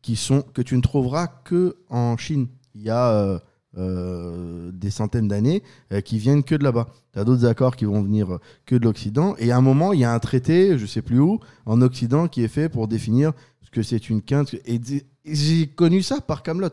qui 0.02 0.16
sont, 0.16 0.42
que 0.42 0.62
tu 0.62 0.76
ne 0.76 0.82
trouveras 0.82 1.28
que 1.28 1.76
en 1.90 2.16
Chine. 2.18 2.48
Il 2.76 2.82
y 2.82 2.90
a 2.90 3.10
euh, 3.12 3.40
euh, 3.78 4.72
des 4.74 4.90
centaines 4.90 5.28
d'années 5.28 5.64
euh, 5.92 6.02
qui 6.02 6.18
viennent 6.18 6.44
que 6.44 6.56
de 6.56 6.64
là-bas. 6.64 6.88
Tu 7.14 7.20
as 7.20 7.24
d'autres 7.24 7.46
accords 7.46 7.76
qui 7.76 7.86
vont 7.86 8.02
venir 8.02 8.40
que 8.66 8.76
de 8.76 8.84
l'Occident. 8.84 9.36
Et 9.38 9.52
à 9.52 9.58
un 9.58 9.62
moment, 9.62 9.94
il 9.94 10.00
y 10.00 10.04
a 10.06 10.14
un 10.14 10.20
traité, 10.20 10.78
je 10.78 10.86
sais 10.86 11.02
plus 11.02 11.20
où, 11.20 11.40
en 11.66 11.82
Occident 11.82 12.28
qui 12.28 12.44
est 12.44 12.48
fait 12.48 12.70
pour 12.70 12.88
définir 12.88 13.34
ce 13.62 13.70
que 13.72 13.82
c'est 13.84 14.10
une 14.10 14.22
quinte. 14.22 14.54
Et 14.66 14.80
j'ai 15.26 15.68
connu 15.68 16.02
ça 16.02 16.20
par 16.22 16.44
Camelot. 16.44 16.70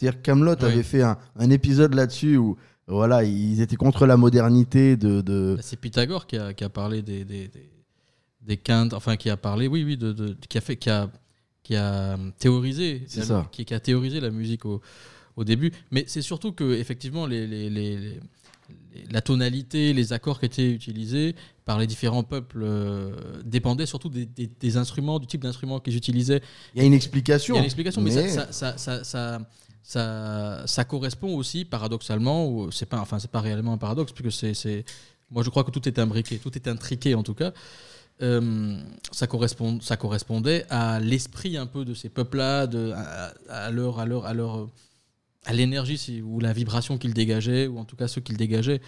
C'est-à-dire 0.00 0.22
Camelot 0.22 0.54
Oui. 0.60 0.64
avait 0.64 0.82
fait 0.82 1.02
un, 1.02 1.18
un 1.36 1.50
épisode 1.50 1.94
là-dessus 1.94 2.36
où 2.38 2.56
voilà, 2.86 3.22
ils 3.22 3.60
étaient 3.60 3.76
contre 3.76 4.06
la 4.06 4.16
modernité 4.16 4.96
de. 4.96 5.20
de- 5.20 5.54
Bah, 5.56 5.62
C'est 5.62 5.78
Pythagore 5.78 6.26
qui 6.26 6.36
a, 6.38 6.54
qui 6.54 6.64
a 6.64 6.68
parlé 6.70 7.02
des, 7.02 7.24
des, 7.24 7.48
des, 7.48 7.70
des 8.40 8.56
quintes, 8.56 8.94
enfin 8.94 9.16
qui 9.16 9.28
a 9.30 9.36
parlé, 9.36 9.66
oui, 9.68 9.84
oui, 9.84 9.96
de, 9.98 10.12
de- 10.12 10.36
qui 10.48 10.56
a 10.58 10.60
fait, 10.62 10.76
qui 10.76 10.88
a, 10.90 11.10
qui 11.62 11.76
a 11.76 12.18
théorisé, 12.38 13.02
C'est 13.06 13.20
la- 13.20 13.26
ça. 13.26 13.48
Qui, 13.52 13.64
qui 13.66 13.74
a 13.74 13.80
théorisé 13.80 14.20
la 14.20 14.30
musique 14.30 14.64
au, 14.64 14.80
au 15.36 15.44
début. 15.44 15.70
Mais 15.90 16.04
c'est 16.08 16.22
surtout 16.22 16.52
que 16.52 16.72
effectivement 16.72 17.26
les, 17.26 17.46
les, 17.46 17.68
les- 17.70 17.96
les- 17.98 18.20
les- 18.94 19.04
la 19.10 19.20
tonalité, 19.20 19.92
les 19.92 20.12
accords 20.14 20.40
qui 20.40 20.46
étaient 20.46 20.70
utilisés 20.72 21.36
par 21.66 21.78
les 21.78 21.86
différents 21.86 22.24
peuples 22.24 22.62
euh, 22.64 23.12
dépendaient 23.44 23.86
surtout 23.86 24.08
des, 24.08 24.24
des- 24.26 24.50
des 24.58 24.76
instruments, 24.78 25.18
du 25.18 25.26
type 25.26 25.42
d'instruments 25.42 25.78
qu'ils 25.78 25.96
utilisaient. 25.96 26.40
Il 26.74 26.80
y 26.80 26.84
a 26.84 26.86
une 26.86 26.94
explication. 26.94 27.54
Il 27.54 27.58
y 27.58 27.58
a 27.58 27.60
une 27.60 27.66
explication, 27.66 28.00
mais, 28.00 28.14
mais- 28.14 28.28
ça, 28.30 28.50
ça, 28.50 29.04
ça, 29.04 29.46
ça, 29.82 30.62
ça, 30.66 30.84
correspond 30.84 31.34
aussi 31.36 31.64
paradoxalement, 31.64 32.48
ou 32.48 32.70
c'est 32.70 32.86
pas, 32.86 33.00
enfin 33.00 33.18
c'est 33.18 33.30
pas 33.30 33.40
réellement 33.40 33.72
un 33.72 33.78
paradoxe, 33.78 34.12
puisque 34.12 34.32
c'est, 34.32 34.54
c'est, 34.54 34.84
moi 35.30 35.42
je 35.42 35.50
crois 35.50 35.64
que 35.64 35.70
tout 35.70 35.86
est 35.88 35.98
imbriqué, 35.98 36.38
tout 36.38 36.54
est 36.56 36.68
intriqué 36.68 37.14
en 37.14 37.22
tout 37.22 37.34
cas. 37.34 37.52
Euh, 38.22 38.78
ça, 39.12 39.26
correspond, 39.26 39.80
ça 39.80 39.96
correspondait 39.96 40.66
à 40.68 41.00
l'esprit 41.00 41.56
un 41.56 41.66
peu 41.66 41.84
de 41.86 41.94
ces 41.94 42.10
peuples-là, 42.10 42.66
de, 42.66 42.92
à, 43.48 43.70
leur, 43.70 43.98
à 43.98 44.04
leur, 44.04 44.26
à 44.26 44.34
leur, 44.34 44.68
à 45.46 45.54
l'énergie 45.54 46.20
ou 46.22 46.38
la 46.38 46.52
vibration 46.52 46.98
qu'ils 46.98 47.14
dégageaient, 47.14 47.66
ou 47.66 47.78
en 47.78 47.84
tout 47.86 47.96
cas 47.96 48.08
ceux 48.08 48.20
qu'ils 48.20 48.36
dégageaient. 48.36 48.82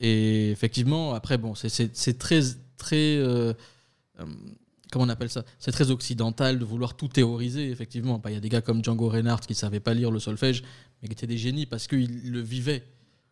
Et 0.00 0.50
effectivement, 0.50 1.12
après, 1.14 1.36
bon, 1.38 1.54
c'est- 1.54 1.68
c'est 1.68 1.94
c'est 1.94 2.18
très, 2.18 2.40
très, 2.78 3.16
euh, 3.16 3.52
euh, 4.20 4.24
comment 4.92 5.06
on 5.06 5.08
appelle 5.08 5.30
ça? 5.30 5.44
C'est 5.58 5.72
très 5.72 5.90
occidental 5.90 6.58
de 6.58 6.64
vouloir 6.64 6.94
tout 6.94 7.08
théoriser, 7.08 7.70
effectivement. 7.70 8.18
Bah, 8.18 8.30
Il 8.30 8.34
y 8.34 8.36
a 8.36 8.40
des 8.40 8.48
gars 8.48 8.60
comme 8.60 8.84
Django 8.84 9.08
Reinhardt 9.08 9.46
qui 9.46 9.54
ne 9.54 9.56
savaient 9.56 9.80
pas 9.80 9.94
lire 9.94 10.10
le 10.10 10.20
solfège, 10.20 10.62
mais 11.00 11.08
qui 11.08 11.14
étaient 11.14 11.26
des 11.26 11.38
génies 11.38 11.66
parce 11.66 11.88
qu'ils 11.88 12.30
le 12.30 12.40
vivaient. 12.40 12.84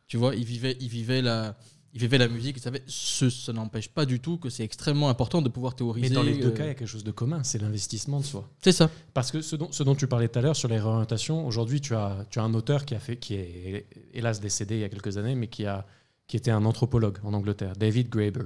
Tu 0.09 0.16
vois, 0.16 0.35
ils 0.35 0.45
vivaient, 0.45 0.77
ils 0.81 0.89
vivaient 0.89 1.23
la. 1.23 1.57
Ils 1.93 2.01
vivaient 2.01 2.19
la 2.19 2.28
musique, 2.28 2.57
ils 2.57 2.62
savaient. 2.62 2.85
Ce, 2.87 3.31
ça 3.31 3.53
n'empêche 3.53 3.89
pas 3.89 4.07
du 4.07 4.20
tout 4.20 4.39
que 4.39 4.49
c'est 4.49 4.62
extrêmement 4.62 5.09
important 5.09 5.43
de 5.43 5.49
pouvoir 5.49 5.74
théoriser. 5.74 6.09
Mais 6.09 6.15
dans 6.15 6.23
les 6.23 6.39
deux 6.39 6.49
euh, 6.49 6.51
cas, 6.53 6.62
il 6.62 6.69
y 6.69 6.70
a 6.70 6.74
quelque 6.74 6.87
chose 6.89 7.03
de 7.03 7.11
commun, 7.11 7.43
c'est 7.43 7.61
l'investissement 7.61 8.20
de 8.20 8.24
soi. 8.24 8.49
C'est 8.62 8.70
ça. 8.70 8.89
Parce 9.12 9.32
que 9.32 9.41
ce 9.43 9.57
dont, 9.57 9.73
ce 9.73 9.82
dont 9.82 9.97
tu 9.97 10.07
parlais 10.07 10.28
tout 10.28 10.39
à 10.39 10.43
l'heure 10.43 10.55
sur 10.55 10.69
les 10.69 10.78
réorientations, 10.78 11.45
aujourd'hui, 11.45 11.81
tu 11.81 11.97
as, 11.97 12.27
tu 12.31 12.39
as 12.39 12.43
un 12.45 12.55
auteur 12.55 12.85
qui, 12.85 12.95
a 12.95 13.01
fait, 13.01 13.16
qui 13.16 13.35
est 13.35 13.89
hélas 14.15 14.41
décédé 14.41 14.77
il 14.77 14.81
y 14.82 14.85
a 14.85 14.89
quelques 14.89 15.19
années, 15.19 15.35
mais 15.35 15.49
qui, 15.49 15.66
a, 15.66 15.85
qui 16.28 16.37
était 16.37 16.53
un 16.53 16.65
anthropologue 16.65 17.19
en 17.24 17.35
Angleterre, 17.35 17.74
David 17.77 18.09
Graeber. 18.09 18.45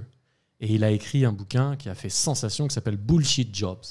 Et 0.65 0.75
il 0.75 0.83
a 0.85 0.91
écrit 0.91 1.25
un 1.25 1.33
bouquin 1.33 1.77
qui 1.77 1.89
a 1.89 1.95
fait 1.95 2.09
sensation 2.09 2.67
qui 2.67 2.75
s'appelle 2.75 2.97
Bullshit 2.97 3.55
Jobs. 3.55 3.85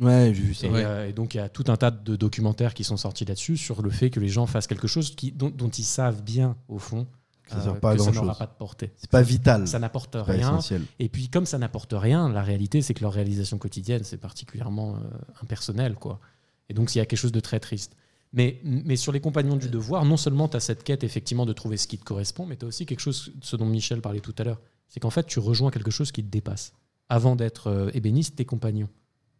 Ouais, 0.00 0.32
j'ai 0.34 0.42
vu 0.42 0.54
ça. 0.54 0.66
Et, 0.66 0.70
euh, 0.74 1.08
et 1.08 1.12
donc, 1.12 1.34
il 1.34 1.38
y 1.38 1.40
a 1.40 1.48
tout 1.48 1.64
un 1.68 1.76
tas 1.76 1.90
de 1.90 2.16
documentaires 2.16 2.74
qui 2.74 2.84
sont 2.84 2.96
sortis 2.96 3.24
là-dessus 3.24 3.56
sur 3.56 3.82
le 3.82 3.90
fait 3.90 4.10
que 4.10 4.20
les 4.20 4.28
gens 4.28 4.46
fassent 4.46 4.66
quelque 4.66 4.88
chose 4.88 5.14
qui, 5.14 5.32
dont, 5.32 5.50
dont 5.50 5.68
ils 5.68 5.84
savent 5.84 6.22
bien, 6.22 6.56
au 6.68 6.78
fond, 6.78 7.06
Que 7.44 7.50
ça 7.52 7.62
sert 7.62 7.80
pas 7.80 7.90
à 7.90 7.94
que 7.94 8.00
ça 8.00 8.06
grand-chose. 8.10 8.22
n'aura 8.22 8.34
pas 8.38 8.46
de 8.46 8.56
portée. 8.58 8.92
C'est 8.96 9.10
pas 9.10 9.22
vital. 9.22 9.66
Ça 9.68 9.78
n'apporte 9.78 10.12
Pas 10.12 10.22
rien. 10.24 10.40
essentiel. 10.40 10.82
Et 10.98 11.08
puis, 11.08 11.28
comme 11.28 11.46
ça 11.46 11.56
n'apporte 11.58 11.94
rien, 11.96 12.28
la 12.28 12.42
réalité, 12.42 12.82
c'est 12.82 12.94
que 12.94 13.02
leur 13.02 13.12
réalisation 13.12 13.58
quotidienne, 13.58 14.02
c'est 14.04 14.18
particulièrement 14.18 14.96
euh, 14.96 15.00
impersonnel. 15.42 15.94
Quoi. 15.94 16.20
Et 16.68 16.74
donc, 16.74 16.94
il 16.94 16.98
y 16.98 17.00
a 17.00 17.06
quelque 17.06 17.18
chose 17.18 17.32
de 17.32 17.40
très 17.40 17.60
triste. 17.60 17.96
Mais, 18.32 18.60
mais 18.62 18.96
sur 18.96 19.10
les 19.12 19.20
compagnons 19.20 19.56
du 19.56 19.68
devoir, 19.68 20.04
non 20.04 20.16
seulement 20.18 20.48
tu 20.48 20.56
as 20.56 20.60
cette 20.60 20.82
quête, 20.84 21.02
effectivement, 21.04 21.46
de 21.46 21.52
trouver 21.52 21.76
ce 21.76 21.86
qui 21.88 21.96
te 21.96 22.04
correspond, 22.04 22.44
mais 22.44 22.56
tu 22.56 22.64
as 22.66 22.68
aussi 22.68 22.86
quelque 22.86 23.00
chose, 23.00 23.32
ce 23.40 23.56
dont 23.56 23.66
Michel 23.66 24.00
parlait 24.02 24.20
tout 24.20 24.34
à 24.38 24.44
l'heure, 24.44 24.60
c'est 24.88 25.00
qu'en 25.00 25.10
fait, 25.10 25.26
tu 25.26 25.38
rejoins 25.38 25.70
quelque 25.70 25.90
chose 25.90 26.12
qui 26.12 26.22
te 26.22 26.30
dépasse. 26.30 26.72
Avant 27.08 27.36
d'être 27.36 27.68
euh, 27.68 27.90
ébéniste, 27.94 28.36
tes 28.36 28.44
compagnons. 28.44 28.88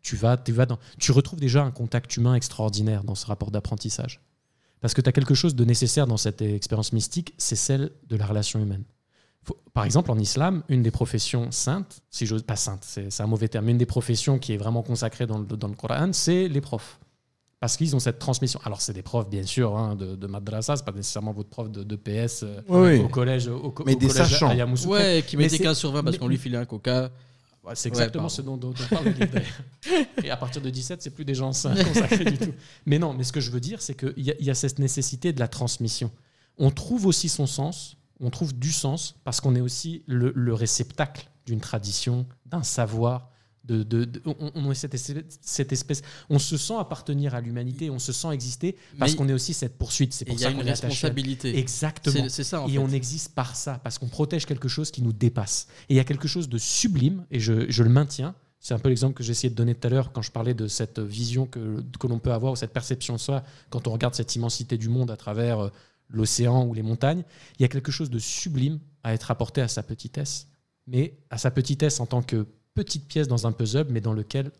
Tu, 0.00 0.16
vas, 0.16 0.36
tu, 0.36 0.52
vas 0.52 0.66
dans, 0.66 0.78
tu 0.98 1.12
retrouves 1.12 1.40
déjà 1.40 1.62
un 1.62 1.70
contact 1.70 2.16
humain 2.16 2.34
extraordinaire 2.34 3.04
dans 3.04 3.14
ce 3.14 3.26
rapport 3.26 3.50
d'apprentissage. 3.50 4.20
Parce 4.80 4.94
que 4.94 5.00
tu 5.00 5.08
as 5.08 5.12
quelque 5.12 5.34
chose 5.34 5.54
de 5.54 5.64
nécessaire 5.64 6.06
dans 6.06 6.16
cette 6.16 6.40
expérience 6.40 6.92
mystique, 6.92 7.34
c'est 7.36 7.56
celle 7.56 7.90
de 8.08 8.16
la 8.16 8.26
relation 8.26 8.60
humaine. 8.60 8.84
Par 9.72 9.84
exemple, 9.84 10.10
en 10.10 10.18
islam, 10.18 10.62
une 10.68 10.82
des 10.82 10.90
professions 10.90 11.50
saintes, 11.50 12.02
si 12.10 12.26
j'ose 12.26 12.42
pas 12.42 12.56
sainte, 12.56 12.84
c'est 12.84 13.20
un 13.20 13.26
mauvais 13.26 13.48
terme, 13.48 13.68
une 13.68 13.78
des 13.78 13.86
professions 13.86 14.38
qui 14.38 14.52
est 14.52 14.56
vraiment 14.56 14.82
consacrée 14.82 15.26
dans 15.26 15.38
le, 15.38 15.46
dans 15.46 15.68
le 15.68 15.74
Coran, 15.74 16.12
c'est 16.12 16.48
les 16.48 16.60
profs. 16.60 16.98
Parce 17.60 17.76
qu'ils 17.76 17.96
ont 17.96 17.98
cette 17.98 18.18
transmission. 18.20 18.60
Alors, 18.64 18.80
c'est 18.80 18.92
des 18.92 19.02
profs, 19.02 19.28
bien 19.28 19.42
sûr, 19.42 19.76
hein, 19.76 19.96
de, 19.96 20.14
de 20.14 20.26
madrasa, 20.28 20.76
c'est 20.76 20.84
pas 20.84 20.92
nécessairement 20.92 21.32
votre 21.32 21.48
prof 21.48 21.68
de, 21.70 21.82
de 21.82 21.96
PS 21.96 22.44
euh, 22.44 22.60
Oui, 22.68 22.78
oui. 22.78 22.98
au 23.00 23.08
collège. 23.08 23.48
Au, 23.48 23.72
co- 23.72 23.82
Mais 23.84 23.96
au 23.96 23.98
des 23.98 24.06
collège 24.06 24.28
sachants. 24.28 24.48
à 24.50 24.54
Yamoussoukro. 24.54 24.94
Ouais, 24.94 25.24
qui 25.26 25.36
Mais 25.36 25.44
mettait 25.44 25.56
c'est- 25.56 25.62
15 25.64 25.76
sur 25.76 25.90
20 25.90 26.04
parce 26.04 26.18
qu'on 26.18 26.28
lui 26.28 26.38
filait 26.38 26.58
un 26.58 26.64
coca. 26.66 27.10
Ouais, 27.64 27.72
c'est 27.74 27.88
exactement 27.88 28.28
ce 28.28 28.42
dont, 28.42 28.56
dont 28.56 28.72
on 28.80 28.94
parle. 28.94 29.12
Et 30.24 30.30
à 30.30 30.36
partir 30.36 30.62
de 30.62 30.70
17, 30.70 31.02
c'est 31.02 31.10
plus 31.10 31.24
des 31.24 31.34
gens 31.34 31.52
sains 31.52 31.74
consacrés 31.84 32.24
du 32.24 32.38
tout. 32.38 32.54
Mais 32.86 32.98
non, 33.00 33.12
mais 33.12 33.24
ce 33.24 33.32
que 33.32 33.40
je 33.40 33.50
veux 33.50 33.60
dire, 33.60 33.82
c'est 33.82 33.94
qu'il 33.94 34.24
y, 34.24 34.30
a- 34.30 34.34
il 34.38 34.46
y 34.46 34.50
a 34.50 34.54
cette 34.54 34.78
nécessité 34.78 35.32
de 35.32 35.40
la 35.40 35.48
transmission. 35.48 36.10
On 36.58 36.70
trouve 36.70 37.06
aussi 37.06 37.28
son 37.28 37.46
sens, 37.46 37.96
on 38.20 38.30
trouve 38.30 38.54
du 38.56 38.70
sens, 38.72 39.16
parce 39.24 39.40
qu'on 39.40 39.54
est 39.56 39.60
aussi 39.60 40.02
le, 40.06 40.32
le 40.34 40.54
réceptacle 40.54 41.28
d'une 41.46 41.60
tradition, 41.60 42.24
d'un 42.46 42.62
savoir. 42.62 43.30
De, 43.68 43.82
de- 43.82 44.04
de- 44.06 44.22
on, 44.24 44.50
on 44.54 44.70
est 44.72 44.74
cette, 44.74 44.94
espèce- 44.94 45.38
cette 45.42 45.72
espèce, 45.72 46.00
on 46.30 46.38
se 46.38 46.56
sent 46.56 46.74
appartenir 46.78 47.34
à 47.34 47.40
l'humanité, 47.42 47.90
on 47.90 47.98
se 47.98 48.12
sent 48.12 48.28
exister 48.32 48.76
parce 48.98 49.14
qu'on 49.14 49.28
est 49.28 49.32
aussi 49.34 49.52
cette 49.52 49.76
poursuite. 49.76 50.14
C'est 50.14 50.24
pour 50.24 50.34
il 50.36 50.40
y 50.40 50.44
a 50.44 50.46
ça 50.48 50.50
une 50.52 50.56
qu'on 50.60 50.66
est 50.66 50.70
attaché 50.70 50.86
responsabilité. 50.86 51.58
Exactement. 51.58 52.28
C'est- 52.30 52.44
ça, 52.44 52.62
en 52.62 52.66
et 52.68 52.72
fait. 52.72 52.78
on 52.78 52.88
existe 52.88 53.34
par 53.34 53.54
ça, 53.56 53.78
parce 53.84 53.98
qu'on 53.98 54.08
protège 54.08 54.46
quelque 54.46 54.68
chose 54.68 54.90
qui 54.90 55.02
nous 55.02 55.12
dépasse. 55.12 55.66
Et 55.90 55.94
il 55.94 55.96
y 55.96 56.00
a 56.00 56.04
quelque 56.04 56.26
chose 56.28 56.48
de 56.48 56.56
sublime, 56.58 57.26
et 57.30 57.40
je, 57.40 57.70
je 57.70 57.82
le 57.82 57.90
maintiens. 57.90 58.34
C'est 58.58 58.72
un 58.74 58.78
peu 58.78 58.88
l'exemple 58.88 59.14
que 59.14 59.22
j'ai 59.22 59.32
essayé 59.32 59.50
de 59.50 59.54
donner 59.54 59.74
tout 59.74 59.86
à 59.86 59.90
l'heure 59.90 60.12
quand 60.12 60.22
je 60.22 60.32
parlais 60.32 60.54
de 60.54 60.66
cette 60.66 60.98
vision 60.98 61.46
que, 61.46 61.80
que 62.00 62.06
l'on 62.06 62.18
peut 62.18 62.32
avoir, 62.32 62.54
ou 62.54 62.56
cette 62.56 62.72
perception 62.72 63.14
de 63.14 63.20
soi, 63.20 63.44
quand 63.70 63.86
on 63.86 63.92
regarde 63.92 64.14
cette 64.14 64.34
immensité 64.34 64.78
du 64.78 64.88
monde 64.88 65.10
à 65.10 65.16
travers 65.16 65.60
euh, 65.60 65.68
l'océan 66.08 66.64
ou 66.64 66.72
les 66.74 66.82
montagnes. 66.82 67.22
Il 67.58 67.62
y 67.62 67.64
a 67.66 67.68
quelque 67.68 67.92
chose 67.92 68.08
de 68.10 68.18
sublime 68.18 68.80
à 69.04 69.12
être 69.14 69.30
apporté 69.30 69.60
à 69.60 69.68
sa 69.68 69.82
petitesse, 69.82 70.48
mais 70.86 71.18
à 71.30 71.36
sa 71.38 71.50
petitesse 71.50 72.00
en 72.00 72.06
tant 72.06 72.22
que 72.22 72.46
petite 72.82 73.06
pièce 73.06 73.26
dans 73.28 73.46
un 73.46 73.52
puzzle, 73.52 73.86
mais 73.90 74.00
dans 74.00 74.12
lequel 74.12 74.50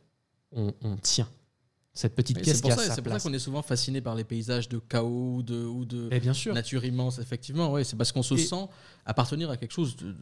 on, 0.52 0.72
on 0.82 0.96
tient. 0.96 1.28
Cette 1.92 2.14
petite 2.14 2.40
pièce 2.40 2.56
C'est 2.56 2.62
qui 2.62 2.70
a 2.70 2.76
sa 2.76 2.94
c'est 2.94 3.02
pour 3.02 3.12
ça 3.12 3.20
qu'on 3.20 3.32
est 3.34 3.38
souvent 3.38 3.62
fasciné 3.62 4.00
par 4.00 4.14
les 4.14 4.24
paysages 4.24 4.68
de 4.68 4.78
chaos 4.78 5.36
ou 5.36 5.42
de, 5.42 5.64
ou 5.64 5.84
de 5.84 6.08
Et 6.12 6.20
bien 6.20 6.32
sûr. 6.34 6.54
nature 6.54 6.84
immense, 6.84 7.18
effectivement. 7.18 7.72
Ouais, 7.72 7.84
c'est 7.84 7.96
parce 7.96 8.12
qu'on 8.12 8.22
se 8.22 8.34
Et- 8.34 8.38
sent 8.38 8.66
appartenir 9.04 9.50
à 9.50 9.56
quelque 9.56 9.72
chose 9.72 9.96
de, 9.96 10.14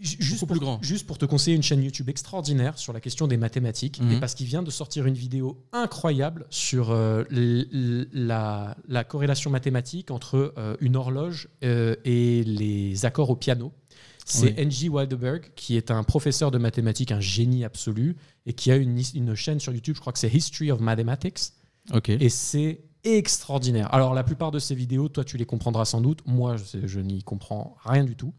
juste 0.00 0.38
pour, 0.38 0.46
plus 0.48 0.60
grand. 0.60 0.80
Juste 0.82 1.04
pour 1.06 1.18
te 1.18 1.24
conseiller 1.24 1.56
une 1.56 1.64
chaîne 1.64 1.82
YouTube 1.82 2.08
extraordinaire 2.08 2.78
sur 2.78 2.92
la 2.92 3.00
question 3.00 3.26
des 3.26 3.36
mathématiques, 3.36 4.00
Mhm. 4.00 4.12
et 4.12 4.20
parce 4.20 4.34
qu'il 4.36 4.46
vient 4.46 4.62
de 4.62 4.70
sortir 4.70 5.06
une 5.06 5.14
vidéo 5.14 5.64
incroyable 5.72 6.46
sur 6.50 6.90
euh, 6.92 7.24
la 7.32 9.04
corrélation 9.04 9.50
mathématique 9.50 10.10
entre 10.10 10.54
euh, 10.58 10.76
une 10.80 10.96
horloge 10.96 11.48
euh, 11.64 11.96
et 12.04 12.44
les 12.44 13.04
accords 13.04 13.30
au 13.30 13.36
piano. 13.36 13.72
C'est 14.30 14.48
Oui. 14.48 14.54
N.G. 14.56 14.88
Wildeberg, 14.88 15.50
qui 15.56 15.76
est 15.76 15.90
un 15.90 16.02
professeur 16.04 16.50
de 16.50 16.58
mathématiques, 16.58 17.12
un 17.12 17.20
génie 17.20 17.64
absolu, 17.64 18.16
et 18.46 18.52
qui 18.52 18.70
a 18.70 18.76
une, 18.76 19.00
une 19.14 19.34
chaîne 19.34 19.58
sur 19.58 19.72
YouTube, 19.72 19.96
je 19.96 20.00
crois 20.00 20.12
que 20.12 20.18
c'est 20.18 20.32
History 20.32 20.70
of 20.70 20.80
Mathematics. 20.80 21.52
Et 22.20 22.28
c'est 22.28 22.80
extraordinaire. 23.04 23.92
Alors, 23.94 24.12
la 24.12 24.24
plupart 24.24 24.50
de 24.50 24.58
ces 24.58 24.74
vidéos, 24.74 25.08
toi, 25.08 25.24
tu 25.24 25.36
les 25.38 25.46
comprendras 25.46 25.86
sans 25.86 26.00
doute. 26.00 26.20
Moi, 26.26 26.56
je, 26.56 26.86
je 26.86 27.00
n'y 27.00 27.22
comprends 27.22 27.76
rien 27.84 28.04
du 28.04 28.16
tout. 28.16 28.34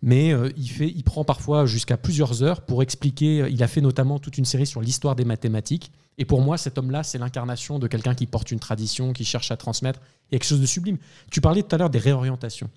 Mais 0.00 0.32
euh, 0.32 0.50
il, 0.56 0.68
fait, 0.68 0.88
il 0.88 1.02
prend 1.02 1.24
parfois 1.24 1.66
jusqu'à 1.66 1.96
plusieurs 1.96 2.42
heures 2.42 2.62
pour 2.62 2.82
expliquer. 2.82 3.48
Il 3.50 3.62
a 3.62 3.68
fait 3.68 3.80
notamment 3.80 4.18
toute 4.18 4.38
une 4.38 4.44
série 4.44 4.66
sur 4.66 4.80
l'histoire 4.80 5.16
des 5.16 5.24
mathématiques. 5.24 5.92
Et 6.18 6.24
pour 6.24 6.40
moi, 6.42 6.58
cet 6.58 6.78
homme-là, 6.78 7.04
c'est 7.04 7.18
l'incarnation 7.18 7.78
de 7.78 7.86
quelqu'un 7.86 8.14
qui 8.14 8.26
porte 8.26 8.50
une 8.50 8.58
tradition, 8.58 9.12
qui 9.12 9.24
cherche 9.24 9.50
à 9.50 9.56
transmettre. 9.56 10.00
Il 10.30 10.34
y 10.34 10.36
a 10.36 10.38
quelque 10.40 10.48
chose 10.48 10.60
de 10.60 10.66
sublime. 10.66 10.98
Tu 11.30 11.40
parlais 11.40 11.62
tout 11.62 11.74
à 11.74 11.78
l'heure 11.78 11.90
des 11.90 12.00
réorientations. 12.00 12.68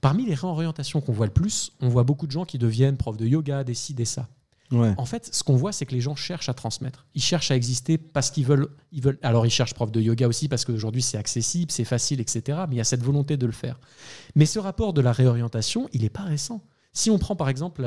Parmi 0.00 0.24
les 0.24 0.34
réorientations 0.34 1.00
qu'on 1.00 1.12
voit 1.12 1.26
le 1.26 1.32
plus, 1.32 1.72
on 1.80 1.88
voit 1.88 2.04
beaucoup 2.04 2.26
de 2.26 2.32
gens 2.32 2.44
qui 2.44 2.56
deviennent 2.56 2.96
profs 2.96 3.16
de 3.16 3.26
yoga, 3.26 3.64
des 3.64 3.74
ci, 3.74 3.94
des 3.94 4.04
ça. 4.04 4.28
Ouais. 4.70 4.94
En 4.96 5.04
fait, 5.04 5.28
ce 5.32 5.42
qu'on 5.42 5.56
voit, 5.56 5.72
c'est 5.72 5.86
que 5.86 5.94
les 5.94 6.00
gens 6.00 6.14
cherchent 6.14 6.48
à 6.48 6.54
transmettre. 6.54 7.04
Ils 7.14 7.22
cherchent 7.22 7.50
à 7.50 7.56
exister 7.56 7.98
parce 7.98 8.30
qu'ils 8.30 8.46
veulent, 8.46 8.68
ils 8.92 9.02
veulent. 9.02 9.18
Alors, 9.22 9.44
ils 9.44 9.50
cherchent 9.50 9.74
prof 9.74 9.90
de 9.92 10.00
yoga 10.00 10.26
aussi 10.26 10.48
parce 10.48 10.64
qu'aujourd'hui 10.64 11.02
c'est 11.02 11.18
accessible, 11.18 11.70
c'est 11.70 11.84
facile, 11.84 12.20
etc. 12.20 12.58
Mais 12.68 12.76
il 12.76 12.78
y 12.78 12.80
a 12.80 12.84
cette 12.84 13.02
volonté 13.02 13.36
de 13.36 13.46
le 13.46 13.52
faire. 13.52 13.78
Mais 14.34 14.46
ce 14.46 14.58
rapport 14.58 14.92
de 14.92 15.00
la 15.00 15.12
réorientation, 15.12 15.88
il 15.92 16.02
n'est 16.02 16.08
pas 16.08 16.22
récent. 16.22 16.62
Si 16.92 17.10
on 17.10 17.18
prend 17.18 17.36
par 17.36 17.48
exemple 17.48 17.84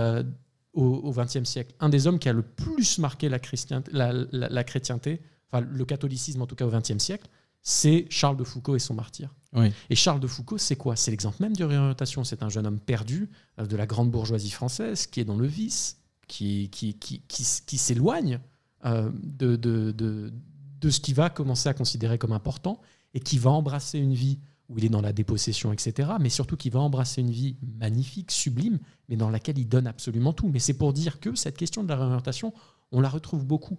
au 0.84 1.12
XXe 1.12 1.44
siècle, 1.44 1.74
un 1.80 1.90
des 1.90 2.08
hommes 2.08 2.20
qui 2.20 2.30
a 2.30 2.34
le 2.34 2.42
plus 2.44 2.98
marqué 3.00 3.30
la, 3.30 3.40
chrétien- 3.40 3.84
la- 3.92 4.14
la- 4.14 4.50
la 4.50 4.64
chrétienté, 4.64 5.22
enfin 5.52 5.66
le 5.70 5.86
catholicisme 5.86 6.42
en 6.42 6.48
tout 6.48 6.56
cas 6.56 6.66
au 6.66 6.72
XXe 6.72 6.98
siècle, 7.00 7.28
c'est 7.62 8.06
Charles 8.10 8.38
de 8.38 8.44
Foucault 8.44 8.76
et 8.76 8.80
son 8.80 8.94
martyr. 8.94 9.34
Oui. 9.54 9.72
Et 9.90 9.96
Charles 9.96 10.20
de 10.20 10.28
Foucault, 10.28 10.58
c'est 10.58 10.76
quoi? 10.76 10.96
C'est 10.96 11.12
l'exemple 11.12 11.38
même 11.42 11.56
de 11.56 11.64
réorientation. 11.66 12.24
C'est 12.24 12.44
un 12.44 12.50
jeune 12.50 12.66
homme 12.68 12.80
perdu 12.80 13.30
euh, 13.60 13.66
de 13.66 13.76
la 13.76 13.86
grande 13.86 14.10
bourgeoisie 14.12 14.52
française 14.52 15.08
qui 15.08 15.20
est 15.20 15.26
dans 15.26 15.36
le 15.38 15.48
vice, 15.48 15.98
qui, 16.28 16.70
qui, 16.70 16.94
qui, 16.94 17.22
qui, 17.28 17.42
s- 17.44 17.62
qui 17.66 17.78
s'éloigne 17.78 18.40
euh, 18.86 19.10
de, 19.24 19.56
de, 19.56 19.92
de, 19.92 20.32
de 20.80 20.90
ce 20.90 21.00
qu'il 21.00 21.16
va 21.16 21.30
commencer 21.30 21.68
à 21.68 21.74
considérer 21.74 22.18
comme 22.18 22.32
important 22.34 22.80
et 23.14 23.20
qui 23.20 23.38
va 23.38 23.50
embrasser 23.52 23.98
une 24.00 24.14
vie 24.14 24.40
où 24.70 24.78
il 24.78 24.86
est 24.86 24.90
dans 24.90 25.02
la 25.02 25.14
dépossession, 25.14 25.72
etc. 25.72 26.12
Mais 26.20 26.30
surtout 26.30 26.58
qui 26.58 26.70
va 26.70 26.80
embrasser 26.80 27.22
une 27.22 27.32
vie 27.32 27.56
magnifique, 27.80 28.32
sublime, 28.32 28.80
mais 29.10 29.16
dans 29.16 29.30
laquelle 29.30 29.58
il 29.58 29.68
donne 29.68 29.88
absolument 29.88 30.34
tout. 30.34 30.50
Mais 30.50 30.60
c'est 30.60 30.74
pour 30.74 30.94
dire 30.94 31.20
que 31.20 31.36
cette 31.36 31.58
question 31.58 31.84
de 31.84 31.90
la 31.90 31.96
réorientation, 31.96 32.54
on 32.92 33.02
la 33.02 33.10
retrouve 33.10 33.46
beaucoup. 33.46 33.78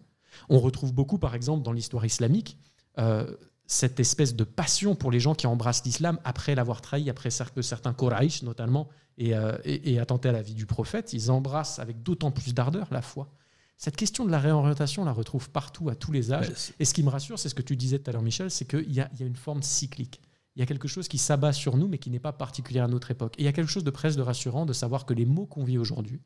On 0.48 0.59
retrouve 0.59 0.93
beaucoup, 0.93 1.19
par 1.19 1.35
exemple, 1.35 1.62
dans 1.62 1.73
l'histoire 1.73 2.05
islamique, 2.05 2.59
euh, 2.98 3.36
cette 3.66 4.01
espèce 4.01 4.35
de 4.35 4.44
passion 4.44 4.94
pour 4.94 5.10
les 5.10 5.20
gens 5.20 5.35
qui 5.35 5.47
embrassent 5.47 5.85
l'islam 5.85 6.19
après 6.24 6.55
l'avoir 6.55 6.81
trahi, 6.81 7.10
après 7.10 7.28
que 7.55 7.62
certains 7.62 7.93
Quraysh 7.93 8.43
notamment, 8.43 8.89
et, 9.19 9.35
euh, 9.35 9.59
et, 9.65 9.93
et 9.93 9.98
attentaient 9.98 10.31
à 10.31 10.32
la 10.32 10.43
vie 10.43 10.55
du 10.55 10.65
prophète, 10.65 11.12
ils 11.12 11.31
embrassent 11.31 11.78
avec 11.78 12.02
d'autant 12.02 12.31
plus 12.31 12.55
d'ardeur 12.55 12.89
la 12.90 13.02
foi. 13.02 13.31
Cette 13.77 13.97
question 13.97 14.24
de 14.24 14.31
la 14.31 14.40
réorientation, 14.40 15.02
on 15.02 15.05
la 15.05 15.12
retrouve 15.12 15.51
partout, 15.51 15.89
à 15.89 15.94
tous 15.94 16.12
les 16.12 16.32
âges. 16.32 16.48
Ouais, 16.48 16.74
Et 16.81 16.85
ce 16.85 16.94
qui 16.94 17.02
me 17.02 17.10
rassure, 17.10 17.39
c'est 17.39 17.48
ce 17.48 17.55
que 17.55 17.62
tu 17.62 17.77
disais 17.77 17.98
tout 17.98 18.10
à 18.10 18.12
l'heure, 18.12 18.23
Michel, 18.23 18.51
c'est 18.51 18.65
qu'il 18.65 18.93
y 18.93 19.01
a 19.01 19.09
une 19.20 19.36
forme 19.36 19.62
cyclique. 19.62 20.20
Il 20.59 20.61
y 20.61 20.65
a 20.65 20.67
quelque 20.67 20.89
chose 20.89 21.07
qui 21.07 21.19
s'abat 21.19 21.53
sur 21.53 21.77
nous, 21.77 21.87
mais 21.87 21.99
qui 21.99 22.11
n'est 22.11 22.19
pas 22.19 22.33
particulier 22.33 22.81
à 22.81 22.89
notre 22.89 23.13
époque. 23.13 23.37
Et 23.39 23.43
il 23.43 23.45
y 23.45 23.49
a 23.49 23.53
quelque 23.53 23.71
chose 23.71 23.85
de 23.85 23.91
presque 23.93 24.17
de 24.19 24.23
rassurant 24.23 24.67
de 24.67 24.73
savoir 24.73 25.07
que 25.07 25.15
les 25.15 25.25
mots 25.25 25.47
qu'on 25.47 25.63
vit 25.63 25.79
aujourd'hui, 25.79 26.21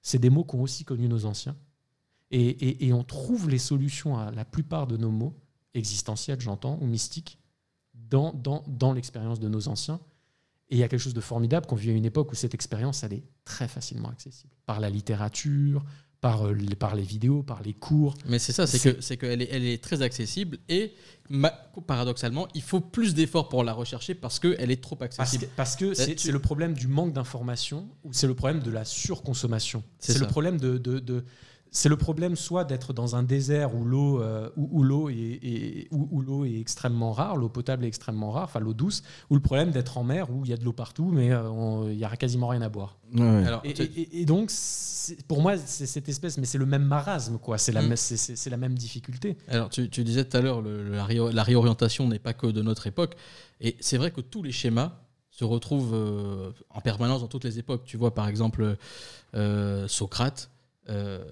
c'est 0.00 0.18
des 0.18 0.30
mots 0.30 0.44
qu'ont 0.44 0.62
aussi 0.62 0.86
connus 0.86 1.08
nos 1.08 1.26
anciens. 1.26 1.54
Et, 2.30 2.40
et- 2.48 2.86
et 2.86 2.92
on 2.94 3.04
trouve 3.04 3.50
les 3.50 3.58
solutions 3.58 4.16
à 4.16 4.30
la 4.30 4.46
plupart 4.46 4.86
de 4.86 4.96
nos 4.96 5.10
mots, 5.10 5.38
existentiels, 5.74 6.40
j'entends, 6.40 6.78
ou 6.80 6.86
mystiques, 6.86 7.38
dans, 7.92 8.32
dans, 8.32 8.64
dans 8.66 8.94
l'expérience 8.94 9.40
de 9.40 9.48
nos 9.48 9.68
anciens. 9.68 10.00
Et 10.70 10.76
il 10.76 10.78
y 10.78 10.82
a 10.82 10.88
quelque 10.88 11.00
chose 11.00 11.12
de 11.12 11.20
formidable 11.20 11.66
qu'on 11.66 11.76
vit 11.76 11.90
à 11.90 11.92
une 11.92 12.06
époque 12.06 12.32
où 12.32 12.34
cette 12.34 12.54
expérience, 12.54 13.02
elle 13.02 13.12
est 13.12 13.24
très 13.44 13.68
facilement 13.68 14.08
accessible. 14.08 14.54
Par 14.64 14.80
la 14.80 14.88
littérature, 14.88 15.84
par, 16.20 16.46
euh, 16.48 16.52
les- 16.52 16.74
par 16.74 16.96
les 16.96 17.02
vidéos, 17.02 17.42
par 17.42 17.62
les 17.62 17.74
cours. 17.74 18.14
Mais 18.26 18.38
c'est 18.38 18.52
ça, 18.52 18.66
c'est 18.66 18.78
que 18.80 19.14
qu'elle 19.14 19.42
est, 19.42 19.48
elle 19.52 19.64
est 19.64 19.82
très 19.82 20.02
accessible 20.02 20.58
et 20.68 20.92
ma- 21.30 21.50
paradoxalement, 21.86 22.48
il 22.54 22.62
faut 22.62 22.80
plus 22.80 23.14
d'efforts 23.14 23.48
pour 23.48 23.62
la 23.62 23.72
rechercher 23.72 24.14
parce 24.14 24.40
qu'elle 24.40 24.70
est 24.70 24.82
trop 24.82 24.98
accessible. 25.00 25.44
que 25.46 25.50
parce 25.56 25.76
que 25.76 25.94
c'est 25.94 26.16
tu- 26.16 26.32
le 26.32 26.40
problème 26.40 26.74
du 26.74 26.88
manque 26.88 27.12
d'information 27.12 27.88
ou 28.02 28.12
c'est 28.12 28.26
le 28.26 28.34
problème 28.34 28.60
de 28.60 28.70
la 28.70 28.84
surconsommation. 28.84 29.84
C'est 30.00 30.12
C'est 30.14 30.18
le 30.18 30.26
problème 30.26 30.58
de, 30.58 30.76
de- 30.78 30.98
de- 30.98 31.24
c'est 31.70 31.88
le 31.88 31.96
problème 31.96 32.34
soit 32.36 32.64
d'être 32.64 32.92
dans 32.92 33.14
un 33.16 33.22
désert 33.22 33.74
où 33.74 33.84
l'eau 33.84 34.22
euh, 34.22 34.48
où, 34.56 34.68
où 34.78 34.82
l'eau 34.82 35.08
est, 35.10 35.14
est- 35.42 35.88
où, 35.90 36.08
où 36.10 36.20
l'eau 36.22 36.44
est 36.44 36.58
extrêmement 36.58 37.12
rare, 37.12 37.36
l'eau 37.36 37.48
potable 37.48 37.84
est 37.84 37.88
extrêmement 37.88 38.30
rare, 38.30 38.44
enfin 38.44 38.60
l'eau 38.60 38.74
douce, 38.74 39.02
ou 39.30 39.34
le 39.34 39.40
problème 39.40 39.70
d'être 39.70 39.98
en 39.98 40.04
mer 40.04 40.30
où 40.30 40.44
il 40.44 40.50
y 40.50 40.54
a 40.54 40.56
de 40.56 40.64
l'eau 40.64 40.72
partout 40.72 41.10
mais 41.12 41.30
euh, 41.32 41.90
il 41.92 41.98
y 41.98 42.04
a 42.04 42.16
quasiment 42.16 42.48
rien 42.48 42.62
à 42.62 42.68
boire. 42.68 42.96
Ouais. 43.14 43.44
Alors, 43.46 43.60
Et, 43.64 43.74
tu- 43.74 43.82
et- 43.82 44.20
et 44.20 44.24
donc 44.24 44.50
pour 45.26 45.40
moi 45.42 45.56
c'est 45.56 45.86
cette 45.86 46.08
espèce 46.08 46.38
mais 46.38 46.44
c'est 46.46 46.58
le 46.58 46.66
même 46.66 46.84
marasme 46.84 47.38
quoi, 47.38 47.58
c'est 47.58 47.72
la, 47.72 47.82
Mm. 47.82 47.96
c'est- 47.96 48.50
la 48.50 48.56
même 48.56 48.74
difficulté. 48.74 49.36
Alors, 49.48 49.68
tu, 49.68 49.88
tu 49.90 50.04
disais 50.04 50.24
tout 50.24 50.36
à 50.36 50.40
l'heure, 50.40 50.62
la, 50.62 51.06
la 51.32 51.42
réorientation 51.42 52.08
n'est 52.08 52.18
pas 52.18 52.32
que 52.34 52.46
de 52.46 52.62
notre 52.62 52.86
époque. 52.86 53.14
Et 53.60 53.76
c'est 53.80 53.96
vrai 53.98 54.10
que 54.10 54.20
tous 54.20 54.42
les 54.42 54.52
schémas 54.52 54.92
se 55.30 55.44
retrouvent 55.44 55.94
euh, 55.94 56.50
en 56.70 56.80
permanence 56.80 57.20
dans 57.20 57.28
toutes 57.28 57.44
les 57.44 57.58
époques. 57.58 57.84
Tu 57.84 57.96
vois, 57.96 58.14
par 58.14 58.26
exemple, 58.28 58.76
euh, 59.34 59.86
Socrate. 59.88 60.50
Euh, 60.90 61.22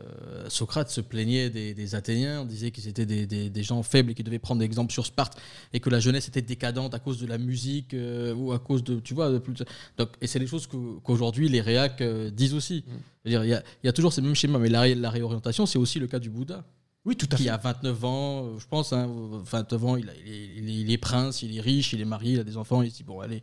Socrate 0.48 0.90
se 0.90 1.00
plaignait 1.00 1.48
des, 1.50 1.72
des 1.74 1.94
Athéniens, 1.94 2.44
disait 2.44 2.70
qu'ils 2.70 2.88
étaient 2.88 3.06
des, 3.06 3.26
des- 3.26 3.48
des 3.50 3.62
gens 3.62 3.82
faibles 3.82 4.10
et 4.10 4.14
qu'ils 4.14 4.24
devaient 4.24 4.38
prendre 4.38 4.62
exemple 4.62 4.92
sur 4.92 5.06
Sparte 5.06 5.38
et 5.72 5.80
que 5.80 5.88
la 5.90 5.98
jeunesse 6.00 6.28
était 6.28 6.42
décadente 6.42 6.92
à 6.94 6.98
cause 6.98 7.18
de 7.18 7.26
la 7.26 7.38
musique 7.38 7.94
euh, 7.94 8.34
ou 8.34 8.52
à 8.52 8.58
cause 8.58 8.84
de, 8.84 9.00
tu 9.00 9.14
vois, 9.14 9.30
de 9.30 9.38
plus- 9.38 9.54
donc, 9.96 10.10
et 10.20 10.26
c'est 10.26 10.38
des 10.38 10.46
choses 10.46 10.66
qu'aujourd'hui 11.02 11.48
les 11.48 11.60
réacs 11.62 12.00
euh, 12.02 12.30
disent 12.30 12.54
aussi. 12.54 12.84
C'est-à-dire, 13.24 13.44
Il 13.44 13.50
y, 13.50 13.54
a, 13.54 13.62
il 13.82 13.86
y 13.86 13.88
a 13.88 13.92
toujours 13.92 14.12
ces 14.12 14.20
mêmes 14.20 14.34
schémas, 14.34 14.58
mais 14.58 14.68
la, 14.68 14.82
ré- 14.82 14.94
la 14.94 15.10
réorientation, 15.10 15.64
c'est 15.66 15.78
aussi 15.78 15.98
le 15.98 16.06
cas 16.06 16.18
du 16.18 16.28
Bouddha 16.30 16.64
Oui, 17.06 17.16
tout 17.16 17.26
à 17.32 17.36
qui 17.36 17.44
fait. 17.44 17.48
a 17.50 17.56
29 17.56 18.04
ans, 18.04 18.58
je 18.58 18.66
pense, 18.66 18.92
hein, 18.92 19.08
29 19.42 19.84
ans, 19.84 19.96
il, 19.96 20.08
a- 20.10 20.12
il 20.26 20.32
est, 20.32 20.50
il 20.58 20.68
est- 20.68 20.80
il 20.82 20.90
est 20.92 20.98
prince, 20.98 21.42
il 21.42 21.56
est 21.56 21.60
riche, 21.60 21.92
il 21.94 22.00
est 22.00 22.04
marié, 22.04 22.34
il 22.34 22.40
a 22.40 22.44
des 22.44 22.56
enfants, 22.58 22.82
il 22.82 22.90
se 22.90 22.96
dit, 22.98 23.04
bon, 23.04 23.20
allez, 23.20 23.42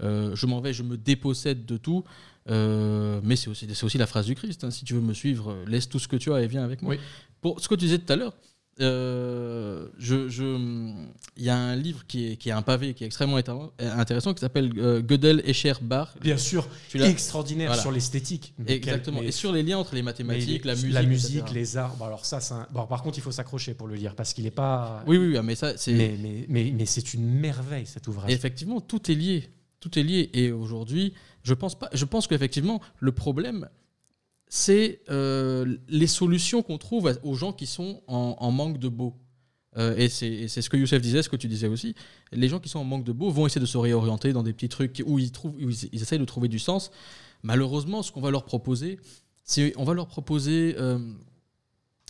je 0.00 0.46
m'en 0.46 0.60
vais, 0.60 0.72
je 0.72 0.82
me 0.82 0.96
dépossède 0.96 1.66
de 1.66 1.76
tout. 1.76 2.04
Euh, 2.48 3.20
mais 3.22 3.36
c'est 3.36 3.48
aussi, 3.48 3.66
aussi 3.82 3.98
la 3.98 4.06
phrase 4.06 4.26
du 4.26 4.34
Christ, 4.34 4.64
hein, 4.64 4.70
si 4.70 4.84
tu 4.84 4.94
veux 4.94 5.00
me 5.00 5.14
suivre, 5.14 5.56
laisse 5.66 5.88
tout 5.88 5.98
ce 5.98 6.08
que 6.08 6.16
tu 6.16 6.32
as 6.32 6.40
et 6.40 6.46
viens 6.46 6.64
avec 6.64 6.82
moi. 6.82 6.94
Oui. 6.94 7.00
Pour 7.40 7.60
ce 7.60 7.68
que 7.68 7.74
tu 7.74 7.84
disais 7.84 7.98
tout 7.98 8.12
à 8.12 8.16
l'heure, 8.16 8.34
euh, 8.80 9.88
je, 9.98 10.28
je- 10.28 10.94
il 11.36 11.42
y 11.44 11.50
a 11.50 11.56
un 11.56 11.76
livre 11.76 12.06
qui 12.06 12.32
est, 12.32 12.36
qui 12.36 12.48
est 12.48 12.52
un 12.52 12.62
pavé, 12.62 12.94
qui 12.94 13.04
est 13.04 13.06
extrêmement 13.06 13.38
intér- 13.38 13.70
intéressant, 13.78 14.32
qui 14.32 14.40
s'appelle 14.40 14.72
euh, 14.78 15.02
Gödel, 15.02 15.42
Escher, 15.44 15.74
Bar. 15.82 16.14
Bien 16.20 16.38
sûr, 16.38 16.66
Tu 16.88 17.02
extraordinaire 17.02 17.68
Voilà. 17.68 17.82
sur 17.82 17.92
l'esthétique. 17.92 18.54
Exactement. 18.66 19.16
quel- 19.18 19.24
mais- 19.24 19.28
Et 19.28 19.32
sur 19.32 19.52
les 19.52 19.62
liens 19.62 19.78
entre 19.78 19.94
les 19.94 20.02
mathématiques, 20.02 20.64
la 20.64 20.74
musique, 20.74 20.92
la 20.92 21.02
musique, 21.02 21.50
les 21.52 21.76
arts. 21.76 21.96
Bon, 21.96 22.06
alors 22.06 22.24
ça, 22.24 22.38
un- 22.54 22.66
bon, 22.72 22.86
par 22.86 23.02
contre, 23.02 23.18
il 23.18 23.22
faut 23.22 23.32
s'accrocher 23.32 23.74
pour 23.74 23.86
le 23.86 23.96
lire 23.96 24.14
parce 24.14 24.32
qu'il 24.32 24.44
n'est 24.44 24.50
pas. 24.50 25.04
Oui, 25.06 25.18
oui, 25.18 25.36
oui, 25.36 25.40
mais 25.44 25.54
ça, 25.56 25.76
c'est. 25.76 25.92
Mais, 25.92 26.16
mais, 26.20 26.46
mais, 26.48 26.72
mais 26.74 26.86
c'est 26.86 27.12
une 27.12 27.26
merveille 27.26 27.86
cet 27.86 28.08
ouvrage. 28.08 28.30
Et 28.30 28.34
effectivement, 28.34 28.80
tout 28.80 29.10
est 29.10 29.14
lié. 29.14 29.50
Tout 29.80 29.98
est 29.98 30.02
lié. 30.02 30.30
Et 30.34 30.52
aujourd'hui, 30.52 31.12
je 31.42 31.54
pense 31.54 31.78
pas. 31.78 31.88
Je 31.92 32.04
pense 32.04 32.26
qu'effectivement, 32.26 32.80
le 32.98 33.12
problème, 33.12 33.68
c'est 34.48 35.00
euh, 35.10 35.76
les 35.88 36.06
solutions 36.06 36.62
qu'on 36.62 36.78
trouve 36.78 37.16
aux 37.22 37.34
gens 37.34 37.52
qui 37.52 37.66
sont 37.66 38.02
en, 38.06 38.50
manque 38.50 38.78
de 38.78 38.88
beau. 38.88 39.14
Euh, 39.76 39.94
et 39.96 40.08
c'est 40.08 40.48
ce 40.48 40.68
que 40.68 40.76
Youssef 40.76 41.00
disait, 41.00 41.22
ce 41.22 41.28
que 41.28 41.36
tu 41.36 41.46
disais 41.46 41.68
aussi. 41.68 41.94
Les 42.32 42.48
gens 42.48 42.58
qui 42.58 42.68
sont 42.68 42.80
en 42.80 42.84
manque 42.84 43.04
de 43.04 43.12
beau 43.12 43.30
vont 43.30 43.46
essayer 43.46 43.60
de 43.60 43.66
se 43.66 43.78
réorienter 43.78 44.32
dans 44.32 44.42
des 44.42 44.52
petits 44.52 44.68
trucs 44.68 45.02
où 45.06 45.18
ils, 45.18 45.30
trouvent, 45.30 45.54
ils, 45.60 46.02
essayent 46.02 46.18
de 46.18 46.24
trouver 46.24 46.48
du 46.48 46.58
sens. 46.58 46.90
Malheureusement, 47.42 48.02
ce 48.02 48.10
qu'on 48.10 48.20
va 48.20 48.30
leur 48.30 48.44
proposer, 48.44 48.98
c'est 49.44 49.72
on 49.76 49.84
va 49.84 49.94
leur 49.94 50.08
proposer 50.08 50.74
euh, 50.78 50.98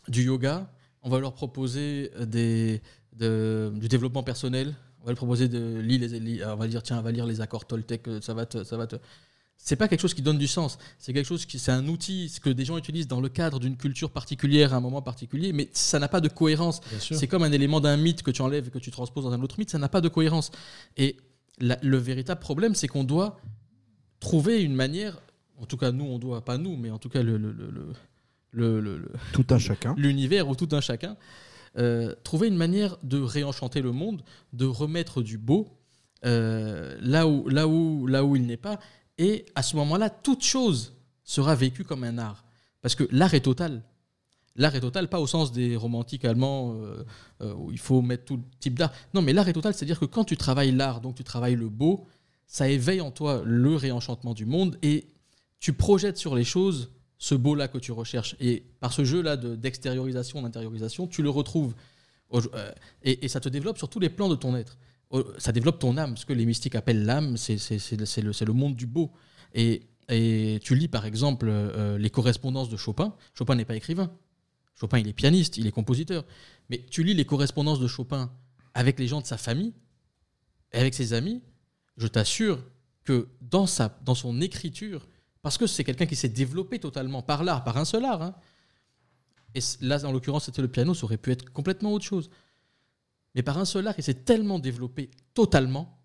du 0.08 0.24
yoga, 0.24 0.72
on 1.02 1.10
va 1.10 1.20
leur 1.20 1.34
proposer 1.34 2.10
des, 2.26 2.80
de- 3.12 3.70
du 3.76 3.88
développement 3.88 4.22
personnel, 4.22 4.74
on 5.02 5.06
va 5.06 5.12
leur 5.12 5.16
proposer 5.16 5.48
de 5.48 5.78
lire 5.80 6.00
les, 6.00 6.44
on 6.44 6.56
va 6.56 6.68
dire 6.68 6.82
tiens, 6.82 7.00
va 7.00 7.10
lire 7.12 7.26
les 7.26 7.40
accords 7.40 7.66
Toltec, 7.66 8.06
euh, 8.08 8.20
ça 8.20 8.34
va 8.34 8.46
te, 8.46 8.64
ça 8.64 8.76
va 8.76 8.86
te. 8.86 8.96
C'est 9.62 9.76
pas 9.76 9.88
quelque 9.88 10.00
chose 10.00 10.14
qui 10.14 10.22
donne 10.22 10.38
du 10.38 10.46
sens. 10.46 10.78
C'est 10.98 11.12
quelque 11.12 11.26
chose 11.26 11.44
qui, 11.44 11.58
c'est 11.58 11.70
un 11.72 11.86
outil 11.88 12.32
que 12.42 12.48
des 12.48 12.64
gens 12.64 12.78
utilisent 12.78 13.08
dans 13.08 13.20
le 13.20 13.28
cadre 13.28 13.60
d'une 13.60 13.76
culture 13.76 14.10
particulière 14.10 14.72
à 14.72 14.76
un 14.76 14.80
moment 14.80 15.02
particulier, 15.02 15.52
mais 15.52 15.68
ça 15.72 15.98
n'a 15.98 16.08
pas 16.08 16.20
de 16.22 16.28
cohérence. 16.28 16.80
C'est 17.18 17.26
comme 17.26 17.42
un 17.42 17.52
élément 17.52 17.78
d'un 17.80 17.98
mythe 17.98 18.22
que 18.22 18.30
tu 18.30 18.40
enlèves 18.40 18.68
et 18.68 18.70
que 18.70 18.78
tu 18.78 18.90
transposes 18.90 19.24
dans 19.24 19.32
un 19.32 19.42
autre 19.42 19.56
mythe, 19.58 19.68
ça 19.70 19.78
n'a 19.78 19.90
pas 19.90 20.00
de 20.00 20.08
cohérence. 20.08 20.50
Et 20.96 21.18
la- 21.58 21.78
le 21.82 21.98
véritable 21.98 22.40
problème, 22.40 22.74
c'est 22.74 22.88
qu'on 22.88 23.04
doit 23.04 23.38
trouver 24.18 24.62
une 24.62 24.74
manière, 24.74 25.20
en 25.58 25.66
tout 25.66 25.76
cas 25.76 25.92
nous, 25.92 26.04
on 26.06 26.18
doit, 26.18 26.42
pas 26.44 26.56
nous, 26.56 26.76
mais 26.76 26.90
en 26.90 26.98
tout 26.98 27.08
cas 27.10 27.22
le- 27.22 27.36
le- 27.36 27.52
le, 28.52 28.80
le, 28.80 29.12
Tout 29.32 29.46
un 29.50 29.58
chacun. 29.58 29.94
l'univers 29.98 30.48
ou 30.48 30.54
tout 30.56 30.68
un 30.72 30.80
chacun, 30.80 31.16
euh, 31.78 32.14
trouver 32.24 32.48
une 32.48 32.56
manière 32.56 32.96
de 33.02 33.20
réenchanter 33.20 33.80
le 33.80 33.92
monde, 33.92 34.22
de 34.52 34.66
remettre 34.66 35.22
du 35.22 35.38
beau 35.38 35.68
euh, 36.24 36.96
là, 37.00 37.26
où, 37.26 37.48
là, 37.48 37.68
où, 37.68 38.06
là 38.06 38.24
où 38.24 38.36
il 38.36 38.46
n'est 38.46 38.56
pas. 38.56 38.80
Et 39.18 39.46
à 39.54 39.62
ce 39.62 39.76
moment-là, 39.76 40.10
toute 40.10 40.42
chose 40.42 40.94
sera 41.24 41.54
vécue 41.54 41.84
comme 41.84 42.04
un 42.04 42.18
art. 42.18 42.44
Parce 42.82 42.94
que 42.94 43.04
l'art 43.10 43.34
est 43.34 43.40
total. 43.40 43.82
L'art 44.56 44.74
est 44.74 44.80
total, 44.80 45.08
pas 45.08 45.20
au 45.20 45.26
sens 45.26 45.52
des 45.52 45.76
romantiques 45.76 46.24
allemands 46.24 46.74
euh, 47.40 47.54
où 47.54 47.70
il 47.70 47.78
faut 47.78 48.02
mettre 48.02 48.24
tout 48.24 48.40
type 48.58 48.78
d'art. 48.78 48.92
Non, 49.14 49.22
mais 49.22 49.32
l'art 49.32 49.48
est 49.48 49.52
total, 49.52 49.74
c'est-à-dire 49.74 50.00
que 50.00 50.06
quand 50.06 50.24
tu 50.24 50.36
travailles 50.36 50.72
l'art, 50.72 51.00
donc 51.00 51.14
tu 51.14 51.24
travailles 51.24 51.54
le 51.54 51.68
beau, 51.68 52.06
ça 52.46 52.68
éveille 52.68 53.00
en 53.00 53.12
toi 53.12 53.42
le 53.44 53.76
réenchantement 53.76 54.34
du 54.34 54.44
monde 54.44 54.76
et 54.82 55.06
tu 55.60 55.72
projettes 55.72 56.16
sur 56.16 56.34
les 56.34 56.42
choses 56.42 56.90
ce 57.20 57.34
beau-là 57.34 57.68
que 57.68 57.78
tu 57.78 57.92
recherches. 57.92 58.34
Et 58.40 58.64
par 58.80 58.92
ce 58.92 59.04
jeu-là 59.04 59.36
de- 59.36 59.54
d'extériorisation, 59.54 60.40
d'intériorisation, 60.42 61.06
tu 61.06 61.22
le 61.22 61.28
retrouves. 61.30 61.74
Euh, 62.32 62.72
et, 63.02 63.24
et 63.24 63.28
ça 63.28 63.40
te 63.40 63.48
développe 63.48 63.76
sur 63.76 63.88
tous 63.90 64.00
les 64.00 64.08
plans 64.08 64.28
de 64.30 64.34
ton 64.34 64.56
être. 64.56 64.78
Ça 65.38 65.52
développe 65.52 65.78
ton 65.78 65.96
âme. 65.98 66.16
Ce 66.16 66.24
que 66.24 66.32
les 66.32 66.46
mystiques 66.46 66.74
appellent 66.76 67.04
l'âme, 67.04 67.36
c'est 67.36 67.56
le, 67.92 68.44
le- 68.46 68.52
monde 68.52 68.74
du 68.74 68.86
beau. 68.86 69.12
Et, 69.54 69.82
et 70.08 70.58
tu 70.62 70.74
lis 70.74 70.88
par 70.88 71.04
exemple 71.04 71.48
euh, 71.50 71.98
les 71.98 72.10
correspondances 72.10 72.70
de 72.70 72.76
Chopin. 72.78 73.14
Chopin 73.34 73.54
n'est 73.54 73.66
pas 73.66 73.76
écrivain. 73.76 74.10
Chopin, 74.74 74.98
il 74.98 75.06
est 75.06 75.12
pianiste, 75.12 75.58
il 75.58 75.66
est 75.66 75.72
compositeur. 75.72 76.24
Mais 76.70 76.86
tu 76.90 77.04
lis 77.04 77.12
les 77.14 77.26
correspondances 77.26 77.80
de 77.80 77.86
Chopin 77.86 78.32
avec 78.72 78.98
les 78.98 79.08
gens 79.08 79.20
de 79.20 79.26
sa 79.26 79.36
famille, 79.36 79.74
et 80.72 80.78
avec 80.78 80.94
ses 80.94 81.12
amis, 81.12 81.42
je 81.98 82.06
t'assure 82.06 82.62
que 83.04 83.28
dans, 83.42 83.66
sa, 83.66 83.98
dans 84.04 84.14
son 84.14 84.40
écriture, 84.40 85.06
Parce 85.42 85.56
que 85.56 85.66
c'est 85.66 85.84
quelqu'un 85.84 86.06
qui 86.06 86.16
s'est 86.16 86.28
développé 86.28 86.78
totalement 86.78 87.22
par 87.22 87.44
l'art, 87.44 87.64
par 87.64 87.76
un 87.76 87.84
seul 87.84 88.04
art. 88.04 88.22
hein. 88.22 88.34
Et 89.54 89.60
là, 89.80 90.04
en 90.04 90.12
l'occurrence, 90.12 90.44
c'était 90.44 90.62
le 90.62 90.68
piano, 90.68 90.94
ça 90.94 91.04
aurait 91.04 91.16
pu 91.16 91.32
être 91.32 91.50
complètement 91.50 91.92
autre 91.92 92.04
chose. 92.04 92.30
Mais 93.34 93.42
par 93.42 93.58
un 93.58 93.64
seul 93.64 93.86
art, 93.86 93.94
il 93.98 94.04
s'est 94.04 94.14
tellement 94.14 94.58
développé 94.58 95.10
totalement 95.34 95.96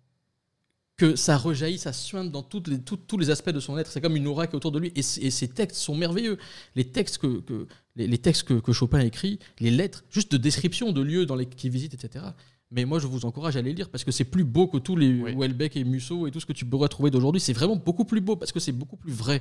que 0.96 1.14
ça 1.14 1.36
rejaillit, 1.36 1.78
ça 1.78 1.92
suinte 1.92 2.32
dans 2.32 2.42
tous 2.42 3.18
les 3.18 3.30
aspects 3.30 3.50
de 3.50 3.60
son 3.60 3.76
être. 3.76 3.90
C'est 3.90 4.00
comme 4.00 4.16
une 4.16 4.26
aura 4.26 4.46
qui 4.46 4.52
est 4.52 4.56
autour 4.56 4.72
de 4.72 4.78
lui. 4.78 4.92
Et, 4.96 5.02
ces 5.02 5.48
textes 5.48 5.76
sont 5.76 5.94
merveilleux. 5.94 6.38
Les 6.74 6.90
textes 6.90 7.18
que, 7.18 7.66
les, 7.96 8.18
textes 8.18 8.60
que 8.60 8.72
Chopin 8.72 9.00
écrit, 9.00 9.38
les 9.60 9.70
lettres, 9.70 10.04
juste 10.10 10.32
de 10.32 10.38
description 10.38 10.92
de 10.92 11.02
lieux 11.02 11.26
dans 11.26 11.36
les 11.36 11.46
qu'il 11.46 11.70
visite, 11.70 11.92
etc. 11.92 12.24
Mais 12.72 12.84
moi, 12.84 12.98
je 12.98 13.06
vous 13.06 13.24
encourage 13.24 13.56
à 13.56 13.62
les 13.62 13.72
lire 13.72 13.88
parce 13.90 14.02
que 14.02 14.10
c'est 14.10 14.24
plus 14.24 14.44
beau 14.44 14.66
que 14.66 14.78
tous 14.78 14.96
les 14.96 15.20
Houellebecq 15.34 15.76
et 15.76 15.84
Musso 15.84 16.26
et 16.26 16.30
tout 16.32 16.40
ce 16.40 16.46
que 16.46 16.52
tu 16.52 16.64
pourrais 16.64 16.88
trouver 16.88 17.10
d'aujourd'hui. 17.10 17.40
C'est 17.40 17.52
vraiment 17.52 17.76
beaucoup 17.76 18.04
plus 18.04 18.20
beau 18.20 18.34
parce 18.36 18.50
que 18.52 18.58
c'est 18.60 18.72
beaucoup 18.72 18.96
plus 18.96 19.12
vrai 19.12 19.40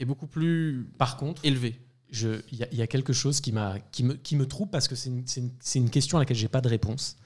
et 0.00 0.04
beaucoup 0.04 0.26
plus 0.26 0.88
Par 0.98 1.16
contre, 1.16 1.44
élevé. 1.44 1.80
il 2.12 2.18
y, 2.58 2.62
a- 2.64 2.68
il 2.72 2.78
y 2.78 2.82
a 2.82 2.86
quelque 2.88 3.12
chose 3.12 3.40
qui, 3.40 3.52
m'a- 3.52 3.78
qui, 3.92 4.02
me, 4.02 4.14
qui 4.14 4.34
me 4.36 4.46
trouble 4.46 4.70
parce 4.70 4.88
que 4.88 4.96
c'est 4.96 5.10
une, 5.10 5.24
une- 5.36 5.50
une 5.84 5.90
question 5.90 6.18
à 6.18 6.20
laquelle 6.22 6.36
j'ai 6.36 6.48
pas 6.48 6.60
de 6.60 6.68
réponse. 6.68 7.16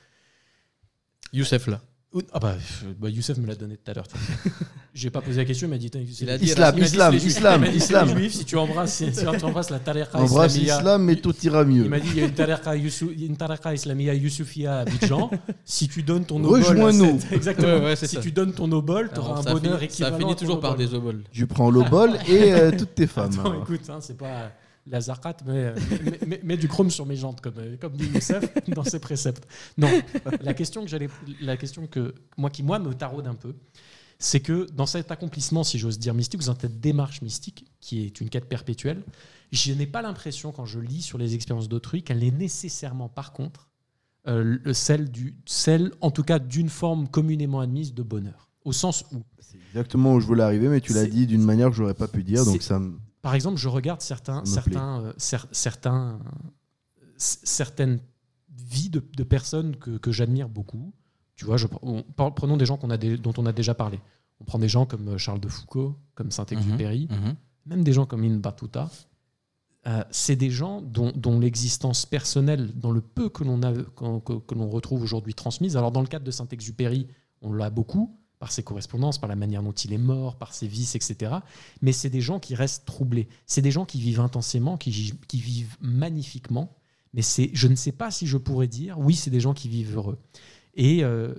Youssef 1.33 1.67
là. 1.69 1.81
Ah 2.33 2.41
bah, 2.41 2.57
bah, 2.99 3.09
Youssef 3.09 3.39
me 3.39 3.47
l'a 3.47 3.55
donné 3.55 3.77
tout 3.77 3.89
à 3.89 3.95
l'heure. 3.95 4.07
J'ai 4.95 5.11
pas 5.11 5.21
posé 5.21 5.37
la 5.37 5.45
question, 5.45 5.69
il 5.69 5.71
m'a 5.71 5.79
dit. 5.79 5.87
Islam, 5.87 6.11
il 6.21 6.27
m'a 6.27 6.39
dit, 6.39 6.45
islam, 6.47 7.15
islam, 7.15 7.63
dit, 7.65 7.77
islam. 7.77 8.09
Juifs, 8.09 8.35
si 8.35 8.45
tu 8.45 8.57
embrasses, 8.57 8.95
si 8.97 9.13
tu 9.13 9.45
embrasses 9.45 9.71
la 9.71 9.79
tariqa 9.79 10.19
Embrasse 10.19 10.57
islamia- 10.57 10.77
l'islam 10.77 11.11
et 11.11 11.21
tout 11.21 11.35
ira 11.45 11.65
mieux. 11.65 11.85
Il 11.85 11.89
m'a 11.91 12.01
dit 12.01 12.09
il 12.13 12.19
y 12.19 12.23
a 12.23 12.27
une 12.27 12.35
tariqa, 12.35 12.75
Youssou- 12.75 13.13
il 13.13 13.21
y 13.21 13.23
a 13.23 13.27
une 13.29 13.37
tariqa 13.37 13.73
islamia 13.75 14.13
Youssoufia 14.15 14.79
à 14.79 14.81
Abidjan. 14.81 15.31
si 15.65 15.89
tu 15.89 16.03
donnes 16.03 16.25
ton 16.25 16.43
obol. 16.43 16.61
Rejoins-nous. 16.65 17.21
Exactement. 17.31 17.75
Ouais, 17.75 17.85
ouais, 17.85 17.97
si 17.97 18.09
ça. 18.09 18.21
tu 18.21 18.33
donnes 18.33 18.55
ton 18.55 18.71
obol, 18.73 19.09
tu 19.15 19.21
auras 19.21 19.39
un 19.39 19.53
bonheur 19.53 19.79
finit- 19.79 19.85
équivalent. 19.85 20.17
Ça 20.19 20.21
finit 20.25 20.37
toujours 20.37 20.59
par 20.61 20.75
des 20.75 20.93
oboles. 20.93 21.23
Je 21.31 21.45
prends 21.45 21.71
le 21.71 21.83
bol 21.85 22.11
et 22.27 22.53
euh, 22.53 22.73
toutes 22.77 22.97
tes 22.97 23.07
femmes. 23.07 23.31
Attends, 23.39 23.63
écoute, 23.63 23.83
hein, 23.89 23.99
c'est 24.01 24.17
pas 24.19 24.51
la 24.87 25.01
zakat, 25.01 25.37
euh, 25.49 25.77
mais 26.43 26.57
du 26.57 26.69
chrome 26.69 26.91
sur 26.91 27.07
mes 27.07 27.17
jantes, 27.17 27.41
comme, 27.41 27.59
euh, 27.59 27.77
comme 27.77 27.93
dit 27.93 28.07
Youssef 28.15 28.45
dans 28.69 28.85
ses 28.85 28.99
préceptes. 28.99 29.47
Non, 29.79 29.91
la 30.41 30.55
question 30.55 30.83
que 30.83 30.89
j'allais, 30.89 31.09
la 31.41 31.57
question 31.57 31.87
que 31.87 32.15
moi 32.37 32.51
qui 32.51 32.63
moi 32.63 32.79
me 32.79 32.93
taraude 32.95 33.27
un 33.27 33.35
peu, 33.35 33.55
c'est 34.19 34.41
que 34.41 34.67
dans 34.73 34.87
cet 34.87 35.11
accomplissement, 35.11 35.65
si 35.65 35.79
j'ose 35.79 35.99
dire 35.99 36.15
mystique, 36.15 36.43
ou 36.43 36.45
dans 36.45 36.59
cette 36.59 36.81
démarche 36.81 37.23
mystique, 37.23 37.67
qui 37.81 38.05
est 38.05 38.21
une 38.21 38.29
quête 38.29 38.47
perpétuelle, 38.47 39.03
je 39.53 39.73
n'ai 39.73 39.87
pas 39.87 40.03
l'impression 40.03 40.53
quand 40.53 40.67
je 40.67 40.79
lis 40.79 41.03
sur 41.03 41.19
les 41.19 41.35
expériences 41.35 41.69
d'autrui 41.69 42.03
qu'elle 42.03 42.23
est 42.23 42.31
nécessairement, 42.31 43.09
par 43.09 43.33
contre, 43.33 43.69
euh, 44.29 44.59
le- 44.63 44.75
celle 44.75 45.11
du, 45.11 45.37
celle, 45.47 45.93
en 46.03 46.11
tout 46.11 46.23
cas, 46.23 46.39
d'une 46.39 46.69
forme 46.69 47.09
communément 47.09 47.61
admise 47.61 47.95
de 47.95 48.03
bonheur, 48.03 48.51
au 48.65 48.73
sens 48.73 49.07
où 49.13 49.23
C'est 49.39 49.57
exactement 49.71 50.15
où 50.15 50.21
je 50.21 50.27
voulais 50.27 50.43
arriver, 50.43 50.69
mais 50.69 50.81
tu 50.83 50.93
l'as 50.93 51.07
dit 51.07 51.27
d'une 51.27 51.43
manière 51.43 51.71
que 51.71 51.77
j'aurais 51.77 51.95
pas 51.95 52.09
pu 52.09 52.23
dire, 52.23 52.45
donc 52.45 52.61
ça 52.63 52.79
me. 52.79 52.99
Par 53.23 53.35
exemple, 53.35 53.59
je 53.59 53.69
regarde 53.69 54.01
certains, 54.01 54.45
certains, 54.45 55.01
euh, 55.03 55.13
cer- 55.19 55.47
certains, 55.53 56.19
euh, 57.03 57.07
c- 57.17 57.39
certaines 57.43 58.01
vies 58.57 58.91
de, 58.91 59.03
de 59.17 59.23
personnes 59.25 59.77
que, 59.77 59.99
que 59.99 60.13
j'admire 60.13 60.49
beaucoup. 60.49 60.93
Tu 61.37 61.45
vois, 61.45 61.57
je, 61.57 61.67
on- 61.83 62.03
prenons 62.31 62.57
des 62.57 62.67
gens 62.67 62.79
a 62.91 62.97
dont 62.97 63.33
on 63.39 63.47
a 63.47 63.53
déjà 63.53 63.75
parlé. 63.75 64.01
On 64.41 64.45
prend 64.45 64.59
des 64.59 64.69
gens 64.69 64.87
comme 64.87 65.09
euh, 65.09 65.19
Charles 65.19 65.41
de 65.41 65.49
Foucault, 65.49 65.97
comme 66.15 66.31
Saint-Exupéry, 66.31 67.09
Mhm. 67.11 67.35
même 67.67 67.85
des 67.85 67.93
gens 67.93 68.07
comme 68.07 68.25
Ibn 68.25 68.39
Battuta. 68.39 68.91
Euh, 69.87 70.05
c'est 70.11 70.37
des 70.37 70.51
gens 70.51 70.83
dont, 70.83 71.11
dont 71.17 71.39
l'existence 71.41 72.05
personnelle, 72.05 72.71
dans 72.79 72.91
le 72.91 73.01
peu 73.01 73.31
que 73.31 73.45
l'on 73.45 73.63
a, 73.63 73.73
que, 73.73 74.19
que- 74.21 74.39
que 74.39 74.55
l'on 74.55 74.69
retrouve 74.69 75.03
aujourd'hui 75.03 75.33
transmise. 75.35 75.77
Alors 75.77 75.91
dans 75.93 76.03
le 76.03 76.07
cadre 76.07 76.25
de 76.25 76.31
Saint-Exupéry, 76.31 77.07
on 77.43 77.53
l'a 77.55 77.71
beaucoup 77.71 78.19
par 78.41 78.51
ses 78.51 78.63
correspondances, 78.63 79.19
par 79.19 79.29
la 79.29 79.37
manière 79.37 79.63
dont 79.63 79.71
il 79.71 79.93
est 79.93 79.99
mort, 79.99 80.37
par 80.37 80.55
ses 80.55 80.67
vices, 80.67 80.97
etc. 80.97 81.37
Mais 81.83 81.93
c'est 81.93 82.09
des 82.09 82.23
gens 82.23 82.41
qui 82.41 82.55
restent 82.55 82.87
troublés. 82.87 83.29
C'est 83.47 83.61
des 83.61 83.71
gens 83.71 83.85
qui 83.85 84.01
vivent 84.01 84.21
intensément, 84.21 84.79
qui, 84.79 84.91
vivent 85.35 85.77
magnifiquement. 85.81 86.75
Mais 87.13 87.23
c'est, 87.23 87.51
je 87.53 87.69
ne 87.69 87.75
sais 87.75 87.93
pas 87.93 88.11
si 88.11 88.27
je 88.27 88.39
pourrais 88.39 88.67
dire, 88.67 88.99
oui, 88.99 89.15
c'est 89.15 89.31
des 89.31 89.41
gens 89.41 89.53
qui 89.53 89.69
vivent 89.69 89.95
heureux. 89.95 90.19
Et 90.75 91.05
euh, 91.05 91.35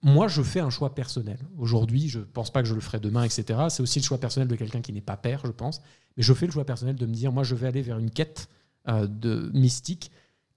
moi, 0.00 0.26
je 0.26 0.42
fais 0.42 0.60
un 0.60 0.70
choix 0.70 0.94
personnel. 0.94 1.38
Aujourd'hui, 1.58 2.08
je 2.08 2.20
ne 2.20 2.24
pense 2.24 2.50
pas 2.50 2.62
que 2.62 2.68
je 2.68 2.74
le 2.74 2.80
ferai 2.80 2.98
demain, 2.98 3.24
etc. 3.24 3.66
C'est 3.68 3.82
aussi 3.82 3.98
le 3.98 4.04
choix 4.04 4.18
personnel 4.18 4.48
de 4.48 4.56
quelqu'un 4.56 4.80
qui 4.80 4.94
n'est 4.94 5.02
pas 5.02 5.18
père, 5.18 5.42
je 5.44 5.52
pense. 5.52 5.82
Mais 6.16 6.22
je 6.22 6.32
fais 6.32 6.46
le 6.46 6.52
choix 6.52 6.64
personnel 6.64 6.96
de 6.96 7.04
me 7.04 7.12
dire, 7.12 7.30
moi, 7.30 7.42
je 7.42 7.54
vais 7.54 7.66
aller 7.66 7.82
vers 7.82 7.98
une 7.98 8.10
quête 8.10 8.48
euh, 8.88 9.06
de 9.06 9.50
mystique 9.52 10.10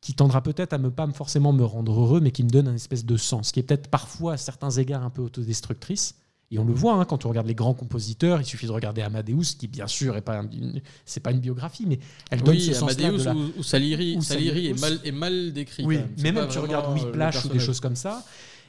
qui 0.06 0.14
tendra 0.14 0.44
peut-être 0.44 0.72
à 0.74 0.78
ne 0.78 0.90
pas 0.90 1.08
forcément 1.14 1.52
me 1.52 1.66
rendre 1.66 1.92
heureux, 2.00 2.20
mais 2.22 2.30
qui 2.30 2.44
me 2.44 2.50
donne 2.52 2.68
un 2.68 2.76
espèce 2.76 3.06
de 3.06 3.18
sens, 3.18 3.52
qui 3.52 3.60
est 3.60 3.64
peut-être 3.64 3.88
parfois 3.88 4.34
à 4.34 4.38
certains 4.38 4.70
égards 4.70 5.04
un 5.04 5.10
peu 5.10 5.24
autodestructrice. 5.24 6.14
Et 6.52 6.60
on 6.60 6.64
le 6.64 6.74
voit 6.74 6.94
hein, 6.94 7.06
quand 7.06 7.26
on 7.26 7.30
regarde 7.30 7.48
les 7.48 7.56
grands 7.56 7.74
compositeurs, 7.74 8.40
il 8.40 8.46
suffit 8.46 8.68
de 8.68 8.72
regarder 8.72 9.02
Amadeus, 9.02 9.56
qui 9.58 9.68
bien 9.68 9.88
sûr 9.88 10.16
est 10.16 10.22
pas 10.22 10.38
un- 10.42 10.52
une- 10.52 10.80
c'est 11.06 11.22
pas 11.22 11.32
une 11.32 11.40
biographie, 11.40 11.86
mais 11.88 11.98
elle 12.30 12.44
donne 12.44 12.54
Oui, 12.54 12.62
ce 12.62 12.74
sens-là. 12.76 13.08
Amadeus 13.08 13.18
de 13.18 13.24
la- 13.26 13.36
ou, 13.58 13.64
Salieri, 13.64 14.16
ou 14.16 14.22
Salieri 14.22 14.68
est 14.68 14.80
mal, 14.80 15.00
est 15.04 15.12
mal 15.12 15.52
décrit. 15.54 15.84
oui, 15.88 15.98
mais 16.22 16.32
même 16.32 16.48
tu 16.50 16.60
regardes 16.60 16.96
euh, 16.96 17.04
Whiplash 17.04 17.44
ou 17.46 17.48
des 17.50 17.58
choses 17.60 17.80
comme 17.80 17.96
ça. 17.96 18.24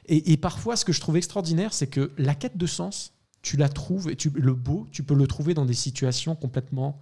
Et, 0.07 0.33
et 0.33 0.39
parfois, 0.39 0.75
ce 0.77 0.87
que 0.87 0.93
je 0.95 1.01
trouve 1.03 1.19
extraordinaire, 1.19 1.75
c'est 1.75 1.87
que 1.89 2.13
la 2.17 2.35
quête 2.35 2.57
de 2.57 2.67
sens, 2.67 3.13
tu 3.43 3.59
la 3.59 3.69
trouves, 3.69 4.09
et 4.09 4.17
tu, 4.17 4.31
le 4.35 4.55
beau, 4.55 4.87
tu 4.91 5.03
peux 5.03 5.15
le 5.15 5.27
trouver 5.27 5.53
dans 5.53 5.67
des 5.67 5.75
situations 5.75 6.35
complètement 6.35 6.99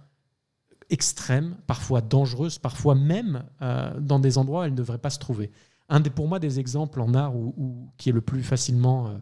extrêmes, 0.89 1.55
parfois 1.67 2.01
dangereuses, 2.01 2.59
parfois 2.59 2.95
même 2.95 3.43
euh, 3.61 3.99
dans 3.99 4.19
des 4.19 4.37
endroits 4.37 4.61
où 4.61 4.63
elle 4.65 4.71
ne 4.71 4.75
devrait 4.77 4.97
pas 4.99 5.09
se 5.09 5.19
trouver. 5.19 5.51
Un 5.89 5.99
des, 5.99 6.09
pour 6.09 6.27
moi, 6.27 6.39
des 6.39 6.59
exemples 6.59 7.01
en 7.01 7.13
art 7.13 7.35
où, 7.35 7.53
où- 7.57 7.89
qui 7.97 8.09
est 8.09 8.11
le 8.13 8.21
plus 8.21 8.43
facilement, 8.43 9.07
euh, 9.09 9.17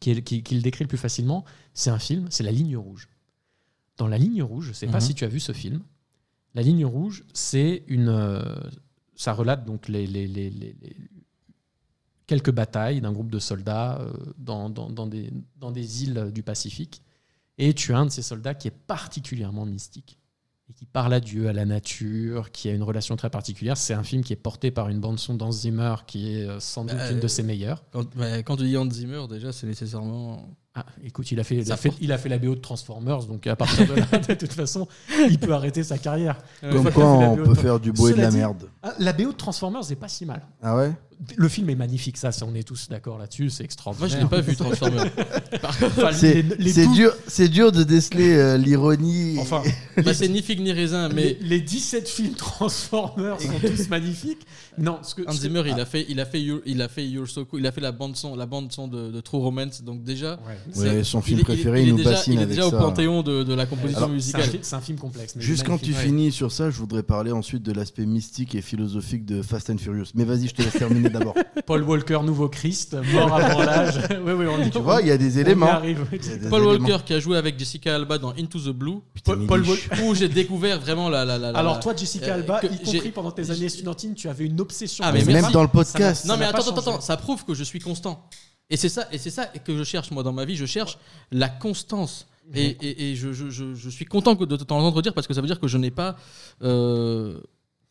qui, 0.00 0.10
est, 0.10 0.22
qui, 0.22 0.42
qui 0.42 0.54
le 0.56 0.62
décrit 0.62 0.84
le 0.84 0.88
plus 0.88 0.98
facilement, 0.98 1.44
c'est 1.72 1.90
un 1.90 1.98
film, 1.98 2.26
c'est 2.30 2.42
La 2.42 2.50
Ligne 2.52 2.76
Rouge. 2.76 3.08
Dans 3.96 4.08
La 4.08 4.18
Ligne 4.18 4.42
Rouge, 4.42 4.64
je 4.66 4.70
ne 4.70 4.74
sais 4.74 4.86
pas 4.86 4.94
Mhm. 4.98 5.00
si 5.06 5.14
tu 5.14 5.24
as 5.24 5.28
vu 5.28 5.40
ce 5.40 5.52
film. 5.52 5.82
La 6.54 6.62
Ligne 6.62 6.84
Rouge, 6.84 7.24
c'est 7.32 7.84
une, 7.88 8.08
euh, 8.08 8.42
ça 9.16 9.32
relate 9.32 9.64
donc 9.64 9.88
les, 9.88 10.06
les- 10.06 10.26
les- 10.26 10.50
les- 10.50 10.76
les- 10.80 10.96
quelques 12.26 12.50
batailles 12.52 13.00
d'un 13.00 13.12
groupe 13.12 13.30
de 13.30 13.38
soldats 13.38 14.00
dans, 14.38 14.70
dans- 14.70 14.90
dans 14.90 15.06
des, 15.06 15.30
dans 15.56 15.70
des 15.70 16.04
îles 16.04 16.30
du 16.32 16.42
Pacifique. 16.42 17.02
Et 17.58 17.74
tu 17.74 17.92
as 17.92 17.98
un 17.98 18.06
de 18.06 18.10
ces 18.10 18.22
soldats 18.22 18.54
qui 18.54 18.66
est 18.68 18.76
particulièrement 18.86 19.66
mystique 19.66 20.18
et 20.74 20.78
qui 20.78 20.86
parle 20.86 21.12
à 21.12 21.20
Dieu, 21.20 21.48
à 21.48 21.52
la 21.52 21.64
nature, 21.64 22.50
qui 22.50 22.68
a 22.68 22.72
une 22.72 22.82
relation 22.82 23.16
très 23.16 23.30
particulière. 23.30 23.76
C'est 23.76 23.94
un 23.94 24.02
film 24.02 24.22
qui 24.22 24.32
est 24.32 24.36
porté 24.36 24.70
par 24.70 24.88
une 24.88 25.00
bande-son 25.00 25.34
d'Hans 25.34 25.52
Zimmer 25.52 25.94
qui 26.06 26.34
est 26.34 26.48
euh, 26.48 26.60
sans 26.60 26.84
doute 26.84 26.96
Euh, 26.98 27.12
une 27.12 27.20
de 27.20 27.28
ses 27.28 27.42
meilleures. 27.42 27.82
Quand, 27.92 28.04
bah, 28.16 28.42
quand 28.42 28.56
tu 28.56 28.64
dis 28.64 28.76
Hans 28.76 28.90
Zimmer, 28.90 29.22
déjà, 29.28 29.52
c'est 29.52 29.66
nécessairement. 29.66 30.48
Ah, 30.74 30.84
écoute, 31.04 31.30
il 31.30 31.38
a, 31.38 31.44
fait, 31.44 31.56
il, 31.56 31.70
a 31.70 31.76
fait, 31.76 31.88
porte. 31.90 32.00
il 32.00 32.10
a 32.10 32.18
fait 32.18 32.28
la 32.28 32.38
BO 32.38 32.56
de 32.56 32.60
Transformers, 32.60 33.24
donc 33.26 33.46
à 33.46 33.54
partir 33.54 33.86
de 33.86 33.94
là, 33.94 34.06
de 34.28 34.34
toute 34.34 34.52
façon, 34.52 34.88
il 35.30 35.38
peut 35.38 35.52
arrêter 35.52 35.84
sa 35.84 35.98
carrière. 35.98 36.36
Comme 36.60 36.90
quoi, 36.90 37.04
on 37.30 37.36
peut 37.36 37.54
faire 37.54 37.78
du 37.78 37.92
beau 37.92 38.08
et 38.08 38.12
de 38.12 38.20
la 38.20 38.30
dit, 38.30 38.38
merde. 38.38 38.68
Ah, 38.84 38.94
La 38.98 39.12
BO 39.12 39.32
de 39.32 39.36
Transformers 39.36 39.82
n'est 39.88 39.96
pas 39.96 40.08
si 40.08 40.24
mal. 40.26 40.42
Ah 40.62 40.76
ouais? 40.76 40.92
Le 41.36 41.48
film 41.48 41.70
est 41.70 41.76
magnifique, 41.76 42.16
ça, 42.16 42.32
ça, 42.32 42.44
on 42.44 42.54
est 42.56 42.64
tous 42.64 42.88
d'accord 42.88 43.18
là-dessus, 43.18 43.48
c'est 43.48 43.62
Moi, 43.62 43.66
extraordinaire. 43.66 44.10
je 44.10 44.18
l'ai 44.18 44.28
pas 44.28 44.40
vu 44.40 44.56
Transformers. 44.56 45.06
Enfin, 45.62 46.12
C'est 46.12 46.42
dur, 46.92 47.12
c'est 47.28 47.48
dur 47.48 47.70
de 47.72 47.82
déceler 47.84 48.34
euh, 48.34 48.58
l'ironie. 48.58 49.36
Enfin, 49.38 49.62
bah, 50.04 50.12
c'est 50.12 50.28
ni 50.28 50.42
figue 50.42 50.60
ni 50.60 50.72
raisin, 50.72 51.08
mais 51.08 51.38
les, 51.40 51.48
les 51.48 51.60
17 51.60 52.08
films 52.08 52.34
Transformers 52.34 53.40
sont 53.40 53.48
tous 53.60 53.88
magnifiques. 53.88 54.42
Non, 54.76 54.98
ce 55.02 55.14
que, 55.14 55.22
Hans 55.28 55.32
Zimmer, 55.32 55.62
il 55.66 55.74
ah, 55.78 55.82
a 55.82 55.84
fait, 55.84 56.04
il 56.08 56.18
a 56.20 56.26
fait, 56.26 56.42
il 56.66 56.82
a 56.82 56.88
fait 56.88 57.06
You're 57.06 57.28
So 57.28 57.44
Cool, 57.44 57.60
il 57.60 57.66
a 57.66 57.72
fait 57.72 57.80
la 57.80 57.92
bande 57.92 58.16
son, 58.16 58.34
la 58.34 58.46
bande 58.46 58.72
son 58.72 58.88
de, 58.88 59.10
de 59.12 59.20
True 59.20 59.38
Romance. 59.38 59.82
Donc 59.82 60.02
déjà, 60.02 60.38
ouais. 60.76 61.04
son 61.04 61.22
film 61.22 61.38
il 61.38 61.44
préféré, 61.44 61.82
il, 61.82 61.88
il 61.88 61.90
nous 61.92 61.98
déjà, 61.98 62.10
bassine 62.10 62.32
il 62.34 62.38
est 62.40 62.42
avec 62.42 62.56
déjà 62.56 62.66
au 62.66 62.70
ça. 62.70 62.78
panthéon 62.78 63.22
de, 63.22 63.44
de 63.44 63.54
la 63.54 63.66
composition 63.66 63.98
Alors, 64.06 64.20
C'est 64.20 64.34
un, 64.34 64.38
musicale. 64.38 64.60
c'est 64.62 64.76
un 64.76 64.80
film 64.80 64.98
complexe. 64.98 65.34
mais 65.36 65.42
Juste 65.42 65.64
quand 65.64 65.78
tu 65.78 65.92
finis 65.94 66.32
sur 66.32 66.50
ça, 66.50 66.70
je 66.70 66.76
voudrais 66.78 67.04
parler 67.04 67.30
ensuite 67.30 67.62
de 67.62 67.72
l'aspect 67.72 68.04
mystique 68.04 68.54
et 68.56 68.62
philosophique 68.78 69.24
de 69.24 69.40
Fast 69.42 69.70
and 69.70 69.78
Furious. 69.78 70.06
Mais 70.14 70.24
vas-y, 70.24 70.48
je 70.48 70.54
te 70.54 70.62
laisse 70.62 70.72
terminer 70.72 71.08
d'abord. 71.08 71.34
Paul 71.66 71.82
Walker, 71.84 72.18
nouveau 72.24 72.48
Christ, 72.48 72.96
mort 73.12 73.32
avant 73.34 73.62
l'âge. 73.62 74.00
oui, 74.24 74.32
oui, 74.32 74.46
on 74.48 74.68
Tu 74.68 74.78
vois, 74.78 75.00
il 75.00 75.08
y 75.08 75.10
a 75.12 75.16
des 75.18 75.38
éléments. 75.38 75.66
arrive. 75.68 76.04
Il 76.12 76.24
y 76.26 76.32
a 76.32 76.36
des 76.36 76.48
Paul 76.48 76.62
éléments. 76.66 76.88
Walker 76.88 77.04
qui 77.04 77.14
a 77.14 77.20
joué 77.20 77.36
avec 77.36 77.58
Jessica 77.58 77.94
Alba 77.94 78.18
dans 78.18 78.30
Into 78.30 78.58
the 78.58 78.70
Blue, 78.70 78.98
Putain, 79.14 79.34
Paul 79.46 79.62
il 79.64 79.66
est 79.66 79.70
Wal- 79.72 79.78
ch- 79.78 80.00
où 80.04 80.14
j'ai 80.14 80.28
découvert 80.28 80.80
vraiment 80.80 81.08
la. 81.08 81.24
la, 81.24 81.38
la- 81.38 81.52
la- 81.52 81.58
Alors 81.58 81.78
toi, 81.80 81.94
Jessica 81.96 82.26
euh, 82.26 82.34
Alba, 82.34 82.60
y 82.64 82.78
compris 82.82 83.10
pendant 83.10 83.30
tes 83.30 83.50
années 83.50 83.66
estudiantines, 83.66 84.14
tu 84.14 84.28
avais 84.28 84.46
une 84.46 84.60
obsession. 84.60 85.04
Ah, 85.06 85.12
mais 85.12 85.24
même 85.24 85.50
dans 85.52 85.62
le 85.62 85.68
podcast. 85.68 86.24
Non 86.26 86.36
mais 86.36 86.44
attends, 86.46 86.58
attends, 86.70 86.76
attends, 86.80 87.00
ça 87.00 87.16
prouve 87.16 87.44
que 87.44 87.54
je 87.54 87.62
suis 87.64 87.78
constant. 87.80 88.28
Et 88.70 88.76
c'est 88.76 88.88
ça, 88.88 89.06
et 89.12 89.18
c'est 89.18 89.30
ça 89.30 89.46
que 89.46 89.76
je 89.76 89.84
cherche 89.84 90.10
moi 90.10 90.22
dans 90.22 90.32
ma 90.32 90.44
vie. 90.44 90.56
Je 90.56 90.66
cherche 90.66 90.98
la 91.30 91.48
constance. 91.48 92.26
Et, 92.54 92.76
et- 92.82 93.10
et 93.10 93.16
je, 93.16 93.32
je- 93.32 93.48
je- 93.48 93.74
je 93.74 93.88
suis 93.88 94.04
content 94.04 94.34
de 94.34 94.56
t'entendre 94.56 95.00
dire 95.00 95.14
parce 95.14 95.26
que 95.26 95.32
ça 95.32 95.40
veut 95.40 95.46
dire 95.46 95.58
que 95.60 95.66
je 95.68 95.78
n'ai 95.78 95.90
pas 95.90 96.16
euh, 96.62 97.38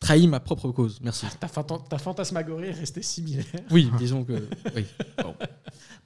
trahi 0.04 0.28
ma 0.28 0.40
propre 0.40 0.70
cause. 0.70 0.98
Merci. 1.02 1.26
Ta, 1.40 1.46
fanta- 1.48 1.80
ta 1.88 1.98
fantasmagorie 1.98 2.68
est 2.68 2.72
restée 2.72 3.02
similaire. 3.02 3.44
Oui, 3.70 3.90
disons 3.98 4.22
que. 4.24 4.32
Oui. 4.76 4.84
Bon. 5.22 5.34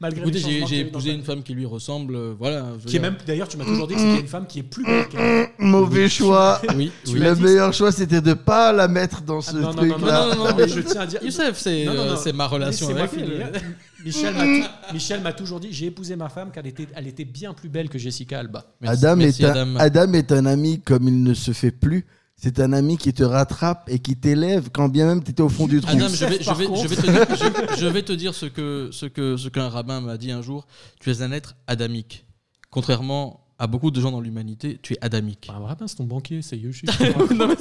Malgré 0.00 0.22
Écoutez, 0.22 0.38
j'ai 0.68 0.78
épousé 0.80 1.10
une 1.12 1.24
femme 1.24 1.42
qui 1.42 1.54
lui 1.54 1.66
ressemble. 1.66 2.14
euh, 2.14 2.34
Voilà. 2.38 2.66
Qui 2.86 2.86
est 2.86 2.90
dire. 3.00 3.02
même, 3.02 3.16
d'ailleurs, 3.26 3.48
tu 3.48 3.56
m'as 3.56 3.64
toujours 3.64 3.88
dit 3.88 3.94
que 3.94 4.00
c'était 4.00 4.20
une 4.20 4.28
femme 4.28 4.46
qui 4.46 4.60
est 4.60 4.62
plus 4.62 4.84
belle 4.84 5.08
qu'elle. 5.08 5.48
Mauvais 5.58 6.08
choix. 6.08 6.62
Oui, 6.76 6.92
oui. 7.08 7.18
Le 7.18 7.34
meilleur 7.34 7.72
choix, 7.72 7.90
c'était 7.90 8.20
de 8.20 8.34
pas 8.34 8.72
la 8.72 8.86
mettre 8.86 9.22
dans 9.22 9.40
ce 9.40 9.50
Ah, 9.50 9.54
non, 9.54 9.60
non, 9.74 9.82
non, 9.84 9.94
truc-là. 9.94 10.26
non, 10.28 10.34
non, 10.36 10.44
non, 10.50 10.56
mais 10.56 10.68
je 10.68 10.80
tiens 10.80 11.00
à 11.00 11.06
dire. 11.06 11.20
Youssef, 11.24 11.58
c'est 11.58 11.88
euh, 11.88 12.32
ma 12.32 12.46
relation 12.46 12.88
avec 12.90 13.10
finir. 13.10 13.50
elle. 13.52 13.60
Michel 14.04 14.32
m'a 14.34 14.44
tou- 14.44 14.92
Michel 14.94 15.20
m'a 15.22 15.32
toujours 15.32 15.58
dit 15.58 15.68
j'ai 15.72 15.86
épousé 15.86 16.14
ma 16.14 16.28
femme 16.28 16.50
car 16.54 16.62
elle 16.64 16.70
était, 16.70 16.86
elle 16.94 17.08
était 17.08 17.24
bien 17.24 17.52
plus 17.52 17.68
belle 17.68 17.88
que 17.88 17.98
Jessica 17.98 18.38
Alba. 18.38 18.64
Merci, 18.80 19.04
Adam, 19.04 19.16
merci, 19.16 19.42
est 19.42 19.46
un, 19.46 19.74
Adam. 19.74 19.76
Adam 19.80 20.12
est 20.12 20.30
un 20.30 20.46
ami 20.46 20.80
comme 20.80 21.08
il 21.08 21.24
ne 21.24 21.34
se 21.34 21.50
fait 21.50 21.72
plus. 21.72 22.06
C'est 22.40 22.60
un 22.60 22.72
ami 22.72 22.96
qui 22.96 23.12
te 23.12 23.24
rattrape 23.24 23.90
et 23.90 23.98
qui 23.98 24.14
t'élève 24.16 24.70
quand 24.72 24.88
bien 24.88 25.06
même 25.06 25.24
tu 25.24 25.32
étais 25.32 25.42
au 25.42 25.48
fond 25.48 25.66
du 25.66 25.80
trou. 25.80 25.90
Adam, 25.90 26.06
je 26.08 26.24
vais, 26.24 26.36
Youssef, 26.36 26.42
je, 26.42 26.46
par 26.46 26.54
vais, 26.54 26.66
contre. 26.66 26.82
je, 26.82 26.88
vais 26.88 26.96
te 26.96 27.10
dire, 27.10 27.26
je, 27.36 27.80
je 27.80 27.86
vais 27.86 28.02
te 28.02 28.12
dire 28.12 28.32
ce 28.32 28.46
que 28.46 28.90
ce 28.92 29.06
que 29.06 29.36
ce 29.36 29.48
qu'un 29.48 29.68
rabbin 29.68 30.00
m'a 30.00 30.16
dit 30.16 30.30
un 30.30 30.40
jour. 30.40 30.68
Tu 31.00 31.10
es 31.10 31.22
un 31.22 31.32
être 31.32 31.56
adamique. 31.66 32.24
Contrairement 32.70 33.40
à 33.58 33.66
beaucoup 33.66 33.90
de 33.90 34.00
gens 34.00 34.12
dans 34.12 34.20
l'humanité, 34.20 34.78
tu 34.80 34.92
es 34.94 34.98
adamique. 35.00 35.48
Bah, 35.48 35.58
rabbin, 35.66 35.88
c'est 35.88 35.96
ton 35.96 36.04
banquier, 36.04 36.42
c'est 36.42 36.56
Yoshi. 36.56 36.86
Non, 37.34 37.48
mais 37.48 37.56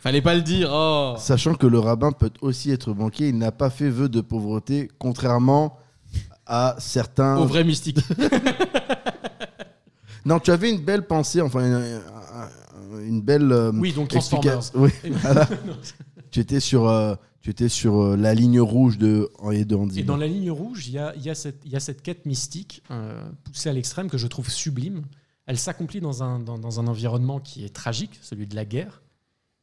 Fallait 0.00 0.22
pas 0.22 0.34
le 0.34 0.42
dire. 0.42 0.70
Oh. 0.72 1.14
Sachant 1.16 1.54
que 1.54 1.68
le 1.68 1.78
rabbin 1.78 2.10
peut 2.10 2.32
aussi 2.40 2.72
être 2.72 2.92
banquier, 2.92 3.28
il 3.28 3.38
n'a 3.38 3.52
pas 3.52 3.70
fait 3.70 3.90
vœu 3.90 4.08
de 4.08 4.20
pauvreté, 4.20 4.90
contrairement 4.98 5.78
à 6.46 6.74
certains. 6.78 7.36
Au 7.36 7.46
vrai 7.46 7.62
mystique. 7.62 7.98
Non, 10.26 10.40
tu 10.40 10.50
avais 10.50 10.70
une 10.70 10.80
belle 10.80 11.06
pensée, 11.06 11.42
enfin 11.42 12.00
une, 12.94 13.04
un- 13.04 13.08
une 13.08 13.22
belle. 13.22 13.52
euh, 13.52 13.72
Oui, 13.74 13.92
donc 13.92 14.08
Transformers. 14.08 14.60
Oui, 14.74 14.90
voilà. 15.22 15.48
tu 16.30 16.40
étais 16.40 16.60
sur, 16.60 16.88
euh, 16.88 17.14
tu 17.40 17.50
étais 17.50 17.68
sur 17.68 18.00
euh, 18.00 18.16
la 18.16 18.34
ligne 18.34 18.60
rouge 18.60 18.98
de 18.98 19.30
et 19.52 19.64
de 19.64 19.74
Andy. 19.76 20.00
Et 20.00 20.02
dans 20.02 20.16
la 20.16 20.26
ligne 20.26 20.50
rouge, 20.50 20.86
il 20.88 20.94
y 20.94 20.98
a, 20.98 21.14
il 21.16 21.22
y 21.22 21.30
a 21.30 21.34
cette, 21.34 21.60
il 21.64 21.72
y 21.72 21.76
a 21.76 21.80
cette 21.80 22.02
quête 22.02 22.26
mystique 22.26 22.82
euh, 22.90 23.22
poussée 23.44 23.68
à 23.68 23.72
l'extrême 23.72 24.08
que 24.08 24.18
je 24.18 24.26
trouve 24.26 24.50
sublime. 24.50 25.02
Elle 25.46 25.58
s'accomplit 25.58 26.00
dans 26.00 26.22
un, 26.22 26.38
dans, 26.40 26.58
dans 26.58 26.80
un 26.80 26.86
environnement 26.86 27.38
qui 27.40 27.64
est 27.64 27.74
tragique, 27.74 28.18
celui 28.22 28.46
de 28.46 28.54
la 28.56 28.64
guerre. 28.64 29.02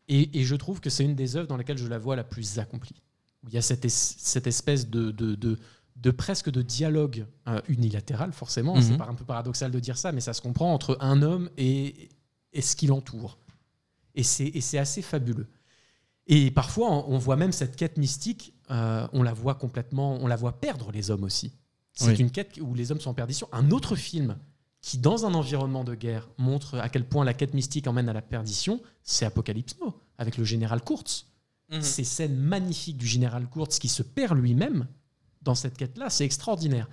Et, 0.07 0.39
et 0.39 0.43
je 0.43 0.55
trouve 0.55 0.79
que 0.79 0.89
c'est 0.89 1.03
une 1.03 1.15
des 1.15 1.35
œuvres 1.37 1.47
dans 1.47 1.57
lesquelles 1.57 1.77
je 1.77 1.87
la 1.87 1.97
vois 1.97 2.15
la 2.15 2.23
plus 2.23 2.59
accomplie. 2.59 3.01
Où 3.43 3.47
il 3.47 3.53
y 3.55 3.57
a 3.57 3.61
cette, 3.63 3.85
es- 3.85 3.89
cette 3.89 4.45
espèce 4.45 4.89
de, 4.89 5.09
de, 5.09 5.33
de, 5.33 5.57
de 5.95 6.11
presque 6.11 6.51
de 6.51 6.61
dialogue 6.61 7.25
euh, 7.47 7.59
unilatéral, 7.67 8.31
forcément. 8.33 8.75
Mhm. 8.75 8.81
C'est 8.83 8.97
pas 8.97 9.07
un 9.07 9.15
peu 9.15 9.25
paradoxal 9.25 9.71
de 9.71 9.79
dire 9.79 9.97
ça, 9.97 10.11
mais 10.11 10.21
ça 10.21 10.33
se 10.33 10.41
comprend 10.41 10.71
entre 10.73 10.97
un 10.99 11.21
homme 11.23 11.49
et, 11.57 12.09
et 12.53 12.61
ce 12.61 12.75
qui 12.75 12.87
l'entoure. 12.87 13.37
Et 14.15 14.23
c'est 14.23 14.77
assez 14.77 15.01
fabuleux. 15.01 15.47
Et 16.27 16.51
parfois, 16.51 16.89
on 17.09 17.17
voit 17.17 17.35
même 17.35 17.51
cette 17.51 17.75
quête 17.75 17.97
mystique, 17.97 18.53
euh, 18.69 19.07
on 19.13 19.23
la 19.23 19.33
voit 19.33 19.55
complètement, 19.55 20.15
on 20.21 20.27
la 20.27 20.35
voit 20.35 20.59
perdre 20.59 20.91
les 20.91 21.09
hommes 21.11 21.23
aussi. 21.23 21.51
C'est 21.93 22.07
Oui. 22.07 22.15
une 22.19 22.31
quête 22.31 22.57
où 22.61 22.73
les 22.73 22.91
hommes 22.91 22.99
sont 23.01 23.09
en 23.09 23.13
perdition. 23.13 23.47
Un 23.51 23.71
autre 23.71 23.95
film 23.95 24.37
qui, 24.81 24.97
dans 24.97 25.25
un 25.25 25.33
environnement 25.33 25.83
de 25.83 25.93
guerre, 25.95 26.29
montre 26.37 26.77
à 26.79 26.89
quel 26.89 27.05
point 27.05 27.25
la 27.25 27.33
quête 27.33 27.53
mystique 27.53 27.87
emmène 27.87 28.09
à 28.09 28.13
la 28.13 28.21
perdition, 28.21 28.81
c'est 29.03 29.25
Apocalypse 29.25 29.75
Now, 29.81 29.93
avec 30.17 30.37
le 30.37 30.43
général 30.43 30.81
Kurtz. 30.83 31.25
Mhm. 31.69 31.81
Ces 31.81 32.03
scènes 32.03 32.35
magnifiques 32.37 32.97
du 32.97 33.07
général 33.07 33.47
Kurtz 33.49 33.79
qui 33.79 33.87
se 33.89 34.03
perd 34.03 34.37
lui-même 34.37 34.87
dans 35.41 35.55
cette 35.55 35.77
quête-là, 35.77 36.09
c'est 36.09 36.25
extraordinaire. 36.25 36.87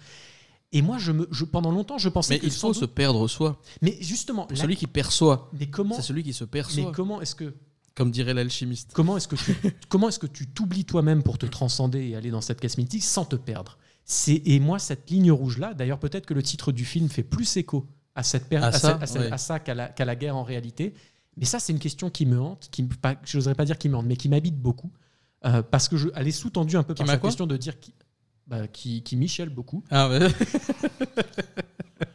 Et 0.72 0.82
moi, 0.82 0.98
je 0.98 1.12
me, 1.12 1.26
je, 1.30 1.44
pendant 1.44 1.70
longtemps, 1.72 1.96
je 1.98 2.08
pensais 2.10 2.34
Mais 2.34 2.40
que 2.40 2.46
il 2.46 2.52
faut 2.52 2.74
se 2.74 2.84
perdre 2.84 3.26
soi. 3.26 3.60
Mais 3.80 3.96
justement, 4.00 4.46
la- 4.50 4.56
Celui 4.56 4.76
qui 4.76 4.86
perçoit, 4.86 5.50
mais 5.58 5.66
comment, 5.66 5.94
c'est 5.96 6.02
celui 6.02 6.22
qui 6.22 6.32
se 6.34 6.44
mais 6.44 6.50
perçoit. 6.50 6.92
comment 6.92 7.20
est-ce 7.22 7.34
que 7.34 7.54
Comme 7.94 8.10
dirait 8.10 8.34
l'alchimiste. 8.34 8.90
Comment 8.92 9.16
est-ce 9.16 9.28
que 9.28 9.36
tu 9.36 9.54
comment 9.88 10.08
est-ce 10.08 10.18
que 10.18 10.26
tu 10.26 10.46
t'oublies 10.46 10.84
toi-même 10.84 11.22
pour 11.22 11.38
te 11.38 11.46
transcender 11.46 12.08
et 12.08 12.16
aller 12.16 12.30
dans 12.30 12.42
cette 12.42 12.60
caisse 12.60 12.76
mythique 12.78 13.02
sans 13.02 13.24
te 13.24 13.36
perdre? 13.36 13.78
C'est 14.04 14.42
et 14.46 14.60
moi 14.60 14.78
cette 14.78 15.08
ligne 15.10 15.32
rouge 15.32 15.58
là. 15.58 15.74
D'ailleurs 15.74 15.98
peut-être 15.98 16.26
que 16.26 16.34
le 16.34 16.42
titre 16.42 16.70
du 16.72 16.84
film 16.84 17.08
fait 17.08 17.22
plus 17.22 17.56
écho 17.56 17.86
à 18.14 18.22
cette 18.22 18.48
À 18.52 18.72
ça, 18.72 18.98
ouais. 19.54 19.60
qu'à 19.60 19.74
la, 19.74 19.88
qu'à 19.88 20.04
la 20.04 20.16
guerre 20.16 20.36
en 20.36 20.42
réalité. 20.44 20.92
Mais 21.36 21.44
ça 21.46 21.60
c'est 21.60 21.72
une 21.72 21.78
question 21.78 22.10
qui 22.10 22.26
me 22.26 22.38
hante, 22.40 22.68
qui 22.70 22.82
pas, 22.82 23.16
je 23.24 23.38
n'oserais 23.38 23.54
pas 23.54 23.64
dire 23.64 23.78
qui 23.78 23.88
me 23.88 23.96
hante, 23.96 24.06
mais 24.06 24.16
qui 24.16 24.28
m'habite 24.28 24.58
beaucoup 24.60 24.90
Euh, 25.44 25.62
parce 25.62 25.88
que 25.88 25.96
je, 25.96 26.08
elle 26.16 26.26
est 26.26 26.32
sous-tendue 26.32 26.76
un 26.76 26.82
peu 26.82 26.94
Qui 26.94 27.04
par 27.04 27.06
quoi? 27.20 27.28
question 27.30 27.46
de 27.46 27.56
dire 27.56 27.78
qui, 27.78 27.94
bah, 28.48 28.66
qui, 28.66 29.02
qui 29.02 29.16
Michel 29.16 29.50
beaucoup. 29.50 29.84
Ah 29.90 30.08
ouais. 30.08 30.18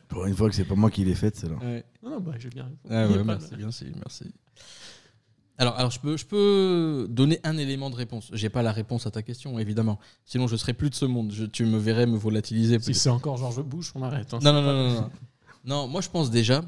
Pour 0.07 0.25
une 0.25 0.35
fois 0.35 0.49
que 0.49 0.55
c'est 0.55 0.65
pas 0.65 0.75
moi 0.75 0.91
qui 0.91 1.03
l'ai 1.05 1.15
faite, 1.15 1.35
celle-là. 1.35 1.57
Ouais. 1.57 1.83
Non, 2.03 2.11
non, 2.11 2.19
bah, 2.19 2.33
j'ai 2.37 2.49
bien 2.49 2.63
répondu. 2.65 2.93
Ah 2.93 3.07
ouais, 3.07 3.23
merci, 3.23 3.49
merci, 3.57 3.85
merci. 3.95 4.25
Alors, 5.57 5.75
alors 5.77 5.91
je, 5.91 5.99
peux, 5.99 6.17
je 6.17 6.25
peux 6.25 7.07
donner 7.09 7.39
un 7.43 7.57
élément 7.57 7.89
de 7.89 7.95
réponse. 7.95 8.29
J'ai 8.33 8.49
pas 8.49 8.61
la 8.63 8.71
réponse 8.71 9.05
à 9.07 9.11
ta 9.11 9.21
question, 9.21 9.57
évidemment. 9.59 9.99
Sinon, 10.25 10.47
je 10.47 10.55
serais 10.55 10.73
plus 10.73 10.89
de 10.89 10.95
ce 10.95 11.05
monde. 11.05 11.31
Je- 11.31 11.45
tu 11.45 11.65
me 11.65 11.77
verrais 11.77 12.05
me 12.05 12.17
volatiliser. 12.17 12.79
Si 12.79 12.93
c'est 12.93 13.09
encore 13.09 13.37
Georges 13.37 13.63
Bush, 13.63 13.91
on 13.95 14.03
arrête. 14.03 14.33
hein. 14.33 14.39
Non, 14.41 14.53
non, 14.53 14.61
non, 14.61 14.73
non, 14.89 14.93
non. 15.01 15.09
Non, 15.65 15.87
moi, 15.87 16.01
je 16.01 16.09
pense 16.09 16.29
déjà 16.29 16.63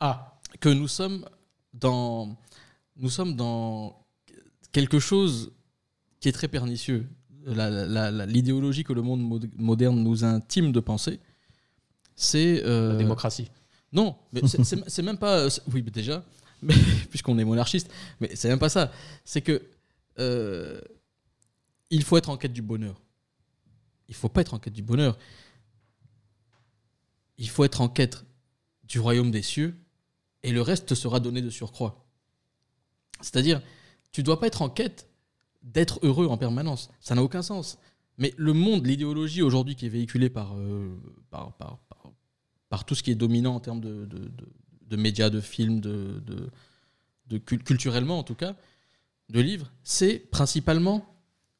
Ah, 0.00 0.38
que 0.60 0.68
nous 0.68 0.88
sommes 0.88 1.24
dans, 1.74 2.36
nous 2.96 3.10
sommes 3.10 3.36
dans 3.36 4.04
quelque 4.72 4.98
chose 4.98 5.52
qui 6.20 6.28
est 6.28 6.32
très 6.32 6.48
pernicieux. 6.48 7.08
L'idéologie 7.46 8.84
que 8.84 8.92
le 8.92 9.02
monde 9.02 9.20
mod- 9.22 9.50
moderne 9.56 10.02
nous 10.02 10.24
intime 10.24 10.72
de 10.72 10.80
penser, 10.80 11.20
c'est 12.14 12.62
euh, 12.64 12.92
la 12.92 12.96
démocratie. 12.98 13.50
non, 13.92 14.16
mais 14.32 14.42
c'est- 14.46 15.02
même 15.02 15.18
pas. 15.18 15.48
Oui, 15.72 15.82
mais 15.82 15.90
déjà, 15.90 16.24
mais, 16.62 16.74
puisqu'on 17.10 17.38
est 17.38 17.44
monarchiste, 17.44 17.90
mais 18.20 18.34
c'est 18.36 18.48
même 18.48 18.58
pas 18.58 18.68
ça. 18.68 18.92
C'est 19.24 19.40
que 19.42 19.62
euh, 20.18 20.80
il 21.90 22.02
faut 22.04 22.16
être 22.16 22.28
en 22.28 22.36
quête 22.36 22.52
du 22.52 22.62
bonheur. 22.62 23.00
Il 24.08 24.14
faut 24.14 24.28
pas 24.28 24.40
être 24.42 24.54
en 24.54 24.58
quête 24.58 24.74
du 24.74 24.82
bonheur. 24.82 25.18
Il 27.38 27.48
faut 27.48 27.64
être 27.64 27.80
en 27.80 27.88
quête 27.88 28.24
du 28.84 29.00
royaume 29.00 29.30
des 29.30 29.42
cieux, 29.42 29.74
et 30.42 30.52
le 30.52 30.60
reste 30.62 30.86
te 30.86 30.94
sera 30.94 31.18
donné 31.18 31.40
de 31.42 31.50
surcroît. 31.50 32.04
C'est-à-dire, 33.20 33.62
tu 34.10 34.22
dois 34.22 34.38
pas 34.38 34.46
être 34.48 34.62
en 34.62 34.68
quête 34.68 35.08
d'être 35.62 35.98
heureux 36.02 36.26
en 36.26 36.36
permanence. 36.36 36.90
Ça 37.00 37.14
n'a 37.14 37.22
aucun 37.22 37.42
sens. 37.42 37.78
Mais 38.18 38.34
le 38.36 38.52
monde, 38.52 38.86
l'idéologie 38.86 39.42
aujourd'hui 39.42 39.74
qui 39.74 39.86
est 39.86 39.90
véhiculée 39.90 40.30
par, 40.30 40.54
euh, 40.56 40.96
par, 41.30 41.52
par, 41.54 41.78
par, 42.68 42.84
tout 42.84 42.94
ce 42.94 43.02
qui 43.02 43.10
est 43.10 43.14
dominant 43.16 43.54
en 43.54 43.60
termes 43.60 43.80
de, 43.80 44.04
de, 44.06 44.30
de- 44.88 44.96
médias, 44.96 45.30
de 45.30 45.40
films, 45.40 45.80
de, 45.80 46.20
de, 46.26 46.50
de 47.28 47.38
cul- 47.38 47.58
culturellement 47.58 48.18
en 48.18 48.22
tout 48.22 48.34
cas, 48.34 48.54
de 49.30 49.40
livres, 49.40 49.72
c'est 49.82 50.18
principalement 50.18 51.06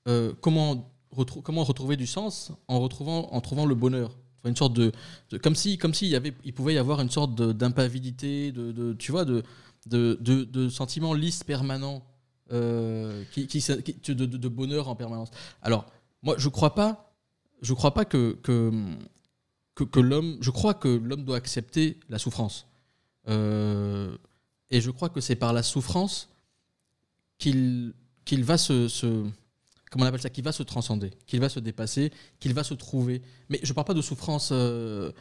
euh, 0.07 0.35
comment, 0.43 0.93
comment 1.43 1.65
retrouver 1.65 1.97
du 1.97 2.07
sens 2.07 2.53
en, 2.69 2.79
retrouvant, 2.81 3.33
en 3.33 3.41
trouvant 3.41 3.65
le 3.65 3.75
bonheur. 3.75 4.19
Une 4.45 4.57
sorte 4.57 4.75
de, 4.75 4.93
comme 5.43 5.55
si 5.55 5.79
comme 5.79 5.95
s'il 5.95 6.09
y 6.09 6.17
avait 6.17 6.35
il 6.45 6.53
pouvait 6.53 6.75
y 6.75 6.79
avoir 6.79 7.01
une 7.01 7.11
sorte 7.11 7.41
d'impavidité 7.41 8.51
de, 8.51 8.93
tu 8.93 9.13
vois 9.13 9.25
de 9.25 9.45
de, 9.87 10.19
de, 10.21 10.43
de 10.45 10.69
sentiment 10.69 11.15
lisse 11.15 11.45
permanent 11.45 12.05
euh, 12.51 13.25
qui, 13.33 13.47
de, 13.47 14.49
bonheur 14.49 14.89
en 14.89 14.97
permanence. 14.97 15.31
Alors 15.63 15.87
moi 16.23 16.35
je 16.39 16.49
crois 16.49 16.75
pas 16.75 17.15
je 17.63 17.73
crois 17.73 17.95
pas 17.95 18.05
que 18.05 18.37
que, 18.43 18.73
que, 19.75 20.01
l'homme 20.01 20.39
je 20.41 20.51
crois 20.51 20.75
que 20.75 20.89
l'homme 20.89 21.25
doit 21.25 21.37
accepter 21.37 21.99
la 22.09 22.19
souffrance. 22.19 22.67
Euh, 23.29 24.17
et 24.71 24.81
je 24.81 24.91
crois 24.91 25.09
que 25.09 25.21
c'est 25.21 25.37
par 25.37 25.53
la 25.53 25.63
souffrance 25.63 26.29
qu'il 27.39 27.95
qu'il 28.25 28.45
va 28.45 28.59
se, 28.59 28.89
comment 29.91 30.05
on 30.05 30.09
appelle 30.09 30.21
ça 30.21 30.31
qu'il 30.31 30.45
va 30.45 30.53
se 30.53 30.63
transcender 30.63 31.11
qu'il 31.27 31.41
va 31.41 31.49
se 31.49 31.61
dépasser 31.61 32.13
qu'il 32.41 32.55
va 32.55 32.65
se 32.65 32.75
trouver. 32.75 33.23
Mais 33.49 33.61
je 33.63 33.73
parle 33.73 33.87
pas 33.87 33.95
de 33.95 34.03
souffrance 34.03 34.51
euh, 34.53 35.13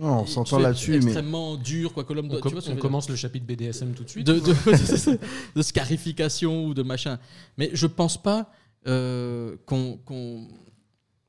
Non, 0.00 0.20
on 0.20 0.26
s'entend 0.26 0.58
là-dessus, 0.58 0.92
mais 0.92 0.96
extrêmement 0.98 1.56
dur 1.56 1.92
quoi 1.92 2.04
que 2.04 2.12
l'homme 2.12 2.26
On, 2.26 2.32
doit 2.32 2.40
com- 2.40 2.50
tu 2.50 2.54
vois 2.54 2.62
ce 2.62 2.70
que 2.70 2.74
on 2.74 2.76
commence 2.80 3.08
le 3.08 3.16
chapitre 3.16 3.44
BDSM 3.46 3.92
tout 3.94 4.04
de 4.04 4.08
suite. 4.08 4.26
de, 4.26 4.34
de, 4.38 5.18
de 5.56 5.62
scarification 5.62 6.66
ou 6.66 6.74
de 6.74 6.82
machin 6.82 7.18
mais 7.58 7.70
je 7.72 7.86
pense 7.86 8.20
pas 8.22 8.50
euh, 8.86 9.56
qu'on 9.66 9.96
qu'on 10.04 10.46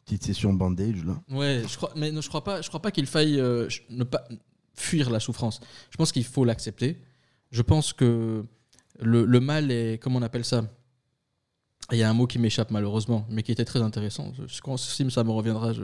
petite 0.06 0.24
session 0.24 0.54
bandage 0.54 1.04
là. 1.04 1.20
Ouais, 1.30 1.64
je 1.68 1.76
crois, 1.78 1.92
mais 1.96 2.12
non, 2.12 2.22
je 2.22 2.28
crois 2.30 2.44
pas, 2.44 2.62
je 2.62 2.68
crois 2.68 2.82
pas 2.82 2.92
qu'il 2.92 3.08
faille 3.08 3.40
euh, 3.40 3.68
ne 3.90 4.04
pas 4.04 4.24
fuir 4.76 5.10
la 5.10 5.20
souffrance. 5.20 5.60
Je 5.90 5.98
pense 5.98 6.12
qu'il 6.12 6.24
faut 6.26 6.46
l'accepter. 6.46 7.00
Je 7.52 7.62
pense 7.64 7.94
que 7.94 8.44
le, 9.00 9.26
le 9.26 9.40
mal 9.40 9.72
est, 9.72 9.98
comment 10.02 10.20
on 10.20 10.22
appelle 10.22 10.46
ça? 10.46 10.66
Il 11.92 11.98
y 11.98 12.04
a 12.04 12.10
un 12.10 12.14
mot 12.14 12.28
qui 12.28 12.40
m'échappe 12.40 12.72
malheureusement, 12.72 13.26
mais 13.30 13.42
qui 13.42 13.52
était 13.52 13.66
très 13.66 13.82
intéressant. 13.82 14.32
Je, 14.38 14.78
si 14.78 15.12
ça 15.12 15.24
me 15.24 15.32
reviendra, 15.32 15.74
je, 15.74 15.84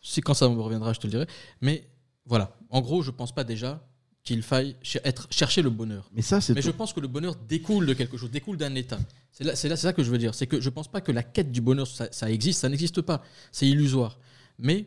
si 0.00 0.20
quand 0.20 0.34
ça 0.34 0.48
me 0.48 0.60
reviendra, 0.60 0.92
je 0.92 1.00
te 1.00 1.06
le 1.06 1.10
dirai. 1.10 1.26
Mais 1.60 1.88
voilà, 2.24 2.56
en 2.68 2.80
gros, 2.80 3.02
je 3.02 3.10
pense 3.10 3.34
pas 3.34 3.44
déjà 3.44 3.86
qu'il 4.22 4.42
faille 4.42 4.76
être, 5.04 5.28
chercher 5.30 5.62
le 5.62 5.70
bonheur. 5.70 6.10
Mais 6.12 6.22
ça, 6.22 6.40
c'est 6.40 6.54
Mais 6.54 6.62
je 6.62 6.70
pense 6.70 6.92
que 6.92 7.00
le 7.00 7.08
bonheur 7.08 7.36
découle 7.36 7.86
de 7.86 7.94
quelque 7.94 8.16
chose, 8.16 8.30
découle 8.30 8.56
d'un 8.56 8.74
état. 8.74 8.98
C'est 9.32 9.44
là, 9.44 9.56
c'est 9.56 9.68
là, 9.68 9.76
c'est 9.76 9.86
ça 9.86 9.92
que 9.92 10.02
je 10.02 10.10
veux 10.10 10.18
dire. 10.18 10.34
C'est 10.34 10.46
que 10.46 10.60
je 10.60 10.68
pense 10.68 10.88
pas 10.88 11.00
que 11.00 11.12
la 11.12 11.22
quête 11.22 11.50
du 11.50 11.60
bonheur, 11.60 11.86
ça, 11.86 12.08
ça 12.12 12.30
existe, 12.30 12.60
ça 12.60 12.68
n'existe 12.68 13.00
pas. 13.00 13.22
C'est 13.52 13.66
illusoire. 13.66 14.18
Mais 14.58 14.86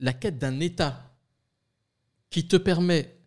la 0.00 0.12
quête 0.12 0.38
d'un 0.38 0.58
état 0.60 1.12
qui 2.30 2.48
te 2.48 2.56
permet 2.56 3.18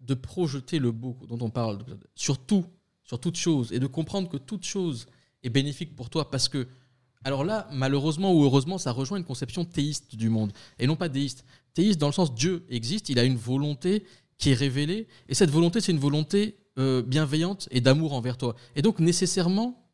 de 0.00 0.14
projeter 0.14 0.78
le 0.78 0.92
beau 0.92 1.18
dont 1.28 1.38
on 1.40 1.50
parle, 1.50 1.78
sur 2.14 2.38
tout, 2.38 2.64
sur 3.02 3.20
toute 3.20 3.36
chose 3.36 3.72
et 3.72 3.78
de 3.78 3.86
comprendre 3.86 4.28
que 4.28 4.36
toute 4.36 4.64
chose 4.64 5.06
est 5.42 5.50
bénéfique 5.50 5.94
pour 5.94 6.10
toi 6.10 6.30
parce 6.30 6.48
que 6.48 6.66
alors 7.26 7.42
là, 7.42 7.66
malheureusement 7.72 8.32
ou 8.32 8.44
heureusement, 8.44 8.78
ça 8.78 8.92
rejoint 8.92 9.18
une 9.18 9.24
conception 9.24 9.64
théiste 9.64 10.14
du 10.14 10.28
monde 10.28 10.52
et 10.78 10.86
non 10.86 10.94
pas 10.94 11.08
déiste. 11.08 11.44
Théiste 11.74 11.98
dans 11.98 12.06
le 12.06 12.12
sens 12.12 12.32
Dieu 12.32 12.64
existe, 12.70 13.08
il 13.08 13.18
a 13.18 13.24
une 13.24 13.36
volonté 13.36 14.04
qui 14.38 14.50
est 14.50 14.54
révélée 14.54 15.08
et 15.28 15.34
cette 15.34 15.50
volonté, 15.50 15.80
c'est 15.80 15.90
une 15.90 15.98
volonté 15.98 16.56
euh, 16.78 17.02
bienveillante 17.02 17.66
et 17.72 17.80
d'amour 17.80 18.12
envers 18.12 18.36
toi. 18.36 18.54
Et 18.76 18.82
donc 18.82 19.00
nécessairement, 19.00 19.84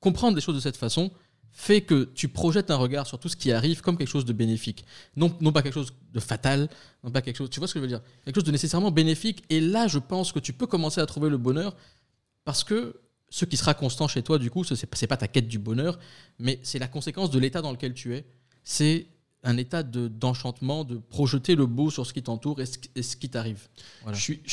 comprendre 0.00 0.34
les 0.34 0.42
choses 0.42 0.54
de 0.54 0.60
cette 0.60 0.76
façon 0.76 1.10
fait 1.50 1.80
que 1.80 2.04
tu 2.14 2.28
projettes 2.28 2.70
un 2.70 2.76
regard 2.76 3.06
sur 3.06 3.18
tout 3.18 3.30
ce 3.30 3.36
qui 3.36 3.50
arrive 3.50 3.80
comme 3.80 3.96
quelque 3.96 4.10
chose 4.10 4.26
de 4.26 4.34
bénéfique. 4.34 4.84
Non, 5.16 5.34
non 5.40 5.50
pas 5.50 5.62
quelque 5.62 5.72
chose 5.72 5.94
de 6.12 6.20
fatal, 6.20 6.68
non 7.04 7.10
pas 7.10 7.22
quelque 7.22 7.38
chose, 7.38 7.48
tu 7.48 7.58
vois 7.58 7.68
ce 7.68 7.72
que 7.72 7.78
je 7.78 7.84
veux 7.84 7.88
dire? 7.88 8.02
Quelque 8.26 8.34
chose 8.34 8.44
de 8.44 8.52
nécessairement 8.52 8.90
bénéfique. 8.90 9.44
Et 9.48 9.60
là, 9.62 9.88
je 9.88 9.98
pense 9.98 10.32
que 10.32 10.40
tu 10.40 10.52
peux 10.52 10.66
commencer 10.66 11.00
à 11.00 11.06
trouver 11.06 11.30
le 11.30 11.38
bonheur 11.38 11.74
parce 12.44 12.64
que 12.64 13.00
ce 13.30 13.44
qui 13.44 13.56
sera 13.56 13.74
constant 13.74 14.08
chez 14.08 14.22
toi, 14.22 14.38
du 14.38 14.50
coup, 14.50 14.64
ce 14.64 14.74
n'est 14.74 15.06
pas 15.06 15.16
ta 15.16 15.28
quête 15.28 15.48
du 15.48 15.58
bonheur, 15.58 15.98
mais 16.38 16.58
c'est 16.62 16.78
la 16.78 16.88
conséquence 16.88 17.30
de 17.30 17.38
l'état 17.38 17.62
dans 17.62 17.72
lequel 17.72 17.94
tu 17.94 18.14
es. 18.14 18.24
C'est 18.64 19.06
un 19.42 19.56
état 19.56 19.82
de- 19.82 20.08
d'enchantement, 20.08 20.84
de, 20.84 20.96
projeter 20.96 21.54
le 21.54 21.66
beau 21.66 21.90
sur 21.90 22.06
ce 22.06 22.12
qui 22.12 22.22
t'entoure 22.22 22.60
et 22.60 22.66
ce, 22.66 23.16
qui 23.16 23.28
t'arrive. 23.30 23.68
Je 24.12 24.20
suis, 24.20 24.40
je 24.44 24.52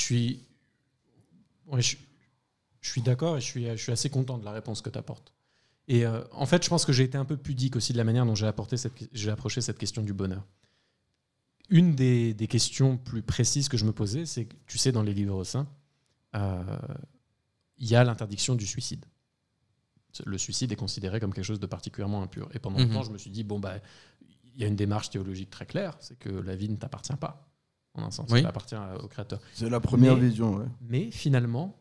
suis, 2.81 3.01
d'accord 3.01 3.37
et 3.37 3.41
je 3.41 3.45
suis, 3.45 3.65
je 3.65 3.75
suis 3.75 3.91
assez 3.91 4.09
content 4.09 4.37
de 4.37 4.45
la 4.45 4.51
réponse 4.51 4.81
que 4.81 4.89
tu 4.89 4.99
apportes. 4.99 5.33
Et 5.87 6.05
euh, 6.05 6.23
en 6.31 6.45
fait, 6.45 6.63
je 6.63 6.69
pense 6.69 6.85
que 6.85 6.93
j'ai 6.93 7.03
été 7.03 7.17
un 7.17 7.25
peu 7.25 7.37
pudique 7.37 7.75
aussi 7.75 7.93
de 7.93 7.97
la 7.97 8.03
manière 8.03 8.25
dont 8.25 8.35
j'ai 8.35 8.47
approché 8.47 9.61
cette 9.61 9.77
question 9.77 10.01
du 10.01 10.13
bonheur. 10.13 10.43
Une 11.69 11.95
des, 11.95 12.35
questions 12.49 12.97
plus 12.97 13.21
précises 13.21 13.69
que 13.69 13.77
je 13.77 13.85
me 13.85 13.91
posais, 13.91 14.25
c'est 14.25 14.47
tu 14.67 14.77
sais, 14.77 14.91
dans 14.91 15.03
les 15.03 15.13
livres 15.13 15.43
saints, 15.43 15.67
euh, 16.35 16.63
il 17.77 17.87
y 17.87 17.95
a 17.95 18.03
l'interdiction 18.03 18.55
du 18.55 18.65
suicide. 18.65 19.05
Le 20.25 20.37
suicide 20.37 20.71
est 20.71 20.77
considéré 20.77 21.19
comme 21.19 21.33
quelque 21.33 21.43
chose 21.45 21.59
de 21.59 21.65
particulièrement 21.67 22.21
impur. 22.23 22.47
Et 22.53 22.59
pendant 22.59 22.79
Mhm. 22.79 22.87
longtemps, 22.87 23.03
je 23.03 23.11
me 23.11 23.17
suis 23.17 23.31
dit, 23.31 23.43
bon, 23.43 23.59
bah, 23.59 23.75
il 24.53 24.61
y 24.61 24.63
a 24.63 24.67
une 24.67 24.77
démarche 24.77 25.09
théologique 25.09 25.49
très 25.49 25.65
claire, 25.65 25.97
c'est 25.99 26.17
que 26.17 26.29
la 26.29 26.55
vie 26.55 26.69
ne 26.69 26.77
t'appartient 26.77 27.15
pas, 27.19 27.45
en 27.95 28.03
un 28.03 28.11
sens, 28.11 28.29
Oui. 28.31 28.39
elle 28.39 28.45
appartient 28.45 28.75
au 29.03 29.07
Créateur. 29.09 29.41
C'est 29.53 29.69
la 29.69 29.81
première 29.81 30.15
Mais- 30.15 30.29
vision. 30.29 30.55
ouais. 30.55 30.65
Mais 30.81 31.11
finalement, 31.11 31.77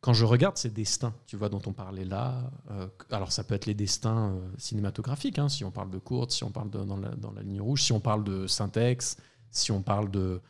quand 0.00 0.14
je 0.14 0.24
regarde 0.24 0.56
ces 0.56 0.70
destins, 0.70 1.12
tu 1.26 1.36
vois, 1.36 1.50
dont 1.50 1.60
on 1.66 1.74
parlait 1.74 2.06
là, 2.06 2.50
euh, 2.70 2.88
alors 3.10 3.30
ça 3.32 3.44
peut 3.44 3.54
être 3.54 3.66
les 3.66 3.74
destins 3.74 4.30
euh, 4.32 4.50
cinématographiques, 4.56 5.38
hein, 5.38 5.50
si 5.50 5.62
on 5.62 5.70
parle 5.70 5.90
de 5.90 5.98
Courte, 5.98 6.30
si 6.30 6.42
on 6.44 6.50
parle 6.50 6.70
de, 6.70 6.82
dans, 6.82 6.96
la, 6.96 7.10
dans 7.14 7.32
la 7.32 7.42
ligne 7.42 7.60
rouge, 7.60 7.82
si 7.82 7.92
on 7.92 8.00
parle 8.00 8.24
de 8.24 8.46
Syntex, 8.46 9.18
si 9.50 9.70
on 9.70 9.82
parle 9.82 10.10
de, 10.10 10.40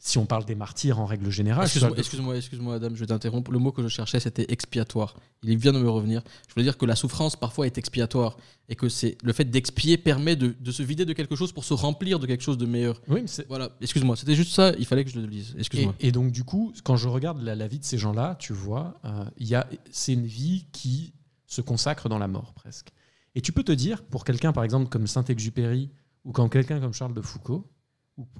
si 0.00 0.16
on 0.18 0.26
parle 0.26 0.44
des 0.44 0.54
martyrs 0.54 1.00
en 1.00 1.06
règle 1.06 1.28
générale. 1.30 1.64
Excuse-moi, 1.64 1.88
ce 1.90 1.94
soit- 1.94 1.98
excuse-moi, 2.00 2.36
excuse-moi, 2.36 2.74
Adam, 2.76 2.88
je 2.94 3.00
vais 3.00 3.06
t'interrompre. 3.06 3.50
Le 3.50 3.58
mot 3.58 3.72
que 3.72 3.82
je 3.82 3.88
cherchais, 3.88 4.20
c'était 4.20 4.46
expiatoire. 4.48 5.16
Il 5.42 5.56
vient 5.58 5.72
de 5.72 5.78
me 5.80 5.90
revenir. 5.90 6.22
Je 6.48 6.54
voulais 6.54 6.64
dire 6.64 6.78
que 6.78 6.86
la 6.86 6.94
souffrance, 6.94 7.34
parfois, 7.36 7.66
est 7.66 7.78
expiatoire. 7.78 8.36
Et 8.68 8.76
que 8.76 8.88
c'est 8.88 9.16
le 9.24 9.32
fait 9.32 9.44
d'expier 9.44 9.96
permet 9.98 10.36
de, 10.36 10.54
de 10.60 10.70
se 10.72 10.82
vider 10.82 11.04
de 11.04 11.12
quelque 11.14 11.34
chose 11.34 11.52
pour 11.52 11.64
se 11.64 11.74
remplir 11.74 12.18
de 12.20 12.26
quelque 12.26 12.42
chose 12.42 12.58
de 12.58 12.66
meilleur. 12.66 13.00
Oui, 13.08 13.22
mais 13.22 13.44
Voilà, 13.48 13.70
excuse-moi, 13.80 14.14
c'était 14.16 14.34
juste 14.36 14.52
ça, 14.52 14.72
il 14.78 14.86
fallait 14.86 15.04
que 15.04 15.10
je 15.10 15.18
le 15.18 15.26
dise. 15.26 15.54
Excuse-moi. 15.58 15.94
et 16.00 16.12
donc, 16.12 16.30
du 16.32 16.44
coup, 16.44 16.72
quand 16.84 16.96
je 16.96 17.08
regarde 17.08 17.42
la, 17.42 17.54
la 17.56 17.66
vie 17.66 17.78
de 17.78 17.84
ces 17.84 17.98
gens-là, 17.98 18.36
tu 18.38 18.52
vois, 18.52 19.00
euh, 19.04 19.24
il 19.38 19.48
y 19.48 19.54
a, 19.54 19.66
c'est 19.90 20.12
une 20.12 20.26
vie 20.26 20.66
qui 20.72 21.12
se 21.46 21.60
consacre 21.60 22.08
dans 22.08 22.18
la 22.18 22.28
mort, 22.28 22.52
presque. 22.54 22.88
Et 23.34 23.40
tu 23.40 23.52
peux 23.52 23.62
te 23.64 23.72
dire, 23.72 24.02
pour 24.04 24.24
quelqu'un, 24.24 24.52
par 24.52 24.64
exemple, 24.64 24.88
comme 24.88 25.06
Saint-Exupéry, 25.06 25.90
ou 26.24 26.32
comme 26.32 26.50
quelqu'un 26.50 26.78
comme 26.80 26.92
Charles 26.92 27.14
de 27.14 27.22
Foucault, 27.22 27.64
ou 27.64 27.66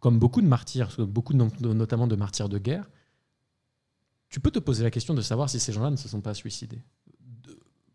comme 0.00 0.18
beaucoup 0.18 0.40
de 0.42 0.46
martyrs, 0.46 0.94
beaucoup 1.06 1.32
de- 1.34 1.72
notamment 1.72 2.06
de 2.06 2.16
martyrs 2.16 2.48
de 2.48 2.58
guerre, 2.58 2.90
tu 4.28 4.40
peux 4.40 4.50
te 4.50 4.58
poser 4.58 4.82
la 4.84 4.90
question 4.90 5.14
de 5.14 5.22
savoir 5.22 5.48
si 5.48 5.58
ces 5.58 5.72
gens-là 5.72 5.90
ne 5.90 5.96
se 5.96 6.08
sont 6.08 6.20
pas 6.20 6.34
suicidés. 6.34 6.82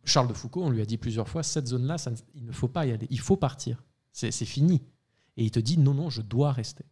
Charles 0.05 0.27
de 0.27 0.33
Foucault, 0.33 0.63
on 0.63 0.69
lui 0.69 0.81
a 0.81 0.85
dit 0.85 0.97
plusieurs 0.97 1.29
fois, 1.29 1.43
cette 1.43 1.67
zone-là, 1.67 1.95
il 2.35 2.45
ne 2.45 2.51
faut 2.51 2.67
pas 2.67 2.85
y 2.85 2.91
aller, 2.91 3.07
il 3.09 3.19
faut 3.19 3.37
partir, 3.37 3.83
c'est 4.11 4.31
fini. 4.45 4.81
Et 5.37 5.45
il 5.45 5.51
te 5.51 5.59
dit, 5.59 5.77
non, 5.77 5.93
non, 5.93 6.09
je 6.09 6.21
dois 6.21 6.51
rester. 6.51 6.85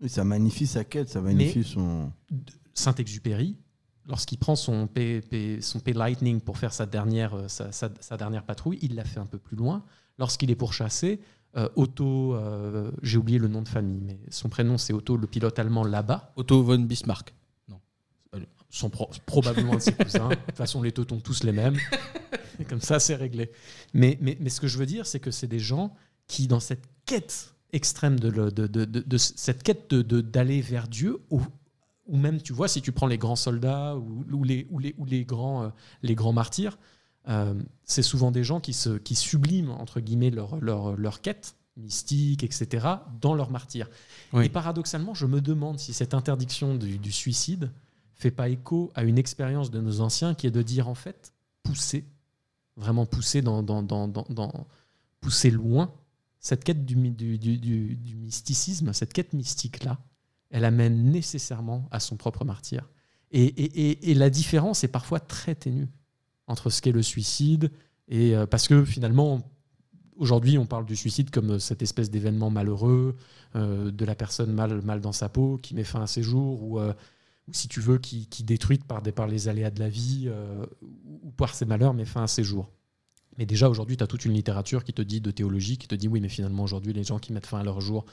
Oui, 0.00 0.08
ça 0.08 0.24
magnifie 0.24 0.66
sa 0.66 0.84
quête, 0.84 1.08
ça 1.08 1.20
magnifie 1.20 1.62
son. 1.64 2.12
Saint-Exupéry, 2.74 3.56
lorsqu'il 4.06 4.38
prend 4.38 4.56
son 4.56 4.86
P, 4.86 5.20
P- 5.20 5.60
son 5.60 5.80
P 5.80 5.92
Lightning 5.92 6.40
pour 6.40 6.58
faire 6.58 6.72
sa 6.72 6.86
dernière, 6.86 7.34
euh, 7.34 7.48
sa, 7.48 7.70
sa- 7.72 7.90
sa 8.00 8.16
dernière 8.16 8.44
patrouille, 8.44 8.78
il 8.82 8.94
l'a 8.94 9.04
fait 9.04 9.20
un 9.20 9.26
peu 9.26 9.38
plus 9.38 9.56
loin. 9.56 9.84
Lorsqu'il 10.18 10.50
est 10.50 10.56
pourchassé, 10.56 11.20
euh, 11.56 11.68
Otto, 11.76 12.34
euh, 12.34 12.90
j'ai 13.02 13.18
oublié 13.18 13.38
le 13.38 13.48
nom 13.48 13.62
de 13.62 13.68
famille, 13.68 14.00
mais 14.00 14.18
son 14.30 14.48
prénom 14.48 14.78
c'est 14.78 14.92
Otto, 14.92 15.16
le 15.16 15.26
pilote 15.26 15.58
allemand 15.58 15.84
là-bas. 15.84 16.32
Otto 16.36 16.62
von 16.62 16.78
Bismarck. 16.80 17.34
Sont 18.72 18.88
pro- 18.88 19.10
probablement 19.26 19.74
de 19.74 19.80
ses 19.80 19.92
cousins. 19.92 20.28
De 20.28 20.34
toute 20.36 20.54
façon, 20.56 20.80
les 20.80 20.92
tautons 20.92 21.18
tous 21.18 21.42
les 21.42 21.50
mêmes. 21.50 21.76
Et 22.60 22.64
comme 22.68 22.80
ça, 22.80 23.00
c'est 23.00 23.16
réglé. 23.16 23.50
Mais, 23.94 24.16
mais, 24.20 24.36
mais 24.38 24.48
ce 24.48 24.60
que 24.60 24.68
je 24.68 24.78
veux 24.78 24.86
dire, 24.86 25.06
c'est 25.06 25.18
que 25.18 25.32
c'est 25.32 25.48
des 25.48 25.58
gens 25.58 25.92
qui, 26.28 26.46
dans 26.46 26.60
cette 26.60 26.84
quête 27.04 27.52
extrême 27.72 28.20
de, 28.20 28.28
le- 28.28 28.52
de, 28.52 28.68
de- 28.68 29.16
cette 29.18 29.64
quête 29.64 29.92
d'aller 29.92 30.60
vers 30.60 30.86
Dieu, 30.86 31.18
ou, 31.30 31.40
ou 32.06 32.16
même, 32.16 32.40
tu 32.40 32.52
vois, 32.52 32.68
si 32.68 32.80
tu 32.80 32.92
prends 32.92 33.08
les 33.08 33.18
grands 33.18 33.34
soldats 33.34 33.96
ou, 33.96 34.24
ou 34.30 34.44
les, 34.44 34.68
ou, 34.70 34.78
les, 34.78 34.94
ou 34.98 35.04
les, 35.04 35.24
grands, 35.24 35.64
euh, 35.64 35.68
les 36.04 36.14
grands 36.14 36.32
martyrs, 36.32 36.78
euh, 37.28 37.54
c'est 37.84 38.02
souvent 38.02 38.30
des 38.30 38.44
gens 38.44 38.60
qui, 38.60 38.72
se, 38.72 38.90
qui 38.98 39.14
subliment, 39.14 39.80
entre 39.80 40.00
guillemets, 40.00 40.30
leur, 40.30 40.56
leur, 40.60 40.96
leur 40.96 41.20
quête 41.20 41.54
mystique, 41.76 42.42
etc., 42.42 42.86
dans 43.20 43.34
leur 43.34 43.50
martyr. 43.50 43.88
Oui. 44.32 44.46
Et 44.46 44.48
paradoxalement, 44.48 45.14
je 45.14 45.26
me 45.26 45.40
demande 45.40 45.78
si 45.78 45.92
cette 45.92 46.14
interdiction 46.14 46.74
du, 46.74 46.98
du 46.98 47.12
suicide 47.12 47.70
fait 48.14 48.30
pas 48.30 48.48
écho 48.48 48.90
à 48.94 49.02
une 49.04 49.16
expérience 49.18 49.70
de 49.70 49.80
nos 49.80 50.00
anciens 50.00 50.34
qui 50.34 50.46
est 50.46 50.50
de 50.50 50.62
dire, 50.62 50.88
en 50.88 50.94
fait, 50.94 51.32
pousser, 51.62 52.04
vraiment 52.76 53.06
pousser 53.06 53.40
dans, 53.42 53.62
dans, 53.62 53.82
dans, 53.82 54.08
dans, 54.08 54.26
dans- 54.28 54.66
pousser 55.20 55.50
loin 55.50 55.92
cette 56.38 56.64
quête 56.64 56.84
du, 56.86 56.96
mi- 56.96 57.10
du, 57.10 57.36
du, 57.38 57.58
du- 57.58 57.96
du 57.96 58.16
mysticisme, 58.16 58.92
cette 58.94 59.12
quête 59.12 59.32
mystique-là, 59.34 59.98
elle 60.50 60.64
amène 60.64 61.10
nécessairement 61.10 61.86
à 61.90 62.00
son 62.00 62.16
propre 62.16 62.44
martyr. 62.44 62.88
Et, 63.30 63.44
et- 63.44 63.90
et- 63.90 64.10
et 64.10 64.14
la 64.14 64.30
différence 64.30 64.82
est 64.82 64.88
parfois 64.88 65.20
très 65.20 65.54
ténue 65.54 65.88
entre 66.50 66.68
ce 66.70 66.82
qu'est 66.82 66.92
le 66.92 67.02
suicide 67.02 67.70
et 68.08 68.34
euh, 68.34 68.46
parce 68.46 68.66
que 68.68 68.84
finalement, 68.84 69.40
aujourd'hui, 70.16 70.58
on 70.58 70.66
parle 70.66 70.84
du 70.84 70.96
suicide 70.96 71.30
comme 71.30 71.58
cette 71.58 71.82
espèce 71.82 72.10
d'événement 72.10 72.50
malheureux, 72.50 73.16
euh, 73.56 73.90
de 73.90 74.04
la 74.04 74.14
personne 74.14 74.52
mal, 74.52 75.00
dans 75.00 75.12
sa 75.12 75.28
peau, 75.28 75.58
qui 75.58 75.74
met 75.74 75.84
fin 75.84 76.02
à 76.02 76.06
ses 76.06 76.22
jours, 76.22 76.62
ou, 76.62 76.78
euh, 76.78 76.92
si 77.52 77.68
tu 77.68 77.80
veux, 77.80 77.98
qui, 77.98 78.26
qui 78.26 78.42
détruite 78.44 78.84
par, 78.84 79.00
des, 79.00 79.12
par 79.12 79.26
les 79.26 79.48
aléas 79.48 79.70
de 79.70 79.80
la 79.80 79.88
vie, 79.88 80.24
euh, 80.26 80.66
ou, 81.22 81.30
par 81.36 81.54
ses 81.54 81.64
malheurs, 81.64 81.94
met 81.94 82.04
fin 82.04 82.22
à 82.24 82.26
ses 82.26 82.44
jours. 82.44 82.68
Mais 83.38 83.46
déjà, 83.46 83.70
aujourd'hui, 83.70 83.96
tu 83.96 84.04
as 84.04 84.06
toute 84.08 84.24
une 84.24 84.34
littérature 84.34 84.84
qui 84.84 84.92
te 84.92 85.02
dit, 85.02 85.20
de 85.20 85.30
théologie, 85.30 85.78
qui 85.78 85.88
te 85.88 85.94
dit, 85.94 86.08
oui, 86.08 86.20
mais 86.20 86.28
finalement, 86.28 86.64
aujourd'hui, 86.64 86.92
les 86.92 87.04
gens 87.04 87.18
qui 87.18 87.32
mettent 87.32 87.46
fin 87.46 87.60
à 87.60 87.64
leur 87.64 87.80
jour 87.80 88.04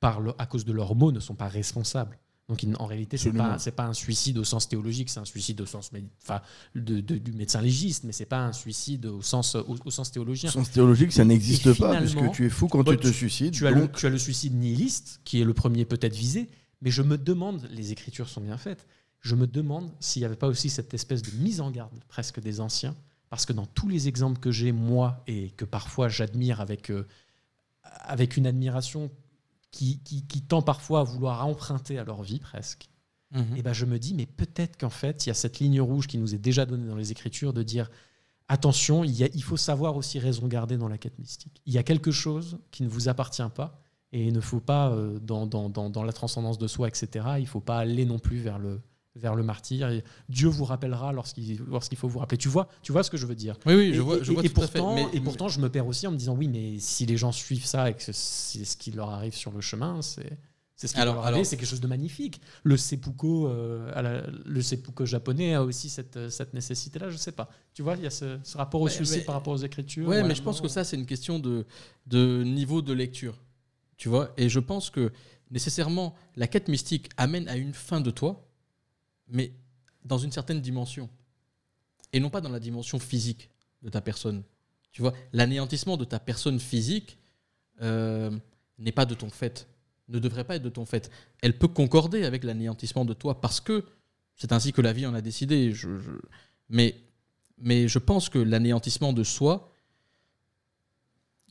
par 0.00 0.20
le- 0.20 0.34
à 0.38 0.46
cause 0.46 0.64
de 0.64 0.72
leurs 0.72 0.94
mots 0.94 1.12
ne 1.12 1.20
sont 1.20 1.34
pas 1.34 1.48
responsables. 1.48 2.18
Donc, 2.48 2.62
en 2.78 2.84
réalité, 2.84 3.16
c'est 3.16 3.30
pas, 3.38 3.58
c'est 3.58 3.72
pas 3.72 3.86
un 3.86 3.94
suicide 3.94 4.36
au 4.36 4.44
sens 4.44 4.68
théologique, 4.68 5.08
c'est 5.08 5.18
un 5.20 5.24
suicide 5.24 5.60
au 5.62 5.66
sens 5.66 5.90
médi- 5.92 6.10
enfin, 6.22 6.42
de- 6.74 7.00
de- 7.00 7.16
du 7.16 7.32
médecin 7.32 7.62
légiste, 7.62 8.04
mais 8.04 8.12
c'est 8.12 8.26
pas 8.26 8.44
un 8.44 8.52
suicide 8.52 9.06
au 9.06 9.22
sens, 9.22 9.54
au, 9.54 9.76
au 9.82 9.90
sens 9.90 10.10
théologien. 10.10 10.50
Au 10.50 10.52
sens 10.52 10.70
théologique, 10.70 11.12
ça 11.12 11.24
n'existe 11.24 11.72
pas, 11.78 11.92
puisque 12.00 12.18
tu 12.32 12.44
es 12.44 12.50
fou 12.50 12.66
quand 12.68 12.84
tu 12.84 12.98
te 12.98 13.06
suicides. 13.14 13.54
Tu 13.54 13.66
as, 13.66 13.70
le, 13.70 13.80
donc- 13.86 13.96
tu 13.96 14.04
as 14.06 14.10
le 14.10 14.18
suicide 14.18 14.54
nihiliste, 14.54 15.20
qui 15.24 15.40
est 15.40 15.44
le 15.44 15.54
premier 15.54 15.86
peut-être 15.86 16.14
visé, 16.14 16.50
mais 16.82 16.90
je 16.90 17.00
me 17.00 17.16
demande, 17.16 17.66
les 17.70 17.92
écritures 17.92 18.28
sont 18.28 18.42
bien 18.42 18.58
faites, 18.58 18.86
je 19.22 19.34
me 19.36 19.46
demande 19.46 19.90
s'il 20.00 20.20
n'y 20.20 20.26
avait 20.26 20.36
pas 20.36 20.48
aussi 20.48 20.68
cette 20.68 20.92
espèce 20.92 21.22
de 21.22 21.30
mise 21.42 21.62
en 21.62 21.70
garde 21.70 21.94
presque 22.08 22.40
des 22.40 22.60
anciens, 22.60 22.94
parce 23.30 23.46
que 23.46 23.54
dans 23.54 23.64
tous 23.64 23.88
les 23.88 24.06
exemples 24.06 24.38
que 24.38 24.50
j'ai, 24.50 24.70
moi, 24.72 25.24
et 25.26 25.48
que 25.56 25.64
parfois 25.64 26.10
j'admire 26.10 26.60
avec, 26.60 26.90
euh, 26.90 27.06
avec 28.02 28.36
une 28.36 28.46
admiration 28.46 29.10
qui, 29.74 29.98
qui, 30.04 30.24
qui 30.26 30.40
tend 30.42 30.62
parfois 30.62 31.00
à 31.00 31.04
vouloir 31.04 31.44
emprunter 31.46 31.98
à 31.98 32.04
leur 32.04 32.22
vie 32.22 32.38
presque, 32.40 32.88
Mhm. 33.32 33.56
et 33.56 33.62
ben 33.62 33.72
je 33.72 33.84
me 33.84 33.98
dis, 33.98 34.14
mais 34.14 34.26
peut-être 34.26 34.76
qu'en 34.78 34.90
fait, 34.90 35.26
il 35.26 35.28
y 35.28 35.32
a 35.32 35.34
cette 35.34 35.58
ligne 35.58 35.80
rouge 35.80 36.06
qui 36.06 36.18
nous 36.18 36.34
est 36.36 36.38
déjà 36.38 36.64
donnée 36.66 36.86
dans 36.86 36.94
les 36.94 37.10
Écritures 37.10 37.52
de 37.52 37.64
dire 37.64 37.90
attention, 38.48 39.02
il, 39.04 39.10
y 39.12 39.24
a- 39.24 39.28
il 39.34 39.42
faut 39.42 39.56
savoir 39.56 39.96
aussi 39.96 40.18
raison 40.20 40.46
garder 40.46 40.76
dans 40.76 40.88
la 40.88 40.98
quête 40.98 41.18
mystique. 41.18 41.60
Il 41.66 41.72
y 41.72 41.78
a 41.78 41.82
quelque 41.82 42.12
chose 42.12 42.58
qui 42.70 42.82
ne 42.84 42.88
vous 42.88 43.08
appartient 43.08 43.42
pas 43.54 43.80
et 44.12 44.26
il 44.28 44.32
ne 44.32 44.40
faut 44.40 44.60
pas, 44.60 44.90
euh, 44.90 45.18
dans, 45.18 45.46
dans, 45.46 45.68
dans, 45.68 45.90
dans 45.90 46.04
la 46.04 46.12
transcendance 46.12 46.58
de 46.58 46.68
soi, 46.68 46.86
etc., 46.88 47.08
il 47.38 47.42
ne 47.42 47.46
faut 47.46 47.60
pas 47.60 47.78
aller 47.78 48.04
non 48.04 48.18
plus 48.20 48.38
vers 48.38 48.58
le, 48.60 48.80
vers 49.16 49.34
le 49.34 49.42
martyr. 49.42 49.88
Et 49.90 50.02
Dieu 50.28 50.48
vous 50.48 50.64
rappellera 50.64 51.12
lorsqu'il 51.12 51.58
lorsqu'il 51.68 51.96
faut 51.98 52.08
vous 52.08 52.18
rappeler. 52.18 52.38
Tu 52.38 52.48
vois, 52.48 52.68
tu 52.82 52.92
vois 52.92 53.02
ce 53.02 53.10
que 53.10 53.16
je 53.16 53.26
veux 53.26 53.34
dire 53.36 53.56
Oui, 53.66 53.74
oui, 53.74 53.90
je 53.92 53.98
Et- 53.98 54.00
vois, 54.00 54.22
je 54.22 54.30
et- 54.30 54.34
vois 54.34 54.44
et 54.44 54.48
tout 54.48 54.60
à 54.60 54.66
fait. 54.66 54.78
pourtant, 54.78 54.94
Mais- 54.94 55.06
et 55.12 55.20
pourtant, 55.20 55.48
je 55.48 55.60
me 55.60 55.68
perds 55.68 55.86
aussi 55.86 56.06
en 56.06 56.10
me 56.12 56.16
disant 56.16 56.34
oui, 56.34 56.48
mais 56.48 56.78
si 56.78 57.06
les 57.06 57.16
gens 57.16 57.32
suivent 57.32 57.66
ça 57.66 57.90
et 57.90 57.94
que 57.94 58.02
c'est 58.02 58.12
ce 58.64 58.76
qui 58.76 58.90
leur 58.90 59.10
arrive 59.10 59.34
sur 59.34 59.52
le 59.52 59.60
chemin, 59.60 60.02
c'est 60.02 60.38
c'est 60.76 60.88
ce 60.88 60.94
qui 60.94 61.00
Alors- 61.00 61.14
leur 61.14 61.24
arrive, 61.26 61.34
alors- 61.36 61.46
c'est 61.46 61.56
quelque 61.56 61.68
chose 61.68 61.80
de 61.80 61.86
magnifique. 61.86 62.40
Le 62.64 62.76
seppuku, 62.76 63.46
euh, 63.46 63.92
à 63.94 64.02
la- 64.02 64.26
le 64.44 64.60
seppuku 64.60 65.06
japonais 65.06 65.54
a 65.54 65.62
aussi 65.62 65.88
cette, 65.88 66.28
cette 66.30 66.52
nécessité-là. 66.52 67.10
Je 67.10 67.16
sais 67.16 67.30
pas. 67.30 67.48
Tu 67.74 67.82
vois, 67.82 67.94
il 67.94 68.02
y 68.02 68.06
a 68.06 68.10
ce, 68.10 68.40
ce 68.42 68.56
rapport 68.58 68.80
au 68.80 68.88
suicide 68.88 69.18
mais- 69.18 69.24
par 69.24 69.36
rapport 69.36 69.52
aux 69.52 69.58
écritures. 69.58 70.08
Ouais, 70.08 70.24
mais 70.24 70.34
je 70.34 70.42
pense 70.42 70.60
que 70.60 70.66
ça, 70.66 70.82
c'est 70.82 70.96
une 70.96 71.06
question 71.06 71.38
de, 71.38 71.64
de 72.08 72.42
niveau 72.42 72.82
de 72.82 72.92
lecture. 72.92 73.40
Tu 73.96 74.08
vois 74.08 74.32
Et 74.36 74.48
je 74.48 74.58
pense 74.58 74.90
que 74.90 75.12
nécessairement, 75.52 76.14
la 76.34 76.48
quête 76.48 76.66
mystique 76.68 77.08
amène 77.16 77.46
à 77.48 77.56
une 77.56 77.72
fin 77.72 78.00
de 78.00 78.10
toi, 78.10 78.44
mais 79.28 79.52
dans 80.04 80.18
une 80.18 80.32
certaine 80.32 80.60
dimension. 80.60 81.08
et 82.12 82.20
non 82.20 82.30
pas 82.30 82.40
dans 82.40 82.50
la 82.50 82.60
dimension 82.60 82.98
physique 83.00 83.50
de 83.82 83.88
ta 83.88 84.00
personne. 84.00 84.44
Tu 84.92 85.02
vois, 85.02 85.12
l'anéantissement 85.32 85.96
de 85.96 86.04
ta 86.04 86.20
personne 86.20 86.60
physique 86.60 87.18
euh, 87.82 88.30
n'est 88.78 88.92
pas 88.92 89.04
de 89.04 89.14
ton 89.14 89.30
fait, 89.30 89.66
ne 90.08 90.20
devrait 90.20 90.44
pas 90.44 90.56
être 90.56 90.62
de 90.62 90.68
ton 90.68 90.84
fait. 90.84 91.10
Elle 91.42 91.58
peut 91.58 91.66
concorder 91.66 92.24
avec 92.24 92.44
l'anéantissement 92.44 93.04
de 93.04 93.14
toi 93.14 93.40
parce 93.40 93.60
que 93.60 93.84
c'est 94.36 94.52
ainsi 94.52 94.72
que 94.72 94.80
la 94.80 94.92
vie 94.92 95.06
en 95.06 95.14
a 95.14 95.20
décidé. 95.20 95.72
Je, 95.72 95.88
Mais, 96.68 96.94
mais 97.58 97.88
je 97.88 97.98
pense 97.98 98.28
que 98.28 98.38
l'anéantissement 98.38 99.12
de 99.12 99.24
soi, 99.24 99.72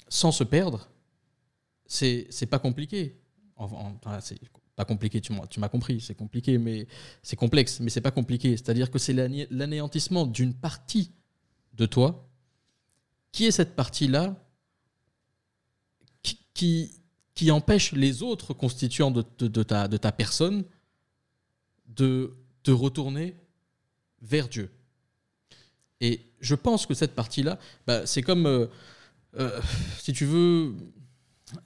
sans 0.08 0.32
se 0.32 0.44
perdre, 0.46 0.90
c'est 1.86 2.50
pas 2.50 2.60
compliqué. 2.60 3.20
Pas 4.76 4.86
compliqué, 4.86 5.22
tu 5.22 5.34
m'as 5.34 5.70
compris, 5.70 6.02
c'est 6.02 6.16
compliqué, 6.16 6.58
mais 6.58 6.88
c'est 7.22 7.36
complexe, 7.36 7.80
mais 7.80 7.90
c'est 7.90 8.02
pas 8.02 8.12
compliqué. 8.12 8.58
C'est-à-dire 8.58 8.90
que 8.90 9.00
c'est 9.00 9.14
l'ané- 9.14 9.48
l'anéantissement 9.52 10.26
d'une 10.26 10.54
partie 10.54 11.12
de 11.74 11.86
toi. 11.86 12.30
Qui 13.32 13.46
est 13.46 13.52
cette 13.52 13.76
partie-là 13.76 14.36
qui, 16.54 16.92
empêche 17.50 17.92
les 17.92 18.24
autres 18.24 18.54
constituants 18.54 19.12
de 19.12 19.64
ta 19.64 20.12
personne 20.12 20.64
de 21.88 22.36
te 22.64 22.72
retourner 22.72 23.36
vers 24.22 24.48
Dieu. 24.48 24.72
Et 26.02 26.22
je 26.40 26.56
pense 26.56 26.86
que 26.86 26.94
cette 26.94 27.16
partie-là, 27.16 27.60
bah, 27.88 28.06
c'est 28.06 28.22
comme, 28.22 28.46
euh, 28.46 28.68
euh, 29.38 29.62
si 30.00 30.14
tu 30.14 30.26
veux, 30.26 30.76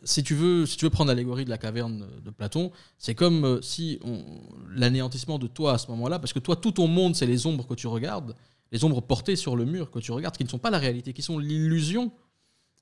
si 0.04 0.24
tu 0.24 0.34
veux, 0.36 0.66
si 0.66 0.78
tu 0.78 0.86
veux 0.86 0.90
prendre 0.90 1.10
l'allégorie 1.10 1.46
de 1.46 1.50
la 1.50 1.58
caverne 1.58 2.08
de 2.24 2.30
Platon, 2.30 2.72
c'est 2.98 3.16
comme 3.16 3.46
euh, 3.46 3.62
si 3.62 4.00
l'anéantissement 4.76 5.40
de 5.40 5.48
toi 5.48 5.74
à 5.74 5.78
ce 5.78 5.88
moment-là, 5.92 6.20
parce 6.20 6.34
que 6.34 6.40
toi, 6.40 6.56
tout 6.56 6.72
ton 6.72 6.88
monde, 6.88 7.16
c'est 7.16 7.26
les 7.28 7.46
ombres 7.46 7.66
que 7.68 7.74
tu 7.76 7.88
regardes, 7.88 8.36
les 8.72 8.84
ombres 8.84 9.02
portées 9.02 9.36
sur 9.36 9.56
le 9.56 9.66
mur 9.66 9.92
que 9.92 10.00
tu 10.00 10.12
regardes, 10.12 10.36
qui 10.36 10.44
ne 10.44 10.50
sont 10.50 10.60
pas 10.60 10.72
la 10.72 10.80
réalité, 10.80 11.14
qui 11.14 11.22
sont 11.22 11.40
l'illusion 11.40 12.12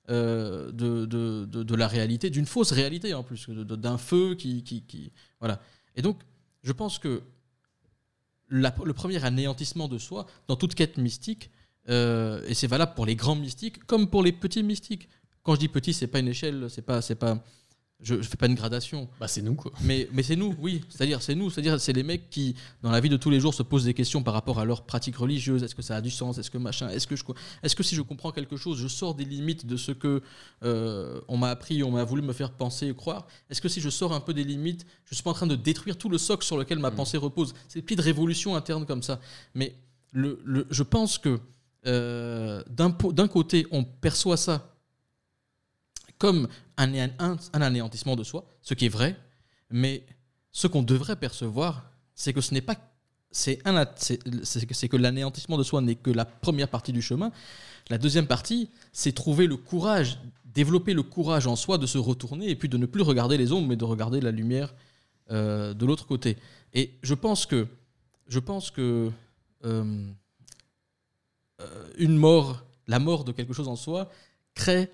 euh, 0.10 0.72
de, 0.72 1.06
de, 1.06 1.46
de- 1.46 1.76
la 1.76 1.88
réalité, 1.88 2.30
d'une 2.30 2.46
fausse 2.46 2.72
réalité 2.72 3.14
en 3.14 3.24
plus, 3.24 3.50
d'un 3.50 3.98
feu 3.98 4.36
qui, 4.36 4.64
qui, 4.64 4.84
qui- 4.84 5.12
Voilà. 5.40 5.60
Et 5.96 6.02
donc, 6.02 6.20
je 6.64 6.72
pense 6.72 7.00
que 7.00 7.24
le 8.48 8.94
premier 8.94 9.24
anéantissement 9.24 9.88
de 9.88 9.98
soi, 9.98 10.28
dans 10.48 10.56
toute 10.56 10.76
quête 10.76 10.98
mystique, 10.98 11.50
euh, 11.90 12.42
et 12.48 12.54
c'est 12.54 12.68
valable 12.68 12.94
pour 12.96 13.06
les 13.06 13.16
grands 13.16 13.36
mystiques 13.36 13.84
comme 13.86 14.10
pour 14.10 14.24
les 14.24 14.32
petits 14.32 14.64
mystiques. 14.64 15.10
Quand 15.46 15.54
je 15.54 15.60
dis 15.60 15.68
petit, 15.70 15.94
c'est 15.94 16.08
pas 16.08 16.20
une 16.20 16.28
échelle, 16.28 16.66
c'est 16.70 16.82
pas, 16.82 17.02
c'est 17.04 17.14
pas, 17.14 17.38
je, 18.02 18.16
je 18.22 18.28
fais 18.28 18.36
pas 18.36 18.48
une 18.48 18.56
gradation. 18.56 19.08
Bah, 19.20 19.28
c'est 19.28 19.44
nous, 19.44 19.54
quoi. 19.54 19.72
Mais, 19.84 20.10
mais 20.12 20.24
c'est 20.24 20.36
nous, 20.36 20.56
oui. 20.60 20.82
C'est-à-dire, 20.90 21.22
c'est 21.22 21.36
nous. 21.36 21.52
C'est-à-dire, 21.52 21.80
c'est 21.80 21.94
les 21.94 22.02
mecs 22.02 22.32
qui, 22.32 22.56
dans 22.82 22.90
la 22.90 23.00
vie 23.00 23.10
de 23.10 23.16
tous 23.16 23.30
les 23.30 23.40
jours, 23.40 23.54
se 23.54 23.62
posent 23.62 23.86
des 23.86 23.94
questions 23.94 24.24
par 24.24 24.34
rapport 24.34 24.60
à 24.60 24.66
leur 24.66 24.86
pratique 24.86 25.16
religieuse. 25.18 25.62
Est-ce 25.62 25.76
que 25.76 25.84
ça 25.84 25.98
a 25.98 26.02
du 26.02 26.10
sens? 26.10 26.40
Est-ce 26.40 26.50
que 26.50 26.58
machin? 26.58 26.90
Est-ce 26.90 27.06
que 27.06 27.16
je, 27.16 27.24
est-ce 27.62 27.76
que 27.76 27.84
si 27.84 27.94
je 27.94 28.02
comprends 28.02 28.32
quelque 28.32 28.58
chose, 28.58 28.80
je 28.80 28.88
sors 28.88 29.14
des 29.14 29.24
limites 29.24 29.68
de 29.68 29.78
ce 29.78 29.92
que 29.92 30.24
euh, 30.64 31.22
on 31.28 31.38
m'a 31.38 31.50
appris, 31.52 31.84
on 31.84 31.92
m'a 31.92 32.04
voulu 32.04 32.24
me 32.24 32.34
faire 32.34 32.52
penser 32.52 32.88
et 32.88 32.96
croire? 32.96 33.28
Est-ce 33.52 33.62
que 33.62 33.70
si 33.70 33.82
je 33.82 33.90
sors 33.92 34.14
un 34.14 34.22
peu 34.22 34.34
des 34.34 34.44
limites, 34.44 34.86
je 35.06 35.14
suis 35.14 35.24
pas 35.24 35.30
en 35.30 35.34
train 35.36 35.48
de 35.48 35.56
détruire 35.56 35.96
tout 35.98 36.10
le 36.10 36.18
socle 36.18 36.44
sur 36.44 36.58
lequel 36.58 36.80
ma 36.80 36.90
pensée 36.92 37.18
repose? 37.18 37.54
C'est 37.68 37.80
des 37.80 37.84
petites 37.84 38.02
révolutions 38.02 38.56
internes 38.56 38.88
comme 38.88 39.04
ça. 39.04 39.20
Mais 39.54 39.76
le, 40.12 40.42
le- 40.44 40.66
je 40.72 40.84
pense 40.84 41.18
que 41.20 41.40
euh, 41.86 42.64
d'un 42.68 43.28
côté, 43.28 43.68
on 43.70 43.84
perçoit 43.84 44.38
ça 44.38 44.75
comme 46.18 46.48
un, 46.78 46.94
un- 46.96 47.10
un- 47.20 47.62
anéantissement 47.62 48.16
de 48.16 48.24
soi, 48.24 48.46
ce 48.62 48.74
qui 48.74 48.86
est 48.86 48.90
vrai, 48.90 49.16
mais 49.70 50.04
ce 50.52 50.68
qu'on 50.68 50.82
devrait 50.84 51.16
percevoir, 51.18 51.92
c'est 52.14 52.34
que 52.34 52.42
ce 52.42 52.54
n'est 52.54 52.62
pas. 52.62 52.76
C'est 53.32 53.58
que- 53.58 54.88
que 54.88 54.98
l'anéantissement 54.98 55.58
de 55.58 55.64
soi 55.64 55.82
n'est 55.82 55.96
que 55.96 56.10
la 56.10 56.24
première 56.26 56.70
partie 56.70 56.94
du 56.94 57.02
chemin. 57.02 57.32
La 57.90 57.98
deuxième 57.98 58.28
partie, 58.28 58.70
c'est 58.94 59.12
trouver 59.12 59.46
le 59.48 59.58
courage, 59.58 60.18
développer 60.46 60.94
le 60.94 61.04
courage 61.04 61.46
en 61.46 61.58
soi 61.58 61.78
de 61.78 61.86
se 61.86 61.98
retourner 61.98 62.50
et 62.50 62.56
puis 62.56 62.70
de 62.70 62.78
ne 62.78 62.86
plus 62.86 63.02
regarder 63.02 63.38
les 63.38 63.52
ombres, 63.52 63.68
mais 63.68 63.76
de 63.76 63.84
regarder 63.84 64.22
la 64.22 64.32
lumière 64.32 64.74
euh, 65.32 65.74
de 65.74 65.86
l'autre 65.86 66.08
côté. 66.08 66.38
Et 66.74 66.94
je 67.02 67.14
pense 67.14 67.46
que, 67.46 67.68
je 68.28 68.40
pense 68.40 68.72
que 68.72 69.12
euh, 69.66 70.08
euh, 71.62 71.88
une 71.98 72.16
mort, 72.18 72.64
la 72.88 73.00
mort 73.00 73.24
de 73.26 73.32
quelque 73.34 73.54
chose 73.54 73.68
en 73.68 73.76
soi, 73.76 74.10
crée 74.54 74.90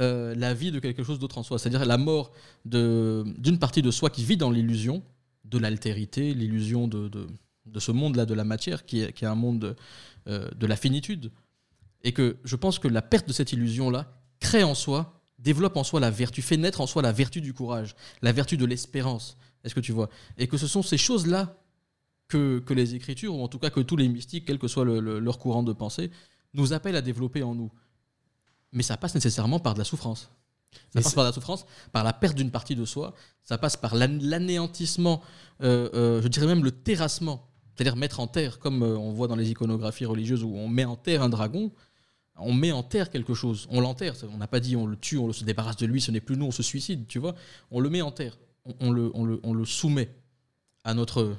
euh, 0.00 0.34
la 0.34 0.54
vie 0.54 0.70
de 0.70 0.78
quelque 0.78 1.02
chose 1.02 1.18
d'autre 1.18 1.38
en 1.38 1.42
soi. 1.42 1.58
C'est-à-dire 1.58 1.84
la 1.84 1.98
mort 1.98 2.32
d'une 2.64 3.58
partie 3.58 3.82
de 3.82 3.90
soi 3.90 4.10
qui 4.10 4.24
vit 4.24 4.36
dans 4.36 4.50
l'illusion 4.50 5.02
de 5.44 5.58
l'altérité, 5.58 6.34
l'illusion 6.34 6.88
de, 6.88 7.10
ce 7.78 7.92
monde-là, 7.92 8.26
de 8.26 8.34
la 8.34 8.44
matière, 8.44 8.84
qui 8.84 9.00
est, 9.00 9.22
un 9.24 9.34
monde 9.34 9.58
de, 9.60 9.76
euh, 10.28 10.48
de 10.56 10.66
la 10.66 10.76
finitude. 10.76 11.30
Et 12.02 12.12
que 12.12 12.36
je 12.44 12.56
pense 12.56 12.78
que 12.78 12.88
la 12.88 13.02
perte 13.02 13.26
de 13.28 13.32
cette 13.32 13.52
illusion-là 13.52 14.12
crée 14.40 14.62
en 14.64 14.74
soi, 14.74 15.20
développe 15.38 15.76
en 15.76 15.84
soi 15.84 16.00
la 16.00 16.10
vertu, 16.10 16.42
fait 16.42 16.56
naître 16.56 16.80
en 16.80 16.86
soi 16.86 17.02
la 17.02 17.12
vertu 17.12 17.40
du 17.40 17.52
courage, 17.54 17.94
la 18.22 18.32
vertu 18.32 18.56
de 18.56 18.64
l'espérance. 18.64 19.36
Est-ce 19.64 19.74
que 19.74 19.80
tu 19.80 19.92
vois? 19.92 20.08
Et 20.38 20.46
que 20.46 20.56
ce 20.56 20.66
sont 20.66 20.82
ces 20.82 20.98
choses-là 20.98 21.56
que, 22.28 22.62
les 22.70 22.94
Écritures, 22.94 23.34
ou 23.34 23.42
en 23.42 23.48
tout 23.48 23.58
cas 23.58 23.70
que 23.70 23.80
tous 23.80 23.96
les 23.96 24.08
mystiques, 24.08 24.44
quel 24.46 24.58
que 24.58 24.68
soit 24.68 24.84
le- 24.84 25.00
le- 25.00 25.18
leur 25.20 25.38
courant 25.38 25.62
de 25.62 25.72
pensée, 25.72 26.10
nous 26.54 26.72
appellent 26.72 26.96
à 26.96 27.02
développer 27.02 27.42
en 27.42 27.54
nous. 27.54 27.70
Mais 28.72 28.82
ça 28.82 28.96
passe 28.96 29.14
nécessairement 29.14 29.58
par 29.60 29.74
de 29.74 29.78
la 29.78 29.84
souffrance. 29.84 30.30
Ça 30.92 31.00
passe 31.00 31.14
par 31.14 31.24
la 31.24 31.32
souffrance, 31.32 31.64
par 31.92 32.04
la 32.04 32.12
perte 32.12 32.36
d'une 32.36 32.50
partie 32.50 32.74
de 32.74 32.84
soi, 32.84 33.14
ça 33.44 33.56
passe 33.56 33.76
par 33.76 33.94
l'an- 33.94 34.18
l'anéantissement, 34.20 35.22
euh, 35.62 35.88
euh, 35.94 36.20
je 36.22 36.28
dirais 36.28 36.46
même 36.46 36.64
le 36.64 36.70
terrassement, 36.70 37.48
c'est-à-dire 37.74 37.96
mettre 37.96 38.20
en 38.20 38.26
terre, 38.26 38.58
comme 38.58 38.82
euh, 38.82 38.96
on 38.98 39.12
voit 39.12 39.26
dans 39.28 39.36
les 39.36 39.50
iconographies 39.50 40.04
religieuses 40.04 40.42
où 40.42 40.54
on 40.54 40.68
met 40.68 40.84
en 40.84 40.96
terre 40.96 41.22
un 41.22 41.28
dragon, 41.30 41.72
on 42.38 42.52
met 42.52 42.72
en 42.72 42.82
terre 42.82 43.08
quelque 43.08 43.32
chose, 43.32 43.66
on 43.70 43.80
l'enterre, 43.80 44.14
on 44.30 44.36
n'a 44.36 44.48
pas 44.48 44.60
dit 44.60 44.76
on 44.76 44.86
le 44.86 44.96
tue, 44.96 45.16
on 45.16 45.32
se 45.32 45.44
débarrasse 45.44 45.76
de 45.76 45.86
lui, 45.86 46.02
ce 46.02 46.10
n'est 46.10 46.20
plus 46.20 46.36
nous, 46.36 46.46
on 46.46 46.50
se 46.50 46.62
suicide, 46.62 47.06
tu 47.06 47.18
vois, 47.18 47.34
on 47.70 47.80
le 47.80 47.88
met 47.88 48.02
en 48.02 48.10
terre, 48.10 48.36
on, 48.66 48.74
on 48.80 48.90
le, 48.90 49.10
on, 49.14 49.24
le, 49.24 49.40
on 49.44 49.54
le 49.54 49.64
soumet 49.64 50.10
à 50.84 50.92
notre, 50.92 51.34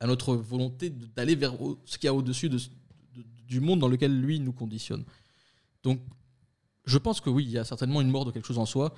à 0.00 0.06
notre 0.06 0.34
volonté 0.34 0.88
d'aller 0.88 1.34
vers 1.34 1.52
ce 1.84 1.98
qu'il 1.98 2.06
y 2.06 2.08
a 2.08 2.14
au-dessus 2.14 2.48
de, 2.48 2.56
de- 2.56 3.24
du 3.46 3.60
monde 3.60 3.80
dans 3.80 3.88
lequel 3.88 4.18
lui 4.18 4.40
nous 4.40 4.52
conditionne. 4.52 5.04
Donc, 5.82 6.00
je 6.84 6.98
pense 6.98 7.20
que 7.20 7.30
oui, 7.30 7.44
il 7.44 7.50
y 7.50 7.58
a 7.58 7.64
certainement 7.64 8.00
une 8.00 8.10
mort 8.10 8.24
de 8.24 8.30
quelque 8.30 8.46
chose 8.46 8.58
en 8.58 8.66
soi, 8.66 8.94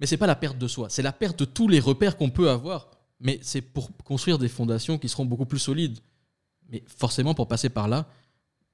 mais 0.00 0.06
c'est 0.06 0.16
pas 0.16 0.26
la 0.26 0.36
perte 0.36 0.58
de 0.58 0.68
soi, 0.68 0.88
c'est 0.90 1.02
la 1.02 1.12
perte 1.12 1.38
de 1.38 1.44
tous 1.44 1.68
les 1.68 1.80
repères 1.80 2.16
qu'on 2.16 2.30
peut 2.30 2.50
avoir. 2.50 2.90
Mais 3.20 3.38
c'est 3.42 3.62
pour 3.62 3.96
construire 4.04 4.38
des 4.38 4.48
fondations 4.48 4.98
qui 4.98 5.08
seront 5.08 5.24
beaucoup 5.24 5.46
plus 5.46 5.58
solides. 5.58 5.98
Mais 6.68 6.82
forcément, 6.86 7.34
pour 7.34 7.48
passer 7.48 7.68
par 7.68 7.88
là, 7.88 8.06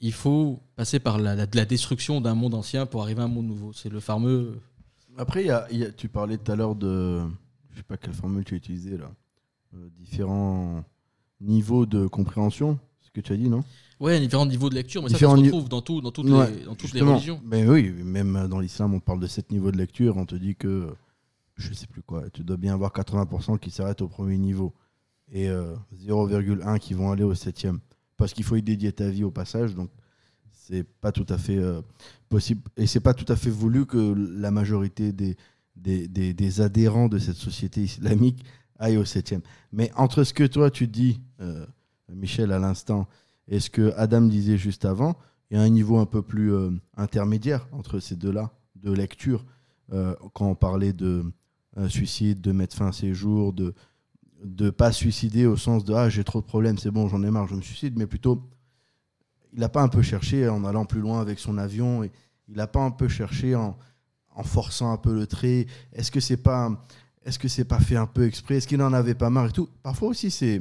il 0.01 0.13
faut 0.13 0.61
passer 0.75 0.99
par 0.99 1.19
la, 1.19 1.47
destruction 1.47 2.21
d'un 2.21 2.35
monde 2.35 2.55
ancien 2.55 2.87
pour 2.87 3.03
arriver 3.03 3.21
à 3.23 3.25
un 3.25 3.29
monde 3.29 3.47
nouveau. 3.47 3.73
C'est 3.73 3.89
le 3.89 4.01
fameux. 4.01 4.61
Après, 5.17 5.47
tu 5.97 6.09
parlais 6.09 6.39
tout 6.39 6.51
à 6.51 6.57
l'heure 6.57 6.75
de. 6.75 7.23
Je 7.71 7.77
sais 7.77 7.83
pas 7.85 7.97
quelle 7.97 8.13
formule 8.13 8.45
tu 8.45 8.55
as 8.55 8.57
utilisée 8.57 8.99
là. 8.99 9.11
Euh, 9.75 9.89
différents 9.97 10.85
niveaux 11.41 11.87
de 11.87 12.07
compréhension, 12.07 12.79
que 13.13 13.21
tu 13.21 13.33
as 13.33 13.37
dit, 13.37 13.49
non? 13.49 13.63
Ouais, 14.01 14.19
différents 14.21 14.47
niveaux 14.47 14.69
de 14.71 14.75
lecture, 14.75 15.03
mais 15.03 15.09
Différents 15.09 15.37
ça, 15.37 15.43
ça 15.43 15.43
se 15.49 15.53
retrouve 15.55 15.69
dans, 15.69 15.83
tout, 15.83 16.01
dans 16.01 16.11
toutes, 16.11 16.29
Ouais, 16.29 16.51
les, 16.51 16.65
dans 16.65 16.75
toutes 16.75 16.93
les 16.93 16.99
justement. 17.01 17.13
religions. 17.15 17.41
Mais 17.45 17.67
oui, 17.69 17.91
même 17.91 18.49
dans 18.49 18.59
l'islam, 18.59 18.95
on 18.95 19.01
parle 19.01 19.21
de 19.21 19.27
sept 19.27 19.51
niveaux 19.53 19.71
de 19.71 19.77
lecture. 19.77 20.17
On 20.17 20.27
te 20.27 20.35
dit 20.35 20.57
que, 20.57 20.89
je 21.57 21.73
sais 21.73 21.87
plus 21.87 22.03
quoi, 22.03 22.29
tu 22.31 22.43
dois 22.43 22.57
bien 22.57 22.75
avoir 22.75 22.93
80% 22.93 23.59
qui 23.59 23.71
s'arrêtent 23.71 24.03
au 24.03 24.09
premier 24.09 24.39
niveau 24.39 24.75
et 25.31 25.49
euh, 25.49 25.75
0,1 26.07 26.79
qui 26.79 26.95
vont 26.95 27.13
aller 27.13 27.23
au 27.25 27.35
septième. 27.35 27.81
Parce 28.17 28.33
qu'il 28.33 28.45
faut 28.45 28.57
y 28.57 28.63
dédier 28.63 28.93
ta 28.93 29.09
vie 29.09 29.25
au 29.25 29.31
passage, 29.31 29.75
donc 29.75 29.91
c'est 30.53 30.85
pas 30.85 31.13
tout 31.13 31.27
à 31.29 31.39
fait 31.39 31.59
euh, 31.59 31.81
possible. 32.29 32.63
Et 32.77 32.87
c'est 32.87 33.01
pas 33.01 33.15
tout 33.15 33.31
à 33.31 33.37
fait 33.37 33.51
voulu 33.51 33.85
que 33.87 34.15
la 34.39 34.51
majorité 34.51 35.13
des, 35.13 35.37
des, 35.77 36.09
des- 36.09 36.35
des 36.35 36.61
adhérents 36.61 37.09
de 37.09 37.19
cette 37.19 37.37
société 37.37 37.83
islamique 37.83 38.45
aillent 38.79 38.97
au 38.99 39.05
septième. 39.05 39.43
Mais 39.73 39.91
entre 39.97 40.25
ce 40.25 40.33
que 40.35 40.45
toi 40.45 40.71
tu 40.71 40.87
dis, 40.89 41.21
euh, 41.41 41.67
Michel, 42.15 42.53
à 42.53 42.59
l'instant, 42.59 43.09
et 43.49 43.61
ce 43.61 43.71
que 43.71 43.93
Adam 43.97 44.23
disait 44.23 44.59
juste 44.59 44.85
avant, 44.85 45.17
il 45.51 45.57
y 45.57 45.61
a 45.61 45.63
un 45.63 45.69
niveau 45.69 45.99
un 45.99 46.07
peu 46.07 46.23
plus 46.23 46.53
euh, 46.53 46.71
intermédiaire 46.97 47.67
entre 47.73 48.01
ces 48.01 48.17
deux-là, 48.17 48.51
de 48.77 48.93
lecture. 48.93 49.45
Euh, 49.93 50.15
quand 50.33 50.47
on 50.47 50.55
parlait 50.55 50.93
de 50.93 51.25
euh, 51.77 51.89
suicide, 51.89 52.41
de 52.41 52.53
mettre 52.53 52.77
fin 52.77 52.89
à 52.89 52.93
ses 52.93 53.13
jours, 53.13 53.53
de 53.53 53.75
ne 54.45 54.71
pas 54.71 54.93
suicider 54.93 55.47
au 55.47 55.57
sens 55.57 55.85
de 55.85 55.93
Ah, 55.95 56.09
j'ai 56.09 56.25
trop 56.25 56.41
de 56.41 56.47
problèmes, 56.47 56.79
c'est 56.79 56.91
bon, 56.91 57.09
j'en 57.09 57.23
ai 57.23 57.31
marre, 57.31 57.49
je 57.49 57.55
me 57.55 57.61
suicide, 57.61 57.95
mais 57.97 58.07
plutôt, 58.07 58.49
il 59.53 59.61
n'a 59.61 59.69
pas 59.69 59.83
un 59.83 59.89
peu 59.89 60.03
cherché 60.03 60.49
en 60.49 60.65
allant 60.65 60.87
plus 60.87 61.01
loin 61.01 61.21
avec 61.21 61.39
son 61.39 61.59
avion, 61.59 62.03
et 62.03 62.11
il 62.49 62.57
n'a 62.57 62.67
pas 62.67 62.81
un 62.81 62.91
peu 62.91 63.09
cherché 63.09 63.55
en, 63.55 63.77
en 64.35 64.43
forçant 64.43 64.93
un 64.93 64.97
peu 64.97 65.15
le 65.15 65.27
trait. 65.27 65.67
Est-ce 65.93 66.11
que 66.11 66.21
c'est 66.21 66.39
pas, 66.39 66.87
est-ce 67.25 67.39
que 67.39 67.63
pas 67.63 67.81
fait 67.81 67.97
un 67.97 68.07
peu 68.07 68.27
exprès? 68.27 68.57
Est-ce 68.57 68.67
qu'il 68.67 68.79
n'en 68.79 68.93
avait 68.93 69.15
pas 69.15 69.31
marre 69.31 69.49
et 69.49 69.53
tout? 69.53 69.69
Parfois 69.83 70.09
aussi, 70.09 70.31
c'est, 70.31 70.61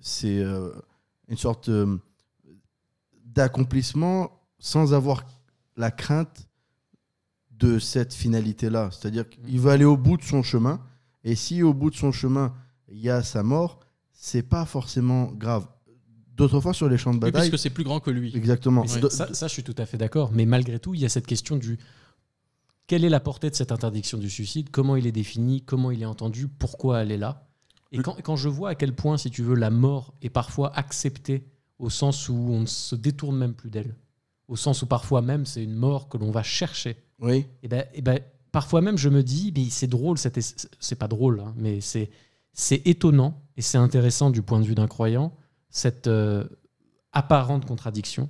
c'est 0.00 0.38
euh, 0.38 0.70
une 1.28 1.36
sorte 1.36 1.68
euh, 1.68 1.98
d'accomplissement 3.24 4.30
sans 4.58 4.94
avoir 4.94 5.24
la 5.76 5.90
crainte 5.90 6.48
de 7.50 7.78
cette 7.78 8.14
finalité-là. 8.14 8.90
C'est-à-dire 8.92 9.28
qu'il 9.28 9.60
va 9.60 9.72
aller 9.72 9.84
au 9.84 9.96
bout 9.96 10.16
de 10.16 10.22
son 10.22 10.42
chemin, 10.42 10.80
et 11.24 11.34
si 11.34 11.62
au 11.62 11.74
bout 11.74 11.90
de 11.90 11.96
son 11.96 12.12
chemin, 12.12 12.54
il 12.88 12.98
y 12.98 13.10
a 13.10 13.22
sa 13.22 13.42
mort, 13.42 13.80
c'est 14.12 14.42
pas 14.42 14.64
forcément 14.64 15.26
grave. 15.32 15.66
D'autres 16.34 16.60
fois, 16.60 16.72
sur 16.72 16.88
les 16.88 16.96
champs 16.98 17.10
de 17.10 17.16
Oui, 17.16 17.32
bataille. 17.32 17.48
puisque 17.50 17.60
c'est 17.60 17.70
plus 17.70 17.82
grand 17.84 17.98
que 17.98 18.10
lui. 18.10 18.34
Exactement. 18.36 18.86
Ça, 18.86 19.34
ça, 19.34 19.46
je 19.48 19.52
suis 19.52 19.64
tout 19.64 19.74
à 19.76 19.86
fait 19.86 19.98
d'accord. 19.98 20.30
Mais 20.32 20.46
malgré 20.46 20.78
tout, 20.78 20.94
il 20.94 21.00
y 21.00 21.04
a 21.04 21.08
cette 21.08 21.26
question 21.26 21.56
du 21.56 21.78
quelle 22.86 23.04
est 23.04 23.10
la 23.10 23.20
portée 23.20 23.50
de 23.50 23.54
cette 23.54 23.70
interdiction 23.70 24.18
du 24.18 24.30
suicide 24.30 24.70
Comment 24.70 24.96
il 24.96 25.06
est 25.06 25.12
défini 25.12 25.62
Comment 25.62 25.90
il 25.90 26.00
est 26.02 26.06
entendu 26.06 26.48
Pourquoi 26.48 27.02
elle 27.02 27.12
est 27.12 27.18
là? 27.18 27.47
Et 27.92 27.98
quand, 27.98 28.16
quand 28.22 28.36
je 28.36 28.48
vois 28.48 28.70
à 28.70 28.74
quel 28.74 28.94
point, 28.94 29.16
si 29.16 29.30
tu 29.30 29.42
veux, 29.42 29.54
la 29.54 29.70
mort 29.70 30.14
est 30.22 30.28
parfois 30.30 30.76
acceptée 30.76 31.46
au 31.78 31.90
sens 31.90 32.28
où 32.28 32.34
on 32.34 32.60
ne 32.60 32.66
se 32.66 32.94
détourne 32.94 33.36
même 33.38 33.54
plus 33.54 33.70
d'elle, 33.70 33.94
au 34.48 34.56
sens 34.56 34.82
où 34.82 34.86
parfois 34.86 35.22
même 35.22 35.46
c'est 35.46 35.62
une 35.62 35.74
mort 35.74 36.08
que 36.08 36.18
l'on 36.18 36.30
va 36.30 36.42
chercher. 36.42 36.96
Oui. 37.20 37.46
Et 37.62 37.68
ben, 37.68 37.84
et 37.94 38.02
ben, 38.02 38.18
parfois 38.52 38.80
même, 38.80 38.98
je 38.98 39.08
me 39.08 39.22
dis, 39.22 39.52
mais 39.56 39.70
c'est 39.70 39.86
drôle, 39.86 40.18
c'est 40.18 40.96
pas 40.96 41.08
drôle, 41.08 41.40
hein, 41.40 41.54
mais 41.56 41.80
c'est 41.80 42.10
c'est 42.52 42.86
étonnant 42.88 43.40
et 43.56 43.62
c'est 43.62 43.78
intéressant 43.78 44.30
du 44.30 44.42
point 44.42 44.58
de 44.60 44.64
vue 44.64 44.74
d'un 44.74 44.88
croyant, 44.88 45.32
cette 45.70 46.08
euh, 46.08 46.44
apparente 47.12 47.64
contradiction 47.66 48.28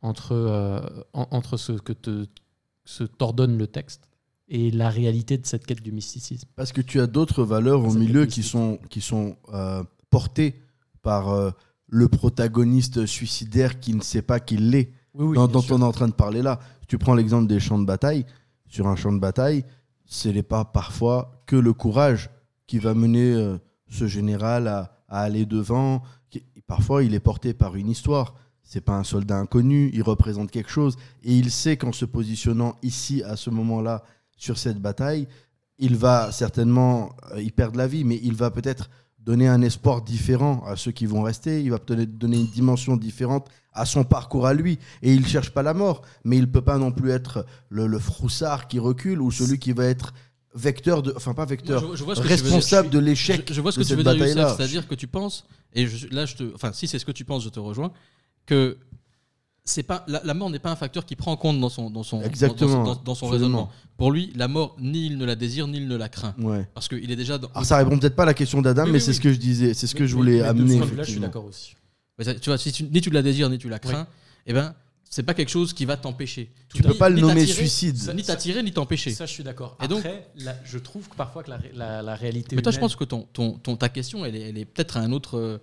entre, 0.00 0.32
euh, 0.32 0.80
en- 1.12 1.26
entre 1.32 1.56
ce 1.56 1.72
que 1.72 1.92
te, 1.92 2.26
ce 2.84 3.02
t'ordonne 3.04 3.58
le 3.58 3.66
texte 3.66 4.07
et 4.48 4.70
la 4.70 4.88
réalité 4.90 5.36
de 5.38 5.46
cette 5.46 5.66
quête 5.66 5.82
du 5.82 5.92
mysticisme. 5.92 6.48
Parce 6.56 6.72
que 6.72 6.80
tu 6.80 7.00
as 7.00 7.06
d'autres 7.06 7.44
valeurs 7.44 7.84
au 7.84 7.92
milieu 7.92 8.26
qui 8.26 8.42
sont, 8.42 8.78
qui 8.88 9.00
sont 9.00 9.36
euh, 9.52 9.82
portées 10.10 10.54
par 11.02 11.28
euh, 11.30 11.50
le 11.86 12.08
protagoniste 12.08 13.06
suicidaire 13.06 13.78
qui 13.80 13.94
ne 13.94 14.00
sait 14.00 14.22
pas 14.22 14.40
qu'il 14.40 14.70
l'est. 14.70 14.90
Oui, 15.14 15.26
oui, 15.28 15.34
dont 15.36 15.46
dont 15.48 15.64
on 15.70 15.80
est 15.80 15.84
en 15.84 15.92
train 15.92 16.08
de 16.08 16.12
parler 16.12 16.42
là. 16.42 16.60
Tu 16.86 16.96
prends 16.98 17.14
l'exemple 17.14 17.46
des 17.46 17.60
champs 17.60 17.78
de 17.78 17.84
bataille. 17.84 18.24
Sur 18.66 18.86
un 18.86 18.96
champ 18.96 19.12
de 19.12 19.18
bataille, 19.18 19.64
ce 20.04 20.28
n'est 20.28 20.42
pas 20.42 20.64
parfois 20.64 21.42
que 21.46 21.56
le 21.56 21.72
courage 21.72 22.30
qui 22.66 22.78
va 22.78 22.94
mener 22.94 23.32
euh, 23.34 23.58
ce 23.88 24.06
général 24.06 24.68
à, 24.68 24.92
à 25.08 25.20
aller 25.22 25.44
devant. 25.46 26.02
Qui- 26.30 26.44
Parfois, 26.66 27.02
il 27.02 27.14
est 27.14 27.20
porté 27.20 27.54
par 27.54 27.76
une 27.76 27.88
histoire. 27.88 28.34
C'est 28.62 28.82
pas 28.82 28.92
un 28.98 29.04
soldat 29.04 29.38
inconnu, 29.38 29.90
il 29.94 30.02
représente 30.02 30.50
quelque 30.50 30.70
chose. 30.70 30.96
Et 31.22 31.34
il 31.34 31.50
sait 31.50 31.78
qu'en 31.78 31.92
se 31.92 32.04
positionnant 32.04 32.76
ici, 32.82 33.22
à 33.22 33.36
ce 33.36 33.48
moment-là, 33.48 34.04
sur 34.38 34.56
cette 34.56 34.78
bataille, 34.80 35.28
il 35.78 35.96
va 35.96 36.32
certainement 36.32 37.10
euh, 37.34 37.42
y 37.42 37.50
perdre 37.50 37.76
la 37.76 37.86
vie, 37.86 38.04
mais 38.04 38.18
il 38.22 38.34
va 38.34 38.50
peut-être 38.50 38.88
donner 39.18 39.46
un 39.46 39.60
espoir 39.60 40.00
différent 40.00 40.64
à 40.66 40.74
ceux 40.76 40.90
qui 40.92 41.04
vont 41.04 41.22
rester. 41.22 41.62
Il 41.62 41.70
va 41.70 41.78
peut-être 41.78 42.16
donner 42.16 42.38
une 42.38 42.46
dimension 42.46 42.96
différente 42.96 43.48
à 43.74 43.84
son 43.84 44.02
parcours 44.02 44.46
à 44.46 44.54
lui. 44.54 44.78
Et 45.02 45.12
il 45.12 45.26
cherche 45.26 45.50
pas 45.50 45.62
la 45.62 45.74
mort, 45.74 46.00
mais 46.24 46.38
il 46.38 46.50
peut 46.50 46.62
pas 46.62 46.78
non 46.78 46.90
plus 46.92 47.10
être 47.10 47.44
le, 47.68 47.86
le 47.86 47.98
froussard 47.98 48.68
qui 48.68 48.78
recule 48.78 49.20
ou 49.20 49.30
celui 49.30 49.58
qui 49.58 49.72
va 49.72 49.84
être 49.84 50.14
vecteur 50.54 51.02
de, 51.02 51.12
enfin 51.14 51.34
pas 51.34 51.44
vecteur, 51.44 51.82
je- 51.92 51.96
je 51.96 52.04
vois 52.04 52.14
responsable 52.14 52.88
de 52.90 52.98
l'échec. 52.98 53.44
Je, 53.48 53.54
je 53.54 53.60
vois 53.60 53.70
ce 53.70 53.78
de 53.78 53.82
que 53.84 53.88
tu 53.88 53.94
veux 53.96 54.02
dire. 54.14 54.56
C'est-à-dire 54.56 54.88
que 54.88 54.94
tu 54.94 55.06
penses, 55.06 55.46
et 55.74 55.86
je- 55.86 56.08
là, 56.08 56.24
je 56.24 56.36
te, 56.36 56.54
enfin, 56.54 56.72
si 56.72 56.88
c'est 56.88 56.98
ce 56.98 57.04
que 57.04 57.12
tu 57.12 57.24
penses, 57.26 57.44
je 57.44 57.50
te 57.50 57.60
rejoins, 57.60 57.92
que 58.46 58.78
c'est 59.68 59.82
pas 59.82 60.04
la, 60.08 60.20
la 60.24 60.34
mort 60.34 60.50
n'est 60.50 60.58
pas 60.58 60.70
un 60.70 60.76
facteur 60.76 61.04
qui 61.06 61.14
prend 61.16 61.32
en 61.32 61.36
compte 61.36 61.60
dans 61.60 61.68
son 61.68 61.90
dans 61.90 62.02
son 62.02 62.22
Exactement. 62.22 62.84
dans, 62.84 62.94
dans- 62.94 63.02
dans 63.02 63.14
son 63.14 63.26
Absolument. 63.26 63.30
raisonnement. 63.66 63.70
Pour 63.96 64.12
lui, 64.12 64.32
la 64.36 64.48
mort 64.48 64.76
ni 64.80 65.06
il 65.06 65.18
ne 65.18 65.24
la 65.24 65.34
désire 65.36 65.66
ni 65.68 65.78
il 65.78 65.88
ne 65.88 65.96
la 65.96 66.08
craint 66.08 66.34
Ouais. 66.38 66.66
parce 66.74 66.88
qu'il 66.88 67.10
est 67.10 67.16
déjà 67.16 67.38
dans. 67.38 67.48
Alors 67.48 67.64
ça 67.64 67.76
répond 67.76 67.98
peut-être 67.98 68.16
pas 68.16 68.22
à 68.24 68.26
la 68.26 68.34
question 68.34 68.62
d'Adam, 68.62 68.84
Oui, 68.84 68.90
mais 68.92 68.98
oui, 68.98 69.00
c'est 69.00 69.10
oui. 69.10 69.16
ce 69.16 69.20
que 69.20 69.32
je 69.32 69.38
disais, 69.38 69.74
c'est 69.74 69.86
ce 69.86 69.94
que 69.94 70.02
Mais- 70.02 70.08
je 70.08 70.14
voulais 70.16 70.40
amener. 70.42 70.80
vue-là, 70.80 71.02
je 71.04 71.10
suis 71.10 71.20
d'accord 71.20 71.44
aussi. 71.44 71.74
Mais 72.18 72.24
ça, 72.24 72.34
tu 72.34 72.50
vois, 72.50 72.58
si 72.58 72.72
tu, 72.72 72.82
ni 72.84 73.00
tu 73.00 73.10
la 73.10 73.22
désires 73.22 73.48
ni 73.50 73.58
tu 73.58 73.68
la 73.68 73.76
Oui. 73.84 73.90
crains, 73.90 74.06
eh 74.46 74.52
ben 74.52 74.74
c'est 75.10 75.22
pas 75.22 75.32
quelque 75.32 75.48
chose 75.48 75.72
qui 75.72 75.84
va 75.86 75.96
t'empêcher. 75.96 76.50
Tu 76.74 76.82
peux 76.82 76.92
pas 76.94 77.08
le 77.08 77.14
ni 77.16 77.22
nommer 77.22 77.46
suicide. 77.46 77.96
ni 78.14 78.22
t'attirer 78.22 78.62
ni 78.62 78.72
t'empêcher. 78.72 79.10
Ça, 79.12 79.24
je 79.24 79.32
suis 79.32 79.42
d'accord. 79.44 79.76
Et 79.82 79.88
donc- 79.88 80.00
Après, 80.00 80.28
la- 80.36 80.54
je 80.64 80.76
trouve 80.78 81.08
que 81.08 81.14
parfois 81.16 81.42
que 81.42 81.50
la, 81.50 81.58
la- 81.74 82.02
la 82.02 82.14
réalité. 82.14 82.54
Mais 82.56 82.62
toi, 82.62 82.72
je 82.72 82.78
pense 82.78 82.94
que 82.94 83.04
ton, 83.04 83.22
ton, 83.32 83.52
ton- 83.52 83.76
ta 83.76 83.88
question, 83.88 84.24
elle 84.24 84.36
est, 84.36 84.40
elle 84.50 84.58
est 84.58 84.64
peut-être 84.66 84.96
à 84.98 85.00
un 85.00 85.12
autre 85.12 85.38
euh. 85.38 85.58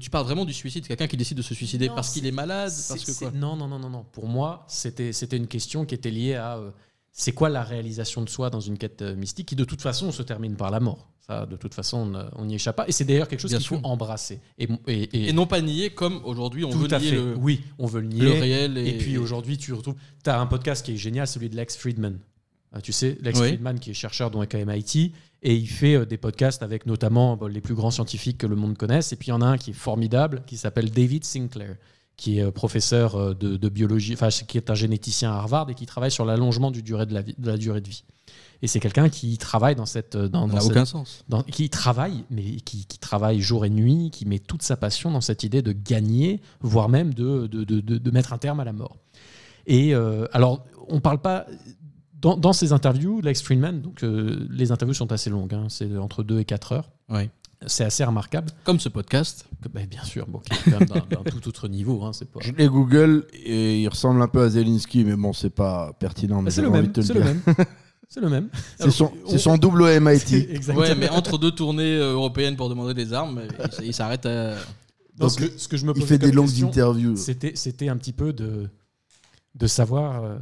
Tu 0.00 0.10
parles 0.10 0.24
vraiment 0.24 0.44
du 0.44 0.52
suicide, 0.52 0.86
quelqu'un 0.86 1.06
qui 1.06 1.16
décide 1.16 1.36
de 1.36 1.42
se 1.42 1.54
suicider 1.54 1.88
Non, 1.88 1.94
parce 1.94 2.12
qu'il 2.12 2.26
est 2.26 2.30
malade, 2.32 2.70
C'est- 2.70 2.92
parce 2.94 3.04
que 3.04 3.12
c'est- 3.12 3.24
quoi 3.26 3.30
Non, 3.34 3.56
non, 3.56 3.68
non, 3.68 3.78
non, 3.78 3.90
non. 3.90 4.04
Pour 4.12 4.26
moi, 4.28 4.64
c'était 4.68 5.12
c'était 5.12 5.36
une 5.36 5.46
question 5.48 5.84
qui 5.84 5.94
était 5.94 6.10
liée 6.10 6.34
à 6.34 6.56
euh, 6.58 6.70
c'est 7.12 7.32
quoi 7.32 7.48
la 7.48 7.62
réalisation 7.62 8.22
de 8.22 8.28
soi 8.28 8.50
dans 8.50 8.60
une 8.60 8.78
quête 8.78 9.02
euh, 9.02 9.16
mystique 9.16 9.48
qui 9.48 9.56
de 9.56 9.64
toute 9.64 9.82
façon 9.82 10.12
se 10.12 10.22
termine 10.22 10.54
par 10.56 10.70
la 10.70 10.80
mort. 10.80 11.08
Ça, 11.26 11.46
de 11.46 11.56
toute 11.56 11.74
façon, 11.74 12.12
on 12.34 12.42
on 12.42 12.44
n'y 12.46 12.54
échappe 12.56 12.76
pas. 12.76 12.88
Et 12.88 12.92
c'est 12.92 13.04
d'ailleurs 13.04 13.28
quelque 13.28 13.40
chose 13.40 13.54
qu'il 13.54 13.64
faut 13.66 13.80
embrasser. 13.84 14.40
Et, 14.58 14.68
et, 14.86 15.02
et- 15.02 15.28
Et 15.28 15.32
non 15.32 15.46
pas 15.46 15.60
nier 15.60 15.90
comme 15.90 16.20
aujourd'hui 16.24 16.64
on 16.64 16.70
tout 16.70 16.78
veut 16.78 16.92
à 16.94 16.98
nier 16.98 17.10
fait. 17.10 17.16
le, 17.16 17.36
Oui, 17.36 17.62
on 17.78 17.86
veut 17.86 18.00
le 18.00 18.08
nier. 18.08 18.20
le 18.22 18.32
réel. 18.32 18.78
Et, 18.78 18.98
puis 18.98 19.16
aujourd'hui, 19.18 19.56
tu 19.58 19.72
retrouves. 19.72 19.94
Tu 20.24 20.30
as 20.30 20.40
un 20.40 20.46
podcast 20.46 20.84
qui 20.84 20.92
est 20.92 20.96
génial, 20.96 21.26
celui 21.26 21.48
de 21.48 21.56
Lex 21.56 21.76
Friedman. 21.76 22.18
Euh, 22.76 22.80
tu 22.80 22.92
sais, 22.92 23.18
Lex 23.20 23.38
Oui. 23.40 23.48
Friedman 23.48 23.78
qui 23.80 23.90
est 23.90 23.94
chercheur 23.94 24.30
donc 24.30 24.54
à 24.54 24.58
MIT 24.64 25.12
et 25.42 25.54
il 25.54 25.66
fait 25.68 25.94
euh, 25.96 26.04
des 26.06 26.16
podcasts 26.18 26.62
avec 26.62 26.86
notamment 26.86 27.38
les 27.48 27.60
plus 27.60 27.74
grands 27.74 27.90
scientifiques 27.90 28.38
que 28.38 28.46
le 28.46 28.56
monde 28.56 28.76
connaisse. 28.76 29.12
Et 29.12 29.16
puis 29.16 29.28
il 29.28 29.30
y 29.30 29.34
en 29.34 29.40
a 29.42 29.46
un 29.46 29.56
qui 29.58 29.70
est 29.70 29.74
formidable 29.74 30.42
qui 30.46 30.56
s'appelle 30.56 30.90
David 30.90 31.24
Sinclair, 31.24 31.76
qui 32.16 32.38
est 32.38 32.42
euh, 32.44 32.50
professeur 32.50 33.14
euh, 33.16 33.34
de, 33.34 33.56
de 33.56 33.68
biologie, 33.68 34.12
enfin 34.14 34.28
qui 34.28 34.58
est 34.58 34.68
un 34.70 34.74
généticien 34.74 35.32
à 35.32 35.36
Harvard 35.36 35.70
et 35.70 35.74
qui 35.74 35.86
travaille 35.86 36.10
sur 36.10 36.24
l'allongement 36.24 36.70
du 36.70 36.82
durée 36.82 37.06
de 37.06 37.14
la, 37.14 37.22
vie- 37.22 37.34
de 37.38 37.46
la 37.50 37.56
durée 37.56 37.80
de 37.80 37.88
vie. 37.88 38.04
Et 38.62 38.66
c'est 38.66 38.78
quelqu'un 38.78 39.08
qui 39.08 39.38
travaille 39.38 39.74
dans 39.74 39.86
cette. 39.86 40.18
Dans, 40.18 40.46
dans 40.46 40.60
cette- 40.60 40.70
aucun 40.72 40.84
sens. 40.84 41.24
dans- 41.30 41.42
qui 41.42 41.70
travaille, 41.70 42.24
mais 42.30 42.42
qui, 42.56 42.84
qui 42.84 42.98
travaille 42.98 43.40
jour 43.40 43.64
et 43.64 43.70
nuit, 43.70 44.10
qui 44.12 44.26
met 44.26 44.38
toute 44.38 44.60
sa 44.62 44.76
passion 44.76 45.10
dans 45.10 45.22
cette 45.22 45.42
idée 45.44 45.62
de 45.62 45.72
gagner, 45.72 46.42
voire 46.60 46.90
même 46.90 47.14
de, 47.14 47.46
de, 47.46 47.64
de- 47.64 48.10
mettre 48.10 48.34
un 48.34 48.38
terme 48.38 48.60
à 48.60 48.64
la 48.64 48.74
mort. 48.74 48.98
Et 49.66 49.94
euh, 49.94 50.26
alors, 50.32 50.64
on 50.88 51.00
parle 51.00 51.20
pas. 51.22 51.46
Dans, 52.20 52.36
dans 52.36 52.52
ces 52.52 52.72
interviews, 52.72 53.20
Lex 53.22 53.42
Friedman, 53.42 53.80
donc 53.80 54.02
euh, 54.02 54.46
les 54.50 54.72
interviews 54.72 54.94
sont 54.94 55.10
assez 55.12 55.30
longues, 55.30 55.54
hein, 55.54 55.66
c'est 55.68 55.96
entre 55.96 56.22
2 56.22 56.40
et 56.40 56.44
4 56.44 56.72
heures. 56.72 56.90
Ouais. 57.08 57.30
C'est 57.66 57.84
assez 57.84 58.04
remarquable. 58.04 58.50
Comme 58.64 58.80
ce 58.80 58.88
podcast. 58.88 59.46
Que, 59.62 59.68
ben, 59.68 59.86
bien 59.86 60.02
sûr, 60.04 60.26
bon, 60.26 60.38
qui 60.38 60.52
est 60.52 60.72
quand 60.72 60.80
même 60.80 60.88
d'un 61.08 61.22
tout 61.30 61.46
autre 61.48 61.68
niveau. 61.68 62.02
Hein, 62.04 62.12
c'est 62.14 62.30
pas... 62.30 62.40
Je 62.42 62.52
l'ai 62.52 62.68
Google 62.68 63.26
et 63.32 63.80
il 63.82 63.88
ressemble 63.88 64.20
un 64.22 64.28
peu 64.28 64.42
à 64.42 64.48
Zelensky, 64.48 65.04
mais 65.04 65.14
bon, 65.16 65.32
c'est 65.34 65.50
pas 65.50 65.92
pertinent. 65.98 66.36
Mais 66.36 66.44
Mais 66.44 66.50
c'est 66.50 66.62
le 66.62 66.70
même. 66.70 66.90
C'est 66.94 67.12
le 67.14 67.20
même. 67.20 67.42
C'est 68.08 68.20
le 68.20 68.28
même. 68.28 68.48
C'est 68.78 68.90
son, 68.90 69.12
On- 69.26 69.38
son 69.38 69.56
double 69.56 69.82
au 69.82 70.00
MIT. 70.00 70.34
exactement. 70.34 70.78
Ouais, 70.80 70.94
mais 70.96 71.08
entre 71.10 71.38
deux 71.38 71.52
tournées 71.52 71.96
euh, 71.96 72.14
européennes 72.14 72.56
pour 72.56 72.68
demander 72.68 72.92
des 72.92 73.12
armes, 73.12 73.42
il, 73.84 73.94
s'arrête 73.94 74.26
à. 74.26 74.56
Donc, 75.16 75.30
ce, 75.30 75.36
que, 75.38 75.58
ce 75.58 75.68
que 75.68 75.76
je 75.76 75.86
me 75.86 75.92
Il 75.94 76.02
fait 76.02 76.18
des 76.18 76.26
comme 76.28 76.36
longues 76.36 76.46
question, 76.48 76.68
interviews. 76.68 77.14
C'était, 77.16 77.52
c'était 77.54 77.88
un 77.88 77.96
petit 77.96 78.12
peu 78.12 78.32
de, 78.32 78.68
de 79.54 79.66
savoir 79.66 80.24
euh, 80.24 80.38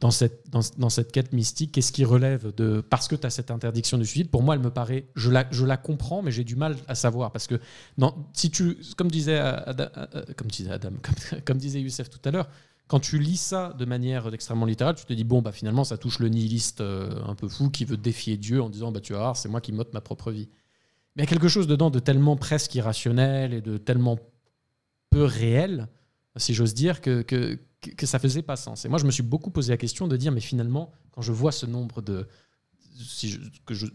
dans, 0.00 0.10
cette, 0.10 0.48
dans, 0.50 0.60
dans 0.76 0.90
cette 0.90 1.12
quête 1.12 1.32
mystique, 1.32 1.72
qu'est-ce 1.72 1.92
qui 1.92 2.04
relève 2.04 2.54
de. 2.54 2.80
Parce 2.80 3.08
que 3.08 3.16
tu 3.16 3.26
as 3.26 3.30
cette 3.30 3.50
interdiction 3.50 3.98
du 3.98 4.06
suicide, 4.06 4.30
pour 4.30 4.42
moi, 4.42 4.54
elle 4.54 4.60
me 4.60 4.70
paraît. 4.70 5.06
Je 5.16 5.30
la, 5.30 5.46
je 5.50 5.64
la 5.64 5.76
comprends, 5.76 6.22
mais 6.22 6.30
j'ai 6.30 6.44
du 6.44 6.56
mal 6.56 6.76
à 6.86 6.94
savoir. 6.94 7.32
Parce 7.32 7.46
que, 7.46 7.60
non, 7.96 8.14
si 8.32 8.50
tu. 8.50 8.78
Comme 8.96 9.10
disait 9.10 9.38
Adam, 9.38 9.86
comme 10.36 10.48
disait, 10.48 10.70
Adam 10.70 10.92
comme, 11.44 11.58
disait 11.58 11.80
Youssef 11.80 12.10
tout 12.10 12.20
à 12.24 12.30
l'heure, 12.30 12.48
quand 12.86 13.00
tu 13.00 13.18
lis 13.18 13.36
ça 13.36 13.74
de 13.78 13.84
manière 13.84 14.32
extrêmement 14.32 14.66
littérale, 14.66 14.94
tu 14.94 15.04
te 15.04 15.12
dis, 15.12 15.24
bon, 15.24 15.42
bah, 15.42 15.52
finalement, 15.52 15.84
ça 15.84 15.98
touche 15.98 16.20
le 16.20 16.28
nihiliste 16.28 16.80
euh, 16.80 17.10
un 17.26 17.34
peu 17.34 17.48
fou 17.48 17.68
qui 17.70 17.84
veut 17.84 17.96
défier 17.96 18.36
Dieu 18.36 18.62
en 18.62 18.70
disant, 18.70 18.92
bah, 18.92 19.00
tu 19.00 19.12
vas 19.12 19.18
voir, 19.18 19.36
c'est 19.36 19.48
moi 19.48 19.60
qui 19.60 19.72
m'ôte 19.72 19.92
ma 19.92 20.00
propre 20.00 20.30
vie. 20.30 20.48
Mais 21.14 21.24
il 21.24 21.26
y 21.26 21.28
a 21.28 21.30
quelque 21.30 21.48
chose 21.48 21.66
dedans 21.66 21.90
de 21.90 21.98
tellement 21.98 22.36
presque 22.36 22.74
irrationnel 22.74 23.52
et 23.52 23.60
de 23.60 23.76
tellement 23.76 24.18
peu 25.10 25.24
réel, 25.24 25.88
si 26.36 26.54
j'ose 26.54 26.74
dire, 26.74 27.00
que, 27.00 27.58
que- 27.80 28.06
ça 28.06 28.18
faisait 28.18 28.42
pas 28.42 28.56
sens. 28.56 28.84
Et 28.84 28.88
moi, 28.88 28.98
je 28.98 29.04
me 29.06 29.10
suis 29.10 29.22
beaucoup 29.22 29.50
posé 29.50 29.72
la 29.72 29.76
question 29.76 30.08
de 30.08 30.16
dire, 30.16 30.32
mais 30.32 30.40
finalement, 30.40 30.92
quand 31.12 31.22
je 31.22 31.32
vois 31.32 31.52
ce 31.52 31.66
nombre 31.66 32.02
de. 32.02 32.26
Si 33.00 33.30
je, 33.30 33.38
que 33.64 33.74
je, 33.74 33.86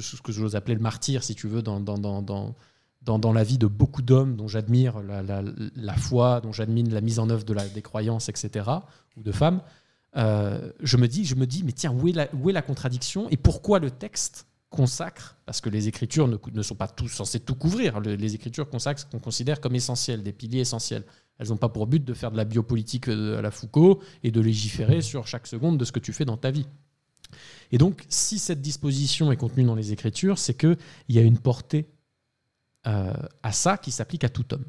ce 0.00 0.22
que 0.22 0.32
j'ose 0.32 0.54
appeler 0.54 0.74
le 0.74 0.80
martyr, 0.80 1.24
si 1.24 1.34
tu 1.34 1.48
veux, 1.48 1.60
dans, 1.62 1.80
dans, 1.80 1.98
dans, 1.98 2.22
dans, 2.22 2.54
dans, 3.18 3.32
la 3.32 3.42
vie 3.42 3.58
de 3.58 3.66
beaucoup 3.66 4.02
d'hommes 4.02 4.36
dont 4.36 4.46
j'admire 4.46 5.00
la, 5.02 5.22
la, 5.22 5.42
la 5.74 5.96
foi, 5.96 6.40
dont 6.40 6.52
j'admire 6.52 6.86
la 6.90 7.00
mise 7.00 7.18
en 7.18 7.28
œuvre 7.30 7.44
de 7.44 7.52
la, 7.52 7.68
des 7.68 7.82
croyances, 7.82 8.28
etc., 8.28 8.68
ou 9.16 9.22
de 9.22 9.32
femmes, 9.32 9.60
euh, 10.16 10.70
je, 10.80 10.96
me 10.96 11.08
dis, 11.08 11.24
je 11.24 11.34
me 11.34 11.46
dis, 11.46 11.64
mais 11.64 11.72
tiens, 11.72 11.90
où 11.92 12.06
est 12.08 12.12
la, 12.12 12.28
où 12.34 12.48
est 12.48 12.52
la 12.52 12.62
contradiction 12.62 13.28
et 13.30 13.36
pourquoi 13.36 13.78
le 13.80 13.90
texte 13.90 14.46
consacre, 14.70 15.36
parce 15.46 15.60
que 15.60 15.70
les 15.70 15.88
écritures 15.88 16.28
ne, 16.28 16.36
ne 16.52 16.62
sont 16.62 16.74
pas 16.74 16.88
tous 16.88 17.08
censées 17.08 17.40
tout 17.40 17.54
couvrir, 17.54 18.00
le- 18.00 18.14
les 18.14 18.34
écritures 18.34 18.68
consacrent 18.68 19.00
ce 19.00 19.06
qu'on 19.06 19.18
considère 19.18 19.60
comme 19.60 19.74
essentiel, 19.74 20.22
des 20.22 20.32
piliers 20.32 20.60
essentiels. 20.60 21.04
Elles 21.38 21.48
n'ont 21.48 21.56
pas 21.56 21.68
pour 21.68 21.86
but 21.86 22.04
de 22.04 22.14
faire 22.14 22.30
de 22.32 22.36
la 22.36 22.44
biopolitique 22.44 23.08
euh, 23.08 23.38
à 23.38 23.42
la 23.42 23.50
Foucault 23.50 24.00
et 24.24 24.30
de 24.30 24.40
légiférer 24.40 25.00
sur 25.02 25.26
chaque 25.26 25.46
seconde 25.46 25.78
de 25.78 25.84
ce 25.84 25.92
que 25.92 26.00
tu 26.00 26.12
fais 26.12 26.24
dans 26.24 26.36
ta 26.36 26.50
vie. 26.50 26.66
Et 27.70 27.78
donc, 27.78 28.04
si 28.08 28.38
cette 28.38 28.60
disposition 28.60 29.30
est 29.30 29.36
contenue 29.36 29.64
dans 29.64 29.74
les 29.74 29.92
Écritures, 29.92 30.38
c'est 30.38 30.54
qu'il 30.54 30.76
y 31.10 31.18
a 31.18 31.22
une 31.22 31.38
portée 31.38 31.86
euh, 32.86 33.12
à 33.42 33.52
ça 33.52 33.76
qui 33.76 33.90
s'applique 33.90 34.24
à 34.24 34.28
tout 34.28 34.52
homme. 34.54 34.64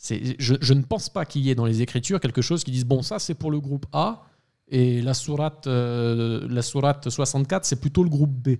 Je, 0.00 0.54
je 0.60 0.74
ne 0.74 0.82
pense 0.82 1.08
pas 1.08 1.24
qu'il 1.24 1.42
y 1.42 1.50
ait 1.50 1.54
dans 1.56 1.64
les 1.64 1.82
Écritures 1.82 2.20
quelque 2.20 2.42
chose 2.42 2.62
qui 2.62 2.70
dise 2.70 2.84
bon, 2.84 3.02
ça 3.02 3.18
c'est 3.18 3.34
pour 3.34 3.50
le 3.50 3.58
groupe 3.60 3.86
A, 3.92 4.22
et 4.68 5.00
la 5.02 5.14
sourate, 5.14 5.66
euh, 5.66 6.46
la 6.48 6.62
sourate 6.62 7.08
64, 7.08 7.64
c'est 7.64 7.80
plutôt 7.80 8.04
le 8.04 8.10
groupe 8.10 8.30
B. 8.30 8.56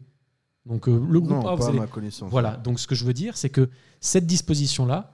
Donc 0.67 0.89
euh, 0.89 0.99
le 1.09 1.21
groupe 1.21 1.33
Non, 1.33 1.47
A, 1.47 1.53
vous 1.55 1.59
pas 1.59 1.67
à 1.67 1.69
allez- 1.69 1.79
ma 1.79 1.87
connaissance. 1.87 2.31
voilà, 2.31 2.57
donc 2.57 2.81
ce 2.81 2.87
que 2.87 2.95
je 2.95 3.05
veux 3.05 3.13
dire, 3.13 3.37
c'est 3.37 3.51
que 3.51 3.69
cette 4.01 4.27
disposition-là, 4.27 5.13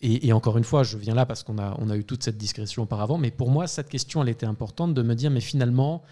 et, 0.00 0.32
encore 0.32 0.58
une 0.58 0.64
fois, 0.64 0.82
je 0.82 0.98
viens 0.98 1.14
là 1.14 1.24
parce 1.24 1.42
qu'on 1.42 1.58
a, 1.58 1.96
eu 1.96 2.04
toute 2.04 2.22
cette 2.22 2.36
discrétion 2.36 2.82
auparavant, 2.82 3.16
mais 3.16 3.30
pour 3.30 3.50
moi, 3.50 3.66
cette 3.66 3.88
question, 3.88 4.22
elle 4.22 4.28
était 4.28 4.46
importante 4.46 4.92
de 4.92 5.02
me 5.02 5.14
dire, 5.14 5.30
mais 5.30 5.40
finalement, 5.40 6.02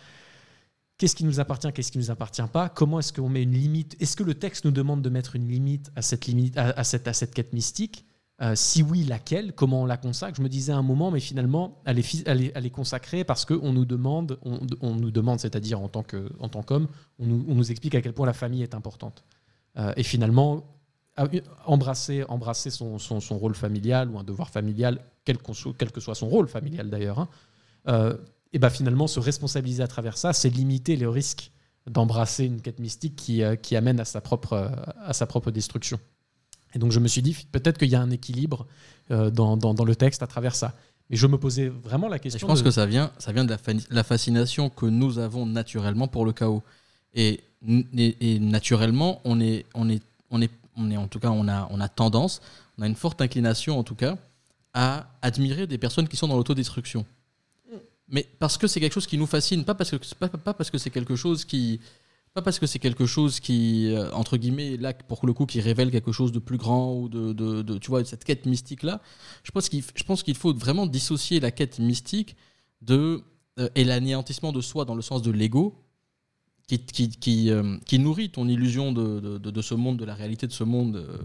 qu'est-ce 0.96 1.14
qui 1.14 1.24
nous 1.24 1.38
appartient, 1.38 1.70
qu'est-ce 1.72 1.92
qui 1.92 1.98
ne 1.98 2.04
nous 2.04 2.10
appartient 2.10 2.42
pas? 2.50 2.70
Comment 2.70 3.00
est-ce 3.00 3.12
qu'on 3.12 3.28
met 3.28 3.42
une 3.42 3.52
limite? 3.52 3.94
Est-ce 4.00 4.16
que 4.16 4.22
le 4.22 4.34
texte 4.34 4.64
nous 4.64 4.70
demande 4.70 5.02
de 5.02 5.10
mettre 5.10 5.36
une 5.36 5.46
limite 5.46 5.90
à 5.96 6.02
cette, 6.02 7.34
quête 7.34 7.52
mystique? 7.52 8.06
Euh, 8.40 8.54
si 8.56 8.82
oui, 8.82 9.04
laquelle? 9.04 9.52
Comment 9.52 9.82
on 9.82 9.86
la 9.86 9.98
consacre? 9.98 10.38
Je 10.38 10.42
me 10.42 10.48
disais 10.48 10.72
à 10.72 10.76
un 10.76 10.82
moment, 10.82 11.10
mais 11.10 11.20
finalement, 11.20 11.82
elle 11.84 11.98
est, 11.98 12.70
consacrée 12.70 13.22
parce 13.22 13.44
qu'on 13.44 13.74
nous 13.74 13.84
demande, 13.84 14.38
c'est-à-dire 15.36 15.82
en 15.82 15.88
tant 15.88 16.02
qu'homme, 16.02 16.88
on, 17.18 17.26
nous, 17.26 17.70
explique 17.70 17.94
à 17.96 18.00
quel 18.00 18.14
point 18.14 18.26
la 18.26 18.32
famille 18.32 18.62
est 18.62 18.74
importante. 18.74 19.24
Euh, 19.76 19.92
et 19.98 20.04
finalement, 20.04 20.73
embrasser, 21.66 22.24
embrasser 22.28 22.70
son, 22.70 22.98
son- 22.98 23.20
son 23.20 23.38
rôle 23.38 23.54
familial 23.54 24.08
ou 24.10 24.18
un 24.18 24.24
devoir 24.24 24.50
familial, 24.50 25.00
quel, 25.24 25.38
soit- 25.52 25.72
quel 25.78 25.92
que 25.92 26.00
soit 26.00 26.14
son 26.14 26.28
rôle 26.28 26.48
familial 26.48 26.90
d'ailleurs, 26.90 27.18
hein, 27.20 27.28
euh, 27.88 28.16
et 28.52 28.58
ben 28.58 28.70
finalement, 28.70 29.06
se 29.06 29.20
responsabiliser 29.20 29.82
à 29.82 29.88
travers 29.88 30.16
ça, 30.16 30.32
c'est 30.32 30.48
limiter 30.50 30.96
le 30.96 31.08
risque 31.08 31.50
d'embrasser 31.90 32.44
une 32.44 32.60
quête 32.60 32.78
mystique 32.78 33.16
qui, 33.16 33.42
euh, 33.42 33.56
qui 33.56 33.76
amène 33.76 34.00
à 34.00 34.04
sa, 34.04 34.20
propre, 34.20 34.70
à 35.02 35.12
sa 35.12 35.26
propre 35.26 35.50
destruction. 35.50 35.98
Et 36.74 36.78
donc 36.78 36.92
je 36.92 36.98
me 37.00 37.08
suis 37.08 37.22
dit, 37.22 37.36
peut-être 37.52 37.78
qu'il 37.78 37.88
y 37.90 37.94
a 37.94 38.00
un 38.00 38.10
équilibre 38.10 38.66
euh, 39.10 39.30
dans, 39.30 39.56
dans- 39.56 39.74
dans 39.74 39.84
le 39.84 39.94
texte 39.96 40.22
à 40.22 40.26
travers 40.26 40.54
ça. 40.54 40.72
Mais 41.10 41.16
je 41.16 41.26
me 41.26 41.36
posais 41.36 41.68
vraiment 41.68 42.08
la 42.08 42.16
Et 42.16 42.20
question. 42.20 42.40
je 42.40 42.46
pense 42.46 42.60
de- 42.60 42.64
que 42.64 42.70
ça 42.70 42.86
vient, 42.86 43.12
ça 43.18 43.32
vient 43.32 43.44
de 43.44 43.50
la, 43.50 43.58
fa- 43.58 43.72
la 43.90 44.02
fascination 44.04 44.70
que 44.70 44.86
nous 44.86 45.18
avons 45.18 45.44
naturellement 45.46 46.08
pour 46.08 46.24
le 46.24 46.32
chaos. 46.32 46.62
Et, 47.12 47.40
et- 47.68 48.34
et 48.34 48.38
naturellement, 48.38 49.20
on 49.24 49.40
est, 49.40 49.66
on 49.74 49.88
est, 49.90 50.02
on 50.30 50.40
est, 50.40 50.50
on 50.76 50.90
est, 50.90 50.96
en 50.96 51.08
tout 51.08 51.20
cas, 51.20 51.30
on 51.30 51.48
a, 51.48 51.68
on 51.70 51.80
a 51.80 51.88
tendance, 51.88 52.40
on 52.78 52.82
a 52.82 52.86
une 52.86 52.94
forte 52.96 53.20
inclination, 53.20 53.78
en 53.78 53.84
tout 53.84 53.94
cas, 53.94 54.16
à 54.72 55.06
admirer 55.22 55.66
des 55.66 55.78
personnes 55.78 56.08
qui 56.08 56.16
sont 56.16 56.28
dans 56.28 56.36
l'autodestruction. 56.36 57.04
Mais 58.08 58.26
parce 58.38 58.58
que 58.58 58.66
c'est 58.66 58.80
quelque 58.80 58.92
chose 58.92 59.06
qui 59.06 59.16
nous 59.16 59.26
fascine, 59.26 59.64
pas 59.64 59.74
parce 59.74 59.90
que 59.90 59.96
pas, 60.16 60.52
parce 60.54 60.70
que 60.70 60.78
c'est 60.78 60.90
quelque 60.90 61.16
chose 61.16 61.44
qui 61.44 61.80
pas 62.34 62.42
parce 62.42 62.58
que 62.58 62.66
c'est 62.66 62.80
quelque 62.80 63.06
chose 63.06 63.38
qui 63.38 63.92
euh, 63.94 64.10
entre 64.12 64.36
guillemets 64.36 64.76
là 64.76 64.92
pour 64.92 65.24
le 65.24 65.32
coup 65.32 65.46
qui 65.46 65.60
révèle 65.60 65.92
quelque 65.92 66.10
chose 66.10 66.32
de 66.32 66.40
plus 66.40 66.56
grand 66.58 66.92
ou 66.96 67.08
de, 67.08 67.32
de- 67.32 67.62
de- 67.62 67.78
tu 67.78 67.88
vois 67.90 68.04
cette 68.04 68.24
quête 68.24 68.44
mystique 68.46 68.82
là. 68.82 69.00
Je 69.44 69.52
pense 69.52 69.68
qu'il 69.68 69.82
je 69.94 70.02
pense 70.02 70.22
qu'il 70.24 70.34
faut 70.34 70.52
vraiment 70.52 70.86
dissocier 70.88 71.38
la 71.38 71.52
quête 71.52 71.78
mystique 71.78 72.34
de 72.82 73.22
euh, 73.60 73.68
et 73.76 73.84
l'anéantissement 73.84 74.50
de 74.52 74.60
soi 74.60 74.84
dans 74.84 74.96
le 74.96 75.02
sens 75.02 75.22
de 75.22 75.30
l'ego 75.30 75.76
euh, 76.72 77.78
qui 77.84 77.98
nourrit 77.98 78.30
ton 78.30 78.48
illusion 78.48 78.92
de, 78.92 79.60
ce 79.60 79.74
monde, 79.74 79.98
de 79.98 80.04
la 80.04 80.14
réalité 80.14 80.46
de 80.46 80.52
ce 80.52 80.64
monde, 80.64 80.96
euh, 80.96 81.18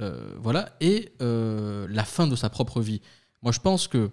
euh, 0.00 0.34
voilà, 0.40 0.70
et 0.80 1.12
la 1.20 2.04
fin 2.04 2.26
de 2.26 2.34
sa 2.34 2.50
propre 2.50 2.80
vie. 2.80 3.00
Moi, 3.42 3.52
je 3.52 3.60
pense 3.60 3.86
que 3.86 4.10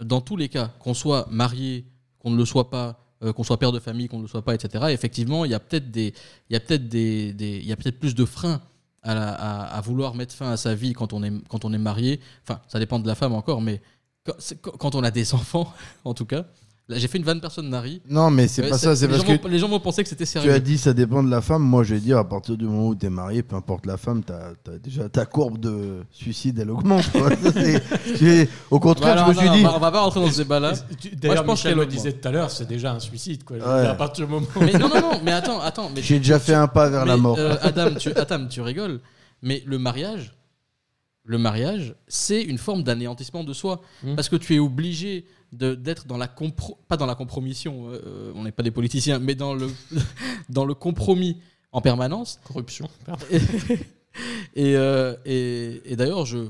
dans 0.00 0.20
tous 0.20 0.36
les 0.36 0.48
cas, 0.48 0.68
qu'on 0.78 0.94
soit 0.94 1.26
marié, 1.30 1.84
qu'on 2.20 2.30
ne 2.30 2.36
le 2.36 2.44
soit 2.44 2.70
pas, 2.70 3.00
qu'on 3.34 3.42
soit 3.42 3.58
père 3.58 3.72
de 3.72 3.80
famille, 3.80 4.06
qu'on 4.06 4.18
ne 4.18 4.22
le 4.22 4.28
soit 4.28 4.44
pas, 4.44 4.54
etc., 4.54 4.84
effectivement, 4.90 5.44
il 5.44 5.50
y 5.50 5.54
a 5.54 5.60
peut-être 5.60 5.90
des, 5.90 6.14
il 6.48 6.52
y 6.52 6.56
a 6.56 6.60
peut-être 6.60 6.88
des, 6.88 7.34
il 7.40 7.66
y 7.66 7.72
a 7.72 7.76
peut-être 7.76 7.98
plus 7.98 8.14
de 8.14 8.24
freins 8.24 8.62
à, 9.02 9.80
vouloir 9.82 10.14
mettre 10.14 10.34
fin 10.34 10.50
à 10.50 10.56
sa 10.56 10.74
vie 10.76 10.92
quand 10.92 11.12
on 11.12 11.24
est, 11.24 11.32
quand 11.48 11.64
on 11.64 11.72
est 11.72 11.78
marié. 11.78 12.20
Enfin, 12.44 12.60
ça 12.68 12.78
dépend 12.78 13.00
de 13.00 13.06
la 13.08 13.16
femme 13.16 13.32
encore, 13.32 13.62
mais 13.62 13.80
quand 14.78 14.94
on 14.94 15.02
a 15.02 15.10
des 15.10 15.34
enfants, 15.34 15.72
en 16.04 16.14
tout 16.14 16.26
cas. 16.26 16.44
Là, 16.90 16.96
j'ai 16.96 17.06
fait 17.06 17.18
une 17.18 17.24
vanne 17.24 17.40
personne 17.42 17.68
Nari. 17.68 18.00
Non, 18.08 18.30
mais 18.30 18.48
c'est 18.48 18.62
Ouais, 18.62 18.70
pas 18.70 18.78
ça, 18.78 18.96
c'est 18.96 19.06
les 19.06 19.12
parce 19.12 19.26
gens 19.26 19.36
que 19.36 19.42
vont- 19.42 19.48
les 19.48 19.58
gens 19.58 19.68
vont 19.68 19.78
penser 19.78 20.02
que 20.02 20.08
c'était 20.08 20.24
tu 20.24 20.30
sérieux. 20.32 20.50
as 20.54 20.58
dit 20.58 20.78
ça 20.78 20.94
dépend 20.94 21.22
de 21.22 21.30
la 21.30 21.42
femme. 21.42 21.60
Moi, 21.62 21.84
je 21.84 21.94
vais 21.94 22.00
dire, 22.00 22.16
à 22.16 22.26
partir 22.26 22.56
du 22.56 22.64
moment 22.64 22.88
où 22.88 22.94
tu 22.94 23.04
es 23.04 23.10
marié, 23.10 23.42
peu 23.42 23.56
importe 23.56 23.84
la 23.84 23.98
femme, 23.98 24.22
t'as 24.24 24.52
as 24.72 24.78
déjà 24.82 25.06
ta 25.10 25.26
courbe 25.26 25.58
de 25.58 25.98
suicide, 26.10 26.58
elle 26.60 26.70
augmente. 26.70 27.10
quoi. 27.12 27.28
C'est- 27.52 27.82
c'est- 28.16 28.48
Au 28.70 28.80
contraire, 28.80 29.16
Bah, 29.16 29.22
je 29.26 29.28
me 29.28 29.34
non, 29.34 29.38
suis 29.40 29.48
non, 29.50 29.54
dit. 29.56 29.60
on 29.66 29.68
va- 29.68 29.76
on 29.76 29.80
va 29.80 29.90
pas 29.92 30.00
rentrer 30.00 30.20
dans 30.20 30.30
ce 30.30 30.38
débat-là. 30.38 30.72
Tu- 30.98 31.08
Moi, 31.10 31.16
D'ailleurs, 31.20 31.36
je 31.36 31.42
pense 31.42 31.58
Michel 31.58 31.72
qu'elle 31.72 31.80
le 31.80 31.86
disait 31.86 32.12
tout 32.14 32.26
à 32.26 32.32
l'heure, 32.32 32.50
c'est 32.50 32.66
déjà 32.66 32.92
un 32.92 33.00
suicide. 33.00 33.44
Quoi. 33.44 33.58
Je 33.58 33.64
veux 33.64 33.68
Ouais. 33.70 33.80
dire, 33.82 33.90
À 33.90 33.94
partir 33.94 34.24
du 34.26 34.32
moment 34.32 34.46
Mais 34.58 34.72
non, 34.72 34.88
non, 34.88 35.00
non, 35.02 35.20
mais 35.22 35.32
attends, 35.32 35.60
attends. 35.60 35.90
Mais 35.94 36.00
J'ai 36.00 36.16
déjà 36.18 36.38
fait 36.38 36.54
un 36.54 36.68
pas 36.68 36.88
vers 36.88 37.04
la 37.04 37.16
mais, 37.16 37.22
mort. 37.22 37.36
euh, 37.38 37.56
Adam, 37.60 37.90
tu, 37.98 38.08
Adam, 38.16 38.46
tu 38.48 38.62
rigoles. 38.62 39.00
Mais 39.42 39.62
le 39.66 39.78
mariage, 39.78 40.32
le 41.24 41.36
mariage, 41.36 41.94
c'est 42.08 42.40
une 42.42 42.56
forme 42.56 42.82
d'anéantissement 42.82 43.44
de 43.44 43.52
soi. 43.52 43.82
Mm. 44.02 44.14
Parce 44.14 44.30
que 44.30 44.36
tu 44.36 44.54
es 44.54 44.58
obligé 44.58 45.26
d'être 45.52 46.06
dans 46.06 46.16
la 46.18 46.28
compro 46.28 46.78
pas 46.88 46.96
dans 46.96 47.06
la 47.06 47.14
compromission, 47.14 47.88
euh, 47.90 48.32
on 48.34 48.44
n'est 48.44 48.52
pas 48.52 48.62
des 48.62 48.70
politiciens, 48.70 49.18
mais 49.18 49.34
dans 49.34 49.54
le, 49.54 49.68
dans 50.48 50.64
le 50.64 50.74
compromis 50.74 51.36
en 51.72 51.80
permanence. 51.80 52.38
corruption. 52.44 52.88
Et, 54.56 54.74
euh, 54.76 55.14
et, 55.24 55.80
et 55.84 55.96
d'ailleurs, 55.96 56.26
je, 56.26 56.48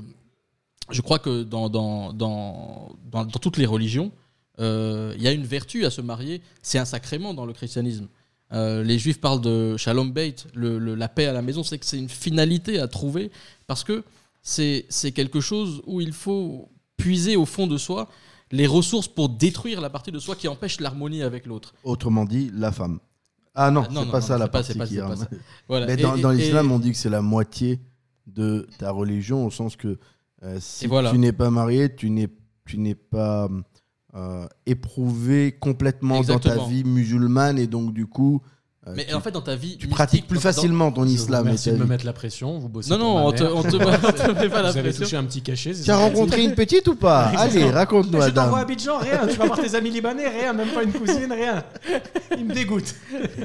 je 0.89 1.01
crois 1.01 1.19
que 1.19 1.43
dans, 1.43 1.69
dans, 1.69 2.13
dans, 2.13 2.95
dans, 3.11 3.25
dans 3.25 3.39
toutes 3.39 3.57
les 3.57 3.67
religions, 3.67 4.11
euh, 4.59 5.13
il 5.17 5.21
y 5.21 5.27
a 5.27 5.31
une 5.31 5.45
vertu 5.45 5.85
à 5.85 5.91
se 5.91 6.01
marier. 6.01 6.41
C'est 6.63 6.79
un 6.79 6.85
sacrement 6.85 7.33
dans 7.35 7.45
le 7.45 7.53
christianisme. 7.53 8.07
Euh, 8.53 8.83
les 8.83 8.97
juifs 8.97 9.21
parlent 9.21 9.41
de 9.41 9.77
shalom 9.77 10.11
bait, 10.11 10.35
le, 10.55 10.79
le- 10.79 10.95
la 10.95 11.07
paix 11.07 11.27
à 11.27 11.33
la 11.33 11.43
maison, 11.43 11.61
c'est 11.63 11.77
que 11.77 11.85
c'est 11.85 11.99
une 11.99 12.09
finalité 12.09 12.79
à 12.79 12.87
trouver 12.87 13.29
parce 13.67 13.83
que 13.83 14.03
c'est 14.41 14.85
c'est 14.89 15.11
quelque 15.11 15.39
chose 15.39 15.83
où 15.85 16.01
il 16.01 16.13
faut 16.13 16.69
puiser 16.97 17.35
au 17.35 17.45
fond 17.45 17.67
de 17.67 17.77
soi 17.77 18.09
les 18.51 18.67
ressources 18.67 19.07
pour 19.07 19.29
détruire 19.29 19.81
la 19.81 19.89
partie 19.89 20.11
de 20.11 20.19
soi 20.19 20.35
qui 20.35 20.47
empêche 20.47 20.79
l'harmonie 20.79 21.21
avec 21.23 21.45
l'autre. 21.45 21.73
Autrement 21.83 22.25
dit, 22.25 22.51
la 22.53 22.71
femme. 22.71 22.99
Ah 23.55 23.71
non, 23.71 23.83
Ah, 23.85 23.91
non, 23.91 23.99
c'est 24.01 24.05
non, 24.05 24.11
pas 24.11 24.19
non, 24.19 24.25
ça 24.25 24.33
c'est 24.35 24.39
la 24.39 24.47
pas- 24.47 24.51
partie 24.59 24.71
c'est 24.73 24.77
pas- 24.77 24.87
qui 24.87 24.97
est- 24.97 25.01
pas 25.01 25.15
ça. 25.15 25.27
Voilà. 25.67 25.85
Mais 25.87 25.93
Et- 25.93 25.97
dans, 25.97 26.31
et- 26.31 26.35
l'islam, 26.37 26.71
on 26.71 26.79
dit 26.79 26.91
que 26.91 26.97
c'est 26.97 27.09
la 27.09 27.21
moitié 27.21 27.79
de 28.27 28.67
ta 28.77 28.91
religion, 28.91 29.45
au 29.45 29.51
sens 29.51 29.75
que 29.75 29.97
euh, 30.43 30.57
si 30.61 30.87
voilà. 30.87 31.11
tu 31.11 31.17
n'es 31.17 31.33
pas 31.33 31.49
marié, 31.49 31.93
tu 31.95 32.09
n'es 32.09 32.29
tu 32.65 32.77
n'es 32.77 32.93
pas 32.95 33.49
euh, 34.15 34.47
éprouvé 34.67 35.51
complètement 35.59 36.21
dans 36.21 36.39
ta 36.39 36.65
vie 36.67 36.83
musulmane 36.83 37.57
et 37.59 37.67
donc 37.67 37.93
du 37.93 38.05
coup, 38.05 38.41
Mais 38.95 39.05
tu, 39.07 39.13
en 39.13 39.21
fait, 39.21 39.31
dans 39.31 39.41
ta 39.41 39.55
vie, 39.55 39.77
tu 39.77 39.87
pratiques 39.87 40.27
plus 40.27 40.39
facilement 40.39 40.91
ton 40.91 41.05
islam. 41.05 41.45
Merci 41.45 41.71
de 41.71 41.77
me 41.77 41.85
mettre 41.85 42.05
la 42.05 42.13
pression. 42.13 42.57
Vous 42.59 42.69
bossez 42.69 42.89
Non, 42.91 42.97
non, 42.97 43.15
ma 43.15 43.21
on 43.25 43.31
te, 43.31 43.43
on 43.43 43.61
te, 43.63 43.67
on 43.75 44.11
te 44.35 44.39
met 44.41 44.49
pas 44.49 44.61
la 44.61 44.71
Vous 44.71 44.77
avez 44.77 44.89
pression. 44.89 45.03
touché 45.05 45.17
un 45.17 45.23
petit 45.23 45.41
cachet. 45.41 45.73
c'est 45.73 45.83
Tu 45.83 45.91
as 45.91 45.97
rencontré 45.97 46.43
une 46.43 46.55
petite 46.55 46.87
ou 46.87 46.95
pas 46.95 47.25
Allez, 47.37 47.69
raconte-nous, 47.69 48.21
Je 48.21 48.29
t'envoie 48.29 48.59
à. 48.59 48.61
Abidjan, 48.61 48.97
rien. 48.99 49.27
Tu 49.27 49.37
vas 49.37 49.45
voir 49.45 49.59
tes 49.59 49.73
amis 49.75 49.89
libanais, 49.91 50.27
rien. 50.27 50.53
Même 50.53 50.69
pas 50.69 50.83
une 50.83 50.93
cousine, 50.93 51.31
rien. 51.31 51.63
Il 52.37 52.45
me 52.45 52.53
dégoûte. 52.53 52.95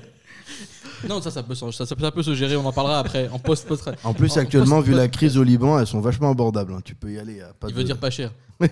Non, 1.09 1.21
ça, 1.21 1.31
ça 1.31 1.43
peut, 1.43 1.55
se- 1.55 1.71
ça, 1.71 1.85
ça 1.85 1.95
peut 1.97 2.23
se 2.23 2.35
gérer, 2.35 2.57
on 2.57 2.65
en 2.65 2.73
parlera 2.73 2.99
après, 2.99 3.29
en 3.29 3.39
post 3.39 3.67
post 3.69 3.91
En 4.05 4.15
plus, 4.15 4.33
En- 4.33 4.41
actuellement, 4.41 4.77
post- 4.77 4.89
vu 4.89 4.95
la 4.95 5.09
crise 5.09 5.37
au 5.37 5.43
Liban, 5.43 5.79
elles 5.79 5.87
sont 5.87 6.01
vachement 6.01 6.31
abordables. 6.31 6.73
hein. 6.73 6.81
Tu 6.83 6.95
peux 6.95 7.13
y 7.13 7.19
aller. 7.19 7.41
Pas 7.61 7.67
Il 7.69 7.75
de- 7.75 7.79
veut 7.79 7.85
dire 7.85 7.99
pas 7.99 8.09
cher. 8.09 8.31
Oui. 8.59 8.69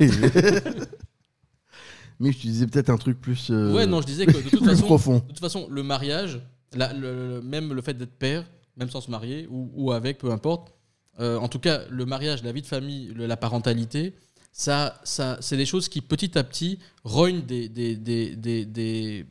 Mais 2.20 2.32
je 2.32 2.38
te 2.38 2.42
disais 2.42 2.66
peut-être 2.66 2.90
un 2.90 2.96
truc 2.96 3.20
plus. 3.20 3.48
euh, 3.50 3.72
Ouais, 3.74 3.86
non, 3.86 4.00
je 4.00 4.06
disais 4.06 4.26
que 4.26 4.32
de 4.32 4.40
toute 4.40 4.60
plus 4.60 4.64
façon, 4.64 4.82
profond. 4.84 5.14
de 5.16 5.20
toute 5.28 5.40
façon, 5.40 5.66
le 5.70 5.82
mariage, 5.82 6.40
la- 6.74 6.92
même 6.94 7.72
le 7.72 7.82
fait 7.82 7.94
d'être 7.94 8.16
père, 8.18 8.44
même 8.76 8.90
sans 8.90 9.00
se 9.00 9.10
marier 9.10 9.46
ou, 9.50 9.70
ou 9.74 9.92
avec, 9.92 10.18
peu 10.18 10.30
importe. 10.30 10.72
euh, 11.20 11.36
en 11.38 11.48
tout 11.48 11.58
cas, 11.58 11.82
le 11.90 12.06
mariage, 12.06 12.42
la 12.42 12.52
vie 12.52 12.62
de 12.62 12.66
famille, 12.66 13.08
le- 13.14 13.26
la 13.26 13.36
parentalité, 13.36 14.14
ça, 14.50 14.98
ça, 15.04 15.36
c'est 15.40 15.56
des 15.58 15.66
choses 15.66 15.88
qui 15.88 16.00
petit 16.00 16.38
à 16.38 16.44
petit 16.44 16.78
rognent 17.04 17.42
des, 17.42 17.68
des, 17.68 17.96
des, 17.96 18.64
des- 18.66 19.26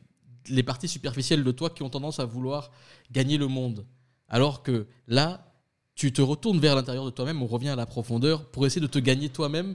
les 0.48 0.62
parties 0.62 0.88
superficielles 0.88 1.42
de 1.44 1.50
toi 1.52 1.70
qui 1.70 1.82
ont 1.82 1.90
tendance 1.90 2.20
à 2.20 2.24
vouloir 2.24 2.70
gagner 3.10 3.36
le 3.38 3.48
monde. 3.48 3.84
Alors 4.28 4.62
que 4.62 4.86
là, 5.08 5.52
tu 5.94 6.12
te 6.12 6.22
retournes 6.22 6.58
vers 6.60 6.74
l'intérieur 6.76 7.04
de 7.04 7.10
toi-même, 7.10 7.42
on 7.42 7.46
revient 7.46 7.68
à 7.70 7.76
la 7.76 7.86
profondeur 7.86 8.48
pour 8.50 8.64
essayer 8.66 8.80
de 8.80 8.86
te 8.86 8.98
gagner 8.98 9.28
toi-même. 9.28 9.74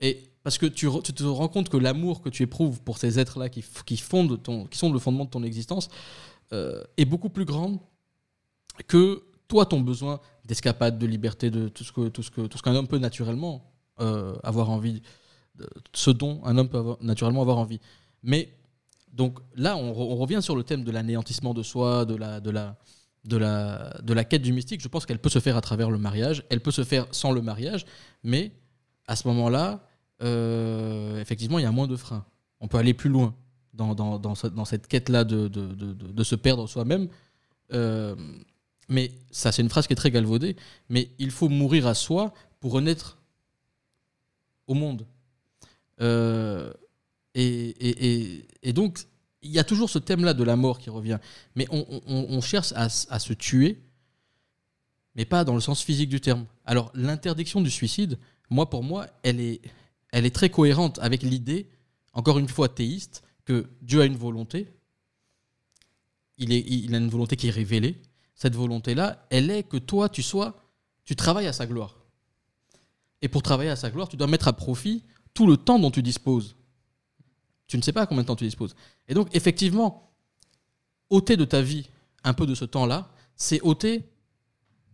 Et 0.00 0.22
parce 0.42 0.58
que 0.58 0.66
tu, 0.66 0.88
tu 1.02 1.12
te 1.12 1.24
rends 1.24 1.48
compte 1.48 1.68
que 1.68 1.76
l'amour 1.76 2.22
que 2.22 2.28
tu 2.28 2.42
éprouves 2.42 2.80
pour 2.82 2.98
ces 2.98 3.18
êtres-là 3.18 3.48
qui, 3.48 3.64
qui, 3.84 3.96
qui 3.96 4.78
sont 4.78 4.92
le 4.92 4.98
fondement 4.98 5.24
de 5.24 5.30
ton 5.30 5.42
existence 5.42 5.88
euh, 6.52 6.82
est 6.96 7.04
beaucoup 7.04 7.28
plus 7.30 7.44
grande 7.44 7.78
que 8.86 9.22
toi, 9.48 9.64
ton 9.66 9.80
besoin 9.80 10.20
d'escapade, 10.44 10.98
de 10.98 11.06
liberté, 11.06 11.50
de 11.50 11.68
tout 11.68 11.84
ce 11.84 11.92
que 11.92 12.08
tout 12.08 12.22
ce 12.22 12.30
que 12.30 12.46
tout 12.46 12.58
ce 12.58 12.62
qu'un 12.62 12.74
homme 12.74 12.88
peut 12.88 12.98
naturellement 12.98 13.72
euh, 14.00 14.34
avoir 14.42 14.70
envie, 14.70 15.02
de- 15.56 15.68
ce 15.92 16.10
dont 16.10 16.40
un 16.44 16.58
homme 16.58 16.68
peut 16.68 16.96
naturellement 17.00 17.42
avoir 17.42 17.58
envie. 17.58 17.80
Mais 18.22 18.52
donc 19.12 19.38
là, 19.54 19.76
on 19.76 19.92
revient 20.16 20.42
sur 20.42 20.56
le 20.56 20.62
thème 20.62 20.84
de 20.84 20.90
l'anéantissement 20.90 21.54
de 21.54 21.62
soi, 21.62 22.04
de 22.04 22.14
la 22.16 22.40
de 22.40 22.50
la 22.50 22.76
de 23.24 23.36
la 23.36 23.96
de 24.02 24.12
la 24.12 24.24
quête 24.24 24.42
du 24.42 24.52
mystique. 24.52 24.80
Je 24.82 24.88
pense 24.88 25.06
qu'elle 25.06 25.18
peut 25.20 25.30
se 25.30 25.38
faire 25.38 25.56
à 25.56 25.60
travers 25.60 25.90
le 25.90 25.98
mariage, 25.98 26.44
elle 26.50 26.60
peut 26.60 26.70
se 26.70 26.84
faire 26.84 27.06
sans 27.12 27.32
le 27.32 27.40
mariage, 27.40 27.86
mais 28.22 28.52
à 29.06 29.16
ce 29.16 29.26
moment-là, 29.28 29.86
euh, 30.22 31.20
effectivement, 31.20 31.58
il 31.58 31.62
y 31.62 31.66
a 31.66 31.72
moins 31.72 31.86
de 31.86 31.96
freins. 31.96 32.24
On 32.60 32.68
peut 32.68 32.78
aller 32.78 32.94
plus 32.94 33.10
loin 33.10 33.34
dans, 33.76 33.94
dans, 33.94 34.18
dans, 34.18 34.34
ce- 34.34 34.46
dans 34.46 34.64
cette 34.64 34.88
quête-là 34.88 35.24
de, 35.24 36.22
se 36.22 36.34
perdre 36.34 36.66
soi-même. 36.66 37.08
Euh, 37.72 38.14
mais 38.88 39.12
ça, 39.30 39.52
c'est 39.52 39.62
une 39.62 39.68
phrase 39.68 39.86
qui 39.86 39.92
est 39.92 39.96
très 39.96 40.10
galvaudée. 40.10 40.56
Mais 40.88 41.10
il 41.18 41.30
faut 41.30 41.48
mourir 41.48 41.86
à 41.86 41.94
soi 41.94 42.32
pour 42.60 42.72
renaître 42.72 43.18
au 44.66 44.74
monde. 44.74 45.06
Euh, 46.00 46.72
et, 47.34 48.72
donc, 48.72 49.00
il 49.42 49.50
y 49.50 49.58
a 49.58 49.64
toujours 49.64 49.90
ce 49.90 49.98
thème-là 49.98 50.34
de 50.34 50.44
la 50.44 50.56
mort 50.56 50.78
qui 50.78 50.90
revient. 50.90 51.18
Mais 51.54 51.66
on, 51.70 52.40
cherche 52.40 52.72
à 52.74 52.88
se 52.88 53.32
tuer, 53.32 53.82
mais 55.14 55.24
pas 55.24 55.44
dans 55.44 55.54
le 55.54 55.60
sens 55.60 55.82
physique 55.82 56.08
du 56.08 56.20
terme. 56.20 56.46
Alors, 56.64 56.90
l'interdiction 56.94 57.60
du 57.60 57.70
suicide, 57.70 58.18
moi, 58.50 58.70
pour 58.70 58.82
moi, 58.82 59.06
elle 59.22 59.40
est, 59.40 59.60
elle 60.12 60.26
est 60.26 60.34
très 60.34 60.50
cohérente 60.50 60.98
avec 61.00 61.22
l'idée, 61.22 61.68
encore 62.12 62.38
une 62.38 62.48
fois 62.48 62.68
théiste, 62.68 63.22
que 63.46 63.70
Dieu 63.80 64.02
a 64.02 64.04
une 64.04 64.16
volonté. 64.16 64.68
Il, 66.36 66.52
a 66.94 66.98
une 66.98 67.08
volonté 67.08 67.36
qui 67.36 67.48
est 67.48 67.50
révélée. 67.50 68.02
Cette 68.34 68.54
volonté-là, 68.54 69.26
elle 69.30 69.50
est 69.50 69.62
que 69.62 69.78
toi, 69.78 70.10
tu 70.10 70.22
sois, 70.22 70.62
tu 71.06 71.16
travailles 71.16 71.46
à 71.46 71.54
sa 71.54 71.66
gloire. 71.66 71.96
Et 73.22 73.28
pour 73.28 73.42
travailler 73.42 73.70
à 73.70 73.76
sa 73.76 73.90
gloire, 73.90 74.10
tu 74.10 74.18
dois 74.18 74.26
mettre 74.26 74.48
à 74.48 74.52
profit 74.52 75.02
tout 75.32 75.46
le 75.46 75.56
temps 75.56 75.78
dont 75.78 75.90
tu 75.90 76.02
disposes. 76.02 76.56
Tu 77.66 77.78
ne 77.78 77.82
sais 77.82 77.92
pas 77.92 78.06
combien 78.06 78.22
de 78.22 78.26
temps 78.26 78.36
tu 78.36 78.44
disposes. 78.44 78.76
Et 79.08 79.14
donc, 79.14 79.34
effectivement, 79.34 80.12
ôter 81.08 81.38
de 81.38 81.46
ta 81.46 81.62
vie 81.62 81.88
un 82.24 82.34
peu 82.34 82.46
de 82.46 82.54
ce 82.54 82.66
temps-là, 82.66 83.10
c'est 83.36 83.62
ôter 83.62 84.04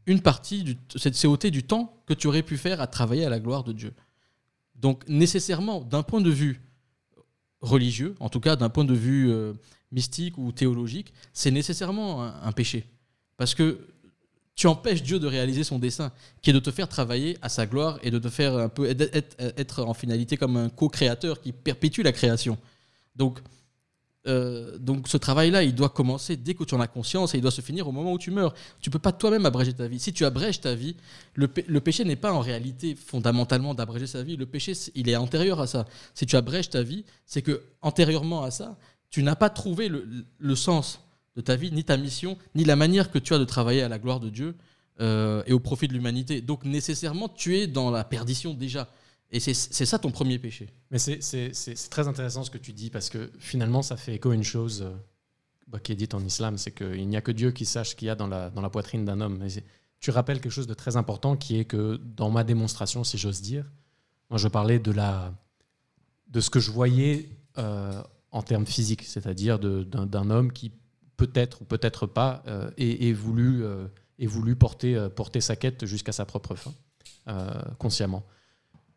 une 0.06 0.20
partie, 0.20 0.78
c'est 0.96 1.26
ôter 1.26 1.50
du 1.50 1.64
temps 1.64 2.02
que 2.06 2.14
tu 2.14 2.28
aurais 2.28 2.42
pu 2.42 2.56
faire 2.56 2.80
à 2.80 2.86
travailler 2.86 3.24
à 3.24 3.30
la 3.30 3.40
gloire 3.40 3.64
de 3.64 3.72
Dieu. 3.72 3.94
Donc, 4.74 5.08
nécessairement, 5.08 5.80
d'un 5.80 6.02
point 6.02 6.20
de 6.20 6.30
vue 6.30 6.60
religieux, 7.62 8.14
en 8.20 8.28
tout 8.28 8.40
cas 8.40 8.56
d'un 8.56 8.68
point 8.68 8.84
de 8.84 8.94
vue 8.94 9.30
euh, 9.30 9.52
mystique 9.92 10.36
ou 10.36 10.52
théologique, 10.52 11.12
c'est 11.32 11.50
nécessairement 11.50 12.22
un, 12.22 12.52
péché. 12.52 12.84
Parce 13.36 13.54
que 13.54 13.78
tu 14.54 14.66
empêches 14.66 15.02
Dieu 15.02 15.18
de 15.18 15.26
réaliser 15.26 15.64
son 15.64 15.78
dessein, 15.78 16.12
qui 16.42 16.50
est 16.50 16.52
de 16.52 16.58
te 16.58 16.70
faire 16.70 16.88
travailler 16.88 17.38
à 17.40 17.48
sa 17.48 17.66
gloire 17.66 17.98
et 18.02 18.10
de 18.10 18.18
te 18.18 18.28
faire 18.28 18.56
un 18.56 18.68
peu 18.68 18.86
être- 18.86 19.36
être 19.38 19.84
en 19.84 19.94
finalité 19.94 20.36
comme 20.36 20.56
un 20.56 20.68
co-créateur 20.68 21.40
qui 21.40 21.52
perpétue 21.52 22.02
la 22.02 22.12
création. 22.12 22.58
Donc, 23.16 23.40
euh, 24.28 24.78
donc 24.78 25.08
ce 25.08 25.16
travail-là, 25.16 25.62
il 25.64 25.74
doit 25.74 25.88
commencer 25.88 26.36
dès 26.36 26.54
que 26.54 26.64
tu 26.64 26.74
en 26.74 26.80
as 26.80 26.86
conscience 26.86 27.34
et 27.34 27.38
il 27.38 27.40
doit 27.40 27.50
se 27.50 27.60
finir 27.60 27.88
au 27.88 27.92
moment 27.92 28.12
où 28.12 28.18
tu 28.18 28.30
meurs. 28.30 28.54
Tu 28.80 28.88
peux 28.90 28.98
pas 29.00 29.12
toi-même 29.12 29.46
abréger 29.46 29.72
ta 29.72 29.88
vie. 29.88 29.98
Si 29.98 30.12
tu 30.12 30.24
abrèges 30.24 30.60
ta 30.60 30.74
vie, 30.74 30.96
le, 31.34 31.48
pé- 31.48 31.64
le 31.66 31.80
péché 31.80 32.04
n'est 32.04 32.16
pas 32.16 32.32
en 32.32 32.40
réalité 32.40 32.94
fondamentalement 32.94 33.74
d'abréger 33.74 34.06
sa 34.06 34.22
vie. 34.22 34.36
Le 34.36 34.46
péché, 34.46 34.74
il 34.94 35.08
est 35.08 35.16
antérieur 35.16 35.60
à 35.60 35.66
ça. 35.66 35.86
Si 36.14 36.24
tu 36.26 36.36
abrèges 36.36 36.70
ta 36.70 36.82
vie, 36.82 37.04
c'est 37.26 37.42
que 37.42 37.62
antérieurement 37.80 38.42
à 38.44 38.50
ça, 38.50 38.78
tu 39.10 39.22
n'as 39.22 39.36
pas 39.36 39.50
trouvé 39.50 39.88
le, 39.88 40.06
le 40.38 40.56
sens 40.56 41.00
de 41.36 41.40
ta 41.40 41.56
vie, 41.56 41.72
ni 41.72 41.82
ta 41.82 41.96
mission, 41.96 42.38
ni 42.54 42.64
la 42.64 42.76
manière 42.76 43.10
que 43.10 43.18
tu 43.18 43.34
as 43.34 43.38
de 43.38 43.44
travailler 43.44 43.82
à 43.82 43.88
la 43.88 43.98
gloire 43.98 44.20
de 44.20 44.28
Dieu 44.30 44.54
euh, 45.00 45.42
et 45.46 45.52
au 45.52 45.60
profit 45.60 45.88
de 45.88 45.94
l'humanité. 45.94 46.40
Donc 46.40 46.64
nécessairement, 46.64 47.28
tu 47.28 47.56
es 47.56 47.66
dans 47.66 47.90
la 47.90 48.04
perdition 48.04 48.54
déjà. 48.54 48.88
Et 49.34 49.40
c'est 49.40 49.54
ça 49.86 49.98
ton 49.98 50.10
premier 50.10 50.38
péché. 50.38 50.68
Mais 50.90 50.98
c'est- 50.98 51.90
très 51.90 52.06
intéressant 52.06 52.44
ce 52.44 52.50
que 52.50 52.58
tu 52.58 52.72
dis 52.74 52.90
parce 52.90 53.08
que 53.08 53.30
finalement, 53.38 53.80
ça 53.82 53.96
fait 53.96 54.14
écho 54.14 54.30
à 54.30 54.34
une 54.34 54.44
chose 54.44 54.82
euh, 54.82 54.94
bah, 55.68 55.78
qui 55.80 55.92
est 55.92 55.96
dite 55.96 56.12
en 56.12 56.22
islam 56.22 56.58
c'est 56.58 56.72
qu'il 56.72 57.08
n'y 57.08 57.16
a 57.16 57.22
que 57.22 57.32
Dieu 57.32 57.50
qui 57.50 57.64
sache 57.64 57.90
ce 57.90 57.96
qu'il 57.96 58.08
y 58.08 58.10
a 58.10 58.14
dans 58.14 58.26
la, 58.26 58.50
dans 58.50 58.60
la 58.60 58.68
poitrine 58.68 59.06
d'un 59.06 59.22
homme. 59.22 59.42
Et 59.42 59.64
tu 60.00 60.10
rappelles 60.10 60.40
quelque 60.40 60.52
chose 60.52 60.66
de 60.66 60.74
très 60.74 60.98
important 60.98 61.36
qui 61.36 61.58
est 61.58 61.64
que 61.64 61.96
dans 61.96 62.30
ma 62.30 62.44
démonstration, 62.44 63.04
si 63.04 63.16
j'ose 63.16 63.40
dire, 63.40 63.64
moi 64.28 64.38
je 64.38 64.48
parlais 64.48 64.78
de, 64.78 64.92
la, 64.92 65.32
de 66.28 66.40
ce 66.40 66.50
que 66.50 66.60
je 66.60 66.70
voyais 66.70 67.30
euh, 67.56 68.02
en 68.32 68.42
termes 68.42 68.66
physiques, 68.66 69.04
c'est-à-dire 69.04 69.58
d'un 69.58 70.30
homme 70.30 70.52
qui 70.52 70.72
peut-être 71.16 71.62
ou 71.62 71.64
peut-être 71.64 72.06
pas 72.06 72.42
euh, 72.48 72.70
ait, 72.76 73.12
voulu, 73.12 73.64
voulu 74.18 74.56
porter, 74.56 75.08
porter 75.16 75.40
sa 75.40 75.56
quête 75.56 75.86
jusqu'à 75.86 76.12
sa 76.12 76.26
propre 76.26 76.54
fin, 76.54 76.74
consciemment. 77.78 78.24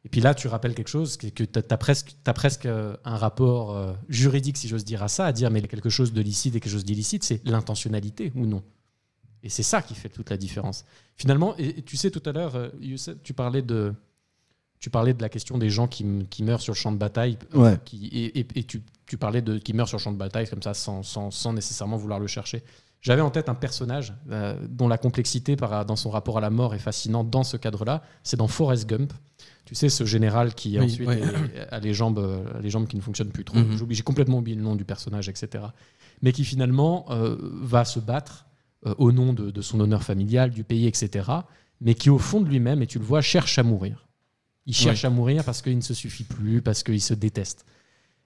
Et 0.06 0.10
puis 0.10 0.22
là, 0.22 0.36
tu 0.36 0.48
rappelles 0.48 0.76
quelque 0.76 0.88
chose, 0.88 1.18
que 1.18 1.28
tu 1.44 1.50
as, 1.58 1.78
presque, 1.78 2.66
euh, 2.68 2.96
un 3.06 3.18
rapport 3.18 3.76
euh, 3.76 3.94
juridique, 4.08 4.56
si 4.56 4.68
j'ose 4.68 4.86
dire, 4.86 5.02
à 5.02 5.08
ça, 5.08 5.26
à 5.26 5.32
dire, 5.32 5.50
mais 5.50 5.64
quelque 5.64 5.90
chose 5.90 6.14
de 6.14 6.22
licite 6.22 6.56
et 6.56 6.60
quelque 6.60 6.72
chose 6.72 6.86
d'illicite, 6.86 7.24
c'est 7.24 7.42
l'intentionnalité 7.44 8.32
ou 8.36 8.46
non. 8.46 8.62
Et 9.42 9.50
c'est 9.50 9.64
ça 9.64 9.82
qui 9.82 9.96
fait 9.96 10.10
toute 10.10 10.30
la 10.30 10.38
différence. 10.38 10.86
Finalement, 11.16 11.56
et, 11.58 11.82
tu 11.82 11.98
sais, 11.98 12.12
tout 12.12 12.22
à 12.28 12.32
l'heure, 12.32 12.56
euh, 12.56 12.70
tu 13.24 13.34
parlais 13.34 13.64
de, 13.64 13.94
tu 14.80 14.92
parlais 14.92 15.16
de 15.16 15.22
la 15.24 15.30
question 15.30 15.58
des 15.58 15.72
gens 15.72 15.88
qui, 15.88 16.04
meurent 16.44 16.62
sur 16.62 16.74
le 16.74 16.78
champ 16.78 16.92
de 16.92 16.98
bataille, 16.98 17.40
Ouais. 17.56 17.80
qui, 17.84 18.06
et, 18.08 18.40
et- 18.40 18.48
et 18.56 18.64
tu, 18.64 18.84
tu 19.08 19.18
parlais 19.18 19.42
de 19.42 19.58
qui 19.58 19.74
meurent 19.74 19.88
sur 19.88 19.98
le 19.98 20.04
champ 20.04 20.12
de 20.12 20.18
bataille 20.18 20.48
comme 20.48 20.62
ça, 20.62 20.76
sans, 20.76 21.02
sans- 21.02 21.32
sans 21.32 21.52
nécessairement 21.54 21.98
vouloir 21.98 22.20
le 22.20 22.28
chercher. 22.28 22.64
J'avais 23.06 23.22
en 23.22 23.30
tête 23.30 23.50
un 23.50 23.54
personnage 23.56 24.14
euh, 24.32 24.58
dont 24.68 24.88
la 24.88 24.98
complexité 24.98 25.56
par, 25.56 25.86
dans 25.86 25.96
son 25.96 26.10
rapport 26.10 26.40
à 26.40 26.42
la 26.42 26.50
mort 26.50 26.74
est 26.74 26.80
fascinante 26.80 27.30
dans 27.30 27.44
ce 27.44 27.56
cadre-là. 27.56 28.02
C'est 28.24 28.38
dans 28.38 28.48
Forrest 28.48 28.90
Gump. 28.90 29.14
Tu 29.66 29.76
sais, 29.76 29.90
ce 29.90 30.06
général 30.06 30.56
qui 30.56 30.80
Oui, 30.80 30.86
ensuite 30.86 31.10
est- 31.10 31.68
a 31.72 31.80
les 31.80 31.94
jambes, 31.94 32.18
euh, 32.18 32.44
les 32.62 32.70
jambes 32.72 32.88
qui 32.88 32.96
ne 32.96 33.02
fonctionnent 33.02 33.30
plus 33.32 33.44
trop. 33.46 33.58
Mhm. 33.60 33.78
J'ai 33.90 34.02
complètement 34.04 34.40
oublié 34.40 34.58
le 34.58 34.64
nom 34.64 34.76
du 34.76 34.86
personnage, 34.86 35.30
etc. 35.30 35.66
Mais 36.24 36.32
qui 36.32 36.44
finalement 36.44 37.06
euh, 37.12 37.36
va 37.62 37.86
se 37.86 38.00
battre 38.00 38.46
au 38.98 39.12
nom 39.12 39.34
de, 39.34 39.50
de 39.52 39.62
son 39.62 39.80
honneur 39.80 40.04
familial, 40.04 40.52
du 40.52 40.64
pays, 40.64 40.86
etc. 40.88 41.30
Mais 41.82 41.94
qui 41.96 42.10
au 42.12 42.18
fond 42.20 42.42
de 42.42 42.48
lui-même, 42.48 42.82
et 42.84 42.88
tu 42.88 43.00
le 43.00 43.06
vois, 43.06 43.22
cherche 43.22 43.58
à 43.60 43.64
mourir. 43.64 44.08
Il 44.68 44.74
cherche 44.76 45.06
à 45.06 45.10
mourir 45.12 45.44
parce 45.44 45.62
qu'il 45.62 45.76
ne 45.76 45.82
se 45.82 45.94
suffit 45.94 46.24
plus, 46.24 46.62
parce 46.62 46.82
qu'il 46.84 47.02
se 47.02 47.14
déteste. 47.16 47.66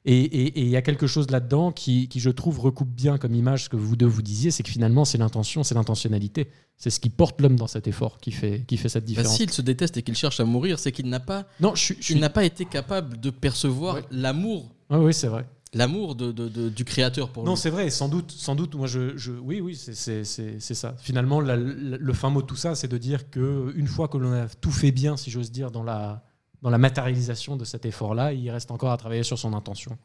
Et 0.06 0.62
il 0.62 0.70
y 0.70 0.78
a 0.78 0.82
quelque 0.82 1.08
chose 1.08 1.30
là-dedans 1.30 1.72
qui, 1.74 2.08
qui, 2.08 2.20
je 2.22 2.30
trouve, 2.30 2.60
recoupe 2.60 2.90
bien 2.90 3.18
comme 3.18 3.36
image 3.36 3.66
ce 3.66 3.70
que 3.70 3.76
vous 3.76 3.96
deux 3.98 4.06
vous 4.06 4.22
disiez, 4.22 4.50
c'est 4.50 4.64
que 4.64 4.70
finalement, 4.70 5.04
c'est 5.04 5.18
l'intention, 5.18 5.62
c'est 5.64 5.76
l'intentionnalité. 5.76 6.50
C'est 6.78 6.90
ce 6.90 7.02
qui 7.02 7.10
porte 7.10 7.42
l'homme 7.42 7.58
dans 7.58 7.68
cet 7.68 7.88
effort 7.88 8.18
qui 8.20 8.32
fait, 8.32 8.64
qui 8.66 8.78
fait 8.78 8.88
cette 8.88 9.04
Bah, 9.04 9.08
différence. 9.10 9.36
S'il 9.36 9.50
se 9.50 9.62
déteste 9.62 9.98
et 9.98 10.02
qu'il 10.02 10.16
cherche 10.16 10.40
à 10.40 10.46
mourir, 10.46 10.80
c'est 10.80 10.94
qu'il 10.94 11.10
n'a 11.10 11.20
pas, 11.20 11.46
non, 11.60 11.76
je, 11.76 11.94
je 12.00 12.14
il 12.14 12.30
pas 12.30 12.46
été 12.46 12.64
capable 12.64 13.20
de 13.20 13.30
percevoir 13.30 13.96
Ouais. 13.96 14.04
l'amour, 14.12 14.74
Ah 14.90 15.00
oui, 15.02 15.14
c'est 15.14 15.28
vrai. 15.28 15.46
l'amour 15.74 16.16
de, 16.16 16.32
de- 16.32 16.48
de- 16.48 16.70
du 16.70 16.86
créateur 16.86 17.30
pour 17.32 17.44
Non, 17.44 17.52
lui. 17.56 17.60
c'est 17.60 17.70
vrai, 17.70 17.90
sans 17.90 18.08
doute, 18.08 18.32
sans 18.32 18.56
doute, 18.56 18.76
moi 18.76 18.88
je, 18.88 19.18
je- 19.18 19.34
oui, 19.34 19.60
oui, 19.60 19.76
c'est- 19.76 19.94
ça. 20.24 20.96
Finalement, 21.02 21.42
la- 21.42 21.58
la- 21.58 21.98
le 21.98 22.14
fin 22.14 22.30
mot 22.30 22.42
de 22.42 22.48
tout 22.48 22.56
ça, 22.56 22.74
c'est 22.76 22.88
de 22.88 22.98
dire 22.98 23.30
que 23.30 23.74
une 23.76 23.88
fois 23.88 24.08
que 24.08 24.18
l'on 24.18 24.32
a 24.32 24.48
tout 24.48 24.72
fait 24.72 24.92
bien, 24.92 25.18
si 25.18 25.30
j'ose 25.30 25.52
dire, 25.52 25.72
dans 25.72 25.84
la, 25.84 26.24
dans 26.62 26.70
la 26.70 26.78
matérialisation 26.78 27.56
de 27.56 27.66
cet 27.66 27.86
effort-là, 27.86 28.34
il 28.34 28.50
reste 28.50 28.72
encore 28.72 28.92
à 28.92 28.98
travailler 28.98 29.24
sur 29.24 29.38
son 29.40 29.54
intention. 29.54 29.98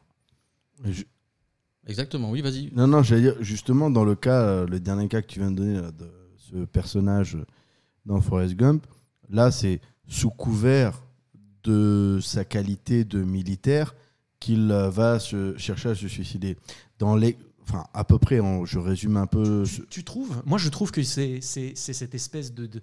Je- 0.83 1.03
Exactement, 1.87 2.31
oui, 2.31 2.41
vas-y. 2.41 2.71
Non, 2.73 2.87
non, 2.87 3.03
j'allais 3.03 3.21
dire, 3.21 3.35
justement, 3.41 3.91
dans 3.91 4.03
le 4.03 4.15
cas, 4.15 4.41
euh, 4.41 4.67
le 4.67 4.79
dernier 4.79 5.07
cas 5.07 5.21
que 5.21 5.27
tu 5.27 5.39
viens 5.39 5.51
de 5.51 5.55
donner, 5.57 5.79
là, 5.81 5.91
de 5.91 6.09
ce 6.37 6.65
personnage 6.65 7.37
dans 8.07 8.19
Forrest 8.21 8.55
Gump, 8.55 8.85
là, 9.29 9.51
c'est 9.51 9.81
sous 10.07 10.31
couvert 10.31 11.03
de 11.63 12.19
sa 12.23 12.43
qualité 12.43 13.03
de 13.05 13.21
militaire 13.23 13.93
qu'il 14.39 14.67
va 14.67 15.19
se 15.19 15.55
chercher 15.57 15.89
à 15.89 15.95
se 15.95 16.07
suicider. 16.07 16.57
Dans 16.99 17.15
les, 17.15 17.37
enfin, 17.61 17.85
à 17.93 18.03
peu 18.03 18.17
près, 18.17 18.39
je 18.65 18.79
résume 18.79 19.17
un 19.17 19.27
peu. 19.27 19.65
ce- 19.65 19.81
Tu, 19.81 19.87
tu 19.87 20.03
trouves? 20.03 20.41
Moi, 20.45 20.57
je 20.57 20.69
trouve 20.69 20.91
que 20.91 21.03
c'est 21.03 21.39
c'est- 21.41 21.73
c'est 21.75 21.93
cette 21.93 22.15
espèce 22.15 22.51
de, 22.53 22.65
de, 22.67 22.81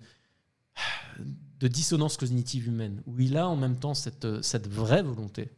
de 1.63 1.69
dissonance 1.69 2.17
cognitive 2.17 2.67
humaine, 2.67 3.03
où 3.07 3.21
il 3.21 3.37
a 3.37 3.49
en 3.49 3.57
même 3.57 3.77
temps 3.77 3.95
cette, 3.95 4.43
cette 4.43 4.69
vraie 4.69 5.03
volonté. 5.03 5.51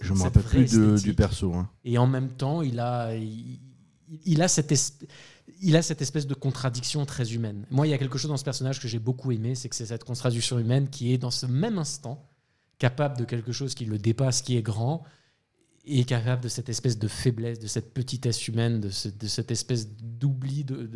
Je 0.00 0.12
me 0.12 0.16
cette 0.18 0.24
rappelle 0.34 0.42
plus 0.42 0.72
de- 0.72 0.98
du 0.98 1.14
perso. 1.14 1.54
hein. 1.54 1.70
Et 1.84 1.96
en 1.98 2.06
même 2.08 2.30
temps, 2.30 2.62
il 2.62 2.80
a, 2.80 3.14
il, 3.14 3.60
il 4.24 4.42
a, 4.42 4.48
cette, 4.48 4.74
il 5.62 5.76
a 5.76 5.82
cette 5.82 6.02
espèce 6.02 6.26
de 6.26 6.34
contradiction 6.34 7.06
très 7.06 7.32
humaine. 7.32 7.64
Moi, 7.70 7.86
il 7.86 7.90
y 7.90 7.94
a 7.94 7.98
quelque 7.98 8.18
chose 8.18 8.28
dans 8.28 8.36
ce 8.36 8.44
personnage 8.44 8.80
que 8.80 8.88
j'ai 8.88 8.98
beaucoup 8.98 9.30
aimé, 9.32 9.54
c'est 9.54 9.68
que 9.68 9.76
c'est 9.76 9.86
cette 9.86 10.04
contradiction 10.04 10.58
humaine 10.58 10.88
qui 10.90 11.12
est 11.12 11.18
dans 11.18 11.30
ce 11.30 11.46
même 11.46 11.78
instant 11.78 12.28
capable 12.78 13.16
de 13.16 13.24
quelque 13.24 13.52
chose 13.52 13.74
qui 13.74 13.84
le 13.86 13.98
dépasse, 13.98 14.42
qui 14.42 14.56
est 14.56 14.62
grand, 14.62 15.04
et 15.88 16.04
capable 16.04 16.42
de 16.42 16.48
cette 16.48 16.68
espèce 16.68 16.98
de 16.98 17.06
faiblesse, 17.06 17.58
de 17.60 17.68
cette 17.68 17.94
petitesse 17.94 18.48
humaine, 18.48 18.80
de, 18.80 18.90
ce- 18.90 19.08
de 19.08 19.26
cette 19.28 19.50
espèce 19.52 19.88
d'oubli 20.02 20.64
de, 20.64 20.90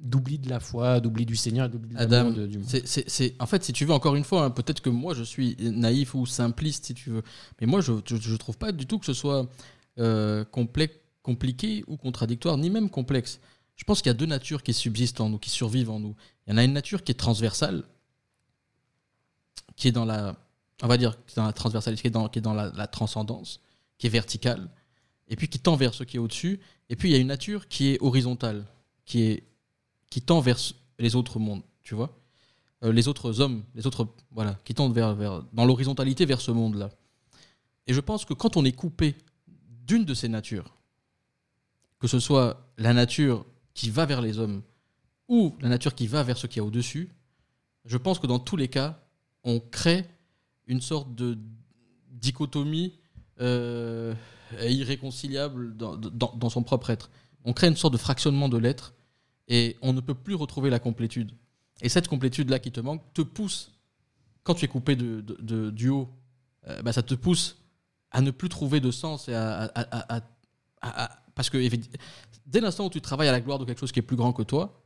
d'oubli 0.00 0.38
de 0.38 0.50
la 0.50 0.60
foi, 0.60 1.00
d'oubli 1.00 1.24
du 1.24 1.34
Seigneur, 1.36 1.68
d'oubli 1.70 1.94
de 1.94 1.98
Adam, 2.00 2.30
du 2.30 2.58
monde. 2.58 2.66
c'est- 2.68 2.86
c'est- 2.86 3.08
c'est- 3.08 3.34
en 3.40 3.46
fait, 3.46 3.64
si 3.64 3.72
tu 3.72 3.86
veux, 3.86 3.94
encore 3.94 4.14
une 4.14 4.24
fois, 4.24 4.44
hein, 4.44 4.50
peut-être 4.50 4.82
que 4.82 4.90
moi 4.90 5.14
je 5.14 5.22
suis 5.22 5.56
naïf 5.60 6.14
ou 6.14 6.26
simpliste, 6.26 6.84
si 6.86 6.94
tu 6.94 7.08
veux, 7.10 7.22
mais 7.60 7.66
moi 7.66 7.80
je 7.80 7.92
ne 7.92 8.36
trouve 8.36 8.58
pas 8.58 8.70
du 8.72 8.84
tout 8.86 8.98
que 8.98 9.06
ce 9.06 9.14
soit 9.14 9.48
euh, 9.98 10.44
compliqué 11.22 11.82
ou 11.86 11.96
contradictoire, 11.96 12.58
ni 12.58 12.68
même 12.68 12.90
complexe. 12.90 13.40
Je 13.76 13.84
pense 13.84 14.02
qu'il 14.02 14.10
y 14.10 14.14
a 14.14 14.14
deux 14.14 14.26
natures 14.26 14.62
qui 14.62 14.74
subsistent 14.74 15.20
en 15.22 15.30
nous, 15.30 15.38
qui 15.38 15.48
survivent 15.50 15.90
en 15.90 16.00
nous. 16.00 16.14
Il 16.46 16.50
y 16.50 16.54
en 16.54 16.58
a 16.58 16.64
une 16.64 16.74
nature 16.74 17.02
qui 17.02 17.12
est 17.12 17.16
transversale, 17.16 17.82
qui 19.74 19.88
est 19.88 19.92
dans 19.92 20.04
la, 20.04 20.36
on 20.82 20.86
va 20.86 20.96
dire, 20.98 21.16
qui 21.26 21.32
est 21.32 21.36
dans 21.36 21.46
la 21.46 21.52
transversalité, 21.52 22.02
qui 22.02 22.08
est 22.08 22.10
dans, 22.10 22.28
qui 22.28 22.38
est 22.38 22.42
dans 22.42 22.54
la, 22.54 22.70
la 22.76 22.86
transcendance, 22.86 23.60
qui 23.98 24.06
est 24.06 24.10
verticale, 24.10 24.70
et 25.28 25.36
puis 25.36 25.48
qui 25.48 25.58
tend 25.58 25.76
vers 25.76 25.94
ce 25.94 26.04
qui 26.04 26.16
est 26.16 26.20
au-dessus. 26.20 26.60
Et 26.88 26.96
puis 26.96 27.08
il 27.08 27.12
y 27.12 27.16
a 27.16 27.18
une 27.18 27.28
nature 27.28 27.68
qui 27.68 27.88
est 27.88 27.98
horizontale, 28.00 28.66
qui 29.04 29.22
est 29.22 29.44
qui 30.10 30.22
tend 30.22 30.40
vers 30.40 30.58
les 30.98 31.16
autres 31.16 31.38
mondes, 31.38 31.62
tu 31.82 31.94
vois, 31.94 32.10
Euh, 32.84 32.92
les 32.92 33.08
autres 33.08 33.40
hommes, 33.40 33.64
les 33.74 33.86
autres, 33.86 34.06
voilà, 34.30 34.58
qui 34.64 34.74
tendent 34.74 34.94
vers, 34.94 35.14
vers 35.14 35.42
dans 35.52 35.64
l'horizontalité 35.64 36.26
vers 36.26 36.40
ce 36.40 36.50
monde-là. 36.50 36.90
Et 37.86 37.94
je 37.94 38.00
pense 38.00 38.24
que 38.26 38.34
quand 38.34 38.56
on 38.56 38.64
est 38.64 38.76
coupé 38.76 39.14
d'une 39.86 40.04
de 40.04 40.14
ces 40.14 40.28
natures, 40.28 40.74
que 41.98 42.06
ce 42.06 42.20
soit 42.20 42.68
la 42.76 42.92
nature 42.92 43.46
qui 43.72 43.88
va 43.90 44.04
vers 44.04 44.20
les 44.20 44.38
hommes 44.38 44.62
ou 45.28 45.56
la 45.60 45.68
nature 45.68 45.94
qui 45.94 46.06
va 46.06 46.22
vers 46.22 46.36
ce 46.36 46.46
qu'il 46.46 46.58
y 46.58 46.60
a 46.60 46.64
au-dessus, 46.64 47.08
je 47.86 47.96
pense 47.96 48.18
que 48.18 48.26
dans 48.26 48.38
tous 48.38 48.56
les 48.56 48.68
cas, 48.68 49.00
on 49.42 49.58
crée 49.58 50.04
une 50.66 50.80
sorte 50.80 51.14
de 51.14 51.38
dichotomie 52.10 52.92
euh, 53.40 54.14
irréconciliable 54.60 55.76
dans, 55.76 55.96
dans- 55.96 56.50
son 56.50 56.62
propre 56.62 56.90
être. 56.90 57.10
On 57.44 57.52
crée 57.52 57.68
une 57.68 57.76
sorte 57.76 57.92
de 57.92 57.98
fractionnement 57.98 58.48
de 58.48 58.58
l'être 58.58 58.94
et 59.48 59.76
on 59.82 59.92
ne 59.92 60.00
peut 60.00 60.14
plus 60.14 60.34
retrouver 60.34 60.70
la 60.70 60.78
complétude. 60.78 61.32
Et 61.82 61.88
cette 61.88 62.08
complétude-là 62.08 62.58
qui 62.58 62.72
te 62.72 62.80
manque 62.80 63.02
te 63.14 63.22
pousse, 63.22 63.72
quand 64.42 64.54
tu 64.54 64.64
es 64.64 64.68
coupé 64.68 64.96
de, 64.96 65.20
de- 65.20 65.70
du 65.70 65.88
haut, 65.88 66.08
euh, 66.68 66.82
bah, 66.82 66.92
ça 66.92 67.02
te 67.02 67.14
pousse 67.14 67.58
à 68.10 68.20
ne 68.20 68.30
plus 68.30 68.48
trouver 68.48 68.80
de 68.80 68.90
sens 68.90 69.28
et 69.28 69.34
à, 69.34 69.64
à- 69.74 70.16
à- 70.16 71.20
parce 71.34 71.50
que 71.50 71.58
dès 72.46 72.60
l'instant 72.60 72.86
où 72.86 72.90
tu 72.90 73.00
travailles 73.00 73.28
à 73.28 73.32
la 73.32 73.40
gloire 73.40 73.58
de 73.58 73.64
quelque 73.64 73.78
chose 73.80 73.92
qui 73.92 73.98
est 73.98 74.02
plus 74.02 74.16
grand 74.16 74.32
que 74.32 74.42
toi, 74.42 74.82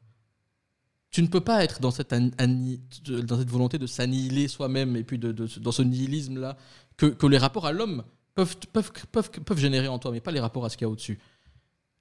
tu 1.11 1.23
ne 1.23 1.27
peux 1.29 1.41
pas 1.41 1.63
être 1.65 1.81
dans 1.81 1.91
cette, 1.91 2.11
dans 2.13 3.39
cette 3.39 3.51
volonté 3.51 3.79
de 3.79 3.87
s'annihiler 3.87 4.49
soi-même 4.49 4.97
et 4.97 5.05
puis 5.05 5.19
de, 5.19 5.33
de- 5.33 5.49
dans 5.61 5.73
ce 5.73 5.83
nihilisme-là 5.83 6.57
que, 6.97 7.07
que 7.07 7.27
les 7.27 7.39
rapports 7.39 7.67
à 7.67 7.73
l'homme 7.73 8.05
peuvent, 8.35 8.57
peuvent, 8.73 8.93
peuvent, 9.13 9.31
peuvent 9.31 9.59
générer 9.59 9.89
en 9.89 9.99
toi, 9.99 10.11
mais 10.13 10.21
pas 10.21 10.31
les 10.33 10.41
rapports 10.41 10.65
à 10.65 10.69
ce 10.71 10.77
qu'il 10.77 10.85
y 10.85 10.89
a 10.89 10.91
au-dessus. 10.91 11.19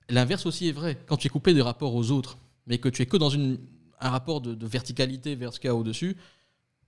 L'inverse 0.09 0.45
aussi 0.45 0.67
est 0.67 0.71
vrai. 0.71 0.97
Quand 1.05 1.17
tu 1.17 1.27
es 1.27 1.29
coupé 1.29 1.53
des 1.53 1.61
rapports 1.61 1.93
aux 1.95 2.11
autres, 2.11 2.37
mais 2.67 2.77
que 2.77 2.89
tu 2.89 3.01
es 3.01 3.05
que 3.05 3.17
dans 3.17 3.29
une, 3.29 3.59
un 3.99 4.09
rapport 4.09 4.41
de, 4.41 4.65
verticalité 4.65 5.35
vers 5.35 5.53
ce 5.53 5.59
qu'il 5.59 5.67
y 5.67 5.71
a 5.71 5.75
au-dessus, 5.75 6.17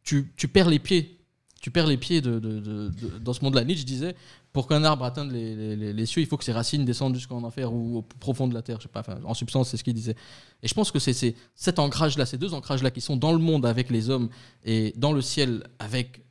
tu, 0.04 0.32
tu 0.36 0.48
perds 0.48 0.70
les 0.70 0.80
pieds. 0.80 1.18
Tu 1.62 1.70
perds 1.70 1.86
les 1.86 1.98
pieds 1.98 2.22
de, 2.22 2.40
de- 2.40 2.92
dans 3.20 3.34
ce 3.34 3.44
monde-là. 3.44 3.64
Nietzsche 3.64 3.84
disait 3.86 4.16
pour 4.52 4.68
qu'un 4.68 4.84
arbre 4.84 5.06
atteigne 5.06 5.30
les, 5.32 5.94
les- 5.94 6.06
cieux, 6.08 6.24
il 6.24 6.28
faut 6.28 6.36
que 6.38 6.44
ses 6.44 6.52
racines 6.52 6.84
descendent 6.86 7.14
jusqu'en 7.14 7.44
enfer 7.44 7.72
ou 7.72 8.00
au 8.00 8.02
profond 8.02 8.48
de 8.48 8.56
la 8.56 8.64
terre. 8.64 8.78
Je 8.80 8.84
sais 8.84 8.90
pas, 8.90 9.04
en 9.24 9.36
substance, 9.36 9.70
c'est 9.70 9.78
ce 9.78 9.84
qu'il 9.84 9.94
disait. 9.94 10.16
Et 10.64 10.68
je 10.68 10.74
pense 10.74 10.90
que 10.92 10.98
c'est 10.98 11.36
cet 11.54 11.78
ancrage-là, 11.78 12.26
ces 12.26 12.40
deux 12.40 12.56
ancrages-là 12.56 12.90
qui 12.90 13.00
sont 13.02 13.16
dans 13.16 13.32
le 13.32 13.38
monde 13.38 13.68
avec 13.68 13.92
les 13.92 14.10
hommes 14.10 14.30
et 14.66 14.94
dans 14.98 15.14
le 15.14 15.22
ciel 15.22 15.64
avec 15.78 16.22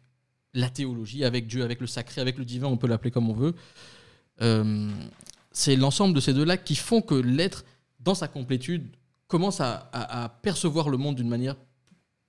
la 0.55 0.69
théologie, 0.69 1.25
avec 1.25 1.47
Dieu, 1.47 1.63
avec 1.63 1.81
le 1.81 1.87
sacré, 1.87 2.21
avec 2.21 2.39
le 2.39 2.45
divin, 2.45 2.67
on 2.67 2.77
peut 2.77 2.87
l'appeler 2.87 3.11
comme 3.11 3.31
on 3.31 3.35
veut. 3.35 3.55
Euh, 4.43 4.91
c'est 5.53 5.77
l'ensemble 5.77 6.15
de 6.15 6.21
ces 6.21 6.33
deux-là 6.33 6.57
qui 6.57 6.75
font 6.75 7.03
que 7.03 7.15
l'être, 7.15 7.65
dans 8.01 8.15
sa 8.15 8.29
complétude, 8.29 8.89
commence 9.29 9.61
à, 9.61 10.39
percevoir 10.43 10.89
le 10.89 10.97
monde 10.97 11.15
d'une 11.17 11.29
manière 11.29 11.57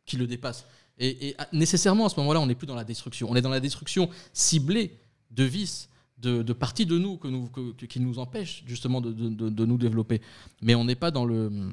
qui 0.06 0.17
le 0.17 0.27
dépasse. 0.27 0.66
Et, 1.00 1.35
nécessairement, 1.51 2.06
à 2.06 2.09
ce 2.09 2.19
moment-là, 2.19 2.40
on 2.40 2.45
n'est 2.45 2.56
plus 2.56 2.67
dans 2.67 2.75
la 2.75 2.83
destruction. 2.83 3.27
On 3.30 3.35
est 3.35 3.41
dans 3.41 3.50
la 3.50 3.59
destruction 3.59 4.09
ciblée 4.33 5.00
de 5.32 5.43
vices, 5.43 5.90
de, 6.19 6.53
parties 6.53 6.85
de 6.85 7.00
nous, 7.00 7.17
que 7.17 7.27
nous 7.27 7.48
que- 7.48 7.85
qui 7.85 8.00
nous 8.00 8.19
empêchent 8.19 8.64
justement 8.67 9.01
de, 9.01 9.66
nous 9.66 9.77
développer. 9.77 10.22
Mais 10.61 10.75
on 10.75 10.85
n'est 10.85 10.95
pas 10.95 11.09
dans 11.09 11.25
le... 11.25 11.72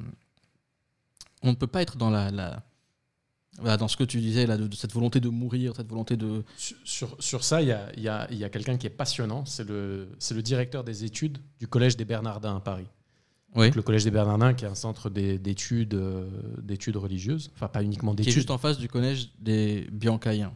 On 1.43 1.51
ne 1.51 1.55
peut 1.55 1.67
pas 1.67 1.81
être 1.83 1.95
dans 1.95 2.09
la... 2.09 2.63
dans 3.63 3.87
ce 3.87 3.97
que 3.97 4.03
tu 4.03 4.19
disais, 4.19 4.45
là, 4.45 4.57
de, 4.57 4.67
de 4.67 4.75
cette 4.75 4.93
volonté 4.93 5.19
de 5.19 5.29
mourir, 5.29 5.73
cette 5.75 5.89
volonté 5.89 6.17
de... 6.17 6.43
Sur, 6.57 6.77
sur, 6.83 7.15
sur 7.19 7.43
ça, 7.43 7.61
il 7.61 7.67
y 7.67 7.71
a, 7.71 7.91
il 7.97 8.03
y 8.03 8.07
a- 8.09 8.27
il 8.31 8.37
y 8.37 8.43
a 8.43 8.49
quelqu'un 8.49 8.77
qui 8.77 8.87
est 8.87 8.91
passionnant. 8.91 9.45
C'est 9.45 9.67
le, 9.67 10.07
c'est 10.19 10.33
le 10.33 10.41
directeur 10.41 10.83
des 10.83 11.03
études 11.03 11.37
du 11.59 11.67
Collège 11.67 11.97
des 11.97 12.05
Bernardins 12.05 12.55
à 12.55 12.59
Paris. 12.59 12.87
Oui. 13.55 13.67
Donc, 13.67 13.75
le 13.77 13.81
Collège 13.81 14.03
des 14.03 14.11
Bernardins, 14.11 14.53
qui 14.53 14.65
est 14.65 14.67
un 14.67 14.75
centre 14.75 15.09
d'études 15.09 15.95
euh, 15.95 16.29
d'études 16.61 16.97
religieuses. 16.97 17.49
Enfin, 17.55 17.67
pas 17.67 17.81
uniquement 17.83 18.13
qui 18.13 18.21
est 18.21 18.25
d'études. 18.25 18.33
juste 18.35 18.51
en 18.51 18.57
face 18.59 18.77
du 18.77 18.87
collège 18.87 19.29
des 19.39 19.87
Biancaïens. 19.91 20.53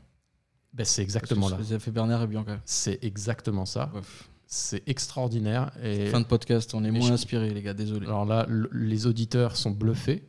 Ben, 0.73 0.85
c'est 0.85 1.01
exactement 1.01 1.49
là. 1.49 1.57
Ça 1.64 1.80
fait 1.80 1.91
Bernard 1.91 2.22
et 2.23 2.27
Bianca. 2.27 2.59
C'est 2.65 3.03
exactement 3.03 3.65
ça. 3.65 3.91
C'est 4.45 4.83
extraordinaire. 4.88 5.72
Et 5.83 6.07
Fin 6.07 6.19
de 6.22 6.25
podcast, 6.25 6.73
on 6.75 6.83
est 6.83 6.90
Et 6.90 6.91
moins 6.91 7.07
je- 7.09 7.14
inspirés, 7.14 7.49
les 7.51 7.61
gars, 7.64 7.73
désolé. 7.73 8.06
Alors 8.06 8.25
là, 8.25 8.45
le- 8.48 8.69
les 8.73 9.07
auditeurs 9.07 9.56
sont 9.57 9.72
bluffés. 9.72 10.23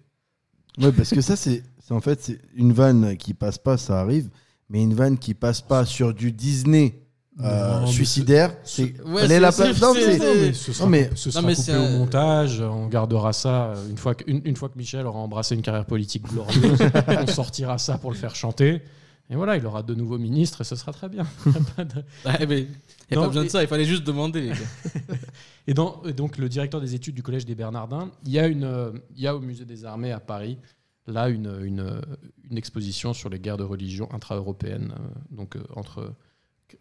Ouais, 0.78 0.92
parce 0.92 1.10
que 1.10 1.20
ça, 1.20 1.36
c'est 1.36 1.62
en 1.90 2.00
fait 2.00 2.20
c'est 2.22 2.38
une 2.56 2.72
vanne 2.72 3.16
qui 3.16 3.34
passe 3.34 3.58
pas, 3.58 3.76
ça 3.76 4.00
arrive, 4.00 4.28
mais 4.68 4.82
une 4.82 4.94
vanne 4.94 5.18
qui 5.18 5.34
passe 5.34 5.60
pas 5.60 5.84
sur 5.84 6.12
du 6.14 6.32
Disney 6.32 7.00
euh, 7.42 7.80
Non, 7.80 7.86
suicidaire, 7.86 8.54
ce- 8.64 8.76
c'est 8.76 9.00
Ouais, 9.02 9.22
elle 9.24 9.32
est 9.32 9.40
la 9.40 9.50
place. 9.52 9.80
Non, 9.80 9.92
mais- 9.94 10.52
ce 10.52 10.72
sera, 10.72 10.84
non, 10.84 10.90
mais- 10.90 11.10
ce 11.14 11.30
sera 11.30 11.42
Non, 11.42 11.48
mais 11.48 11.54
coupé 11.54 11.64
c'est 11.66 11.76
au 11.76 11.80
un- 11.82 11.98
montage. 11.98 12.60
On 12.60 12.86
gardera 12.86 13.32
ça 13.32 13.66
euh, 13.66 13.88
une 13.90 13.96
fois, 13.98 14.14
que, 14.14 14.24
une, 14.30 14.40
une 14.44 14.54
fois 14.56 14.68
que 14.68 14.78
Michel 14.78 15.04
aura 15.06 15.18
embrassé 15.18 15.54
une 15.56 15.62
carrière 15.62 15.84
politique 15.86 16.22
glorieuse. 16.28 16.78
on 17.08 17.26
sortira 17.26 17.78
ça 17.78 17.98
pour 17.98 18.10
le 18.12 18.16
faire 18.16 18.34
chanter. 18.36 18.82
Et 19.30 19.36
voilà, 19.36 19.56
il 19.56 19.64
aura 19.64 19.82
de 19.82 19.94
nouveaux 19.94 20.18
ministres 20.18 20.60
et 20.60 20.64
ce 20.64 20.76
sera 20.76 20.92
très 20.92 21.08
bien. 21.08 21.26
Pas 21.76 21.84
de- 21.84 22.04
Ouais, 22.26 22.46
mais 22.46 22.60
il 22.60 22.66
n'y 22.66 23.12
a 23.12 23.16
Non, 23.16 23.22
pas 23.22 23.28
besoin 23.28 23.44
de 23.44 23.48
ça, 23.48 23.62
il 23.62 23.68
fallait 23.68 23.84
juste 23.86 24.04
demander. 24.04 24.52
Et, 25.66 25.72
dans- 25.72 26.02
et 26.04 26.12
donc, 26.12 26.36
le 26.36 26.50
directeur 26.50 26.78
des 26.82 26.94
études 26.94 27.14
du 27.14 27.22
Collège 27.22 27.46
des 27.46 27.54
Bernardins, 27.54 28.10
il 28.26 28.32
y 28.32 28.38
a, 28.38 28.46
une, 28.48 28.92
il 29.16 29.22
y 29.22 29.26
a 29.26 29.34
au 29.34 29.40
Musée 29.40 29.64
des 29.64 29.86
Armées 29.86 30.12
à 30.12 30.20
Paris, 30.20 30.58
là, 31.06 31.30
une, 31.30 31.58
une, 31.64 32.02
une 32.50 32.58
exposition 32.58 33.14
sur 33.14 33.30
les 33.30 33.38
guerres 33.40 33.56
de 33.56 33.62
religion 33.64 34.06
intra-européennes, 34.12 34.92
euh, 34.94 35.08
donc 35.30 35.56
euh, 35.56 35.62
entre 35.74 36.12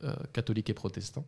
euh, 0.03 0.13
catholiques 0.33 0.69
et 0.69 0.73
protestants. 0.73 1.25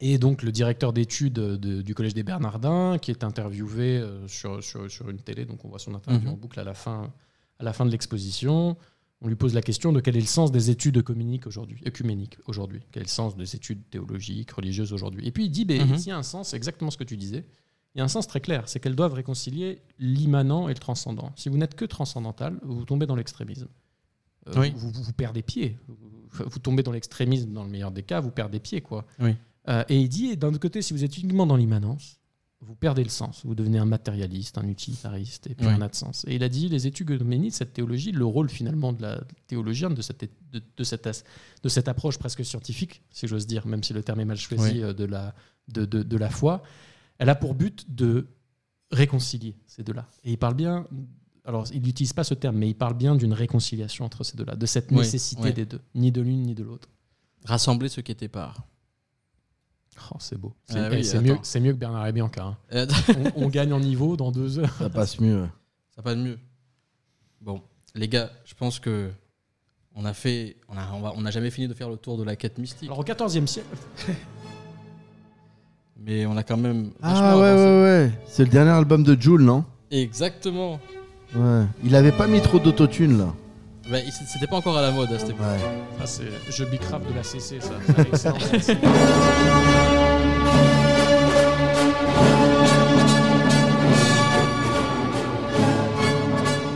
Et 0.00 0.18
donc, 0.18 0.44
le 0.44 0.52
directeur 0.52 0.92
d'études 0.92 1.32
de- 1.32 1.82
du 1.82 1.94
Collège 1.96 2.14
des 2.14 2.22
Bernardins, 2.22 2.98
qui 3.02 3.10
est 3.10 3.24
interviewé 3.24 4.00
sur, 4.28 4.62
sur, 4.62 4.88
sur 4.88 5.10
une 5.10 5.18
télé, 5.18 5.44
donc 5.46 5.64
on 5.64 5.68
voit 5.68 5.80
son 5.80 5.94
interview 5.96 6.28
Mhm. 6.28 6.34
en 6.34 6.36
boucle 6.36 6.60
à 6.60 6.64
la 6.64 6.74
fin, 6.74 7.12
à 7.58 7.64
la 7.64 7.72
fin 7.72 7.84
de 7.86 7.90
l'exposition. 7.90 8.76
On 9.20 9.28
lui 9.28 9.34
pose 9.34 9.52
la 9.52 9.62
question 9.62 9.92
de 9.92 10.00
quel 10.00 10.16
est 10.16 10.20
le 10.20 10.26
sens 10.26 10.52
des 10.52 10.70
études 10.70 10.96
œcuméniques 10.98 11.46
aujourd'hui, 11.48 11.80
œcuméniques 11.86 12.36
aujourd'hui, 12.46 12.80
quel 12.92 13.02
est 13.02 13.06
le 13.06 13.10
sens 13.10 13.36
des 13.36 13.56
études 13.56 13.82
théologiques, 13.90 14.50
religieuses 14.52 14.92
aujourd'hui? 14.92 15.26
Et 15.26 15.32
puis 15.32 15.46
il 15.46 15.50
dit, 15.50 15.64
ben, 15.64 15.84
Mhm. 15.88 15.96
il 15.96 16.06
y 16.06 16.10
a 16.12 16.16
un 16.16 16.22
sens, 16.22 16.54
exactement 16.54 16.90
ce 16.92 16.96
que 16.98 17.04
tu 17.04 17.16
disais, 17.16 17.44
il 17.94 17.98
y 17.98 18.00
a 18.00 18.04
un 18.04 18.08
sens 18.08 18.28
très 18.28 18.40
clair, 18.40 18.68
c'est 18.68 18.78
qu'elles 18.78 18.94
doivent 18.94 19.14
réconcilier 19.14 19.82
l'immanent 19.98 20.68
et 20.68 20.72
le 20.74 20.78
transcendant. 20.78 21.32
Si 21.34 21.48
vous 21.48 21.58
n'êtes 21.58 21.74
que 21.74 21.84
transcendantal, 21.84 22.60
vous 22.62 22.84
tombez 22.84 23.06
dans 23.06 23.16
l'extrémisme. 23.16 23.66
Euh, 24.48 24.60
Oui. 24.60 24.72
vous, 24.76 24.90
vous- 24.90 25.02
vous 25.02 25.12
perdez 25.12 25.42
pied. 25.42 25.76
Vous, 25.88 25.96
vous 26.46 26.58
tombez 26.60 26.84
dans 26.84 26.92
l'extrémisme 26.92 27.52
dans 27.52 27.64
le 27.64 27.70
meilleur 27.70 27.90
des 27.90 28.04
cas, 28.04 28.20
vous 28.20 28.30
perdez 28.30 28.60
pied. 28.60 28.82
Quoi. 28.82 29.04
Oui. 29.18 29.34
Euh, 29.68 29.82
et 29.88 29.98
il 29.98 30.08
dit, 30.08 30.36
d'un 30.36 30.48
autre 30.50 30.60
côté, 30.60 30.80
si 30.80 30.92
vous 30.92 31.02
êtes 31.02 31.18
uniquement 31.18 31.46
dans 31.46 31.56
l'immanence, 31.56 32.17
vous 32.60 32.74
perdez 32.74 33.04
le 33.04 33.08
sens. 33.10 33.42
Vous 33.44 33.54
devenez 33.54 33.78
un 33.78 33.84
matérialiste, 33.84 34.58
un 34.58 34.66
utilitariste, 34.68 35.46
et 35.46 35.54
puis 35.54 35.66
Oui. 35.66 35.72
un 35.72 35.78
n'a 35.78 35.88
de 35.88 35.94
sens. 35.94 36.24
Et 36.26 36.34
il 36.34 36.42
a 36.42 36.48
dit, 36.48 36.68
les 36.68 36.86
études 36.86 37.10
œcuméniques, 37.10 37.54
cette 37.54 37.72
théologie, 37.72 38.10
le 38.12 38.24
rôle 38.24 38.50
finalement 38.50 38.92
de 38.92 39.00
la 39.02 39.20
théologienne, 39.46 39.94
de 39.94 40.02
cette, 40.02 40.28
de, 40.52 40.60
de 40.76 40.84
cette, 40.84 41.24
de 41.62 41.68
cette 41.68 41.86
approche 41.88 42.18
presque 42.18 42.44
scientifique, 42.44 43.02
si 43.10 43.26
j'ose 43.28 43.46
dire, 43.46 43.66
même 43.66 43.82
si 43.84 43.92
le 43.92 44.02
terme 44.02 44.20
est 44.20 44.24
mal 44.24 44.36
choisi, 44.36 44.72
Oui. 44.72 44.82
euh, 44.82 44.92
de, 44.92 45.04
la, 45.04 45.34
de, 45.68 45.84
de, 45.84 46.02
de 46.02 46.16
la 46.16 46.30
foi, 46.30 46.62
elle 47.18 47.28
a 47.28 47.34
pour 47.36 47.54
but 47.54 47.86
de 47.94 48.26
réconcilier 48.90 49.54
ces 49.66 49.82
deux-là. 49.84 50.08
Et 50.24 50.32
il 50.32 50.38
parle 50.38 50.54
bien, 50.54 50.86
alors 51.44 51.64
il 51.72 51.82
n'utilise 51.82 52.12
pas 52.12 52.24
ce 52.24 52.34
terme, 52.34 52.56
mais 52.56 52.68
il 52.68 52.74
parle 52.74 52.94
bien 52.94 53.14
d'une 53.14 53.32
réconciliation 53.34 54.04
entre 54.04 54.24
ces 54.24 54.36
deux-là, 54.36 54.56
de 54.56 54.66
cette 54.66 54.90
Oui, 54.90 54.98
nécessité 54.98 55.52
des 55.52 55.64
deux, 55.66 55.80
ni 55.94 56.10
de 56.10 56.20
l'une 56.22 56.42
ni 56.42 56.54
de 56.54 56.64
l'autre. 56.64 56.88
Rassembler 57.44 57.88
ceux 57.88 58.02
qui 58.02 58.10
étaient 58.12 58.28
part. 58.28 58.66
Oh, 60.12 60.16
c'est 60.20 60.38
beau. 60.38 60.54
C'est 60.64 60.78
Ah 60.78 60.88
oui, 60.90 60.96
mieux, 61.22 61.36
c'est 61.42 61.60
mieux 61.60 61.72
que 61.72 61.78
Bernard 61.78 62.06
et 62.06 62.12
Bianca. 62.12 62.44
hein. 62.44 62.56
Euh, 62.74 62.86
On, 63.36 63.44
on 63.44 63.48
gagne 63.48 63.72
en 63.72 63.80
niveau 63.80 64.16
dans 64.16 64.30
deux 64.32 64.58
heures. 64.58 64.74
Ça 64.78 64.88
passe 64.90 65.18
mieux. 65.20 65.46
Ça 65.94 66.02
passe 66.02 66.16
mieux. 66.16 66.38
Bon, 67.40 67.62
les 67.94 68.08
gars, 68.08 68.30
je 68.44 68.54
pense 68.54 68.78
que 68.78 69.10
on 69.94 70.04
a 70.04 70.12
fait, 70.14 70.56
on 70.68 70.76
a, 70.76 70.88
on 70.94 71.00
va- 71.00 71.12
on 71.16 71.20
n'a 71.22 71.30
jamais 71.30 71.50
fini 71.50 71.66
de 71.68 71.74
faire 71.74 71.88
le 71.90 71.96
tour 71.96 72.16
de 72.18 72.22
la 72.24 72.36
quête 72.36 72.58
mystique, 72.58 72.88
Alors 72.88 73.00
au 73.00 73.04
XIVe 73.04 73.46
siècle, 73.46 73.68
mais 76.00 76.26
on 76.26 76.36
a 76.36 76.42
quand 76.42 76.56
même. 76.56 76.90
Ah 77.02 77.36
ouais, 77.38 77.46
avancé. 77.46 77.64
ouais, 77.64 77.80
ouais. 77.82 78.12
C'est 78.26 78.44
le 78.44 78.50
dernier 78.50 78.70
album 78.70 79.02
de 79.02 79.20
Jules, 79.20 79.40
non? 79.42 79.64
Exactement. 79.90 80.78
Ouais. 81.34 81.64
Il 81.84 81.94
avait 81.96 82.12
pas 82.12 82.26
mis 82.26 82.40
trop 82.40 82.58
d'autotune 82.58 83.18
là. 83.18 83.34
Bah, 83.90 83.98
c'était 84.26 84.46
pas 84.46 84.56
encore 84.56 84.76
à 84.76 84.82
la 84.82 84.90
mode 84.90 85.10
à 85.12 85.18
cette 85.18 85.30
époque. 85.30 85.46
Ouais. 85.46 86.04
ça 86.04 86.06
c'est 86.06 86.52
je 86.52 86.64
bicraft 86.64 87.08
de 87.08 87.14
la 87.14 87.22
CC, 87.22 87.58
ça. 87.60 87.72
Ça. 88.16 88.34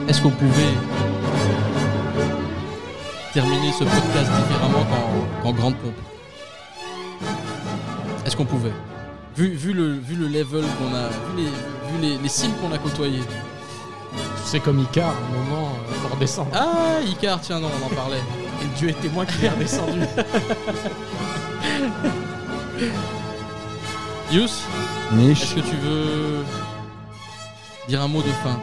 Est-ce 0.09 0.23
qu'on 0.23 0.31
pouvait 0.31 0.75
terminer 3.35 3.73
ce 3.73 3.85
podcast 3.85 4.31
différemment 4.37 4.85
qu'en 4.85 5.43
qu'en 5.43 5.53
grande 5.53 5.77
pompe? 5.77 5.95
Est-ce 8.25 8.37
qu'on 8.37 8.45
pouvait? 8.47 8.73
Vu, 9.37 9.49
vu, 9.49 9.73
le, 9.73 9.93
vu 9.93 10.15
le 10.17 10.29
level 10.29 10.65
qu'on 10.79 10.95
a, 10.95 11.09
vu 11.09 11.37
les, 11.37 11.45
vu 11.45 12.01
les, 12.01 12.19
les 12.23 12.29
cimes 12.29 12.53
qu'on 12.61 12.73
a 12.73 12.79
côtoyées. 12.79 13.21
C'est 14.45 14.61
comme 14.61 14.81
Icar, 14.81 15.09
à 15.09 15.13
un 15.13 15.45
moment, 15.45 15.69
euh, 15.89 15.93
faut 15.95 16.15
redescendre. 16.15 16.51
Ah, 16.53 17.01
Icar, 17.07 17.41
tiens, 17.41 17.61
non, 17.61 17.69
on 17.83 17.87
en 17.87 17.95
parlait. 17.95 18.21
Et 18.63 18.67
Dieu 18.79 18.91
est 18.91 19.01
témoin 19.01 19.25
qu'il 19.25 19.45
est 19.45 19.49
redescendu. 19.49 20.01
Yous, 24.33 24.49
Niche. 25.13 25.43
est-ce 25.43 25.55
que 25.57 25.61
tu 25.61 25.77
veux 25.77 26.43
dire 27.89 28.01
un 28.03 28.09
mot 28.09 28.23
de 28.23 28.29
fin? 28.29 28.59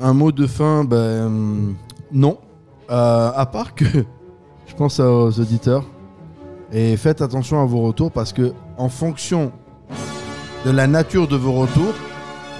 Un 0.00 0.12
mot 0.12 0.32
de 0.32 0.46
fin, 0.46 0.84
ben 0.84 1.26
hum, 1.26 1.76
non. 2.12 2.38
Euh, 2.90 3.30
à 3.34 3.46
part 3.46 3.74
que 3.74 3.84
je 4.66 4.74
pense 4.74 4.98
aux 5.00 5.40
auditeurs 5.40 5.84
et 6.72 6.96
faites 6.96 7.20
attention 7.20 7.60
à 7.62 7.66
vos 7.66 7.82
retours 7.82 8.10
parce 8.10 8.32
que 8.32 8.52
en 8.78 8.88
fonction 8.88 9.52
de 10.64 10.70
la 10.70 10.86
nature 10.86 11.28
de 11.28 11.36
vos 11.36 11.52
retours, 11.52 11.92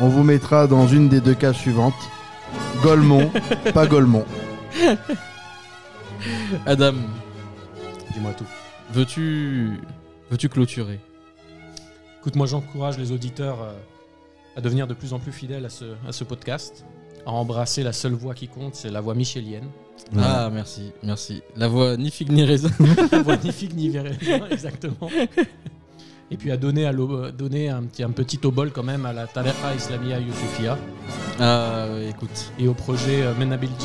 on 0.01 0.09
vous 0.09 0.23
mettra 0.23 0.67
dans 0.67 0.86
une 0.86 1.09
des 1.09 1.20
deux 1.20 1.35
cases 1.35 1.57
suivantes. 1.57 1.94
Golemont, 2.83 3.31
pas 3.75 3.86
Golemont. 3.86 4.25
Adam, 6.67 6.94
Dis-moi 8.12 8.33
tout. 8.36 8.47
veux-tu 8.93 9.81
veux-tu 10.31 10.49
clôturer? 10.49 11.01
Écoute, 12.20 12.36
moi 12.36 12.47
j'encourage 12.47 12.99
les 12.99 13.12
auditeurs 13.12 13.62
euh, 13.62 13.73
à 14.57 14.60
devenir 14.60 14.86
de 14.86 14.94
plus 14.94 15.12
en 15.12 15.18
plus 15.18 15.33
fidèles 15.33 15.65
à 15.65 15.68
ce, 15.70 15.85
à 16.07 16.12
ce 16.12 16.25
podcast, 16.25 16.85
à 17.27 17.31
embrasser 17.31 17.83
la 17.83 17.93
seule 17.93 18.12
voix 18.15 18.35
qui 18.35 18.49
compte, 18.49 18.75
c'est 18.75 18.91
la 18.91 19.01
voix 19.01 19.15
michelienne. 19.15 19.68
Ah, 20.17 20.49
merci, 20.52 20.93
merci. 21.02 21.43
La 21.57 21.68
voix 21.68 21.97
ni 21.97 22.10
figue 22.10 22.31
ni 22.33 22.44
raisin. 22.44 22.70
La 23.12 23.23
voix 23.23 23.36
ni 23.36 23.52
figue 23.52 23.75
ni 23.75 23.89
verre, 23.91 24.12
exactement. 24.51 25.10
Et 26.31 26.37
puis 26.37 26.51
à 26.51 26.57
donner, 26.59 26.85
à 26.85 26.93
l'o- 26.93 27.31
donner 27.31 27.71
un, 27.71 27.83
petit, 27.85 28.03
un 28.03 28.11
petit 28.11 28.39
obol 28.45 28.71
quand 28.71 28.83
même 28.83 29.07
à 29.07 29.13
la 29.15 29.27
Tariqa 29.27 29.75
Islamia 29.75 30.19
Youssoufia. 30.21 30.77
Ah, 31.41 31.87
écoute. 32.09 32.53
et 32.59 32.69
au 32.69 32.75
projet 32.75 33.23
euh, 33.23 33.33
Menabiljan 33.39 33.77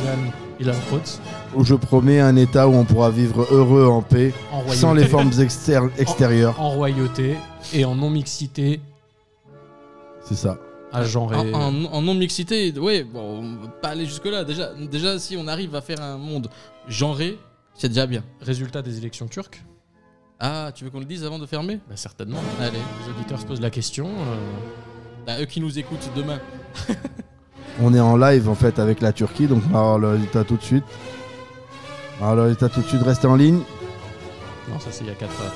Ilankrot 0.60 1.20
Où 1.56 1.64
je 1.64 1.76
promets 1.76 2.20
un 2.20 2.36
état 2.36 2.68
où 2.68 2.74
on 2.74 2.84
pourra 2.84 3.12
vivre 3.12 3.48
heureux 3.52 3.86
en 3.86 4.02
paix, 4.02 4.34
en 4.52 4.68
sans 4.70 4.94
les 4.94 5.06
formes 5.06 5.32
exter- 5.40 5.88
extérieures. 5.98 6.60
En 6.60 6.72
royauté 6.72 7.36
et 7.74 7.86
en 7.86 7.96
non-mixité 7.96 8.82
C'est 10.26 10.36
ça. 10.36 10.58
à 10.92 11.06
genre 11.06 11.32
En, 11.32 11.46
et- 11.46 11.54
en- 11.54 11.86
en 11.94 12.02
non-mixité, 12.02 12.78
ouais, 12.78 13.04
bon, 13.04 13.40
on 13.40 13.64
va 13.64 13.68
pas 13.70 13.90
aller 13.90 14.06
jusque-là. 14.06 14.44
Déjà, 14.44 14.72
déjà, 14.74 15.18
si 15.20 15.38
on 15.38 15.48
arrive 15.48 15.76
à 15.76 15.82
faire 15.82 16.02
un 16.02 16.18
monde 16.18 16.50
genré, 16.90 17.38
c'est 17.76 17.88
déjà 17.90 18.06
bien. 18.06 18.24
Résultat 18.42 18.82
des 18.82 18.98
élections 18.98 19.28
turques 19.28 19.64
Ah, 20.46 20.72
tu 20.76 20.84
veux 20.84 20.90
qu'on 20.90 21.00
le 21.00 21.06
dise 21.06 21.24
avant 21.24 21.40
de 21.40 21.46
fermer 21.46 21.80
Bah, 21.88 21.96
Certainement. 21.96 22.40
Allez. 22.60 22.78
Les 23.06 23.10
auditeurs 23.14 23.40
se 23.40 23.46
posent 23.46 23.62
la 23.62 23.70
question. 23.70 24.08
euh, 24.08 24.36
Bah, 25.26 25.40
eux 25.42 25.46
qui 25.46 25.62
nous 25.62 25.80
écoutent 25.80 26.10
demain. 26.16 26.40
On 27.82 27.94
est 27.94 28.00
en 28.00 28.18
live 28.18 28.50
en 28.50 28.56
fait 28.56 28.78
avec 28.78 29.00
la 29.02 29.14
Turquie, 29.14 29.48
donc 29.48 29.64
on 29.68 29.70
va 29.74 29.80
avoir 29.80 29.98
le 29.98 30.10
résultat 30.10 30.44
tout 30.44 30.58
de 30.58 30.62
suite. 30.62 30.84
Alors 32.22 32.36
le 32.36 32.42
résultat 32.44 32.70
tout 32.70 32.82
de 32.82 32.88
suite, 32.88 33.02
restez 33.02 33.26
en 33.26 33.36
ligne. 33.36 33.62
Non, 34.70 34.80
ça 34.80 34.90
c'est 34.92 35.04
il 35.04 35.08
y 35.08 35.12
a 35.12 35.16
4 35.16 35.32
heures. 35.42 35.54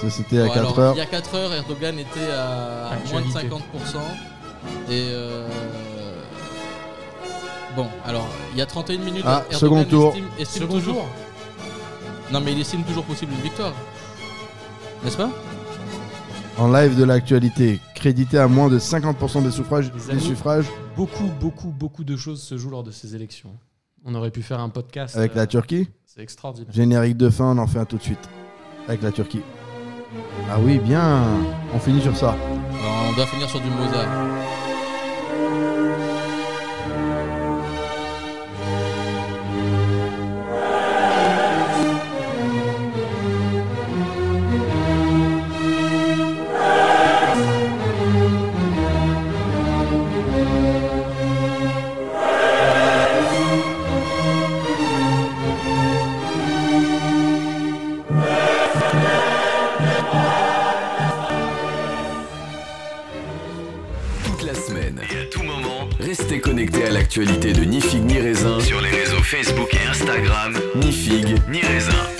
Ça 0.00 0.10
c'était 0.10 0.40
à 0.40 0.46
Bon, 0.46 0.48
4 0.54 0.58
alors, 0.58 0.78
heures. 0.80 0.94
Il 0.96 0.98
y 0.98 1.02
a 1.02 1.06
4 1.06 1.34
heures, 1.36 1.52
Erdogan 1.52 1.98
était 2.00 2.32
à 2.32 2.88
Actualité. 2.88 3.30
moins 3.30 3.42
de 3.44 3.48
50%. 3.48 3.98
Et 4.90 5.08
euh, 5.12 5.46
Bon, 7.76 7.86
alors, 8.04 8.26
il 8.52 8.58
y 8.58 8.62
a 8.62 8.66
31 8.66 8.98
minutes. 8.98 9.24
Ah, 9.26 9.44
Erdogan 9.52 9.58
second 9.60 9.84
tour. 9.84 10.08
Estime, 10.08 10.26
estime 10.38 10.62
Second 10.62 10.74
toujours. 10.74 10.94
tour 10.94 11.06
Non, 12.32 12.40
mais 12.40 12.52
il 12.52 12.60
estime 12.60 12.82
toujours 12.84 13.04
possible 13.04 13.32
une 13.32 13.40
victoire. 13.42 13.72
N'est-ce 15.04 15.16
pas? 15.16 15.30
En 16.56 16.70
live 16.72 16.96
de 16.96 17.04
l'actualité, 17.04 17.80
crédité 17.94 18.38
à 18.38 18.46
moins 18.48 18.68
de 18.68 18.78
50% 18.78 19.42
des 19.42 19.50
suffrages. 19.50 19.90
Les 19.92 20.00
Des 20.00 20.10
amis. 20.10 20.20
suffrages 20.20 20.66
Beaucoup, 20.96 21.28
beaucoup, 21.40 21.68
beaucoup 21.68 22.04
de 22.04 22.16
choses 22.16 22.42
se 22.42 22.56
jouent 22.56 22.70
lors 22.70 22.84
de 22.84 22.90
ces 22.92 23.14
élections. 23.16 23.50
On 24.04 24.14
aurait 24.14 24.30
pu 24.30 24.42
faire 24.42 24.60
un 24.60 24.68
podcast. 24.68 25.16
avec 25.16 25.32
euh, 25.32 25.36
la 25.36 25.46
Turquie? 25.46 25.88
C'est 26.06 26.22
extraordinaire. 26.22 26.72
Générique 26.72 27.16
de 27.16 27.28
fin, 27.30 27.56
on 27.56 27.58
en 27.58 27.66
fait 27.66 27.78
un 27.80 27.84
tout 27.84 27.96
de 27.96 28.02
suite. 28.02 28.28
Avec 28.86 29.02
la 29.02 29.10
Turquie. 29.10 29.40
Ah 30.50 30.58
oui, 30.60 30.78
bien. 30.78 31.24
On 31.74 31.78
finit 31.80 32.00
sur 32.00 32.16
ça. 32.16 32.36
Non, 32.72 33.08
On 33.10 33.12
doit 33.16 33.26
finir 33.26 33.48
sur 33.48 33.60
du 33.60 33.68
Mozart. 33.70 34.06
de 67.22 67.64
Ni 67.64 67.80
Figue 67.80 68.04
Ni 68.06 68.18
Raisin 68.18 68.58
sur 68.58 68.80
les 68.80 68.90
réseaux 68.90 69.22
Facebook 69.22 69.72
et 69.72 69.88
Instagram 69.88 70.52
Ni 70.74 70.90
Figue 70.90 71.36
Ni 71.48 71.60
Raisin. 71.60 72.13